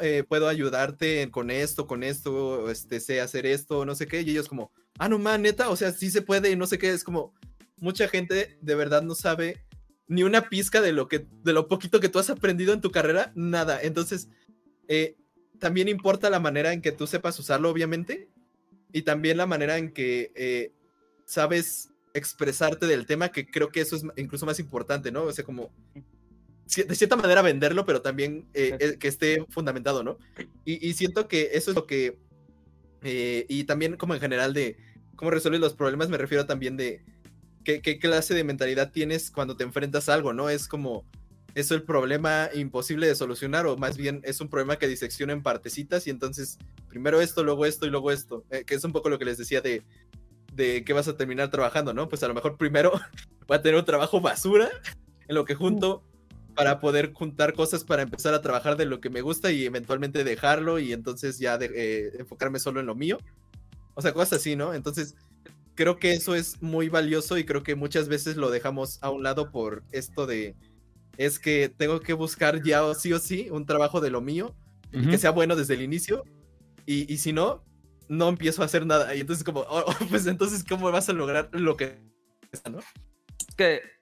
eh, 0.00 0.24
puedo 0.28 0.48
ayudarte 0.48 1.30
con 1.30 1.50
esto, 1.50 1.86
con 1.86 2.02
esto, 2.02 2.70
este, 2.70 3.00
sé 3.00 3.20
hacer 3.20 3.46
esto, 3.46 3.84
no 3.84 3.94
sé 3.94 4.06
qué. 4.06 4.22
Y 4.22 4.30
ellos 4.30 4.48
como, 4.48 4.70
ah, 4.98 5.08
no, 5.08 5.18
man, 5.18 5.42
neta, 5.42 5.70
o 5.70 5.76
sea, 5.76 5.92
sí 5.92 6.10
se 6.10 6.22
puede 6.22 6.50
y 6.50 6.56
no 6.56 6.66
sé 6.66 6.78
qué. 6.78 6.90
Es 6.90 7.04
como, 7.04 7.34
mucha 7.78 8.08
gente 8.08 8.58
de 8.60 8.74
verdad 8.74 9.02
no 9.02 9.14
sabe 9.14 9.64
ni 10.06 10.22
una 10.22 10.48
pizca 10.48 10.80
de 10.80 10.92
lo 10.92 11.08
que, 11.08 11.26
de 11.42 11.52
lo 11.52 11.68
poquito 11.68 12.00
que 12.00 12.08
tú 12.08 12.18
has 12.18 12.30
aprendido 12.30 12.72
en 12.72 12.80
tu 12.80 12.90
carrera, 12.90 13.32
nada. 13.34 13.80
Entonces, 13.82 14.28
eh, 14.88 15.16
también 15.58 15.88
importa 15.88 16.30
la 16.30 16.40
manera 16.40 16.72
en 16.72 16.82
que 16.82 16.92
tú 16.92 17.06
sepas 17.06 17.38
usarlo, 17.38 17.70
obviamente, 17.70 18.28
y 18.92 19.02
también 19.02 19.36
la 19.36 19.46
manera 19.46 19.78
en 19.78 19.92
que 19.92 20.32
eh, 20.34 20.72
sabes 21.24 21.90
expresarte 22.14 22.86
del 22.86 23.06
tema, 23.06 23.30
que 23.30 23.46
creo 23.46 23.70
que 23.70 23.80
eso 23.80 23.96
es 23.96 24.04
incluso 24.16 24.44
más 24.44 24.58
importante, 24.58 25.10
¿no? 25.10 25.24
O 25.24 25.32
sea, 25.32 25.44
como 25.44 25.72
de 26.76 26.94
cierta 26.94 27.16
manera 27.16 27.42
venderlo, 27.42 27.84
pero 27.84 28.02
también 28.02 28.46
eh, 28.54 28.76
eh, 28.80 28.96
que 28.98 29.08
esté 29.08 29.44
fundamentado, 29.50 30.02
¿no? 30.02 30.18
Y, 30.64 30.86
y 30.86 30.94
siento 30.94 31.28
que 31.28 31.50
eso 31.52 31.70
es 31.70 31.76
lo 31.76 31.86
que, 31.86 32.18
eh, 33.02 33.46
y 33.48 33.64
también 33.64 33.96
como 33.96 34.14
en 34.14 34.20
general 34.20 34.54
de 34.54 34.76
cómo 35.16 35.30
resuelves 35.30 35.60
los 35.60 35.74
problemas, 35.74 36.08
me 36.08 36.18
refiero 36.18 36.46
también 36.46 36.76
de 36.76 37.04
qué, 37.64 37.82
qué 37.82 37.98
clase 37.98 38.34
de 38.34 38.44
mentalidad 38.44 38.92
tienes 38.92 39.30
cuando 39.30 39.56
te 39.56 39.64
enfrentas 39.64 40.08
a 40.08 40.14
algo, 40.14 40.32
¿no? 40.32 40.48
Es 40.48 40.68
como, 40.68 41.04
¿eso 41.54 41.74
el 41.74 41.82
problema 41.82 42.48
imposible 42.54 43.06
de 43.06 43.14
solucionar 43.14 43.66
o 43.66 43.76
más 43.76 43.96
bien 43.96 44.20
es 44.24 44.40
un 44.40 44.48
problema 44.48 44.76
que 44.76 44.88
disecciona 44.88 45.32
en 45.32 45.42
partecitas 45.42 46.06
y 46.06 46.10
entonces 46.10 46.58
primero 46.88 47.20
esto, 47.20 47.44
luego 47.44 47.66
esto 47.66 47.86
y 47.86 47.90
luego 47.90 48.10
esto, 48.10 48.44
eh, 48.50 48.64
que 48.64 48.74
es 48.74 48.84
un 48.84 48.92
poco 48.92 49.10
lo 49.10 49.18
que 49.18 49.24
les 49.24 49.38
decía 49.38 49.60
de, 49.60 49.82
de 50.52 50.84
qué 50.84 50.92
vas 50.92 51.08
a 51.08 51.16
terminar 51.16 51.50
trabajando, 51.50 51.92
¿no? 51.92 52.08
Pues 52.08 52.22
a 52.22 52.28
lo 52.28 52.34
mejor 52.34 52.56
primero 52.56 52.92
voy 53.46 53.56
a 53.56 53.62
tener 53.62 53.78
un 53.78 53.84
trabajo 53.84 54.20
basura 54.20 54.70
en 55.28 55.34
lo 55.34 55.44
que 55.44 55.54
junto 55.54 56.04
para 56.54 56.80
poder 56.80 57.12
juntar 57.12 57.54
cosas 57.54 57.84
para 57.84 58.02
empezar 58.02 58.34
a 58.34 58.42
trabajar 58.42 58.76
de 58.76 58.86
lo 58.86 59.00
que 59.00 59.10
me 59.10 59.22
gusta 59.22 59.50
y 59.52 59.64
eventualmente 59.64 60.24
dejarlo 60.24 60.78
y 60.78 60.92
entonces 60.92 61.38
ya 61.38 61.58
de- 61.58 61.70
eh, 61.74 62.12
enfocarme 62.18 62.58
solo 62.58 62.80
en 62.80 62.86
lo 62.86 62.94
mío. 62.94 63.18
O 63.94 64.02
sea, 64.02 64.12
cosas 64.12 64.40
así, 64.40 64.56
¿no? 64.56 64.74
Entonces, 64.74 65.14
creo 65.74 65.96
que 65.98 66.12
eso 66.12 66.34
es 66.34 66.60
muy 66.62 66.88
valioso 66.88 67.38
y 67.38 67.44
creo 67.44 67.62
que 67.62 67.74
muchas 67.74 68.08
veces 68.08 68.36
lo 68.36 68.50
dejamos 68.50 68.98
a 69.02 69.10
un 69.10 69.22
lado 69.22 69.50
por 69.50 69.82
esto 69.92 70.26
de 70.26 70.54
es 71.18 71.38
que 71.38 71.68
tengo 71.76 72.00
que 72.00 72.14
buscar 72.14 72.62
ya 72.62 72.84
o 72.84 72.94
sí 72.94 73.12
o 73.12 73.18
sí 73.18 73.48
un 73.50 73.66
trabajo 73.66 74.00
de 74.00 74.10
lo 74.10 74.20
mío 74.20 74.54
y 74.92 75.06
que 75.10 75.18
sea 75.18 75.30
bueno 75.30 75.56
desde 75.56 75.74
el 75.74 75.82
inicio 75.82 76.24
y, 76.86 77.10
y 77.12 77.18
si 77.18 77.32
no, 77.32 77.64
no 78.08 78.28
empiezo 78.28 78.62
a 78.62 78.66
hacer 78.66 78.84
nada 78.86 79.14
y 79.14 79.20
entonces 79.20 79.44
como, 79.44 79.60
oh, 79.60 79.84
oh, 79.86 79.94
pues 80.10 80.26
entonces 80.26 80.64
cómo 80.68 80.90
vas 80.90 81.08
a 81.08 81.12
lograr 81.14 81.48
lo 81.52 81.76
que... 81.76 81.98
¿no? 82.70 82.80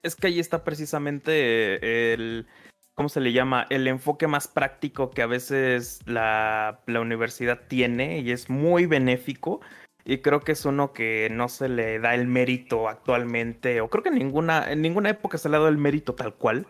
Es 0.03 0.15
que, 0.15 0.27
ahí 0.27 0.39
está 0.39 0.63
precisamente 0.63 2.13
el, 2.13 2.47
¿cómo 2.95 3.09
se 3.09 3.21
le 3.21 3.33
llama? 3.33 3.67
El 3.69 3.87
enfoque 3.87 4.27
más 4.27 4.47
práctico 4.47 5.11
que 5.11 5.21
a 5.21 5.27
veces 5.27 5.99
la, 6.05 6.81
la 6.87 7.01
universidad 7.01 7.61
tiene 7.67 8.19
y 8.19 8.31
es 8.31 8.49
muy 8.49 8.85
benéfico 8.85 9.61
y 10.05 10.19
creo 10.19 10.41
que 10.41 10.53
es 10.53 10.65
uno 10.65 10.93
que 10.93 11.29
no 11.31 11.49
se 11.49 11.69
le 11.69 11.99
da 11.99 12.15
el 12.15 12.27
mérito 12.27 12.89
actualmente, 12.89 13.81
o 13.81 13.89
creo 13.89 14.03
que 14.03 14.09
en 14.09 14.15
ninguna, 14.15 14.71
en 14.71 14.81
ninguna 14.81 15.09
época 15.09 15.37
se 15.37 15.49
le 15.49 15.55
ha 15.55 15.59
dado 15.59 15.69
el 15.69 15.77
mérito 15.77 16.15
tal 16.15 16.33
cual, 16.33 16.67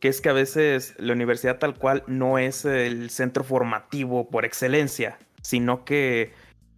que 0.00 0.08
es 0.08 0.20
que 0.20 0.30
a 0.30 0.32
veces 0.32 0.94
la 0.98 1.12
universidad 1.12 1.58
tal 1.58 1.78
cual 1.78 2.02
no 2.06 2.38
es 2.38 2.64
el 2.64 3.10
centro 3.10 3.44
formativo 3.44 4.30
por 4.30 4.44
excelencia, 4.44 5.18
sino 5.42 5.84
que 5.84 6.32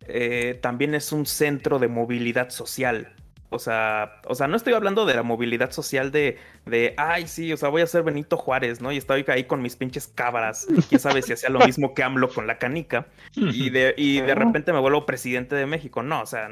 eh, 0.06 0.59
también 0.60 0.94
es 0.94 1.12
un 1.12 1.26
centro 1.26 1.78
de 1.78 1.89
movilidad 1.89 2.51
social. 2.51 3.14
O 3.55 3.59
sea, 3.59 4.20
o 4.26 4.35
sea, 4.35 4.48
no 4.48 4.56
estoy 4.56 4.74
hablando 4.74 5.06
de 5.06 5.14
la 5.14 5.22
movilidad 5.22 5.70
social 5.70 6.10
de, 6.10 6.39
de, 6.66 6.94
ay, 6.97 7.26
sí, 7.26 7.52
o 7.52 7.56
sea, 7.56 7.68
voy 7.68 7.82
a 7.82 7.86
ser 7.86 8.02
Benito 8.02 8.36
Juárez, 8.36 8.81
¿no? 8.81 8.93
Y 8.93 8.97
estoy 8.97 9.24
ahí 9.28 9.44
con 9.44 9.62
mis 9.62 9.76
pinches 9.76 10.09
cabras. 10.09 10.66
Quién 10.89 11.01
sabe 11.01 11.22
si 11.22 11.32
hacía 11.32 11.51
lo 11.51 11.60
mismo 11.60 11.94
que 11.94 12.02
AMLO 12.02 12.28
con 12.28 12.47
la 12.47 12.59
canica. 12.59 13.06
Y 13.35 13.70
de, 13.70 13.94
y 13.97 14.20
de 14.20 14.35
repente 14.35 14.72
me 14.72 14.81
vuelvo 14.81 15.06
presidente 15.06 15.55
de 15.55 15.66
México. 15.66 16.02
No, 16.02 16.22
o 16.22 16.26
sea, 16.26 16.48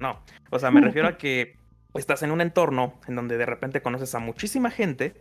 no. 0.00 0.20
O 0.50 0.58
sea, 0.58 0.70
me 0.70 0.80
refiero 0.80 1.08
a 1.08 1.18
que 1.18 1.56
estás 1.94 2.22
en 2.22 2.30
un 2.30 2.40
entorno 2.40 2.94
en 3.06 3.16
donde 3.16 3.36
de 3.36 3.46
repente 3.46 3.82
conoces 3.82 4.14
a 4.14 4.18
muchísima 4.18 4.70
gente 4.70 5.14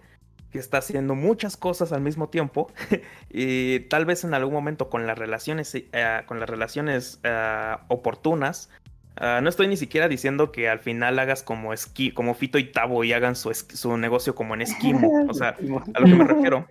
que 0.53 0.59
está 0.59 0.77
haciendo 0.77 1.15
muchas 1.15 1.57
cosas 1.57 1.91
al 1.91 2.01
mismo 2.01 2.29
tiempo 2.29 2.71
y 3.29 3.81
tal 3.81 4.05
vez 4.05 4.23
en 4.23 4.35
algún 4.35 4.53
momento 4.53 4.87
con 4.87 5.07
las 5.07 5.17
relaciones, 5.17 5.73
eh, 5.73 6.21
con 6.27 6.39
las 6.39 6.47
relaciones 6.47 7.19
eh, 7.23 7.75
oportunas 7.87 8.69
Ah, 9.17 9.39
no 9.41 9.49
estoy 9.49 9.67
ni 9.67 9.77
siquiera 9.77 10.07
diciendo 10.07 10.51
que 10.51 10.69
al 10.69 10.79
final 10.79 11.19
hagas 11.19 11.43
como 11.43 11.73
esqui, 11.73 12.11
como 12.11 12.33
Fito 12.33 12.57
y 12.57 12.71
Tabo 12.71 13.03
y 13.03 13.13
hagan 13.13 13.35
su, 13.35 13.53
su 13.53 13.97
negocio 13.97 14.35
como 14.35 14.53
en 14.55 14.61
esquimo. 14.61 15.25
O 15.29 15.33
sea, 15.33 15.55
a 15.93 15.99
lo 15.99 16.05
que 16.05 16.15
me 16.15 16.23
refiero. 16.25 16.67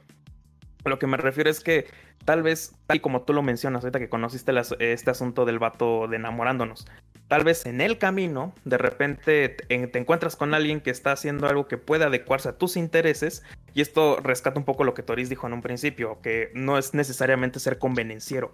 A 0.84 0.88
lo 0.88 0.98
que 0.98 1.06
me 1.06 1.16
refiero 1.16 1.48
es 1.48 1.60
que 1.60 1.86
tal 2.24 2.42
vez, 2.42 2.74
tal 2.86 3.00
como 3.00 3.22
tú 3.22 3.32
lo 3.32 3.42
mencionas, 3.42 3.84
ahorita 3.84 4.00
que 4.00 4.08
conociste 4.08 4.52
este 4.80 5.10
asunto 5.10 5.44
del 5.44 5.60
vato 5.60 6.08
de 6.08 6.16
enamorándonos, 6.16 6.86
tal 7.28 7.44
vez 7.44 7.66
en 7.66 7.80
el 7.80 7.98
camino, 7.98 8.52
de 8.64 8.78
repente 8.78 9.48
te, 9.48 9.86
te, 9.86 9.98
encuentras 10.00 10.34
con 10.34 10.54
alguien 10.54 10.80
que 10.80 10.90
está 10.90 11.12
haciendo 11.12 11.46
algo 11.46 11.68
que 11.68 11.78
puede 11.78 12.04
adecuarse 12.04 12.48
a 12.48 12.58
tus 12.58 12.76
intereses, 12.76 13.44
y 13.74 13.80
esto 13.80 14.18
rescata 14.20 14.58
un 14.58 14.64
poco 14.64 14.82
lo 14.82 14.92
que 14.92 15.04
Toris 15.04 15.28
dijo 15.28 15.46
en 15.46 15.52
un 15.52 15.62
principio, 15.62 16.20
que 16.20 16.50
no 16.54 16.76
es 16.78 16.94
necesariamente 16.94 17.60
ser 17.60 17.78
convenenciero, 17.78 18.52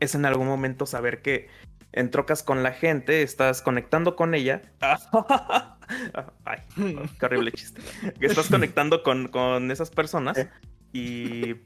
es 0.00 0.14
en 0.14 0.24
algún 0.24 0.46
momento 0.46 0.86
saber 0.86 1.20
que 1.20 1.48
entrocas 1.96 2.42
con 2.42 2.62
la 2.62 2.72
gente, 2.72 3.22
estás 3.22 3.62
conectando 3.62 4.14
con 4.14 4.34
ella. 4.34 4.62
Ay, 6.44 6.58
qué 7.18 7.26
horrible 7.26 7.50
chiste. 7.52 7.80
estás 8.20 8.48
conectando 8.48 9.02
con, 9.02 9.28
con 9.28 9.70
esas 9.70 9.90
personas 9.90 10.46
y. 10.92 11.56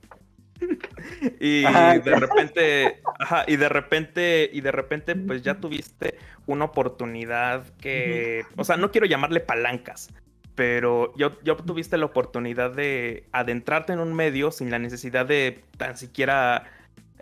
Y 1.41 1.63
de 2.05 2.17
repente, 2.17 3.03
ajá, 3.19 3.45
y 3.47 3.57
de 3.57 3.69
repente, 3.69 4.51
y 4.53 4.61
de 4.61 4.73
repente, 4.73 5.17
pues 5.17 5.43
ya 5.43 5.55
tuviste 5.55 6.19
una 6.47 6.67
oportunidad 6.67 7.65
que, 7.79 8.45
o 8.57 8.65
sea, 8.65 8.77
no 8.77 8.91
quiero 8.91 9.07
llamarle 9.07 9.41
palancas, 9.41 10.11
pero 10.55 11.17
yo, 11.17 11.41
yo 11.43 11.57
tuviste 11.57 11.97
la 11.97 12.05
oportunidad 12.05 12.73
de 12.73 13.27
adentrarte 13.33 13.95
en 13.95 14.01
un 14.01 14.13
medio 14.13 14.53
sin 14.53 14.71
la 14.71 14.79
necesidad 14.79 15.25
de 15.25 15.65
tan 15.79 15.97
siquiera 15.97 16.67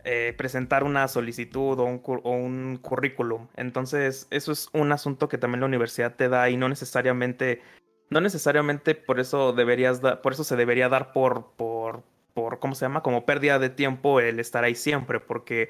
eh, 0.04 0.34
presentar 0.36 0.84
una 0.84 1.08
solicitud 1.08 1.78
o 1.78 1.84
un, 1.84 2.78
currículum. 2.82 3.48
Entonces, 3.56 4.26
eso 4.30 4.52
es 4.52 4.68
un 4.72 4.92
asunto 4.92 5.28
que 5.28 5.38
también 5.38 5.60
la 5.60 5.66
universidad 5.66 6.14
te 6.16 6.28
da 6.28 6.50
y 6.50 6.56
no 6.56 6.68
necesariamente, 6.68 7.62
no 8.10 8.20
necesariamente 8.20 8.94
por 8.94 9.20
eso 9.20 9.52
deberías 9.52 10.00
por 10.22 10.32
eso 10.32 10.44
se 10.44 10.56
debería 10.56 10.88
dar 10.88 11.12
por, 11.12 11.52
por, 11.56 12.02
por, 12.34 12.58
¿cómo 12.58 12.74
se 12.74 12.84
llama? 12.84 13.02
Como 13.02 13.26
pérdida 13.26 13.58
de 13.58 13.70
tiempo 13.70 14.20
el 14.20 14.40
estar 14.40 14.64
ahí 14.64 14.74
siempre, 14.74 15.20
porque 15.20 15.68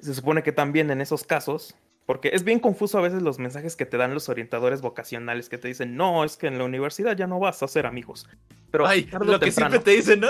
se 0.00 0.14
supone 0.14 0.42
que 0.42 0.52
también 0.52 0.90
en 0.90 1.00
esos 1.00 1.24
casos 1.24 1.76
porque 2.12 2.28
es 2.34 2.44
bien 2.44 2.60
confuso 2.60 2.98
a 2.98 3.00
veces 3.00 3.22
los 3.22 3.38
mensajes 3.38 3.74
que 3.74 3.86
te 3.86 3.96
dan 3.96 4.12
los 4.12 4.28
orientadores 4.28 4.82
vocacionales 4.82 5.48
que 5.48 5.56
te 5.56 5.68
dicen, 5.68 5.96
no, 5.96 6.24
es 6.24 6.36
que 6.36 6.46
en 6.46 6.58
la 6.58 6.64
universidad 6.64 7.16
ya 7.16 7.26
no 7.26 7.38
vas 7.38 7.62
a 7.62 7.68
ser 7.68 7.86
amigos. 7.86 8.28
Pero 8.70 8.86
Ay, 8.86 9.08
lo 9.24 9.40
que 9.40 9.50
siempre 9.50 9.78
te 9.78 9.92
dicen, 9.92 10.20
¿no? 10.20 10.28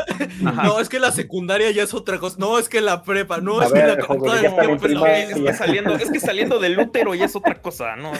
No, 0.52 0.78
es 0.78 0.88
que 0.88 1.00
la 1.00 1.10
secundaria 1.10 1.72
ya 1.72 1.82
es 1.82 1.92
otra 1.92 2.20
cosa. 2.20 2.36
No, 2.38 2.56
es 2.56 2.68
que 2.68 2.80
la 2.80 3.02
prepa, 3.02 3.38
no, 3.38 3.60
es 3.60 3.72
que 3.72 3.80
la 3.80 3.94
es, 3.94 5.34
que 5.34 5.54
saliendo, 5.54 5.96
es 5.96 6.08
que 6.08 6.20
saliendo 6.20 6.60
del 6.60 6.78
útero 6.78 7.16
ya 7.16 7.24
es 7.24 7.34
otra 7.34 7.60
cosa, 7.60 7.96
¿no? 7.96 8.12
O 8.12 8.14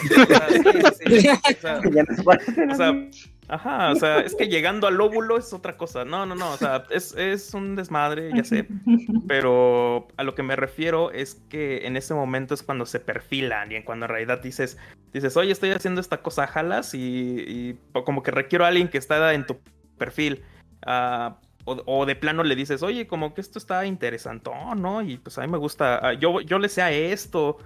sea, 2.75 2.91
Ajá, 3.47 3.91
o 3.91 3.95
sea, 3.95 4.19
es 4.19 4.35
que 4.35 4.47
llegando 4.47 4.87
al 4.87 4.99
óvulo 4.99 5.37
es 5.37 5.53
otra 5.53 5.77
cosa. 5.77 6.05
No, 6.05 6.25
no, 6.25 6.35
no, 6.35 6.51
o 6.51 6.57
sea, 6.57 6.85
es, 6.89 7.13
es, 7.15 7.53
un 7.53 7.75
desmadre, 7.75 8.31
ya 8.33 8.43
sé. 8.43 8.67
Pero 9.27 10.07
a 10.17 10.23
lo 10.23 10.35
que 10.35 10.43
me 10.43 10.55
refiero 10.55 11.11
es 11.11 11.35
que 11.49 11.85
en 11.85 11.97
ese 11.97 12.13
momento 12.13 12.53
es 12.53 12.63
cuando 12.63 12.85
se 12.85 12.99
perfilan 12.99 13.71
y 13.71 13.75
en 13.75 13.83
cuando 13.83 14.05
en 14.05 14.11
realidad 14.11 14.41
dices, 14.41 14.77
dices, 15.11 15.35
oye, 15.37 15.51
estoy 15.51 15.71
haciendo 15.71 16.01
esta 16.01 16.21
cosa, 16.21 16.47
jalas, 16.47 16.93
y, 16.93 17.77
como 18.05 18.23
que 18.23 18.31
requiero 18.31 18.65
a 18.65 18.69
alguien 18.69 18.87
que 18.87 18.97
está 18.97 19.33
en 19.33 19.45
tu 19.45 19.57
perfil. 19.97 20.43
Uh, 20.85 21.33
o, 21.65 22.05
de 22.05 22.15
plano 22.15 22.43
le 22.43 22.55
dices, 22.55 22.83
oye, 22.83 23.07
como 23.07 23.33
que 23.33 23.41
esto 23.41 23.57
está 23.57 23.85
interesante, 23.85 24.51
¿no? 24.75 25.01
Y 25.01 25.17
pues 25.17 25.37
a 25.37 25.41
mí 25.41 25.47
me 25.47 25.57
gusta, 25.57 25.99
ah, 26.05 26.13
yo, 26.13 26.41
yo 26.41 26.59
le 26.59 26.67
sé 26.67 26.81
a 26.81 26.91
esto, 26.91 27.57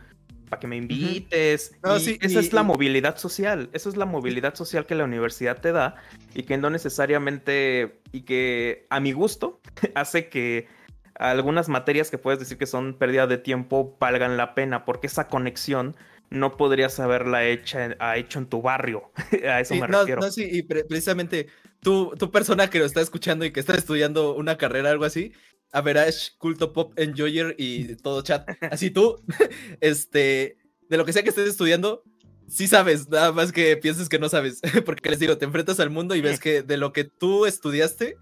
para 0.49 0.59
que 0.59 0.67
me 0.67 0.77
invites. 0.77 1.71
esa 1.83 2.39
es 2.39 2.53
la 2.53 2.63
movilidad 2.63 3.17
social, 3.17 3.69
esa 3.73 3.89
es 3.89 3.97
la 3.97 4.05
movilidad 4.05 4.55
social 4.55 4.85
que 4.85 4.95
la 4.95 5.03
universidad 5.03 5.59
te 5.59 5.71
da 5.71 5.95
y 6.33 6.43
que 6.43 6.57
no 6.57 6.69
necesariamente, 6.69 7.99
y 8.11 8.21
que 8.21 8.85
a 8.89 8.99
mi 8.99 9.11
gusto 9.11 9.61
hace 9.95 10.29
que 10.29 10.67
algunas 11.15 11.67
materias 11.67 12.11
que 12.11 12.17
puedes 12.17 12.39
decir 12.39 12.57
que 12.57 12.67
son 12.67 12.93
pérdida 12.93 13.27
de 13.27 13.37
tiempo 13.37 13.97
valgan 13.99 14.37
la 14.37 14.53
pena, 14.53 14.85
porque 14.85 15.07
esa 15.07 15.27
conexión 15.27 15.95
no 16.29 16.57
podrías 16.57 16.99
haberla 16.99 17.45
hecha, 17.45 17.95
hecho 18.15 18.39
en 18.39 18.47
tu 18.47 18.61
barrio. 18.61 19.11
a 19.49 19.59
eso 19.59 19.75
me 19.75 19.87
refiero. 19.87 20.21
No, 20.21 20.31
sí, 20.31 20.47
y 20.51 20.63
precisamente 20.63 21.47
tú, 21.81 22.13
tu 22.17 22.31
persona 22.31 22.69
que 22.69 22.79
lo 22.79 22.85
está 22.85 23.01
escuchando 23.01 23.45
y 23.45 23.51
que 23.51 23.59
está 23.59 23.75
estudiando 23.75 24.35
una 24.35 24.57
carrera, 24.57 24.91
algo 24.91 25.05
así, 25.05 25.33
Average, 25.71 26.31
Culto 26.37 26.73
Pop, 26.73 26.93
Enjoyer 26.97 27.55
y 27.57 27.95
todo 27.95 28.21
chat. 28.21 28.47
Así 28.71 28.89
tú, 28.89 29.23
este, 29.81 30.57
de 30.89 30.97
lo 30.97 31.05
que 31.05 31.13
sea 31.13 31.23
que 31.23 31.29
estés 31.29 31.49
estudiando, 31.49 32.03
sí 32.47 32.67
sabes, 32.67 33.09
nada 33.09 33.31
más 33.31 33.51
que 33.51 33.77
pienses 33.77 34.09
que 34.09 34.19
no 34.19 34.29
sabes. 34.29 34.61
Porque 34.85 35.09
les 35.09 35.19
digo, 35.19 35.37
te 35.37 35.45
enfrentas 35.45 35.79
al 35.79 35.89
mundo 35.89 36.15
y 36.15 36.21
ves 36.21 36.39
que 36.39 36.61
de 36.63 36.77
lo 36.77 36.93
que 36.93 37.03
tú 37.03 37.45
estudiaste, 37.45 38.17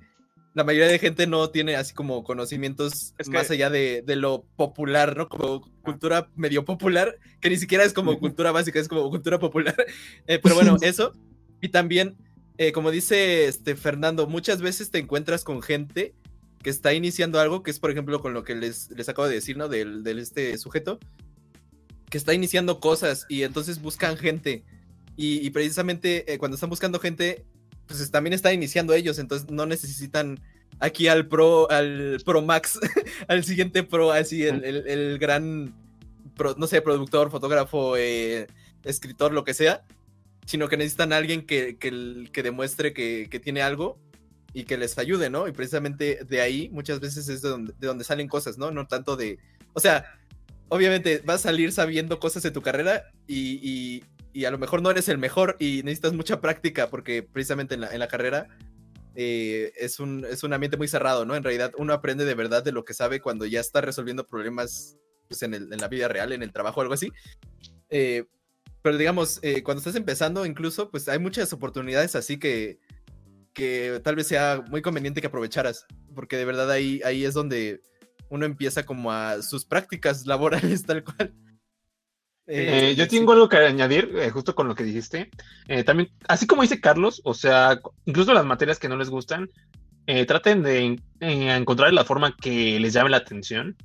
la 0.54 0.64
mayoría 0.64 0.88
de 0.88 1.00
gente 1.00 1.28
no 1.28 1.50
tiene 1.50 1.76
así 1.76 1.94
como 1.94 2.24
conocimientos 2.24 3.14
más 3.28 3.52
allá 3.52 3.70
de, 3.70 4.04
lo 4.08 4.46
popular, 4.56 5.18
¿no? 5.18 5.28
Como 5.28 5.70
cultura 5.82 6.30
medio 6.36 6.64
popular, 6.64 7.20
que 7.42 7.50
ni 7.50 7.58
siquiera 7.58 7.84
es 7.84 7.92
como 7.92 8.18
cultura 8.20 8.52
básica, 8.52 8.80
es 8.80 8.88
como 8.88 9.10
cultura 9.10 9.38
popular. 9.38 9.76
Eh, 10.28 10.40
pero 10.42 10.56
bueno, 10.56 10.78
eso. 10.82 11.14
Y 11.62 11.70
también, 11.70 12.18
eh, 12.58 12.72
como 12.72 12.90
dice 12.90 13.48
este 13.48 13.76
Fernando, 13.76 14.28
muchas 14.28 14.62
veces 14.62 14.90
te 14.92 14.98
encuentras 14.98 15.44
con 15.44 15.62
gente 15.62 16.16
que 16.66 16.72
está 16.72 16.96
iniciando 16.96 17.40
algo, 17.40 17.62
que 17.62 17.70
es 17.70 17.80
por 17.80 17.92
ejemplo 17.92 18.20
con 18.22 18.34
lo 18.34 18.44
que 18.44 18.56
les, 18.56 18.90
les 18.90 19.08
acabo 19.08 19.28
de 19.28 19.36
decir, 19.36 19.56
¿no? 19.56 19.70
Del, 19.70 20.04
este 20.18 20.58
sujeto, 20.58 20.98
que 22.10 22.18
está 22.18 22.34
iniciando 22.34 22.80
cosas 22.80 23.28
y 23.30 23.44
entonces 23.44 23.80
buscan 23.80 24.18
gente. 24.18 24.64
Y, 25.16 25.48
precisamente 25.52 26.34
eh, 26.34 26.40
cuando 26.40 26.56
están 26.56 26.72
buscando 26.72 27.00
gente, 27.00 27.46
pues 27.86 28.10
también 28.10 28.34
está 28.34 28.52
iniciando 28.52 28.96
ellos, 28.96 29.20
entonces 29.20 29.48
no 29.52 29.68
necesitan 29.68 30.40
aquí 30.80 31.08
al 31.08 31.28
Pro, 31.28 31.70
al 31.70 32.18
Pro 32.26 32.42
Max, 32.42 32.80
al 33.28 33.44
siguiente 33.44 33.84
Pro, 33.84 34.12
así 34.12 34.42
el, 34.42 35.20
gran, 35.20 35.72
no 36.58 36.66
sé, 36.66 36.82
productor, 36.82 37.30
fotógrafo, 37.30 37.96
eh, 37.96 38.48
escritor, 38.84 39.34
lo 39.34 39.44
que 39.44 39.54
sea, 39.54 39.84
sino 40.48 40.68
que 40.68 40.78
necesitan 40.78 41.14
a 41.14 41.18
alguien 41.18 41.46
que, 41.46 41.78
que, 41.78 42.42
demuestre 42.42 42.92
que, 42.92 43.28
que, 43.30 43.40
tiene 43.40 43.62
algo 43.62 44.00
y 44.56 44.64
que 44.64 44.78
les 44.78 44.98
ayude, 44.98 45.30
¿no? 45.30 45.50
Y 45.50 45.52
precisamente 45.52 46.24
de 46.24 46.40
ahí 46.40 46.70
muchas 46.70 47.02
veces 47.02 47.28
es 47.28 47.42
de 47.42 47.50
donde, 47.50 47.74
de 47.78 47.88
donde 47.88 48.06
salen 48.06 48.30
cosas, 48.30 48.58
¿no? 48.58 48.72
No 48.72 48.88
tanto 48.88 49.18
de, 49.18 49.38
o 49.74 49.82
sea, 49.82 50.06
obviamente 50.70 51.22
vas 51.26 51.42
a 51.42 51.50
salir 51.50 51.74
sabiendo 51.74 52.22
cosas 52.22 52.42
de 52.42 52.52
tu 52.52 52.62
carrera 52.62 53.12
y, 53.28 54.02
y, 54.34 54.46
a 54.46 54.52
lo 54.52 54.58
mejor 54.58 54.82
no 54.82 54.90
eres 54.92 55.10
el 55.10 55.18
mejor 55.18 55.58
y 55.60 55.82
necesitas 55.84 56.14
mucha 56.14 56.40
práctica 56.40 56.90
porque 56.90 57.22
precisamente 57.22 57.76
en 57.76 57.82
la, 57.82 57.94
en 57.94 58.00
la 58.00 58.08
carrera 58.08 58.48
eh, 59.16 59.74
es, 59.76 60.00
un, 60.00 60.26
es 60.30 60.44
un 60.44 60.54
ambiente 60.54 60.78
muy 60.78 60.88
cerrado, 60.88 61.26
¿no? 61.26 61.36
En 61.36 61.44
realidad 61.44 61.74
uno 61.78 61.92
aprende 61.92 62.24
de 62.24 62.36
verdad 62.36 62.64
de 62.64 62.72
lo 62.72 62.86
que 62.86 62.94
sabe 62.94 63.20
cuando 63.20 63.46
ya 63.46 63.60
está 63.60 63.82
resolviendo 63.82 64.26
problemas 64.26 64.96
pues, 65.28 65.44
en, 65.44 65.70
la 65.70 65.88
vida 65.90 66.08
real, 66.08 66.32
en 66.32 66.44
el 66.44 66.54
trabajo 66.54 66.80
algo 66.80 66.94
así. 66.94 67.12
Eh, 67.90 68.24
pero 68.82 68.98
digamos, 68.98 69.40
eh, 69.42 69.64
cuando 69.64 69.80
estás 69.80 69.96
empezando, 69.96 70.46
incluso, 70.46 70.92
pues 70.92 71.10
hay 71.10 71.20
muchas 71.20 71.52
oportunidades 71.52 72.16
así 72.16 72.38
que, 72.38 72.80
que 73.56 74.00
tal 74.04 74.16
vez 74.16 74.28
sea 74.28 74.64
muy 74.70 74.84
conveniente 74.84 75.22
que 75.22 75.28
aprovecharas, 75.28 75.88
porque 76.14 76.38
de 76.38 76.46
verdad 76.46 76.70
ahí, 76.70 77.02
ahí 77.04 77.26
es 77.26 77.34
donde 77.34 77.82
uno 78.30 78.46
empieza 78.46 78.86
como 78.86 79.12
a 79.12 79.42
sus 79.42 79.66
prácticas 79.66 80.26
laborales 80.28 80.84
tal 80.84 81.04
cual. 81.04 81.34
Eh, 82.48 82.94
yo 82.96 83.08
tengo 83.08 83.32
algo 83.32 83.50
que 83.50 83.58
añadir, 83.58 84.12
eh, 84.18 84.30
justo 84.30 84.54
con 84.54 84.68
lo 84.68 84.76
que 84.76 84.84
dijiste. 84.84 85.32
Eh, 85.68 85.84
también, 85.84 86.12
así 86.28 86.46
como 86.46 86.62
dice 86.62 86.80
Carlos, 86.80 87.22
o 87.24 87.34
sea, 87.34 87.80
incluso 88.06 88.34
las 88.34 88.46
materias 88.46 88.78
que 88.78 88.90
no 88.90 88.98
les 88.98 89.10
gustan, 89.10 89.50
traten 90.28 90.62
de 90.62 91.00
encontrar 91.20 91.92
la 91.92 92.06
forma 92.06 92.36
que 92.40 92.80
les 92.80 92.94
llame 92.94 93.10
la 93.10 93.18
atención, 93.18 93.76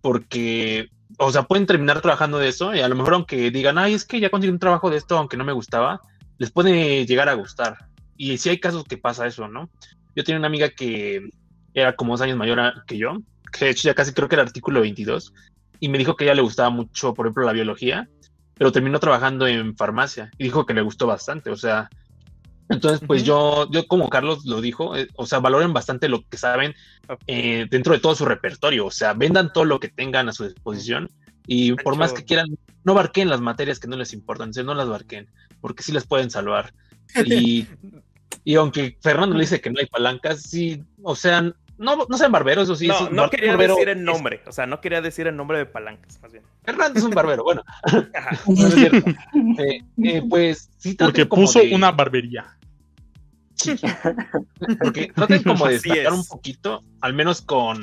porque, 0.00 0.88
o 1.18 1.32
sea, 1.32 1.42
pueden 1.42 1.66
terminar 1.66 2.00
trabajando 2.00 2.38
de 2.38 2.46
eso 2.46 2.76
y 2.76 2.78
a 2.78 2.88
lo 2.88 2.94
mejor 2.94 3.14
aunque 3.14 3.50
digan, 3.50 3.76
ay, 3.76 3.94
es 3.94 4.04
que 4.04 4.20
ya 4.20 4.30
conseguí 4.30 4.52
un 4.52 4.60
trabajo 4.60 4.88
de 4.88 4.98
esto, 4.98 5.18
aunque 5.18 5.36
no 5.36 5.44
me 5.44 5.52
gustaba, 5.52 6.00
les 6.36 6.52
puede 6.52 7.04
llegar 7.06 7.28
a 7.28 7.34
gustar. 7.34 7.88
Y 8.18 8.36
sí 8.36 8.50
hay 8.50 8.58
casos 8.60 8.84
que 8.84 8.98
pasa 8.98 9.26
eso, 9.26 9.48
¿no? 9.48 9.70
Yo 10.14 10.24
tenía 10.24 10.38
una 10.38 10.48
amiga 10.48 10.68
que 10.68 11.30
era 11.72 11.94
como 11.96 12.12
dos 12.12 12.20
años 12.20 12.36
mayor 12.36 12.60
a- 12.60 12.84
que 12.86 12.98
yo, 12.98 13.18
que 13.52 13.66
de 13.66 13.70
hecho 13.70 13.88
ya 13.88 13.94
casi 13.94 14.12
creo 14.12 14.28
que 14.28 14.34
era 14.34 14.42
artículo 14.42 14.80
22, 14.80 15.32
y 15.80 15.88
me 15.88 15.96
dijo 15.96 16.16
que 16.16 16.24
a 16.24 16.26
ella 16.26 16.34
le 16.34 16.42
gustaba 16.42 16.68
mucho, 16.70 17.14
por 17.14 17.26
ejemplo, 17.26 17.44
la 17.44 17.52
biología, 17.52 18.08
pero 18.54 18.72
terminó 18.72 18.98
trabajando 18.98 19.46
en 19.46 19.76
farmacia 19.76 20.30
y 20.36 20.44
dijo 20.44 20.66
que 20.66 20.74
le 20.74 20.82
gustó 20.82 21.06
bastante, 21.06 21.50
o 21.50 21.56
sea, 21.56 21.88
entonces 22.68 23.00
pues 23.06 23.22
yo, 23.24 23.70
yo 23.70 23.86
como 23.86 24.10
Carlos 24.10 24.44
lo 24.44 24.60
dijo, 24.60 24.96
eh, 24.96 25.06
o 25.14 25.24
sea, 25.24 25.38
valoren 25.38 25.72
bastante 25.72 26.08
lo 26.08 26.22
que 26.28 26.36
saben 26.36 26.74
eh, 27.26 27.66
dentro 27.70 27.92
de 27.94 28.00
todo 28.00 28.14
su 28.16 28.24
repertorio, 28.24 28.86
o 28.86 28.90
sea, 28.90 29.14
vendan 29.14 29.52
todo 29.52 29.64
lo 29.64 29.78
que 29.80 29.88
tengan 29.88 30.28
a 30.28 30.32
su 30.32 30.44
disposición 30.44 31.08
y 31.46 31.72
por 31.72 31.96
más 31.96 32.12
que 32.12 32.24
quieran, 32.24 32.48
no 32.84 32.92
barquen 32.94 33.30
las 33.30 33.40
materias 33.40 33.78
que 33.78 33.88
no 33.88 33.96
les 33.96 34.12
importan, 34.12 34.50
o 34.50 34.52
sea, 34.52 34.64
no 34.64 34.74
las 34.74 34.88
barquen, 34.88 35.28
porque 35.60 35.82
sí 35.82 35.92
les 35.92 36.06
pueden 36.06 36.30
salvar. 36.30 36.74
Y, 37.24 37.66
y 38.44 38.54
aunque 38.56 38.96
Fernando 39.00 39.34
le 39.36 39.42
dice 39.42 39.60
que 39.60 39.70
no 39.70 39.80
hay 39.80 39.86
palancas, 39.86 40.42
sí, 40.42 40.82
o 41.02 41.14
sea, 41.16 41.42
no, 41.42 42.06
no 42.08 42.16
sean 42.18 42.32
barberos, 42.32 42.68
o 42.70 42.74
sí. 42.76 42.88
no, 42.88 42.98
sí, 42.98 43.04
no 43.12 43.22
bar- 43.22 43.30
quería 43.30 43.50
barbero 43.50 43.74
decir 43.74 43.88
el 43.90 43.98
es- 43.98 44.04
nombre, 44.04 44.42
o 44.46 44.52
sea, 44.52 44.66
no 44.66 44.80
quería 44.80 45.00
decir 45.00 45.26
el 45.26 45.36
nombre 45.36 45.58
de 45.58 45.66
palancas, 45.66 46.18
más 46.22 46.32
bien. 46.32 46.44
Fernando 46.64 46.98
es 46.98 47.04
un 47.04 47.12
barbero, 47.12 47.44
bueno. 47.44 47.62
No 48.46 48.66
es 48.68 48.74
cierto. 48.74 49.10
Eh, 49.58 49.82
eh, 50.02 50.22
pues 50.28 50.70
sí, 50.78 50.94
Porque 50.94 51.28
como 51.28 51.42
puso 51.42 51.60
de- 51.60 51.74
una 51.74 51.90
barbería. 51.92 52.56
Porque 54.80 55.12
traten 55.14 55.42
como 55.42 55.66
de 55.66 55.76
Así 55.76 55.88
destacar 55.90 56.12
es. 56.12 56.18
un 56.18 56.26
poquito, 56.26 56.84
al 57.00 57.14
menos 57.14 57.42
con, 57.42 57.80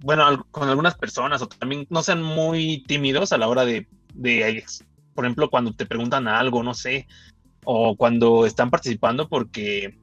bueno, 0.00 0.46
con 0.50 0.68
algunas 0.68 0.94
personas, 0.96 1.42
o 1.42 1.48
también 1.48 1.86
no 1.90 2.02
sean 2.02 2.22
muy 2.22 2.84
tímidos 2.86 3.32
a 3.32 3.38
la 3.38 3.48
hora 3.48 3.64
de, 3.64 3.86
de, 4.14 4.64
por 5.14 5.24
ejemplo, 5.24 5.50
cuando 5.50 5.72
te 5.74 5.86
preguntan 5.86 6.28
algo, 6.28 6.62
no 6.62 6.74
sé, 6.74 7.06
o 7.64 7.96
cuando 7.96 8.46
están 8.46 8.70
participando, 8.70 9.28
porque 9.28 9.98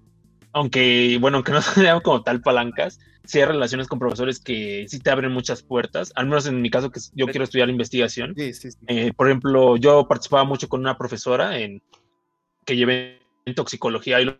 aunque, 0.53 1.17
bueno, 1.19 1.37
aunque 1.37 1.51
no 1.53 1.61
sean 1.61 2.01
como 2.01 2.23
tal 2.23 2.41
palancas, 2.41 2.99
sí 3.23 3.39
hay 3.39 3.45
relaciones 3.45 3.87
con 3.87 3.99
profesores 3.99 4.39
que 4.39 4.85
sí 4.87 4.99
te 4.99 5.09
abren 5.09 5.31
muchas 5.31 5.63
puertas, 5.63 6.11
al 6.15 6.25
menos 6.25 6.45
en 6.47 6.61
mi 6.61 6.69
caso 6.69 6.91
que 6.91 6.99
yo 7.13 7.27
quiero 7.27 7.43
estudiar 7.43 7.69
investigación. 7.69 8.33
Sí, 8.35 8.53
sí, 8.53 8.71
sí. 8.71 8.77
Eh, 8.87 9.13
por 9.13 9.27
ejemplo, 9.27 9.77
yo 9.77 10.07
participaba 10.07 10.43
mucho 10.43 10.67
con 10.67 10.81
una 10.81 10.97
profesora 10.97 11.59
en, 11.59 11.81
que 12.65 12.75
llevé 12.75 13.19
en 13.45 13.55
toxicología 13.55 14.21
y 14.21 14.25
luego 14.25 14.39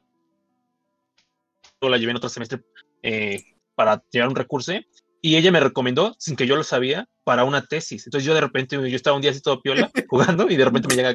la 1.81 1.98
llevé 1.98 2.11
en 2.11 2.18
otro 2.18 2.30
semestre 2.30 2.61
eh, 3.03 3.43
para 3.76 4.03
llevar 4.11 4.30
un 4.30 4.35
recurso 4.35 4.73
y 5.22 5.35
ella 5.35 5.52
me 5.52 5.60
recomendó, 5.60 6.15
sin 6.19 6.35
que 6.35 6.48
yo 6.48 6.56
lo 6.56 6.64
sabía, 6.64 7.07
para 7.23 7.43
una 7.43 7.65
tesis. 7.65 8.07
Entonces 8.07 8.26
yo 8.26 8.34
de 8.34 8.41
repente, 8.41 8.76
yo 8.89 8.95
estaba 8.95 9.15
un 9.15 9.22
día 9.22 9.31
así 9.31 9.41
todo 9.41 9.61
piola 9.61 9.91
jugando 10.10 10.49
y 10.49 10.56
de 10.56 10.65
repente 10.65 10.88
me 10.88 10.95
llega 10.95 11.10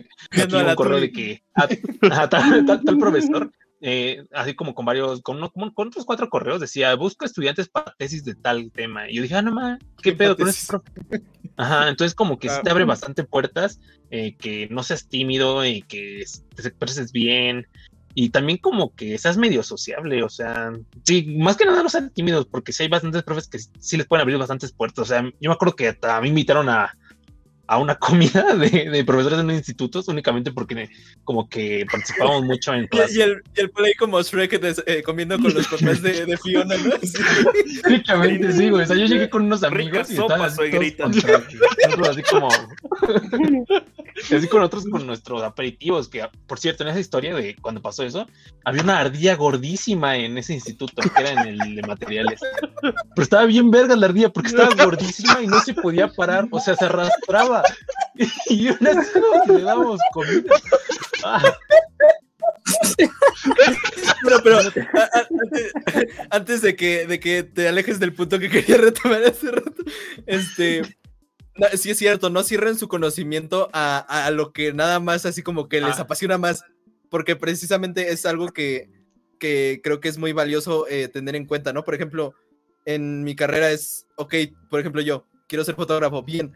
aquí 0.45 0.57
a 0.61 0.65
un 0.70 0.74
correo 0.77 1.01
de 1.01 1.12
que 1.12 1.43
ah, 1.55 1.69
ah, 2.12 2.28
tal, 2.28 2.65
tal- 2.65 2.85
tal 2.85 2.99
profesor, 2.99 3.51
eh, 3.81 4.24
así 4.33 4.55
como 4.55 4.74
con 4.74 4.87
varios, 4.87 5.20
con, 5.23 5.37
uno- 5.39 5.51
con 5.51 5.89
otros 5.89 6.05
cuatro 6.05 6.28
correos, 6.28 6.61
decía, 6.61 6.95
busco 6.95 7.24
estudiantes 7.24 7.69
para 7.69 7.95
tesis 7.99 8.24
de 8.24 8.35
tal 8.37 8.70
tema. 8.73 9.11
Y 9.11 9.16
yo 9.16 9.23
dije, 9.23 9.35
ah, 9.35 9.43
no 9.43 9.53
más, 9.53 9.78
¿qué 10.03 10.12
pedo 10.12 10.37
con 10.37 10.49
profe? 10.66 11.23
Ajá, 11.59 11.89
entonces 11.89 12.15
como 12.15 12.39
que 12.39 12.49
sí 12.49 12.62
te 12.62 12.70
abre 12.70 12.85
bastante 12.85 13.24
puertas, 13.24 13.81
eh, 14.11 14.37
que 14.37 14.69
no 14.70 14.83
seas 14.83 15.09
tímido 15.09 15.65
y 15.65 15.83
que 15.83 16.23
te 16.55 16.69
expreses 16.69 17.12
bien. 17.12 17.66
Y 18.19 18.31
también 18.31 18.57
como 18.57 18.95
que 18.95 19.19
seas 19.19 19.37
medio 19.37 19.63
sociable, 19.63 20.23
o 20.23 20.31
sea, 20.31 20.73
sí, 21.05 21.37
más 21.39 21.59
que 21.59 21.67
nada 21.67 21.83
no 21.83 21.91
sean 21.91 22.09
tímidos, 22.09 22.47
porque 22.47 22.73
sí 22.73 22.83
hay 22.83 22.89
bastantes 22.89 23.23
profes 23.23 23.47
que 23.47 23.59
sí 23.59 23.99
les 23.99 24.07
pueden 24.07 24.23
abrir 24.23 24.39
bastantes 24.39 24.73
puertas. 24.73 25.03
O 25.03 25.05
sea, 25.05 25.23
yo 25.23 25.51
me 25.51 25.53
acuerdo 25.53 25.77
que 25.77 25.89
hasta 25.89 26.19
me 26.23 26.29
invitaron 26.29 26.71
a, 26.71 26.97
a 27.69 27.79
una 27.79 27.95
comida 27.97 28.55
de, 28.57 28.91
de 28.91 29.05
profesores 29.05 29.39
de 29.39 29.45
unos 29.45 29.57
institutos 29.57 30.09
únicamente 30.09 30.53
porque 30.53 30.89
como 31.25 31.49
que 31.49 31.85
participábamos 31.91 32.45
mucho 32.45 32.75
en 32.75 32.87
clase. 32.89 33.19
y 33.19 33.23
el, 33.23 33.43
y 33.57 33.61
el 33.61 33.71
play 33.71 33.95
como 33.95 34.21
Shrek 34.23 34.61
des- 34.61 34.83
eh, 34.87 35.03
comiendo 35.03 35.37
con 35.39 35.53
los 35.55 35.67
papás 35.69 36.03
de, 36.03 36.27
de 36.27 36.37
Fiona, 36.37 36.77
¿no? 36.77 36.91
Únicamente 37.87 38.53
sí, 38.53 38.71
güey. 38.71 38.83
O 38.85 38.87
sea, 38.87 38.97
yo 38.97 39.07
llegué 39.07 39.29
con 39.31 39.43
unos 39.43 39.63
amigos 39.63 39.77
Rica 39.77 39.99
y 40.09 40.13
estaban 40.13 40.31
sopa, 40.31 40.51
soy 40.51 40.71
así 42.09 42.23
como 42.23 42.49
así 44.37 44.49
con 44.49 44.63
otros 44.63 44.87
con 44.87 45.07
nuestros 45.07 45.43
aperitivos, 45.43 46.09
que 46.09 46.27
por 46.47 46.59
cierto, 46.59 46.83
en 46.85 46.91
esa 46.91 47.01
historia 47.01 47.35
de 47.35 47.57
cuando 47.57 47.83
pasó 47.83 48.03
eso, 48.03 48.27
había 48.65 48.83
una 48.83 48.99
ardilla 49.01 49.37
gordísima 49.37 50.17
en 50.17 50.39
ese 50.39 50.55
instituto, 50.55 51.03
que 51.03 51.21
era 51.21 51.31
en 51.43 51.61
el 51.61 51.75
de 51.77 51.83
materiales. 51.83 52.41
Pero 52.81 53.23
estaba 53.23 53.45
bien 53.47 53.71
verga 53.71 53.95
la 53.97 54.07
ardilla 54.07 54.31
porque 54.31 54.49
estaba 54.49 54.75
gordísima 54.83 55.43
y 55.43 55.47
no 55.47 55.61
se 55.61 55.75
podía 55.75 56.09
parar, 56.09 56.49
o 56.51 56.61
sea, 56.61 56.75
se 56.77 56.85
arrastraba. 56.87 57.56
Y 58.49 58.69
aún 58.69 58.87
así 58.87 59.19
le 59.49 59.61
dábamos 59.62 60.01
comida. 60.12 60.55
Ah, 61.24 61.43
Pero, 64.24 64.43
pero 64.43 64.59
a- 64.59 64.62
a- 64.62 65.27
antes, 65.41 65.73
antes 66.31 66.62
de 66.62 66.77
que, 66.77 67.07
de 67.07 67.20
que 67.20 67.43
te 67.43 67.69
alejes 67.69 67.99
del 68.01 68.12
punto 68.15 68.39
que 68.39 68.49
quería 68.51 68.77
retomar 68.78 69.23
hace 69.24 69.51
rato, 69.51 69.83
este, 70.27 70.83
no, 71.57 71.66
sí 71.74 71.91
es 71.91 71.99
cierto, 71.99 72.31
no 72.31 72.43
cierren 72.43 72.77
su 72.78 72.89
conocimiento 72.89 73.69
a, 73.73 73.99
a 73.99 74.31
lo 74.31 74.53
que 74.53 74.73
nada 74.73 75.01
más 75.01 75.27
así 75.27 75.43
como 75.43 75.69
que 75.69 75.81
les 75.81 75.99
Ah. 75.99 76.03
apasiona 76.03 76.39
más, 76.39 76.65
porque 77.11 77.37
precisamente 77.37 78.11
es 78.12 78.27
algo 78.27 78.49
que, 78.49 78.91
que 79.39 79.81
creo 79.83 80.01
que 80.01 80.09
es 80.09 80.19
muy 80.19 80.33
valioso 80.33 80.87
eh, 80.89 81.09
tener 81.09 81.37
en 81.37 81.47
cuenta, 81.47 81.73
¿no? 81.73 81.85
Por 81.85 81.95
ejemplo, 81.95 82.35
en 82.85 83.23
mi 83.24 83.35
carrera 83.37 83.70
es, 83.70 84.07
ok, 84.16 84.35
por 84.70 84.81
ejemplo 84.81 85.03
yo, 85.03 85.27
quiero 85.49 85.65
ser 85.65 85.74
fotógrafo, 85.77 86.23
bien, 86.23 86.53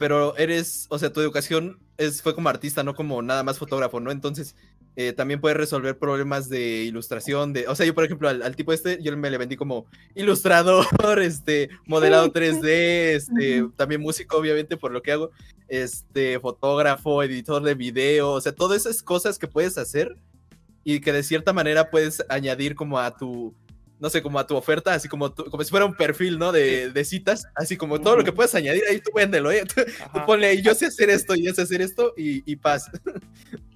pero 0.00 0.34
eres, 0.38 0.86
o 0.88 0.98
sea, 0.98 1.12
tu 1.12 1.20
educación 1.20 1.78
es, 1.98 2.22
fue 2.22 2.34
como 2.34 2.48
artista, 2.48 2.82
no 2.82 2.94
como 2.94 3.20
nada 3.20 3.42
más 3.42 3.58
fotógrafo, 3.58 4.00
¿no? 4.00 4.10
Entonces, 4.10 4.56
eh, 4.96 5.12
también 5.12 5.42
puedes 5.42 5.58
resolver 5.58 5.98
problemas 5.98 6.48
de 6.48 6.84
ilustración, 6.84 7.52
de, 7.52 7.68
o 7.68 7.74
sea, 7.74 7.84
yo 7.84 7.94
por 7.94 8.04
ejemplo 8.04 8.26
al, 8.30 8.42
al 8.42 8.56
tipo 8.56 8.72
este, 8.72 9.02
yo 9.02 9.14
me 9.18 9.28
le 9.28 9.36
vendí 9.36 9.56
como 9.56 9.84
ilustrador, 10.14 10.86
este, 11.20 11.68
modelado 11.84 12.32
3D, 12.32 12.66
este, 12.66 13.66
también 13.76 14.00
músico 14.00 14.38
obviamente 14.38 14.78
por 14.78 14.90
lo 14.90 15.02
que 15.02 15.12
hago, 15.12 15.32
este, 15.68 16.40
fotógrafo, 16.40 17.22
editor 17.22 17.62
de 17.62 17.74
video, 17.74 18.30
o 18.30 18.40
sea, 18.40 18.52
todas 18.52 18.86
esas 18.86 19.02
cosas 19.02 19.38
que 19.38 19.48
puedes 19.48 19.76
hacer 19.76 20.16
y 20.82 21.00
que 21.00 21.12
de 21.12 21.22
cierta 21.22 21.52
manera 21.52 21.90
puedes 21.90 22.24
añadir 22.30 22.74
como 22.74 22.98
a 22.98 23.18
tu, 23.18 23.54
no 24.00 24.10
sé, 24.10 24.22
como 24.22 24.38
a 24.38 24.46
tu 24.46 24.56
oferta, 24.56 24.94
así 24.94 25.08
como, 25.08 25.32
tu- 25.32 25.44
como 25.44 25.62
si 25.62 25.70
fuera 25.70 25.84
un 25.86 25.94
perfil, 25.94 26.38
¿no? 26.38 26.50
De, 26.52 26.90
de 26.90 27.04
citas, 27.04 27.44
así 27.54 27.76
como 27.76 28.00
todo 28.00 28.16
lo 28.16 28.24
que 28.24 28.32
puedes 28.32 28.54
añadir 28.54 28.82
ahí, 28.90 29.00
tú 29.00 29.10
véndelo, 29.14 29.52
¿eh? 29.52 29.62
Tú, 29.66 29.82
tú 29.84 30.20
ponle 30.26 30.48
ahí, 30.48 30.62
yo 30.62 30.74
sé 30.74 30.86
hacer 30.86 31.10
esto 31.10 31.34
y 31.36 31.44
yo 31.44 31.52
sé 31.54 31.62
hacer 31.62 31.82
esto 31.82 32.14
y, 32.16 32.42
y 32.50 32.56
paz. 32.56 32.90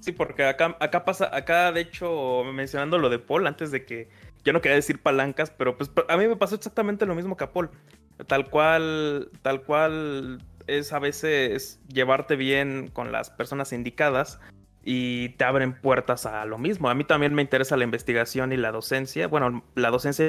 Sí, 0.00 0.12
porque 0.12 0.44
acá, 0.44 0.76
acá 0.80 1.04
pasa, 1.04 1.30
acá 1.34 1.70
de 1.72 1.82
hecho, 1.82 2.42
mencionando 2.52 2.98
lo 2.98 3.08
de 3.10 3.18
Paul, 3.18 3.46
antes 3.46 3.70
de 3.70 3.84
que 3.84 4.08
yo 4.44 4.52
no 4.52 4.60
quería 4.60 4.76
decir 4.76 5.00
palancas, 5.00 5.50
pero 5.50 5.76
pues 5.76 5.90
a 6.08 6.16
mí 6.16 6.26
me 6.26 6.36
pasó 6.36 6.54
exactamente 6.56 7.06
lo 7.06 7.14
mismo 7.14 7.36
que 7.36 7.44
a 7.44 7.52
Paul. 7.52 7.70
Tal 8.26 8.48
cual, 8.48 9.30
tal 9.42 9.62
cual 9.62 10.40
es 10.66 10.92
a 10.92 10.98
veces 10.98 11.80
llevarte 11.88 12.36
bien 12.36 12.88
con 12.92 13.12
las 13.12 13.28
personas 13.30 13.72
indicadas 13.72 14.38
y 14.84 15.30
te 15.30 15.44
abren 15.44 15.80
puertas 15.80 16.26
a 16.26 16.44
lo 16.44 16.58
mismo. 16.58 16.88
A 16.90 16.94
mí 16.94 17.04
también 17.04 17.34
me 17.34 17.42
interesa 17.42 17.76
la 17.76 17.84
investigación 17.84 18.52
y 18.52 18.56
la 18.56 18.70
docencia, 18.72 19.26
bueno, 19.28 19.64
la 19.74 19.90
docencia 19.90 20.26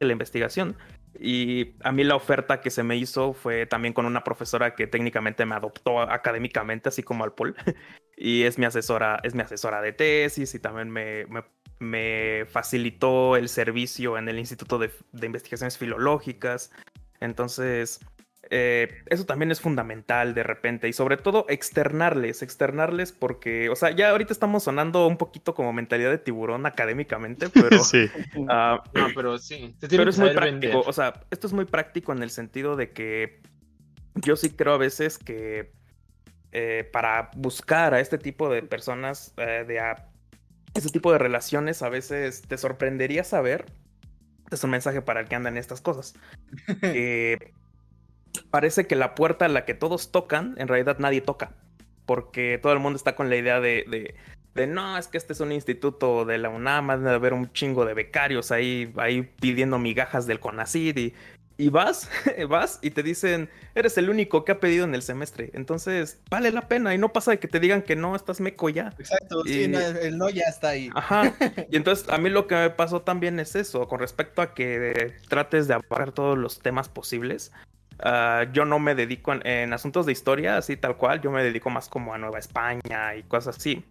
y 0.00 0.04
la 0.04 0.12
investigación. 0.12 0.76
Y 1.18 1.74
a 1.84 1.92
mí 1.92 2.02
la 2.04 2.16
oferta 2.16 2.60
que 2.60 2.70
se 2.70 2.82
me 2.82 2.96
hizo 2.96 3.32
fue 3.34 3.66
también 3.66 3.94
con 3.94 4.04
una 4.04 4.24
profesora 4.24 4.74
que 4.74 4.86
técnicamente 4.88 5.46
me 5.46 5.54
adoptó 5.54 6.00
académicamente, 6.00 6.88
así 6.88 7.02
como 7.02 7.24
al 7.24 7.32
Paul. 7.32 7.54
y 8.16 8.42
es 8.42 8.58
mi 8.58 8.66
asesora, 8.66 9.20
es 9.22 9.34
mi 9.34 9.42
asesora 9.42 9.80
de 9.80 9.92
tesis 9.92 10.54
y 10.54 10.58
también 10.58 10.90
me, 10.90 11.26
me- 11.26 11.44
me 11.80 12.46
facilitó 12.48 13.36
el 13.36 13.48
servicio 13.48 14.16
en 14.18 14.28
el 14.28 14.38
Instituto 14.38 14.78
de, 14.78 14.90
de 15.12 15.26
Investigaciones 15.26 15.78
Filológicas. 15.78 16.70
Entonces, 17.20 18.00
eh, 18.50 19.02
eso 19.06 19.24
también 19.24 19.50
es 19.50 19.60
fundamental 19.60 20.34
de 20.34 20.42
repente 20.42 20.88
y 20.88 20.92
sobre 20.92 21.16
todo 21.16 21.46
externarles, 21.48 22.42
externarles 22.42 23.12
porque, 23.12 23.68
o 23.68 23.76
sea, 23.76 23.90
ya 23.90 24.10
ahorita 24.10 24.32
estamos 24.32 24.64
sonando 24.64 25.06
un 25.06 25.16
poquito 25.16 25.54
como 25.54 25.72
mentalidad 25.72 26.10
de 26.10 26.18
tiburón 26.18 26.66
académicamente, 26.66 27.48
pero... 27.54 27.82
Sí. 27.82 28.10
ah, 28.48 28.82
no, 28.94 29.08
pero 29.14 29.38
sí. 29.38 29.74
Pero 29.80 30.04
que 30.04 30.10
es 30.10 30.18
muy 30.18 30.30
práctico, 30.30 30.60
vender. 30.60 30.82
o 30.86 30.92
sea, 30.92 31.20
esto 31.30 31.46
es 31.46 31.52
muy 31.52 31.64
práctico 31.64 32.12
en 32.12 32.22
el 32.22 32.30
sentido 32.30 32.76
de 32.76 32.90
que 32.90 33.40
yo 34.14 34.36
sí 34.36 34.50
creo 34.50 34.74
a 34.74 34.78
veces 34.78 35.18
que 35.18 35.72
eh, 36.52 36.88
para 36.92 37.30
buscar 37.36 37.94
a 37.94 38.00
este 38.00 38.16
tipo 38.16 38.48
de 38.48 38.62
personas, 38.62 39.34
eh, 39.38 39.64
de 39.66 39.80
a 39.80 40.08
este 40.74 40.90
tipo 40.90 41.12
de 41.12 41.18
relaciones, 41.18 41.82
a 41.82 41.88
veces 41.88 42.42
te 42.42 42.58
sorprendería 42.58 43.24
saber, 43.24 43.66
es 44.50 44.62
un 44.62 44.70
mensaje 44.70 45.02
para 45.02 45.20
el 45.20 45.28
que 45.28 45.34
andan 45.34 45.56
estas 45.56 45.80
cosas, 45.80 46.14
que 46.80 47.54
parece 48.54 48.86
que 48.86 48.94
la 48.94 49.16
puerta 49.16 49.46
a 49.46 49.48
la 49.48 49.64
que 49.64 49.74
todos 49.74 50.12
tocan, 50.12 50.54
en 50.58 50.68
realidad 50.68 51.00
nadie 51.00 51.20
toca, 51.20 51.50
porque 52.06 52.60
todo 52.62 52.72
el 52.72 52.78
mundo 52.78 52.96
está 52.96 53.16
con 53.16 53.28
la 53.28 53.34
idea 53.34 53.58
de, 53.58 53.84
de, 53.90 54.14
de 54.54 54.66
no, 54.68 54.96
es 54.96 55.08
que 55.08 55.18
este 55.18 55.32
es 55.32 55.40
un 55.40 55.50
instituto 55.50 56.24
de 56.24 56.38
la 56.38 56.50
UNAM, 56.50 56.88
ha 56.90 56.96
de 56.96 57.10
haber 57.10 57.32
un 57.32 57.52
chingo 57.52 57.84
de 57.84 57.94
becarios 57.94 58.52
ahí, 58.52 58.92
ahí 58.96 59.22
pidiendo 59.22 59.80
migajas 59.80 60.28
del 60.28 60.38
CONACID 60.38 60.96
y 60.98 61.14
y 61.56 61.68
vas, 61.68 62.10
vas 62.48 62.78
y 62.82 62.90
te 62.90 63.02
dicen, 63.02 63.48
eres 63.74 63.96
el 63.98 64.10
único 64.10 64.44
que 64.44 64.52
ha 64.52 64.60
pedido 64.60 64.84
en 64.84 64.94
el 64.94 65.02
semestre. 65.02 65.50
Entonces, 65.54 66.20
vale 66.30 66.50
la 66.50 66.68
pena 66.68 66.94
y 66.94 66.98
no 66.98 67.12
pasa 67.12 67.32
de 67.32 67.38
que 67.38 67.48
te 67.48 67.60
digan 67.60 67.82
que 67.82 67.96
no, 67.96 68.16
estás 68.16 68.40
meco 68.40 68.68
ya. 68.68 68.92
Exacto, 68.98 69.42
sí, 69.44 69.64
el 69.64 70.18
no 70.18 70.30
ya 70.30 70.44
está 70.44 70.70
ahí. 70.70 70.90
Ajá. 70.94 71.34
Y 71.70 71.76
entonces, 71.76 72.08
a 72.08 72.18
mí 72.18 72.30
lo 72.30 72.46
que 72.46 72.54
me 72.54 72.70
pasó 72.70 73.02
también 73.02 73.40
es 73.40 73.54
eso, 73.54 73.88
con 73.88 73.98
respecto 73.98 74.42
a 74.42 74.54
que 74.54 75.14
trates 75.28 75.68
de 75.68 75.74
abarcar 75.74 76.12
todos 76.12 76.36
los 76.38 76.60
temas 76.60 76.88
posibles. 76.88 77.52
Ah, 78.00 78.44
yo 78.52 78.64
no 78.64 78.78
me 78.78 78.94
dedico 78.94 79.32
en, 79.32 79.72
asuntos 79.72 80.06
de 80.06 80.12
historia, 80.12 80.56
así 80.56 80.76
tal 80.76 80.96
cual, 80.96 81.20
yo 81.20 81.30
me 81.30 81.42
dedico 81.42 81.70
más 81.70 81.88
como 81.88 82.14
a 82.14 82.18
Nueva 82.18 82.38
España 82.38 83.14
y 83.16 83.22
cosas 83.24 83.56
así 83.56 83.84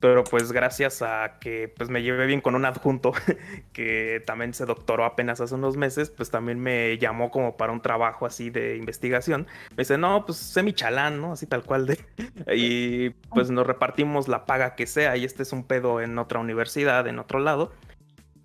pero 0.00 0.24
pues 0.24 0.50
gracias 0.50 1.02
a 1.02 1.38
que 1.40 1.68
pues 1.68 1.90
me 1.90 2.02
llevé 2.02 2.26
bien 2.26 2.40
con 2.40 2.54
un 2.54 2.64
adjunto 2.64 3.12
que 3.74 4.22
también 4.26 4.54
se 4.54 4.64
doctoró 4.64 5.04
apenas 5.04 5.42
hace 5.42 5.54
unos 5.54 5.76
meses, 5.76 6.10
pues 6.10 6.30
también 6.30 6.58
me 6.58 6.96
llamó 6.96 7.30
como 7.30 7.58
para 7.58 7.72
un 7.72 7.82
trabajo 7.82 8.24
así 8.24 8.48
de 8.48 8.76
investigación. 8.78 9.46
Me 9.72 9.82
dice, 9.82 9.98
no, 9.98 10.24
pues 10.24 10.38
sé 10.38 10.62
mi 10.62 10.72
chalán, 10.72 11.20
¿no? 11.20 11.32
Así 11.32 11.46
tal 11.46 11.64
cual 11.64 11.86
de... 11.86 11.98
y 12.56 13.10
pues 13.28 13.50
nos 13.50 13.66
repartimos 13.66 14.26
la 14.26 14.46
paga 14.46 14.74
que 14.74 14.86
sea 14.86 15.18
y 15.18 15.24
este 15.26 15.42
es 15.42 15.52
un 15.52 15.64
pedo 15.64 16.00
en 16.00 16.18
otra 16.18 16.40
universidad, 16.40 17.06
en 17.06 17.18
otro 17.18 17.38
lado. 17.38 17.72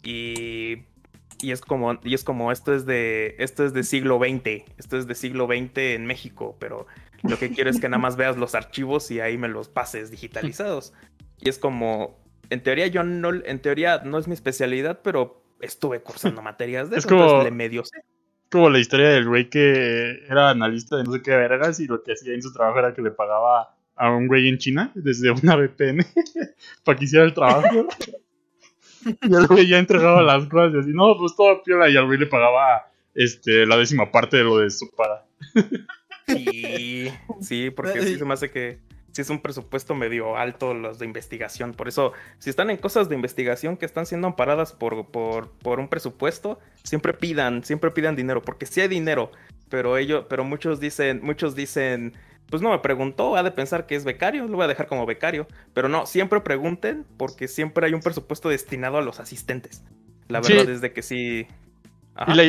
Y 0.04 0.84
y 1.42 1.52
es 1.52 1.62
como 1.62 2.00
y 2.04 2.14
es 2.14 2.24
como 2.24 2.52
esto 2.52 2.74
es 2.74 2.86
de 2.86 3.36
esto 3.40 3.66
es 3.66 3.74
de 3.74 3.84
siglo 3.84 4.20
XX 4.20 4.64
esto 4.78 4.98
es 4.98 5.08
de 5.08 5.16
siglo 5.16 5.48
XX 5.48 5.78
en 5.78 6.06
México 6.06 6.56
pero 6.60 6.88
lo 7.24 7.40
que 7.40 7.50
quiero 7.50 7.70
es 7.70 7.80
que 7.80 7.90
nada 7.90 8.02
más 8.02 8.18
veas 8.18 8.38
los 8.38 8.56
archivos 8.56 9.10
y 9.12 9.20
ahí 9.20 9.38
me 9.38 9.48
los 9.48 9.68
pases 9.68 10.12
digitalizados 10.12 10.94
y 11.40 11.50
es 11.50 11.60
como, 11.60 12.18
en 12.50 12.62
teoría 12.62 12.88
yo 12.88 13.04
no, 13.04 13.32
en 13.34 13.60
teoría 13.60 14.02
no 14.04 14.18
es 14.18 14.28
mi 14.28 14.34
especialidad, 14.34 15.02
pero 15.04 15.44
estuve 15.60 16.02
cursando 16.02 16.42
materias 16.42 16.90
de 16.90 16.98
es 16.98 17.06
eso, 17.06 17.16
como, 17.16 17.44
le 17.44 17.52
medio 17.52 17.84
sé. 17.84 18.04
Como 18.52 18.70
la 18.70 18.80
historia 18.80 19.10
del 19.10 19.28
güey 19.28 19.50
que 19.50 20.24
era 20.30 20.50
analista 20.50 20.98
de 20.98 21.04
no 21.04 21.12
sé 21.12 21.22
qué 21.22 21.32
vergas 21.32 21.80
y 21.80 21.88
lo 21.88 22.04
que 22.04 22.14
hacía 22.14 22.34
en 22.34 22.42
su 22.42 22.54
trabajo 22.54 22.80
era 22.80 22.94
que 22.94 23.02
le 23.02 23.12
pagaba 23.12 23.76
a 23.96 24.12
un 24.12 24.28
güey 24.28 24.48
en 24.48 24.58
China 24.58 24.92
desde 24.94 25.32
una 25.32 25.56
VPN 25.56 26.06
para 26.84 26.98
que 26.98 27.06
hiciera 27.06 27.26
el 27.26 27.34
trabajo. 27.34 27.88
y 29.22 29.36
el 29.36 29.48
güey 29.48 29.68
ya 29.68 29.80
entregaba 29.80 30.22
las 30.22 30.48
cosas 30.48 30.74
y 30.76 30.80
así, 30.80 30.92
no, 30.94 31.16
pues 31.18 31.36
todo 31.36 31.62
piola 31.64 31.90
y 31.90 31.98
al 31.98 32.06
güey 32.06 32.20
le 32.20 32.26
pagaba 32.26 32.92
este, 33.14 33.66
la 33.66 33.78
décima 33.78 34.12
parte 34.12 34.38
de 34.38 34.44
lo 34.44 34.58
de 34.58 34.70
su 34.70 34.90
paga. 34.92 35.26
sí, 36.28 37.12
sí, 37.42 37.70
porque 37.70 38.02
sí 38.02 38.18
se 38.18 38.26
me 38.26 38.34
hace 38.34 38.52
que 38.52 38.80
si 39.16 39.22
es 39.22 39.30
un 39.30 39.40
presupuesto 39.40 39.96
medio 39.96 40.36
alto 40.36 40.74
los 40.74 41.00
de 41.00 41.06
investigación. 41.06 41.74
Por 41.74 41.88
eso, 41.88 42.12
si 42.38 42.50
están 42.50 42.70
en 42.70 42.76
cosas 42.76 43.08
de 43.08 43.16
investigación 43.16 43.78
que 43.78 43.86
están 43.86 44.06
siendo 44.06 44.28
amparadas 44.28 44.74
por, 44.74 45.10
por, 45.10 45.52
por 45.52 45.80
un 45.80 45.88
presupuesto, 45.88 46.60
siempre 46.84 47.14
pidan, 47.14 47.64
siempre 47.64 47.92
pidan 47.92 48.18
dinero, 48.18 48.42
porque 48.42 48.66
sí 48.66 48.82
hay 48.82 48.90
dinero, 48.90 49.32
pero 49.70 49.96
ellos, 49.96 50.26
pero 50.28 50.44
muchos 50.44 50.82
dicen, 50.82 51.22
muchos 51.24 51.56
dicen, 51.56 52.14
pues 52.50 52.62
no 52.62 52.72
me 52.72 52.80
preguntó, 52.80 53.36
ha 53.36 53.44
de 53.44 53.52
pensar 53.52 53.86
que 53.86 53.96
es 53.96 54.04
becario, 54.04 54.48
lo 54.48 54.58
voy 54.58 54.66
a 54.66 54.68
dejar 54.68 54.88
como 54.88 55.06
becario. 55.06 55.48
Pero 55.74 55.90
no, 55.90 56.06
siempre 56.06 56.42
pregunten, 56.42 57.06
porque 57.18 57.48
siempre 57.48 57.88
hay 57.88 57.94
un 57.94 58.02
presupuesto 58.02 58.50
destinado 58.50 58.98
a 58.98 59.02
los 59.02 59.20
asistentes. 59.20 59.84
La 60.28 60.42
verdad 60.42 60.70
es 60.70 60.82
de 60.82 60.92
que 60.92 61.02
sí, 61.02 61.48
y 62.28 62.34
la, 62.34 62.46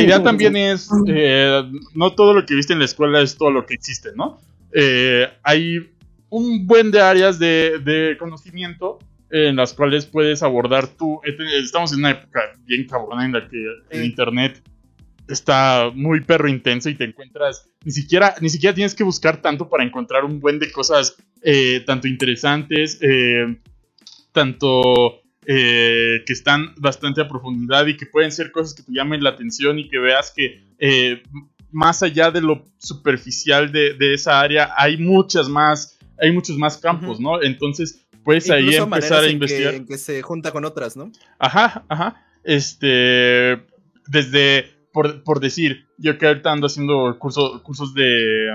idea, 0.00 0.22
también 0.22 0.56
es, 0.56 0.88
eh, 1.06 1.62
no 1.94 2.14
todo 2.14 2.32
lo 2.32 2.46
que 2.46 2.54
viste 2.54 2.72
en 2.72 2.78
la 2.78 2.86
escuela 2.86 3.20
es 3.20 3.36
todo 3.36 3.50
lo 3.50 3.66
que 3.66 3.74
existe, 3.74 4.08
¿no? 4.16 4.40
Eh, 4.72 5.28
hay 5.42 5.90
un 6.30 6.66
buen 6.66 6.90
de 6.90 7.02
áreas 7.02 7.38
de, 7.38 8.16
conocimiento 8.18 8.98
en 9.30 9.56
las 9.56 9.74
cuales 9.74 10.06
puedes 10.06 10.42
abordar 10.42 10.86
tú. 10.86 11.20
Estamos 11.62 11.92
en 11.92 11.98
una 11.98 12.12
época 12.12 12.40
bien 12.64 12.86
cabrona 12.86 13.26
en 13.26 13.32
la 13.32 13.46
que 13.46 13.62
el 13.90 14.04
internet 14.06 14.62
está 15.28 15.90
muy 15.94 16.22
perro 16.22 16.48
intenso 16.48 16.88
y 16.88 16.94
te 16.94 17.04
encuentras, 17.04 17.68
ni 17.84 17.92
siquiera, 17.92 18.34
ni 18.40 18.48
siquiera 18.48 18.74
tienes 18.74 18.94
que 18.94 19.04
buscar 19.04 19.40
tanto 19.42 19.68
para 19.68 19.84
encontrar 19.84 20.24
un 20.24 20.40
buen 20.40 20.58
de 20.58 20.70
cosas 20.72 21.16
eh, 21.42 21.82
tanto 21.86 22.08
interesantes, 22.08 23.00
tanto 24.32 25.22
eh, 25.50 26.24
que 26.26 26.34
están 26.34 26.74
bastante 26.76 27.22
a 27.22 27.26
profundidad 27.26 27.86
y 27.86 27.96
que 27.96 28.04
pueden 28.04 28.30
ser 28.30 28.52
cosas 28.52 28.74
que 28.74 28.82
te 28.82 28.92
llamen 28.92 29.22
la 29.22 29.30
atención 29.30 29.78
y 29.78 29.88
que 29.88 29.98
veas 29.98 30.30
que 30.30 30.62
eh, 30.78 31.22
más 31.72 32.02
allá 32.02 32.30
de 32.30 32.42
lo 32.42 32.66
superficial 32.76 33.72
de, 33.72 33.96
esa 34.12 34.40
área 34.40 34.74
hay 34.76 34.98
muchas 34.98 35.48
más, 35.48 35.98
hay 36.18 36.32
muchos 36.32 36.58
más 36.58 36.76
campos, 36.76 37.18
¿no? 37.18 37.40
Entonces 37.42 38.06
puedes 38.24 38.50
ahí 38.50 38.74
empezar 38.74 39.24
a 39.24 39.28
investigar. 39.28 39.72
Que, 39.72 39.86
que 39.86 39.96
se 39.96 40.20
junta 40.20 40.52
con 40.52 40.66
otras, 40.66 40.98
¿no? 40.98 41.10
Ajá, 41.38 41.82
ajá. 41.88 42.26
Este, 42.44 43.58
desde, 44.06 44.70
por, 44.92 45.40
decir, 45.40 45.86
yo 45.98 46.18
que 46.18 46.26
ahorita 46.26 46.52
ando 46.52 46.66
haciendo 46.66 47.18
cursos 47.18 47.94
de, 47.94 48.48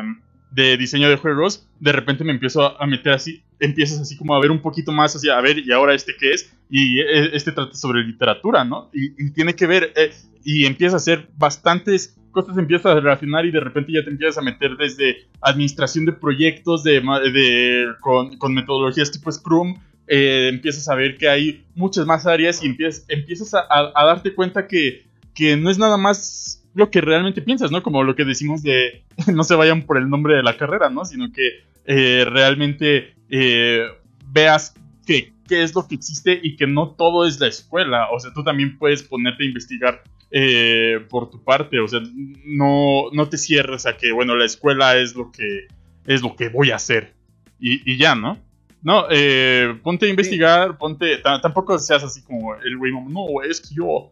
de 0.53 0.77
diseño 0.77 1.09
de 1.09 1.17
juegos, 1.17 1.67
de 1.79 1.91
repente 1.91 2.23
me 2.23 2.31
empiezo 2.31 2.79
a 2.79 2.85
meter 2.85 3.13
así, 3.13 3.43
empiezas 3.59 3.99
así 3.99 4.15
como 4.15 4.35
a 4.35 4.39
ver 4.39 4.51
un 4.51 4.61
poquito 4.61 4.91
más 4.91 5.15
así, 5.15 5.29
a 5.29 5.41
ver, 5.41 5.57
¿y 5.57 5.71
ahora 5.71 5.95
este 5.95 6.13
qué 6.19 6.31
es? 6.31 6.53
Y 6.69 6.99
e, 6.99 7.35
este 7.35 7.51
trata 7.51 7.73
sobre 7.73 8.03
literatura, 8.03 8.63
¿no? 8.63 8.89
Y, 8.93 9.31
tiene 9.31 9.55
que 9.55 9.65
ver, 9.65 9.93
eh, 9.95 10.11
y 10.43 10.65
empieza 10.65 10.95
a 10.95 10.97
hacer 10.97 11.27
bastantes 11.37 12.15
cosas, 12.31 12.57
empiezas 12.57 12.87
a 12.87 12.99
relacionar 12.99 13.45
y 13.45 13.51
de 13.51 13.59
repente 13.59 13.93
ya 13.93 14.03
te 14.03 14.11
empiezas 14.11 14.37
a 14.37 14.41
meter 14.41 14.75
desde 14.77 15.27
administración 15.41 16.05
de 16.05 16.13
proyectos, 16.13 16.83
de, 16.83 16.99
de 17.01 17.87
con, 17.99 18.53
metodologías 18.53 19.11
tipo 19.11 19.31
Scrum, 19.31 19.79
eh, 20.07 20.49
empiezas 20.51 20.87
a 20.89 20.95
ver 20.95 21.17
que 21.17 21.29
hay 21.29 21.65
muchas 21.73 22.05
más 22.05 22.27
áreas 22.27 22.63
y 22.63 22.67
empiezas, 22.67 23.05
empiezas 23.07 23.53
a 23.53 24.05
darte 24.05 24.35
cuenta 24.35 24.67
que, 24.67 25.05
que 25.33 25.57
no 25.57 25.69
es 25.69 25.77
nada 25.77 25.97
más 25.97 26.63
lo 26.73 26.89
que 26.89 27.01
realmente 27.01 27.41
piensas, 27.41 27.71
¿no? 27.71 27.83
Como 27.83 28.03
lo 28.03 28.15
que 28.15 28.25
decimos 28.25 28.63
de 28.63 29.03
no 29.33 29.43
se 29.43 29.55
vayan 29.55 29.83
por 29.83 29.97
el 29.97 30.09
nombre 30.09 30.35
de 30.35 30.43
la 30.43 30.57
carrera, 30.57 30.89
¿no? 30.89 31.05
Sino 31.05 31.31
que 31.31 31.63
eh, 31.85 32.25
realmente 32.27 33.15
eh, 33.29 33.87
veas 34.27 34.73
qué 35.05 35.31
es 35.49 35.75
lo 35.75 35.87
que 35.87 35.95
existe 35.95 36.39
y 36.41 36.55
que 36.55 36.65
no 36.65 36.91
todo 36.91 37.27
es 37.27 37.39
la 37.39 37.47
escuela. 37.47 38.09
O 38.11 38.19
sea, 38.19 38.33
tú 38.33 38.43
también 38.43 38.77
puedes 38.77 39.03
ponerte 39.03 39.43
a 39.43 39.47
investigar 39.47 40.03
eh, 40.31 41.05
por 41.09 41.29
tu 41.29 41.43
parte. 41.43 41.79
O 41.79 41.87
sea, 41.87 41.99
no, 42.45 43.11
no 43.11 43.29
te 43.29 43.37
cierres 43.37 43.85
a 43.85 43.97
que, 43.97 44.11
bueno, 44.11 44.35
la 44.35 44.45
escuela 44.45 44.97
es 44.97 45.15
lo 45.15 45.31
que, 45.31 45.67
es 46.07 46.21
lo 46.23 46.35
que 46.35 46.49
voy 46.49 46.71
a 46.71 46.77
hacer. 46.77 47.13
Y, 47.59 47.97
ya, 47.97 48.15
¿no? 48.15 48.39
No, 48.81 49.05
ponte 49.83 50.07
a 50.07 50.09
investigar, 50.09 50.77
ponte. 50.77 51.17
Tampoco 51.19 51.77
seas 51.77 52.03
así 52.03 52.23
como 52.23 52.55
el 52.55 52.77
güey, 52.77 52.91
no, 52.91 53.41
es 53.41 53.61
que 53.61 53.75
yo 53.75 54.11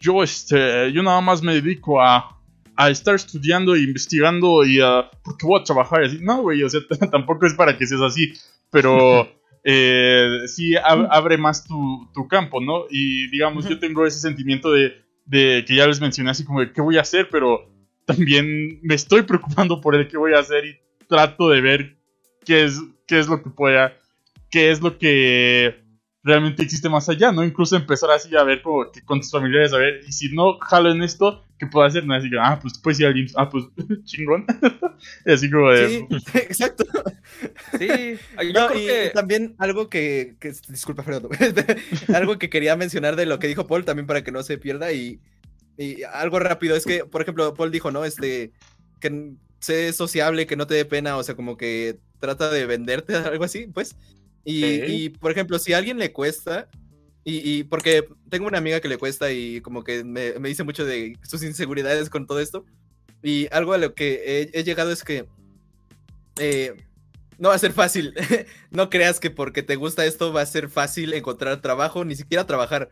yo, 0.00 0.22
este, 0.22 0.92
yo 0.92 1.02
nada 1.02 1.20
más 1.20 1.42
me 1.42 1.54
dedico 1.54 2.00
a, 2.00 2.40
a 2.76 2.90
estar 2.90 3.14
estudiando 3.14 3.74
e 3.74 3.80
investigando 3.80 4.64
y 4.64 4.80
a, 4.80 5.10
porque 5.22 5.46
voy 5.46 5.60
a 5.60 5.64
trabajar 5.64 6.04
así. 6.04 6.18
No, 6.20 6.42
güey, 6.42 6.62
o 6.62 6.68
sea, 6.68 6.80
tampoco 7.10 7.46
es 7.46 7.54
para 7.54 7.76
que 7.76 7.86
seas 7.86 8.00
así, 8.02 8.32
pero 8.70 9.28
eh, 9.64 10.40
sí 10.46 10.74
abre 10.76 11.38
más 11.38 11.64
tu, 11.64 12.08
tu, 12.12 12.26
campo, 12.28 12.60
¿no? 12.60 12.84
Y 12.90 13.28
digamos, 13.30 13.68
yo 13.68 13.78
tengo 13.78 14.06
ese 14.06 14.20
sentimiento 14.20 14.70
de, 14.70 14.94
de, 15.26 15.64
que 15.66 15.76
ya 15.76 15.86
les 15.86 16.00
mencioné 16.00 16.30
así 16.30 16.44
como 16.44 16.60
de 16.60 16.72
qué 16.72 16.80
voy 16.80 16.98
a 16.98 17.02
hacer, 17.02 17.28
pero 17.30 17.70
también 18.04 18.80
me 18.82 18.94
estoy 18.94 19.22
preocupando 19.22 19.80
por 19.80 19.94
el 19.94 20.08
qué 20.08 20.18
voy 20.18 20.34
a 20.34 20.40
hacer 20.40 20.64
y 20.66 20.78
trato 21.08 21.48
de 21.48 21.60
ver 21.60 21.96
qué 22.44 22.64
es, 22.64 22.80
qué 23.06 23.18
es 23.18 23.28
lo 23.28 23.42
que 23.42 23.50
pueda, 23.50 23.96
qué 24.50 24.70
es 24.70 24.80
lo 24.80 24.98
que 24.98 25.83
realmente 26.24 26.62
existe 26.62 26.88
más 26.88 27.06
allá, 27.10 27.30
¿no? 27.30 27.44
Incluso 27.44 27.76
empezar 27.76 28.10
así 28.10 28.34
a 28.34 28.42
ver 28.42 28.62
como 28.62 28.90
que 28.90 29.02
con 29.02 29.20
tus 29.20 29.30
familiares, 29.30 29.74
a 29.74 29.78
ver, 29.78 30.00
y 30.08 30.12
si 30.12 30.34
no 30.34 30.58
jalo 30.58 30.90
en 30.90 31.02
esto, 31.02 31.44
¿qué 31.58 31.66
puedo 31.66 31.86
hacer? 31.86 32.06
No, 32.06 32.14
así 32.14 32.30
que, 32.30 32.38
ah, 32.40 32.58
pues 32.60 32.78
puedes 32.78 32.98
ir 32.98 33.06
al 33.06 33.26
ah, 33.36 33.50
pues 33.50 33.66
chingón. 34.04 34.46
y 35.26 35.32
así 35.32 35.50
como 35.50 35.70
de... 35.70 35.88
Sí, 35.88 36.06
exacto. 36.38 36.84
Sí, 37.78 37.88
yo 38.52 38.68
creo 38.68 38.74
y 38.74 38.86
que... 38.86 39.10
también 39.12 39.54
algo 39.58 39.90
que, 39.90 40.36
que 40.40 40.54
disculpa, 40.68 41.02
Fernando, 41.02 41.28
algo 42.14 42.38
que 42.38 42.48
quería 42.48 42.74
mencionar 42.74 43.16
de 43.16 43.26
lo 43.26 43.38
que 43.38 43.46
dijo 43.46 43.66
Paul, 43.66 43.84
también 43.84 44.06
para 44.06 44.24
que 44.24 44.32
no 44.32 44.42
se 44.42 44.56
pierda, 44.56 44.92
y, 44.92 45.20
y 45.76 46.04
algo 46.04 46.38
rápido, 46.38 46.74
es 46.74 46.86
que, 46.86 47.04
por 47.04 47.20
ejemplo, 47.20 47.52
Paul 47.52 47.70
dijo, 47.70 47.90
¿no? 47.90 48.06
Este, 48.06 48.50
que 49.00 49.34
sé 49.60 49.92
sociable, 49.92 50.46
que 50.46 50.56
no 50.56 50.66
te 50.66 50.74
dé 50.74 50.86
pena, 50.86 51.18
o 51.18 51.22
sea, 51.22 51.34
como 51.34 51.58
que 51.58 51.98
trata 52.18 52.48
de 52.48 52.64
venderte, 52.64 53.14
algo 53.14 53.44
así, 53.44 53.66
pues. 53.66 53.94
Y, 54.44 55.08
por 55.10 55.30
ejemplo, 55.30 55.58
si 55.58 55.72
a 55.72 55.78
alguien 55.78 55.98
le 55.98 56.12
cuesta, 56.12 56.68
y, 57.24 57.64
porque 57.64 58.06
tengo 58.28 58.46
una 58.46 58.58
amiga 58.58 58.80
que 58.80 58.88
le 58.88 58.98
cuesta 58.98 59.32
y 59.32 59.62
como 59.62 59.82
que 59.82 60.04
me, 60.04 60.32
dice 60.40 60.64
mucho 60.64 60.84
de 60.84 61.16
sus 61.22 61.42
inseguridades 61.42 62.10
con 62.10 62.26
todo 62.26 62.40
esto, 62.40 62.64
Y 63.22 63.48
algo 63.52 63.72
a 63.72 63.78
lo 63.78 63.94
que 63.94 64.50
he, 64.52 64.60
he 64.60 64.64
llegado 64.64 64.92
es 64.92 65.02
que 65.02 65.26
eh, 66.38 66.74
no 67.38 67.48
va 67.48 67.54
a 67.54 67.58
ser 67.58 67.72
fácil. 67.72 68.14
no 68.70 68.90
creas 68.90 69.20
que 69.20 69.30
porque 69.30 69.62
te 69.62 69.76
gusta 69.76 70.04
esto 70.04 70.32
va 70.32 70.42
a 70.42 70.46
ser 70.46 70.68
fácil 70.68 71.14
encontrar 71.14 71.60
trabajo, 71.60 72.04
ni 72.04 72.16
siquiera 72.16 72.46
trabajar. 72.46 72.90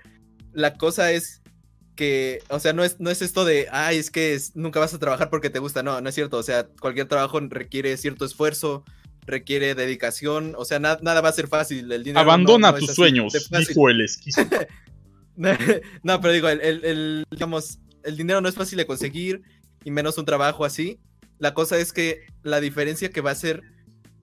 La 0.52 0.74
cosa 0.74 1.12
es 1.12 1.42
que, 1.96 2.42
o 2.48 2.58
sea, 2.58 2.72
no 2.72 2.84
es, 2.84 3.00
no 3.00 3.10
es 3.10 3.22
esto 3.22 3.44
de, 3.44 3.68
ay, 3.70 3.98
es 3.98 4.10
que 4.10 4.34
es- 4.34 4.56
nunca 4.56 4.80
vas 4.80 4.94
a 4.94 4.98
trabajar 4.98 5.30
porque 5.30 5.50
te 5.50 5.58
gusta. 5.58 5.82
No, 5.82 6.00
no 6.00 6.08
es 6.08 6.14
cierto. 6.14 6.38
O 6.38 6.42
sea, 6.42 6.66
cualquier 6.80 7.06
trabajo 7.08 7.38
requiere 7.40 7.96
cierto 7.96 8.24
esfuerzo, 8.24 8.84
requiere 9.26 9.74
dedicación. 9.74 10.54
O 10.56 10.64
sea, 10.64 10.78
na- 10.78 10.98
nada 11.02 11.20
va 11.20 11.28
a 11.28 11.32
ser 11.32 11.48
fácil. 11.48 11.90
El 11.92 12.02
dinero 12.04 12.20
Abandona 12.20 12.72
no 12.72 12.78
tus 12.78 12.90
así 12.90 12.96
sueños, 12.96 13.32
dijo 13.50 13.88
el 13.88 14.00
esquizo. 14.02 14.42
no, 15.36 16.20
pero 16.20 16.32
digo, 16.32 16.48
el, 16.48 16.60
el- 16.60 16.84
el, 16.84 17.24
digamos, 17.30 17.78
el 18.04 18.16
dinero 18.16 18.40
no 18.40 18.48
es 18.48 18.54
fácil 18.54 18.76
de 18.78 18.86
conseguir 18.86 19.42
y 19.84 19.90
menos 19.90 20.18
un 20.18 20.24
trabajo 20.24 20.64
así. 20.64 20.98
La 21.38 21.54
cosa 21.54 21.78
es 21.78 21.92
que 21.92 22.26
la 22.42 22.60
diferencia 22.60 23.10
que 23.10 23.20
va 23.20 23.30
a 23.30 23.34
ser 23.34 23.62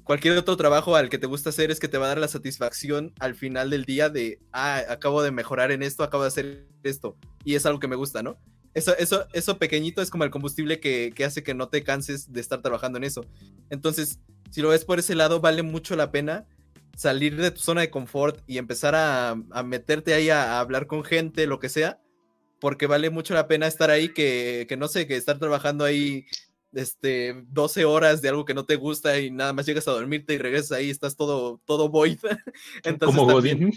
cualquier 0.04 0.38
otro 0.38 0.58
trabajo 0.58 0.96
al 0.96 1.10
que 1.10 1.18
te 1.18 1.28
gusta 1.28 1.50
hacer 1.50 1.70
es 1.72 1.80
que 1.80 1.88
te 1.88 1.98
va 1.98 2.06
a 2.06 2.10
dar 2.10 2.18
la 2.20 2.28
satisfacción 2.28 3.14
al 3.20 3.36
final 3.36 3.70
del 3.70 3.86
día 3.86 4.10
de, 4.10 4.40
ah, 4.54 4.82
acabo 4.90 5.22
de 5.22 5.32
mejorar 5.32 5.72
en 5.72 5.84
esto, 5.84 6.04
acabo 6.04 6.24
de 6.24 6.30
hacer 6.30 6.68
esto 6.84 7.18
y 7.44 7.56
es 7.56 7.66
algo 7.66 7.80
que 7.80 7.88
me 7.88 7.96
gusta, 7.96 8.24
¿no? 8.24 8.38
Eso, 8.74 8.96
eso, 8.98 9.28
eso 9.34 9.58
pequeñito 9.58 10.02
es 10.02 10.10
como 10.10 10.24
el 10.24 10.30
combustible 10.32 10.80
que, 10.80 11.12
que 11.16 11.26
hace 11.26 11.44
que 11.44 11.54
no 11.56 11.70
te 11.70 11.84
canses 11.84 12.32
de 12.32 12.40
estar 12.40 12.62
trabajando 12.62 12.98
en 12.98 13.04
eso. 13.04 13.26
Entonces, 13.70 14.20
si 14.50 14.62
lo 14.62 14.70
ves 14.70 14.86
por 14.86 15.00
ese 15.00 15.16
lado, 15.16 15.40
vale 15.40 15.64
mucho 15.64 15.96
la 15.96 16.12
pena 16.12 16.48
salir 16.96 17.36
de 17.38 17.52
tu 17.52 17.60
zona 17.62 17.82
de 17.82 17.90
confort 17.90 18.42
y 18.48 18.58
empezar 18.58 18.94
a, 18.96 19.30
a 19.52 19.64
meterte 19.64 20.14
ahí 20.14 20.30
a, 20.30 20.54
a 20.56 20.60
hablar 20.60 20.86
con 20.88 21.04
gente, 21.04 21.48
lo 21.48 21.60
que 21.60 21.70
sea, 21.70 22.02
porque 22.60 22.88
vale 22.88 23.10
mucho 23.10 23.34
la 23.34 23.48
pena 23.48 23.68
estar 23.68 23.90
ahí 23.90 24.10
que, 24.14 24.66
que 24.68 24.76
no 24.76 24.88
sé, 24.90 25.08
que 25.08 25.16
estar 25.16 25.40
trabajando 25.40 25.86
ahí 25.86 26.26
este 26.74 27.44
12 27.48 27.86
horas 27.86 28.22
de 28.22 28.30
algo 28.30 28.46
que 28.46 28.54
no 28.54 28.66
te 28.66 28.76
gusta 28.76 29.18
y 29.20 29.32
nada 29.32 29.54
más 29.54 29.66
llegas 29.66 29.88
a 29.88 29.92
dormirte 29.92 30.34
y 30.34 30.38
regresas 30.38 30.74
ahí, 30.74 30.90
estás 30.90 31.16
todo, 31.16 31.62
todo 31.66 31.90
void. 31.90 32.20
Entonces, 32.84 33.16
Como 33.18 33.32
Godín. 33.32 33.74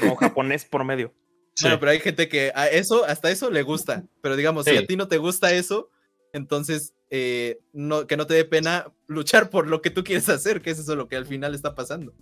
Como 0.00 0.16
japonés 0.16 0.64
por 0.66 0.84
medio. 0.84 1.14
bueno, 1.62 1.80
pero 1.80 1.90
hay 1.92 2.00
gente 2.00 2.28
que 2.28 2.52
a 2.54 2.68
eso, 2.68 3.04
hasta 3.04 3.30
eso 3.30 3.50
le 3.50 3.62
gusta. 3.62 4.04
Pero 4.22 4.36
digamos, 4.36 4.66
si 4.66 4.72
Sí. 4.72 4.76
a 4.76 4.86
ti 4.86 4.96
no 4.96 5.08
te 5.08 5.16
gusta 5.16 5.52
eso, 5.52 5.88
entonces 6.32 6.94
eh, 7.10 7.60
no, 7.72 8.06
que 8.06 8.16
no 8.16 8.26
te 8.26 8.34
dé 8.34 8.44
pena 8.44 8.86
luchar 9.08 9.50
por 9.50 9.66
lo 9.66 9.82
que 9.82 9.90
tú 9.90 10.04
quieres 10.04 10.28
hacer, 10.28 10.62
que 10.62 10.70
es 10.70 10.78
eso 10.78 10.94
lo 10.96 11.08
que 11.08 11.16
al 11.16 11.26
final 11.26 11.54
está 11.54 11.74
pasando. 11.74 12.14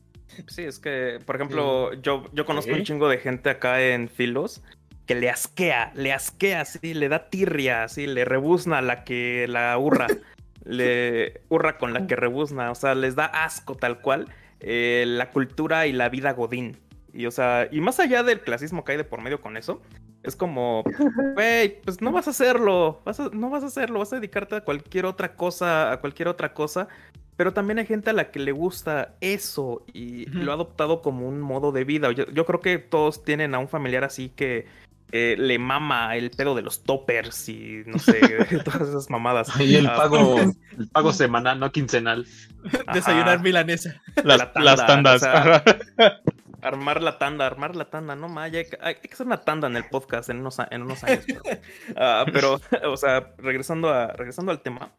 Sí, 0.46 0.62
es 0.62 0.78
que, 0.78 1.18
por 1.24 1.36
ejemplo, 1.36 1.92
yo, 1.94 2.24
yo 2.32 2.44
conozco 2.46 2.72
un 2.72 2.84
chingo 2.84 3.08
de 3.08 3.18
gente 3.18 3.50
acá 3.50 3.82
en 3.82 4.08
Filos 4.08 4.62
que 5.06 5.14
le 5.14 5.30
asquea, 5.30 5.90
le 5.94 6.12
asquea, 6.12 6.66
sí, 6.66 6.92
le 6.92 7.08
da 7.08 7.30
tirria, 7.30 7.88
sí, 7.88 8.06
le 8.06 8.26
rebuzna 8.26 8.82
la 8.82 9.04
que 9.04 9.46
la 9.48 9.76
hurra, 9.78 10.06
le 10.64 11.40
hurra 11.48 11.78
con 11.78 11.94
la 11.94 12.06
que 12.06 12.14
rebuzna, 12.14 12.70
o 12.70 12.74
sea, 12.74 12.94
les 12.94 13.14
da 13.14 13.24
asco 13.24 13.74
tal 13.74 14.02
cual 14.02 14.28
eh, 14.60 15.04
la 15.06 15.30
cultura 15.30 15.86
y 15.86 15.92
la 15.92 16.10
vida 16.10 16.32
godín. 16.32 16.76
Y, 17.14 17.24
o 17.24 17.30
sea, 17.30 17.68
y 17.72 17.80
más 17.80 18.00
allá 18.00 18.22
del 18.22 18.40
clasismo 18.40 18.84
que 18.84 18.92
hay 18.92 18.98
de 18.98 19.04
por 19.04 19.22
medio 19.22 19.40
con 19.40 19.56
eso, 19.56 19.80
es 20.22 20.36
como, 20.36 20.82
güey, 21.34 21.80
pues 21.82 22.00
no 22.00 22.12
vas 22.12 22.26
a 22.26 22.30
hacerlo, 22.30 23.00
vas 23.04 23.20
a- 23.20 23.30
no 23.32 23.50
vas 23.50 23.62
a 23.62 23.66
hacerlo, 23.66 23.98
vas 24.00 24.12
a 24.12 24.16
dedicarte 24.16 24.56
a 24.56 24.60
cualquier 24.62 25.06
otra 25.06 25.34
cosa, 25.34 25.92
a 25.92 26.00
cualquier 26.00 26.28
otra 26.28 26.52
cosa. 26.54 26.88
Pero 27.36 27.52
también 27.52 27.78
hay 27.78 27.86
gente 27.86 28.10
a 28.10 28.12
la 28.14 28.32
que 28.32 28.40
le 28.40 28.50
gusta 28.50 29.14
eso 29.20 29.84
y 29.92 30.26
lo 30.26 30.50
ha 30.50 30.54
adoptado 30.56 31.02
como 31.02 31.28
un 31.28 31.40
modo 31.40 31.70
de 31.70 31.84
vida. 31.84 32.10
Yo, 32.10 32.26
yo 32.32 32.44
creo 32.44 32.60
que 32.60 32.78
todos 32.78 33.22
tienen 33.22 33.54
a 33.54 33.60
un 33.60 33.68
familiar 33.68 34.02
así 34.02 34.28
que 34.30 34.66
eh, 35.12 35.36
le 35.38 35.56
mama 35.60 36.16
el 36.16 36.32
pedo 36.32 36.56
de 36.56 36.62
los 36.62 36.82
toppers 36.82 37.48
y 37.48 37.84
no 37.86 38.00
sé, 38.00 38.18
todas 38.64 38.88
esas 38.88 39.08
mamadas. 39.08 39.48
Y 39.60 39.76
el 39.76 39.86
Ah, 39.86 39.94
pago, 39.96 40.36
el 40.78 40.88
pago 40.88 41.12
semanal, 41.12 41.60
no 41.60 41.70
quincenal. 41.70 42.26
Ajá. 42.66 42.92
Desayunar 42.92 43.40
milanesa. 43.40 44.02
Las, 44.24 44.38
La 44.38 44.52
tanda, 44.52 44.70
las 44.72 44.86
tandas. 44.86 45.22
o 45.22 45.24
sea, 45.24 45.64
Armar 46.62 47.02
la 47.02 47.18
tanda, 47.18 47.46
armar 47.46 47.76
la 47.76 47.84
tanda, 47.90 48.16
no 48.16 48.28
ya 48.48 48.58
hay, 48.58 48.64
que- 48.64 48.78
hay 48.80 48.94
que 48.96 49.12
hacer 49.12 49.26
una 49.26 49.42
tanda 49.42 49.68
en 49.68 49.76
el 49.76 49.84
podcast 49.84 50.28
en 50.30 50.38
unos, 50.38 50.58
en 50.70 50.82
unos 50.82 51.04
años. 51.04 51.24
Pero, 51.26 51.40
ah, 51.96 52.26
pero, 52.32 52.60
o 52.92 52.96
sea, 52.96 53.32
regresando, 53.38 53.90
a, 53.90 54.08
regresando 54.08 54.50
al 54.52 54.60
tema, 54.60 54.92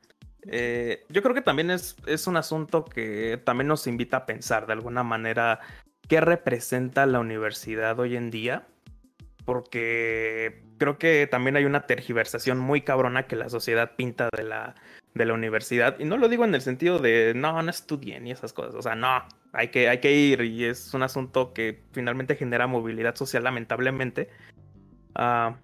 eh, 0.44 1.06
yo 1.10 1.22
creo 1.22 1.36
que 1.36 1.42
también 1.42 1.70
es, 1.72 1.96
es 2.06 2.28
un 2.28 2.38
asunto 2.38 2.86
que 2.86 3.42
también 3.44 3.68
nos 3.68 3.88
invita 3.88 4.18
a 4.18 4.26
pensar 4.26 4.68
de 4.68 4.74
alguna 4.74 5.04
manera 5.04 5.60
qué 6.08 6.22
representa 6.22 7.06
la 7.06 7.20
universidad 7.20 8.00
hoy 8.00 8.16
en 8.16 8.32
día, 8.32 8.66
porque 9.46 10.64
creo 10.78 10.98
que 10.98 11.28
también 11.30 11.56
hay 11.56 11.66
una 11.66 11.86
tergiversación 11.86 12.58
muy 12.60 12.82
cabrona 12.82 13.28
que 13.28 13.36
la 13.36 13.50
sociedad 13.50 13.96
pinta 13.96 14.30
de 14.36 14.44
la, 14.44 14.76
de 15.14 15.26
la 15.26 15.34
universidad. 15.34 16.00
Y 16.00 16.06
no 16.06 16.18
lo 16.18 16.30
digo 16.30 16.46
en 16.46 16.56
el 16.56 16.62
sentido 16.62 17.00
de, 17.00 17.34
no, 17.36 17.62
no 17.62 17.70
estudien 17.70 18.28
y 18.28 18.32
esas 18.32 18.54
cosas. 18.54 18.76
O 18.76 18.82
sea, 18.82 18.96
no, 18.96 19.24
hay 19.54 19.70
que, 19.70 19.90
hay 19.90 20.00
que 20.00 20.14
ir 20.14 20.42
y 20.42 20.66
es 20.66 20.94
un 20.94 21.04
asunto 21.04 21.54
que 21.54 21.82
finalmente 21.92 22.36
genera 22.36 22.68
movilidad 22.68 23.16
social, 23.16 23.44
lamentablemente. 23.44 24.30
Ah, 25.16 25.58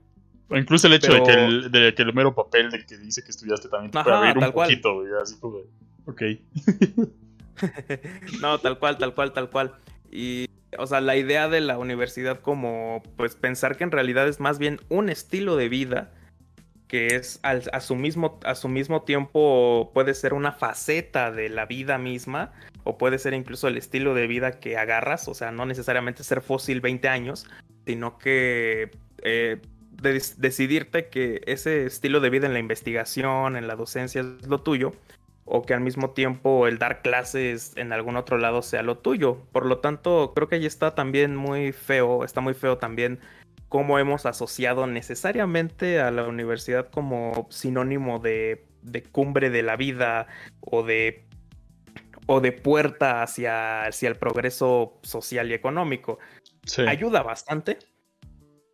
O 0.50 0.58
incluso 0.58 0.88
el 0.88 0.94
hecho 0.94 1.14
de, 1.14 1.24
que 1.24 1.32
el, 1.34 1.72
de 1.72 1.94
que 1.94 2.02
el 2.02 2.14
mero 2.14 2.34
papel 2.34 2.72
de 2.72 2.86
que 2.86 2.98
dice 2.98 3.24
que 3.24 3.32
estudiaste 3.32 3.70
también 3.70 3.92
te 3.92 4.04
puede 4.04 4.16
abrir 4.16 4.38
un 4.38 4.52
poquito, 4.52 4.96
güey, 4.96 5.10
así 5.22 5.40
como 5.40 5.60
Ok. 6.08 6.22
no, 8.42 8.60
tal 8.60 8.78
cual, 8.80 8.98
tal 8.98 9.14
cual, 9.14 9.34
tal 9.34 9.50
cual. 9.50 9.76
Y, 10.12 10.48
o 10.78 10.86
sea, 10.86 11.02
la 11.02 11.16
idea 11.16 11.50
de 11.50 11.62
la 11.62 11.78
universidad 11.78 12.40
como, 12.42 13.02
pues, 13.18 13.36
pensar 13.36 13.76
que 13.76 13.84
en 13.84 13.92
realidad 13.92 14.28
es 14.28 14.40
más 14.40 14.60
bien 14.60 14.80
un 14.90 15.10
estilo 15.10 15.56
de 15.56 15.70
vida 15.70 16.12
que 16.96 17.08
es 17.08 17.42
a, 17.44 17.82
su 17.82 17.98
mismo, 17.98 18.40
a 18.46 18.56
su 18.56 18.70
mismo 18.70 19.02
tiempo 19.02 19.92
puede 19.94 20.14
ser 20.14 20.34
una 20.34 20.54
faceta 20.54 21.30
de 21.30 21.50
la 21.50 21.66
vida 21.66 21.98
misma 21.98 22.54
o 22.86 22.98
puede 22.98 23.20
ser 23.20 23.34
incluso 23.34 23.68
el 23.68 23.76
estilo 23.76 24.14
de 24.14 24.28
vida 24.28 24.62
que 24.62 24.78
agarras, 24.78 25.28
o 25.28 25.34
sea, 25.34 25.52
no 25.52 25.66
necesariamente 25.66 26.24
ser 26.24 26.40
fósil 26.40 26.80
20 26.80 27.10
años, 27.10 27.48
sino 27.86 28.18
que 28.18 28.92
eh, 29.24 29.60
decidirte 30.38 31.10
que 31.10 31.42
ese 31.48 31.86
estilo 31.86 32.22
de 32.22 32.30
vida 32.30 32.48
en 32.48 32.54
la 32.54 32.60
investigación, 32.60 33.58
en 33.58 33.68
la 33.68 33.76
docencia 33.76 34.22
es 34.22 34.48
lo 34.48 34.62
tuyo, 34.62 34.94
o 35.44 35.64
que 35.64 35.74
al 35.74 35.82
mismo 35.82 36.12
tiempo 36.12 36.66
el 36.66 36.78
dar 36.78 37.02
clases 37.02 37.74
en 37.76 37.92
algún 37.92 38.16
otro 38.16 38.38
lado 38.38 38.62
sea 38.62 38.84
lo 38.84 39.00
tuyo. 39.00 39.42
Por 39.52 39.66
lo 39.66 39.80
tanto, 39.80 40.32
creo 40.34 40.48
que 40.48 40.56
ahí 40.56 40.66
está 40.66 40.96
también 40.96 41.36
muy 41.36 41.74
feo, 41.74 42.24
está 42.24 42.40
muy 42.40 42.54
feo 42.54 42.78
también 42.78 43.20
cómo 43.70 44.00
hemos 44.00 44.26
asociado 44.26 44.88
necesariamente 44.88 46.00
a 46.00 46.12
la 46.12 46.24
universidad 46.28 46.90
como 46.90 47.48
sinónimo 47.50 48.20
de, 48.20 48.66
de 48.82 49.04
cumbre 49.04 49.50
de 49.50 49.64
la 49.64 49.76
vida 49.76 50.28
o 50.62 50.84
de 50.84 51.26
o 52.28 52.42
de 52.42 52.52
puerta 52.52 53.22
hacia, 53.22 53.84
hacia 53.86 54.10
el 54.10 54.16
progreso 54.16 55.00
social 55.04 55.52
y 55.52 55.54
económico. 55.54 56.18
Sí. 56.66 56.82
Ayuda 56.88 57.22
bastante. 57.22 57.78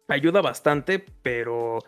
Ayuda 0.08 0.42
bastante, 0.42 1.04
pero 1.22 1.80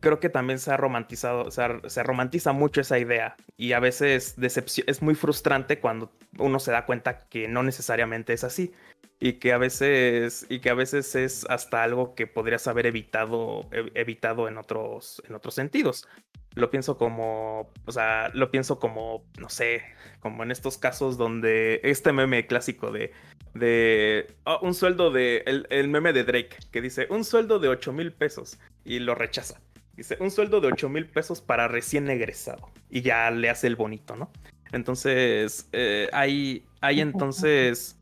creo 0.00 0.18
que 0.20 0.28
también 0.28 0.58
se 0.58 0.72
ha 0.72 0.76
romantizado, 0.76 1.50
se, 1.50 1.62
ha- 1.62 1.80
se 1.86 2.02
romantiza 2.02 2.52
mucho 2.52 2.80
esa 2.80 2.98
idea 2.98 3.36
y 3.56 3.72
a 3.72 3.80
veces 3.80 4.36
es 4.38 5.02
muy 5.02 5.14
frustrante 5.14 5.78
cuando 5.80 6.12
uno 6.38 6.58
se 6.60 6.70
da 6.72 6.86
cuenta 6.86 7.26
que 7.28 7.48
no 7.48 7.62
necesariamente 7.62 8.32
es 8.32 8.44
así 8.44 8.72
y 9.18 9.34
que 9.34 9.52
a 9.52 9.58
veces 9.58 10.46
y 10.48 10.60
que 10.60 10.70
a 10.70 10.74
veces 10.74 11.14
es 11.14 11.46
hasta 11.48 11.82
algo 11.82 12.14
que 12.14 12.26
podrías 12.26 12.66
haber 12.66 12.86
evitado 12.86 13.68
evitado 13.94 14.48
en 14.48 14.58
otros 14.58 15.22
en 15.28 15.34
otros 15.34 15.54
sentidos. 15.54 16.06
Lo 16.54 16.70
pienso 16.70 16.96
como, 16.96 17.70
o 17.84 17.92
sea, 17.92 18.30
lo 18.32 18.50
pienso 18.50 18.78
como, 18.78 19.26
no 19.38 19.50
sé, 19.50 19.82
como 20.20 20.42
en 20.42 20.50
estos 20.50 20.78
casos 20.78 21.18
donde 21.18 21.80
este 21.84 22.12
meme 22.12 22.46
clásico 22.46 22.90
de 22.92 23.12
de 23.54 24.34
oh, 24.44 24.58
un 24.62 24.74
sueldo 24.74 25.10
de 25.10 25.42
el, 25.46 25.66
el 25.70 25.88
meme 25.88 26.12
de 26.12 26.24
Drake 26.24 26.56
que 26.70 26.80
dice 26.80 27.06
un 27.10 27.24
sueldo 27.24 27.58
de 27.58 27.68
8 27.68 27.92
mil 27.92 28.12
pesos 28.12 28.58
y 28.84 28.98
lo 29.00 29.14
rechaza. 29.14 29.60
Dice 29.96 30.18
un 30.20 30.30
sueldo 30.30 30.60
de 30.60 30.68
8 30.68 30.88
mil 30.90 31.06
pesos 31.06 31.40
para 31.40 31.68
recién 31.68 32.10
egresado 32.10 32.70
y 32.90 33.00
ya 33.00 33.30
le 33.30 33.48
hace 33.48 33.66
el 33.66 33.76
bonito, 33.76 34.14
¿no? 34.14 34.30
Entonces, 34.72 35.68
eh, 35.72 36.08
hay, 36.12 36.66
hay 36.80 37.00
entonces. 37.00 37.98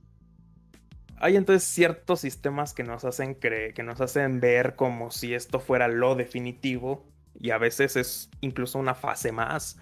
Hay 1.19 1.37
entonces 1.37 1.69
ciertos 1.69 2.21
sistemas 2.21 2.75
que 2.75 2.83
nos 2.85 3.05
hacen 3.05 3.35
creer, 3.35 3.75
que 3.75 3.83
nos 3.83 4.01
hacen 4.01 4.41
ver 4.41 4.77
como 4.77 5.11
si 5.11 5.35
esto 5.35 5.61
fuera 5.61 5.89
lo 5.89 6.15
definitivo. 6.15 7.05
Y 7.39 7.51
a 7.51 7.59
veces 7.59 7.97
es 7.97 8.31
incluso 8.41 8.79
una 8.79 8.95
fase 8.95 9.33
más. 9.33 9.79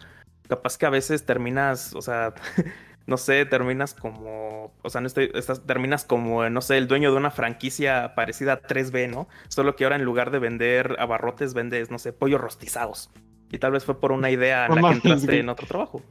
Capaz 0.48 0.78
que 0.78 0.86
a 0.86 0.90
veces 0.90 1.24
terminas, 1.26 1.94
o 1.94 2.02
sea, 2.02 2.34
no 3.06 3.16
sé, 3.16 3.44
terminas 3.46 3.94
como, 3.94 4.72
o 4.82 4.90
sea, 4.90 5.00
no 5.00 5.06
estoy, 5.06 5.30
estás, 5.34 5.64
terminas 5.66 6.04
como, 6.04 6.48
no 6.48 6.60
sé, 6.60 6.78
el 6.78 6.88
dueño 6.88 7.10
de 7.10 7.16
una 7.16 7.30
franquicia 7.30 8.14
parecida 8.14 8.54
a 8.54 8.62
3B, 8.62 9.10
¿no? 9.10 9.28
Solo 9.48 9.76
que 9.76 9.84
ahora 9.84 9.96
en 9.96 10.04
lugar 10.04 10.30
de 10.30 10.38
vender 10.38 10.96
abarrotes, 10.98 11.54
vendes, 11.54 11.90
no 11.90 11.98
sé, 11.98 12.12
pollos 12.12 12.40
rostizados. 12.40 13.10
Y 13.50 13.58
tal 13.58 13.72
vez 13.72 13.84
fue 13.84 14.00
por 14.00 14.12
una 14.12 14.30
idea 14.30 14.66
en 14.66 14.76
la 14.76 14.80
que 14.88 14.94
entraste 14.94 15.38
en 15.38 15.48
otro 15.48 15.66
trabajo. 15.66 16.02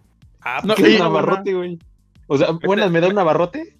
Ah, 0.41 0.61
No, 0.64 0.75
pues, 0.75 0.85
¿Qué 0.85 0.91
y- 0.91 0.95
es 0.95 1.01
un 1.01 1.08
abarrote, 1.08 1.53
güey? 1.53 1.80
O 2.27 2.38
sea, 2.38 2.51
buenas, 2.51 2.91
¿me 2.91 3.01
da 3.01 3.08
un 3.08 3.17
abarrote? 3.19 3.77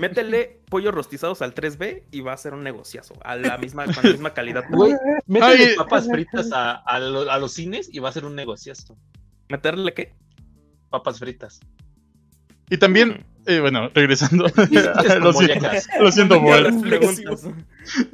Métele 0.00 0.60
pollos 0.70 0.94
rostizados 0.94 1.42
al 1.42 1.54
3B 1.54 2.04
y 2.10 2.20
va 2.22 2.32
a 2.32 2.36
ser 2.36 2.54
un 2.54 2.62
negociazo. 2.64 3.14
A 3.22 3.36
la 3.36 3.58
misma, 3.58 3.84
con 3.84 3.96
la 4.02 4.02
misma 4.10 4.32
calidad. 4.34 4.64
Güey, 4.70 4.94
métele 5.26 5.74
papas 5.76 6.08
fritas 6.08 6.50
a, 6.52 6.72
a 6.72 6.98
lo- 6.98 7.30
a 7.30 7.38
los 7.38 7.52
cines 7.52 7.88
y 7.92 7.98
va 7.98 8.08
a 8.08 8.12
ser 8.12 8.24
un 8.24 8.34
negociazo. 8.34 8.96
¿Meterle 9.48 9.92
qué? 9.94 10.14
Papas 10.88 11.18
fritas. 11.18 11.60
Y 12.70 12.78
también, 12.78 13.24
eh, 13.46 13.60
bueno, 13.60 13.90
regresando. 13.94 14.44
lo, 15.20 15.32
siento, 15.32 15.68
lo 16.00 16.12
siento. 16.12 16.40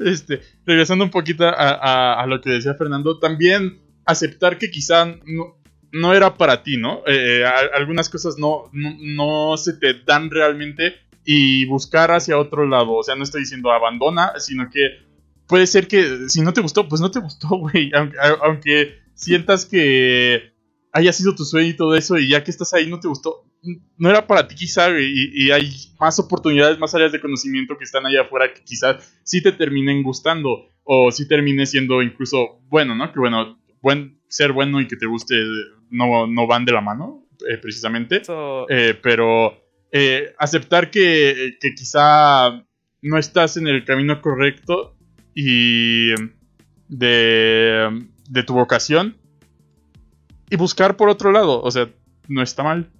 Este, 0.05 0.41
regresando 0.65 1.05
un 1.05 1.11
poquito 1.11 1.45
a, 1.47 1.51
a- 1.53 2.21
a 2.23 2.27
lo 2.27 2.41
que 2.41 2.51
decía 2.51 2.75
Fernando, 2.75 3.19
también 3.19 3.79
aceptar 4.05 4.59
que 4.59 4.71
quizá 4.71 5.07
no, 5.27 5.59
no 5.93 6.15
era 6.15 6.35
para 6.37 6.63
ti, 6.63 6.77
¿no? 6.79 7.03
Eh, 7.07 7.45
a- 7.45 7.77
algunas 7.77 8.09
cosas 8.09 8.37
no, 8.39 8.71
no, 8.73 8.97
no 9.01 9.57
se 9.57 9.75
te 9.75 9.95
dan 10.05 10.31
realmente 10.31 10.95
y 11.27 11.67
buscar 11.67 12.13
hacia 12.13 12.39
otro 12.39 12.67
lado. 12.67 12.95
O 12.95 13.03
sea, 13.03 13.17
no 13.17 13.25
estoy 13.25 13.43
diciendo 13.43 13.73
abandona, 13.73 14.33
sino 14.39 14.71
que 14.71 15.01
puede 15.49 15.67
ser 15.67 15.89
que 15.89 16.29
si 16.29 16.41
no 16.41 16.53
te 16.53 16.61
gustó, 16.61 16.89
pues 16.89 17.01
no 17.01 17.11
te 17.11 17.19
gustó, 17.19 17.49
güey. 17.59 17.91
Aunque, 18.43 19.05
sientas 19.15 19.67
que 19.67 20.53
haya 20.93 21.13
sido 21.13 21.35
tu 21.35 21.45
sueño 21.45 21.71
y 21.71 21.77
todo 21.77 21.97
eso 21.97 22.19
y 22.19 22.29
ya 22.29 22.45
que 22.45 22.51
estás 22.51 22.73
ahí 22.75 22.87
no 22.87 23.01
te 23.01 23.09
gustó, 23.09 23.45
no 23.97 24.11
era 24.11 24.27
para 24.27 24.47
ti 24.47 24.55
quizá, 24.55 24.91
güey, 24.91 25.07
y, 25.07 25.47
y 25.47 25.51
hay 25.51 25.71
más 25.99 26.19
oportunidades, 26.19 26.79
más 26.79 26.95
áreas 26.95 27.13
de 27.13 27.21
conocimiento 27.21 27.77
que 27.77 27.85
están 27.85 28.07
allá 28.07 28.23
afuera 28.23 28.53
que 28.53 28.63
quizás 28.63 29.19
sí 29.25 29.43
te 29.43 29.53
terminen 29.53 30.03
gustando 30.03 30.69
o 30.85 31.11
sí 31.11 31.27
termine 31.27 31.67
siendo 31.67 32.03
incluso 32.03 32.61
bueno, 32.69 32.95
¿no? 32.95 33.11
Que 33.11 33.19
bueno, 33.19 33.59
buen, 33.83 34.21
ser 34.29 34.53
bueno 34.53 34.81
y 34.81 34.87
que 34.87 34.97
te 34.97 35.07
guste 35.07 35.35
no, 35.91 36.27
no 36.27 36.47
van 36.47 36.65
de 36.65 36.73
la 36.73 36.81
mano, 36.81 37.27
eh, 37.49 37.59
precisamente. 37.59 38.23
Eh, 38.69 38.99
pero 39.03 39.66
eh, 39.93 40.35
aceptar 40.39 40.91
que, 40.91 41.57
que 41.61 41.75
quizá 41.75 42.65
no 43.03 43.19
estás 43.19 43.57
en 43.57 43.67
el 43.67 43.85
camino 43.85 44.21
correcto 44.21 44.97
y 45.35 46.09
de, 46.89 48.07
de 48.29 48.43
tu 48.43 48.55
vocación 48.55 49.17
y 50.51 50.57
buscar 50.57 50.97
por 50.97 51.09
otro 51.09 51.33
lado, 51.33 51.61
o 51.63 51.71
sea, 51.71 51.89
no 52.29 52.43
está 52.43 52.63
mal. 52.63 52.91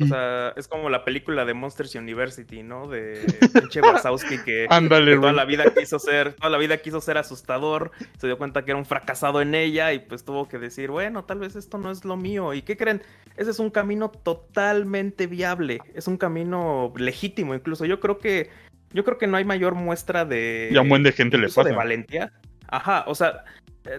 O 0.00 0.06
sea, 0.06 0.52
es 0.56 0.66
como 0.66 0.90
la 0.90 1.04
película 1.04 1.44
de 1.44 1.54
Monsters 1.54 1.94
University, 1.94 2.62
¿no? 2.62 2.88
De 2.88 3.24
pinche 3.52 3.80
Wazowski 3.80 4.38
que, 4.38 4.66
toda 4.88 5.32
la 5.32 5.44
vida 5.44 5.64
quiso 5.76 5.98
ser, 5.98 6.34
toda 6.34 6.50
la 6.50 6.58
vida 6.58 6.78
quiso 6.78 7.00
ser 7.00 7.18
asustador, 7.18 7.92
se 8.18 8.26
dio 8.26 8.38
cuenta 8.38 8.64
que 8.64 8.72
era 8.72 8.78
un 8.78 8.86
fracasado 8.86 9.40
en 9.40 9.54
ella 9.54 9.92
y 9.92 10.00
pues 10.00 10.24
tuvo 10.24 10.48
que 10.48 10.58
decir, 10.58 10.90
bueno, 10.90 11.24
tal 11.24 11.38
vez 11.38 11.56
esto 11.56 11.78
no 11.78 11.90
es 11.90 12.04
lo 12.04 12.16
mío. 12.16 12.54
¿Y 12.54 12.62
qué 12.62 12.76
creen? 12.76 13.02
Ese 13.36 13.50
es 13.50 13.58
un 13.58 13.70
camino 13.70 14.10
totalmente 14.10 15.26
viable, 15.26 15.80
es 15.94 16.08
un 16.08 16.16
camino 16.16 16.92
legítimo, 16.96 17.54
incluso 17.54 17.84
yo 17.84 18.00
creo 18.00 18.18
que 18.18 18.50
yo 18.92 19.04
creo 19.04 19.18
que 19.18 19.26
no 19.26 19.36
hay 19.36 19.44
mayor 19.44 19.74
muestra 19.74 20.24
de 20.24 20.68
Y 20.72 20.76
a 20.76 20.80
un 20.80 20.88
buen 20.88 21.02
de 21.02 21.12
gente 21.12 21.36
le 21.36 21.44
incluso 21.44 21.64
de 21.64 21.70
pasa. 21.70 21.76
valentía. 21.76 22.32
Ajá, 22.68 23.04
o 23.08 23.14
sea, 23.14 23.44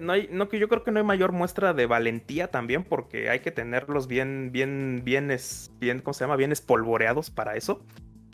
no 0.01 0.13
hay, 0.13 0.27
no 0.31 0.49
que 0.49 0.59
yo 0.59 0.67
creo 0.67 0.83
que 0.83 0.91
no 0.91 0.99
hay 0.99 1.05
mayor 1.05 1.31
muestra 1.31 1.73
de 1.73 1.85
valentía 1.85 2.49
también, 2.49 2.83
porque 2.83 3.29
hay 3.29 3.39
que 3.39 3.51
tenerlos 3.51 4.07
bien, 4.07 4.51
bien, 4.51 5.01
bien, 5.03 5.31
es, 5.31 5.71
bien, 5.79 5.99
¿cómo 5.99 6.13
se 6.13 6.23
llama? 6.23 6.35
Bien 6.35 6.51
espolvoreados 6.51 7.29
para 7.29 7.55
eso. 7.55 7.85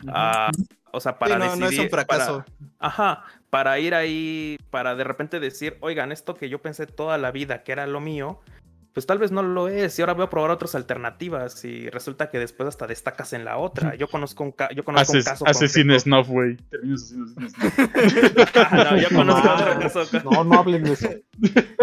Ah, 0.08 0.50
o 0.92 1.00
sea, 1.00 1.18
para 1.18 1.34
Sí, 1.34 1.40
no, 1.40 1.56
no 1.56 1.66
es 1.68 1.78
un 1.78 1.88
fracaso. 1.90 2.44
para- 2.44 2.66
ajá, 2.78 3.24
para 3.50 3.78
ir 3.78 3.94
ahí, 3.94 4.56
para 4.70 4.94
de 4.94 5.04
repente 5.04 5.40
decir, 5.40 5.76
oigan, 5.80 6.10
esto 6.10 6.34
que 6.34 6.48
yo 6.48 6.60
pensé 6.60 6.86
toda 6.86 7.18
la 7.18 7.30
vida 7.30 7.62
que 7.62 7.72
era 7.72 7.86
lo 7.86 8.00
mío, 8.00 8.40
pues 8.92 9.06
tal 9.06 9.18
vez 9.18 9.30
no 9.32 9.42
lo 9.42 9.68
es, 9.68 9.98
y 9.98 10.02
ahora 10.02 10.12
voy 10.14 10.24
a 10.24 10.30
probar 10.30 10.50
otras 10.50 10.74
alternativas, 10.74 11.64
y 11.64 11.88
resulta 11.88 12.28
que 12.30 12.38
después 12.38 12.68
hasta 12.68 12.86
destacas 12.86 13.32
en 13.32 13.44
la 13.44 13.56
otra. 13.56 13.94
Yo 13.94 14.08
conozco 14.08 14.44
un, 14.44 14.52
ca- 14.52 14.70
yo 14.74 14.84
conozco 14.84 15.12
un 15.14 15.22
caso 15.22 15.46
haces 15.46 15.72
snuff, 16.02 16.28
güey. 16.28 16.56
Terminas 16.70 17.02
haciendo 17.04 17.48
snuff. 17.48 17.78
no, 18.72 18.96
yo 18.98 19.08
conozco 19.08 19.46
No, 19.46 19.54
otro 19.54 19.80
caso. 19.80 20.04
No, 20.24 20.44
no 20.44 20.58
hablen 20.58 20.84
de 20.84 20.92
eso. 20.92 21.08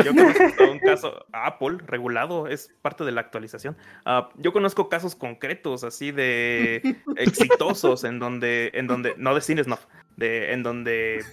Yo 0.03 0.15
conozco 0.15 0.71
un 0.71 0.79
caso, 0.79 1.25
Apple, 1.31 1.77
regulado, 1.88 2.47
es 2.47 2.71
parte 2.81 3.03
de 3.03 3.11
la 3.11 3.21
actualización. 3.21 3.75
Ah, 4.05 4.29
yo 4.38 4.53
conozco 4.53 4.88
casos 4.89 5.15
concretos, 5.15 5.83
así 5.83 6.11
de 6.11 6.97
exitosos, 7.17 8.03
en 8.03 8.19
donde, 8.19 8.71
en 8.73 8.88
donde, 8.88 9.15
no 9.17 9.33
de 9.33 9.41
cines, 9.41 9.67
no, 9.67 9.79
de, 10.15 10.53
en 10.53 10.63
donde, 10.63 11.23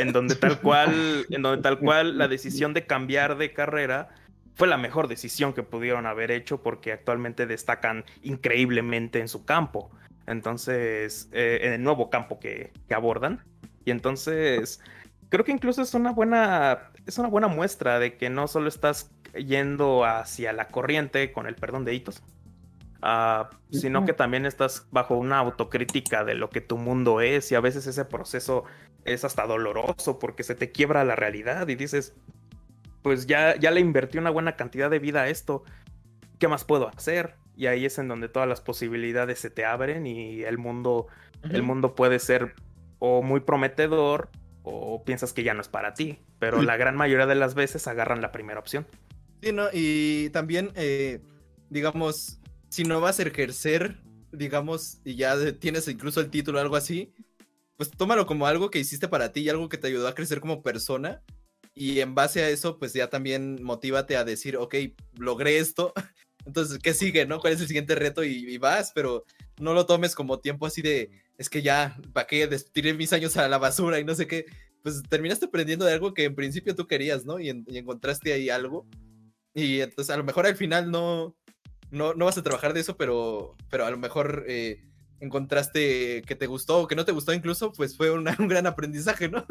en 0.00 0.12
donde 0.12 0.36
tal 0.36 0.60
cual, 0.60 1.26
en 1.30 1.42
donde 1.42 1.62
tal 1.62 1.78
cual 1.78 2.16
la 2.18 2.28
decisión 2.28 2.74
de 2.74 2.86
cambiar 2.86 3.36
de 3.38 3.52
carrera 3.52 4.08
fue 4.56 4.66
la 4.66 4.78
mejor 4.78 5.06
decisión 5.06 5.52
que 5.52 5.62
pudieron 5.62 6.06
haber 6.06 6.30
hecho 6.30 6.62
porque 6.62 6.92
actualmente 6.92 7.46
destacan 7.46 8.04
increíblemente 8.22 9.20
en 9.20 9.28
su 9.28 9.44
campo. 9.44 9.90
Entonces, 10.26 11.28
eh, 11.32 11.60
en 11.62 11.72
el 11.74 11.82
nuevo 11.82 12.10
campo 12.10 12.40
que, 12.40 12.72
que 12.88 12.94
abordan. 12.94 13.44
Y 13.84 13.90
entonces, 13.90 14.80
creo 15.28 15.44
que 15.44 15.52
incluso 15.52 15.82
es 15.82 15.94
una 15.94 16.12
buena 16.12 16.90
es 17.06 17.18
una 17.18 17.28
buena 17.28 17.48
muestra 17.48 17.98
de 17.98 18.16
que 18.16 18.30
no 18.30 18.48
solo 18.48 18.68
estás 18.68 19.10
yendo 19.34 20.04
hacia 20.04 20.52
la 20.52 20.68
corriente 20.68 21.32
con 21.32 21.46
el 21.46 21.54
perdón 21.54 21.84
de 21.84 21.94
hitos 21.94 22.22
ah, 23.02 23.50
sino 23.70 24.04
que 24.04 24.12
también 24.12 24.46
estás 24.46 24.86
bajo 24.90 25.16
una 25.16 25.38
autocrítica 25.38 26.24
de 26.24 26.34
lo 26.34 26.48
que 26.50 26.60
tu 26.60 26.78
mundo 26.78 27.20
es 27.20 27.52
y 27.52 27.54
a 27.54 27.60
veces 27.60 27.86
ese 27.86 28.04
proceso 28.04 28.64
es 29.04 29.24
hasta 29.24 29.46
doloroso 29.46 30.18
porque 30.18 30.42
se 30.42 30.54
te 30.54 30.72
quiebra 30.72 31.04
la 31.04 31.16
realidad 31.16 31.68
y 31.68 31.74
dices 31.74 32.14
pues 33.06 33.28
ya 33.28 33.54
ya 33.54 33.70
le 33.70 33.78
invertí 33.78 34.18
una 34.18 34.30
buena 34.30 34.56
cantidad 34.56 34.90
de 34.90 34.98
vida 34.98 35.22
a 35.22 35.28
esto 35.28 35.62
qué 36.40 36.48
más 36.48 36.64
puedo 36.64 36.88
hacer 36.88 37.36
y 37.56 37.66
ahí 37.66 37.84
es 37.84 37.98
en 37.98 38.08
donde 38.08 38.28
todas 38.28 38.48
las 38.48 38.60
posibilidades 38.60 39.38
se 39.38 39.48
te 39.48 39.64
abren 39.64 40.08
y 40.08 40.42
el 40.42 40.58
mundo 40.58 41.06
el 41.44 41.62
mundo 41.62 41.94
puede 41.94 42.18
ser 42.18 42.56
o 42.98 43.22
muy 43.22 43.38
prometedor 43.38 44.28
o 44.64 45.04
piensas 45.04 45.32
que 45.32 45.44
ya 45.44 45.54
no 45.54 45.60
es 45.60 45.68
para 45.68 45.94
ti, 45.94 46.18
pero 46.40 46.62
la 46.62 46.76
gran 46.76 46.96
mayoría 46.96 47.26
de 47.26 47.36
las 47.36 47.54
veces 47.54 47.86
agarran 47.86 48.20
la 48.20 48.32
primera 48.32 48.58
opción. 48.58 48.88
Sí, 49.40 49.52
¿no? 49.52 49.68
Y 49.72 50.30
también, 50.30 50.72
eh, 50.74 51.20
digamos, 51.70 52.40
si 52.70 52.82
no 52.82 53.00
vas 53.00 53.20
a 53.20 53.22
ejercer, 53.22 53.98
digamos, 54.32 54.98
y 55.04 55.14
ya 55.14 55.36
tienes 55.60 55.86
incluso 55.86 56.20
el 56.20 56.30
título 56.30 56.58
o 56.58 56.60
algo 56.60 56.74
así, 56.74 57.14
pues 57.76 57.92
tómalo 57.92 58.26
como 58.26 58.48
algo 58.48 58.68
que 58.68 58.80
hiciste 58.80 59.06
para 59.06 59.30
ti 59.30 59.42
y 59.42 59.48
algo 59.48 59.68
que 59.68 59.78
te 59.78 59.86
ayudó 59.86 60.08
a 60.08 60.14
crecer 60.16 60.40
como 60.40 60.64
persona. 60.64 61.22
Y 61.78 62.00
en 62.00 62.14
base 62.14 62.42
a 62.42 62.48
eso, 62.48 62.78
pues 62.78 62.94
ya 62.94 63.10
también 63.10 63.62
motívate 63.62 64.16
a 64.16 64.24
decir, 64.24 64.56
ok, 64.56 64.74
logré 65.18 65.58
esto. 65.58 65.92
Entonces, 66.46 66.78
¿qué 66.82 66.94
sigue, 66.94 67.26
no? 67.26 67.38
¿Cuál 67.38 67.52
es 67.52 67.60
el 67.60 67.66
siguiente 67.66 67.94
reto? 67.94 68.24
Y, 68.24 68.56
vas, 68.56 68.92
pero 68.94 69.24
no 69.60 69.74
lo 69.74 69.84
tomes 69.84 70.14
como 70.14 70.40
tiempo 70.40 70.64
así 70.64 70.80
de, 70.80 71.10
es 71.36 71.50
que 71.50 71.60
ya, 71.60 71.98
¿para 72.14 72.26
qué? 72.26 72.48
Tiré 72.72 72.94
mis 72.94 73.12
años 73.12 73.36
a 73.36 73.46
la 73.46 73.58
basura 73.58 74.00
y 74.00 74.04
no 74.04 74.14
sé 74.14 74.26
qué. 74.26 74.46
Pues 74.82 75.02
terminaste 75.02 75.46
aprendiendo 75.46 75.84
de 75.84 75.92
algo 75.92 76.14
que 76.14 76.24
en 76.24 76.34
principio 76.34 76.74
tú 76.74 76.86
querías, 76.86 77.26
¿no? 77.26 77.38
Y 77.38 77.50
encontraste 77.50 78.32
ahí 78.32 78.48
algo. 78.48 78.86
Y 79.52 79.80
entonces 79.82 80.14
a 80.14 80.16
lo 80.16 80.24
mejor 80.24 80.46
al 80.46 80.56
final 80.56 80.90
no, 80.90 81.36
no, 81.90 82.14
no 82.14 82.24
vas 82.24 82.38
a 82.38 82.42
trabajar 82.42 82.72
de 82.72 82.80
eso, 82.80 82.96
pero, 82.96 83.54
pero 83.68 83.84
a 83.84 83.90
lo 83.90 83.98
mejor 83.98 84.46
eh, 84.48 84.82
encontraste 85.20 86.22
que 86.26 86.34
te 86.34 86.46
gustó 86.46 86.78
o 86.80 86.88
que 86.88 86.96
no 86.96 87.04
te 87.04 87.12
gustó 87.12 87.32
incluso, 87.32 87.72
pues 87.72 87.96
fue 87.96 88.10
una- 88.10 88.34
un 88.38 88.48
gran 88.48 88.66
aprendizaje, 88.66 89.28
¿no? 89.28 89.44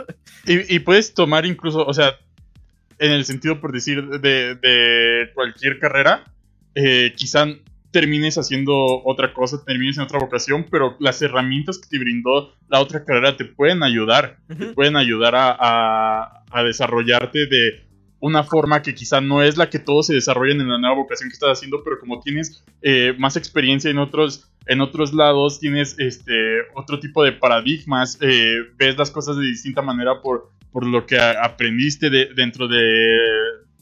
Y, 0.45 0.75
y 0.75 0.79
puedes 0.79 1.13
tomar 1.13 1.45
incluso, 1.45 1.85
o 1.85 1.93
sea, 1.93 2.15
en 2.99 3.11
el 3.11 3.25
sentido 3.25 3.59
por 3.59 3.71
decir 3.73 4.03
de, 4.07 4.55
de 4.55 5.31
cualquier 5.33 5.79
carrera, 5.79 6.23
eh, 6.75 7.13
quizá 7.15 7.45
termines 7.91 8.37
haciendo 8.37 8.73
otra 9.05 9.33
cosa, 9.33 9.63
termines 9.65 9.97
en 9.97 10.03
otra 10.03 10.19
vocación, 10.19 10.65
pero 10.69 10.97
las 10.99 11.21
herramientas 11.21 11.77
que 11.77 11.87
te 11.87 11.97
brindó 11.99 12.53
la 12.67 12.81
otra 12.81 13.05
carrera 13.05 13.37
te 13.37 13.45
pueden 13.45 13.83
ayudar, 13.83 14.37
te 14.47 14.73
pueden 14.73 14.97
ayudar 14.97 15.35
a, 15.35 15.55
a- 15.57 16.43
a 16.51 16.63
desarrollarte 16.63 17.47
de 17.47 17.84
una 18.19 18.43
forma 18.43 18.81
que 18.81 18.95
quizá 18.95 19.21
no 19.21 19.41
es 19.43 19.57
la 19.57 19.69
que 19.69 19.79
todos 19.79 20.07
se 20.07 20.13
desarrollan 20.13 20.61
en 20.61 20.69
la 20.69 20.77
nueva 20.79 20.95
vocación 20.95 21.29
que 21.29 21.33
estás 21.33 21.57
haciendo, 21.57 21.83
pero 21.83 21.99
como 21.99 22.19
tienes 22.21 22.63
eh, 22.81 23.13
más 23.19 23.35
experiencia 23.37 23.91
en 23.91 23.97
otros, 23.99 24.49
en 24.67 24.81
otros 24.81 25.13
lados, 25.13 25.59
tienes 25.59 25.95
este 25.99 26.61
otro 26.75 26.99
tipo 26.99 27.23
de 27.23 27.33
paradigmas, 27.33 28.17
eh, 28.21 28.55
ves 28.77 28.97
las 28.97 29.11
cosas 29.11 29.37
de 29.37 29.43
distinta 29.45 29.81
manera 29.81 30.21
por, 30.21 30.49
por 30.71 30.85
lo 30.87 31.05
que 31.05 31.19
aprendiste 31.19 32.09
de- 32.09 32.29
dentro 32.35 32.67
de, 32.67 32.81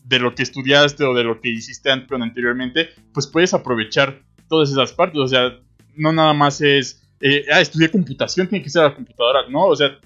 de 0.04 0.20
lo 0.20 0.36
que 0.36 0.44
estudiaste 0.44 1.04
o 1.06 1.14
de 1.14 1.24
lo 1.24 1.40
que 1.40 1.50
hiciste 1.50 1.90
anteriormente, 1.92 2.90
pues 3.14 3.28
puedes 3.28 3.54
aprovechar 3.54 4.22
todas 4.50 4.70
esas 4.72 4.92
partes. 4.94 5.20
O 5.20 5.28
sea, 5.28 5.58
no 5.96 6.12
nada 6.12 6.34
más 6.34 6.60
es, 6.62 7.08
eh, 7.22 7.46
ah, 7.54 7.62
estudié 7.62 7.90
computación, 7.90 8.48
tiene 8.48 8.64
que 8.64 8.70
ser 8.70 8.84
la 8.84 8.96
computadora, 8.96 9.48
¿no? 9.50 9.68
O 9.68 9.76
sea, 9.76 9.98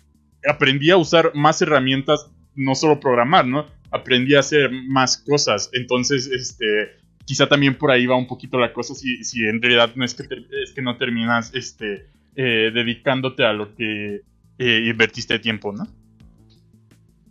aprendí 0.47 0.91
a 0.91 0.97
usar 0.97 1.31
más 1.33 1.61
herramientas, 1.61 2.29
no 2.55 2.75
solo 2.75 2.99
programar, 2.99 3.45
¿no? 3.47 3.65
Aprendí 3.91 4.35
a 4.35 4.39
hacer 4.39 4.71
más 4.71 5.17
cosas. 5.17 5.69
Entonces, 5.73 6.27
este, 6.27 6.97
quizá 7.25 7.47
también 7.47 7.77
por 7.77 7.91
ahí 7.91 8.05
va 8.05 8.15
un 8.15 8.27
poquito 8.27 8.57
la 8.57 8.73
cosa, 8.73 8.95
si, 8.95 9.23
si 9.23 9.45
en 9.45 9.61
realidad 9.61 9.91
no 9.95 10.05
es 10.05 10.13
que, 10.13 10.23
ter- 10.23 10.47
es 10.63 10.71
que 10.73 10.81
no 10.81 10.97
terminas 10.97 11.53
este, 11.53 12.05
eh, 12.35 12.71
dedicándote 12.73 13.45
a 13.45 13.53
lo 13.53 13.75
que 13.75 14.21
eh, 14.59 14.87
invertiste 14.89 15.39
tiempo, 15.39 15.71
¿no? 15.73 15.87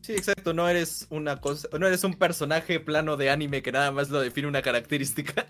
Sí, 0.02 0.12
exacto, 0.12 0.52
no 0.52 0.68
eres 0.68 1.06
una 1.10 1.40
cosa, 1.40 1.68
no 1.78 1.86
eres 1.88 2.04
un 2.04 2.14
personaje 2.14 2.78
plano 2.78 3.16
de 3.16 3.28
anime 3.28 3.60
que 3.62 3.72
nada 3.72 3.90
más 3.90 4.08
lo 4.08 4.20
define 4.20 4.46
una 4.46 4.62
característica. 4.62 5.44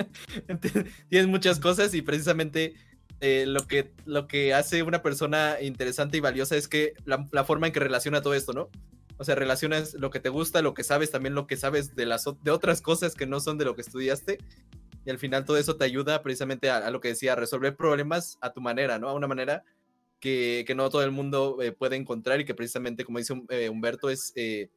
Tienes 1.10 1.28
muchas 1.28 1.60
cosas 1.60 1.92
y 1.92 2.00
precisamente 2.00 2.74
eh, 3.20 3.44
lo, 3.46 3.66
que, 3.66 3.92
lo 4.06 4.26
que 4.26 4.54
hace 4.54 4.82
una 4.82 5.02
persona 5.02 5.56
interesante 5.60 6.16
y 6.16 6.20
valiosa 6.20 6.56
es 6.56 6.68
que 6.68 6.94
la 7.04 7.44
forma 7.44 7.66
en 7.66 7.74
que 7.74 7.80
relaciona 7.80 8.22
todo 8.22 8.32
esto, 8.32 8.54
¿no? 8.54 8.70
O 9.18 9.24
sea, 9.24 9.34
relacionas 9.34 9.94
lo 9.94 10.10
que 10.10 10.20
te 10.20 10.28
gusta, 10.28 10.60
lo 10.62 10.74
que 10.74 10.84
sabes, 10.84 11.10
también 11.10 11.34
lo 11.34 11.46
que 11.46 11.56
sabes 11.56 11.94
de, 11.96 12.04
las, 12.06 12.24
de 12.42 12.50
otras 12.50 12.82
cosas 12.82 13.14
que 13.14 13.26
no 13.26 13.40
son 13.40 13.56
de 13.58 13.64
lo 13.64 13.74
que 13.74 13.80
estudiaste. 13.82 14.38
Y 15.04 15.10
al 15.10 15.18
final 15.18 15.44
todo 15.44 15.56
eso 15.56 15.76
te 15.76 15.84
ayuda 15.84 16.22
precisamente 16.22 16.68
a, 16.68 16.78
a 16.78 16.90
lo 16.90 17.00
que 17.00 17.08
decía, 17.08 17.32
a 17.32 17.36
resolver 17.36 17.76
problemas 17.76 18.38
a 18.40 18.52
tu 18.52 18.60
manera, 18.60 18.98
¿no? 18.98 19.08
A 19.08 19.14
una 19.14 19.26
manera 19.28 19.62
que, 20.20 20.64
que 20.66 20.74
no 20.74 20.90
todo 20.90 21.02
el 21.04 21.12
mundo 21.12 21.58
eh, 21.62 21.72
puede 21.72 21.96
encontrar 21.96 22.40
y 22.40 22.44
que 22.44 22.54
precisamente, 22.54 23.04
como 23.04 23.18
dice 23.18 23.34
eh, 23.50 23.68
Humberto, 23.68 24.10
es 24.10 24.32
eh, 24.34 24.68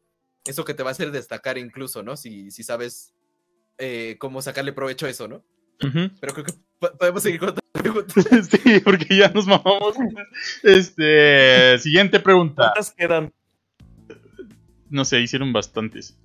eso 0.45 0.63
que 0.65 0.73
te 0.73 0.83
va 0.83 0.89
a 0.89 0.91
hacer 0.91 1.11
destacar 1.11 1.57
incluso, 1.57 2.03
¿no? 2.03 2.15
Si, 2.15 2.51
si 2.51 2.63
sabes 2.63 3.13
eh, 3.77 4.17
cómo 4.19 4.41
sacarle 4.41 4.71
provecho 4.73 5.05
a 5.05 5.09
eso, 5.09 5.27
¿no? 5.27 5.43
Pero 6.19 6.33
creo 6.33 6.45
que 6.45 6.53
po- 6.77 6.95
podemos 6.97 7.23
seguir 7.23 7.39
con 7.39 7.49
otra 7.49 7.61
pregunta. 7.73 8.13
Sí, 8.51 8.79
porque 8.81 9.17
ya 9.17 9.29
nos 9.29 9.47
mamamos. 9.47 9.95
Este, 10.63 11.77
siguiente 11.79 12.19
pregunta. 12.19 12.71
¿Cuántas 12.73 12.91
quedan? 12.93 13.33
No 14.89 15.05
sé, 15.05 15.19
hicieron 15.21 15.53
bastantes. 15.53 16.17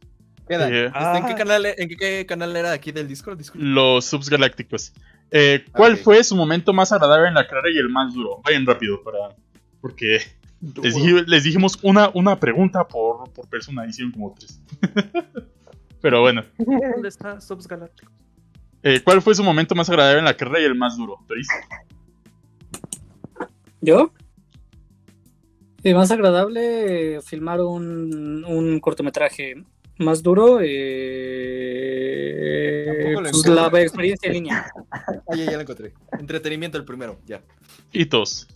Queda. 0.49 0.68
Eh, 0.70 0.86
Este, 0.86 0.99
¿En, 1.18 1.26
qué 1.26 1.33
Ah. 1.33 1.36
canal, 1.36 1.67
¿En 1.67 1.89
qué, 1.89 1.97
qué 1.97 2.26
canal 2.26 2.55
era 2.57 2.73
aquí 2.73 2.93
del 2.93 3.09
Discord? 3.09 3.39
Disculpa. 3.39 3.67
los 3.67 4.05
subs 4.05 4.28
galácticos. 4.28 4.93
Eh, 5.31 5.65
¿Cuál 5.73 5.97
fue 5.97 6.23
su 6.23 6.36
momento 6.36 6.73
más 6.73 6.93
agradable 6.93 7.28
en 7.28 7.34
la 7.34 7.47
carrera 7.47 7.70
y 7.75 7.78
el 7.78 7.89
más 7.89 8.12
duro? 8.15 8.41
Vayan 8.44 8.67
rápido 8.67 9.02
para. 9.02 9.34
Porque 9.81 10.18
les, 10.83 10.94
dije- 10.94 11.25
les 11.26 11.44
dijimos 11.44 11.78
una, 11.83 12.10
una 12.15 12.39
pregunta 12.39 12.86
por, 12.86 13.31
por 13.33 13.49
persona, 13.49 13.86
hicieron 13.86 14.12
como 14.12 14.34
tres. 14.39 14.60
Pero 16.01 16.20
bueno. 16.20 16.43
¿Dónde 16.59 17.09
está 17.09 17.41
Subs 17.41 17.67
Galáctico? 17.67 18.12
Eh, 18.83 19.01
¿Cuál 19.02 19.23
fue 19.23 19.34
su 19.34 19.43
momento 19.43 19.75
más 19.75 19.89
agradable 19.89 20.18
en 20.18 20.25
la 20.26 20.36
carrera 20.36 20.60
y 20.60 20.65
el 20.65 20.75
más 20.75 20.97
duro? 20.99 21.18
Tris? 21.26 21.49
¿Yo? 23.81 24.12
Eh, 25.85 25.95
más 25.95 26.11
agradable 26.11 27.17
eh, 27.17 27.21
filmar 27.21 27.61
un, 27.61 28.43
un 28.47 28.81
cortometraje. 28.81 29.63
Más 29.99 30.23
duro, 30.23 30.59
eh, 30.61 30.65
pues, 33.15 33.47
la 33.47 33.67
experiencia 33.81 34.27
en 34.29 34.33
línea. 34.33 34.67
Ah, 34.91 35.37
ya, 35.37 35.45
ya 35.45 35.53
lo 35.53 35.61
encontré. 35.61 35.93
Entretenimiento 36.19 36.79
el 36.79 36.85
primero, 36.85 37.19
ya. 37.27 37.41
Hitos. 37.93 38.47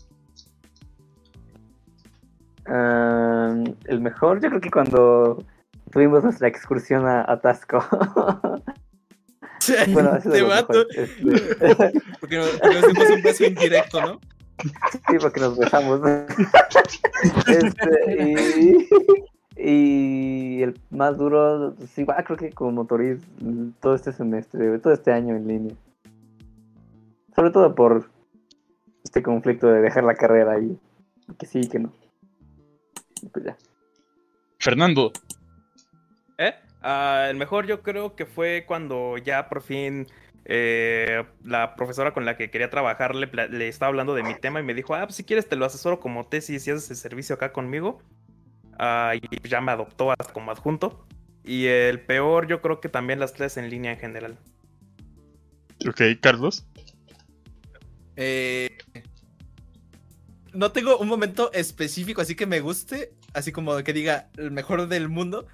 Ah, 2.66 3.54
el 3.84 4.00
mejor, 4.00 4.42
yo 4.42 4.48
creo 4.48 4.60
que 4.60 4.70
cuando 4.70 5.44
tuvimos 5.92 6.22
nuestra 6.24 6.48
excursión 6.48 7.06
a, 7.06 7.24
a 7.30 7.40
Tasco. 7.40 7.84
bueno, 9.88 10.18
Te 10.20 10.42
mato. 10.42 10.72
mejor. 10.72 10.86
Este, 10.94 11.22
Porque 12.20 12.36
nos, 12.36 12.48
porque 12.50 12.74
nos 12.80 12.86
dimos 12.88 13.10
un 13.10 13.22
beso 13.22 13.44
indirecto, 13.44 14.00
¿no? 14.00 14.20
Sí, 14.58 15.16
porque 15.20 15.40
nos 15.40 15.58
besamos. 15.58 16.00
Este, 17.48 18.78
y, 19.56 20.60
y 20.60 20.62
el 20.62 20.80
más 20.90 21.18
duro, 21.18 21.74
sí, 21.92 22.02
igual 22.02 22.22
creo 22.24 22.36
que 22.36 22.52
con 22.52 22.74
Motoriz 22.74 23.20
todo 23.80 23.96
este 23.96 24.12
semestre, 24.12 24.78
todo 24.78 24.92
este 24.92 25.10
año 25.10 25.34
en 25.34 25.48
línea. 25.48 25.74
Sobre 27.34 27.50
todo 27.50 27.74
por 27.74 28.08
este 29.02 29.22
conflicto 29.22 29.66
de 29.66 29.80
dejar 29.80 30.04
la 30.04 30.14
carrera 30.14 30.60
y 30.60 30.78
que 31.38 31.46
sí 31.46 31.60
y 31.60 31.68
que 31.68 31.80
no. 31.80 31.92
Pues 33.32 33.46
ya. 33.46 33.56
Fernando. 34.60 35.12
¿Eh? 36.36 36.54
Ah, 36.82 37.26
el 37.28 37.36
mejor 37.36 37.66
yo 37.66 37.82
creo 37.82 38.14
que 38.14 38.26
fue 38.26 38.64
cuando 38.66 39.18
ya 39.18 39.48
por 39.48 39.62
fin 39.62 40.06
eh, 40.50 41.24
la 41.44 41.76
profesora 41.76 42.14
con 42.14 42.24
la 42.24 42.38
que 42.38 42.50
quería 42.50 42.70
trabajar 42.70 43.14
le, 43.14 43.28
le 43.50 43.68
estaba 43.68 43.88
hablando 43.88 44.14
de 44.14 44.22
mi 44.22 44.34
tema 44.34 44.60
y 44.60 44.62
me 44.62 44.72
dijo, 44.72 44.94
ah, 44.94 45.04
pues 45.04 45.16
si 45.16 45.24
quieres 45.24 45.46
te 45.46 45.56
lo 45.56 45.66
asesoro 45.66 46.00
como 46.00 46.26
tesis 46.26 46.66
y 46.66 46.70
haces 46.70 46.90
el 46.90 46.96
servicio 46.96 47.34
acá 47.34 47.52
conmigo. 47.52 48.02
Ah, 48.78 49.12
y 49.14 49.20
pues 49.20 49.50
ya 49.50 49.60
me 49.60 49.72
adoptó 49.72 50.10
hasta 50.10 50.32
como 50.32 50.50
adjunto. 50.50 51.06
Y 51.44 51.66
el 51.66 52.00
peor 52.00 52.46
yo 52.46 52.62
creo 52.62 52.80
que 52.80 52.88
también 52.88 53.20
las 53.20 53.32
clases 53.32 53.58
en 53.58 53.68
línea 53.68 53.92
en 53.92 53.98
general. 53.98 54.38
Ok, 55.86 56.00
Carlos. 56.20 56.66
Eh, 58.16 58.78
no 60.54 60.72
tengo 60.72 60.96
un 60.96 61.08
momento 61.08 61.52
específico 61.52 62.22
así 62.22 62.34
que 62.34 62.46
me 62.46 62.60
guste, 62.60 63.12
así 63.34 63.52
como 63.52 63.76
que 63.84 63.92
diga 63.92 64.30
el 64.38 64.50
mejor 64.50 64.88
del 64.88 65.08
mundo, 65.08 65.46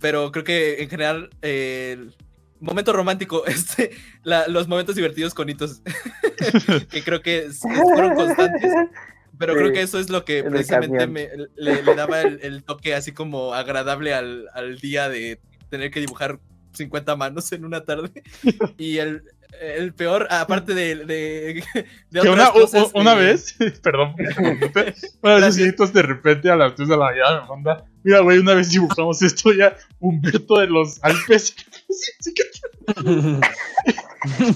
pero 0.00 0.32
creo 0.32 0.44
que 0.44 0.82
en 0.82 0.90
general 0.90 1.30
eh, 1.42 2.10
momento 2.60 2.92
romántico, 2.92 3.44
este, 3.46 3.90
la- 4.22 4.48
los 4.48 4.68
momentos 4.68 4.94
divertidos 4.94 5.34
con 5.34 5.48
hitos, 5.48 5.82
que 6.90 7.02
creo 7.02 7.22
que 7.22 7.48
fueron 7.52 8.14
constantes, 8.14 8.72
pero 9.38 9.54
creo 9.54 9.72
que 9.72 9.80
eso 9.82 9.98
es 9.98 10.10
lo 10.10 10.24
que 10.24 10.44
precisamente 10.44 11.06
me, 11.06 11.28
le, 11.56 11.82
le 11.82 11.94
daba 11.94 12.20
el, 12.20 12.40
el 12.42 12.62
toque 12.62 12.94
así 12.94 13.12
como 13.12 13.54
agradable 13.54 14.12
al, 14.14 14.48
al 14.52 14.78
día 14.78 15.08
de 15.08 15.40
tener 15.70 15.90
que 15.90 16.00
dibujar 16.00 16.38
50 16.72 17.16
manos 17.16 17.50
en 17.52 17.64
una 17.64 17.84
tarde. 17.84 18.10
Y 18.76 18.98
el, 18.98 19.22
el 19.60 19.94
peor, 19.94 20.28
aparte 20.30 20.74
de, 20.74 20.94
de, 20.96 21.64
de 22.10 22.20
Que 22.20 22.28
otras 22.28 22.50
una, 22.50 22.50
cosas, 22.52 22.90
eh, 22.94 23.16
vez, 23.16 23.56
perdón, 23.82 24.14
una 25.22 25.34
vez 25.36 25.58
Hitos 25.58 25.92
de 25.92 26.02
repente 26.02 26.50
a 26.50 26.56
las 26.56 26.74
3 26.74 26.88
de 26.88 26.96
la 26.96 27.04
mañana 27.06 27.42
me 27.42 27.48
manda, 27.48 27.84
mira 28.02 28.20
güey, 28.20 28.38
una 28.38 28.54
vez 28.54 28.70
dibujamos 28.70 29.22
esto 29.22 29.52
ya, 29.52 29.76
Humberto 30.00 30.58
de 30.58 30.66
los 30.68 31.02
Alpes. 31.02 31.54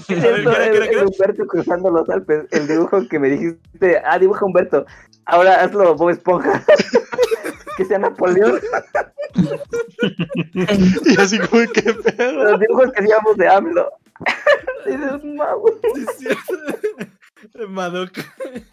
Humberto 0.09 1.45
cruzando 1.47 1.89
los 1.89 2.09
Alpes, 2.09 2.45
el 2.51 2.67
dibujo 2.67 3.07
que 3.07 3.19
me 3.19 3.29
dijiste, 3.29 4.01
ah, 4.05 4.19
dibuja 4.19 4.45
Humberto, 4.45 4.85
ahora 5.25 5.61
hazlo 5.63 5.95
Bob 5.95 6.09
Esponja, 6.09 6.63
que 7.77 7.85
sea 7.85 7.99
Napoleón, 7.99 8.59
Y 10.53 11.19
así 11.19 11.39
como, 11.39 11.63
¿qué 11.73 11.93
pedo? 11.93 12.43
los 12.43 12.59
dibujos 12.59 12.91
que 12.93 13.01
hacíamos 13.03 13.37
de 13.37 13.47
AMLO. 13.47 13.89
Dices. 14.85 16.37
Madoka. 17.67 18.21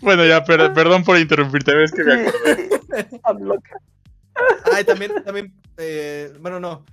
Bueno, 0.01 0.25
ya, 0.25 0.44
per- 0.44 0.73
perdón 0.73 1.05
por 1.05 1.18
interrumpirte, 1.18 1.75
ves 1.75 1.92
que 1.92 2.05
me 2.05 2.12
acordé. 2.28 2.68
Ay, 4.73 4.85
también, 4.85 5.12
también, 5.25 5.52
eh, 5.77 6.33
bueno, 6.41 6.61
no. 6.61 6.85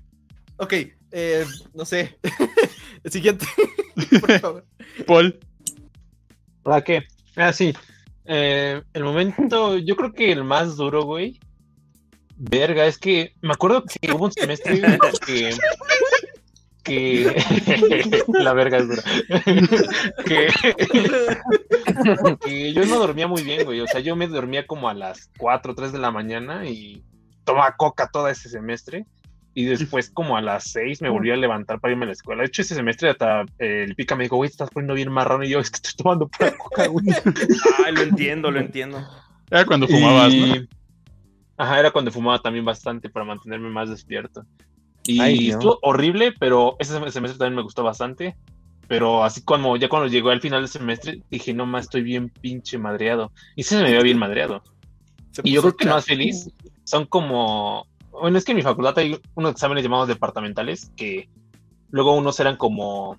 Ok, 0.58 0.74
eh, 1.11 1.45
no 1.74 1.85
sé. 1.85 2.18
El 3.03 3.11
siguiente, 3.11 3.45
por 4.22 4.40
favor. 4.40 4.66
Paul. 5.08 5.40
¿Para 6.64 6.84
qué? 6.84 7.03
Ah, 7.35 7.53
sí. 7.53 7.74
Eh, 8.26 8.82
el 8.93 9.03
momento, 9.03 9.77
yo 9.77 9.95
creo 9.95 10.14
que 10.14 10.32
el 10.32 10.43
más 10.43 10.76
duro, 10.76 11.03
güey. 11.03 11.40
Verga, 12.35 12.85
es 12.85 12.98
que 12.98 13.34
me 13.42 13.53
acuerdo 13.53 13.84
que 13.84 14.11
hubo 14.11 14.26
un 14.26 14.32
semestre 14.32 14.82
que. 15.26 15.56
que. 16.84 18.24
la 18.27 18.53
verga 18.53 18.77
es 18.77 18.88
dura. 18.88 19.03
que. 20.26 20.48
que 22.42 22.74
yo 22.74 22.85
no 22.85 23.00
dormía 23.00 23.27
muy 23.27 23.43
bien, 23.43 23.66
güey. 23.66 23.80
O 23.82 23.88
sea, 23.88 24.01
yo 24.01 24.16
me 24.16 24.27
dormía 24.27 24.68
como 24.68 24.90
a 24.90 24.93
las 24.93 25.30
4 25.38 25.72
o 25.72 25.76
3 25.76 25.92
de 25.92 26.00
la 26.00 26.11
mañana 26.11 26.69
y 26.69 27.03
tomaba 27.52 27.76
coca 27.76 28.10
todo 28.11 28.28
ese 28.28 28.50
semestre. 28.50 29.06
Y 29.56 29.66
después, 29.66 30.10
como 30.11 30.38
a 30.38 30.42
las 30.42 30.66
6, 30.72 31.02
me 31.02 31.10
volví 31.10 31.32
a 31.32 31.36
levantar 31.36 31.80
para 31.80 31.92
irme 31.92 32.03
a 32.06 32.08
la 32.08 32.14
escuela. 32.14 32.44
De 32.44 32.48
hecho, 32.48 32.61
ese 32.61 32.76
semestre 32.76 33.10
hasta 33.10 33.42
eh, 33.58 33.84
el 33.88 33.95
pica 33.95 34.16
me 34.16 34.24
dijo, 34.24 34.36
güey, 34.38 34.50
te 34.50 34.53
estás 34.53 34.69
poniendo 34.69 34.94
bien 34.94 35.11
marrón. 35.11 35.44
Y 35.44 35.50
yo, 35.50 35.60
es 35.60 35.69
que 35.72 35.78
estoy 35.78 35.94
tomando 36.03 36.28
pura 36.28 36.56
coca, 36.58 36.88
güey. 36.88 37.06
Ay, 37.86 37.94
lo 37.94 38.02
entiendo, 38.03 38.52
lo 38.52 38.60
entiendo. 38.60 39.06
Era 39.50 39.66
cuando 39.66 39.88
fumabas, 39.88 40.34
¿no? 40.34 40.56
Y- 40.56 40.69
Ajá, 41.58 41.80
era 41.80 41.92
cuando 41.92 42.11
fumaba 42.11 42.40
también 42.40 42.64
bastante 42.64 43.10
para 43.10 43.26
mantenerme 43.26 43.69
más 43.69 43.90
despierto. 43.90 44.45
Y 45.06 45.19
Ay, 45.19 45.50
estuvo 45.50 45.78
horrible, 45.82 46.32
pero 46.40 46.78
ese 46.80 46.94
sem- 46.98 47.10
semestre 47.10 47.38
también 47.40 47.56
me 47.56 47.64
gustó 47.64 47.84
bastante. 47.84 48.38
Pero 48.88 49.24
así 49.26 49.44
como 49.44 49.76
ya 49.78 49.90
cuando 49.90 50.08
llegó 50.08 50.30
al 50.30 50.40
final 50.42 50.61
del 50.61 50.69
semestre, 50.69 51.22
dije, 51.30 51.53
no 51.53 51.66
más, 51.66 51.86
estoy 51.86 52.02
bien 52.03 52.30
pinche 52.30 52.78
madreado. 52.78 53.34
Y 53.56 53.64
sí 53.64 53.69
se 53.76 53.78
me 53.84 53.90
veía 53.90 54.02
bien 54.03 54.18
madreado. 54.19 54.64
Se 55.32 55.42
Y 55.44 55.52
yo 55.52 55.61
creo 55.61 55.76
que 55.76 55.86
más 55.88 56.06
feliz 56.06 56.50
son 56.90 57.06
como. 57.06 57.85
Bueno, 58.11 58.38
es 58.38 58.43
que 58.43 58.51
en 58.51 58.58
mi 58.58 58.64
facultad 58.64 58.98
hay 58.98 59.19
unos 59.35 59.51
exámenes 59.51 59.84
llamados 59.84 60.08
departamentales 60.08 60.92
que 60.98 61.30
luego 61.92 62.16
unos 62.16 62.40
eran 62.40 62.58
como 62.58 63.18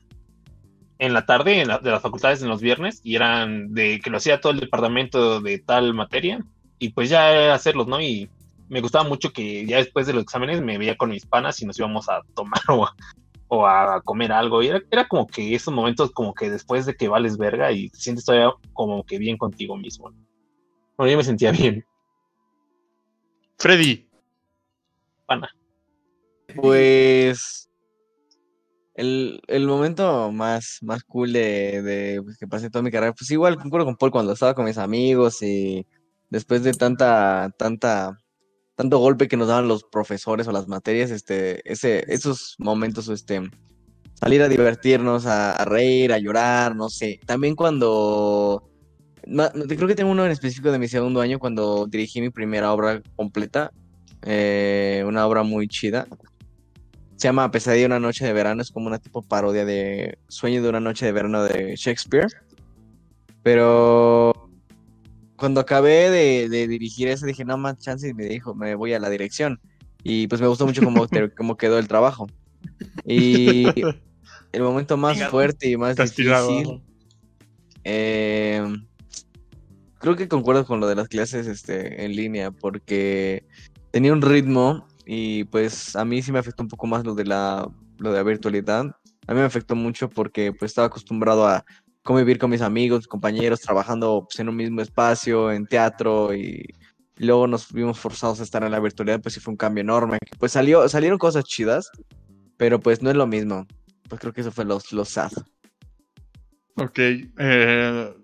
en 0.98 1.14
la 1.14 1.24
tarde 1.24 1.64
de 1.80 1.90
las 1.90 2.02
facultades 2.02 2.42
en 2.42 2.48
los 2.48 2.60
viernes 2.60 3.00
y 3.04 3.14
eran 3.14 3.72
de 3.72 4.00
que 4.00 4.10
lo 4.10 4.16
hacía 4.16 4.40
todo 4.40 4.52
el 4.52 4.60
departamento 4.60 5.40
de 5.40 5.58
tal 5.60 5.94
materia 5.94 6.44
y 6.80 6.90
pues 6.90 7.08
ya 7.08 7.54
hacerlos, 7.54 7.86
¿no? 7.86 8.00
Y 8.00 8.28
me 8.68 8.80
gustaba 8.80 9.08
mucho 9.08 9.32
que 9.32 9.64
ya 9.64 9.76
después 9.76 10.06
de 10.06 10.14
los 10.14 10.24
exámenes 10.24 10.60
me 10.60 10.76
veía 10.76 10.96
con 10.96 11.10
mis 11.10 11.24
panas 11.24 11.62
y 11.62 11.66
nos 11.66 11.78
íbamos 11.78 12.08
a 12.08 12.22
tomar 12.34 12.60
o 12.68 12.84
a, 12.84 12.94
o 13.46 13.66
a 13.66 14.02
comer 14.02 14.32
algo. 14.32 14.62
Y 14.62 14.66
era, 14.66 14.82
era 14.90 15.06
como 15.06 15.28
que 15.28 15.54
esos 15.54 15.72
momentos 15.72 16.10
como 16.10 16.34
que 16.34 16.50
después 16.50 16.86
de 16.86 16.96
que 16.96 17.08
vales 17.08 17.38
verga 17.38 17.70
y 17.70 17.88
te 17.88 17.98
sientes 17.98 18.24
todavía 18.24 18.52
como 18.72 19.04
que 19.04 19.18
bien 19.18 19.38
contigo 19.38 19.76
mismo. 19.76 20.10
¿no? 20.10 20.16
Bueno, 20.96 21.12
yo 21.12 21.16
me 21.16 21.24
sentía 21.24 21.52
bien. 21.52 21.86
Freddy. 23.60 24.08
Pana. 25.26 25.50
Pues 26.56 27.68
el, 28.94 29.42
el 29.48 29.66
momento 29.66 30.32
más, 30.32 30.78
más 30.80 31.04
cool 31.04 31.34
de, 31.34 31.82
de, 31.82 32.22
pues, 32.22 32.38
que 32.38 32.48
pasé 32.48 32.70
toda 32.70 32.82
mi 32.82 32.90
carrera, 32.90 33.12
pues 33.12 33.30
igual 33.30 33.58
concuerdo 33.58 33.84
con 33.84 33.96
Paul 33.96 34.10
cuando 34.10 34.32
estaba 34.32 34.54
con 34.54 34.64
mis 34.64 34.78
amigos 34.78 35.42
y 35.42 35.86
después 36.30 36.62
de 36.62 36.72
tanta, 36.72 37.54
tanta, 37.58 38.18
tanto 38.76 38.98
golpe 38.98 39.28
que 39.28 39.36
nos 39.36 39.48
daban 39.48 39.68
los 39.68 39.84
profesores 39.84 40.48
o 40.48 40.52
las 40.52 40.66
materias, 40.66 41.10
este, 41.10 41.60
ese, 41.70 42.02
esos 42.12 42.56
momentos, 42.58 43.08
este, 43.10 43.42
salir 44.14 44.40
a 44.40 44.48
divertirnos, 44.48 45.26
a, 45.26 45.52
a 45.52 45.64
reír, 45.66 46.14
a 46.14 46.18
llorar, 46.18 46.74
no 46.74 46.88
sé. 46.88 47.20
También 47.26 47.54
cuando, 47.54 48.69
creo 49.22 49.88
que 49.88 49.94
tengo 49.94 50.10
uno 50.10 50.24
en 50.24 50.30
específico 50.30 50.72
de 50.72 50.78
mi 50.78 50.88
segundo 50.88 51.20
año 51.20 51.38
cuando 51.38 51.86
dirigí 51.86 52.20
mi 52.20 52.30
primera 52.30 52.72
obra 52.72 53.02
completa, 53.16 53.72
eh, 54.22 55.04
una 55.06 55.26
obra 55.26 55.42
muy 55.42 55.68
chida. 55.68 56.06
Se 57.16 57.28
llama 57.28 57.50
Pesadilla 57.50 57.82
de 57.82 57.86
una 57.86 58.00
noche 58.00 58.24
de 58.24 58.32
verano, 58.32 58.62
es 58.62 58.70
como 58.70 58.86
una 58.86 58.98
tipo 58.98 59.22
parodia 59.22 59.64
de 59.64 60.18
Sueño 60.28 60.62
de 60.62 60.68
una 60.68 60.80
noche 60.80 61.04
de 61.04 61.12
verano 61.12 61.44
de 61.44 61.76
Shakespeare. 61.76 62.28
Pero 63.42 64.50
cuando 65.36 65.60
acabé 65.60 66.10
de, 66.10 66.48
de 66.48 66.68
dirigir 66.68 67.08
eso 67.08 67.26
dije, 67.26 67.44
no 67.44 67.58
más 67.58 67.78
chance 67.78 68.08
y 68.08 68.14
me 68.14 68.26
dijo, 68.26 68.54
me 68.54 68.74
voy 68.74 68.94
a 68.94 68.98
la 68.98 69.10
dirección. 69.10 69.60
Y 70.02 70.28
pues 70.28 70.40
me 70.40 70.46
gustó 70.46 70.66
mucho 70.66 70.82
cómo, 70.82 71.06
cómo 71.36 71.56
quedó 71.56 71.78
el 71.78 71.88
trabajo. 71.88 72.26
Y 73.04 73.64
el 74.52 74.62
momento 74.62 74.96
más 74.96 75.22
fuerte 75.28 75.68
y 75.68 75.76
más 75.76 75.96
Castigado. 75.96 76.48
difícil, 76.48 76.82
eh, 77.84 78.62
creo 80.00 80.16
que 80.16 80.28
concuerdo 80.28 80.66
con 80.66 80.80
lo 80.80 80.88
de 80.88 80.96
las 80.96 81.08
clases 81.08 81.46
este, 81.46 82.04
en 82.04 82.16
línea, 82.16 82.50
porque 82.50 83.46
tenía 83.92 84.12
un 84.12 84.22
ritmo 84.22 84.86
y 85.06 85.44
pues 85.44 85.94
a 85.94 86.04
mí 86.04 86.22
sí 86.22 86.32
me 86.32 86.38
afectó 86.38 86.62
un 86.62 86.68
poco 86.68 86.86
más 86.86 87.04
lo 87.04 87.14
de 87.14 87.26
la, 87.26 87.68
lo 87.98 88.10
de 88.10 88.16
la 88.16 88.24
virtualidad. 88.24 88.86
A 89.26 89.34
mí 89.34 89.38
me 89.38 89.44
afectó 89.44 89.76
mucho 89.76 90.08
porque 90.08 90.52
pues 90.52 90.70
estaba 90.70 90.86
acostumbrado 90.88 91.46
a 91.46 91.64
convivir 92.02 92.38
con 92.38 92.50
mis 92.50 92.62
amigos, 92.62 93.06
compañeros, 93.06 93.60
trabajando 93.60 94.26
pues, 94.28 94.40
en 94.40 94.48
un 94.48 94.56
mismo 94.56 94.80
espacio, 94.80 95.52
en 95.52 95.66
teatro 95.66 96.34
y, 96.34 96.64
luego 97.16 97.46
nos 97.46 97.70
vimos 97.70 97.98
forzados 97.98 98.40
a 98.40 98.42
estar 98.42 98.64
en 98.64 98.70
la 98.70 98.80
virtualidad, 98.80 99.20
pues 99.20 99.34
sí 99.34 99.40
fue 99.40 99.52
un 99.52 99.58
cambio 99.58 99.82
enorme. 99.82 100.16
Pues 100.38 100.52
salió, 100.52 100.88
salieron 100.88 101.18
cosas 101.18 101.44
chidas, 101.44 101.90
pero 102.56 102.80
pues 102.80 103.02
no 103.02 103.10
es 103.10 103.16
lo 103.16 103.26
mismo. 103.26 103.66
Pues 104.08 104.18
creo 104.20 104.32
que 104.32 104.40
eso 104.40 104.50
fue 104.50 104.64
los, 104.64 104.90
los 104.92 105.10
sad. 105.10 105.30
Ok. 106.76 106.98
eh, 106.98 108.14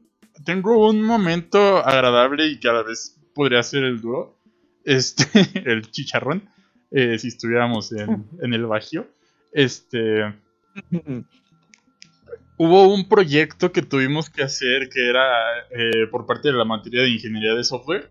tengo 0.44 0.88
un 0.88 1.02
momento 1.02 1.78
agradable 1.84 2.46
y 2.46 2.58
que 2.58 2.68
a 2.68 2.72
la 2.72 2.82
vez 2.82 3.18
podría 3.34 3.62
ser 3.62 3.84
el 3.84 4.00
duro. 4.00 4.38
Este, 4.84 5.24
el 5.64 5.90
chicharrón. 5.90 6.48
eh, 6.90 7.18
si 7.18 7.28
estuviéramos 7.28 7.92
en, 7.92 8.26
en 8.42 8.54
el 8.54 8.66
Bajío. 8.66 9.06
Este. 9.52 10.34
Hubo 12.58 12.88
un 12.88 13.08
proyecto 13.08 13.72
que 13.72 13.82
tuvimos 13.82 14.30
que 14.30 14.42
hacer 14.42 14.88
que 14.88 15.08
era 15.08 15.24
eh, 15.70 16.06
por 16.10 16.26
parte 16.26 16.48
de 16.48 16.54
la 16.54 16.64
materia 16.64 17.02
de 17.02 17.10
ingeniería 17.10 17.54
de 17.54 17.64
software, 17.64 18.10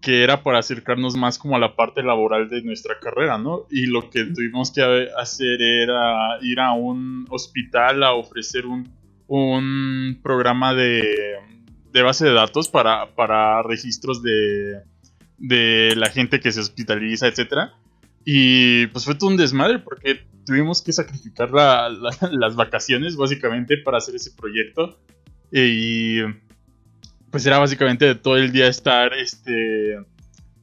que 0.00 0.22
era 0.22 0.42
para 0.42 0.58
acercarnos 0.58 1.16
más 1.16 1.38
como 1.38 1.56
a 1.56 1.58
la 1.58 1.74
parte 1.74 2.02
laboral 2.02 2.48
de 2.48 2.62
nuestra 2.62 3.00
carrera, 3.00 3.38
¿no? 3.38 3.66
Y 3.70 3.86
lo 3.86 4.08
que 4.10 4.24
tuvimos 4.24 4.70
que 4.70 5.08
hacer 5.16 5.60
era 5.60 6.38
ir 6.42 6.60
a 6.60 6.72
un 6.72 7.26
hospital 7.28 8.04
a 8.04 8.12
ofrecer 8.12 8.66
un, 8.66 8.88
un 9.28 10.20
programa 10.22 10.74
de, 10.74 11.36
de 11.92 12.02
base 12.02 12.24
de 12.26 12.32
datos 12.32 12.68
para, 12.68 13.14
para 13.14 13.62
registros 13.62 14.22
de, 14.22 14.80
de 15.38 15.94
la 15.96 16.10
gente 16.10 16.40
que 16.40 16.52
se 16.52 16.60
hospitaliza, 16.60 17.26
etcétera. 17.26 17.74
Y 18.24 18.86
pues 18.88 19.04
fue 19.04 19.14
todo 19.14 19.30
un 19.30 19.36
desmadre 19.36 19.78
porque 19.78 20.20
tuvimos 20.44 20.82
que 20.82 20.92
sacrificar 20.92 21.50
la- 21.50 21.88
la- 21.88 22.10
las 22.32 22.56
vacaciones 22.56 23.16
básicamente 23.16 23.76
para 23.78 23.98
hacer 23.98 24.14
ese 24.16 24.30
proyecto. 24.32 24.98
Y 25.52 26.20
pues 27.30 27.44
era 27.46 27.58
básicamente 27.58 28.14
todo 28.14 28.36
el 28.36 28.50
día 28.52 28.66
estar 28.68 29.12
este, 29.14 29.96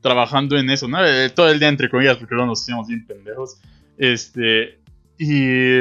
trabajando 0.02 0.58
en 0.58 0.70
eso, 0.70 0.88
¿no? 0.88 1.06
Eh, 1.06 1.30
Todo 1.30 1.50
el 1.50 1.60
día 1.60 1.70
entre 1.70 1.90
comillas 1.90 2.18
porque 2.18 2.34
luego 2.36 2.50
nos 2.50 2.62
hacíamos 2.62 2.88
bien 2.88 3.06
pendejos. 3.06 3.58
Este, 3.98 4.80
y, 5.18 5.80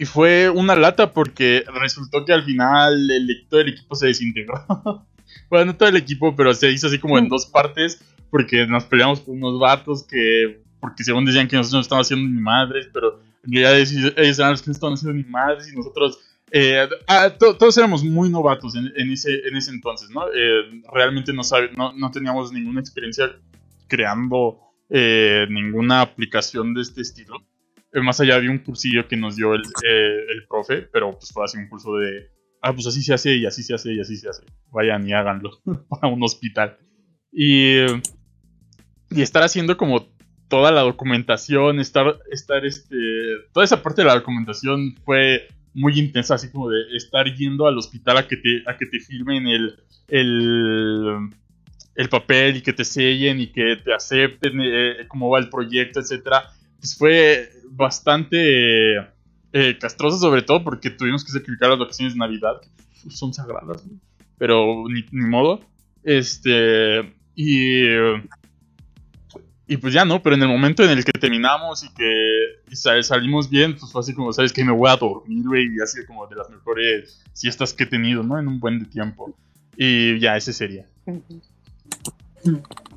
y 0.00 0.06
fue 0.06 0.48
una 0.48 0.74
lata 0.74 1.12
porque 1.12 1.62
resultó 1.74 2.24
que 2.24 2.32
al 2.32 2.42
final 2.44 3.10
el, 3.10 3.46
todo 3.48 3.60
el 3.60 3.68
equipo 3.68 3.94
se 3.94 4.06
desintegró. 4.08 4.54
bueno, 5.50 5.66
no 5.66 5.76
todo 5.76 5.88
el 5.88 5.96
equipo, 5.96 6.34
pero 6.34 6.54
se 6.54 6.70
hizo 6.72 6.86
así 6.86 6.98
como 6.98 7.18
en 7.18 7.28
dos 7.28 7.46
partes 7.46 8.02
porque 8.30 8.66
nos 8.66 8.84
peleamos 8.84 9.20
con 9.20 9.36
unos 9.36 9.60
vatos 9.60 10.04
que, 10.04 10.62
porque 10.80 11.04
según 11.04 11.24
decían 11.26 11.48
que 11.48 11.56
nosotros 11.56 11.74
no 11.78 11.80
estábamos 11.82 12.06
haciendo 12.06 12.28
ni 12.34 12.40
madres, 12.40 12.88
pero 12.92 13.20
realidad 13.42 13.78
ellos 13.78 14.12
ellos 14.16 14.38
eran 14.38 14.52
los 14.52 14.62
que 14.62 14.68
no 14.68 14.72
estaban 14.72 14.94
haciendo 14.94 15.16
ni 15.18 15.24
madres 15.24 15.70
y 15.72 15.76
nosotros, 15.76 16.18
eh, 16.52 16.88
ah, 17.08 17.30
to- 17.38 17.56
todos 17.56 17.76
éramos 17.76 18.02
muy 18.04 18.30
novatos 18.30 18.74
en, 18.76 18.92
en 18.96 19.10
ese, 19.10 19.46
en 19.48 19.56
ese 19.56 19.70
entonces, 19.70 20.10
¿no? 20.10 20.22
Eh, 20.28 20.82
realmente 20.92 21.32
no, 21.32 21.42
sabe, 21.44 21.70
no, 21.76 21.92
no 21.92 22.10
teníamos 22.10 22.52
ninguna 22.52 22.80
experiencia 22.80 23.30
creando 23.88 24.58
eh, 24.88 25.46
ninguna 25.50 26.00
aplicación 26.02 26.74
de 26.74 26.82
este 26.82 27.02
estilo. 27.02 27.42
Eh, 27.92 28.00
más 28.00 28.20
allá 28.20 28.40
de 28.40 28.48
un 28.48 28.58
cursillo 28.58 29.08
que 29.08 29.16
nos 29.16 29.36
dio 29.36 29.54
el, 29.54 29.62
eh, 29.62 30.24
el 30.32 30.46
profe, 30.48 30.82
pero 30.82 31.10
pues 31.12 31.32
fue 31.32 31.44
así 31.44 31.58
un 31.58 31.68
curso 31.68 31.96
de, 31.96 32.30
ah, 32.62 32.72
pues 32.72 32.86
así 32.86 33.02
se 33.02 33.14
hace 33.14 33.34
y 33.36 33.46
así 33.46 33.62
se 33.62 33.74
hace 33.74 33.92
y 33.92 34.00
así 34.00 34.16
se 34.16 34.28
hace. 34.28 34.44
Vayan 34.70 35.08
y 35.08 35.12
háganlo 35.12 35.60
para 35.88 36.08
un 36.08 36.22
hospital. 36.22 36.78
Y, 37.32 37.80
y 39.10 39.22
estar 39.22 39.42
haciendo 39.42 39.76
como 39.76 40.08
toda 40.48 40.72
la 40.72 40.82
documentación, 40.82 41.80
estar, 41.80 42.18
estar 42.30 42.64
este, 42.64 42.96
toda 43.52 43.64
esa 43.64 43.82
parte 43.82 44.02
de 44.02 44.08
la 44.08 44.14
documentación 44.14 44.96
fue 45.04 45.48
muy 45.74 45.98
intensa, 45.98 46.34
así 46.34 46.50
como 46.50 46.68
de 46.68 46.96
estar 46.96 47.26
yendo 47.34 47.66
al 47.66 47.78
hospital 47.78 48.18
a 48.18 48.26
que 48.26 48.36
te, 48.36 48.62
a 48.66 48.76
que 48.76 48.86
te 48.86 48.98
firmen 48.98 49.46
el, 49.46 49.76
el, 50.08 51.30
el 51.94 52.08
papel 52.08 52.56
y 52.56 52.62
que 52.62 52.72
te 52.72 52.84
sellen 52.84 53.40
y 53.40 53.46
que 53.48 53.76
te 53.76 53.94
acepten 53.94 54.60
eh, 54.60 55.06
cómo 55.08 55.30
va 55.30 55.38
el 55.38 55.48
proyecto, 55.48 56.00
etcétera. 56.00 56.44
Pues 56.80 56.96
fue 56.96 57.50
bastante 57.70 58.96
eh, 59.52 59.78
castroso, 59.78 60.18
sobre 60.18 60.42
todo 60.42 60.64
porque 60.64 60.90
tuvimos 60.90 61.24
que 61.24 61.30
sacrificar 61.32 61.70
las 61.70 61.78
vacaciones 61.78 62.14
de 62.14 62.18
Navidad, 62.18 62.60
que 63.02 63.10
son 63.10 63.32
sagradas, 63.32 63.86
¿no? 63.86 63.92
pero 64.38 64.84
ni, 64.88 65.04
ni 65.12 65.26
modo. 65.28 65.60
Este, 66.02 67.00
y, 67.34 67.84
y 69.66 69.76
pues 69.76 69.92
ya 69.92 70.04
no, 70.06 70.22
pero 70.22 70.34
en 70.34 70.42
el 70.42 70.48
momento 70.48 70.82
en 70.82 70.90
el 70.90 71.04
que 71.04 71.12
terminamos 71.12 71.84
y 71.84 71.90
que 71.92 72.74
sal- 72.74 73.04
salimos 73.04 73.50
bien, 73.50 73.76
pues 73.76 73.92
fue 73.92 74.00
así 74.00 74.14
como, 74.14 74.32
¿sabes 74.32 74.52
que 74.52 74.64
Me 74.64 74.72
voy 74.72 74.88
a 74.90 74.96
dormir, 74.96 75.44
güey, 75.46 75.66
y 75.76 75.80
así 75.82 76.04
como 76.06 76.26
de 76.26 76.36
las 76.36 76.48
mejores 76.48 77.22
siestas 77.34 77.74
que 77.74 77.84
he 77.84 77.86
tenido, 77.86 78.22
¿no? 78.22 78.38
En 78.38 78.48
un 78.48 78.58
buen 78.58 78.78
de 78.78 78.86
tiempo. 78.86 79.36
Y 79.76 80.18
ya, 80.18 80.36
ese 80.36 80.52
sería. 80.54 80.86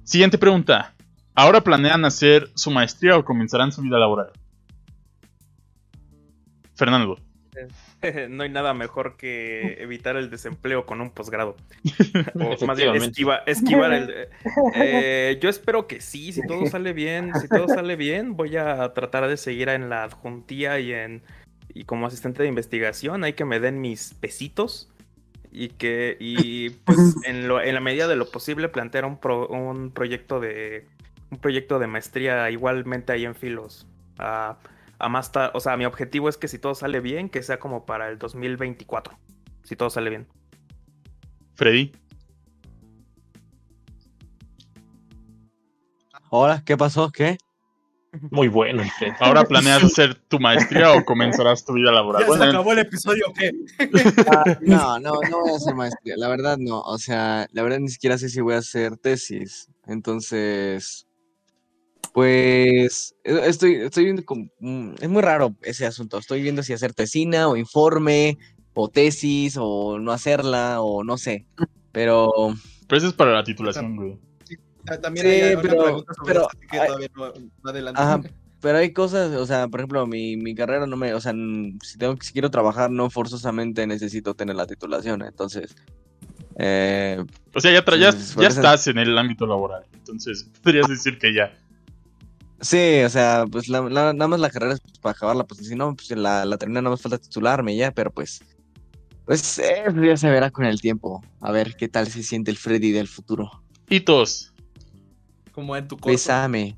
Siguiente 0.03 0.37
pregunta. 0.37 0.93
¿Ahora 1.35 1.61
planean 1.61 2.05
hacer 2.05 2.49
su 2.55 2.69
maestría 2.71 3.17
o 3.17 3.25
comenzarán 3.25 3.71
su 3.71 3.81
vida 3.81 3.97
laboral? 3.97 4.31
Fernando. 6.75 7.17
no 8.29 8.43
hay 8.43 8.49
nada 8.49 8.73
mejor 8.73 9.15
que 9.15 9.77
evitar 9.81 10.17
el 10.17 10.29
desempleo 10.29 10.85
con 10.85 11.01
un 11.01 11.11
posgrado. 11.11 11.55
O 12.35 12.65
más 12.65 12.77
bien 12.77 12.95
esquiva- 12.95 13.43
esquivar 13.45 13.93
el... 13.93 14.27
eh, 14.75 15.37
yo 15.41 15.49
espero 15.49 15.87
que 15.87 16.01
sí, 16.01 16.33
si 16.33 16.45
todo 16.45 16.65
sale 16.67 16.93
bien, 16.93 17.31
si 17.39 17.47
todo 17.47 17.67
sale 17.67 17.95
bien, 17.95 18.35
voy 18.35 18.57
a 18.57 18.91
tratar 18.93 19.27
de 19.27 19.37
seguir 19.37 19.69
en 19.69 19.89
la 19.89 20.03
adjuntía 20.03 20.79
y 20.79 20.91
en 20.93 21.21
y 21.75 21.85
como 21.85 22.05
asistente 22.05 22.43
de 22.43 22.49
investigación, 22.49 23.23
hay 23.23 23.33
que 23.33 23.45
me 23.45 23.59
den 23.59 23.81
mis 23.81 24.13
pesitos 24.15 24.91
y 25.51 25.69
que 25.69 26.17
y 26.19 26.69
pues 26.71 26.97
en, 27.25 27.47
lo, 27.47 27.61
en 27.61 27.73
la 27.73 27.79
medida 27.81 28.07
de 28.07 28.15
lo 28.15 28.29
posible 28.29 28.69
plantear 28.69 29.05
un, 29.05 29.17
pro- 29.19 29.47
un 29.47 29.91
proyecto 29.91 30.39
de 30.39 30.85
un 31.33 31.39
proyecto 31.39 31.79
de 31.79 31.87
maestría 31.87 32.49
igualmente 32.49 33.11
ahí 33.11 33.25
en 33.25 33.35
filos. 33.35 33.87
a 34.17 34.57
a 35.03 35.09
más 35.09 35.33
tarde, 35.33 35.51
o 35.53 35.59
sea, 35.59 35.75
mi 35.75 35.85
objetivo 35.85 36.29
es 36.29 36.37
que 36.37 36.47
si 36.47 36.59
todo 36.59 36.75
sale 36.75 37.01
bien, 37.01 37.27
que 37.27 37.43
sea 37.43 37.59
como 37.59 37.85
para 37.85 38.09
el 38.09 38.17
2024. 38.17 39.17
Si 39.63 39.75
todo 39.75 39.89
sale 39.89 40.09
bien. 40.09 40.27
Freddy. 41.55 41.91
Hola, 46.29 46.63
¿qué 46.65 46.77
pasó? 46.77 47.11
¿Qué? 47.11 47.37
Muy 48.31 48.47
bueno. 48.47 48.83
Fred. 48.97 49.11
¿Ahora 49.19 49.43
planeas 49.43 49.83
hacer 49.83 50.15
tu 50.15 50.39
maestría 50.39 50.93
o 50.93 51.03
comenzarás 51.03 51.65
tu 51.65 51.73
vida 51.73 51.91
laboral? 51.91 52.21
¿Ya 52.21 52.27
se 52.27 52.37
Bueno, 52.37 52.45
acabó 52.45 52.71
el 52.71 52.79
episodio 52.79 53.25
o 53.27 53.33
qué? 53.33 53.51
No, 54.61 54.99
no, 54.99 55.19
no 55.29 55.41
voy 55.41 55.51
a 55.51 55.55
hacer 55.55 55.75
maestría. 55.75 56.15
La 56.15 56.29
verdad 56.29 56.57
no. 56.57 56.79
O 56.81 56.97
sea, 56.97 57.47
la 57.51 57.63
verdad 57.63 57.79
ni 57.79 57.89
siquiera 57.89 58.17
sé 58.17 58.29
si 58.29 58.39
voy 58.39 58.53
a 58.53 58.59
hacer 58.59 58.97
tesis. 58.97 59.69
Entonces, 59.85 61.07
pues 62.11 63.15
e- 63.23 63.48
estoy, 63.48 63.75
estoy 63.75 64.03
viendo 64.06 64.23
como, 64.25 64.48
mm, 64.59 64.95
es 65.01 65.09
muy 65.09 65.22
raro 65.22 65.56
ese 65.61 65.85
asunto. 65.85 66.17
Estoy 66.17 66.41
viendo 66.41 66.64
si 66.64 66.73
hacer 66.73 66.93
tesina 66.93 67.48
o 67.48 67.56
informe 67.57 68.38
o 68.73 68.90
tesis 68.90 69.56
o 69.59 69.99
no 69.99 70.11
hacerla 70.11 70.82
o 70.82 71.03
no 71.03 71.17
sé. 71.17 71.45
Pero 71.91 72.32
pero 72.88 72.98
eso 72.98 73.07
es 73.07 73.14
para 73.14 73.32
la 73.33 73.43
titulación, 73.43 73.95
güey. 73.95 74.17
También 75.01 75.25
Sí, 75.25 75.32
hay 75.32 75.53
una 75.53 75.61
pero- 75.61 75.83
pregunta 75.83 76.14
sobre 76.14 76.33
pero- 76.33 76.48
que 76.69 76.80
ay- 76.80 76.88
todavía 76.88 77.07
no, 77.15 77.33
no 77.64 77.69
adelanté. 77.69 78.01
Ajá, 78.01 78.22
pero 78.59 78.77
hay 78.77 78.91
cosas, 78.93 79.32
o 79.35 79.45
sea, 79.45 79.67
por 79.67 79.80
ejemplo, 79.80 80.06
mi, 80.06 80.35
mi 80.38 80.53
carrera 80.56 80.85
no 80.88 80.98
me, 80.98 81.14
o 81.14 81.22
sea, 81.22 81.33
si 81.83 81.98
tengo, 81.98 82.15
si 82.22 82.33
quiero 82.33 82.51
trabajar, 82.51 82.91
no 82.91 83.09
forzosamente 83.09 83.88
necesito 83.88 84.33
tener 84.35 84.56
la 84.56 84.67
titulación, 84.67 85.22
entonces, 85.23 85.75
Eh, 86.59 87.17
O 87.56 87.59
sea, 87.59 87.72
ya, 87.73 87.83
tra- 87.83 87.98
ya, 87.98 88.11
ya 88.40 88.48
estás 88.48 88.85
en 88.85 88.99
el 88.99 89.17
ámbito 89.17 89.48
laboral. 89.48 89.85
Entonces, 89.93 90.48
podrías 90.61 90.88
decir 90.88 91.17
que 91.17 91.33
ya. 91.33 91.51
Sí, 92.64 93.01
o 93.03 93.09
sea, 93.09 93.45
pues 93.51 93.67
la- 93.69 93.82
la- 93.82 94.14
nada 94.14 94.27
más 94.27 94.40
la 94.40 94.50
carrera 94.50 94.74
es 94.74 94.82
pues, 94.82 94.98
para 95.00 95.11
acabarla, 95.14 95.43
pues 95.43 95.66
si 95.67 95.75
no, 95.75 95.95
pues 95.95 96.09
la, 96.11 96.45
la 96.45 96.58
termina, 96.58 96.82
nada 96.82 96.92
más 96.93 97.01
falta 97.01 97.17
titularme 97.17 97.75
ya, 97.75 97.92
pero 97.92 98.11
pues, 98.11 98.42
pues 99.25 99.59
eh, 99.59 99.83
ya 100.01 100.17
se 100.17 100.30
verá 100.30 100.50
con 100.51 100.66
el 100.66 100.82
tiempo. 100.82 101.22
A 101.42 101.51
ver 101.51 101.75
qué 101.75 101.88
tal 101.88 102.08
se 102.08 102.24
siente 102.24 102.51
el 102.51 102.58
Freddy 102.58 102.92
del 102.92 103.08
futuro. 103.08 103.50
Hitos. 103.90 104.53
Como 105.51 105.75
en 105.77 105.88
tu 105.88 105.95
corto. 105.95 106.08
Bésame. 106.09 106.77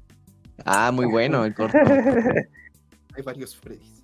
Ah, 0.65 0.91
muy 0.91 1.05
bueno 1.05 1.45
el 1.45 1.53
corto. 1.53 1.77
Hay 3.15 3.23
varios 3.23 3.55
Freddys. 3.55 4.03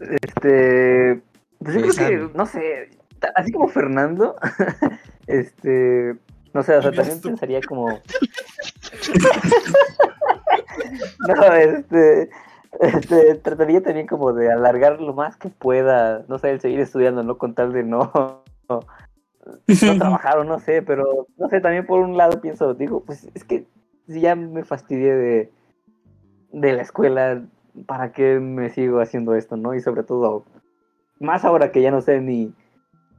Este. 0.00 1.20
Pues 1.58 1.74
yo 1.74 1.80
creo 1.80 1.94
que, 2.30 2.36
no 2.36 2.46
sé, 2.46 2.90
así 3.34 3.52
como 3.52 3.68
Fernando, 3.68 4.36
este. 5.26 6.14
No 6.52 6.62
sé, 6.62 6.76
o 6.76 6.82
sea, 6.82 6.92
también 6.92 7.20
pensaría 7.20 7.60
como. 7.62 7.88
no, 11.28 11.54
este. 11.54 12.30
Este, 12.80 13.36
trataría 13.36 13.82
también 13.82 14.06
como 14.06 14.32
de 14.32 14.50
alargar 14.50 15.00
lo 15.00 15.14
más 15.14 15.36
que 15.36 15.48
pueda, 15.48 16.24
no 16.28 16.38
sé, 16.38 16.50
el 16.50 16.60
seguir 16.60 16.80
estudiando, 16.80 17.22
¿no? 17.22 17.38
Con 17.38 17.54
tal 17.54 17.72
de 17.72 17.84
no, 17.84 18.10
no, 18.68 18.68
no 18.68 18.80
trabajar 19.98 20.38
o 20.38 20.44
no 20.44 20.58
sé, 20.58 20.82
pero 20.82 21.26
no 21.36 21.48
sé, 21.48 21.60
también 21.60 21.86
por 21.86 22.00
un 22.00 22.16
lado 22.16 22.40
pienso, 22.40 22.74
digo, 22.74 23.04
pues 23.04 23.28
es 23.34 23.44
que 23.44 23.66
si 24.08 24.20
ya 24.20 24.34
me 24.34 24.64
fastidié 24.64 25.14
de, 25.14 25.52
de 26.52 26.72
la 26.72 26.82
escuela, 26.82 27.42
¿para 27.86 28.12
qué 28.12 28.40
me 28.40 28.70
sigo 28.70 29.00
haciendo 29.00 29.34
esto, 29.34 29.56
no? 29.56 29.74
Y 29.74 29.80
sobre 29.80 30.02
todo, 30.02 30.44
más 31.20 31.44
ahora 31.44 31.72
que 31.72 31.82
ya 31.82 31.90
no 31.90 32.00
sé 32.00 32.20
ni, 32.20 32.52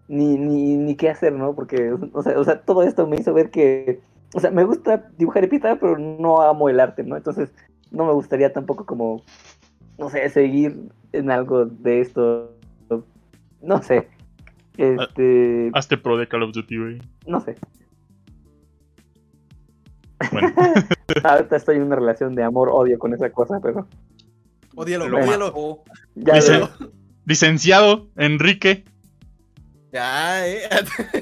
ni, 0.07 0.37
ni, 0.37 0.77
ni 0.77 0.95
qué 0.95 1.09
hacer, 1.09 1.33
¿no? 1.33 1.55
Porque, 1.55 1.93
o 2.13 2.23
sea, 2.23 2.39
o 2.39 2.43
sea, 2.43 2.61
todo 2.61 2.83
esto 2.83 3.07
me 3.07 3.17
hizo 3.17 3.33
ver 3.33 3.51
que, 3.51 4.01
o 4.35 4.39
sea, 4.41 4.51
me 4.51 4.65
gusta 4.65 5.09
dibujar 5.17 5.45
y 5.45 5.47
pintar, 5.47 5.79
pero 5.79 5.97
no 5.97 6.41
amo 6.41 6.67
el 6.69 6.79
arte, 6.81 7.03
¿no? 7.03 7.15
Entonces, 7.15 7.53
no 7.91 8.05
me 8.05 8.11
gustaría 8.11 8.51
tampoco 8.51 8.85
como, 8.85 9.23
no 9.97 10.09
sé, 10.09 10.29
seguir 10.29 10.89
en 11.13 11.31
algo 11.31 11.65
de 11.65 12.01
esto, 12.01 12.51
no 13.61 13.81
sé. 13.81 14.09
Este, 14.77 15.71
Hazte 15.73 15.97
pro 15.97 16.17
de 16.17 16.27
Call 16.27 16.43
of 16.43 16.51
Duty, 16.51 16.77
güey. 16.77 17.01
no 17.25 17.39
sé. 17.39 17.55
Bueno, 20.31 20.53
Ahorita 21.23 21.55
estoy 21.55 21.77
en 21.77 21.83
una 21.83 21.95
relación 21.95 22.35
de 22.35 22.43
amor-odio 22.43 22.99
con 22.99 23.13
esa 23.13 23.29
cosa, 23.29 23.59
pero 23.61 23.87
Odíalo, 24.75 25.07
Lo 25.07 25.19
odíalo. 25.19 25.83
ya 26.15 26.33
Dice- 26.35 26.51
veré. 26.51 26.67
licenciado 27.25 28.09
Enrique. 28.17 28.83
Ya, 29.93 30.45
eh. 30.45 30.59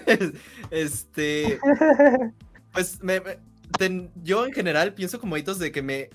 este. 0.71 1.59
Pues 2.73 3.01
me, 3.01 3.21
yo 4.23 4.45
en 4.45 4.53
general 4.53 4.93
pienso 4.93 5.19
como 5.19 5.37
hitos 5.37 5.59
de 5.59 5.71
que 5.71 5.81
me. 5.81 6.09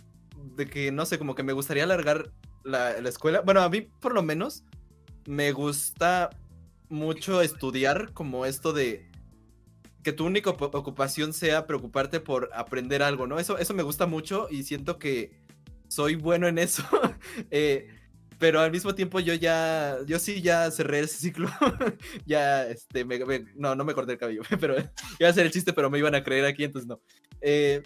De 0.56 0.66
que 0.66 0.90
no 0.92 1.06
sé, 1.06 1.18
como 1.18 1.34
que 1.34 1.42
me 1.42 1.52
gustaría 1.52 1.84
alargar 1.84 2.32
la, 2.64 3.00
la 3.00 3.08
escuela. 3.08 3.40
Bueno, 3.40 3.62
a 3.62 3.68
mí 3.68 3.82
por 3.82 4.12
lo 4.12 4.22
menos 4.22 4.64
me 5.26 5.52
gusta 5.52 6.30
mucho 6.88 7.42
estudiar 7.42 8.12
como 8.12 8.44
esto 8.44 8.72
de 8.72 9.08
que 10.02 10.12
tu 10.12 10.24
única 10.24 10.50
ocupación 10.50 11.32
sea 11.32 11.66
preocuparte 11.66 12.20
por 12.20 12.50
aprender 12.54 13.02
algo, 13.02 13.26
¿no? 13.26 13.38
Eso, 13.38 13.58
eso 13.58 13.74
me 13.74 13.82
gusta 13.82 14.06
mucho 14.06 14.48
y 14.50 14.62
siento 14.62 14.98
que 14.98 15.32
soy 15.88 16.14
bueno 16.14 16.48
en 16.48 16.58
eso. 16.58 16.82
Eh, 17.50 17.88
pero 18.39 18.60
al 18.60 18.70
mismo 18.70 18.94
tiempo 18.94 19.20
yo 19.20 19.34
ya, 19.34 19.99
yo 20.07 20.18
sí 20.18 20.41
ya 20.42 20.70
cerré 20.70 21.00
ese 21.00 21.18
ciclo. 21.18 21.49
ya, 22.26 22.67
este, 22.67 23.05
me- 23.05 23.25
me- 23.25 23.47
no, 23.57 23.75
no 23.75 23.84
me 23.84 23.94
corté 23.94 24.12
el 24.12 24.18
cabello, 24.18 24.42
pero 24.60 24.76
iba 25.18 25.28
a 25.28 25.31
hacer 25.31 25.47
el 25.47 25.52
chiste, 25.52 25.73
pero 25.73 25.91
me 25.91 25.99
iban 25.99 26.15
a 26.15 26.23
creer 26.23 26.44
aquí, 26.44 26.65
entonces 26.65 26.89
no. 26.89 27.00
Eh, 27.41 27.83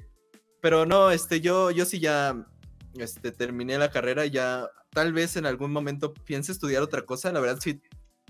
pero 0.61 0.87
no, 0.87 1.11
este, 1.11 1.41
yo, 1.41 1.71
yo 1.71 1.85
sí 1.85 1.99
ya, 2.01 2.47
este, 2.97 3.33
terminé 3.33 3.79
la 3.79 3.91
carrera 3.91 4.27
ya, 4.27 4.69
tal 4.91 5.13
vez 5.13 5.37
en 5.37 5.47
algún 5.47 5.73
momento 5.73 6.13
piense 6.13 6.53
estudiar 6.53 6.83
otra 6.83 7.03
cosa. 7.03 7.33
La 7.33 7.41
verdad 7.41 7.59
sí 7.61 7.81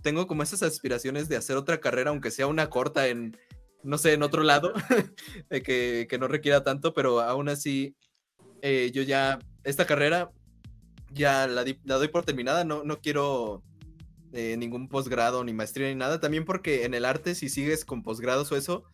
tengo 0.03 0.27
como 0.27 0.43
esas 0.43 0.63
aspiraciones 0.63 1.29
de 1.29 1.37
hacer 1.37 1.57
otra 1.57 1.79
carrera, 1.81 2.11
aunque 2.11 2.31
sea 2.31 2.47
una 2.47 2.71
corta 2.71 3.09
en, 3.09 3.37
no 3.83 3.99
sé, 3.99 4.13
en 4.15 4.23
otro 4.23 4.43
lado, 4.43 4.73
que, 5.65 6.07
que 6.09 6.19
no 6.19 6.29
requiera 6.29 6.63
tanto, 6.65 6.95
pero 6.95 7.21
aún 7.21 7.49
así, 7.49 7.95
eh, 8.63 8.91
yo 8.95 9.03
ya, 9.03 9.39
esta 9.65 9.87
carrera 9.87 10.31
ya 11.13 11.47
la, 11.47 11.65
la 11.85 11.97
doy 11.97 12.09
por 12.09 12.25
terminada, 12.25 12.65
no, 12.65 12.85
no 12.85 13.01
quiero 13.01 13.63
eh, 14.33 14.57
ningún 14.57 14.89
posgrado 14.89 15.45
ni 15.45 15.53
maestría 15.53 15.89
ni 15.89 15.95
nada, 15.95 16.19
también 16.19 16.47
porque 16.47 16.85
en 16.85 16.95
el 16.95 17.05
arte 17.05 17.35
si 17.35 17.51
sigues 17.51 17.85
con 17.85 18.03
posgrados 18.03 18.51
o 18.51 18.57
eso, 18.57 18.85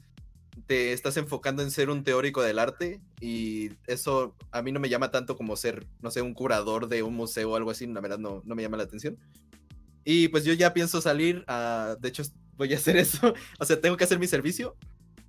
te 0.67 0.93
estás 0.93 1.17
enfocando 1.17 1.63
en 1.63 1.71
ser 1.71 1.91
un 1.91 2.03
teórico 2.03 2.43
del 2.43 2.59
arte 2.59 3.01
y 3.21 3.71
eso 3.87 4.35
a 4.51 4.63
mí 4.63 4.73
no 4.73 4.81
me 4.81 4.89
llama 4.89 5.13
tanto 5.13 5.37
como 5.37 5.55
ser, 5.55 5.87
no 6.01 6.11
sé, 6.11 6.23
un 6.23 6.35
curador 6.35 6.89
de 6.89 7.05
un 7.05 7.15
museo 7.15 7.53
o 7.53 7.57
algo 7.57 7.71
así, 7.71 7.87
la 7.87 8.01
verdad 8.01 8.19
no, 8.19 8.43
no 8.45 8.55
me 8.57 8.63
llama 8.63 8.79
la 8.79 8.83
atención. 8.83 9.17
Y 10.05 10.27
pues 10.29 10.45
yo 10.45 10.53
ya 10.55 10.75
pienso 10.75 11.01
salir, 11.01 11.45
de 11.47 12.09
hecho 12.09 12.25
voy 12.57 12.73
a 12.75 12.77
hacer 12.77 12.97
eso, 12.99 13.33
o 13.61 13.65
sea, 13.65 13.81
tengo 13.81 13.97
que 13.97 14.05
hacer 14.05 14.19
mi 14.19 14.27
servicio 14.27 14.77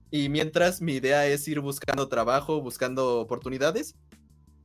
y 0.09 0.30
mientras 0.30 0.82
mi 0.82 0.93
idea 0.93 1.27
es 1.27 1.48
ir 1.48 1.59
buscando 1.59 2.08
trabajo, 2.08 2.61
buscando 2.61 3.19
oportunidades 3.19 3.95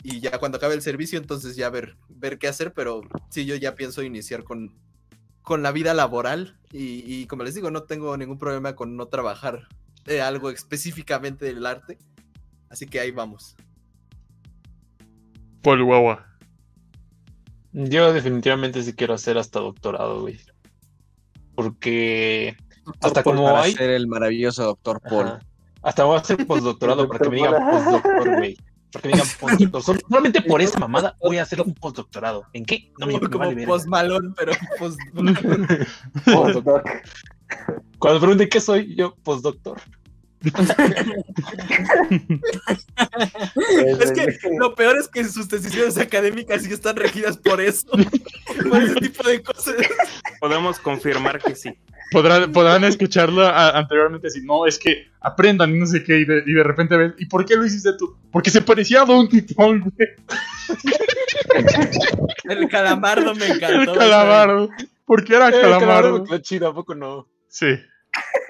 y 0.05 0.20
ya 0.20 0.39
cuando 0.39 0.58
acabe 0.58 0.74
el 0.74 0.83
servicio, 0.83 1.18
entonces 1.18 1.57
ya 1.57 1.70
ver, 1.70 1.97
ver 2.10 2.39
qué 2.39 2.47
hacer, 2.47 2.74
pero 2.74 3.00
sí, 3.31 3.47
yo 3.47 3.57
ya 3.57 3.74
pienso 3.74 4.02
iniciar 4.02 4.44
con, 4.44 4.76
con 5.42 5.62
la 5.62 5.73
vida 5.73 5.94
laboral 5.94 6.58
y, 6.70 7.02
y 7.07 7.26
como 7.26 7.42
les 7.42 7.55
digo, 7.55 7.70
no 7.70 7.84
tengo 7.84 8.15
ningún 8.18 8.39
problema 8.39 8.76
con 8.76 8.97
no 8.97 9.07
trabajar 9.07 9.66
de 10.05 10.20
algo 10.20 10.50
específicamente 10.50 11.47
del 11.47 11.65
arte, 11.65 11.97
así 12.68 12.86
que 12.86 13.00
ahí 13.00 13.10
vamos. 13.12 13.57
Paul 15.62 15.83
Guagua. 15.83 16.26
Yo 17.73 18.12
definitivamente 18.12 18.83
sí 18.83 18.92
quiero 18.92 19.15
hacer 19.15 19.39
hasta 19.39 19.58
doctorado, 19.58 20.20
güey. 20.20 20.39
Porque 21.55 22.57
hasta 23.00 23.23
como 23.23 23.44
para 23.44 23.62
hay. 23.62 23.73
ser 23.73 23.91
el 23.91 24.07
maravilloso 24.07 24.65
doctor 24.65 25.00
Paul. 25.00 25.26
Ajá. 25.26 25.41
Hasta 25.83 26.05
voy 26.05 26.16
a 26.16 26.20
hacer 26.20 26.36
postdoctorado 26.47 27.08
para 27.08 27.20
que 27.20 27.31
me 27.31 27.36
digan 27.36 27.52
Doctor 27.52 27.70
Paul. 27.70 27.84
postdoctor, 27.84 28.36
güey. 28.36 28.57
Para 28.95 29.03
que 29.03 29.09
me 29.09 29.15
digan 29.15 29.29
postdoctor. 29.41 29.83
Sol- 29.83 30.01
Solamente 30.09 30.41
por 30.43 30.63
esa 30.63 30.79
mamada 30.79 31.17
voy 31.21 31.37
a 31.39 31.43
hacer 31.43 31.61
un 31.61 31.75
postdoctorado. 31.75 32.45
¿En 32.55 32.65
qué? 32.65 32.91
No 32.99 33.07
me, 33.07 33.19
como 33.21 33.39
vale 33.39 33.55
verga. 33.55 33.67
post 33.73 33.87
malón, 33.87 34.35
pero 34.39 34.53
post 34.79 34.99
Postdoc. 36.25 36.83
Cuando 37.99 38.21
pregunten 38.21 38.49
qué 38.49 38.61
soy, 38.61 38.95
yo 38.97 39.15
postdoctor. 39.23 39.81
Es 44.01 44.13
que 44.13 44.39
lo 44.59 44.75
peor 44.75 44.97
es 44.99 45.09
que 45.09 45.25
sus 45.25 45.49
decisiones 45.49 45.97
académicas 45.99 46.63
sí 46.63 46.73
están 46.73 46.97
regidas 46.97 47.37
por 47.39 47.61
eso, 47.61 47.87
por 48.69 48.83
ese 48.83 48.95
tipo 48.97 49.27
de 49.29 49.43
cosas. 49.43 49.75
Podemos 50.41 50.79
confirmar 50.79 51.41
que 51.43 51.55
sí. 51.55 51.71
Podrán, 52.15 52.52
podrán 52.52 52.84
escucharlo 52.84 53.43
a- 53.47 53.70
anteriormente 53.78 54.28
así, 54.28 54.41
no, 54.43 54.67
es 54.67 54.78
que 54.78 55.09
aprendan 55.20 55.75
y 55.75 55.78
no 55.81 55.86
sé 55.86 56.02
qué, 56.02 56.20
y 56.20 56.25
de, 56.25 56.43
y 56.47 56.52
de 56.55 56.62
repente 56.62 56.97
ves, 56.97 57.12
¿y 57.18 57.26
por 57.26 57.44
qué 57.44 57.57
lo 57.57 57.67
hiciste 57.67 57.91
tú? 57.99 58.17
Porque 58.33 58.51
se 58.51 58.62
parecía 58.62 59.02
a 59.02 59.05
Donkey 59.05 59.44
Kong, 59.55 59.83
güey, 59.83 60.09
El 62.44 62.68
calamardo 62.68 63.34
me 63.34 63.47
encantó. 63.47 63.93
el 63.93 63.99
calamardo. 63.99 64.68
Porque 65.07 65.34
era 65.34 65.49
Eh, 65.49 65.52
calamardo 65.60 65.81
calamardo. 65.81 66.18
me 66.23 66.28
quedó 66.28 66.39
chido, 66.39 66.68
¿a 66.68 66.75
poco 66.75 66.94
no? 66.94 67.28
Sí, 67.49 67.67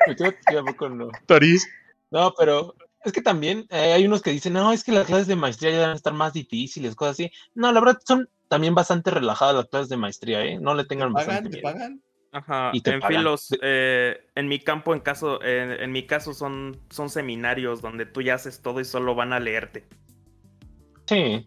Me 0.07 0.15
quedó 0.17 0.33
chido, 0.47 0.61
¿a 0.61 0.65
poco 0.65 0.89
no? 0.89 1.09
Toriz. 1.27 1.67
No, 2.11 2.33
pero 2.39 2.75
es 3.05 3.13
que 3.13 3.23
también 3.23 3.67
eh, 3.71 3.93
hay 3.93 4.07
unos 4.07 4.23
que 4.23 4.31
dicen, 4.31 4.53
no, 4.53 4.73
es 4.73 4.85
que 4.85 4.93
las 4.93 5.07
clases 5.07 5.27
de 5.27 5.37
maestría 5.37 5.71
ya 5.73 5.79
deben 5.81 5.97
estar 5.97 6.13
más 6.13 6.33
difíciles, 6.33 6.95
cosas 6.95 7.15
así. 7.15 7.31
No, 7.55 7.73
la 7.73 7.81
verdad 7.81 7.99
son 8.07 8.29
también 8.49 8.75
bastante 8.75 9.11
relajadas 9.11 9.57
las 9.57 9.67
clases 9.69 9.89
de 9.89 9.97
maestría, 9.97 10.45
¿eh? 10.45 10.59
No 10.61 10.75
le 10.75 10.85
tengan 10.85 11.13
¿Pagan? 11.13 11.27
bastante 11.27 11.51
¿Te 11.51 11.57
miedo. 11.57 11.73
pagan? 11.73 12.03
Ajá, 12.37 12.71
Y 12.73 12.81
te 12.81 12.91
en 12.91 12.99
pagan. 13.01 13.19
filos, 13.19 13.49
eh, 13.63 14.27
en 14.35 14.49
mi 14.49 14.59
campo, 14.59 14.93
en 14.93 14.99
caso, 14.99 15.41
en, 15.41 15.71
en 15.71 15.93
mi 15.93 16.05
caso 16.05 16.35
son, 16.35 16.77
son 16.91 17.09
seminarios 17.09 17.81
donde 17.81 18.07
tú 18.07 18.23
ya 18.23 18.35
haces 18.35 18.61
todo 18.61 18.81
y 18.81 18.85
solo 18.85 19.15
van 19.15 19.33
a 19.33 19.39
leerte. 19.39 19.85
Sí. 21.07 21.47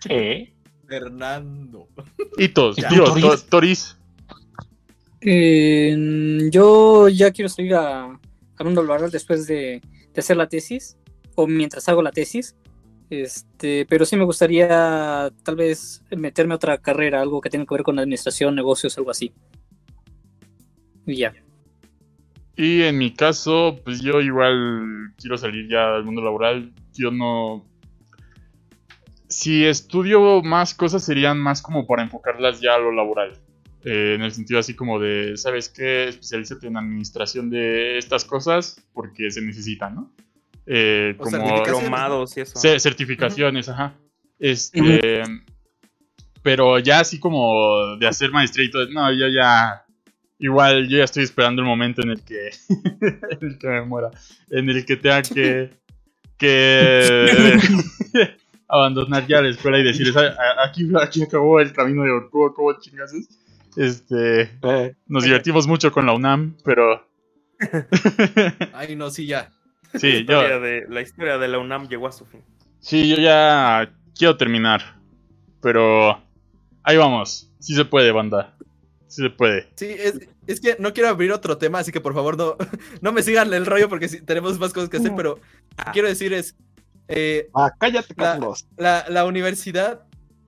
Sí. 0.00 0.52
Fernando. 0.88 1.88
Hitos, 2.38 2.76
¿Y 2.78 2.82
tú, 2.82 2.88
digo, 2.94 3.04
Toriz? 3.06 3.22
To- 3.22 3.46
Toriz. 3.48 3.96
Eh, 5.20 5.96
yo 6.50 7.08
ya 7.08 7.30
quiero 7.30 7.48
salir 7.48 7.74
a, 7.74 8.04
al 8.06 8.64
mundo 8.64 8.82
laboral 8.82 9.10
después 9.10 9.46
de, 9.46 9.80
de 10.12 10.20
hacer 10.20 10.36
la 10.36 10.48
tesis 10.48 10.96
o 11.34 11.46
mientras 11.46 11.88
hago 11.88 12.02
la 12.02 12.12
tesis. 12.12 12.56
Este, 13.10 13.86
pero 13.88 14.04
sí 14.04 14.16
me 14.16 14.24
gustaría 14.24 15.30
tal 15.44 15.54
vez 15.54 16.02
meterme 16.10 16.54
a 16.54 16.56
otra 16.56 16.78
carrera, 16.78 17.20
algo 17.22 17.40
que 17.40 17.50
tenga 17.50 17.64
que 17.64 17.74
ver 17.74 17.84
con 17.84 17.98
administración, 18.00 18.56
negocios, 18.56 18.98
algo 18.98 19.12
así. 19.12 19.32
Y 21.06 21.16
ya. 21.16 21.32
Y 22.56 22.82
en 22.82 22.98
mi 22.98 23.12
caso, 23.12 23.78
pues 23.84 24.00
yo 24.00 24.20
igual 24.20 25.12
quiero 25.18 25.36
salir 25.38 25.68
ya 25.70 25.94
al 25.96 26.04
mundo 26.04 26.22
laboral. 26.22 26.72
Yo 26.94 27.10
no. 27.10 27.64
Si 29.28 29.64
estudio 29.64 30.42
más 30.42 30.74
cosas 30.74 31.04
serían 31.04 31.38
más 31.38 31.60
como 31.60 31.86
para 31.86 32.02
enfocarlas 32.02 32.60
ya 32.60 32.74
a 32.74 32.78
lo 32.78 32.92
laboral. 32.92 33.32
eh, 33.88 34.14
en 34.16 34.22
el 34.22 34.32
sentido 34.32 34.58
así 34.58 34.74
como 34.74 34.98
de, 34.98 35.36
¿sabes 35.36 35.68
qué? 35.68 36.08
Especialízate 36.08 36.66
en 36.66 36.76
administración 36.76 37.50
de 37.50 37.98
estas 37.98 38.24
cosas 38.24 38.84
porque 38.92 39.30
se 39.30 39.40
necesitan, 39.42 39.94
¿no? 39.94 40.12
Eh, 40.66 41.14
O 41.18 41.22
como 41.22 41.36
y 41.46 42.40
eso. 42.40 42.58
ce- 42.58 42.80
certificaciones, 42.80 43.68
ajá. 43.68 43.94
Este, 44.40 45.22
pero 46.42 46.80
ya 46.80 46.98
así 47.00 47.20
como 47.20 47.96
de 47.98 48.08
hacer 48.08 48.32
maestría 48.32 48.66
y 48.66 48.70
todo, 48.70 48.88
no, 48.90 49.12
yo 49.12 49.28
ya, 49.28 49.84
igual 50.38 50.88
yo 50.88 50.98
ya 50.98 51.04
estoy 51.04 51.24
esperando 51.24 51.62
el 51.62 51.68
momento 51.68 52.02
en 52.02 52.10
el 52.10 52.22
que, 52.22 52.50
en 53.00 53.38
el 53.40 53.58
que 53.58 53.68
me 53.68 53.82
muera, 53.82 54.10
en 54.50 54.68
el 54.68 54.84
que 54.84 54.96
tenga 54.96 55.22
que, 55.22 55.70
que 56.38 57.58
abandonar 58.68 59.26
ya 59.26 59.40
la 59.40 59.48
escuela 59.48 59.78
y 59.78 59.84
decirles, 59.84 60.16
"Ah, 60.16 60.34
ah, 60.38 60.68
aquí, 60.68 60.88
aquí 61.00 61.22
acabó 61.22 61.60
el 61.60 61.72
camino 61.72 62.02
de 62.04 62.10
Orcuo, 62.10 62.52
¿cómo 62.54 62.72
chingas 62.78 63.12
es?". 63.14 63.28
Este, 63.76 64.42
Eh, 64.62 64.94
nos 65.06 65.24
divertimos 65.24 65.66
mucho 65.66 65.92
con 65.92 66.06
la 66.06 66.14
UNAM, 66.14 66.56
pero 66.64 67.06
Ay, 68.72 68.96
no, 68.96 69.10
sí, 69.10 69.26
ya. 69.26 69.50
sí, 69.94 70.12
la, 70.12 70.12
yo, 70.12 70.18
historia 70.20 70.58
de, 70.60 70.86
la 70.88 71.00
historia 71.02 71.38
de 71.38 71.48
la 71.48 71.58
UNAM 71.58 71.88
llegó 71.88 72.06
a 72.06 72.12
su 72.12 72.24
fin. 72.26 72.42
Sí, 72.80 73.08
yo 73.08 73.16
ya 73.16 73.90
quiero 74.16 74.36
terminar. 74.36 74.96
Pero 75.62 76.22
ahí 76.82 76.96
vamos. 76.96 77.50
Sí 77.58 77.74
se 77.74 77.84
puede, 77.84 78.12
banda. 78.12 78.55
Sí 79.16 79.22
se 79.22 79.30
puede. 79.30 79.66
Sí, 79.76 79.86
es, 79.88 80.20
es 80.46 80.60
que 80.60 80.76
no 80.78 80.92
quiero 80.92 81.08
abrir 81.08 81.32
otro 81.32 81.56
tema, 81.56 81.78
así 81.78 81.90
que 81.90 82.02
por 82.02 82.12
favor 82.12 82.36
no, 82.36 82.56
no 83.00 83.12
me 83.12 83.22
sigan 83.22 83.52
el 83.54 83.64
rollo 83.64 83.88
porque 83.88 84.08
sí, 84.08 84.20
tenemos 84.20 84.58
más 84.58 84.74
cosas 84.74 84.90
que 84.90 84.98
hacer, 84.98 85.12
pero 85.16 85.36
lo 85.78 85.84
que 85.84 85.90
quiero 85.92 86.06
decir 86.08 86.34
es, 86.34 86.54
eh, 87.08 87.48
ah, 87.54 87.72
cállate, 87.78 88.12
La- 88.18 88.32
Carlos. 88.32 88.66
la, 88.76 89.06
la 89.08 89.24
universidad 89.24 90.02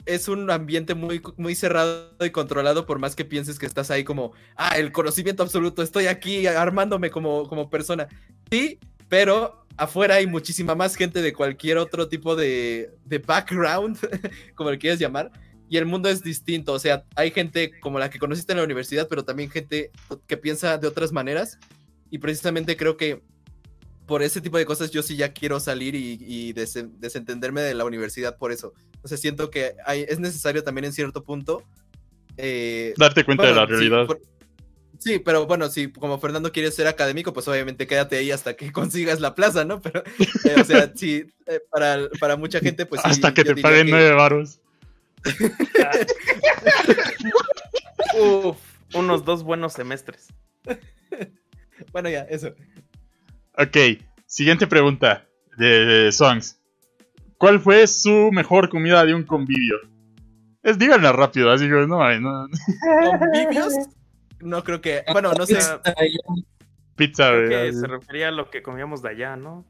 es 0.05 0.29
un 0.29 0.51
ambiente 0.51 0.95
muy, 0.95 1.23
muy 1.39 1.55
cerrado 1.55 2.11
y 2.21 2.29
controlado, 2.31 2.85
por 2.85 2.99
más 2.99 3.17
que 3.17 3.25
pienses 3.25 3.59
que 3.59 3.65
estás 3.67 3.91
ahí 3.91 4.05
como, 4.05 4.33
ah, 4.57 4.77
el 4.77 4.93
conocimiento 4.93 5.43
absoluto, 5.43 5.83
estoy 5.83 6.07
aquí 6.07 6.47
armándome 6.47 7.11
como, 7.11 7.49
como 7.49 7.71
persona. 7.71 8.07
Sí, 8.51 8.79
pero 9.09 9.65
afuera 9.79 10.17
hay 10.17 10.27
muchísima 10.27 10.75
más 10.75 10.95
gente 10.95 11.23
de 11.23 11.33
cualquier 11.33 11.79
otro 11.79 12.09
tipo 12.09 12.37
de, 12.37 12.91
de 13.07 13.19
background, 13.19 13.99
como 14.55 14.71
le 14.71 14.79
quieras 14.79 14.99
llamar, 14.99 15.31
y 15.69 15.77
el 15.77 15.87
mundo 15.87 16.09
es 16.09 16.23
distinto. 16.23 16.73
O 16.73 16.79
sea, 16.79 17.05
hay 17.17 17.31
gente 17.31 17.79
como 17.81 17.99
la 17.99 18.11
que 18.11 18.19
conociste 18.19 18.53
en 18.53 18.59
la 18.59 18.65
universidad, 18.65 19.07
pero 19.09 19.25
también 19.25 19.51
gente 19.51 19.91
que 20.27 20.37
piensa 20.37 20.79
de 20.79 20.87
otras 20.87 21.13
maneras, 21.13 21.59
y 22.11 22.19
precisamente 22.19 22.77
creo 22.77 22.97
que 22.97 23.23
por 24.07 24.23
ese 24.23 24.41
tipo 24.41 24.57
de 24.57 24.65
cosas 24.65 24.91
yo 24.91 25.03
sí 25.03 25.17
ya 25.17 25.35
quiero 25.35 25.61
salir 25.61 25.95
y, 25.95 26.19
y 26.21 26.55
desen- 26.55 26.93
desentenderme 26.99 27.61
de 27.61 27.75
la 27.75 27.85
universidad 27.85 28.39
por 28.39 28.53
eso. 28.53 28.73
O 29.03 29.09
sea, 29.09 29.19
siento 29.19 29.51
que 29.51 29.75
hay, 29.85 30.07
es 30.09 30.19
necesario 30.19 30.65
también 30.65 30.87
en 30.87 30.93
cierto 30.95 31.23
punto. 31.23 31.63
eh, 32.39 32.95
Darte 32.97 33.25
cuenta 33.25 33.45
de 33.47 33.51
la 33.55 33.67
bueno, 33.67 33.79
sí, 33.79 33.89
realidad. 33.89 34.07
por- 34.07 34.21
Sí, 34.99 35.21
pero 35.21 35.47
bueno, 35.47 35.69
si 35.69 35.93
como 35.93 36.19
Fernando 36.19 36.51
quiere 36.51 36.73
ser 36.73 36.89
académico, 36.89 37.33
pues 37.33 37.47
obviamente 37.47 37.87
quédate 37.87 38.17
ahí 38.17 38.33
hasta 38.33 38.57
que 38.57 38.73
consigas 38.73 39.21
la 39.21 39.35
plaza, 39.35 39.65
¿no? 39.65 39.81
Pero, 39.81 40.03
eh, 40.45 40.57
o 40.61 40.65
sea, 40.65 40.91
sí, 40.97 41.25
eh, 41.47 41.61
para, 41.71 42.09
para 42.19 42.37
mucha 42.37 42.59
gente, 42.61 42.85
pues 42.87 43.03
sí, 43.03 43.09
Hasta 43.11 43.33
que 43.33 43.45
yo 43.45 43.55
te 43.55 43.61
paguen 43.63 43.87
que- 43.87 43.93
nueve 43.93 44.13
varos. 44.15 44.61
Uf, 48.21 48.57
unos 48.95 49.25
dos 49.25 49.43
buenos 49.43 49.73
semestres. 49.73 50.29
Bueno, 51.93 52.09
ya, 52.09 52.21
eso. 52.23 52.55
Ok. 53.57 53.77
Siguiente 54.27 54.67
pregunta 54.67 55.27
de, 55.57 55.85
de 55.85 56.13
Songs. 56.13 56.61
¿Cuál 57.39 57.61
fue 57.61 57.87
su 57.87 58.31
mejor 58.33 58.69
comida 58.69 59.05
de 59.05 59.15
un 59.15 59.23
convivio? 59.23 59.77
Es, 60.63 60.79
díganla 60.79 61.13
rápido, 61.13 61.51
así 61.51 61.65
que 61.65 61.71
no, 61.71 62.21
no. 62.21 62.49
¿Convivios? 63.19 63.75
No 64.41 64.65
creo 64.65 64.81
que. 64.81 65.05
Bueno, 65.13 65.33
no 65.33 65.47
sé. 65.47 65.59
Pizza, 66.97 67.31
que 67.49 67.73
se 67.73 67.87
refería 67.87 68.29
a 68.29 68.33
lo 68.33 68.51
que 68.51 68.61
comíamos 68.61 69.03
de 69.03 69.11
allá, 69.11 69.37
¿no? 69.37 69.65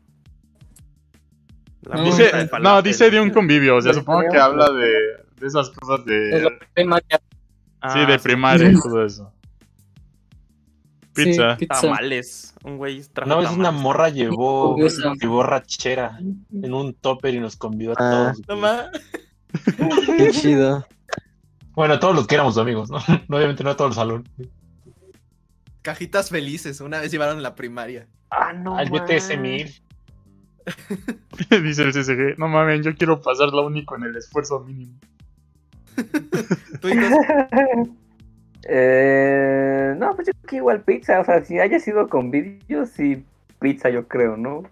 La 1.82 1.96
No, 1.96 2.04
Dice, 2.04 2.24
de 2.24 2.48
no, 2.60 2.82
dice 2.82 3.10
de 3.10 3.20
un 3.20 3.30
convivio, 3.30 3.76
o 3.76 3.82
sea, 3.82 3.92
supongo 3.92 4.22
que 4.30 4.38
habla 4.38 4.70
de, 4.70 5.27
de 5.40 5.46
esas 5.46 5.70
cosas 5.70 6.04
de, 6.04 6.48
primaria. 6.74 7.18
sí, 7.18 7.18
Ah, 7.80 8.06
de 8.06 8.18
primaria 8.18 8.70
y 8.70 8.74
todo 8.74 9.04
eso. 9.04 9.32
Pizza. 11.14 11.56
Sí, 11.58 11.66
pizza. 11.66 11.80
Tamales. 11.80 12.54
Un 12.64 12.76
güey 12.76 13.02
trajo 13.12 13.26
Una 13.28 13.36
vez 13.40 13.50
una 13.50 13.64
tamales. 13.68 13.82
morra 13.82 14.08
llevó, 14.08 14.76
llevó 15.20 15.42
rachera 15.42 16.18
en 16.20 16.72
un 16.74 16.94
topper 16.94 17.34
y 17.34 17.40
nos 17.40 17.56
convidó 17.56 17.92
a 17.92 17.96
Ah. 17.98 18.32
todos. 18.46 18.58
Más. 18.60 18.86
Qué 20.16 20.30
chido. 20.30 20.86
Bueno, 21.74 21.94
a 21.94 22.00
todos 22.00 22.14
los 22.14 22.26
que 22.26 22.34
éramos 22.34 22.58
amigos, 22.58 22.90
¿no? 22.90 22.98
Obviamente 23.36 23.64
no 23.64 23.70
a 23.70 23.76
todo 23.76 23.88
el 23.88 23.94
salón. 23.94 24.28
Cajitas 25.82 26.28
felices. 26.30 26.80
Una 26.80 27.00
vez 27.00 27.10
llevaron 27.10 27.36
en 27.38 27.42
la 27.42 27.54
primaria. 27.54 28.06
Ah, 28.30 28.52
no. 28.52 28.76
Al 28.76 28.90
BTS 28.90 29.30
man. 29.30 29.42
1000. 29.42 29.82
Dice 31.62 31.82
el 31.82 31.92
CSG. 31.92 32.38
No 32.38 32.46
mames, 32.48 32.84
yo 32.84 32.94
quiero 32.94 33.20
pasar 33.20 33.48
la 33.48 33.62
único 33.62 33.96
en 33.96 34.02
el 34.04 34.16
esfuerzo 34.16 34.60
mínimo. 34.60 34.98
Eh, 38.70 39.94
no, 39.96 40.14
pues 40.14 40.26
yo 40.26 40.32
creo 40.32 40.46
que 40.46 40.56
igual 40.56 40.82
pizza, 40.82 41.20
o 41.20 41.24
sea, 41.24 41.42
si 41.42 41.58
haya 41.58 41.78
sido 41.78 42.08
con 42.08 42.30
vídeos, 42.30 42.90
sí, 42.90 43.24
pizza 43.60 43.88
yo 43.88 44.06
creo, 44.08 44.36
¿no? 44.36 44.64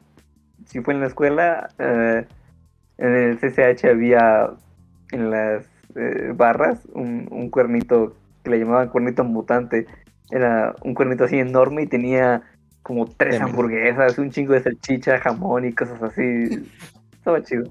Si 0.66 0.80
fue 0.82 0.92
en 0.92 1.00
la 1.00 1.06
escuela, 1.06 1.70
eh, 1.78 2.26
en 2.98 3.14
el 3.14 3.38
CCH 3.38 3.86
había 3.86 4.50
en 5.12 5.30
las 5.30 5.64
eh, 5.94 6.32
barras 6.34 6.86
un, 6.92 7.28
un 7.30 7.48
cuernito 7.48 8.14
que 8.42 8.50
le 8.50 8.58
llamaban 8.58 8.88
cuernito 8.88 9.24
mutante. 9.24 9.86
Era 10.30 10.74
un 10.82 10.94
cuernito 10.94 11.24
así 11.24 11.38
enorme 11.38 11.82
y 11.82 11.86
tenía 11.86 12.42
como 12.82 13.06
tres 13.06 13.40
hamburguesas, 13.40 14.18
un 14.18 14.30
chingo 14.30 14.52
de 14.52 14.62
salchicha, 14.62 15.18
jamón 15.18 15.64
y 15.64 15.72
cosas 15.72 16.02
así. 16.02 16.22
Estaba 17.12 17.42
chido. 17.42 17.64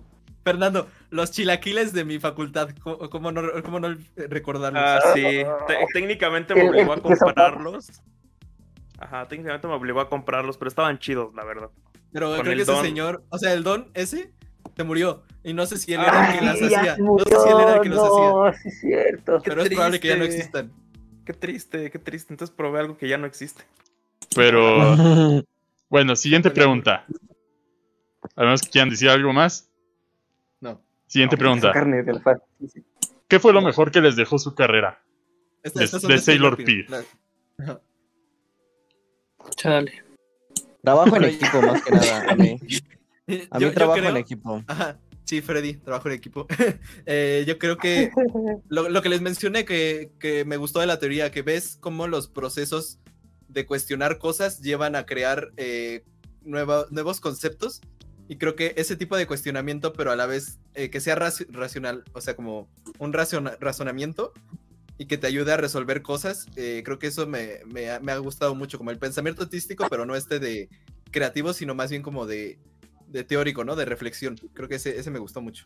Fernando, 0.43 0.87
los 1.15 1.31
chilaquiles 1.31 1.93
de 1.93 2.03
mi 2.05 2.19
facultad, 2.19 2.69
¿cómo, 2.83 3.09
cómo 3.09 3.31
no, 3.31 3.41
cómo 3.63 3.79
no 3.79 3.95
recordarlos? 4.15 4.83
Ah, 4.83 4.99
sí. 5.13 5.21
Te- 5.67 5.85
técnicamente 5.93 6.53
me 6.53 6.69
obligó 6.69 6.93
a 6.93 7.01
comprarlos. 7.01 7.87
Ajá, 8.99 9.27
técnicamente 9.27 9.67
me 9.67 9.73
obligó 9.73 9.99
a 10.01 10.09
comprarlos, 10.09 10.57
pero 10.57 10.69
estaban 10.69 10.99
chidos, 10.99 11.33
la 11.35 11.43
verdad. 11.43 11.69
Pero 12.11 12.29
con 12.35 12.41
creo 12.41 12.55
que 12.55 12.61
ese 12.61 12.71
don. 12.71 12.85
señor, 12.85 13.23
o 13.29 13.37
sea, 13.37 13.53
el 13.53 13.63
don 13.63 13.89
ese 13.93 14.33
se 14.75 14.83
murió. 14.83 15.23
Y 15.43 15.53
no 15.53 15.65
sé 15.65 15.77
si 15.77 15.93
él 15.93 16.01
era 16.01 16.27
el 16.31 16.39
que 16.39 16.45
las 16.45 16.61
Ay, 16.61 16.69
ya 16.69 16.79
hacía. 16.79 16.97
No 16.97 17.17
sé 17.19 17.25
si 17.43 17.49
él 17.49 17.59
era 17.59 17.75
el 17.75 17.81
que 17.81 17.89
los 17.89 17.99
hacía. 17.99 18.29
no, 18.29 18.53
sí 18.53 18.67
es 18.69 18.79
cierto. 18.81 19.41
Pero 19.43 19.61
es 19.63 19.69
probable 19.69 19.99
que 19.99 20.07
ya 20.07 20.17
no 20.17 20.23
existan. 20.23 20.71
Qué 21.25 21.33
triste, 21.33 21.89
qué 21.91 21.99
triste. 21.99 22.33
Entonces 22.33 22.55
probé 22.55 22.79
algo 22.79 22.97
que 22.97 23.07
ya 23.07 23.17
no 23.17 23.25
existe. 23.25 23.63
Pero, 24.35 24.61
bueno, 25.89 26.15
siguiente 26.15 26.51
pregunta. 26.51 27.05
A 28.35 28.41
menos 28.43 28.61
que 28.61 28.69
quieran 28.69 28.89
decir 28.89 29.09
algo 29.09 29.33
más. 29.33 29.69
No. 31.05 31.09
Siguiente 31.11 31.37
pregunta. 31.37 31.71
Carne. 31.71 32.03
¿Qué 33.27 33.39
fue 33.39 33.53
lo 33.53 33.61
mejor 33.61 33.91
que 33.91 34.01
les 34.01 34.15
dejó 34.15 34.37
su 34.39 34.53
carrera? 34.55 35.01
Esta- 35.63 35.79
De- 35.99 36.13
de 36.13 36.19
Sailor. 36.19 36.57
La- 36.89 37.79
Chale. 39.55 40.03
Trabajo 40.83 41.15
en 41.17 41.23
equipo 41.25 41.61
más 41.61 41.83
que 41.83 41.91
nada. 41.91 42.31
A 42.31 42.35
mí, 42.35 42.49
a 42.51 42.55
mí 42.55 43.39
Yo- 43.53 43.59
yo 43.59 43.73
trabajo 43.73 43.99
en 43.99 44.17
equipo. 44.17 44.63
Ajá, 44.67 44.99
sí, 45.23 45.41
Freddy, 45.41 45.73
trabajo 45.75 46.09
en 46.09 46.15
equipo. 46.15 46.47
Eh, 47.05 47.43
yo 47.47 47.57
creo 47.57 47.77
que 47.77 48.11
lo, 48.69 48.89
lo 48.89 49.01
que 49.01 49.09
les 49.09 49.21
mencioné 49.21 49.65
que, 49.65 50.11
que 50.19 50.45
me 50.45 50.57
gustó 50.57 50.79
de 50.79 50.87
la 50.87 50.99
teoría, 50.99 51.31
que 51.31 51.41
ves 51.41 51.77
cómo 51.79 52.07
los 52.07 52.27
procesos 52.27 52.99
de 53.47 53.65
cuestionar 53.65 54.17
cosas 54.19 54.61
llevan 54.61 54.95
a 54.95 55.05
crear 55.05 55.51
eh, 55.57 56.03
nueva- 56.43 56.85
nuevos 56.91 57.19
conceptos. 57.19 57.81
Y 58.27 58.37
creo 58.37 58.55
que 58.55 58.73
ese 58.77 58.95
tipo 58.95 59.15
de 59.15 59.27
cuestionamiento, 59.27 59.93
pero 59.93 60.11
a 60.11 60.15
la 60.15 60.25
vez 60.25 60.59
eh, 60.73 60.89
que 60.89 60.99
sea 60.99 61.15
raci- 61.15 61.45
racional, 61.49 62.03
o 62.13 62.21
sea, 62.21 62.35
como 62.35 62.67
un 62.97 63.13
raciona- 63.13 63.55
razonamiento 63.59 64.33
y 64.97 65.05
que 65.05 65.17
te 65.17 65.27
ayude 65.27 65.51
a 65.53 65.57
resolver 65.57 66.01
cosas, 66.01 66.47
eh, 66.55 66.81
creo 66.83 66.97
que 66.97 67.07
eso 67.07 67.27
me, 67.27 67.59
me 67.67 67.91
ha, 67.91 67.99
me 67.99 68.11
ha 68.11 68.17
gustado 68.17 68.55
mucho, 68.55 68.77
como 68.79 68.89
el 68.91 68.97
pensamiento 68.97 69.43
artístico, 69.43 69.85
pero 69.89 70.05
no 70.07 70.15
este 70.15 70.39
de 70.39 70.69
creativo, 71.11 71.53
sino 71.53 71.75
más 71.75 71.91
bien 71.91 72.01
como 72.01 72.25
de, 72.25 72.57
de 73.07 73.23
teórico, 73.23 73.63
¿no? 73.63 73.75
De 73.75 73.85
reflexión. 73.85 74.35
Creo 74.53 74.67
que 74.67 74.75
ese, 74.75 74.97
ese 74.97 75.11
me 75.11 75.19
gustó 75.19 75.41
mucho. 75.41 75.65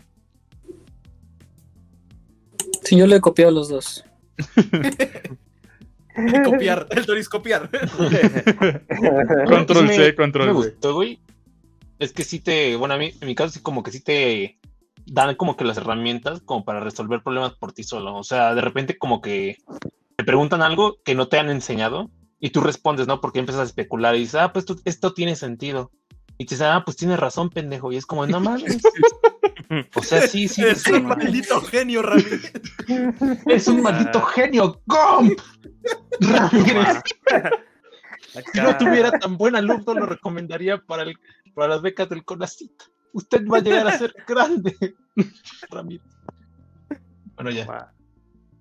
Sí, 2.84 2.98
yo 2.98 3.08
le 3.08 3.18
he 3.18 3.22
copiado 3.22 3.52
a 3.52 3.54
los 3.54 3.70
dos. 3.70 4.04
copiar, 6.44 6.88
el 6.92 7.06
Doris 7.06 7.30
copiar. 7.30 7.70
Control 9.48 9.90
C, 9.90 10.16
control 10.16 10.48
C. 10.48 10.54
gustó, 10.54 10.94
güey. 10.96 11.20
Es 12.00 12.14
que 12.14 12.24
sí 12.24 12.40
te, 12.40 12.76
bueno, 12.76 12.94
a 12.96 12.98
mí, 12.98 13.12
en 13.20 13.28
mi 13.28 13.36
caso 13.36 13.52
sí 13.52 13.62
como 13.62 13.84
que 13.84 13.92
sí 13.92 14.02
te 14.02 14.60
dan 15.06 15.36
como 15.36 15.56
que 15.58 15.66
las 15.66 15.78
herramientas 15.78 16.42
como 16.42 16.64
para 16.66 16.80
resolver 16.80 17.22
problemas 17.22 17.54
por 17.54 17.74
ti 17.74 17.84
solo. 17.84 18.16
O 18.16 18.24
sea, 18.24 18.56
de 18.56 18.62
repente 18.62 18.98
como 18.98 19.22
que 19.22 19.58
te 20.16 20.24
preguntan 20.24 20.62
algo 20.62 20.98
que 21.04 21.16
no 21.16 21.28
te 21.28 21.40
han 21.40 21.50
enseñado 21.50 22.10
y 22.40 22.52
tú 22.52 22.62
respondes, 22.62 23.06
¿no? 23.08 23.20
Porque 23.22 23.40
empiezas 23.40 23.62
a 23.62 23.66
especular 23.66 24.16
y 24.16 24.20
dices, 24.20 24.36
ah, 24.36 24.54
pues 24.54 24.66
tú- 24.66 24.82
esto 24.86 25.14
tiene 25.14 25.36
sentido. 25.36 25.92
Y 26.38 26.46
te 26.46 26.56
dice, 26.56 26.66
ah, 26.66 26.84
pues 26.86 26.96
tienes 26.96 27.20
razón, 27.20 27.50
pendejo. 27.50 27.92
Y 27.92 27.98
es 27.98 28.06
como, 28.06 28.26
no 28.26 28.40
mames. 28.40 28.78
O 29.96 30.02
sea, 30.02 30.22
sí, 30.28 30.48
sí. 30.48 30.64
Es 30.64 30.88
un 30.88 31.06
maldito 31.06 31.62
genio, 31.62 32.02
Ramírez. 32.02 32.52
Es 33.46 33.68
un 33.68 33.84
maldito 33.84 34.20
genio. 34.22 34.82
¡Gump! 34.88 35.40
Ramírez. 36.22 37.02
Si 38.54 38.62
no 38.62 38.78
tuviera 38.78 39.12
tan 39.12 39.38
buen 39.38 39.56
alumno, 39.56 39.94
lo 39.94 40.06
recomendaría 40.06 40.78
para, 40.78 41.04
el, 41.04 41.18
para 41.54 41.68
las 41.70 41.82
becas 41.82 42.10
del 42.10 42.24
CONACYT. 42.24 42.72
Usted 43.14 43.46
va 43.48 43.58
a 43.58 43.62
llegar 43.62 43.88
a 43.88 43.98
ser 43.98 44.14
grande. 44.28 44.76
Ramírez. 45.72 46.04
Bueno, 47.36 47.52
ya. 47.52 47.92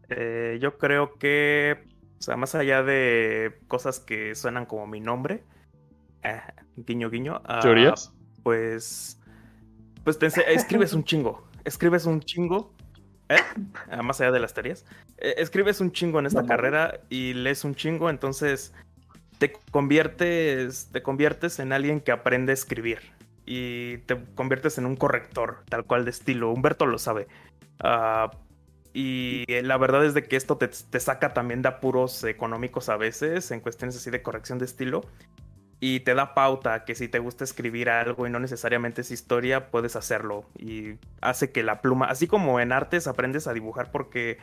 Eh, 0.08 0.58
yo 0.60 0.78
creo 0.78 1.18
que, 1.18 1.84
o 2.18 2.22
sea, 2.22 2.36
más 2.36 2.54
allá 2.54 2.82
de 2.82 3.60
cosas 3.68 4.00
que 4.00 4.34
suenan 4.34 4.64
como 4.66 4.86
mi 4.86 5.00
nombre, 5.00 5.44
eh, 6.22 6.40
guiño, 6.76 7.10
guiño, 7.10 7.42
ah, 7.44 7.60
¿Teorías? 7.60 8.12
pues, 8.42 9.20
pues 10.04 10.18
te 10.18 10.26
ense- 10.28 10.44
escribes 10.48 10.94
un 10.94 11.04
chingo, 11.04 11.46
escribes 11.64 12.06
un 12.06 12.20
chingo, 12.20 12.72
¿eh? 13.28 13.36
Ah, 13.90 14.02
más 14.02 14.20
allá 14.20 14.32
de 14.32 14.40
las 14.40 14.54
teorías, 14.54 14.86
eh, 15.18 15.34
escribes 15.36 15.80
un 15.82 15.92
chingo 15.92 16.18
en 16.20 16.26
esta 16.26 16.46
carrera 16.46 17.00
y 17.10 17.34
lees 17.34 17.64
un 17.64 17.74
chingo, 17.74 18.08
entonces 18.08 18.72
te 19.38 19.52
conviertes, 19.70 20.88
te 20.92 21.02
conviertes 21.02 21.58
en 21.58 21.72
alguien 21.72 22.00
que 22.00 22.12
aprende 22.12 22.52
a 22.52 22.54
escribir 22.54 23.00
y 23.46 23.98
te 23.98 24.22
conviertes 24.34 24.78
en 24.78 24.86
un 24.86 24.96
corrector, 24.96 25.64
tal 25.68 25.84
cual 25.84 26.04
de 26.04 26.10
estilo. 26.10 26.50
Humberto 26.50 26.86
lo 26.86 26.98
sabe. 26.98 27.28
Ah, 27.80 28.30
y 28.92 29.44
la 29.62 29.76
verdad 29.76 30.04
es 30.04 30.14
de 30.14 30.24
que 30.24 30.36
esto 30.36 30.56
te, 30.56 30.68
te 30.68 31.00
saca 31.00 31.32
también 31.32 31.62
de 31.62 31.68
apuros 31.68 32.24
económicos 32.24 32.88
a 32.88 32.96
veces, 32.96 33.50
en 33.50 33.60
cuestiones 33.60 33.96
así 33.96 34.10
de 34.10 34.22
corrección 34.22 34.58
de 34.58 34.64
estilo. 34.64 35.02
Y 35.80 36.00
te 36.00 36.14
da 36.14 36.34
pauta 36.34 36.84
que 36.84 36.96
si 36.96 37.06
te 37.06 37.20
gusta 37.20 37.44
escribir 37.44 37.88
algo 37.88 38.26
y 38.26 38.30
no 38.30 38.40
necesariamente 38.40 39.02
es 39.02 39.12
historia, 39.12 39.70
puedes 39.70 39.94
hacerlo. 39.94 40.44
Y 40.58 40.94
hace 41.20 41.52
que 41.52 41.62
la 41.62 41.80
pluma, 41.80 42.06
así 42.06 42.26
como 42.26 42.58
en 42.58 42.72
artes 42.72 43.06
aprendes 43.06 43.46
a 43.46 43.52
dibujar 43.52 43.92
porque, 43.92 44.38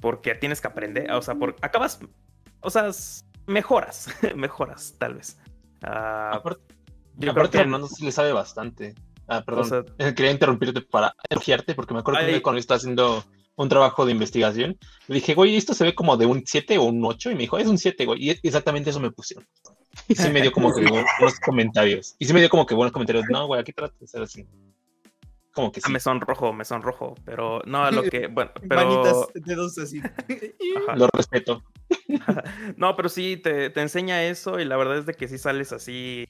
porque 0.00 0.36
tienes 0.36 0.60
que 0.60 0.68
aprender, 0.68 1.10
o 1.10 1.20
sea, 1.22 1.34
por, 1.34 1.56
acabas, 1.60 1.98
o 2.60 2.70
sea, 2.70 2.90
mejoras, 3.46 4.08
mejoras 4.36 4.94
tal 4.98 5.14
vez. 5.14 5.38
Ah, 5.82 6.32
Aparte, 6.34 6.62
yo 7.14 7.18
creo 7.20 7.32
aparte 7.32 7.50
que- 7.58 7.62
Armando 7.62 7.88
sí 7.88 8.04
le 8.04 8.12
sabe 8.12 8.32
bastante. 8.32 8.94
Ah, 9.28 9.42
perdón. 9.44 9.64
O 9.64 9.68
sea- 9.68 9.84
Eh, 9.98 10.14
Quería 10.14 10.30
interrumpirte 10.32 10.80
para 10.82 11.14
elogiarte, 11.28 11.74
porque 11.74 11.94
me 11.94 12.00
acuerdo 12.00 12.20
que 12.20 12.42
cuando 12.42 12.58
estaba 12.60 12.76
haciendo 12.76 13.24
un 13.56 13.68
trabajo 13.68 14.04
de 14.04 14.12
investigación, 14.12 14.76
le 15.08 15.14
dije, 15.16 15.34
güey, 15.34 15.56
esto 15.56 15.72
se 15.74 15.84
ve 15.84 15.94
como 15.94 16.16
de 16.16 16.26
un 16.26 16.42
7 16.46 16.76
o 16.78 16.84
un 16.84 17.04
8, 17.04 17.30
y 17.30 17.34
me 17.34 17.40
dijo, 17.40 17.56
es 17.58 17.66
un 17.66 17.78
7, 17.78 18.04
güey, 18.04 18.28
y 18.28 18.30
exactamente 18.42 18.90
eso 18.90 19.00
me 19.00 19.10
pusieron. 19.10 19.46
Y 20.08 20.14
sí 20.14 20.28
me 20.28 20.42
dio 20.42 20.52
como 20.52 20.74
que 20.74 20.82
bu- 20.82 21.04
buenos 21.20 21.40
comentarios. 21.40 22.14
Y 22.18 22.26
sí 22.26 22.32
me 22.34 22.40
dio 22.40 22.50
como 22.50 22.66
que 22.66 22.74
buenos 22.74 22.92
comentarios. 22.92 23.24
No, 23.30 23.46
güey, 23.46 23.60
aquí 23.60 23.72
trata 23.72 23.94
de 23.98 24.06
ser 24.06 24.22
así. 24.22 24.46
Como 25.56 25.72
que 25.72 25.80
Ah, 25.82 25.86
sí. 25.88 25.92
me 25.92 25.98
sonrojo, 25.98 26.52
me 26.52 26.64
sonrojo, 26.64 27.14
pero 27.24 27.60
no 27.66 27.84
a 27.84 27.90
lo 27.90 28.02
que, 28.04 28.26
bueno, 28.28 28.52
pero... 28.68 28.76
Manitas, 28.84 29.16
dedos 29.34 29.76
así. 29.78 30.00
Ajá. 30.00 30.94
Lo 30.96 31.08
respeto. 31.12 31.64
No, 32.76 32.94
pero 32.96 33.08
sí, 33.08 33.36
te, 33.36 33.70
te 33.70 33.80
enseña 33.80 34.22
eso 34.24 34.60
y 34.60 34.64
la 34.64 34.76
verdad 34.76 34.98
es 34.98 35.06
de 35.06 35.14
que 35.14 35.28
sí 35.28 35.38
sales 35.38 35.72
así 35.72 36.28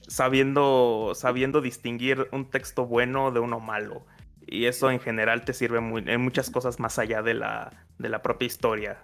sabiendo, 0.00 1.12
sabiendo 1.14 1.60
distinguir 1.60 2.28
un 2.32 2.50
texto 2.50 2.84
bueno 2.86 3.30
de 3.30 3.40
uno 3.40 3.60
malo. 3.60 4.04
Y 4.46 4.66
eso 4.66 4.90
en 4.90 5.00
general 5.00 5.44
te 5.44 5.52
sirve 5.54 5.80
muy- 5.80 6.04
en 6.06 6.20
muchas 6.20 6.50
cosas 6.50 6.78
más 6.80 6.98
allá 6.98 7.22
de 7.22 7.34
la, 7.34 7.70
de 7.98 8.08
la 8.08 8.20
propia 8.22 8.46
historia. 8.46 8.98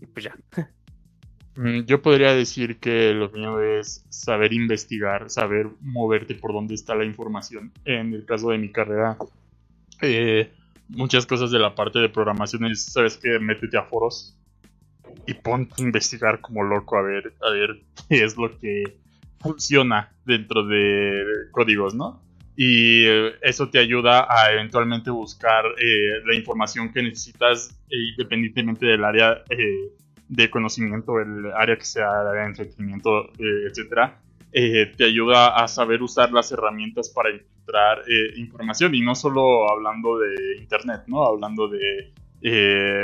Y 0.00 0.06
pues 0.06 0.24
ya. 0.24 0.36
Mm, 1.54 1.80
Yo 1.84 2.00
podría 2.02 2.34
decir 2.34 2.78
que 2.80 3.12
lo 3.12 3.30
mío 3.30 3.60
es 3.60 4.04
saber 4.08 4.52
investigar, 4.52 5.28
saber 5.30 5.68
moverte 5.80 6.34
por 6.34 6.52
dónde 6.52 6.74
está 6.74 6.94
la 6.94 7.04
información. 7.04 7.72
En 7.84 8.14
el 8.14 8.24
caso 8.24 8.50
de 8.50 8.58
mi 8.58 8.70
carrera, 8.72 9.18
eh, 10.02 10.52
muchas 10.88 11.26
cosas 11.26 11.50
de 11.50 11.58
la 11.58 11.74
parte 11.74 11.98
de 12.00 12.08
programación 12.08 12.66
es, 12.66 12.84
sabes 12.86 13.16
que 13.18 13.38
métete 13.38 13.78
a 13.78 13.84
foros 13.84 14.36
y 15.26 15.34
ponte 15.34 15.74
a 15.82 15.86
investigar 15.86 16.40
como 16.40 16.62
loco 16.64 16.96
a 16.98 17.02
ver, 17.02 17.34
a 17.42 17.50
ver 17.50 17.82
qué 18.08 18.24
es 18.24 18.36
lo 18.36 18.56
que 18.58 18.98
funciona 19.40 20.12
dentro 20.24 20.66
de 20.66 21.24
códigos, 21.52 21.94
¿no? 21.94 22.22
Y 22.56 23.06
eh, 23.06 23.32
eso 23.42 23.70
te 23.70 23.78
ayuda 23.78 24.26
a 24.30 24.52
eventualmente 24.52 25.10
buscar 25.10 25.64
eh, 25.78 26.20
la 26.26 26.34
información 26.36 26.92
que 26.92 27.02
necesitas 27.02 27.70
eh, 27.90 27.96
independientemente 28.12 28.86
del 28.86 29.04
área 29.04 29.42
eh, 29.50 29.90
de 30.32 30.50
conocimiento, 30.50 31.20
el 31.20 31.52
área 31.52 31.76
que 31.76 31.84
sea 31.84 32.22
el 32.22 32.28
área 32.28 32.42
de 32.42 32.48
entretenimiento, 32.48 33.26
eh, 33.38 33.66
etcétera, 33.68 34.18
eh, 34.50 34.90
te 34.96 35.04
ayuda 35.04 35.62
a 35.62 35.68
saber 35.68 36.02
usar 36.02 36.32
las 36.32 36.50
herramientas 36.52 37.10
para 37.10 37.30
encontrar 37.30 37.98
eh, 38.00 38.40
información 38.40 38.94
y 38.94 39.02
no 39.02 39.14
solo 39.14 39.70
hablando 39.70 40.18
de 40.18 40.56
internet, 40.58 41.02
¿no? 41.06 41.26
Hablando 41.26 41.68
de 41.68 42.12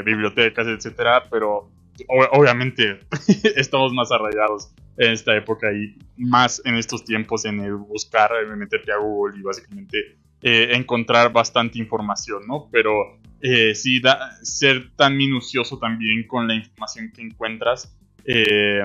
bibliotecas, 0.05 0.66
etcétera, 0.66 1.24
pero 1.31 1.70
obviamente 2.08 3.00
estamos 3.57 3.92
más 3.92 4.10
arraigados 4.10 4.73
en 4.97 5.12
esta 5.12 5.36
época 5.36 5.70
y 5.73 5.97
más 6.16 6.60
en 6.65 6.76
estos 6.76 7.05
tiempos 7.05 7.44
en 7.44 7.60
el 7.60 7.74
buscar, 7.74 8.31
meterte 8.57 8.90
a 8.90 8.97
Google 8.97 9.39
y 9.39 9.42
básicamente 9.42 10.16
eh, 10.42 10.70
encontrar 10.73 11.33
bastante 11.33 11.78
información, 11.78 12.42
¿no? 12.47 12.68
Pero 12.70 13.18
eh, 13.41 13.75
sí, 13.75 14.00
da- 14.00 14.36
ser 14.42 14.91
tan 14.97 15.17
minucioso 15.17 15.78
también 15.78 16.26
con 16.26 16.47
la 16.49 16.55
información 16.55 17.10
que 17.15 17.23
encuentras, 17.23 17.97
eh, 18.25 18.83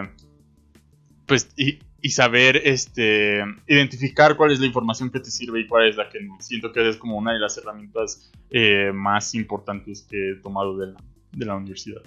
pues, 1.26 1.50
y, 1.58 1.80
y 2.02 2.10
saber 2.10 2.62
este, 2.66 3.44
identificar 3.68 4.36
cuál 4.36 4.52
es 4.52 4.60
la 4.60 4.66
información 4.66 5.10
que 5.10 5.20
te 5.20 5.32
sirve 5.32 5.62
y 5.62 5.68
cuál 5.68 5.88
es 5.88 5.96
la 5.96 6.10
que 6.10 6.22
no. 6.22 6.38
Siento 6.40 6.72
que 6.72 6.88
es 6.88 6.98
como 6.98 7.18
una 7.18 7.34
de 7.34 7.40
las 7.40 7.58
herramientas 7.58 8.32
eh, 8.50 8.92
más 8.94 9.34
importantes 9.36 10.06
que 10.10 10.32
he 10.32 10.36
tomado 10.36 10.78
de 10.78 10.88
la, 10.88 11.04
de 11.32 11.46
la 11.46 11.56
universidad. 11.56 12.02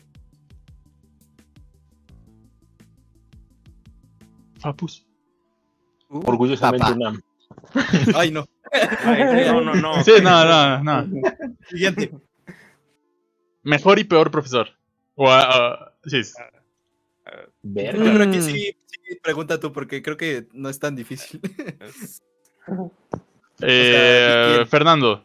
Fapus. 4.58 5.06
Orgullosamente 6.08 6.84
Papá. 6.84 6.94
una. 6.94 7.20
Ay, 8.14 8.30
no. 8.30 8.46
Ay, 8.72 9.46
no, 9.46 9.60
no, 9.60 9.74
no. 9.74 10.04
Sí, 10.04 10.12
no, 10.22 10.44
no, 10.44 10.82
no. 10.82 11.20
Siguiente. 11.68 12.10
Mejor 13.62 13.98
y 13.98 14.04
peor 14.04 14.30
profesor. 14.30 14.68
O, 15.14 15.30
ah, 15.30 15.48
ah, 15.50 15.92
sí. 16.04 16.20
Verga. 17.62 18.04
Yo 18.04 18.14
creo 18.14 18.30
que 18.30 18.42
sí, 18.42 18.76
sí, 18.86 19.16
pregunta 19.22 19.58
tú, 19.58 19.72
porque 19.72 20.02
creo 20.02 20.16
que 20.16 20.46
no 20.52 20.68
es 20.68 20.78
tan 20.78 20.96
difícil. 20.96 21.40
Eh. 23.62 24.66
Fernando. 24.68 25.24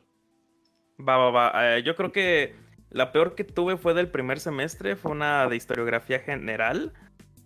Va, 0.97 1.17
va, 1.17 1.31
va. 1.31 1.77
Eh, 1.77 1.83
yo 1.83 1.97
creo 1.97 2.13
que 2.13 2.55
la 2.89 3.11
peor 3.11 3.35
que 3.35 3.43
tuve 3.43 3.75
fue 3.75 3.93
del 3.93 4.07
primer 4.07 4.39
semestre, 4.39 4.95
fue 4.95 5.11
una 5.11 5.49
de 5.49 5.57
historiografía 5.57 6.19
general, 6.19 6.93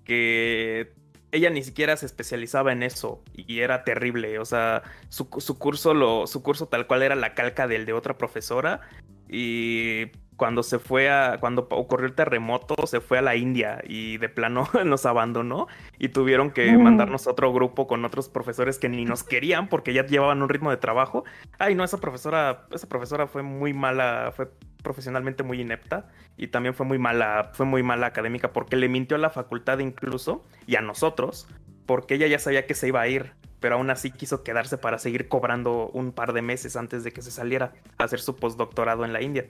que 0.04 0.94
ella 1.36 1.50
ni 1.50 1.64
siquiera 1.64 1.98
se 1.98 2.06
especializaba 2.06 2.72
en 2.72 2.84
eso 2.84 3.22
y 3.36 3.60
era 3.60 3.84
terrible. 3.84 4.40
O 4.40 4.46
sea, 4.46 4.84
su, 5.10 5.30
curso 5.30 5.94
lo, 5.94 6.28
su 6.28 6.42
curso 6.42 6.68
tal 6.68 6.88
cual 6.88 7.04
era 7.04 7.16
la 7.16 7.34
calca 7.34 7.68
del 7.68 7.86
de 7.86 7.94
otra 7.94 8.18
profesora 8.18 8.82
y 9.30 10.08
cuando 10.36 10.64
se 10.64 10.80
fue 10.80 11.10
a, 11.10 11.38
cuando 11.40 11.68
ocurrió 11.72 12.08
el 12.08 12.14
terremoto, 12.14 12.76
se 12.88 13.00
fue 13.00 13.20
a 13.20 13.22
la 13.22 13.36
India 13.36 13.82
y 13.88 14.18
de 14.18 14.28
plano 14.28 14.68
nos 14.86 15.06
abandonó 15.06 15.68
y 15.98 16.10
tuvieron 16.10 16.52
que 16.52 16.72
Mm. 16.74 16.84
mandarnos 16.84 17.26
a 17.28 17.32
otro 17.32 17.54
grupo 17.54 17.88
con 17.88 18.04
otros 18.04 18.28
profesores 18.28 18.78
que 18.78 18.90
ni 18.90 19.06
nos 19.06 19.24
querían 19.24 19.70
porque 19.70 19.94
ya 19.94 20.06
llevaban 20.06 20.42
un 20.42 20.50
ritmo 20.50 20.72
de 20.72 20.78
trabajo. 20.78 21.24
Ay, 21.58 21.76
no, 21.76 21.84
esa 21.84 22.00
profesora, 22.00 22.68
esa 22.72 22.90
profesora 22.90 23.28
fue 23.28 23.44
muy 23.44 23.74
mala, 23.74 24.34
fue 24.36 24.52
profesionalmente 24.84 25.44
muy 25.44 25.62
inepta 25.62 26.10
y 26.38 26.48
también 26.48 26.76
fue 26.76 26.86
muy 26.86 27.00
mala, 27.00 27.52
fue 27.54 27.66
muy 27.66 27.82
mala 27.82 28.08
académica 28.08 28.52
porque 28.52 28.76
le 28.76 28.90
mintió 28.90 29.16
a 29.16 29.20
la 29.20 29.30
facultad 29.30 29.80
incluso 29.80 30.44
y 30.68 30.76
a 30.76 30.82
nosotros 30.82 31.48
porque 31.86 32.16
ella 32.16 32.28
ya 32.28 32.40
sabía 32.40 32.66
que 32.66 32.74
se 32.74 32.88
iba 32.90 33.00
a 33.02 33.08
ir, 33.08 33.32
pero 33.66 33.78
aún 33.78 33.90
así 33.90 34.12
quiso 34.12 34.44
quedarse 34.44 34.78
para 34.78 35.00
seguir 35.00 35.28
cobrando 35.28 35.90
un 35.92 36.12
par 36.12 36.34
de 36.34 36.44
meses 36.44 36.76
antes 36.76 37.04
de 37.04 37.12
que 37.12 37.24
se 37.24 37.32
saliera 37.32 37.74
a 37.98 38.04
hacer 38.04 38.20
su 38.20 38.36
postdoctorado 38.36 39.06
en 39.06 39.12
la 39.12 39.24
India. 39.24 39.48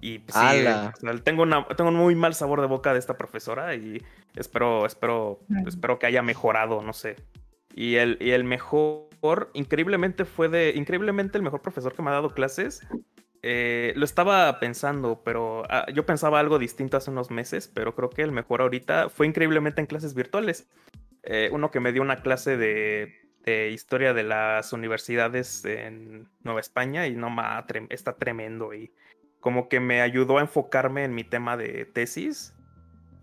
Y 0.00 0.18
pues, 0.18 0.36
sí, 0.36 0.66
tengo, 1.22 1.44
una, 1.44 1.64
tengo 1.68 1.90
un 1.90 1.96
muy 1.96 2.16
mal 2.16 2.34
sabor 2.34 2.60
de 2.60 2.66
boca 2.66 2.92
de 2.92 2.98
esta 2.98 3.16
profesora 3.16 3.76
y 3.76 4.02
espero, 4.34 4.84
espero, 4.84 5.38
espero 5.64 6.00
que 6.00 6.06
haya 6.06 6.22
mejorado, 6.22 6.82
no 6.82 6.92
sé. 6.92 7.14
Y 7.72 7.94
el, 7.94 8.18
y 8.20 8.32
el 8.32 8.42
mejor, 8.42 9.06
increíblemente 9.54 10.24
fue 10.24 10.48
de, 10.48 10.72
increíblemente 10.74 11.38
el 11.38 11.44
mejor 11.44 11.62
profesor 11.62 11.94
que 11.94 12.02
me 12.02 12.10
ha 12.10 12.14
dado 12.14 12.30
clases. 12.30 12.84
eh, 13.42 13.92
lo 13.94 14.04
estaba 14.04 14.58
pensando, 14.58 15.22
pero 15.24 15.62
ah, 15.70 15.86
yo 15.94 16.04
pensaba 16.04 16.40
algo 16.40 16.58
distinto 16.58 16.96
hace 16.96 17.12
unos 17.12 17.30
meses, 17.30 17.70
pero 17.72 17.94
creo 17.94 18.10
que 18.10 18.22
el 18.22 18.32
mejor 18.32 18.60
ahorita 18.60 19.08
fue 19.08 19.28
increíblemente 19.28 19.80
en 19.80 19.86
clases 19.86 20.14
virtuales. 20.14 20.68
Eh, 21.22 21.48
uno 21.52 21.70
que 21.70 21.78
me 21.78 21.92
dio 21.92 22.02
una 22.02 22.22
clase 22.22 22.56
de, 22.56 23.21
de 23.44 23.70
historia 23.70 24.14
de 24.14 24.22
las 24.22 24.72
universidades 24.72 25.64
en 25.64 26.28
Nueva 26.42 26.60
España 26.60 27.06
y 27.06 27.16
no 27.16 27.30
ma, 27.30 27.64
está 27.90 28.16
tremendo 28.16 28.74
y 28.74 28.92
como 29.40 29.68
que 29.68 29.80
me 29.80 30.00
ayudó 30.00 30.38
a 30.38 30.42
enfocarme 30.42 31.04
en 31.04 31.14
mi 31.14 31.24
tema 31.24 31.56
de 31.56 31.84
tesis 31.84 32.54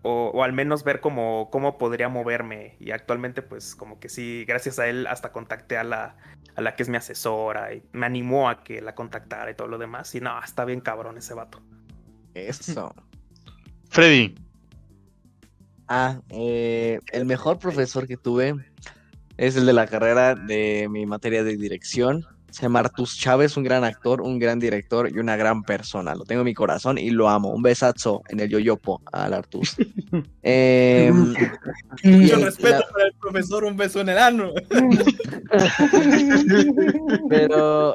o, 0.02 0.30
o 0.34 0.44
al 0.44 0.52
menos 0.52 0.84
ver 0.84 1.00
cómo, 1.00 1.48
cómo 1.50 1.78
podría 1.78 2.08
moverme. 2.08 2.76
Y 2.78 2.90
actualmente, 2.90 3.42
pues 3.42 3.74
como 3.74 3.98
que 3.98 4.08
sí, 4.08 4.44
gracias 4.46 4.78
a 4.78 4.88
él 4.88 5.06
hasta 5.06 5.32
contacté 5.32 5.78
a 5.78 5.84
la, 5.84 6.16
a 6.56 6.60
la 6.60 6.76
que 6.76 6.82
es 6.82 6.88
mi 6.88 6.96
asesora 6.96 7.74
y 7.74 7.82
me 7.92 8.06
animó 8.06 8.48
a 8.50 8.62
que 8.62 8.82
la 8.82 8.94
contactara 8.94 9.50
y 9.50 9.54
todo 9.54 9.68
lo 9.68 9.78
demás. 9.78 10.14
Y 10.14 10.20
no, 10.20 10.38
está 10.42 10.64
bien 10.64 10.80
cabrón 10.80 11.16
ese 11.16 11.34
vato. 11.34 11.62
Eso. 12.34 12.94
Freddy, 13.88 14.34
Ah, 15.92 16.20
eh, 16.28 17.00
el 17.12 17.24
mejor 17.24 17.58
profesor 17.58 18.06
que 18.06 18.16
tuve 18.16 18.54
es 19.40 19.56
el 19.56 19.64
de 19.64 19.72
la 19.72 19.86
carrera 19.86 20.34
de 20.34 20.86
mi 20.90 21.06
materia 21.06 21.42
de 21.42 21.56
dirección. 21.56 22.26
Se 22.50 22.62
llama 22.62 22.80
Artus 22.80 23.16
Chávez, 23.16 23.56
un 23.56 23.62
gran 23.64 23.84
actor, 23.84 24.20
un 24.20 24.38
gran 24.38 24.58
director 24.58 25.08
y 25.10 25.18
una 25.18 25.34
gran 25.36 25.62
persona. 25.62 26.14
Lo 26.14 26.24
tengo 26.24 26.42
en 26.42 26.46
mi 26.46 26.52
corazón 26.52 26.98
y 26.98 27.08
lo 27.10 27.26
amo. 27.28 27.48
Un 27.48 27.62
besazo 27.62 28.22
en 28.28 28.40
el 28.40 28.50
yoyopo 28.50 29.00
al 29.12 29.32
Artus. 29.34 29.76
Eh, 30.42 31.12
Mucho 32.02 32.36
respeto 32.44 32.80
la- 32.80 32.86
para 32.92 33.04
el 33.06 33.12
profesor, 33.20 33.62
un 33.64 33.76
beso 33.76 34.00
en 34.00 34.08
el 34.08 34.18
ano. 34.18 34.52
pero 37.28 37.94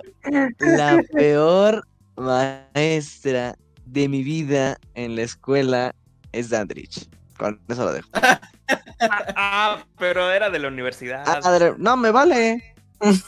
la 0.59 1.01
peor 1.14 1.85
maestra 2.15 3.56
de 3.85 4.07
mi 4.07 4.24
vida 4.24 4.77
en 4.93 5.15
la 5.17 5.24
escuela 5.24 5.93
es 6.32 6.49
Dandrich. 6.49 7.09
Con 7.38 7.59
eso 7.67 7.83
lo 7.85 7.91
dejo. 7.93 8.09
Ah, 9.00 9.84
pero 9.98 10.32
era 10.32 10.50
de 10.50 10.60
la 10.60 10.68
universidad. 10.69 11.24
Ah, 11.26 11.52
de- 11.60 11.76
no, 11.77 11.98
me 11.98 12.11
vale. 12.11 12.74
es 13.02 13.27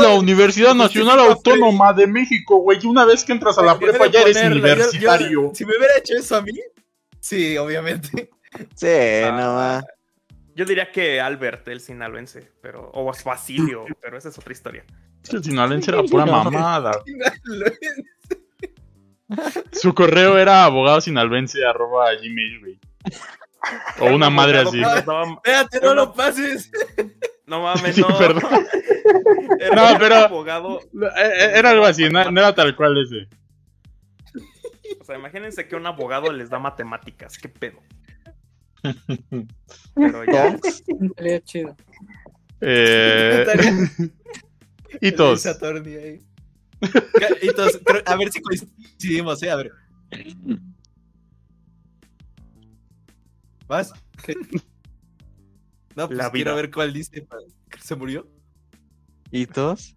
la 0.00 0.14
Universidad 0.14 0.74
Nacional 0.74 1.18
Autónoma 1.20 1.92
de 1.92 2.06
México, 2.06 2.58
güey. 2.60 2.84
Una 2.86 3.04
vez 3.04 3.24
que 3.24 3.32
entras 3.32 3.58
a 3.58 3.62
la 3.62 3.78
prepa 3.78 4.06
ya 4.06 4.22
eres 4.22 4.36
ponerlo, 4.36 4.58
yo- 4.58 4.66
yo- 4.66 4.72
universitario. 4.74 5.50
si 5.54 5.64
me 5.66 5.76
hubiera 5.76 5.96
hecho 5.98 6.14
eso 6.14 6.36
a 6.36 6.42
mí, 6.42 6.52
sí, 7.20 7.56
obviamente. 7.58 8.30
Sí, 8.74 8.86
Ah, 9.24 9.36
no 9.38 9.54
más. 9.54 9.84
Yo 10.54 10.64
diría 10.64 10.90
que 10.90 11.20
Albert, 11.20 11.68
el 11.68 11.80
sinaloense, 11.80 12.50
pero. 12.62 12.90
O 12.94 13.12
Basilio, 13.24 13.84
pero 14.00 14.16
esa 14.18 14.30
es 14.30 14.38
otra 14.38 14.52
historia. 14.52 14.84
El 15.30 15.44
sinaloense 15.44 15.90
era 15.90 16.02
pura 16.02 16.24
mamada. 16.26 16.92
Su 19.72 19.94
correo 19.94 20.38
era 20.38 20.64
abogadosinalvense 20.64 21.64
arroba 21.64 22.12
gmail, 22.14 22.60
güey. 22.60 22.78
O 24.00 24.06
una 24.14 24.30
madre 24.30 24.58
así. 24.60 24.80
Espérate, 24.80 25.80
no 25.82 25.94
lo 25.94 26.12
pases. 26.14 26.70
No 27.46 27.62
mames, 27.62 27.94
Sí, 27.94 28.00
no. 28.02 28.18
perdón. 28.18 28.42
Era 29.60 29.74
No, 29.74 29.92
un 29.92 29.98
pero- 29.98 30.14
abogado. 30.16 30.80
Eh, 30.80 31.52
Era 31.54 31.70
algo 31.70 31.86
así, 31.86 32.08
no, 32.10 32.30
no 32.30 32.40
era 32.40 32.54
tal 32.54 32.76
cual 32.76 32.96
ese. 33.02 33.26
O 35.00 35.04
sea, 35.04 35.16
imagínense 35.16 35.66
que 35.66 35.76
un 35.76 35.86
abogado 35.86 36.30
les 36.32 36.50
da 36.50 36.58
matemáticas. 36.58 37.38
¿Qué 37.38 37.48
pedo? 37.48 37.80
Pero 39.94 40.24
ya. 40.24 40.56
Estaría 41.00 41.40
chido. 41.42 41.74
Eh. 42.60 43.46
Hitos, 45.00 45.44
creo- 47.84 48.02
a 48.06 48.16
ver 48.16 48.30
si 48.30 48.40
coincidimos, 48.42 49.42
¿eh? 49.42 49.50
A 49.50 49.56
ver. 49.56 49.72
¿Vas? 53.68 53.92
No, 55.96 56.06
pues 56.06 56.16
La 56.18 56.30
quiero 56.30 56.52
vida. 56.52 56.62
ver 56.62 56.70
cuál 56.70 56.92
dice. 56.92 57.26
¿Se 57.80 57.96
murió? 57.96 58.28
¿Hitos? 59.32 59.96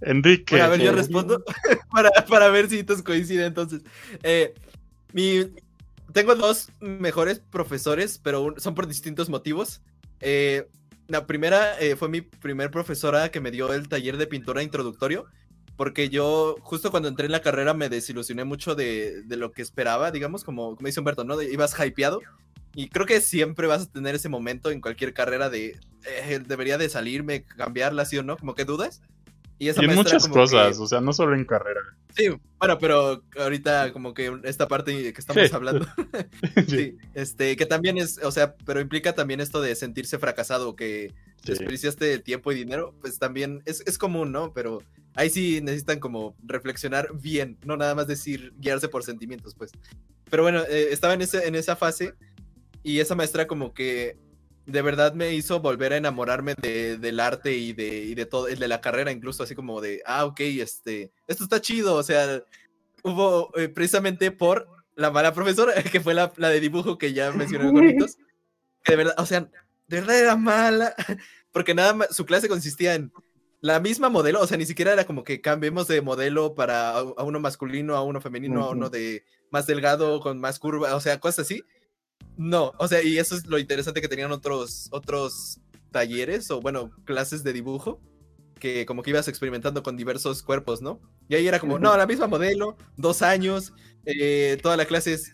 Enrique. 0.00 0.56
Bueno, 0.56 0.64
a 0.64 0.68
ver, 0.70 0.80
yo 0.80 0.90
respondo 0.92 1.42
para, 1.92 2.10
para 2.28 2.48
ver 2.48 2.68
si 2.68 2.78
hitos 2.78 3.00
coinciden. 3.02 3.46
Entonces, 3.46 3.82
Eh, 4.24 4.54
mi, 5.12 5.46
tengo 6.12 6.34
dos 6.34 6.68
mejores 6.80 7.38
profesores, 7.38 8.18
pero 8.20 8.42
un- 8.42 8.58
son 8.60 8.74
por 8.74 8.88
distintos 8.88 9.28
motivos. 9.28 9.82
Eh, 10.18 10.66
la 11.06 11.26
primera 11.28 11.78
eh, 11.78 11.94
fue 11.94 12.08
mi 12.08 12.22
primer 12.22 12.72
profesora 12.72 13.30
que 13.30 13.40
me 13.40 13.52
dio 13.52 13.72
el 13.72 13.88
taller 13.88 14.16
de 14.16 14.26
pintura 14.26 14.64
introductorio, 14.64 15.26
porque 15.76 16.08
yo 16.08 16.56
justo 16.62 16.90
cuando 16.90 17.08
entré 17.08 17.26
en 17.26 17.32
la 17.32 17.40
carrera 17.40 17.72
me 17.72 17.88
desilusioné 17.88 18.42
mucho 18.44 18.74
de, 18.74 19.22
de 19.22 19.36
lo 19.36 19.52
que 19.52 19.62
esperaba, 19.62 20.10
digamos, 20.10 20.42
como, 20.42 20.74
como 20.74 20.86
dice 20.88 20.98
Humberto, 20.98 21.22
¿no? 21.22 21.36
De- 21.36 21.52
ibas 21.52 21.72
hypeado. 21.78 22.20
Y 22.76 22.88
creo 22.90 23.06
que 23.06 23.20
siempre 23.20 23.66
vas 23.66 23.82
a 23.82 23.90
tener 23.90 24.14
ese 24.14 24.28
momento 24.28 24.70
en 24.70 24.80
cualquier 24.82 25.14
carrera 25.14 25.48
de 25.50 25.76
eh, 26.04 26.40
debería 26.46 26.76
de 26.78 26.88
salirme, 26.88 27.42
cambiarla, 27.42 28.04
sí 28.04 28.18
o 28.18 28.22
no, 28.22 28.36
como 28.36 28.54
que 28.54 28.64
dudas. 28.64 29.00
Y 29.58 29.68
esa 29.68 29.82
Y 29.82 29.86
en 29.88 29.94
muchas 29.94 30.24
como 30.24 30.34
que- 30.34 30.40
cosas, 30.40 30.78
o 30.78 30.86
sea, 30.86 31.00
no 31.00 31.14
solo 31.14 31.34
en 31.34 31.46
carrera. 31.46 31.80
Sí, 32.14 32.28
bueno, 32.58 32.78
pero 32.78 33.22
ahorita 33.38 33.92
como 33.92 34.12
que 34.12 34.38
esta 34.44 34.68
parte 34.68 34.92
que 35.12 35.18
estamos 35.20 35.48
Sí. 35.48 35.54
hablando, 35.54 35.86
sí, 36.68 36.96
este, 37.14 37.56
que 37.56 37.64
también 37.66 37.96
es, 37.98 38.18
o 38.22 38.30
sea, 38.30 38.54
pero 38.66 38.80
implica 38.80 39.14
también 39.14 39.40
esto 39.40 39.60
de 39.62 39.74
sentirse 39.74 40.18
fracasado, 40.18 40.76
que 40.76 41.14
Sí. 41.42 41.52
desperdiciaste 41.52 42.18
tiempo 42.18 42.52
y 42.52 42.56
dinero, 42.56 42.94
pues 43.00 43.18
también 43.18 43.62
es, 43.64 43.82
es 43.86 43.96
común, 43.98 44.32
¿no? 44.32 44.52
Pero 44.52 44.82
ahí 45.14 45.30
sí 45.30 45.60
necesitan 45.62 45.98
como 46.00 46.36
reflexionar 46.44 47.08
bien, 47.14 47.56
no 47.64 47.76
nada 47.78 47.94
más 47.94 48.06
decir 48.06 48.52
guiarse 48.58 48.88
por 48.88 49.02
sentimientos, 49.04 49.54
pues. 49.54 49.70
Pero 50.28 50.42
bueno, 50.42 50.62
eh, 50.68 50.88
estaba 50.90 51.14
en, 51.14 51.22
ese, 51.22 51.46
en 51.46 51.54
esa 51.54 51.76
fase 51.76 52.14
y 52.86 53.00
esa 53.00 53.16
maestra 53.16 53.48
como 53.48 53.74
que 53.74 54.16
de 54.64 54.80
verdad 54.80 55.12
me 55.12 55.34
hizo 55.34 55.58
volver 55.58 55.92
a 55.92 55.96
enamorarme 55.96 56.54
de, 56.54 56.98
del 56.98 57.18
arte 57.18 57.56
y 57.56 57.72
de, 57.72 58.04
y 58.04 58.14
de 58.14 58.26
todo, 58.26 58.46
de 58.46 58.68
la 58.68 58.80
carrera 58.80 59.10
incluso, 59.10 59.42
así 59.42 59.56
como 59.56 59.80
de, 59.80 60.02
ah, 60.06 60.24
ok, 60.24 60.38
este, 60.38 61.10
esto 61.26 61.42
está 61.42 61.60
chido, 61.60 61.96
o 61.96 62.02
sea, 62.04 62.44
hubo 63.02 63.50
eh, 63.56 63.68
precisamente 63.68 64.30
por 64.30 64.68
la 64.94 65.10
mala 65.10 65.34
profesora, 65.34 65.74
que 65.92 66.00
fue 66.00 66.14
la, 66.14 66.32
la 66.36 66.48
de 66.48 66.60
dibujo 66.60 66.96
que 66.96 67.12
ya 67.12 67.32
mencioné 67.32 67.72
con 67.72 67.88
Hitos, 67.88 68.18
que 68.84 68.92
de 68.92 68.96
verdad, 68.96 69.14
o 69.18 69.26
sea, 69.26 69.40
de 69.88 70.00
verdad 70.00 70.20
era 70.20 70.36
mala, 70.36 70.94
porque 71.50 71.74
nada 71.74 71.92
más, 71.92 72.14
su 72.14 72.24
clase 72.24 72.48
consistía 72.48 72.94
en 72.94 73.12
la 73.60 73.80
misma 73.80 74.10
modelo, 74.10 74.40
o 74.40 74.46
sea, 74.46 74.58
ni 74.58 74.66
siquiera 74.66 74.92
era 74.92 75.06
como 75.06 75.24
que 75.24 75.40
cambiemos 75.40 75.88
de 75.88 76.02
modelo 76.02 76.54
para 76.54 76.90
a, 76.90 76.98
a 76.98 77.24
uno 77.24 77.40
masculino, 77.40 77.96
a 77.96 78.04
uno 78.04 78.20
femenino, 78.20 78.62
a 78.62 78.70
uno 78.70 78.90
de 78.90 79.24
más 79.50 79.66
delgado, 79.66 80.20
con 80.20 80.38
más 80.38 80.60
curva, 80.60 80.94
o 80.94 81.00
sea, 81.00 81.18
cosas 81.18 81.46
así. 81.46 81.64
No, 82.36 82.72
o 82.78 82.88
sea, 82.88 83.02
y 83.02 83.18
eso 83.18 83.34
es 83.34 83.46
lo 83.46 83.58
interesante 83.58 84.00
que 84.00 84.08
tenían 84.08 84.32
otros, 84.32 84.88
otros 84.90 85.60
talleres 85.90 86.50
o, 86.50 86.60
bueno, 86.60 86.90
clases 87.04 87.42
de 87.42 87.52
dibujo, 87.52 88.00
que 88.58 88.86
como 88.86 89.02
que 89.02 89.10
ibas 89.10 89.28
experimentando 89.28 89.82
con 89.82 89.96
diversos 89.96 90.42
cuerpos, 90.42 90.82
¿no? 90.82 91.00
Y 91.28 91.34
ahí 91.34 91.46
era 91.46 91.58
como, 91.58 91.78
no, 91.78 91.96
la 91.96 92.06
misma 92.06 92.26
modelo, 92.26 92.76
dos 92.96 93.22
años, 93.22 93.72
eh, 94.04 94.58
toda 94.62 94.76
la 94.76 94.84
clase 94.86 95.14
es 95.14 95.32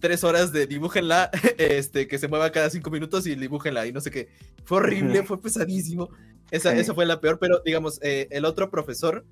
tres 0.00 0.22
horas 0.22 0.52
de 0.52 0.66
dibújenla, 0.66 1.30
este, 1.58 2.06
que 2.06 2.18
se 2.18 2.28
mueva 2.28 2.52
cada 2.52 2.70
cinco 2.70 2.90
minutos 2.90 3.26
y 3.26 3.34
dibújenla 3.34 3.86
y 3.86 3.92
no 3.92 4.00
sé 4.00 4.10
qué. 4.10 4.28
Fue 4.64 4.78
horrible, 4.78 5.22
fue 5.24 5.40
pesadísimo. 5.40 6.08
Esa, 6.50 6.72
Sí. 6.72 6.78
esa 6.78 6.94
fue 6.94 7.04
la 7.04 7.20
peor, 7.20 7.38
pero 7.40 7.60
digamos, 7.64 7.98
eh, 8.02 8.28
el 8.30 8.44
otro 8.44 8.70
profesor, 8.70 9.26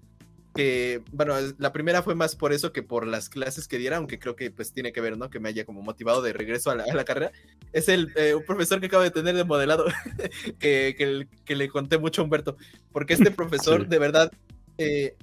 que, 0.56 1.02
bueno, 1.12 1.34
la 1.58 1.72
primera 1.72 2.02
fue 2.02 2.14
más 2.14 2.34
por 2.34 2.52
eso 2.52 2.72
que 2.72 2.82
por 2.82 3.06
las 3.06 3.28
clases 3.28 3.68
que 3.68 3.78
diera, 3.78 3.98
aunque 3.98 4.18
creo 4.18 4.34
que 4.34 4.50
pues 4.50 4.72
tiene 4.72 4.92
que 4.92 5.00
ver, 5.00 5.16
¿no? 5.16 5.30
Que 5.30 5.38
me 5.38 5.48
haya 5.48 5.64
como 5.64 5.82
motivado 5.82 6.22
de 6.22 6.32
regreso 6.32 6.70
a 6.70 6.74
la, 6.74 6.84
a 6.84 6.94
la 6.94 7.04
carrera. 7.04 7.30
Es 7.72 7.88
el 7.88 8.12
eh, 8.16 8.34
un 8.34 8.44
profesor 8.44 8.80
que 8.80 8.86
acabo 8.86 9.02
de 9.04 9.10
tener 9.10 9.36
de 9.36 9.44
modelado, 9.44 9.84
que, 10.58 10.94
que, 10.98 11.28
que 11.44 11.56
le 11.56 11.68
conté 11.68 11.98
mucho 11.98 12.22
a 12.22 12.24
Humberto, 12.24 12.56
porque 12.92 13.14
este 13.14 13.30
profesor 13.30 13.82
Sí. 13.82 13.88
de 13.88 13.98
verdad, 13.98 14.32
eh, 14.78 15.16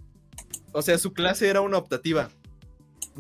o 0.72 0.82
sea, 0.82 0.98
su 0.98 1.14
clase 1.14 1.48
era 1.50 1.62
una 1.62 1.78
optativa. 1.78 2.30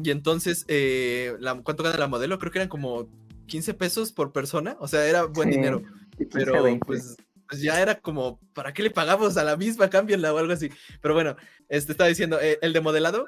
Y 0.02 0.10
entonces, 0.12 0.66
eh, 0.70 1.34
la- 1.40 1.62
¿cuánto 1.62 1.84
gana 1.84 1.98
la 1.98 2.08
modelo? 2.08 2.40
Creo 2.40 2.52
que 2.52 2.60
eran 2.60 2.70
como 2.70 3.08
15 3.48 3.74
pesos 3.74 4.12
por 4.12 4.32
persona, 4.32 4.76
o 4.80 4.88
sea, 4.88 5.06
era 5.06 5.24
buen 5.26 5.50
Sí, 5.50 5.56
dinero. 5.58 5.84
de 6.18 6.26
15 6.28 6.42
a 6.42 6.46
Pero 6.46 6.64
20. 6.64 6.86
pues, 6.86 7.16
pues 7.54 7.62
ya 7.62 7.80
era 7.80 8.00
como, 8.00 8.40
¿para 8.56 8.74
qué 8.74 8.82
le 8.82 8.90
pagamos 8.90 9.38
a 9.38 9.44
la 9.44 9.56
misma? 9.56 9.88
Cámbienla 9.88 10.34
o 10.34 10.40
algo 10.40 10.54
así. 10.54 10.72
Pero 11.04 11.14
bueno, 11.14 11.36
este 11.70 11.92
estaba 11.92 12.08
diciendo, 12.08 12.42
eh, 12.42 12.58
el 12.64 12.74
de 12.74 12.82
modelado 12.82 13.28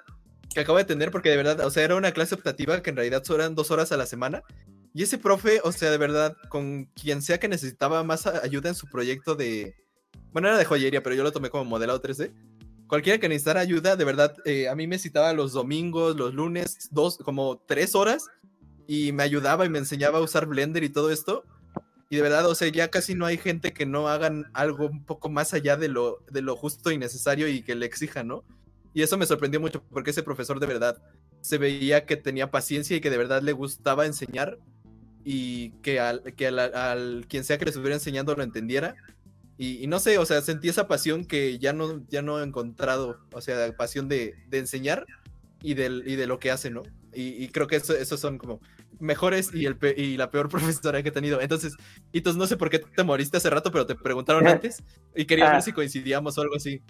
que 0.52 0.62
acabo 0.62 0.80
de 0.80 0.84
tener, 0.84 1.12
porque 1.12 1.30
de 1.30 1.38
verdad, 1.38 1.60
o 1.60 1.70
sea, 1.70 1.84
era 1.84 1.96
una 1.96 2.12
clase 2.12 2.34
optativa 2.34 2.82
que 2.82 2.90
en 2.90 2.96
realidad 2.96 3.22
eran 3.30 3.54
dos 3.54 3.70
horas 3.70 3.92
a 3.92 3.98
la 3.98 4.08
semana. 4.08 4.42
Y 4.96 5.04
ese 5.04 5.20
profe, 5.20 5.60
o 5.64 5.72
sea, 5.72 5.92
de 5.92 6.00
verdad, 6.00 6.36
con 6.50 6.86
quien 6.86 7.22
sea 7.22 7.40
que 7.40 7.48
necesitaba 7.48 8.04
más 8.04 8.26
ayuda 8.26 8.70
en 8.70 8.76
su 8.76 8.88
proyecto 8.88 9.36
de. 9.36 9.76
Bueno, 10.32 10.48
era 10.48 10.58
de 10.58 10.66
joyería, 10.66 11.04
pero 11.04 11.16
yo 11.16 11.22
lo 11.22 11.32
tomé 11.32 11.52
como 11.52 11.66
modelado 11.66 12.02
3D. 12.02 12.34
Cualquiera 12.88 13.20
que 13.20 13.30
necesitara 13.30 13.60
ayuda, 13.60 13.96
de 13.96 14.06
verdad, 14.06 14.34
eh, 14.46 14.70
a 14.70 14.76
mí 14.76 14.88
me 14.88 14.98
citaba 14.98 15.34
los 15.34 15.54
domingos, 15.54 16.16
los 16.16 16.34
lunes, 16.34 16.90
dos, 16.90 17.20
como 17.20 17.62
tres 17.68 17.94
horas, 17.94 18.26
y 18.88 19.12
me 19.12 19.22
ayudaba 19.22 19.68
y 19.68 19.70
me 19.70 19.78
enseñaba 19.78 20.18
a 20.18 20.22
usar 20.22 20.48
Blender 20.48 20.84
y 20.84 20.90
todo 20.90 21.12
esto. 21.12 21.44
Y 22.10 22.18
de 22.18 22.22
verdad, 22.22 22.46
o 22.48 22.56
sea, 22.56 22.68
ya 22.68 22.90
casi 22.90 23.16
no 23.16 23.26
hay 23.26 23.38
gente 23.38 23.74
que 23.74 23.86
no 23.86 24.08
hagan 24.08 24.46
algo 24.54 24.86
un 24.88 25.04
poco 25.04 25.30
más 25.30 25.54
allá 25.54 25.76
de 25.76 25.88
lo, 25.88 26.20
de 26.32 26.42
lo 26.42 26.56
justo 26.56 26.92
y 26.92 26.98
necesario 26.98 27.48
y 27.48 27.64
que 27.64 27.76
le 27.76 27.86
exijan, 27.86 28.28
¿no? 28.28 28.44
Y 28.94 29.02
eso 29.02 29.18
me 29.18 29.26
sorprendió 29.26 29.60
mucho 29.60 29.84
porque 29.90 30.12
ese 30.12 30.24
profesor 30.24 30.60
de 30.60 30.68
verdad 30.68 31.02
se 31.42 31.58
veía 31.58 32.06
que 32.06 32.16
tenía 32.16 32.52
paciencia 32.52 32.96
y 32.96 33.02
que 33.02 33.10
de 33.10 33.18
verdad 33.18 33.42
le 33.42 33.52
gustaba 33.52 34.06
enseñar 34.06 34.58
y 35.24 35.72
que 35.82 36.00
al, 36.00 36.22
que 36.36 36.48
al, 36.48 37.26
quien 37.28 37.44
sea 37.44 37.58
que 37.58 37.66
le 37.66 37.72
estuviera 37.72 37.96
enseñando 37.96 38.36
lo 38.36 38.44
entendiera. 38.44 38.96
Y, 39.58 39.88
no 39.88 40.00
sé, 40.00 40.18
o 40.18 40.26
sea, 40.26 40.42
sentí 40.42 40.68
esa 40.68 40.88
pasión 40.88 41.26
que 41.26 41.60
ya 41.60 41.72
no, 41.72 42.06
ya 42.10 42.22
no 42.22 42.40
he 42.40 42.44
encontrado, 42.44 43.20
o 43.32 43.42
sea, 43.42 43.76
pasión 43.76 44.10
de, 44.10 44.36
de 44.50 44.60
enseñar 44.60 45.06
y, 45.62 45.76
del, 45.76 46.04
y 46.06 46.16
de 46.16 46.28
lo 46.28 46.40
que 46.40 46.52
hace, 46.52 46.70
¿no? 46.70 46.84
Y, 47.14 47.42
y 47.42 47.48
creo 47.48 47.68
que 47.68 47.78
eso, 47.78 47.96
esos 47.96 48.20
son 48.20 48.38
como 48.38 48.60
mejores 49.00 49.54
y, 49.54 49.66
el 49.66 49.78
pe- 49.78 49.96
y 49.98 50.18
la 50.18 50.30
peor 50.32 50.50
profesora 50.50 51.02
que 51.04 51.10
he 51.10 51.12
tenido. 51.12 51.42
Entonces, 51.42 51.76
entonces 52.14 52.38
no 52.38 52.48
sé 52.48 52.58
por 52.58 52.70
qué 52.70 52.80
te 52.80 53.04
moriste 53.04 53.38
hace 53.38 53.50
rato, 53.50 53.72
pero 53.72 53.86
te 53.86 53.96
preguntaron 53.96 54.46
antes 54.48 54.84
y 55.16 55.26
quería 55.26 55.50
Ah. 55.50 55.54
ver 55.54 55.62
si 55.62 55.72
coincidíamos 55.74 56.38
o 56.38 56.42
algo 56.42 56.56
así. 56.56 56.82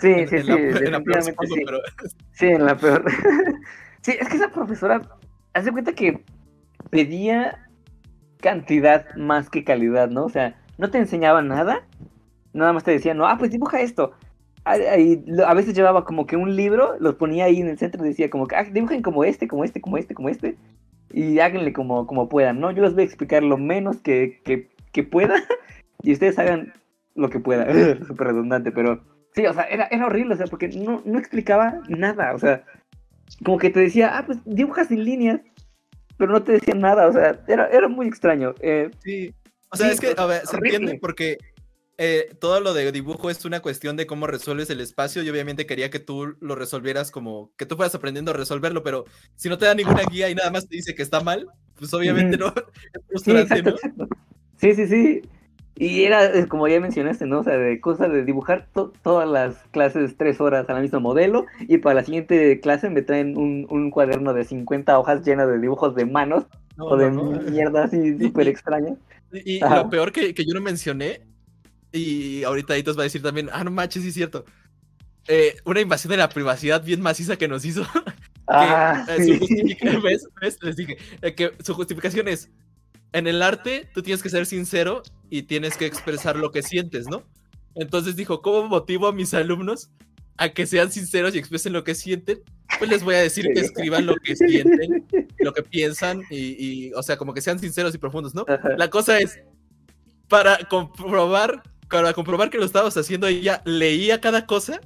Sí, 0.00 0.08
En- 0.08 0.28
sí, 0.28 0.36
en 0.36 0.42
sí, 0.42 0.48
la- 0.48 0.56
en 0.78 0.92
la 0.92 1.00
peor, 1.00 1.22
supongo, 1.22 1.54
sí. 1.54 1.62
pero- 1.64 1.78
Sí, 2.32 2.46
en 2.46 2.64
la 2.66 2.76
peor. 2.76 3.04
sí, 4.02 4.12
es 4.18 4.28
que 4.28 4.36
esa 4.36 4.50
profesora, 4.50 5.00
hace 5.52 5.70
cuenta 5.72 5.92
que 5.92 6.24
pedía 6.90 7.66
cantidad 8.40 9.14
más 9.16 9.48
que 9.50 9.64
calidad, 9.64 10.10
¿no? 10.10 10.24
O 10.24 10.28
sea, 10.28 10.60
no 10.78 10.90
te 10.90 10.98
enseñaba 10.98 11.42
nada, 11.42 11.86
nada 12.52 12.72
más 12.72 12.84
te 12.84 12.90
decía, 12.90 13.14
no, 13.14 13.26
ah, 13.26 13.38
pues 13.38 13.50
dibuja 13.50 13.80
esto. 13.80 14.12
Y 14.98 15.20
a 15.42 15.52
veces 15.54 15.74
llevaba 15.74 16.04
como 16.04 16.26
que 16.26 16.36
un 16.36 16.56
libro, 16.56 16.96
los 16.98 17.14
ponía 17.16 17.44
ahí 17.44 17.60
en 17.60 17.68
el 17.68 17.78
centro 17.78 18.04
y 18.04 18.08
decía 18.08 18.30
como 18.30 18.46
que, 18.46 18.56
ah, 18.56 18.64
dibujen 18.64 19.02
como 19.02 19.22
este, 19.24 19.46
como 19.46 19.62
este, 19.64 19.80
como 19.80 19.98
este, 19.98 20.14
como 20.14 20.28
este, 20.30 20.56
y 21.14 21.38
háganle 21.38 21.72
como, 21.72 22.06
como 22.06 22.28
puedan, 22.28 22.58
¿no? 22.60 22.70
Yo 22.72 22.82
les 22.82 22.94
voy 22.94 23.02
a 23.02 23.06
explicar 23.06 23.42
lo 23.42 23.56
menos 23.56 23.98
que, 24.00 24.40
que, 24.44 24.68
que 24.92 25.04
pueda 25.04 25.36
y 26.02 26.12
ustedes 26.12 26.38
hagan 26.38 26.72
lo 27.14 27.30
que 27.30 27.38
puedan. 27.38 27.68
Súper 28.06 28.26
redundante, 28.28 28.72
pero 28.72 29.00
sí, 29.34 29.46
o 29.46 29.52
sea, 29.52 29.64
era, 29.64 29.86
era 29.90 30.06
horrible, 30.06 30.34
o 30.34 30.36
sea, 30.36 30.46
porque 30.46 30.68
no, 30.68 31.02
no 31.04 31.18
explicaba 31.18 31.80
nada, 31.88 32.34
o 32.34 32.38
sea, 32.38 32.64
como 33.44 33.58
que 33.58 33.70
te 33.70 33.80
decía, 33.80 34.18
ah, 34.18 34.26
pues 34.26 34.38
dibujas 34.44 34.88
sin 34.88 35.04
líneas, 35.04 35.40
pero 36.16 36.32
no 36.32 36.42
te 36.42 36.52
decía 36.52 36.74
nada, 36.74 37.06
o 37.06 37.12
sea, 37.12 37.40
era, 37.48 37.68
era 37.68 37.88
muy 37.88 38.06
extraño. 38.06 38.54
Eh, 38.60 38.90
Sí. 39.02 39.32
O 39.70 39.76
sea, 39.76 39.88
Sí, 39.88 39.92
es 39.94 40.00
que, 40.00 40.20
a 40.20 40.26
ver, 40.26 40.46
se 40.46 40.56
horrible. 40.56 40.76
entiende 40.76 40.98
porque 41.00 41.36
eh, 41.98 42.36
todo 42.40 42.60
lo 42.60 42.74
de 42.74 42.92
dibujo 42.92 43.30
es 43.30 43.44
una 43.44 43.60
cuestión 43.60 43.96
de 43.96 44.06
cómo 44.06 44.26
resuelves 44.26 44.70
el 44.70 44.80
espacio 44.80 45.22
y 45.22 45.30
obviamente 45.30 45.66
quería 45.66 45.90
que 45.90 46.00
tú 46.00 46.36
lo 46.40 46.54
resolvieras 46.54 47.10
como 47.10 47.52
que 47.56 47.66
tú 47.66 47.76
fueras 47.76 47.94
aprendiendo 47.94 48.30
a 48.32 48.34
resolverlo, 48.34 48.82
pero 48.82 49.04
si 49.36 49.48
no 49.48 49.58
te 49.58 49.66
da 49.66 49.74
ninguna 49.74 50.04
guía 50.04 50.28
y 50.30 50.34
nada 50.34 50.50
más 50.50 50.68
te 50.68 50.76
dice 50.76 50.94
que 50.94 51.02
está 51.02 51.20
mal, 51.20 51.50
pues 51.76 51.92
obviamente 51.94 52.36
no. 52.38 52.48
Es 52.92 53.02
Sí, 53.24 53.36
frustrante, 53.36 53.38
exacto, 53.38 53.70
¿no? 53.70 53.74
exacto. 53.74 54.08
Sí, 54.56 54.74
sí, 54.74 54.86
sí. 54.86 55.22
Y 55.76 56.04
era, 56.04 56.24
eh, 56.38 56.46
como 56.48 56.68
ya 56.68 56.80
mencionaste, 56.80 57.26
¿no? 57.26 57.40
O 57.40 57.44
sea, 57.44 57.56
de 57.56 57.80
cosas 57.80 58.12
de 58.12 58.24
dibujar 58.24 58.68
to- 58.72 58.92
todas 59.02 59.28
las 59.28 59.56
clases 59.72 60.16
tres 60.16 60.40
horas 60.40 60.68
a 60.68 60.74
la 60.74 60.80
misma 60.80 61.00
modelo 61.00 61.46
y 61.60 61.78
para 61.78 61.96
la 61.96 62.04
siguiente 62.04 62.60
clase 62.60 62.90
me 62.90 63.02
traen 63.02 63.36
un, 63.36 63.66
un 63.70 63.90
cuaderno 63.90 64.34
de 64.34 64.44
50 64.44 64.98
hojas 64.98 65.24
llenas 65.24 65.48
de 65.48 65.58
dibujos 65.58 65.94
de 65.96 66.06
manos 66.06 66.46
No, 66.76 66.86
o 66.86 66.96
de 66.96 67.10
no, 67.10 67.40
mierda 67.42 67.84
así 67.84 68.18
súper 68.20 68.48
extraña. 68.48 68.96
Y, 69.32 69.66
y 69.66 69.68
lo 69.68 69.88
peor 69.88 70.12
que, 70.12 70.34
que 70.34 70.44
yo 70.46 70.54
no 70.54 70.60
mencioné, 70.60 71.26
y 71.98 72.44
ahorita 72.44 72.74
Aitos 72.74 72.96
va 72.96 73.02
a 73.02 73.04
decir 73.04 73.22
también, 73.22 73.48
ah, 73.52 73.64
no 73.64 73.70
manches, 73.70 74.02
sí 74.02 74.08
es 74.08 74.14
cierto. 74.14 74.44
Eh, 75.28 75.56
una 75.64 75.80
invasión 75.80 76.10
de 76.10 76.16
la 76.18 76.28
privacidad 76.28 76.84
bien 76.84 77.00
maciza 77.00 77.36
que 77.36 77.48
nos 77.48 77.64
hizo. 77.64 77.82
Ah, 78.46 79.06
que, 79.06 79.14
eh, 79.14 79.24
sí. 79.24 79.32
su 79.32 79.38
justifica- 79.38 80.00
¿ves? 80.02 80.28
¿ves? 80.38 80.58
Les 80.60 80.76
dije 80.76 80.98
eh, 81.22 81.34
que 81.34 81.52
su 81.64 81.72
justificación 81.72 82.28
es, 82.28 82.50
en 83.14 83.26
el 83.26 83.40
arte 83.40 83.88
tú 83.94 84.02
tienes 84.02 84.22
que 84.22 84.28
ser 84.28 84.44
sincero 84.44 85.02
y 85.30 85.44
tienes 85.44 85.78
que 85.78 85.86
expresar 85.86 86.36
lo 86.36 86.50
que 86.50 86.62
sientes, 86.62 87.06
¿no? 87.08 87.22
Entonces 87.74 88.16
dijo, 88.16 88.42
¿cómo 88.42 88.68
motivo 88.68 89.06
a 89.06 89.14
mis 89.14 89.32
alumnos 89.32 89.88
a 90.36 90.50
que 90.50 90.66
sean 90.66 90.92
sinceros 90.92 91.34
y 91.34 91.38
expresen 91.38 91.72
lo 91.72 91.84
que 91.84 91.94
sienten? 91.94 92.42
Pues 92.78 92.90
les 92.90 93.02
voy 93.02 93.14
a 93.14 93.20
decir 93.22 93.46
que 93.54 93.60
escriban 93.60 94.04
lo 94.04 94.14
que 94.16 94.36
sienten, 94.36 95.06
lo 95.38 95.54
que 95.54 95.62
piensan 95.62 96.20
y, 96.28 96.38
y, 96.88 96.92
o 96.92 97.02
sea, 97.02 97.16
como 97.16 97.32
que 97.32 97.40
sean 97.40 97.58
sinceros 97.58 97.94
y 97.94 97.98
profundos, 97.98 98.34
¿no? 98.34 98.44
Ajá. 98.46 98.76
La 98.76 98.90
cosa 98.90 99.18
es, 99.20 99.38
para 100.28 100.58
comprobar, 100.68 101.62
para 101.94 102.12
comprobar 102.12 102.50
que 102.50 102.58
lo 102.58 102.64
estábamos 102.64 102.96
haciendo, 102.96 103.28
ella 103.28 103.62
leía 103.64 104.20
cada 104.20 104.46
cosa 104.46 104.80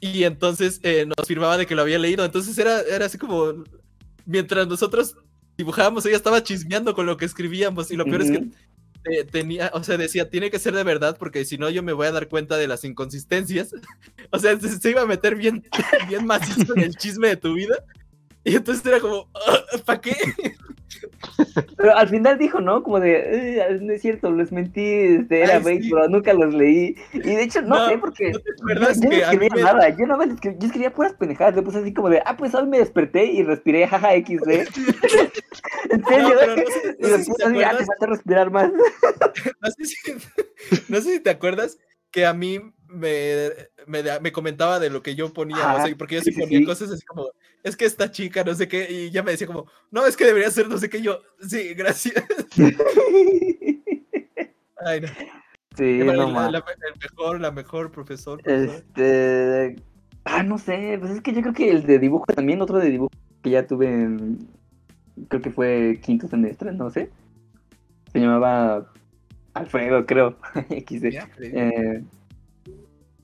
y 0.00 0.24
entonces 0.24 0.80
eh, 0.82 1.06
nos 1.06 1.26
firmaba 1.26 1.56
de 1.56 1.64
que 1.64 1.74
lo 1.74 1.80
había 1.80 1.98
leído. 1.98 2.26
Entonces 2.26 2.58
era, 2.58 2.82
era 2.82 3.06
así 3.06 3.16
como, 3.16 3.64
mientras 4.26 4.68
nosotros 4.68 5.16
dibujábamos, 5.56 6.04
ella 6.04 6.18
estaba 6.18 6.42
chismeando 6.42 6.94
con 6.94 7.06
lo 7.06 7.16
que 7.16 7.24
escribíamos 7.24 7.90
y 7.90 7.96
lo 7.96 8.04
peor 8.04 8.20
es 8.20 8.30
que 8.32 8.48
eh, 9.04 9.24
tenía, 9.24 9.70
o 9.72 9.82
sea, 9.82 9.96
decía, 9.96 10.28
tiene 10.28 10.50
que 10.50 10.58
ser 10.58 10.74
de 10.74 10.84
verdad 10.84 11.16
porque 11.18 11.46
si 11.46 11.56
no 11.56 11.70
yo 11.70 11.82
me 11.82 11.94
voy 11.94 12.06
a 12.06 12.12
dar 12.12 12.28
cuenta 12.28 12.58
de 12.58 12.68
las 12.68 12.84
inconsistencias. 12.84 13.70
O 14.30 14.38
sea, 14.38 14.58
se, 14.58 14.78
se 14.78 14.90
iba 14.90 15.02
a 15.02 15.06
meter 15.06 15.36
bien, 15.36 15.64
bien 16.08 16.26
macizo 16.26 16.74
en 16.76 16.82
el 16.82 16.96
chisme 16.96 17.28
de 17.28 17.36
tu 17.36 17.54
vida. 17.54 17.76
Y 18.46 18.54
entonces 18.56 18.86
era 18.86 19.00
como, 19.00 19.28
¿para 19.84 20.00
qué? 20.00 20.14
Pero 21.76 21.96
al 21.96 22.08
final 22.08 22.38
dijo, 22.38 22.60
¿no? 22.60 22.82
Como 22.82 23.00
de, 23.00 23.16
"Eh, 23.58 23.78
no 23.82 23.92
es 23.92 24.00
cierto, 24.02 24.30
les 24.30 24.52
mentí, 24.52 24.80
este, 24.84 25.42
era 25.42 25.56
Ay, 25.64 25.82
sí. 25.82 25.90
pero 25.90 26.08
nunca 26.08 26.32
los 26.32 26.54
leí. 26.54 26.94
Y 27.12 27.18
de 27.18 27.42
hecho, 27.42 27.60
no, 27.62 27.74
No, 27.76 27.88
sé, 27.88 27.98
porque 27.98 28.30
¿no 28.32 28.38
yo, 28.74 28.80
no 28.80 28.88
escribía 28.88 29.32
me- 29.32 29.62
nada, 29.62 29.88
yo 29.90 30.06
nada 30.06 30.18
más 30.18 30.28
escribía, 30.34 30.58
yo 30.60 30.66
escribía 30.66 30.94
puras 30.94 31.14
pendejadas, 31.14 31.56
le 31.56 31.62
puse 31.62 31.78
así 31.78 31.92
como 31.92 32.08
de, 32.08 32.22
ah, 32.24 32.36
pues 32.36 32.54
hoy 32.54 32.66
me 32.68 32.78
desperté 32.78 33.24
y 33.26 33.42
respiré, 33.42 33.86
jaja, 33.88 34.12
XD. 34.14 34.48
en 35.90 36.04
serio, 36.04 36.28
No, 36.46 36.56
sé- 36.56 36.96
y 36.98 37.06
le 37.06 37.18
puse 37.24 37.44
así, 37.44 37.62
ah, 37.64 37.76
te 37.76 37.84
falta 37.84 38.06
respirar 38.06 38.50
más. 38.50 38.70
No 39.60 39.70
sé, 39.70 39.84
si, 39.84 39.96
no 40.88 41.00
sé 41.00 41.12
si 41.14 41.20
te 41.20 41.30
acuerdas 41.30 41.78
que 42.10 42.24
a 42.26 42.32
mí 42.32 42.60
me, 42.88 43.50
me, 43.86 44.02
me 44.20 44.32
comentaba 44.32 44.80
de 44.80 44.90
lo 44.90 45.02
que 45.02 45.14
yo 45.14 45.32
ponía, 45.32 45.64
o 45.64 45.68
Ajá, 45.76 45.86
sea, 45.86 45.96
porque 45.96 46.16
yo 46.16 46.20
sí 46.22 46.32
ponía 46.32 46.58
sí. 46.58 46.64
cosas 46.64 46.90
así 46.90 47.04
como, 47.06 47.30
es 47.62 47.76
que 47.76 47.84
esta 47.84 48.10
chica, 48.10 48.42
no 48.44 48.54
sé 48.54 48.68
qué, 48.68 48.86
y 48.90 49.10
ya 49.10 49.22
me 49.22 49.32
decía 49.32 49.46
como, 49.46 49.66
no, 49.90 50.06
es 50.06 50.16
que 50.16 50.24
debería 50.24 50.50
ser 50.50 50.68
no 50.68 50.78
sé 50.78 50.88
qué, 50.88 51.00
yo, 51.02 51.20
sí, 51.40 51.74
gracias. 51.74 52.14
Ay, 54.84 55.00
no. 55.00 55.08
sí, 55.76 55.98
no 55.98 56.50
la- 56.50 56.58
el 56.58 57.00
mejor, 57.00 57.40
la 57.40 57.50
mejor 57.50 57.90
profesor. 57.90 58.40
Este. 58.44 59.76
Ah, 60.24 60.42
no 60.42 60.58
sé, 60.58 60.96
pues 61.00 61.12
es 61.12 61.20
que 61.22 61.32
yo 61.32 61.40
creo 61.40 61.54
que 61.54 61.70
el 61.70 61.86
de 61.86 61.98
dibujo 61.98 62.26
también, 62.26 62.60
otro 62.60 62.78
de 62.78 62.90
dibujo 62.90 63.10
que 63.42 63.50
ya 63.50 63.66
tuve 63.66 63.86
en. 63.88 64.48
Creo 65.28 65.40
que 65.40 65.50
fue 65.50 65.98
quinto 66.02 66.28
semestre, 66.28 66.72
no 66.72 66.90
sé. 66.90 67.10
Se 68.12 68.18
llamaba 68.18 68.92
Alfredo, 69.54 70.04
creo. 70.04 70.36
XD. 70.68 71.04
Eh, 71.40 72.04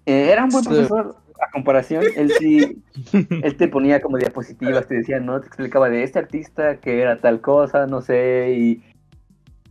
eh, 0.06 0.30
era 0.32 0.44
un 0.44 0.50
buen 0.50 0.64
profesor 0.64 1.16
a 1.40 1.50
comparación. 1.50 2.04
Él 2.16 2.32
sí, 2.38 2.82
él 3.12 3.56
te 3.56 3.68
ponía 3.68 4.00
como 4.00 4.18
diapositivas, 4.18 4.86
te 4.86 4.96
decía, 4.96 5.20
¿no? 5.20 5.40
Te 5.40 5.46
explicaba 5.46 5.88
de 5.88 6.02
este 6.02 6.18
artista 6.18 6.78
que 6.78 7.00
era 7.00 7.20
tal 7.20 7.40
cosa, 7.40 7.86
no 7.86 8.00
sé, 8.00 8.54
y 8.56 8.82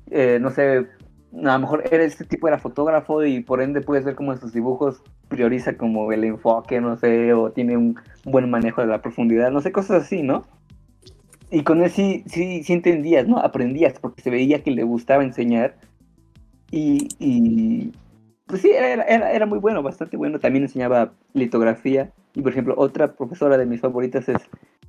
eh, 0.10 0.40
no 0.42 0.52
sé, 0.52 0.88
a 1.34 1.54
lo 1.54 1.60
mejor 1.60 1.84
era 1.90 2.04
este 2.04 2.26
tipo 2.26 2.48
era 2.48 2.60
fotógrafo 2.60 3.24
y 3.24 3.42
por 3.42 3.62
ende 3.62 3.82
puedes 3.82 4.04
ver 4.04 4.16
cómo 4.16 4.34
en 4.34 4.40
sus 4.40 4.52
dibujos 4.52 5.02
prioriza 5.30 5.78
como 5.78 6.12
el 6.12 6.26
enfoque, 6.26 6.82
no 6.82 6.98
sé, 6.98 7.34
o 7.34 7.52
tiene 7.52 7.78
un 7.78 7.98
buen 8.26 8.50
manejo 8.50 8.82
de 8.82 8.88
la 8.88 9.02
profundidad, 9.02 9.52
no 9.52 9.62
sé, 9.62 9.72
cosas 9.72 10.04
así, 10.04 10.22
¿no? 10.22 10.44
Y 11.50 11.64
con 11.64 11.82
él 11.82 11.90
sí, 11.90 12.24
sí, 12.28 12.64
sí 12.64 12.74
entendías, 12.74 13.28
¿no? 13.28 13.40
Aprendías 13.40 14.00
porque 14.00 14.22
se 14.22 14.30
veía 14.30 14.64
que 14.64 14.72
le 14.72 14.84
gustaba 14.84 15.24
enseñar 15.24 15.78
y, 16.70 17.08
y 17.20 17.94
pues 18.52 18.62
sí, 18.62 18.70
era, 18.70 19.04
era, 19.04 19.32
era 19.34 19.46
muy 19.48 19.58
bueno, 19.60 19.82
bastante 19.82 20.16
bueno. 20.18 20.40
También 20.40 20.64
enseñaba 20.66 21.14
litografía. 21.34 22.12
Y 22.36 22.42
por 22.42 22.52
ejemplo, 22.52 22.76
otra 22.78 23.16
profesora 23.16 23.58
de 23.58 23.66
mis 23.66 23.82
favoritas 23.82 24.30
es 24.30 24.38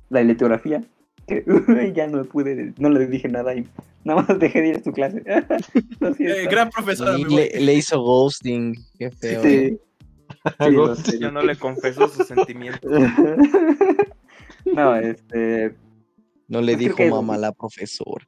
la 0.09 0.19
de 0.19 0.25
litografía. 0.25 0.83
Que 1.27 1.43
ya 1.95 2.07
no 2.07 2.23
pude, 2.25 2.73
no 2.77 2.89
le 2.89 3.07
dije 3.07 3.29
nada 3.29 3.55
y 3.55 3.65
nada 4.03 4.21
más 4.27 4.39
dejé 4.39 4.61
de 4.61 4.67
ir 4.67 4.75
a 4.77 4.83
su 4.83 4.91
clase. 4.91 5.23
Eh, 6.19 6.47
gran 6.51 6.69
profesora. 6.69 7.17
Le, 7.17 7.49
le 7.59 7.73
hizo 7.73 7.99
ghosting. 8.01 8.75
Qué 8.99 9.09
feo. 9.09 9.41
Sí. 9.41 9.79
Sé. 11.03 11.19
Ya 11.19 11.31
no 11.31 11.41
le 11.41 11.55
confesó 11.55 12.07
sus 12.09 12.27
sentimientos. 12.27 12.91
no, 14.65 14.95
este. 14.95 15.75
No 16.49 16.61
le 16.61 16.75
dijo 16.75 16.95
que- 16.97 17.09
mamá 17.09 17.35
a 17.35 17.37
la 17.37 17.51
profesora. 17.53 18.25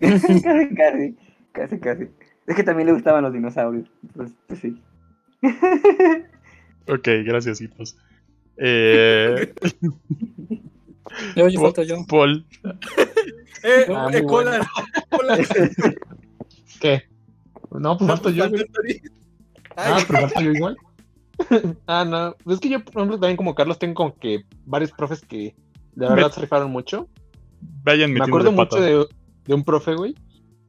casi, 0.00 1.14
casi, 1.52 1.78
casi, 1.78 1.78
casi. 1.78 2.08
Es 2.46 2.54
que 2.56 2.62
también 2.62 2.86
le 2.86 2.92
gustaban 2.92 3.22
los 3.24 3.32
dinosaurios. 3.32 3.88
Pues, 4.14 4.32
pues 4.46 4.60
sí. 4.60 4.82
Ok, 6.88 7.08
gracias, 7.24 7.60
hijos. 7.60 7.96
Eh, 8.56 9.52
Yo, 11.34 11.48
yo 11.48 11.58
Po- 11.60 11.66
falto 11.66 11.82
yo. 11.82 11.96
Paul, 12.08 12.46
Eh, 13.64 13.86
Ah, 13.94 14.08
eh, 14.12 14.22
muy 14.22 14.26
cola, 14.26 14.68
cola. 15.10 15.38
¿Qué? 16.80 17.02
No, 17.72 17.98
pues 17.98 18.08
falto 18.08 18.30
yo, 18.30 18.48
güey. 18.48 18.64
Ah, 19.76 19.98
pero 20.06 20.20
falto 20.20 20.40
yo 20.40 20.52
igual. 20.52 20.76
ah, 21.88 22.04
no. 22.04 22.52
Es 22.52 22.60
que 22.60 22.68
yo, 22.68 22.84
por 22.84 22.98
ejemplo, 23.02 23.18
también 23.18 23.36
como 23.36 23.54
Carlos, 23.56 23.78
tengo 23.78 23.94
como 23.94 24.14
que 24.16 24.44
varios 24.64 24.92
profes 24.92 25.20
que 25.22 25.54
de 25.94 26.08
verdad 26.08 26.28
Met- 26.30 26.34
se 26.34 26.40
rifaron 26.42 26.70
mucho. 26.70 27.08
vayan 27.82 28.12
Me 28.12 28.22
acuerdo 28.22 28.50
de 28.50 28.56
mucho 28.56 28.76
de 29.44 29.54
un 29.54 29.64
profe, 29.64 29.94
güey, 29.96 30.14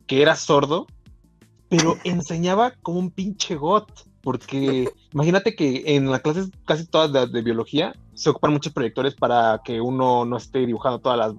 que 0.08 0.22
era 0.22 0.36
sordo, 0.36 0.88
pero 1.70 1.98
enseñaba 2.04 2.74
como 2.82 3.00
un 3.00 3.12
pinche 3.12 3.56
got. 3.56 3.92
Porque 4.22 4.90
imagínate 5.14 5.56
que 5.56 5.84
en 5.96 6.12
las 6.12 6.22
clases 6.22 6.50
casi 6.66 6.86
todas 6.86 7.14
de, 7.14 7.28
de 7.28 7.42
biología 7.42 7.94
se 8.14 8.30
ocupan 8.30 8.52
muchos 8.52 8.74
proyectores 8.74 9.16
para 9.16 9.62
que 9.64 9.80
uno 9.80 10.26
no 10.26 10.36
esté 10.36 10.66
dibujando 10.66 11.00
todas 11.00 11.18
las, 11.18 11.34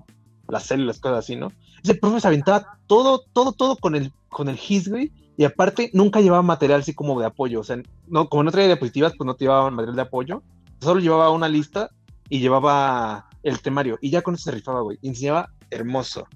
las 0.48 0.62
células, 0.64 0.98
cosas 0.98 1.18
así, 1.18 1.36
¿no? 1.36 1.52
Ese 1.82 1.94
profe 1.94 2.20
se 2.20 2.28
aventaba 2.28 2.78
todo, 2.86 3.24
todo, 3.32 3.52
todo 3.52 3.76
con 3.76 3.94
el, 3.94 4.12
con 4.28 4.48
el 4.48 4.56
GIS, 4.56 4.88
güey. 4.88 5.12
Y 5.36 5.44
aparte 5.44 5.90
nunca 5.92 6.20
llevaba 6.20 6.42
material 6.42 6.80
así 6.80 6.94
como 6.94 7.20
de 7.20 7.26
apoyo. 7.26 7.60
O 7.60 7.64
sea, 7.64 7.80
no, 8.06 8.28
como 8.28 8.42
no 8.42 8.50
traía 8.50 8.68
diapositivas, 8.68 9.12
pues 9.16 9.26
no 9.26 9.36
te 9.36 9.44
llevaba 9.44 9.70
material 9.70 9.96
de 9.96 10.02
apoyo. 10.02 10.42
Solo 10.80 11.00
llevaba 11.00 11.30
una 11.30 11.48
lista 11.48 11.90
y 12.28 12.40
llevaba 12.40 13.28
el 13.42 13.60
temario. 13.60 13.98
Y 14.00 14.10
ya 14.10 14.22
con 14.22 14.34
eso 14.34 14.44
se 14.44 14.50
rifaba, 14.52 14.80
güey. 14.80 14.98
Enseñaba 15.02 15.50
hermoso. 15.70 16.26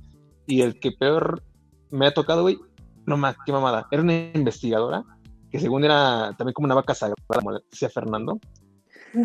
Y 0.46 0.60
el 0.60 0.78
que 0.78 0.92
peor 0.92 1.42
me 1.90 2.06
ha 2.06 2.14
tocado, 2.14 2.42
güey, 2.42 2.58
no 3.06 3.16
más, 3.16 3.36
qué 3.44 3.52
mamada. 3.52 3.86
Era 3.90 4.02
una 4.02 4.14
investigadora 4.34 5.04
que 5.50 5.60
según 5.60 5.84
era 5.84 6.34
también 6.38 6.54
como 6.54 6.64
una 6.64 6.74
vaca 6.74 6.94
sagrada, 6.94 7.16
como 7.28 7.52
decía 7.70 7.90
Fernando, 7.90 8.40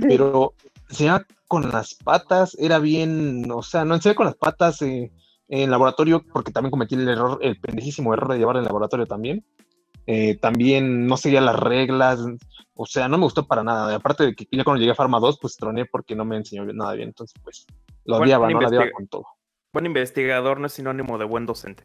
pero 0.02 0.54
se 0.90 1.06
iba 1.06 1.26
con 1.48 1.70
las 1.70 1.96
patas, 1.96 2.56
era 2.60 2.80
bien, 2.80 3.50
o 3.50 3.64
sea, 3.64 3.86
no 3.86 3.96
enseñaba 3.96 4.18
con 4.18 4.26
las 4.26 4.36
patas 4.36 4.82
eh, 4.82 5.12
en 5.48 5.72
laboratorio, 5.72 6.24
porque 6.34 6.52
también 6.52 6.72
cometí 6.72 6.96
el 6.96 7.08
error, 7.08 7.40
el 7.42 7.60
pendejísimo 7.60 8.14
error 8.14 8.34
de 8.34 8.40
llevarla 8.40 8.60
en 8.60 8.66
laboratorio 8.66 9.06
también. 9.06 9.46
Eh, 10.06 10.36
también 10.36 11.06
no 11.08 11.18
seguía 11.18 11.42
las 11.42 11.58
reglas, 11.58 12.20
o 12.74 12.86
sea, 12.86 13.08
no 13.08 13.18
me 13.18 13.24
gustó 13.24 13.48
para 13.48 13.64
nada. 13.64 13.96
Aparte 13.96 14.26
de 14.26 14.36
que 14.36 14.48
ya 14.52 14.64
cuando 14.64 14.80
llegué 14.80 14.92
a 14.92 14.96
Pharma 14.96 15.20
2, 15.20 15.40
pues 15.42 15.56
troné 15.58 15.86
porque 15.86 16.16
no 16.16 16.26
me 16.26 16.38
enseñó 16.38 16.66
nada 16.66 16.94
bien, 16.94 17.10
entonces 17.10 17.40
pues 17.42 17.66
lo 18.06 18.18
odiaba, 18.18 18.50
no 18.50 18.60
la 18.60 18.68
odiaba 18.68 18.92
con 18.92 19.08
todo. 19.08 19.26
Buen 19.74 19.86
investigador 19.86 20.60
no 20.60 20.68
es 20.68 20.74
sinónimo 20.74 21.18
de 21.18 21.26
buen 21.26 21.46
docente. 21.46 21.84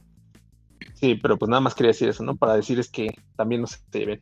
Sí, 1.03 1.17
pero 1.17 1.37
pues 1.37 1.49
nada 1.49 1.61
más 1.61 1.75
quería 1.75 1.89
decir 1.89 2.09
eso, 2.09 2.23
¿no? 2.23 2.37
Para 2.37 2.55
decir 2.55 2.79
es 2.79 2.89
que 2.89 3.09
también 3.35 3.61
no 3.61 3.67
se 3.67 3.79
lleven. 3.93 4.21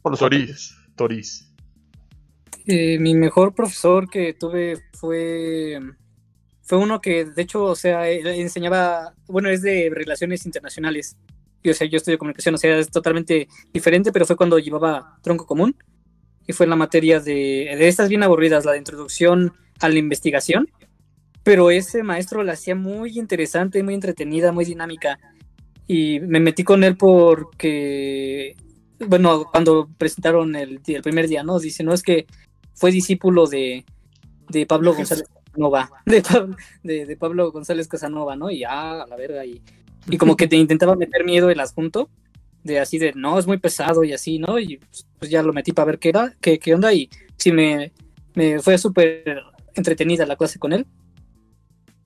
Por 0.00 0.12
los 0.12 0.20
Toris, 0.20 0.74
Toris. 0.96 1.52
Eh, 2.64 2.98
mi 2.98 3.14
mejor 3.14 3.54
profesor 3.54 4.08
que 4.08 4.32
tuve 4.32 4.78
fue 4.94 5.78
fue 6.62 6.78
uno 6.78 7.02
que 7.02 7.26
de 7.26 7.42
hecho, 7.42 7.62
o 7.62 7.76
sea, 7.76 8.08
él 8.08 8.26
enseñaba, 8.26 9.12
bueno, 9.26 9.50
es 9.50 9.60
de 9.60 9.90
relaciones 9.92 10.46
internacionales. 10.46 11.18
Y 11.62 11.68
o 11.68 11.74
sea, 11.74 11.86
yo 11.86 11.98
estudio 11.98 12.16
comunicación, 12.16 12.54
o 12.54 12.58
sea, 12.58 12.78
es 12.78 12.90
totalmente 12.90 13.46
diferente, 13.74 14.10
pero 14.10 14.24
fue 14.24 14.36
cuando 14.36 14.58
llevaba 14.58 15.18
tronco 15.22 15.44
común 15.44 15.76
y 16.46 16.54
fue 16.54 16.64
en 16.64 16.70
la 16.70 16.76
materia 16.76 17.20
de, 17.20 17.76
de 17.78 17.86
estas 17.86 18.08
bien 18.08 18.22
aburridas, 18.22 18.64
la 18.64 18.72
de 18.72 18.78
introducción 18.78 19.52
a 19.78 19.90
la 19.90 19.98
investigación. 19.98 20.70
Pero 21.42 21.70
ese 21.70 22.02
maestro 22.02 22.42
la 22.44 22.54
hacía 22.54 22.74
muy 22.74 23.18
interesante, 23.18 23.82
muy 23.82 23.92
entretenida, 23.92 24.52
muy 24.52 24.64
dinámica. 24.64 25.18
Y 25.88 26.20
me 26.20 26.38
metí 26.38 26.64
con 26.64 26.84
él 26.84 26.96
porque, 26.96 28.54
bueno, 29.00 29.46
cuando 29.50 29.88
presentaron 29.96 30.54
el, 30.54 30.80
el 30.86 31.02
primer 31.02 31.26
día, 31.26 31.42
¿no? 31.42 31.58
Dice, 31.58 31.82
no, 31.82 31.94
es 31.94 32.02
que 32.02 32.26
fue 32.74 32.92
discípulo 32.92 33.46
de, 33.46 33.86
de 34.50 34.66
Pablo 34.66 34.94
González 34.94 35.26
Casanova, 35.46 35.90
de, 36.82 37.06
de 37.06 37.16
Pablo 37.16 37.50
González 37.50 37.88
Casanova, 37.88 38.36
¿no? 38.36 38.50
Y 38.50 38.64
ah, 38.64 39.02
a 39.02 39.06
la 39.06 39.16
verga, 39.16 39.46
y, 39.46 39.62
y 40.08 40.18
como 40.18 40.36
que 40.36 40.46
te 40.46 40.56
intentaba 40.64 40.94
meter 40.94 41.24
miedo 41.24 41.48
el 41.48 41.58
asunto, 41.58 42.10
de 42.64 42.80
así 42.80 42.98
de, 42.98 43.14
no, 43.14 43.38
es 43.38 43.46
muy 43.46 43.56
pesado 43.56 44.04
y 44.04 44.12
así, 44.12 44.38
¿no? 44.38 44.58
Y 44.58 44.76
pues, 44.76 45.06
pues 45.18 45.30
ya 45.30 45.42
lo 45.42 45.54
metí 45.54 45.72
para 45.72 45.86
ver 45.86 45.98
qué 45.98 46.10
era, 46.10 46.34
qué, 46.40 46.58
qué 46.58 46.74
onda, 46.74 46.92
y 46.92 47.08
sí 47.38 47.50
me, 47.50 47.92
me 48.34 48.60
fue 48.60 48.76
súper 48.76 49.42
entretenida 49.74 50.26
la 50.26 50.36
clase 50.36 50.58
con 50.58 50.74
él. 50.74 50.86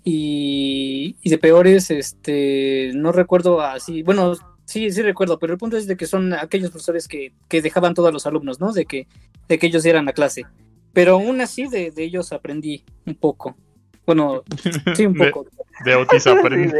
Y, 0.04 1.16
y 1.22 1.30
de 1.30 1.38
peores, 1.38 1.90
este, 1.90 2.90
no 2.94 3.12
recuerdo 3.12 3.60
así, 3.60 4.02
bueno, 4.02 4.34
sí, 4.64 4.90
sí 4.90 5.02
recuerdo, 5.02 5.38
pero 5.38 5.52
el 5.52 5.58
punto 5.58 5.76
es 5.76 5.86
de 5.86 5.96
que 5.96 6.06
son 6.06 6.32
aquellos 6.32 6.70
profesores 6.70 7.06
que, 7.06 7.32
que 7.48 7.62
dejaban 7.62 7.94
todos 7.94 8.12
los 8.12 8.26
alumnos, 8.26 8.58
¿no? 8.60 8.72
De 8.72 8.84
que, 8.84 9.06
de 9.48 9.58
que 9.58 9.66
ellos 9.68 9.84
dieran 9.84 10.06
la 10.06 10.12
clase. 10.12 10.44
Pero 10.92 11.12
aún 11.14 11.40
así 11.40 11.68
de, 11.68 11.90
de 11.92 12.04
ellos 12.04 12.32
aprendí 12.32 12.84
un 13.06 13.14
poco. 13.14 13.56
Bueno, 14.04 14.42
sí, 14.96 15.06
un 15.06 15.14
De- 15.14 15.30
poco. 15.30 15.46
De 15.84 15.94
Otis 15.94 16.26
aprendí. 16.26 16.74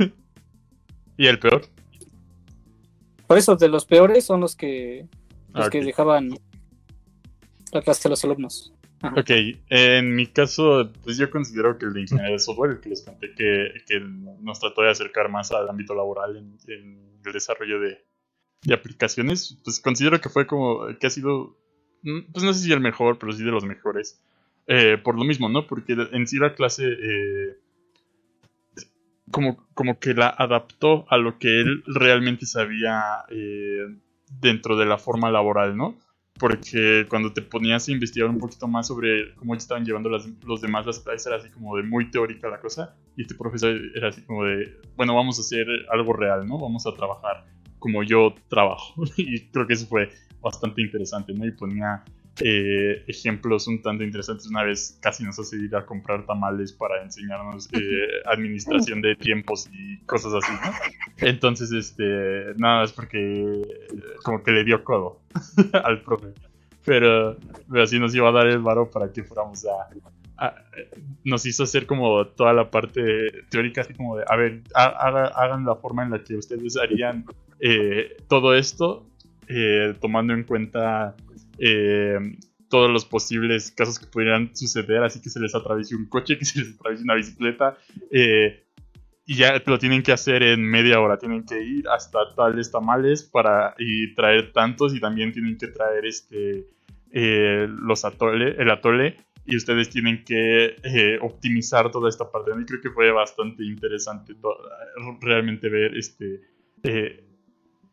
¿Y 1.16 1.26
el 1.26 1.38
peor? 1.38 1.66
Por 3.26 3.38
eso, 3.38 3.56
de 3.56 3.68
los 3.68 3.84
peores 3.84 4.24
son 4.24 4.40
los 4.40 4.56
que, 4.56 5.06
los 5.52 5.66
Ah, 5.66 5.70
que 5.70 5.84
dejaban 5.84 6.30
la 7.72 7.82
clase 7.82 8.08
a 8.08 8.10
los 8.10 8.24
alumnos. 8.24 8.72
Ok, 9.02 9.30
en 9.70 10.14
mi 10.14 10.26
caso, 10.26 10.92
pues 11.02 11.16
yo 11.16 11.30
considero 11.30 11.78
que 11.78 11.86
el 11.86 11.94
de 11.94 12.02
ingeniería 12.02 12.32
de 12.32 12.38
software, 12.38 12.72
el 12.72 12.80
que 12.80 12.90
les 12.90 13.02
conté 13.02 13.32
que, 13.34 13.72
que 13.86 14.00
nos 14.00 14.60
trató 14.60 14.82
de 14.82 14.90
acercar 14.90 15.30
más 15.30 15.52
al 15.52 15.68
ámbito 15.68 15.94
laboral 15.94 16.36
en, 16.36 16.58
el 17.24 17.32
desarrollo 17.32 17.80
de, 17.80 18.04
de 18.62 18.74
aplicaciones, 18.74 19.58
pues 19.64 19.80
considero 19.80 20.20
que 20.20 20.28
fue 20.28 20.46
como, 20.46 20.86
que 20.98 21.06
ha 21.06 21.10
sido, 21.10 21.56
mm, 22.02 22.32
pues 22.32 22.44
no 22.44 22.52
sé 22.52 22.60
si 22.60 22.72
el 22.72 22.80
mejor, 22.80 23.18
pero 23.18 23.32
sí 23.32 23.42
de 23.42 23.50
los 23.50 23.64
mejores. 23.64 24.22
Eh, 24.66 24.98
por 25.02 25.16
lo 25.16 25.24
mismo, 25.24 25.48
¿no? 25.48 25.66
Porque 25.66 25.94
en 26.12 26.26
sí 26.26 26.38
la 26.38 26.54
clase 26.54 26.84
eh, 26.86 27.56
como, 29.30 29.66
como 29.74 29.98
que 29.98 30.14
la 30.14 30.28
adaptó 30.28 31.06
a 31.08 31.16
lo 31.16 31.38
que 31.38 31.60
él 31.60 31.82
realmente 31.86 32.46
sabía 32.46 33.24
eh, 33.30 33.86
dentro 34.40 34.76
de 34.76 34.86
la 34.86 34.98
forma 34.98 35.30
laboral, 35.30 35.76
¿no? 35.76 35.96
Porque 36.40 37.06
cuando 37.08 37.32
te 37.32 37.42
ponías 37.42 37.86
a 37.86 37.92
investigar 37.92 38.28
un 38.30 38.38
poquito 38.38 38.66
más 38.66 38.86
sobre 38.88 39.34
cómo 39.34 39.54
estaban 39.54 39.84
llevando 39.84 40.08
las- 40.08 40.26
los 40.44 40.60
demás 40.62 40.86
las 40.86 40.98
clases 40.98 41.26
era 41.26 41.36
así 41.36 41.50
como 41.50 41.76
de 41.76 41.82
muy 41.82 42.10
teórica 42.10 42.48
la 42.48 42.58
cosa 42.60 42.96
y 43.16 43.22
este 43.22 43.34
profesor 43.34 43.78
era 43.94 44.08
así 44.08 44.22
como 44.22 44.44
de 44.44 44.80
bueno 44.96 45.14
vamos 45.14 45.38
a 45.38 45.42
hacer 45.42 45.66
algo 45.92 46.14
real 46.14 46.46
no 46.46 46.58
vamos 46.58 46.86
a 46.86 46.94
trabajar 46.94 47.44
como 47.78 48.02
yo 48.02 48.34
trabajo 48.48 48.94
y 49.18 49.48
creo 49.50 49.66
que 49.66 49.74
eso 49.74 49.86
fue 49.86 50.10
bastante 50.40 50.80
interesante 50.80 51.34
no 51.34 51.44
y 51.46 51.52
ponía 51.52 52.02
eh, 52.38 53.04
ejemplos 53.06 53.66
un 53.66 53.82
tanto 53.82 54.02
interesantes 54.04 54.46
una 54.46 54.62
vez 54.62 54.98
casi 55.02 55.24
nos 55.24 55.38
hace 55.38 55.56
ir 55.56 55.74
a 55.76 55.84
comprar 55.84 56.24
tamales 56.26 56.72
para 56.72 57.02
enseñarnos 57.02 57.68
eh, 57.72 57.78
administración 58.26 59.02
de 59.02 59.14
tiempos 59.16 59.68
y 59.72 59.98
cosas 60.06 60.32
así 60.34 60.52
¿no? 60.52 61.26
entonces 61.26 61.70
este 61.72 62.54
nada 62.56 62.84
es 62.84 62.92
porque 62.92 63.18
eh, 63.18 63.66
como 64.24 64.42
que 64.42 64.52
le 64.52 64.64
dio 64.64 64.82
codo 64.84 65.20
al 65.84 66.00
profe. 66.02 66.28
Pero, 66.82 67.36
pero 67.70 67.82
así 67.82 67.98
nos 67.98 68.14
iba 68.14 68.30
a 68.30 68.32
dar 68.32 68.46
el 68.46 68.58
varo 68.60 68.90
para 68.90 69.12
que 69.12 69.22
fuéramos 69.22 69.66
a, 69.66 69.90
a- 70.46 70.54
Nos 71.24 71.44
hizo 71.44 71.64
hacer 71.64 71.84
como 71.84 72.26
toda 72.28 72.54
la 72.54 72.70
parte 72.70 73.02
teórica, 73.50 73.82
así 73.82 73.92
como 73.92 74.16
de, 74.16 74.24
a 74.26 74.34
ver, 74.36 74.62
ha- 74.74 74.86
haga- 75.06 75.28
hagan 75.36 75.66
la 75.66 75.74
forma 75.76 76.04
en 76.04 76.10
la 76.12 76.24
que 76.24 76.36
ustedes 76.36 76.78
harían 76.78 77.26
eh, 77.60 78.16
todo 78.28 78.54
esto, 78.54 79.06
eh, 79.46 79.94
tomando 80.00 80.32
en 80.32 80.44
cuenta 80.44 81.14
eh, 81.60 82.18
todos 82.68 82.90
los 82.90 83.04
posibles 83.04 83.72
casos 83.72 83.98
que 83.98 84.06
pudieran 84.06 84.56
suceder, 84.56 85.02
así 85.02 85.20
que 85.20 85.28
se 85.28 85.40
les 85.40 85.54
atraviese 85.54 85.94
un 85.94 86.06
coche, 86.06 86.38
que 86.38 86.44
se 86.44 86.60
les 86.60 86.74
atraviese 86.74 87.04
una 87.04 87.14
bicicleta, 87.14 87.76
eh, 88.10 88.64
y 89.26 89.36
ya 89.36 89.62
lo 89.64 89.78
tienen 89.78 90.02
que 90.02 90.10
hacer 90.10 90.42
en 90.42 90.62
media 90.62 91.00
hora. 91.00 91.16
Tienen 91.16 91.44
que 91.44 91.62
ir 91.62 91.88
hasta 91.88 92.34
tales 92.34 92.70
tamales 92.72 93.22
para 93.22 93.74
y 93.78 94.12
traer 94.14 94.52
tantos 94.52 94.92
y 94.92 94.98
también 94.98 95.32
tienen 95.32 95.56
que 95.56 95.68
traer 95.68 96.04
este 96.04 96.66
eh, 97.12 97.68
los 97.68 98.04
atole, 98.04 98.56
el 98.60 98.70
atole 98.70 99.16
y 99.46 99.56
ustedes 99.56 99.88
tienen 99.88 100.24
que 100.24 100.76
eh, 100.82 101.18
optimizar 101.20 101.92
toda 101.92 102.08
esta 102.08 102.28
parte. 102.28 102.50
Y 102.60 102.64
creo 102.64 102.80
que 102.80 102.90
fue 102.90 103.12
bastante 103.12 103.64
interesante 103.64 104.34
realmente 105.20 105.68
ver 105.68 105.96
este 105.96 106.40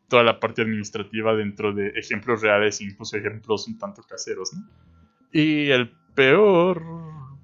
toda 0.08 0.22
la 0.22 0.40
parte 0.40 0.62
administrativa 0.62 1.34
dentro 1.34 1.72
de 1.72 1.88
ejemplos 1.90 2.42
reales 2.42 2.80
e 2.80 2.84
incluso 2.84 3.16
ejemplos 3.16 3.68
un 3.68 3.78
tanto 3.78 4.02
caseros. 4.02 4.52
¿no? 4.54 4.64
Y 5.32 5.70
el 5.70 5.90
peor, 6.14 6.82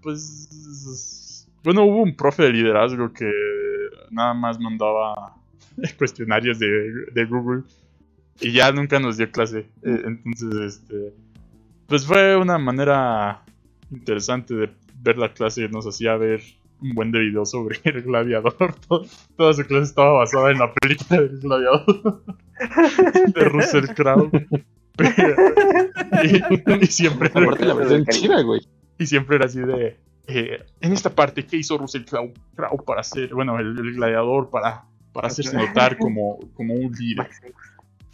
pues 0.03 1.47
bueno, 1.63 1.85
hubo 1.85 2.03
un 2.03 2.17
profe 2.17 2.45
de 2.45 2.53
liderazgo 2.53 3.13
que 3.13 3.31
nada 4.11 4.35
más 4.35 4.59
mandaba 4.59 5.37
cuestionarios 5.99 6.59
de, 6.59 6.93
de 7.13 7.25
Google 7.25 7.63
y 8.41 8.53
ya 8.53 8.73
nunca 8.73 8.99
nos 8.99 9.17
dio 9.17 9.31
clase. 9.31 9.61
Eh, 9.83 10.03
Entonces, 10.05 10.55
este, 10.77 11.15
pues 11.87 12.07
fue 12.07 12.37
una 12.37 12.59
manera 12.59 13.43
interesante 13.91 14.55
de 14.55 14.71
ver 15.03 15.19
la 15.19 15.33
clase. 15.33 15.69
Nos 15.69 15.87
hacía 15.87 16.17
ver 16.17 16.43
un 16.85 16.95
buen 16.95 17.11
de 17.11 17.19
videos 17.21 17.51
sobre 17.51 17.79
el 17.85 18.03
gladiador. 18.03 18.55
Todo- 18.89 19.07
toda 19.37 19.53
su 19.55 19.65
clase 19.67 19.85
estaba 19.85 20.13
basada 20.13 20.51
en 20.53 20.59
la 20.59 20.73
película 20.73 21.21
del 21.23 21.39
gladiador 21.41 22.23
de 23.35 23.45
Russell 23.47 23.87
Crowe. 23.95 24.31
Y, 26.23 26.83
y 26.85 26.87
siempre 26.87 27.29
Aparte 27.29 27.65
la 27.65 27.75
versión 27.75 28.05
china, 28.07 28.43
güey. 28.43 28.61
y 28.99 29.07
siempre 29.07 29.37
era 29.37 29.47
así 29.47 29.61
de. 29.61 29.97
eh, 30.29 30.63
en 30.81 30.93
esta 30.93 31.11
parte, 31.15 31.45
¿qué 31.45 31.57
hizo 31.57 31.77
Russell 31.79 32.05
Crowe, 32.05 32.33
Crowe 32.55 32.83
para 32.87 33.03
ser, 33.03 33.35
bueno, 33.35 33.59
el, 33.59 33.77
el 33.79 33.95
gladiador, 33.95 34.51
para, 34.51 34.85
para 35.13 35.29
hacerse 35.29 35.57
notar 35.57 35.99
como, 35.99 36.39
como 36.55 36.75
un 36.75 36.93
líder? 36.93 37.29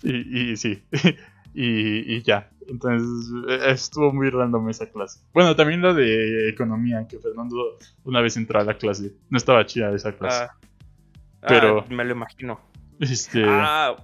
Y, 0.02 0.52
y 0.52 0.56
sí, 0.56 0.82
y, 1.54 2.14
y 2.16 2.22
ya. 2.22 2.50
Entonces, 2.70 3.30
eh, 3.48 3.70
estuvo 3.72 4.12
muy 4.12 4.30
random 4.30 4.68
esa 4.70 4.88
clase. 4.90 5.20
Bueno, 5.34 5.54
también 5.56 5.82
la 5.82 5.92
de 5.92 6.48
economía, 6.48 7.06
que 7.08 7.18
Fernando 7.18 7.76
una 8.04 8.20
vez 8.20 8.36
entró 8.36 8.60
a 8.60 8.64
la 8.64 8.74
clase. 8.74 9.12
No 9.28 9.36
estaba 9.36 9.66
chida 9.66 9.92
esa 9.94 10.16
clase. 10.16 10.44
Ah, 10.44 11.46
Pero- 11.48 11.80
ah, 11.80 11.86
me 11.90 12.04
lo 12.04 12.12
imagino. 12.12 12.60
Este. 13.00 13.42
Ah, 13.46 13.96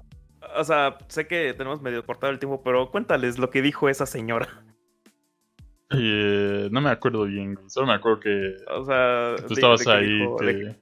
o 0.59 0.65
sea, 0.65 0.99
sé 1.09 1.27
que 1.27 1.53
tenemos 1.55 1.81
medio 1.83 2.05
cortado 2.05 2.33
el 2.33 2.39
tiempo, 2.39 2.62
pero 2.62 2.91
cuéntales 2.91 3.39
lo 3.39 3.51
que 3.51 3.62
dijo 3.62 3.89
esa 3.89 4.07
señora. 4.07 4.49
eh, 5.91 6.69
no 6.73 6.81
me 6.81 6.91
acuerdo 6.91 7.25
bien, 7.25 7.57
solo 7.69 7.86
me 7.86 7.95
acuerdo 7.95 8.20
que 8.20 8.57
O 8.77 8.85
sea, 8.85 9.36
tú 9.47 9.55
estabas 9.55 9.86
ahí. 9.86 10.09
dijo- 10.19 10.36
de 10.41 10.77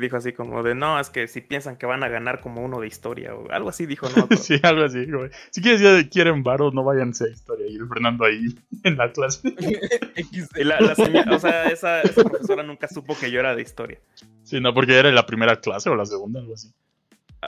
dijo 0.00 0.16
así 0.16 0.32
como 0.32 0.62
de, 0.62 0.74
no, 0.74 0.98
es 1.00 1.08
que 1.10 1.28
si 1.28 1.40
piensan 1.40 1.76
que 1.76 1.86
van 1.86 2.02
a 2.02 2.08
ganar 2.08 2.40
como 2.40 2.62
uno 2.62 2.80
de 2.80 2.86
historia 2.86 3.34
o 3.34 3.50
algo 3.50 3.68
así 3.68 3.86
dijo, 3.86 4.08
no. 4.16 4.26
sí, 4.36 4.58
algo 4.62 4.84
así, 4.84 5.04
güey. 5.10 5.30
Si 5.50 5.60
quieres, 5.62 5.80
ya 5.80 6.08
quieren 6.08 6.42
varo, 6.42 6.70
no 6.72 6.82
váyanse 6.84 7.24
a 7.24 7.28
historia. 7.28 7.66
Y 7.68 7.76
el 7.76 7.88
Fernando 7.88 8.24
ahí 8.24 8.40
en 8.84 8.96
la 8.96 9.12
clase. 9.12 9.54
La, 10.56 10.80
la 10.80 10.94
señora- 10.94 11.34
o 11.36 11.38
sea, 11.38 11.64
esa, 11.66 12.00
esa 12.02 12.24
profesora 12.24 12.62
nunca 12.62 12.88
supo 12.88 13.16
que 13.18 13.30
yo 13.30 13.40
era 13.40 13.54
de 13.54 13.62
historia. 13.62 13.98
Sí, 14.42 14.60
no, 14.60 14.72
porque 14.74 14.98
era 14.98 15.10
la 15.12 15.26
primera 15.26 15.60
clase 15.60 15.90
o 15.90 15.94
la 15.96 16.06
segunda, 16.06 16.40
algo 16.40 16.54
así. 16.54 16.72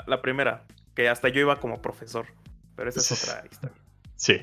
La 0.07 0.21
primera, 0.23 0.65
que 0.95 1.09
hasta 1.09 1.29
yo 1.29 1.41
iba 1.41 1.59
como 1.61 1.81
profesor. 1.81 2.27
Pero 2.77 2.91
esa 2.91 3.01
es 3.01 3.13
otra 3.25 3.45
historia. 3.51 3.77
Sí. 4.17 4.43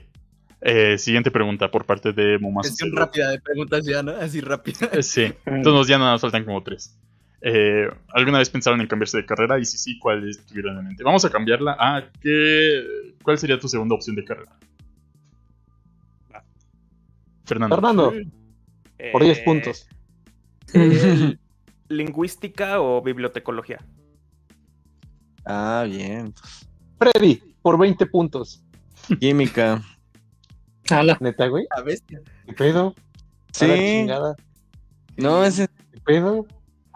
Eh, 0.61 0.97
siguiente 0.97 1.29
pregunta 1.29 1.69
por 1.69 1.85
parte 1.85 2.13
de 2.13 2.39
Momazo. 2.39 2.69
Sesión 2.69 2.95
rápida 2.95 3.29
de 3.29 3.39
preguntas 3.41 3.85
ya, 3.85 4.01
¿no? 4.01 4.11
Así 4.11 4.39
rápida. 4.41 4.89
Eh, 4.93 5.03
Sí, 5.03 5.33
entonces 5.45 5.87
ya 5.89 5.97
nada 5.99 6.13
más 6.13 6.21
faltan 6.21 6.45
como 6.45 6.63
tres. 6.63 6.97
Eh, 7.45 7.89
¿Alguna 8.13 8.37
vez 8.37 8.49
pensaron 8.49 8.79
en 8.79 8.87
cambiarse 8.87 9.17
de 9.17 9.25
carrera? 9.25 9.59
Y 9.59 9.65
si 9.65 9.77
sí, 9.77 9.99
¿cuál 9.99 10.25
tuvieron 10.47 10.77
en 10.79 10.87
mente? 10.87 11.03
Vamos 11.03 11.25
a 11.25 11.29
cambiarla 11.29 11.75
a 11.77 12.09
¿qué, 12.21 12.83
¿cuál 13.21 13.37
sería 13.37 13.59
tu 13.59 13.67
segunda 13.67 13.95
opción 13.95 14.15
de 14.15 14.23
carrera? 14.23 14.57
Fernando. 17.45 17.75
Fernando, 17.75 18.13
por 19.11 19.23
10 19.23 19.37
Eh, 19.37 19.41
puntos. 19.43 19.87
eh, 20.73 21.37
¿Lingüística 21.89 22.79
o 22.79 23.01
bibliotecología? 23.01 23.79
Ah, 25.45 25.85
bien. 25.87 26.33
Freddy, 26.97 27.41
por 27.61 27.77
20 27.77 28.05
puntos. 28.05 28.63
Química. 29.19 29.81
Ala. 30.89 31.17
¿Neta, 31.19 31.47
güey? 31.47 31.65
La 31.75 31.83
bestia. 31.83 32.21
¿Qué 32.45 32.53
pedo? 32.53 32.95
Sí. 33.51 33.65
A 33.65 33.67
la 33.67 33.77
chingada. 33.77 34.35
No, 35.17 35.43
ese, 35.43 35.67
¿Qué 35.91 35.99
pedo? 35.99 36.47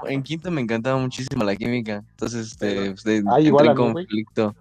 En 0.06 0.24
quinto 0.24 0.52
me 0.52 0.62
encantaba 0.62 0.98
muchísimo 1.00 1.44
la 1.44 1.56
química. 1.56 2.04
Entonces, 2.12 2.48
este, 2.52 2.94
de- 3.10 3.24
Ah, 3.30 3.40
igual 3.42 3.66
en 3.68 3.72
mí, 3.72 3.78
conflicto. 3.78 4.56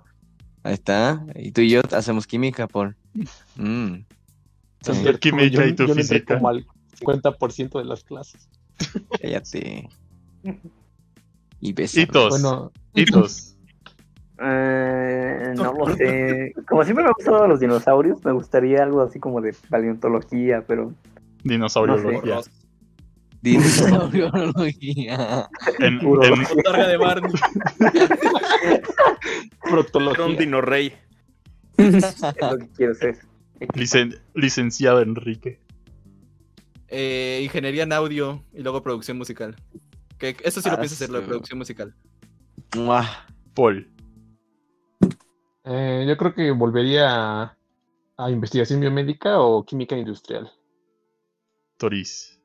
Ahí 0.63 0.75
está. 0.75 1.25
Y 1.35 1.53
tú 1.53 1.61
y 1.61 1.71
yo 1.71 1.81
hacemos 1.93 2.27
química 2.27 2.67
por. 2.67 2.97
Mm. 3.57 3.95
Sí, 3.95 4.05
Entonces, 4.93 5.19
química 5.19 5.47
Yo- 5.49 5.65
y 5.67 5.75
tu 5.75 5.87
yo 5.87 5.95
física. 5.95 6.35
como 6.37 6.49
al 6.49 6.67
50% 6.99 7.79
de 7.79 7.85
las 7.85 8.05
clases. 8.05 8.49
cállate. 9.21 9.89
Y 11.61 11.73
besos. 11.73 11.97
Hitos. 11.99 12.29
Bueno, 12.31 12.73
Hitos. 12.95 13.57
Eh, 14.39 15.55
no 15.57 15.73
lo 15.73 15.97
sé. 15.97 16.53
Como 16.69 16.85
siempre 16.85 17.05
me 17.05 17.09
han 17.09 17.15
gustado 17.17 17.49
los 17.49 17.59
dinosaurios, 17.61 18.23
me 18.25 18.33
gustaría 18.33 18.83
algo 18.83 19.01
así 19.03 19.19
como 19.19 19.41
de 19.41 19.55
paleontología, 19.71 20.63
pero 20.67 20.93
Dinosauriología. 21.43 22.11
Dinosauriología. 22.11 22.53
En, 25.81 25.99
Puro. 26.01 26.25
en- 26.25 26.43
Botarga 26.43 26.87
de 26.89 26.97
Barney. 26.97 27.33
Era 27.81 28.81
protología. 29.71 30.25
un 30.25 30.37
dino 30.37 30.61
rey. 30.61 30.93
es 31.77 32.21
lo 32.21 32.59
que 32.59 32.69
quiero 32.77 32.95
ser. 32.95 33.19
licen- 33.75 34.21
licenciado 34.35 35.01
Enrique. 35.03 35.61
Eh, 36.89 37.41
ingeniería 37.45 37.83
en 37.83 37.93
audio 37.93 38.43
y 38.53 38.63
luego 38.63 38.83
producción 38.83 39.19
musical. 39.19 39.57
Que 40.19 40.37
eso 40.45 40.61
sí 40.61 40.69
lo 40.69 40.77
Ah, 40.77 40.79
pienso 40.79 40.95
hacer, 40.95 41.11
lo 41.11 41.19
de 41.19 41.25
sí. 41.25 41.29
producción 41.29 41.59
musical. 41.59 41.95
Paul. 43.55 43.91
Eh, 45.65 46.05
yo 46.09 46.17
creo 46.17 46.35
que 46.35 46.51
volvería 46.53 47.43
a, 47.43 47.57
a 48.17 48.31
investigación 48.31 48.81
biomédica 48.81 49.41
o 49.41 49.65
química 49.65 49.97
industrial. 49.97 50.51
Toris. 51.77 52.36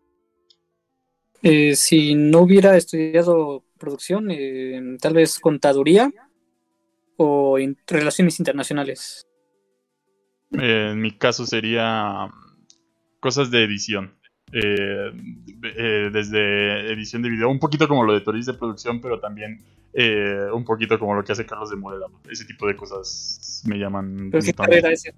Eh, 1.44 1.76
si 1.76 2.14
no 2.16 2.42
hubiera 2.42 2.78
estudiado 2.78 3.64
producción, 3.78 4.28
eh, 4.30 4.80
tal 5.02 5.14
vez 5.14 5.40
contaduría 5.40 6.12
o 7.18 7.58
in- 7.60 7.78
relaciones 7.88 8.40
internacionales. 8.40 9.26
Eh, 10.54 10.90
en 10.92 11.02
mi 11.02 11.12
caso 11.18 11.46
sería 11.46 12.28
mm, 12.28 12.32
cosas 13.20 13.52
de 13.52 13.64
edición. 13.64 14.14
Eh, 14.54 15.12
eh, 15.64 16.10
desde 16.12 16.92
edición 16.92 17.22
de 17.22 17.30
video, 17.30 17.50
un 17.50 17.60
poquito 17.60 17.88
como 17.88 18.04
lo 18.04 18.14
de 18.14 18.22
Toris 18.22 18.46
de 18.46 18.54
producción, 18.54 19.00
pero 19.00 19.20
también 19.20 19.64
eh, 19.94 20.48
un 20.54 20.66
poquito 20.66 21.00
como 21.00 21.16
lo 21.16 21.24
que 21.24 21.32
hace 21.32 21.46
Carlos 21.46 21.70
de 21.70 21.78
modelado. 21.78 22.12
Ese 22.30 22.46
tipo 22.46 22.68
de 22.68 22.76
cosas 22.76 23.64
me 23.66 23.78
llaman. 23.78 24.30
Pero 24.30 24.44
qué 24.44 24.54
carrera 24.54 24.92
es 24.92 25.06
esa? 25.06 25.10
Eh, 25.10 25.14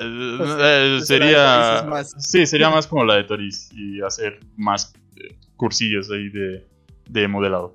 eh, 0.00 0.34
Pues, 0.38 0.50
eh, 0.58 0.94
pues, 0.96 1.06
sería. 1.06 2.04
Sí, 2.18 2.46
sería 2.46 2.70
más 2.74 2.86
como 2.86 3.04
la 3.04 3.16
de 3.16 3.24
Toris 3.24 3.70
y 3.72 4.00
hacer 4.02 4.40
más 4.56 4.92
eh, 5.16 5.36
cursillos 5.56 6.10
ahí 6.10 6.28
de, 6.30 6.66
de 7.08 7.28
modelado. 7.28 7.74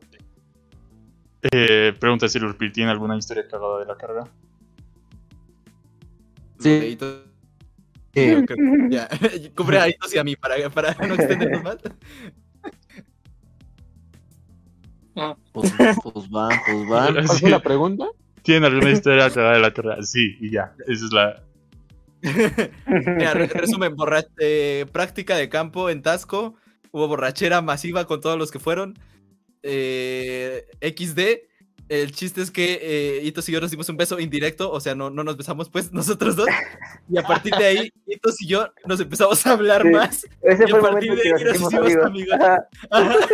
Eh, 1.52 1.94
pregunta 2.00 2.28
si 2.28 2.38
Lurpil 2.40 2.72
tiene 2.72 2.92
alguna 2.92 3.18
historia 3.18 3.48
cagada 3.48 3.80
de 3.80 3.86
la 3.86 3.96
carga. 3.96 4.24
Sí. 6.60 6.98
Eh, 8.16 8.46
ya. 8.90 9.08
Cubre 9.56 9.80
a 9.80 9.88
Hitos 9.88 10.14
y 10.14 10.18
a 10.18 10.24
mí 10.24 10.36
para, 10.36 10.70
para 10.70 10.94
no 11.08 11.14
extendernos 11.14 11.64
más. 11.64 11.78
Pues, 15.52 15.74
pues 16.04 16.30
van, 16.30 16.50
pues 16.66 16.88
van. 16.90 17.14
¿Cuál 17.14 17.28
Sí. 17.30 17.38
fue 17.42 17.50
la 17.50 17.60
pregunta? 17.60 18.06
¿Tienen 18.42 18.64
alguna 18.66 18.92
historia 18.92 19.30
cagada 19.30 19.54
de 19.56 19.60
la 19.60 19.74
carrera? 19.74 20.02
Sí, 20.04 20.38
y 20.40 20.52
ya. 20.52 20.74
Esa 20.88 21.06
es 21.06 21.12
la. 21.12 21.44
Mira, 22.88 23.34
resumen, 23.34 23.96
borra- 23.96 24.26
eh, 24.40 24.86
práctica 24.92 25.36
de 25.36 25.50
campo 25.50 25.90
en 25.90 26.02
Tasco, 26.02 26.56
hubo 26.92 27.08
borrachera 27.08 27.62
masiva 27.62 28.06
con 28.06 28.22
todos 28.22 28.38
los 28.38 28.52
que 28.52 28.60
fueron. 28.60 28.98
eh, 29.64 30.66
XD, 30.82 31.20
el 31.90 32.12
chiste 32.12 32.42
es 32.42 32.52
que 32.52 32.80
eh, 32.82 33.22
Hitos 33.24 33.50
y 33.50 33.52
yo 33.52 33.60
nos 33.62 33.72
dimos 33.72 33.90
un 33.90 33.98
beso 33.98 34.20
indirecto, 34.20 34.72
o 34.72 34.80
sea, 34.80 34.94
no, 34.96 35.10
no 35.10 35.24
nos 35.24 35.38
besamos 35.38 35.70
pues 35.70 35.92
nosotros 35.94 36.36
dos. 36.36 36.48
Y 37.10 37.18
a 37.18 37.24
partir 37.24 37.54
de 37.56 37.66
ahí, 37.66 37.92
Hitos 38.06 38.40
y 38.42 38.48
yo 38.48 38.68
nos 38.86 39.00
empezamos 39.00 39.46
a 39.48 39.52
hablar 39.54 39.82
Sí. 39.82 39.90
más. 39.90 40.26
Ese 40.42 40.64
Y 40.66 40.68
fue 40.68 40.80
a 40.80 40.82
el 40.82 40.82
partir 40.92 41.10
momento 41.10 41.24
de 41.24 41.36
ahí 41.36 41.44
nos 41.44 41.56
hicimos 41.56 41.74
amigos. 41.74 42.06
amigos. 42.06 42.36
Ajá. 42.92 43.16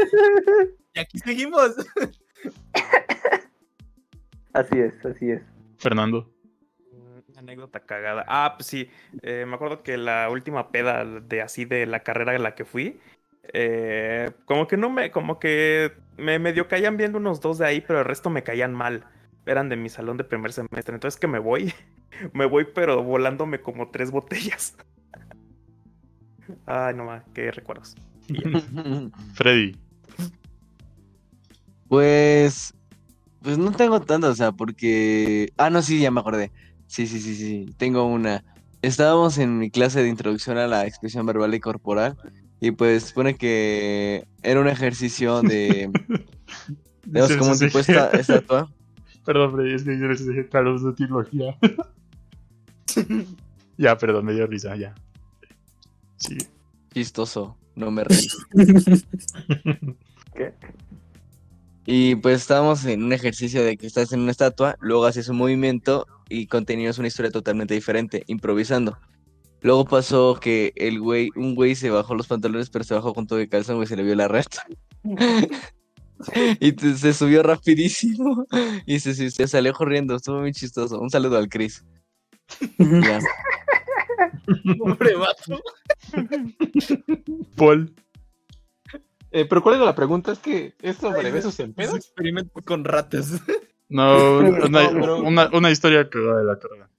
Y 0.96 1.00
aquí 1.00 1.20
seguimos. 1.20 1.76
Así 4.54 4.80
es, 4.80 4.94
así 5.06 5.30
es. 5.32 5.42
Fernando. 5.78 6.32
Anécdota 7.36 7.82
cagada. 7.82 8.24
Ah, 8.30 8.54
pues 8.56 8.68
sí. 8.68 8.90
eh, 9.22 9.44
me 9.46 9.56
acuerdo 9.56 9.84
que 9.84 9.98
la 9.98 10.30
última 10.30 10.72
peda 10.72 11.04
de 11.04 11.42
así 11.42 11.66
de 11.66 11.86
la 11.86 12.00
carrera 12.02 12.34
en 12.36 12.44
la 12.44 12.56
que 12.56 12.64
fui. 12.64 12.98
Eh, 13.54 14.32
como 14.46 14.68
que 14.68 14.78
no 14.78 14.90
me. 14.90 15.12
Como 15.12 15.40
que 15.40 15.94
me 16.18 16.40
medio 16.40 16.68
caían 16.68 16.98
viendo 16.98 17.18
unos 17.18 17.42
dos 17.42 17.58
de 17.58 17.66
ahí, 17.66 17.82
pero 17.82 18.00
el 18.00 18.06
resto 18.06 18.30
me 18.30 18.44
caían 18.44 18.74
mal. 18.74 19.06
Eran 19.46 19.70
de 19.70 19.76
mi 19.76 19.90
salón 19.90 20.18
de 20.18 20.24
primer 20.24 20.54
semestre. 20.54 20.96
Entonces 20.96 21.20
que 21.20 21.28
me 21.28 21.40
voy. 21.40 21.74
Me 22.32 22.46
voy, 22.46 22.66
pero 22.74 23.04
volándome 23.04 23.60
como 23.60 23.90
tres 23.90 24.10
botellas. 24.10 24.78
Ay, 26.66 26.96
no 26.96 27.04
más, 27.04 27.24
qué 27.34 27.52
recuerdos. 27.52 27.94
Freddy. 29.34 29.76
Pues. 31.90 32.74
Pues 33.42 33.58
no 33.58 33.74
tengo 33.74 34.00
tanto, 34.00 34.30
o 34.30 34.34
sea, 34.34 34.54
porque. 34.54 35.52
Ah, 35.58 35.70
no, 35.70 35.82
sí, 35.82 36.00
ya 36.00 36.10
me 36.10 36.22
acordé. 36.22 36.54
Sí, 36.88 37.06
sí, 37.06 37.20
sí, 37.20 37.36
sí. 37.36 37.66
Tengo 37.78 38.06
una. 38.06 38.46
Estábamos 38.82 39.38
en 39.38 39.58
mi 39.58 39.70
clase 39.70 40.02
de 40.02 40.08
introducción 40.08 40.58
a 40.58 40.68
la 40.68 40.86
expresión 40.86 41.26
verbal 41.26 41.54
y 41.54 41.60
corporal. 41.60 42.16
Y 42.60 42.72
pues 42.72 43.04
supone 43.04 43.36
que 43.36 44.26
era 44.44 44.60
un 44.60 44.68
ejercicio 44.68 45.42
de. 45.42 45.92
Tenemos 47.02 47.36
como 47.38 47.52
un 47.52 47.60
tipo 47.60 47.80
esta- 47.80 48.10
estatua. 48.12 48.72
Perdón, 49.26 49.54
Freddy, 49.54 49.74
es 49.74 49.84
que 49.84 50.00
yo 50.00 50.08
les 50.08 50.28
dije 50.28 50.48
Carlos 50.50 50.84
de 50.84 50.94
trilogía. 50.94 51.58
ya, 53.78 53.98
perdón, 53.98 54.26
me 54.26 54.34
dio 54.34 54.46
risa, 54.46 54.76
ya. 54.76 54.94
Sí. 56.18 56.38
Chistoso, 56.94 57.58
no 57.76 57.90
me 57.90 58.04
reí. 58.04 58.28
¿Qué? 60.36 60.54
Y 61.88 62.16
pues 62.16 62.42
estábamos 62.42 62.86
en 62.86 63.04
un 63.04 63.14
ejercicio 63.14 63.64
de 63.64 63.78
que 63.78 63.88
estás 63.88 64.12
en 64.14 64.22
una 64.22 64.32
estatua, 64.32 64.76
luego 64.80 65.06
haces 65.06 65.28
un 65.30 65.38
movimiento 65.38 66.08
y 66.30 66.48
continuas 66.48 66.98
una 67.00 67.08
historia 67.08 67.32
totalmente 67.32 67.74
diferente, 67.74 68.24
improvisando. 68.28 68.98
Luego 69.62 69.86
pasó 69.86 70.38
que 70.40 70.74
el 70.76 71.00
güey, 71.00 71.30
un 71.36 71.56
güey 71.56 71.76
se 71.76 71.90
bajó 71.90 72.14
los 72.16 72.28
pantalones, 72.28 72.70
pero 72.70 72.84
se 72.86 72.94
bajó 72.94 73.14
con 73.14 73.26
todo 73.26 73.40
de 73.40 73.50
calzón, 73.50 73.78
güey, 73.78 73.88
se 73.88 73.96
le 73.96 74.04
vio 74.04 74.16
la 74.16 74.28
reta. 74.28 74.64
y 76.60 76.72
te- 76.74 76.96
se 76.96 77.14
subió 77.14 77.42
rapidísimo 77.44 78.46
y 78.86 79.00
se, 79.00 79.14
se, 79.16 79.32
se 79.32 79.48
salió 79.48 79.74
corriendo, 79.74 80.16
estuvo 80.16 80.40
muy 80.42 80.52
chistoso. 80.54 81.00
Un 81.00 81.10
saludo 81.10 81.38
al 81.38 81.50
Chris. 81.50 81.84
Ya. 82.80 83.20
Pobre 84.78 85.16
vato. 85.16 85.62
Paul. 87.56 87.94
Eh, 89.32 89.46
pero 89.46 89.62
¿cuál 89.62 89.76
era 89.76 89.86
la 89.86 89.96
pregunta? 89.96 90.32
Es 90.32 90.40
que 90.40 90.74
es 90.82 90.98
sobre 90.98 91.32
besos 91.32 91.60
en 91.60 91.74
pedos. 91.74 91.96
experimento 91.96 92.62
con 92.64 92.86
ratas. 92.86 93.42
No, 93.90 94.38
una, 94.40 94.60
No, 94.70 95.00
pero- 95.00 95.18
una, 95.20 95.50
una 95.52 95.72
historia 95.72 96.08
cagada 96.10 96.40
de 96.40 96.46
la 96.46 96.60
carrera. 96.60 96.90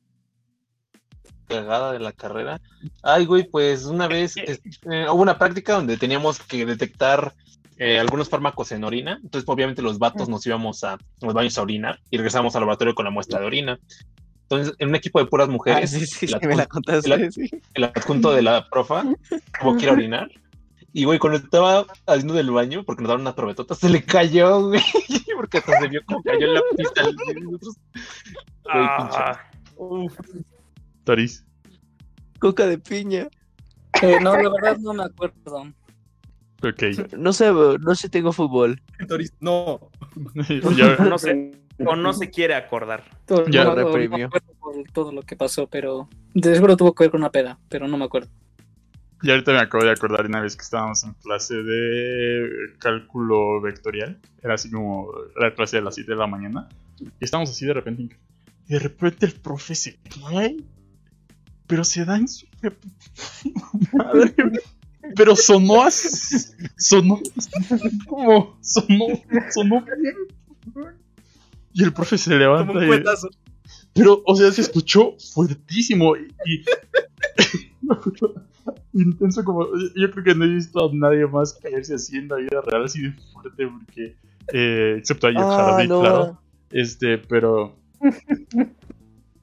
Cagada 1.49 1.92
de 1.92 1.99
la 2.00 2.12
carrera. 2.12 2.60
Ay, 3.02 3.25
güey, 3.26 3.44
pues 3.44 3.84
una 3.84 4.08
vez 4.08 4.36
es- 4.36 4.60
eh, 4.91 5.07
hubo 5.10 5.23
una 5.23 5.39
práctica 5.39 5.75
donde 5.75 5.97
teníamos 5.97 6.41
que 6.41 6.65
detectar 6.66 7.33
eh, 7.78 7.99
algunos 7.99 8.28
fármacos 8.31 8.73
en 8.73 8.84
orina. 8.84 9.18
Entonces, 9.23 9.47
obviamente, 9.49 9.83
los 9.83 9.99
vatos 9.99 10.28
nos 10.31 10.47
íbamos 10.47 10.83
a 10.83 10.97
los 11.20 11.34
baños 11.34 11.58
a 11.58 11.62
orinar 11.62 12.00
y 12.10 12.16
regresábamos 12.16 12.57
al 12.57 12.62
laboratorio 12.62 12.94
con 12.94 13.05
la 13.05 13.10
muestra 13.10 13.39
de 13.39 13.44
orina. 13.47 13.78
Entonces, 14.49 14.75
en 14.78 14.89
un 14.89 14.94
equipo 14.94 15.18
de 15.18 15.26
puras 15.26 15.49
Ah, 15.49 15.52
mujeres, 15.52 15.91
sí, 15.91 16.07
sí, 16.07 16.25
el, 16.26 16.41
sí, 16.41 16.47
me 16.47 16.57
la 16.57 16.65
adjun- 16.65 16.68
contaste. 16.70 17.12
el- 17.15 17.33
sí. 17.33 17.50
el 17.75 17.84
adjunto 17.84 18.33
de 18.33 18.41
la 18.42 18.66
profa 18.70 19.02
tuvo 19.60 19.76
que 19.76 19.83
ir 19.83 19.89
a 19.91 19.92
orinar. 19.92 20.31
Y, 20.94 21.05
güey, 21.05 21.18
cuando 21.18 21.39
estaba 21.39 21.84
haciendo 22.07 22.33
del 22.33 22.50
baño, 22.50 22.83
porque 22.83 23.02
nos 23.02 23.08
daban 23.08 23.20
unas 23.20 23.34
probetotas, 23.34 23.76
se 23.78 23.91
le 23.91 24.02
cayó, 24.02 24.68
güey. 24.68 24.81
Porque 25.36 25.58
hasta 25.58 25.78
se 25.78 25.89
vio 25.89 26.00
como 26.07 26.23
cayó 26.23 26.47
en 26.47 26.55
la 26.55 26.60
pista. 26.78 27.02
Güey, 27.05 27.15
Ah, 28.70 29.39
Toris. 31.06 31.44
Coca 32.40 32.66
de 32.66 32.78
piña. 32.78 33.28
Eh, 34.02 34.18
no, 34.20 34.36
la 34.36 34.50
verdad 34.50 34.76
no 34.78 34.92
me 34.92 35.04
acuerdo. 35.04 35.62
Ok. 36.62 36.82
No 37.16 37.32
sé, 37.32 37.50
no 37.52 37.94
sé, 37.94 38.08
tengo 38.10 38.32
fútbol. 38.32 38.82
Doris, 39.06 39.32
no. 39.40 39.88
Ya- 40.76 40.96
no 40.96 41.16
se, 41.18 41.52
o 41.84 41.94
no 41.96 42.12
se 42.12 42.28
quiere 42.30 42.54
acordar. 42.54 43.04
Todo, 43.24 43.46
Ya 43.48 43.64
no, 43.64 43.74
no- 43.74 43.82
no 43.82 43.86
reprimió. 43.88 44.18
me 44.18 44.24
acuerdo 44.24 44.52
por 44.60 44.74
todo 44.92 45.12
lo 45.12 45.22
que 45.22 45.36
pasó, 45.36 45.68
pero 45.68 46.08
de 46.34 46.54
seguro 46.54 46.76
tuvo 46.76 46.92
que 46.94 47.04
ver 47.04 47.10
con 47.12 47.20
una 47.20 47.30
peda, 47.30 47.58
pero 47.68 47.86
no 47.86 47.96
me 47.96 48.04
acuerdo. 48.04 48.28
Y 49.22 49.30
ahorita 49.30 49.52
me 49.52 49.60
acabo 49.60 49.84
de 49.84 49.92
acordar 49.92 50.26
una 50.26 50.40
vez 50.40 50.56
que 50.56 50.62
estábamos 50.62 51.02
en 51.04 51.14
clase 51.14 51.54
de 51.54 52.48
cálculo 52.78 53.60
vectorial. 53.62 54.18
Era 54.42 54.54
así 54.54 54.70
como 54.70 55.08
la 55.40 55.54
clase 55.54 55.76
de 55.76 55.82
las 55.82 55.94
7 55.94 56.10
de 56.12 56.18
la 56.18 56.26
mañana. 56.26 56.68
Y 57.00 57.08
estábamos 57.24 57.50
así 57.50 57.64
de 57.64 57.72
repente. 57.74 58.02
en- 58.02 58.10
Y 58.68 58.72
de 58.74 58.78
repente 58.80 59.24
el 59.26 59.32
profe 59.40 59.74
se 59.74 59.98
cae. 60.20 60.56
Pero 61.66 61.84
se 61.84 62.04
da 62.04 62.16
en 62.16 62.28
su 62.28 62.46
madre. 63.92 64.34
Pero 65.14 65.36
sonó 65.36 65.82
así. 65.82 66.08
Sonó. 66.76 67.20
Como. 68.08 68.56
Sonó. 68.60 69.06
Sonó 69.52 69.84
bien. 70.00 70.14
Y 71.72 71.82
el 71.84 71.92
profe 71.92 72.16
se 72.18 72.34
levanta 72.34 72.72
Como 72.72 72.80
un 72.88 72.94
y, 72.94 73.02
pero, 73.92 74.22
o 74.26 74.36
sea, 74.36 74.50
se 74.52 74.60
escuchó 74.62 75.14
fuertísimo 75.32 76.16
y. 76.16 76.22
y- 76.46 76.64
intenso 79.00 79.44
como. 79.44 79.66
Yo 79.94 80.10
creo 80.10 80.24
que 80.24 80.34
no 80.34 80.44
he 80.44 80.48
visto 80.48 80.88
a 80.88 80.90
nadie 80.92 81.26
más 81.26 81.52
caerse 81.54 81.94
así 81.94 82.16
en 82.16 82.28
la 82.28 82.36
vida 82.36 82.60
real, 82.62 82.84
así 82.84 83.02
de 83.02 83.12
fuerte, 83.32 83.66
porque. 83.66 84.16
eh, 84.52 84.96
excepto 84.98 85.26
a 85.28 85.30
Jeff 85.32 85.40
Ah, 85.42 85.72
Hardy, 85.76 85.88
no. 85.88 86.00
claro. 86.00 86.40
Este, 86.70 87.18
pero. 87.18 87.76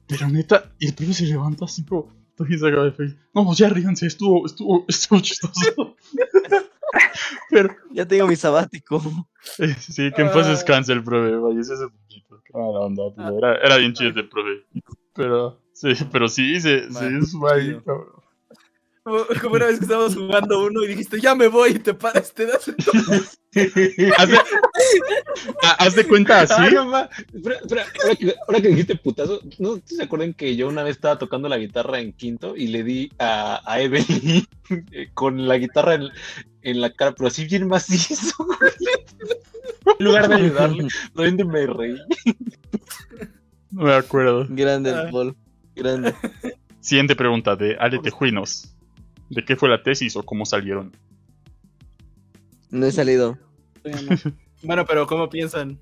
Pero 0.06 0.28
neta, 0.28 0.72
y 0.78 0.86
el 0.88 0.94
profe 0.94 1.14
se 1.14 1.26
levanta 1.26 1.64
así 1.64 1.84
como. 1.84 2.12
Se 2.36 2.66
acaba 2.66 2.84
de 2.84 2.92
face. 2.92 3.16
No, 3.32 3.44
pues 3.44 3.58
ya 3.58 3.68
ríganse, 3.68 4.06
estuvo, 4.06 4.44
estuvo, 4.44 4.84
estuvo 4.88 5.20
chistoso. 5.20 5.96
pero, 7.50 7.74
Ya 7.92 8.06
tengo 8.06 8.26
mi 8.26 8.36
sabático. 8.36 9.00
eh, 9.58 9.74
sí, 9.78 10.10
que 10.12 10.22
en 10.22 10.28
paz 10.32 10.46
Ah. 10.46 10.50
descanse 10.50 10.92
el 10.92 11.02
profe, 11.04 11.30
falleció 11.40 11.74
hace 11.74 11.88
poquito. 11.88 12.42
Mala 12.52 12.80
onda, 12.80 13.02
pero 13.16 13.38
era, 13.38 13.54
era 13.56 13.76
bien 13.76 13.92
chido 13.92 14.10
el 14.20 14.28
profe. 14.28 14.64
Pero, 15.14 15.60
sí, 15.72 15.92
pero 16.10 16.28
sí, 16.28 16.60
se, 16.60 16.84
se 16.92 17.10
Man, 17.10 17.22
hizo 17.22 17.48
ahí, 17.52 17.66
chido. 17.66 17.84
cabrón. 17.84 18.23
Como, 19.04 19.18
como 19.42 19.54
una 19.56 19.66
vez 19.66 19.78
que 19.78 19.84
estábamos 19.84 20.14
jugando 20.16 20.64
uno 20.64 20.82
y 20.82 20.88
dijiste, 20.88 21.20
ya 21.20 21.34
me 21.34 21.46
voy, 21.48 21.72
y 21.72 21.78
te 21.78 21.92
paras, 21.92 22.32
te 22.32 22.46
das 22.46 22.68
el 22.68 22.76
Haz 24.16 24.28
de, 24.30 24.38
Ah, 25.62 25.76
haz 25.78 25.94
de 25.94 26.06
cuenta 26.06 26.40
así. 26.40 26.54
Ay, 26.56 26.74
mamá. 26.74 27.08
Espera, 27.32 27.56
espera, 27.56 27.86
ahora 28.02 28.16
que, 28.16 28.34
ahora 28.48 28.60
que 28.62 28.68
dijiste 28.68 28.96
putazo, 28.96 29.40
¿no 29.58 29.78
se 29.84 30.02
acuerdan 30.02 30.32
que 30.34 30.56
yo 30.56 30.68
una 30.68 30.82
vez 30.82 30.96
estaba 30.96 31.18
tocando 31.18 31.48
la 31.48 31.58
guitarra 31.58 32.00
en 32.00 32.12
quinto 32.14 32.56
y 32.56 32.68
le 32.68 32.82
di 32.82 33.12
a, 33.18 33.60
a 33.70 33.80
Evelyn 33.80 34.46
eh, 34.90 35.10
con 35.14 35.46
la 35.46 35.58
guitarra 35.58 35.94
en, 35.94 36.08
en 36.62 36.80
la 36.80 36.90
cara, 36.90 37.12
pero 37.12 37.28
así 37.28 37.44
bien 37.44 37.68
macizo, 37.68 38.34
güey. 38.38 38.72
En 39.98 40.04
lugar 40.06 40.28
de 40.28 40.34
ayudarle, 40.36 40.88
realmente 41.14 41.44
me 41.44 41.66
reí. 41.66 41.96
No 43.70 43.82
me 43.84 43.94
acuerdo. 43.94 44.46
Grande 44.48 44.90
Ah. 44.92 45.02
el 45.04 45.10
Paul. 45.10 45.36
Grande. 45.76 46.14
Siguiente 46.80 47.14
pregunta 47.14 47.54
de 47.54 47.76
Ale 47.78 47.98
Tejuinos. 47.98 48.73
¿De 49.34 49.44
qué 49.44 49.56
fue 49.56 49.68
la 49.68 49.82
tesis 49.82 50.16
o 50.16 50.22
cómo 50.22 50.46
salieron? 50.46 50.92
No 52.70 52.86
he 52.86 52.92
salido. 52.92 53.38
Bueno, 54.62 54.86
pero 54.86 55.06
¿cómo 55.06 55.28
piensan? 55.28 55.78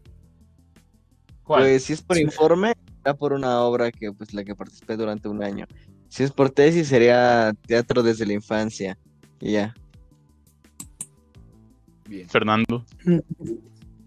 ¿Cuál? 1.45 1.63
Pues 1.63 1.85
si 1.85 1.93
es 1.93 2.03
por 2.03 2.19
informe, 2.19 2.75
será 2.99 3.15
por 3.15 3.33
una 3.33 3.61
obra 3.61 3.93
que 3.93 4.13
pues 4.13 4.35
la 4.35 4.43
que 4.43 4.55
participé 4.55 4.97
durante 4.97 5.29
un 5.29 5.43
año. 5.43 5.67
Si 6.09 6.23
es 6.23 6.33
por 6.33 6.51
tesis, 6.51 6.89
sería 6.89 7.55
teatro 7.67 8.03
desde 8.03 8.27
la 8.27 8.33
infancia. 8.33 8.99
Y 9.41 9.53
ya. 9.53 9.75
Bien. 12.09 12.29
Fernando. 12.29 12.85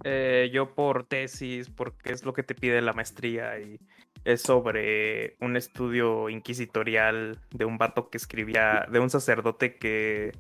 Eh, 0.04 0.52
yo 0.54 0.76
por 0.76 1.06
tesis, 1.06 1.70
porque 1.70 2.12
es 2.12 2.26
lo 2.26 2.34
que 2.34 2.44
te 2.44 2.54
pide 2.54 2.82
la 2.82 2.94
maestría 2.94 3.60
y 3.60 3.80
es 4.26 4.42
sobre 4.42 5.38
un 5.40 5.56
estudio 5.56 6.30
inquisitorial 6.30 7.40
de 7.52 7.66
un 7.66 7.78
vato 7.78 8.10
que 8.10 8.18
escribía, 8.18 8.86
de 8.92 9.00
un 9.00 9.10
sacerdote 9.10 9.78
que 9.78 10.34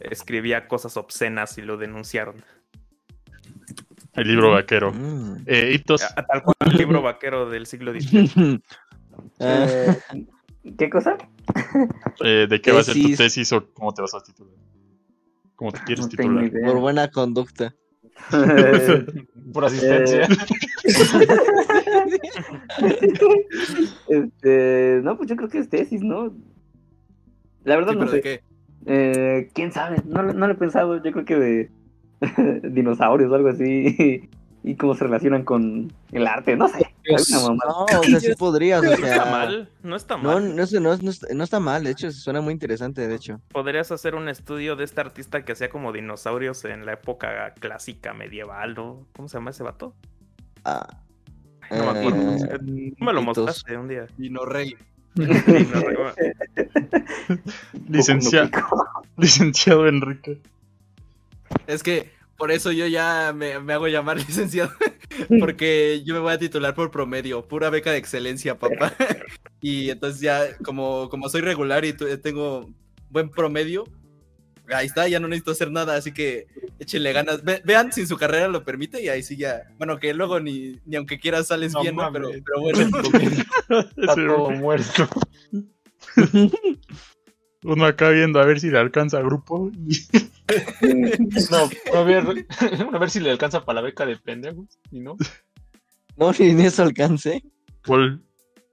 escribía 0.00 0.66
cosas 0.66 0.96
obscenas 0.96 1.56
y 1.56 1.62
lo 1.62 1.76
denunciaron. 1.76 2.36
El 4.14 4.26
libro 4.28 4.50
vaquero. 4.50 4.92
Mm. 4.92 5.44
Eh, 5.46 5.80
tal 5.86 6.42
cual 6.42 6.56
el 6.72 6.76
libro 6.76 7.02
vaquero 7.02 7.48
del 7.48 7.66
siglo 7.66 7.92
XVIII. 7.92 8.62
Ah, 9.38 9.66
Eh, 9.68 10.24
¿Qué 10.78 10.88
cosa? 10.88 11.18
eh, 12.24 12.46
¿De 12.48 12.60
qué 12.60 12.72
va 12.72 12.80
a 12.80 12.84
ser 12.84 12.94
tu 12.94 13.14
Tesis. 13.16 13.52
o 13.52 13.70
cómo 13.74 13.92
te 13.92 14.00
vas 14.00 14.14
a 14.14 14.22
titular? 14.22 14.54
¿Cómo 15.56 15.72
te 15.72 15.80
quieres 15.80 16.04
No 16.06 16.08
titular? 16.08 16.44
idea. 16.44 16.66
por 16.66 16.80
buena 16.80 17.10
conducta. 17.10 17.74
Por 19.52 19.64
asistencia. 19.64 20.28
Este, 24.08 25.00
no, 25.02 25.16
pues 25.16 25.28
yo 25.28 25.36
creo 25.36 25.48
que 25.48 25.58
es 25.58 25.68
tesis, 25.68 26.02
¿no? 26.02 26.32
La 27.64 27.76
verdad 27.76 27.92
Sí, 27.92 27.98
no 27.98 28.00
pero 28.00 28.10
sé. 28.10 28.16
¿de 28.16 28.22
qué? 28.22 28.42
Eh, 28.86 29.50
¿Quién 29.54 29.72
sabe? 29.72 29.96
No, 30.06 30.22
lo- 30.22 30.32
no 30.32 30.46
lo 30.46 30.52
he 30.54 30.56
pensado. 30.56 31.02
Yo 31.02 31.12
creo 31.12 31.24
que 31.24 31.36
de 31.36 31.70
dinosaurios 32.70 33.30
o 33.30 33.34
algo 33.34 33.48
así. 33.48 34.28
Y 34.62 34.74
cómo 34.76 34.94
se 34.94 35.04
relacionan 35.04 35.42
con 35.42 35.90
el 36.12 36.26
arte. 36.26 36.54
No 36.54 36.68
sé. 36.68 36.86
Dios. 37.04 37.30
mamada. 37.30 37.58
No, 37.92 37.98
o 38.00 38.02
sea, 38.04 38.20
sí 38.20 38.34
podrías, 38.38 38.80
o 38.80 38.84
No 38.84 38.90
está 38.92 39.06
sea. 39.06 39.24
mal, 39.24 39.68
no 39.82 39.96
está 39.96 40.16
No, 40.18 40.22
mal. 40.34 40.54
no, 40.56 40.64
no, 40.80 40.96
no 40.98 41.10
está- 41.10 41.34
no 41.34 41.44
está 41.44 41.60
mal, 41.60 41.82
de 41.84 41.90
hecho, 41.92 42.10
suena 42.12 42.42
muy 42.42 42.52
interesante, 42.52 43.08
de 43.08 43.14
hecho. 43.14 43.40
Podrías 43.52 43.90
hacer 43.90 44.14
un 44.14 44.28
estudio 44.28 44.76
de 44.76 44.84
este 44.84 45.00
artista 45.00 45.44
que 45.46 45.52
hacía 45.52 45.70
como 45.70 45.92
dinosaurios 45.92 46.62
en 46.66 46.84
la 46.84 46.92
época 46.92 47.54
clásica 47.58 48.12
medieval, 48.12 48.74
¿no? 48.74 49.06
¿Cómo 49.16 49.28
se 49.28 49.38
llama 49.38 49.50
ese 49.50 49.62
vato? 49.62 49.94
Ah, 50.66 50.86
No 51.70 51.92
me 51.92 51.98
acuerdo. 51.98 52.34
eh, 52.44 52.92
Tú 52.98 53.04
me 53.04 53.12
lo 53.12 53.22
mostraste 53.22 53.76
un 53.76 53.88
día. 53.88 54.06
Dino 54.16 54.44
Rey. 54.44 54.76
Sí, 55.16 55.22
no 55.22 55.80
recuerdo. 55.80 56.14
Licencia- 57.88 58.44
Boku 58.44 58.56
no 58.56 58.62
Pico. 58.66 59.02
Licenciado 59.16 59.88
Enrique. 59.88 60.40
Es 61.66 61.82
que 61.82 62.10
por 62.36 62.50
eso 62.50 62.72
yo 62.72 62.86
ya 62.86 63.32
me, 63.34 63.58
me 63.60 63.72
hago 63.74 63.88
llamar 63.88 64.16
licenciado. 64.26 64.70
Porque 65.40 66.02
yo 66.04 66.14
me 66.14 66.20
voy 66.20 66.32
a 66.32 66.38
titular 66.38 66.74
por 66.74 66.90
promedio. 66.90 67.46
Pura 67.46 67.70
beca 67.70 67.90
de 67.92 67.98
excelencia, 67.98 68.58
papá. 68.58 68.94
Y 69.62 69.90
entonces 69.90 70.22
ya, 70.22 70.56
como, 70.64 71.10
como 71.10 71.28
soy 71.28 71.42
regular 71.42 71.84
y 71.84 71.92
tengo 71.92 72.70
buen 73.10 73.28
promedio, 73.28 73.84
ahí 74.74 74.86
está, 74.86 75.06
ya 75.06 75.20
no 75.20 75.28
necesito 75.28 75.50
hacer 75.50 75.70
nada. 75.70 75.96
Así 75.96 76.12
que 76.12 76.46
échenle 76.80 77.12
ganas. 77.12 77.44
Ve- 77.44 77.62
vean 77.64 77.92
si 77.92 78.06
su 78.06 78.16
carrera 78.16 78.48
lo 78.48 78.64
permite 78.64 79.00
y 79.02 79.08
ahí 79.08 79.22
sí 79.22 79.36
ya. 79.36 79.62
Bueno, 79.78 79.98
que 79.98 80.12
luego 80.14 80.40
ni, 80.40 80.80
ni 80.86 80.96
aunque 80.96 81.20
quieras 81.20 81.46
sales 81.46 81.72
No 81.72 81.82
bien, 81.82 81.94
¿no? 81.94 82.10
Pero, 82.12 82.30
pero 82.30 82.60
bueno. 82.60 82.90
Está 83.96 84.14
todo 84.14 84.50
muerto. 84.50 85.08
Uno 87.62 87.84
acá 87.84 88.08
viendo 88.08 88.40
a 88.40 88.46
ver 88.46 88.58
si 88.58 88.70
le 88.70 88.78
alcanza 88.78 89.18
a 89.18 89.22
grupo. 89.22 89.70
No, 91.52 91.70
a 91.96 92.02
ver, 92.02 92.24
a 92.92 92.98
ver 92.98 93.08
si 93.08 93.20
le 93.20 93.30
alcanza 93.30 93.64
para 93.64 93.80
la 93.80 93.86
beca 93.86 94.04
de 94.04 94.16
pendejos. 94.16 94.66
Y 94.90 94.98
no. 94.98 95.16
No, 96.16 96.32
ni 96.32 96.50
en 96.50 96.60
eso 96.62 96.82
alcance. 96.82 97.44
Paul, 97.84 98.20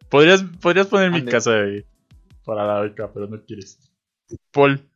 podrías, 0.09 0.43
podrías 0.59 0.87
poner 0.87 1.11
mi 1.11 1.23
casa 1.25 1.51
ahí 1.53 1.85
para 2.43 2.65
la 2.65 2.81
beca, 2.81 3.11
pero 3.13 3.27
no 3.27 3.39
quieres. 3.43 3.77
Paul, 4.49 4.89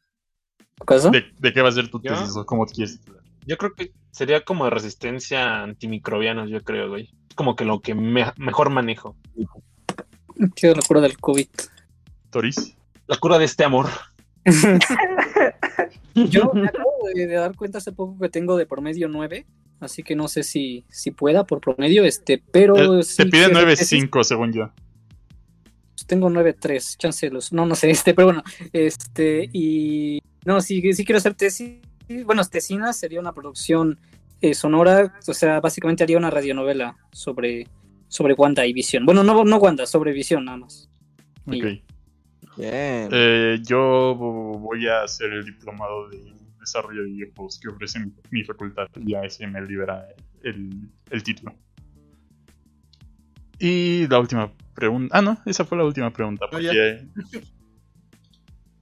¿de, 1.11 1.24
de 1.40 1.53
qué 1.53 1.61
va 1.61 1.69
a 1.69 1.74
ser 1.74 1.90
tu 1.90 2.01
¿Yo? 2.01 2.14
tesis 2.14 2.35
o 2.35 2.45
cómo 2.45 2.66
te 2.66 2.74
quieres 2.74 3.00
titular? 3.00 3.22
Yo 3.45 3.58
creo 3.58 3.74
que 3.74 3.92
sería 4.11 4.43
como 4.43 4.66
de 4.66 4.72
resistencia 4.72 5.64
antimicrobianos, 5.64 6.50
yo 6.50 6.61
creo, 6.64 6.90
güey. 6.90 7.10
Es 7.30 7.35
como 7.35 7.56
que 7.56 7.66
lo 7.66 7.80
que 7.82 7.95
me- 7.95 8.32
mejor 8.38 8.69
manejo. 8.69 9.16
Qué 10.56 10.74
locura 10.76 11.01
del 11.01 11.18
COVID. 11.18 11.48
Toris. 12.30 12.76
La 13.08 13.18
cura 13.18 13.38
de 13.40 13.45
este 13.45 13.64
amor. 13.64 13.88
Yo 16.16 16.51
me 16.53 16.68
acabo 16.68 16.90
de, 17.14 17.27
de 17.27 17.35
dar 17.35 17.56
cuenta 17.56 17.77
hace 17.77 17.92
poco 17.92 18.18
que 18.19 18.30
tengo 18.30 18.58
de 18.58 18.66
promedio 18.66 19.08
9, 19.08 19.45
así 19.80 20.03
que 20.03 20.16
no 20.16 20.27
sé 20.27 20.43
si, 20.43 20.85
si 20.90 21.11
pueda 21.11 21.45
por 21.45 21.61
promedio, 21.61 22.03
este, 22.03 22.42
pero 22.51 23.00
Eh, 23.00 23.03
sí 23.03 23.18
te 23.18 23.26
pide 23.30 23.45
quiero 23.45 23.60
hacer 23.60 23.77
tesis. 23.77 24.03
9.5 24.03 24.24
según 24.24 24.53
yo. 24.53 24.72
Pues 25.95 26.06
tengo 26.08 26.30
9.3, 26.30 26.98
chance 26.98 27.30
los, 27.30 27.53
no, 27.53 27.66
no 27.66 27.76
sé, 27.76 27.90
este, 27.92 28.14
pero 28.14 28.27
bueno, 28.27 28.43
este, 28.74 29.50
y 29.53 30.19
no, 30.45 30.61
sí, 30.61 30.94
sí 30.94 31.06
quiero 31.06 31.18
hacer 31.18 31.34
tesis 31.34 31.80
bueno, 32.26 32.44
Tecina 32.45 32.94
sería 32.94 33.20
una 33.20 33.34
producción 33.34 34.00
eh, 34.42 34.53
sonora, 34.53 35.14
o 35.28 35.34
sea, 35.34 35.60
básicamente 35.60 36.03
haría 36.03 36.18
una 36.18 36.30
radionovela 36.30 36.98
sobre, 37.11 37.68
sobre 38.08 38.34
Wanda 38.34 38.66
y 38.66 38.74
Visión. 38.74 39.06
Bueno, 39.06 39.24
no, 39.24 39.44
no 39.44 39.58
Wanda, 39.58 39.86
sobre 39.86 40.11
Visión 40.11 40.45
nada 40.45 40.58
más. 40.58 40.90
Ok. 41.45 41.53
Y- 41.53 41.84
Bien. 42.58 43.08
Eh, 43.11 43.60
yo 43.66 44.14
voy 44.16 44.86
a 44.88 45.03
hacer 45.03 45.32
el 45.32 45.45
diplomado 45.45 46.10
de 46.10 46.34
desarrollo 46.60 47.03
de 47.03 47.10
videojuegos 47.10 47.58
que 47.60 47.70
ofrece 47.70 48.00
mi, 48.00 48.11
mi 48.30 48.44
facultad. 48.44 48.88
Ya 49.06 49.22
ese 49.22 49.48
me 49.48 49.61
libera 49.61 50.06
el, 50.44 50.70
el 51.10 51.24
título. 51.24 51.56
Y 53.58 54.06
la 54.08 54.20
última 54.20 54.52
pregunta. 54.76 55.18
Ah, 55.18 55.22
no, 55.22 55.38
esa 55.45 55.64
fue 55.64 55.78
la 55.78 55.86
última 55.86 56.11
pregunta. 56.11 56.48
No, 56.52 56.60
ya. 56.60 56.72
Porque, 56.72 57.42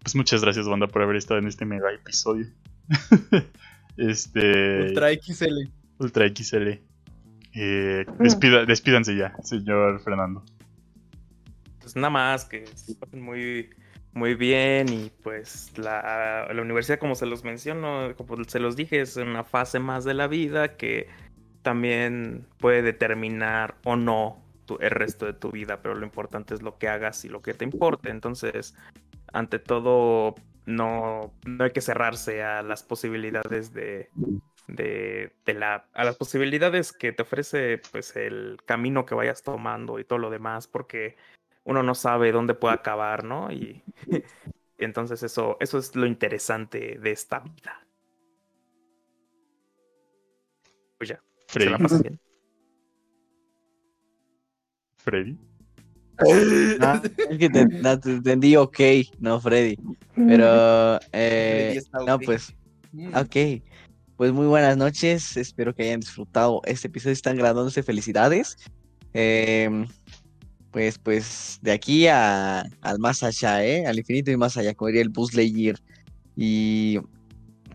pues 0.10 0.16
muchas 0.16 0.42
gracias, 0.42 0.68
banda, 0.68 0.88
por 0.88 1.04
haber 1.04 1.18
estado 1.18 1.40
en 1.40 1.46
este 1.48 1.66
mega 1.66 1.92
episodio. 1.94 2.48
este. 3.98 4.82
Ultra 4.88 5.10
XL. 5.14 5.70
Ultra 6.00 6.28
XL. 6.28 6.68
Eh, 7.54 8.06
despida- 8.18 8.66
despídanse 8.66 9.16
ya, 9.16 9.36
señor 9.44 10.00
Fernando. 10.02 10.44
Pues 11.80 11.96
nada 11.96 12.10
más 12.10 12.46
que 12.46 12.66
se 12.76 12.96
pasen 12.96 13.22
muy, 13.22 13.70
muy 14.14 14.34
bien 14.34 14.90
y 14.90 15.12
pues 15.22 15.78
la, 15.78 16.48
la 16.52 16.62
universidad, 16.64 16.98
como 16.98 17.14
se 17.14 17.28
los 17.28 17.44
menciono, 17.44 18.16
como 18.16 18.44
se 18.46 18.60
los 18.60 18.76
dije, 18.76 19.02
es 19.02 19.16
una 19.16 19.44
fase 19.44 19.78
más 19.78 20.06
de 20.06 20.16
la 20.16 20.28
vida 20.28 20.76
que 20.76 21.08
también 21.62 22.48
puede 22.58 22.82
determinar 22.82 23.76
o 23.84 23.96
no 23.96 24.44
tu- 24.66 24.78
el 24.80 24.90
resto 24.92 25.28
de 25.28 25.34
tu 25.34 25.52
vida, 25.52 25.82
pero 25.84 25.94
lo 25.94 26.04
importante 26.06 26.56
es 26.56 26.64
lo 26.64 26.80
que 26.80 26.88
hagas 26.88 27.26
y 27.26 27.30
lo 27.30 27.44
que 27.44 27.54
te 27.54 27.64
importe. 27.66 28.10
Entonces, 28.10 28.76
ante 29.34 29.60
todo, 29.60 30.36
no, 30.66 31.34
no 31.46 31.64
hay 31.64 31.72
que 31.72 31.82
cerrarse 31.82 32.44
a 32.44 32.62
las 32.64 32.84
posibilidades 32.84 33.74
de, 33.74 34.10
de, 34.68 35.34
de 35.46 35.54
la, 35.54 35.88
a 35.94 36.04
las 36.04 36.16
posibilidades 36.18 36.94
que 36.94 37.12
te 37.12 37.24
ofrece 37.24 37.82
pues 37.92 38.16
el 38.16 38.58
camino 38.66 39.06
que 39.06 39.16
vayas 39.16 39.44
tomando 39.44 40.00
y 40.00 40.04
todo 40.06 40.20
lo 40.20 40.30
demás, 40.30 40.68
porque 40.68 41.18
uno 41.64 41.84
no 41.84 41.96
sabe 41.96 42.32
dónde 42.32 42.54
puede 42.56 42.76
acabar, 42.76 43.24
¿no? 43.24 43.52
Y, 43.52 43.84
y 44.08 44.24
entonces 44.86 45.24
eso, 45.24 45.58
eso 45.60 45.78
es 45.78 45.96
lo 45.96 46.06
interesante 46.08 46.98
de 47.00 47.12
esta 47.12 47.40
vida. 47.40 47.86
Pues 50.98 51.10
ya, 51.10 51.24
se 51.48 51.54
Freddy. 51.54 51.70
la 51.70 51.78
pasan 51.80 52.02
bien. 52.02 52.20
Freddy. 54.98 55.38
Ah, 56.82 57.02
es 57.30 57.38
que 57.38 57.50
te, 57.50 57.66
no, 57.66 58.00
te 58.00 58.12
entendí 58.12 58.56
ok, 58.56 58.80
no 59.20 59.40
Freddy. 59.40 59.78
Pero, 60.16 61.00
eh, 61.14 61.82
no, 62.06 62.20
pues, 62.20 62.54
Mm. 62.92 63.16
ok. 63.16 63.62
Pues 64.18 64.34
muy 64.34 64.48
buenas 64.48 64.76
noches. 64.78 65.38
Espero 65.38 65.74
que 65.74 65.84
hayan 65.84 66.00
disfrutado 66.02 66.62
este 66.66 66.88
episodio. 66.88 67.14
Están 67.14 67.38
graduándose. 67.38 67.84
Felicidades. 67.84 68.58
Em, 69.14 69.86
pues, 70.72 70.98
pues, 70.98 71.60
de 71.62 71.72
aquí 71.72 72.08
a, 72.08 72.62
al 72.82 73.00
más 73.00 73.24
allá, 73.24 73.64
¿eh? 73.64 73.86
Al 73.86 74.00
infinito 74.00 74.32
y 74.32 74.38
más 74.38 74.58
allá, 74.58 74.74
como 74.74 74.88
diría 74.88 75.04
el 75.04 75.10
Buzz 75.10 75.34
Lightyear. 75.34 75.76
Y, 76.36 77.00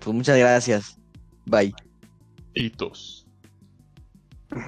pues, 0.00 0.14
muchas 0.14 0.36
gracias. 0.38 0.98
Bye. 1.46 1.72
Hitos. 2.54 3.26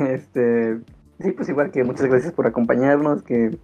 Este, 0.01 0.79
sí, 1.21 1.31
pues 1.33 1.49
igual 1.49 1.71
que 1.71 1.85
muchas 1.85 2.07
gracias 2.07 2.33
por 2.33 2.47
acompañarnos, 2.47 3.23
que 3.23 3.57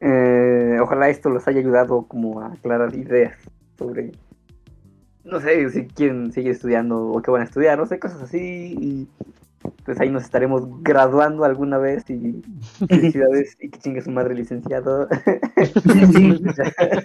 eh, 0.00 0.78
ojalá 0.80 1.08
esto 1.08 1.30
los 1.30 1.46
haya 1.48 1.60
ayudado 1.60 2.06
como 2.06 2.40
a 2.40 2.52
aclarar 2.52 2.94
ideas 2.94 3.36
sobre, 3.78 4.12
no 5.24 5.40
sé, 5.40 5.68
si 5.70 5.86
quieren 5.86 6.32
seguir 6.32 6.52
estudiando 6.52 7.08
o 7.08 7.22
qué 7.22 7.30
van 7.30 7.42
a 7.42 7.44
estudiar, 7.44 7.78
no 7.78 7.86
sé, 7.86 7.98
cosas 7.98 8.22
así, 8.22 8.76
y 8.80 9.08
pues 9.84 10.00
ahí 10.00 10.10
nos 10.10 10.22
estaremos 10.24 10.64
graduando 10.82 11.44
alguna 11.44 11.78
vez 11.78 12.08
y 12.10 12.42
felicidades 12.86 13.56
y 13.60 13.70
que 13.70 13.78
chingue 13.78 14.02
su 14.02 14.10
madre 14.10 14.34
licenciado. 14.34 15.08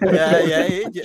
Ya, 0.02 0.46
ya, 0.46 0.68
eh, 0.68 0.84
ya. 0.92 1.04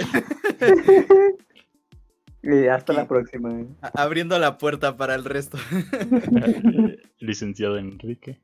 Y 2.42 2.66
hasta 2.68 2.92
la 2.92 3.06
próxima. 3.06 3.64
Abriendo 3.94 4.38
la 4.38 4.58
puerta 4.58 4.96
para 4.96 5.14
el 5.14 5.24
resto. 5.24 5.58
Licenciado 7.20 7.78
Enrique. 7.78 8.38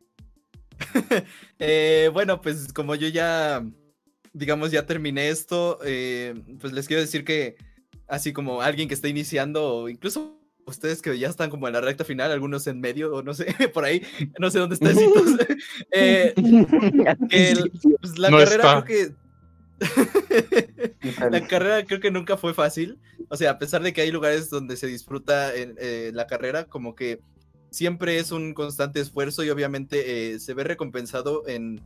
Eh, 1.59 2.11
bueno, 2.13 2.41
pues 2.41 2.73
como 2.73 2.95
yo 2.95 3.09
ya, 3.09 3.65
digamos, 4.33 4.71
ya 4.71 4.87
terminé 4.87 5.29
esto, 5.29 5.79
eh, 5.85 6.35
pues 6.61 6.73
les 6.73 6.87
quiero 6.89 7.01
decir 7.01 7.25
que 7.25 7.57
así 8.09 8.33
como 8.33 8.61
alguien 8.61 8.89
que 8.89 8.95
está 8.95 9.09
iniciando, 9.09 9.65
o 9.67 9.89
incluso 9.89 10.39
ustedes 10.67 11.01
que 11.03 11.19
ya 11.19 11.29
están 11.29 11.51
como 11.51 11.67
en 11.69 11.75
la 11.75 11.81
recta 11.81 12.05
final, 12.05 12.33
algunos 12.33 12.67
en 12.67 12.81
medio, 12.81 13.15
o 13.15 13.23
no 13.23 13.35
sé, 13.35 13.47
por 13.75 13.85
ahí, 13.85 14.03
no 14.39 14.51
sé 14.51 14.59
dónde 14.59 14.75
está 14.75 14.91
eh, 15.93 16.35
el- 17.31 17.71
pues, 18.01 18.19
la 18.19 18.31
No 18.31 18.39
carrera 18.39 18.65
está. 18.79 18.85
creo 18.85 19.09
que... 19.09 19.15
La 21.31 21.47
carrera 21.47 21.85
creo 21.85 22.01
que 22.01 22.11
nunca 22.11 22.37
fue 22.37 22.55
fácil. 22.55 22.99
O 23.29 23.37
sea, 23.37 23.51
a 23.53 23.59
pesar 23.59 23.83
de 23.83 23.93
que 23.93 24.01
hay 24.03 24.11
lugares 24.11 24.49
donde 24.51 24.77
se 24.77 24.87
disfruta 24.87 25.55
en, 25.55 25.75
eh, 25.79 26.11
la 26.15 26.27
carrera, 26.27 26.65
como 26.67 26.95
que 26.95 27.21
siempre 27.75 28.19
es 28.19 28.31
un 28.31 28.55
constante 28.55 29.01
esfuerzo 29.01 29.43
y 29.43 29.51
obviamente 29.51 30.35
eh, 30.35 30.39
se 30.39 30.55
ve 30.55 30.63
recompensado 30.63 31.43
en, 31.49 31.81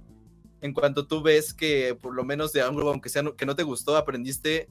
en 0.60 0.74
cuanto 0.74 1.06
tú 1.06 1.22
ves 1.22 1.54
que 1.54 1.96
por 1.98 2.14
lo 2.14 2.24
menos 2.24 2.52
de 2.52 2.60
algo, 2.60 2.90
aunque 2.90 3.08
sea 3.08 3.22
no- 3.22 3.36
que 3.36 3.46
no 3.46 3.56
te 3.56 3.62
gustó, 3.62 3.96
aprendiste 3.96 4.68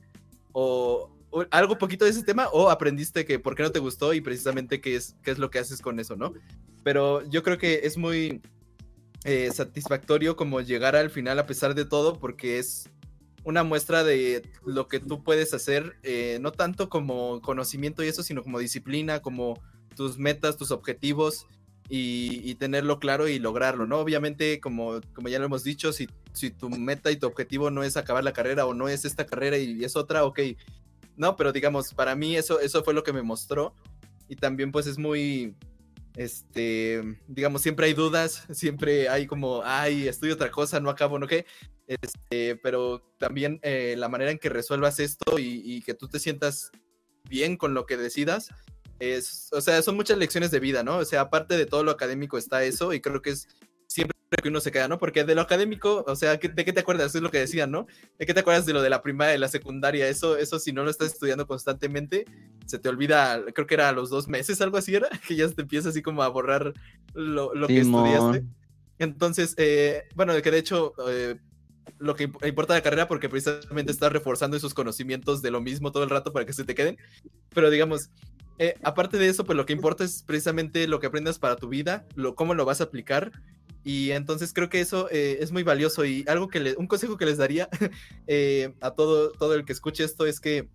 o, 0.52 1.12
algo 1.50 1.78
poquito 1.80 2.06
de 2.06 2.12
ese 2.12 2.24
tema 2.24 2.48
o 2.50 2.70
aprendiste 2.70 3.26
que 3.26 3.40
por 3.40 3.56
qué 3.56 3.64
no 3.64 3.72
te 3.72 3.80
gustó 3.80 4.14
y 4.14 4.22
precisamente 4.22 4.80
qué 4.80 4.96
es, 4.96 5.16
qué 5.24 5.32
es 5.32 5.40
lo 5.40 5.50
que 5.50 5.58
haces 5.58 5.82
con 5.82 6.00
eso, 6.00 6.16
¿no? 6.16 6.34
Pero 6.84 7.28
yo 7.30 7.42
creo 7.42 7.58
que 7.58 7.82
es 7.84 7.98
muy 7.98 8.40
eh, 9.24 9.50
satisfactorio 9.52 10.36
como 10.36 10.62
llegar 10.62 10.96
al 10.96 11.10
final 11.10 11.40
a 11.40 11.48
pesar 11.48 11.74
de 11.74 11.86
todo 11.86 12.20
porque 12.20 12.60
es 12.60 12.90
una 13.44 13.64
muestra 13.64 14.04
de 14.04 14.44
lo 14.66 14.88
que 14.88 15.00
tú 15.00 15.24
puedes 15.24 15.54
hacer, 15.56 15.98
eh, 16.04 16.38
no 16.42 16.52
tanto 16.52 16.90
como 16.90 17.42
conocimiento 17.42 18.04
y 18.04 18.08
eso, 18.08 18.22
sino 18.22 18.44
como 18.44 18.60
disciplina, 18.60 19.20
como 19.20 19.56
tus 19.98 20.18
metas, 20.18 20.56
tus 20.56 20.72
objetivos 20.72 21.48
y, 21.90 22.56
tenerlo 22.56 23.00
claro 23.00 23.28
y 23.28 23.40
lograrlo, 23.40 23.86
¿no? 23.86 24.00
Obviamente, 24.00 24.60
como, 24.60 25.02
como 25.14 25.30
ya 25.30 25.40
lo 25.40 25.46
hemos 25.46 25.64
dicho, 25.64 25.92
si, 25.92 26.08
si 26.34 26.52
tu 26.52 26.70
meta 26.70 27.12
y 27.12 27.18
tu 27.18 27.28
objetivo 27.28 27.72
no 27.72 27.84
es 27.84 27.98
acabar 27.98 28.24
la 28.24 28.34
carrera 28.34 28.66
o 28.66 28.74
no 28.74 28.88
es 28.90 29.06
esta 29.06 29.26
carrera 29.26 29.58
y 29.58 29.84
es 29.84 29.96
otra, 29.96 30.24
ok. 30.26 30.40
No, 31.16 31.36
pero 31.36 31.52
digamos, 31.52 31.94
para 31.94 32.16
mí 32.16 32.36
eso, 32.36 32.60
eso 32.60 32.84
fue 32.84 32.94
lo 32.94 33.04
que 33.04 33.14
me 33.14 33.24
mostró 33.24 33.74
y 34.28 34.36
también 34.36 34.72
pues 34.72 34.86
es 34.86 34.98
muy, 34.98 35.56
este, 36.16 37.02
digamos, 37.28 37.62
siempre 37.62 37.88
hay 37.88 37.94
dudas, 37.94 38.46
siempre 38.52 39.10
hay 39.10 39.26
como, 39.26 39.62
ay, 39.64 40.08
estudio 40.08 40.36
otra 40.36 40.52
cosa, 40.52 40.80
no 40.80 40.90
acabo, 40.90 41.18
¿no 41.18 41.28
qué? 41.28 41.46
Este, 41.88 42.58
pero 42.58 43.02
también 43.18 43.60
eh, 43.64 43.96
la 43.98 44.10
manera 44.10 44.32
en 44.32 44.40
que 44.40 44.50
resuelvas 44.50 45.00
esto 45.00 45.40
y 45.40 45.82
que 45.82 45.94
tú 45.94 46.10
te 46.10 46.20
sientas 46.20 46.72
bien 47.30 47.58
con 47.58 47.74
lo 47.74 47.86
que 47.86 47.98
decidas, 47.98 48.50
es, 49.00 49.50
o 49.52 49.62
sea, 49.62 49.82
son 49.82 49.96
muchas 49.96 50.18
lecciones 50.18 50.52
de 50.52 50.60
vida, 50.60 50.84
¿no? 50.84 50.98
O 50.98 51.06
sea, 51.06 51.22
aparte 51.22 51.58
de 51.58 51.66
todo 51.66 51.84
lo 51.84 51.92
académico 51.92 52.38
está 52.38 52.64
eso 52.64 52.94
y 52.94 53.02
creo 53.02 53.22
que 53.22 53.32
es 53.32 53.48
siempre 53.88 54.16
que 54.42 54.50
uno 54.50 54.60
se 54.60 54.72
queda, 54.72 54.88
¿no? 54.90 54.98
Porque 54.98 55.24
de 55.24 55.36
lo 55.36 55.42
académico, 55.42 56.04
o 56.06 56.16
sea, 56.16 56.38
¿qué- 56.40 56.50
¿de 56.50 56.66
qué 56.66 56.74
te 56.74 56.82
acuerdas? 56.82 57.16
Es 57.16 57.22
lo 57.22 57.32
que 57.32 57.40
decían, 57.40 57.72
¿no? 57.72 57.88
¿De 58.20 58.26
qué 58.26 58.34
te 58.34 58.42
acuerdas 58.42 58.66
de 58.66 58.74
lo 58.74 58.82
de 58.82 58.90
la 58.90 59.02
primaria 59.02 59.36
y 59.36 59.38
la 59.38 59.48
secundaria? 59.48 60.08
Eso, 60.10 60.38
eso 60.38 60.60
si 60.60 60.74
no 60.74 60.84
lo 60.84 60.90
estás 60.90 61.14
estudiando 61.14 61.48
constantemente, 61.48 62.26
se 62.66 62.78
te 62.80 62.90
olvida, 62.90 63.42
creo 63.54 63.66
que 63.68 63.76
era 63.76 63.88
a 63.90 63.94
los 63.94 64.10
dos 64.10 64.28
meses, 64.28 64.60
algo 64.62 64.78
así 64.78 64.96
era, 64.96 65.08
que 65.28 65.36
ya 65.36 65.48
te 65.50 65.62
empieza 65.62 65.90
así 65.90 66.02
como 66.02 66.24
a 66.24 66.28
borrar 66.28 66.74
lo, 67.14 67.54
lo 67.56 67.68
que 67.68 67.80
estudiaste. 67.82 68.44
Entonces, 69.00 69.54
eh, 69.58 70.04
bueno, 70.16 70.34
que 70.42 70.52
de 70.52 70.58
hecho, 70.58 70.94
eh, 71.08 71.38
lo 72.00 72.16
que 72.16 72.30
imp- 72.30 72.46
importa 72.48 72.74
de 72.74 72.80
la 72.80 72.84
carrera, 72.84 73.08
porque 73.08 73.30
precisamente 73.30 73.92
estás 73.92 74.12
reforzando 74.12 74.58
esos 74.58 74.74
conocimientos 74.74 75.42
de 75.42 75.52
lo 75.52 75.62
mismo 75.62 75.92
todo 75.92 76.04
el 76.04 76.10
rato 76.10 76.34
para 76.34 76.46
que 76.46 76.54
se 76.54 76.66
te 76.66 76.76
queden. 76.76 76.98
Pero 77.54 77.70
digamos, 77.70 78.10
eh, 78.60 78.76
aparte 78.84 79.18
de 79.18 79.28
eso, 79.28 79.46
pues 79.46 79.56
lo 79.56 79.66
que 79.66 79.74
importa 79.74 80.04
es 80.04 80.24
precisamente 80.24 80.88
lo 80.88 81.00
que 81.00 81.08
aprendas 81.08 81.38
para 81.40 81.56
tu 81.56 81.70
vida, 81.70 82.06
lo, 82.16 82.36
cómo 82.36 82.54
lo 82.54 82.66
vas 82.66 82.82
a 82.82 82.86
aplicar. 82.86 83.32
Y 83.84 84.12
entonces 84.12 84.52
creo 84.54 84.70
que 84.70 84.82
eso 84.82 85.08
eh, 85.12 85.38
es 85.40 85.52
muy 85.52 85.64
valioso 85.64 86.04
y 86.04 86.26
algo 86.28 86.50
que 86.50 86.76
un 86.78 86.88
consejo 86.88 87.18
que 87.18 87.26
les 87.26 87.38
daría 87.38 87.70
eh, 88.28 88.74
a 88.82 88.92
todo, 88.92 89.32
todo 89.32 89.54
el 89.54 89.64
que 89.64 89.74
escuche 89.74 90.04
esto 90.04 90.26
es 90.26 90.40
que, 90.42 90.68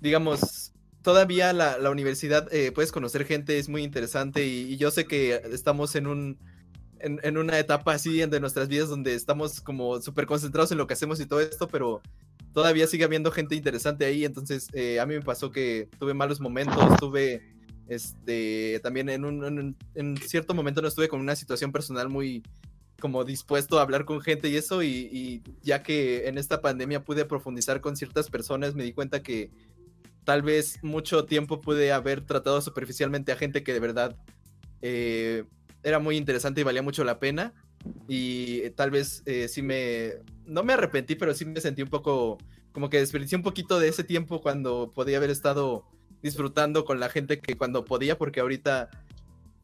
digamos, 0.00 0.72
todavía 1.02 1.52
la, 1.52 1.78
la 1.78 1.90
universidad 1.90 2.48
puedes 2.74 2.90
conocer 2.90 3.24
gente, 3.24 3.58
es 3.58 3.68
muy 3.68 3.84
interesante 3.84 4.44
y, 4.44 4.76
yo 4.78 4.90
sé 4.90 5.06
que 5.06 5.34
estamos 5.52 5.94
en 5.94 6.08
un, 6.08 6.38
en 6.98 7.38
una 7.38 7.58
etapa 7.58 7.92
así 7.92 8.18
de 8.18 8.40
nuestras 8.40 8.66
vidas 8.66 8.88
donde 8.88 9.14
estamos 9.14 9.60
como 9.60 10.00
súper 10.00 10.26
concentrados 10.26 10.72
en 10.72 10.78
lo 10.78 10.88
que 10.88 10.94
hacemos 10.94 11.20
y 11.20 11.26
todo 11.26 11.40
esto, 11.40 11.68
pero 11.68 12.02
todavía 12.52 12.86
sigue 12.86 13.04
habiendo 13.04 13.30
gente 13.30 13.54
interesante 13.54 14.04
ahí. 14.04 14.24
Entonces, 14.24 14.68
eh, 14.72 15.00
a 15.00 15.06
mí 15.06 15.14
me 15.14 15.22
pasó 15.22 15.50
que 15.50 15.88
tuve 15.98 16.14
malos 16.14 16.40
momentos, 16.40 16.96
tuve 16.98 17.42
este 17.88 18.80
también 18.82 19.08
en 19.08 19.24
un 19.24 19.76
en, 19.94 20.16
cierto 20.16 20.54
momento 20.54 20.80
no 20.80 20.88
estuve 20.88 21.08
con 21.08 21.20
una 21.20 21.36
situación 21.36 21.72
personal 21.72 22.08
muy 22.08 22.42
como 23.00 23.24
dispuesto 23.24 23.78
a 23.78 23.82
hablar 23.82 24.04
con 24.04 24.20
gente 24.20 24.48
y 24.48 24.56
eso, 24.56 24.82
y, 24.82 24.88
y 24.88 25.42
ya 25.60 25.82
que 25.82 26.28
en 26.28 26.38
esta 26.38 26.60
pandemia 26.60 27.02
pude 27.02 27.24
profundizar 27.24 27.80
con 27.80 27.96
ciertas 27.96 28.30
personas, 28.30 28.76
me 28.76 28.84
di 28.84 28.92
cuenta 28.92 29.24
que 29.24 29.50
tal 30.24 30.42
vez 30.42 30.78
mucho 30.82 31.24
tiempo 31.24 31.60
pude 31.60 31.92
haber 31.92 32.24
tratado 32.24 32.60
superficialmente 32.60 33.32
a 33.32 33.36
gente 33.36 33.62
que 33.62 33.72
de 33.72 33.80
verdad 33.80 34.16
eh, 34.80 35.44
era 35.82 35.98
muy 35.98 36.16
interesante 36.16 36.60
y 36.60 36.64
valía 36.64 36.82
mucho 36.82 37.04
la 37.04 37.18
pena. 37.18 37.54
Y 38.08 38.70
tal 38.70 38.90
vez 38.90 39.22
eh, 39.26 39.48
sí 39.48 39.62
me, 39.62 40.14
no 40.46 40.62
me 40.62 40.72
arrepentí, 40.74 41.14
pero 41.14 41.34
sí 41.34 41.44
me 41.44 41.60
sentí 41.60 41.82
un 41.82 41.88
poco, 41.88 42.38
como 42.72 42.90
que 42.90 42.98
desperdicié 42.98 43.36
un 43.36 43.42
poquito 43.42 43.78
de 43.78 43.88
ese 43.88 44.04
tiempo 44.04 44.40
cuando 44.40 44.92
podía 44.94 45.16
haber 45.16 45.30
estado 45.30 45.84
disfrutando 46.22 46.84
con 46.84 47.00
la 47.00 47.08
gente 47.08 47.40
que 47.40 47.56
cuando 47.56 47.84
podía, 47.84 48.16
porque 48.18 48.40
ahorita 48.40 48.90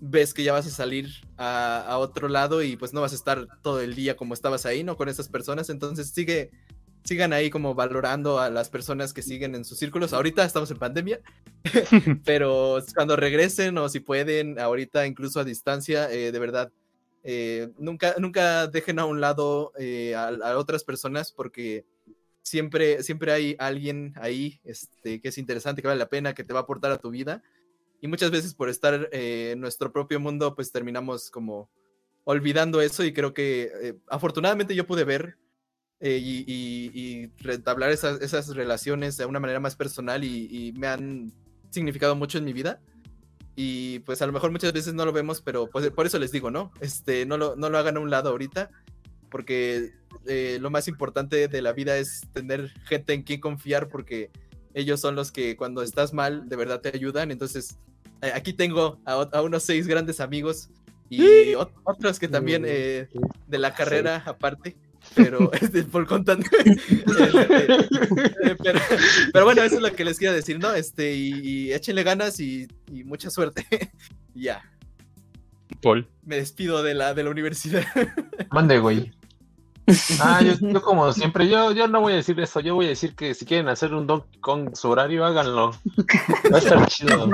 ves 0.01 0.33
que 0.33 0.45
ya 0.45 0.53
vas 0.53 0.67
a 0.67 0.71
salir 0.71 1.09
a, 1.37 1.81
a, 1.81 1.99
otro 1.99 2.29
lado 2.29 2.63
y 2.63 2.77
pues 2.77 2.93
no 2.93 3.01
vas 3.01 3.13
a 3.13 3.17
estar 3.17 3.47
todo 3.63 3.81
el 3.81 3.95
día 3.95 4.17
como 4.17 4.35
estabas 4.35 4.67
ahí, 4.67 4.85
¿no? 4.85 4.97
Con 4.97 5.09
esas 5.09 5.29
personas. 5.29 5.71
Entonces 5.71 6.11
sigue, 6.11 6.51
sigan 7.05 7.33
ahí 7.33 7.51
como 7.51 7.75
valorando 7.75 8.39
a 8.39 8.51
las 8.51 8.69
personas 8.69 9.13
que 9.13 9.23
siguen 9.23 9.55
en 9.55 9.65
sus 9.65 9.79
círculos. 9.79 10.13
Ahorita 10.13 10.45
estamos 10.45 10.71
en 10.71 10.79
pandemia, 10.79 11.21
pero 12.25 12.79
cuando 12.95 13.17
regresen 13.17 13.79
o 13.79 13.89
si 13.89 14.01
pueden, 14.01 14.59
ahorita 14.59 15.07
incluso 15.07 15.41
a 15.41 15.45
distancia, 15.45 16.11
eh, 16.11 16.33
de 16.33 16.39
verdad, 16.39 16.71
eh, 17.23 17.71
nunca, 17.79 18.15
nunca 18.19 18.67
dejen 18.67 18.99
a 18.99 19.05
un 19.05 19.21
lado 19.21 19.73
eh, 19.79 20.15
a, 20.15 20.57
otras 20.57 20.85
personas 20.85 21.33
porque 21.33 21.85
siempre, 22.43 23.03
siempre 23.03 23.33
hay 23.33 23.57
alguien 23.59 24.15
ahí 24.17 24.61
este, 24.65 25.21
que 25.21 25.29
es 25.29 25.39
interesante, 25.39 25.83
que 25.83 25.89
vale 25.89 25.99
la 25.99 26.09
pena, 26.09 26.35
que 26.35 26.45
te 26.45 26.53
va 26.53 26.61
a 26.61 26.63
aportar 26.63 26.91
a 26.91 26.99
tu 26.99 27.11
vida. 27.11 27.43
Y 28.01 28.09
muchas 28.09 28.31
veces 28.31 28.55
por 28.55 28.69
estar 28.69 29.09
eh, 29.13 29.51
en 29.53 29.61
nuestro 29.61 29.93
propio 29.93 30.21
mundo, 30.21 30.55
pues 30.55 30.71
terminamos 30.71 31.31
como 31.31 31.69
olvidando 32.25 32.81
eso 32.81 33.05
y 33.05 33.13
creo 33.13 33.33
que 33.33 33.97
afortunadamente 34.07 34.75
yo 34.75 34.87
pude 34.87 35.05
ver 35.05 35.39
y, 36.01 37.27
retablar 37.39 37.91
esas, 37.91 38.21
esas, 38.21 38.49
relaciones 38.55 39.17
de 39.17 39.25
una 39.25 39.41
manera 39.41 39.61
más 39.61 39.77
personal 39.77 40.23
y, 40.25 40.73
me 40.77 40.87
han 40.87 41.33
significado 41.71 42.15
mucho 42.15 42.39
en 42.39 42.45
mi 42.45 42.53
vida. 42.53 42.81
Y 43.61 43.99
pues 44.01 44.23
a 44.23 44.27
lo 44.29 44.33
mejor 44.33 44.53
muchas 44.53 44.73
veces 44.73 44.95
no 44.95 45.05
lo 45.05 45.13
vemos, 45.13 45.43
pero 45.43 45.67
pues, 45.67 45.91
por 45.91 46.07
eso 46.07 46.21
les 46.21 46.31
digo, 46.31 46.49
¿no? 46.49 46.71
Este, 46.81 47.27
no, 47.27 47.37
lo, 47.37 47.57
no 47.57 47.69
lo 47.69 47.77
hagan 47.77 47.97
a 47.97 48.01
un 48.01 48.09
lado 48.09 48.31
ahorita, 48.31 48.71
porque 49.33 49.95
eh, 50.29 50.59
lo 50.61 50.71
más 50.71 50.87
importante 50.87 51.49
de 51.49 51.61
la 51.61 51.73
vida 51.73 51.99
es 51.99 52.21
tener 52.33 52.69
gente 52.85 53.15
en 53.15 53.25
quien 53.25 53.41
confiar, 53.41 53.89
porque 53.89 54.31
ellos 54.75 55.01
son 55.01 55.17
los 55.17 55.33
que 55.33 55.57
cuando 55.57 55.83
estás 55.83 56.15
mal 56.15 56.49
de 56.49 56.55
verdad 56.55 56.81
te 56.81 56.91
ayudan. 56.95 57.33
Entonces, 57.33 57.81
eh, 58.23 58.31
aquí 58.33 58.53
tengo 58.53 59.01
a, 59.05 59.15
a, 59.15 59.43
unos 59.43 59.65
seis 59.65 59.89
grandes 59.89 60.21
amigos 60.21 60.71
y 61.11 61.57
otros 61.57 62.21
que 62.21 62.29
también 62.29 62.63
eh, 62.65 63.09
de 63.49 63.59
la 63.59 63.75
carrera 63.75 64.23
aparte 64.25 64.77
pero 65.15 65.53
este, 65.61 65.83
por 65.85 66.07
contando 66.07 66.47
este, 66.65 67.37
pero, 68.63 68.81
pero, 69.33 69.45
bueno 69.45 69.63
eso 69.63 69.77
es 69.77 69.83
lo 69.83 69.93
que 69.93 70.05
les 70.05 70.19
quiero 70.19 70.35
decir 70.35 70.59
no 70.59 70.73
este 70.75 71.15
y, 71.15 71.33
y 71.43 71.73
échenle 71.73 72.03
ganas 72.03 72.41
y, 72.41 72.69
y 72.93 73.05
mucha 73.05 73.31
suerte 73.31 73.67
ya 74.35 74.63
Paul 75.83 76.09
me 76.25 76.37
despido 76.37 76.83
de 76.83 76.95
la 76.95 77.15
de 77.15 77.25
la 77.25 77.31
universidad 77.31 77.85
mande 78.51 78.79
güey 78.79 79.13
Ah, 80.21 80.43
yo, 80.43 80.53
yo, 80.61 80.83
como 80.83 81.11
siempre, 81.13 81.49
yo, 81.49 81.73
yo 81.73 81.89
no 81.89 82.03
voy 82.03 82.13
a 82.13 82.17
decir 82.17 82.39
eso, 82.41 82.61
yo 82.61 82.75
voy 82.75 82.87
a 82.87 82.91
decir 82.91 83.15
que 83.15 83.33
si 83.33 83.47
quieren 83.47 83.69
hacer 83.69 83.95
un 83.95 84.07
Donkey 84.07 84.39
Kong 84.41 84.75
su 84.75 84.91
horario, 84.91 85.25
háganlo. 85.25 85.71
Va 86.53 86.57
a 86.57 86.59
estar 86.59 86.87
chido. 86.89 87.31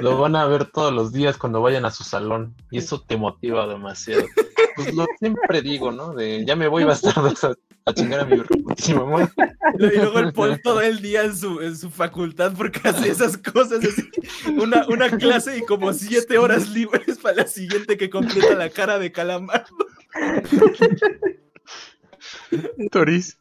Lo 0.00 0.18
van 0.18 0.36
a 0.36 0.46
ver 0.46 0.66
todos 0.66 0.92
los 0.92 1.12
días 1.12 1.36
cuando 1.36 1.60
vayan 1.60 1.84
a 1.84 1.90
su 1.90 2.04
salón 2.04 2.54
y 2.70 2.78
eso 2.78 3.00
te 3.00 3.16
motiva 3.16 3.66
demasiado. 3.66 4.24
Pues 4.76 4.94
lo 4.94 5.06
siempre 5.18 5.62
digo, 5.62 5.92
¿no? 5.92 6.14
De 6.14 6.44
ya 6.44 6.56
me 6.56 6.68
voy 6.68 6.84
bastardos 6.84 7.44
a, 7.44 7.54
a 7.84 7.94
chingar 7.94 8.20
a 8.20 8.24
mi 8.24 8.36
mamá. 8.94 9.32
Y 9.78 9.78
luego 9.78 10.18
el 10.18 10.32
Paul 10.32 10.60
todo 10.62 10.80
el 10.80 11.00
día 11.00 11.24
en 11.24 11.36
su, 11.36 11.60
en 11.60 11.76
su 11.76 11.90
facultad 11.90 12.52
porque 12.56 12.80
hace 12.88 13.10
esas 13.10 13.36
cosas 13.36 13.84
así. 13.84 14.08
Una, 14.50 14.86
una 14.88 15.10
clase 15.10 15.58
y 15.58 15.62
como 15.62 15.92
siete 15.92 16.38
horas 16.38 16.70
libres 16.70 17.18
para 17.18 17.36
la 17.36 17.46
siguiente 17.46 17.96
que 17.96 18.10
completa 18.10 18.54
la 18.54 18.70
cara 18.70 18.98
de 18.98 19.12
calamar. 19.12 19.66
Toris. 22.90 23.38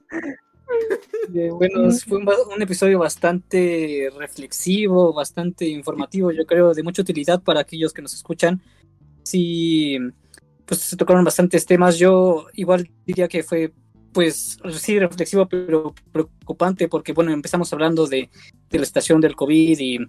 Eh, 1.34 1.50
bueno, 1.52 1.92
fue 1.92 2.18
un, 2.18 2.30
un, 2.54 2.62
episodio 2.62 3.00
bastante 3.00 4.10
reflexivo, 4.18 5.14
bastante 5.14 5.68
informativo, 5.68 6.32
yo 6.32 6.46
creo, 6.46 6.74
de 6.74 6.84
mucha 6.84 7.02
utilidad 7.02 7.42
para 7.42 7.60
aquellos 7.60 7.94
que 7.94 8.02
nos 8.02 8.14
escuchan. 8.14 8.62
Sí, 9.24 9.98
pues 10.66 10.82
se 10.82 10.98
tocaron 10.98 11.24
bastantes 11.24 11.66
temas. 11.66 11.98
Yo 11.98 12.48
igual 12.54 12.90
diría 13.06 13.28
que 13.28 13.44
fue, 13.44 13.74
pues, 14.14 14.60
sí, 14.72 15.00
reflexivo, 15.00 15.48
pero 15.48 15.94
preocupante, 16.12 16.88
porque, 16.88 17.14
bueno, 17.14 17.32
empezamos 17.32 17.72
hablando 17.74 18.08
de, 18.08 18.30
de 18.70 18.80
la 18.80 18.86
situación 18.86 19.22
del 19.22 19.36
COVID 19.36 19.80
y 19.80 20.00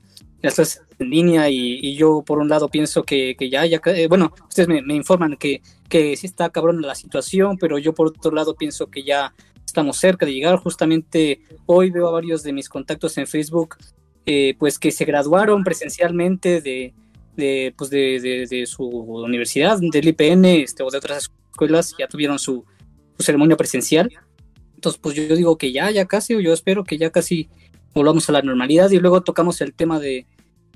las 0.40 0.55
clases 0.55 0.82
en 0.98 1.10
línea, 1.10 1.48
y, 1.48 1.94
yo, 1.94 2.22
por 2.26 2.39
un 2.39 2.48
lado, 2.48 2.68
pienso 2.68 3.05
que, 3.05 3.36
que 3.39 3.48
ya, 3.48 3.64
ya, 3.64 3.81
eh, 3.86 4.08
bueno, 4.08 4.32
ustedes 4.48 4.68
me, 4.68 4.82
me 4.82 4.94
informan 4.94 5.36
que 5.36 5.62
que 5.92 6.16
sí 6.16 6.26
está 6.26 6.48
cabrón 6.48 6.81
la 6.81 6.94
situación, 6.94 7.58
pero 7.58 7.76
yo 7.76 7.92
por 7.92 8.06
otro 8.06 8.31
lado 8.32 8.55
pienso 8.55 8.86
que 8.86 9.02
ya 9.02 9.34
estamos 9.66 9.98
cerca 9.98 10.24
de 10.24 10.32
llegar. 10.32 10.56
Justamente 10.56 11.42
hoy 11.66 11.90
veo 11.90 12.08
a 12.08 12.12
varios 12.12 12.42
de 12.42 12.55
mis 12.55 12.70
contactos 12.70 13.18
en 13.18 13.26
Facebook, 13.26 13.76
eh, 14.24 14.56
pues 14.58 14.78
que 14.78 14.90
se 14.90 15.05
graduaron 15.05 15.62
presencialmente 15.64 16.62
de, 16.62 16.94
de 17.36 17.74
pues 17.76 17.90
de, 17.90 18.46
de, 18.48 18.66
su 18.66 18.84
universidad, 18.84 19.78
del 19.80 20.08
IPN 20.08 20.44
este, 20.44 20.82
o 20.82 20.90
de 20.90 20.98
otras 20.98 21.30
escuelas, 21.50 21.94
ya 21.98 22.06
tuvieron 22.06 22.38
su, 22.38 22.64
su, 23.16 23.22
ceremonia 23.22 23.56
presencial. 23.56 24.10
Entonces, 24.74 25.00
pues 25.00 25.14
yo 25.14 25.34
digo 25.36 25.56
que 25.56 25.72
ya, 25.72 25.90
ya 25.90 26.06
casi, 26.06 26.34
o 26.34 26.40
yo 26.40 26.52
espero 26.52 26.84
que 26.84 26.98
ya 26.98 27.10
casi 27.10 27.48
volvamos 27.94 28.28
a 28.28 28.32
la 28.32 28.42
normalidad 28.42 28.90
y 28.90 28.98
luego 28.98 29.22
tocamos 29.22 29.60
el 29.60 29.74
tema 29.74 30.00
de, 30.00 30.26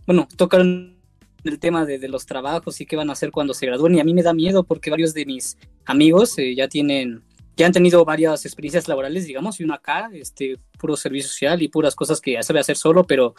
bueno, 0.07 0.29
tocan 0.37 0.97
el 1.45 1.59
tema 1.59 1.85
de, 1.85 1.99
de, 1.99 2.09
los 2.09 2.27
trabajos 2.27 2.81
y 2.81 2.87
qué 2.87 2.97
van 2.97 3.11
a 3.11 3.13
hacer 3.13 3.31
cuando 3.31 3.55
se 3.55 3.67
gradúen. 3.67 3.95
Y 3.97 4.01
a 4.01 4.05
mí 4.05 4.15
me 4.15 4.23
da 4.23 4.33
miedo 4.33 4.65
porque 4.65 4.91
varios 4.91 5.15
de 5.15 5.27
mis 5.27 5.59
amigos 5.85 6.39
eh, 6.39 6.55
ya 6.55 6.69
tienen, 6.69 7.23
ya 7.57 7.67
han 7.67 7.73
tenido 7.73 8.05
varias 8.05 8.45
experiencias 8.45 8.89
laborales, 8.89 9.27
digamos, 9.27 9.61
y 9.61 9.65
uno 9.65 9.75
acá, 9.75 10.11
este, 10.13 10.59
puro 10.79 10.97
servicio 10.97 11.29
social 11.29 11.63
y 11.63 11.69
puras 11.69 11.95
cosas 11.95 12.21
que 12.21 12.33
ya 12.33 12.43
sabe 12.43 12.61
hacer 12.61 12.77
solo, 12.77 13.05
pero, 13.05 13.35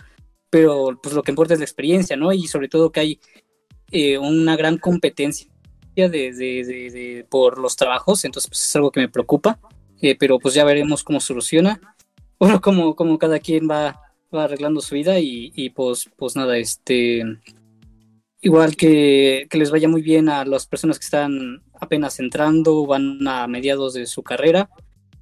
pero 0.50 1.00
pues 1.02 1.14
lo 1.16 1.24
que 1.24 1.32
importa 1.32 1.54
es 1.54 1.60
la 1.60 1.66
experiencia, 1.66 2.16
¿no? 2.16 2.32
Y 2.34 2.48
sobre 2.48 2.70
todo 2.70 2.92
que 2.92 3.00
hay 3.00 3.20
eh, 3.92 4.18
una 4.18 4.56
gran 4.56 4.78
competencia 4.78 5.50
de, 5.96 6.10
de, 6.10 6.32
de, 6.34 7.26
por 7.30 7.58
los 7.58 7.76
trabajos, 7.76 8.24
entonces 8.26 8.50
pues 8.50 8.62
es 8.62 8.76
algo 8.76 8.92
que 8.92 9.00
me 9.00 9.10
preocupa, 9.10 9.60
eh, 10.02 10.16
pero 10.18 10.40
pues 10.40 10.54
ya 10.54 10.64
veremos 10.64 11.04
cómo 11.04 11.20
soluciona. 11.20 11.80
Bueno, 12.40 12.62
como, 12.62 12.96
como 12.96 13.18
cada 13.18 13.40
quien 13.40 13.68
va, 13.68 14.00
va 14.32 14.44
arreglando 14.44 14.80
su 14.80 14.94
vida 14.94 15.18
y, 15.20 15.52
y 15.56 15.72
pues, 15.72 16.08
pues 16.18 16.36
nada, 16.36 16.56
este, 16.60 17.24
Igual 18.40 18.76
que, 18.76 19.48
que, 19.50 19.58
les 19.58 19.72
vaya 19.72 19.90
muy 19.90 20.04
bien 20.04 20.30
a 20.30 20.46
las 20.46 20.68
personas 20.68 21.00
que 21.00 21.06
están 21.06 21.64
apenas 21.82 22.20
entrando, 22.20 22.86
van 22.86 23.28
a 23.28 23.48
mediados 23.48 23.96
de 23.96 24.06
su 24.06 24.22
carrera. 24.22 24.70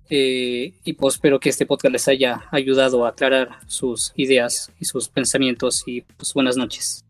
Eh, 0.10 0.74
y 0.84 0.94
pues 0.94 1.16
espero 1.16 1.40
que 1.40 1.50
este 1.50 1.66
podcast 1.66 1.92
les 1.92 2.08
haya 2.08 2.44
ayudado 2.52 3.06
a 3.06 3.10
aclarar 3.10 3.60
sus 3.68 4.14
ideas 4.16 4.72
y 4.80 4.86
sus 4.86 5.10
pensamientos. 5.10 5.84
Y 5.86 6.02
pues 6.02 6.34
buenas 6.34 6.58
noches. 6.58 7.04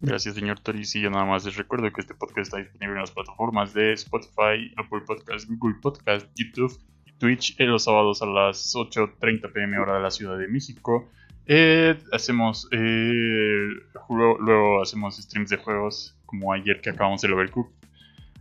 Gracias, 0.00 0.34
señor 0.34 0.58
Toris. 0.58 0.94
Y 0.96 1.00
yo 1.00 1.10
nada 1.10 1.24
más 1.24 1.44
les 1.44 1.56
recuerdo 1.56 1.92
que 1.92 2.00
este 2.00 2.14
podcast 2.14 2.48
está 2.48 2.58
disponible 2.58 2.94
en 2.94 3.00
las 3.00 3.12
plataformas 3.12 3.72
de 3.72 3.92
Spotify, 3.92 4.72
Apple 4.76 5.02
Podcast, 5.06 5.48
Google 5.48 5.76
Podcast, 5.80 6.26
YouTube, 6.34 6.76
Twitch, 7.18 7.54
en 7.60 7.70
los 7.70 7.84
sábados 7.84 8.20
a 8.20 8.26
las 8.26 8.74
8.30 8.74 9.52
pm 9.52 9.78
hora 9.78 9.96
de 9.96 10.02
la 10.02 10.10
Ciudad 10.10 10.36
de 10.36 10.48
México. 10.48 11.08
Eh, 11.46 11.96
hacemos. 12.10 12.68
Eh, 12.72 13.68
luego, 14.10 14.38
luego, 14.40 14.82
hacemos 14.82 15.16
streams 15.18 15.50
de 15.50 15.58
juegos, 15.58 16.16
como 16.26 16.52
ayer 16.52 16.80
que 16.80 16.90
acabamos 16.90 17.22
el 17.22 17.34
Overcook. 17.34 17.70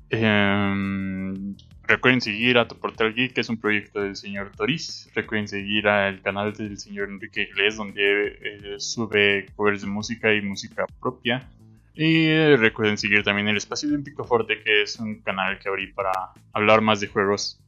Eh, 0.09 1.53
recuerden 1.83 2.21
seguir 2.21 2.57
a 2.57 2.67
Tu 2.67 2.75
Portal 2.77 3.13
Geek, 3.13 3.33
que 3.33 3.41
es 3.41 3.49
un 3.49 3.57
proyecto 3.57 4.01
del 4.01 4.15
señor 4.15 4.51
Toris. 4.55 5.09
Recuerden 5.13 5.47
seguir 5.47 5.87
al 5.87 6.21
canal 6.21 6.53
del 6.53 6.77
señor 6.77 7.09
Enrique 7.09 7.43
Iglesias, 7.43 7.77
donde 7.77 8.37
eh, 8.41 8.75
sube 8.79 9.47
covers 9.55 9.81
de 9.81 9.87
música 9.87 10.33
y 10.33 10.41
música 10.41 10.85
propia. 10.99 11.47
Y 11.93 12.55
recuerden 12.55 12.97
seguir 12.97 13.23
también 13.23 13.47
el 13.47 13.57
Espacio 13.57 13.89
Olímpico 13.89 14.23
Forte, 14.23 14.61
que 14.63 14.83
es 14.83 14.97
un 14.97 15.21
canal 15.21 15.59
que 15.59 15.69
abrí 15.69 15.91
para 15.91 16.11
hablar 16.53 16.81
más 16.81 17.01
de 17.01 17.07
juegos 17.07 17.59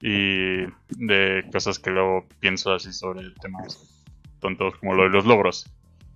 y 0.00 0.64
de 0.88 1.44
cosas 1.52 1.78
que 1.78 1.90
luego 1.90 2.26
pienso 2.40 2.72
así 2.72 2.92
sobre 2.92 3.30
temas 3.40 4.02
tontos 4.40 4.74
como 4.78 4.94
lo 4.94 5.04
de 5.04 5.10
los 5.10 5.24
logros. 5.24 5.72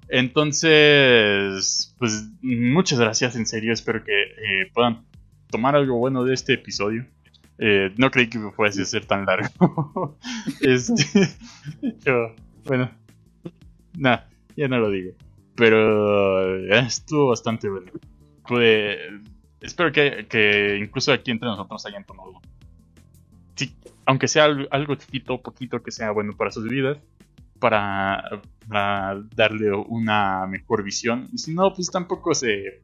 Entonces, 0.08 1.94
pues 1.98 2.28
muchas 2.42 2.98
gracias, 2.98 3.36
en 3.36 3.46
serio, 3.46 3.72
espero 3.72 4.04
que 4.04 4.22
eh, 4.22 4.70
puedan 4.74 5.04
tomar 5.50 5.76
algo 5.76 5.96
bueno 5.96 6.24
de 6.24 6.34
este 6.34 6.54
episodio. 6.54 7.06
Eh, 7.58 7.92
no 7.96 8.10
creí 8.10 8.28
que 8.28 8.38
fuese 8.50 8.82
a 8.82 8.84
ser 8.84 9.06
tan 9.06 9.24
largo. 9.24 10.18
este, 10.60 11.04
yo, 12.04 12.34
bueno, 12.64 12.90
nada, 13.96 14.28
ya 14.56 14.68
no 14.68 14.78
lo 14.78 14.90
digo. 14.90 15.12
Pero 15.54 16.56
eh, 16.56 16.78
estuvo 16.80 17.28
bastante 17.28 17.68
bueno. 17.68 17.90
Pude, 18.46 18.98
espero 19.60 19.90
que, 19.90 20.26
que, 20.28 20.78
incluso 20.78 21.12
aquí 21.12 21.30
entre 21.30 21.48
nosotros 21.48 21.84
hayan 21.86 22.04
tomado. 22.04 22.40
Sí, 23.54 23.74
aunque 24.04 24.28
sea 24.28 24.44
algo, 24.44 24.68
algo 24.70 24.94
chiquito, 24.96 25.40
poquito 25.40 25.82
que 25.82 25.90
sea 25.90 26.10
bueno 26.10 26.32
para 26.36 26.50
sus 26.50 26.68
vidas 26.68 26.98
para, 27.58 28.42
para 28.68 29.22
darle 29.34 29.72
una 29.72 30.46
mejor 30.46 30.82
visión. 30.82 31.28
Si 31.36 31.54
no, 31.54 31.72
pues 31.74 31.90
tampoco 31.90 32.34
se, 32.34 32.82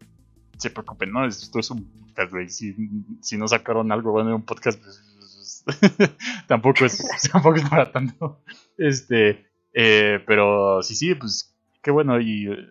se 0.59 0.71
preocupen, 0.71 1.13
¿no? 1.13 1.27
Esto 1.27 1.59
es 1.59 1.71
un 1.71 1.85
podcast, 1.85 2.33
güey. 2.33 2.49
Si, 2.49 2.75
si 3.21 3.37
no 3.37 3.49
sacaron 3.49 3.91
algo 3.93 4.13
bueno 4.13 4.31
en 4.31 4.37
un 4.37 4.45
podcast, 4.45 4.81
pues, 4.83 5.65
tampoco, 6.47 6.85
es, 6.85 7.03
tampoco 7.33 7.57
es 7.57 7.69
para 7.69 7.91
tanto. 7.93 8.43
Este, 8.79 9.47
eh, 9.73 10.23
pero 10.27 10.83
sí, 10.83 10.95
sí, 10.95 11.15
pues 11.15 11.55
qué 11.83 11.91
bueno 11.91 12.21
y 12.21 12.51
eh, 12.51 12.69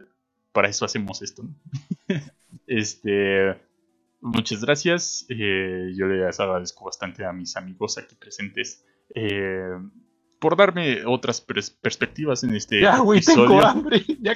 para 0.51 0.69
eso 0.69 0.85
hacemos 0.85 1.22
esto. 1.22 1.43
¿no? 1.43 1.56
este, 2.68 3.60
muchas 4.22 4.64
gracias. 4.64 5.26
Eh, 5.30 5.92
yo 5.95 6.06
les 6.08 6.40
agradezco 6.40 6.85
bastante 6.85 7.26
a 7.26 7.34
mis 7.34 7.56
amigos 7.58 7.98
aquí 7.98 8.16
presentes 8.16 8.85
eh, 9.16 9.77
por 10.40 10.56
darme 10.58 11.06
otras 11.06 11.45
pers- 11.45 11.76
perspectivas 11.82 12.43
en 12.43 12.56
este 12.56 12.82
Ya, 12.82 13.00
güey, 13.00 13.22
tengo 13.22 13.61
hambre. 13.61 14.03
Ya 14.19 14.34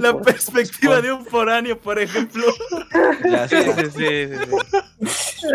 La 0.00 0.20
perspectiva 0.20 1.00
de 1.00 1.12
un 1.12 1.24
foráneo, 1.24 1.80
por 1.80 1.98
ejemplo. 1.98 2.44
Ya 3.30 3.48
Sí, 3.48 3.56
sé. 3.56 3.90
sí, 3.90 3.90
sí, 3.90 4.28
sí, 4.96 5.08
sí. 5.40 5.48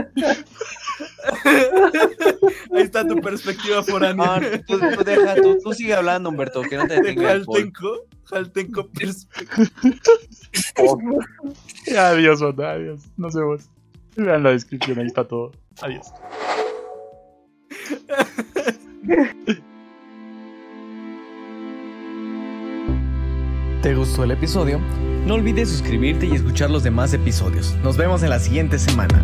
Ahí 2.75 2.83
está 2.83 3.07
tu 3.07 3.15
perspectiva 3.21 3.77
No, 3.77 3.83
foránea. 3.83 4.61
tú, 4.67 4.77
tú 4.79 5.03
deja, 5.03 5.35
tú, 5.35 5.57
tú 5.63 5.73
sigue 5.73 5.93
hablando, 5.93 6.29
Humberto, 6.29 6.61
que 6.61 6.75
no 6.77 6.87
te 6.87 6.95
De 6.95 7.01
detenga. 7.01 7.29
Jaltenco. 7.29 8.05
Jaltenco 8.25 8.89
adiós, 11.97 12.41
banda, 12.41 12.71
adiós. 12.71 13.01
Nos 13.17 13.33
vemos. 13.33 13.63
Vean 14.15 14.43
la 14.43 14.51
descripción, 14.51 14.99
ahí 14.99 15.07
está 15.07 15.27
todo. 15.27 15.51
Adiós. 15.81 16.07
¿Te 23.81 23.95
gustó 23.95 24.25
el 24.25 24.31
episodio? 24.31 24.81
No 25.25 25.35
olvides 25.35 25.69
suscribirte 25.69 26.25
y 26.25 26.33
escuchar 26.33 26.69
los 26.69 26.83
demás 26.83 27.13
episodios. 27.13 27.77
Nos 27.81 27.95
vemos 27.95 28.21
en 28.23 28.29
la 28.29 28.37
siguiente 28.37 28.77
semana. 28.77 29.23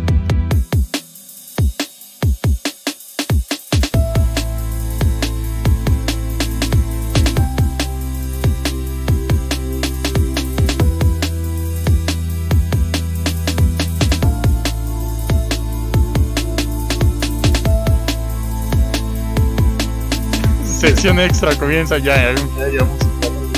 Sesión 20.64 21.20
extra 21.20 21.54
comienza 21.58 21.98
ya. 21.98 22.34
Un 22.40 22.72
ya. 22.72 22.86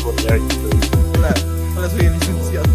Por 0.02 0.17
ya. 0.17 0.57
Hola, 1.89 1.97
soy 1.97 2.07
el 2.07 2.12
licenciado. 2.12 2.68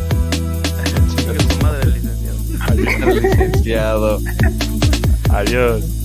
Chinga 1.15 1.33
su 1.39 1.61
madre, 1.61 1.81
el 1.83 1.93
licenciado. 1.93 2.39
Adiós. 2.61 3.21
Licenciado. 3.21 4.21
Adiós. 5.29 6.02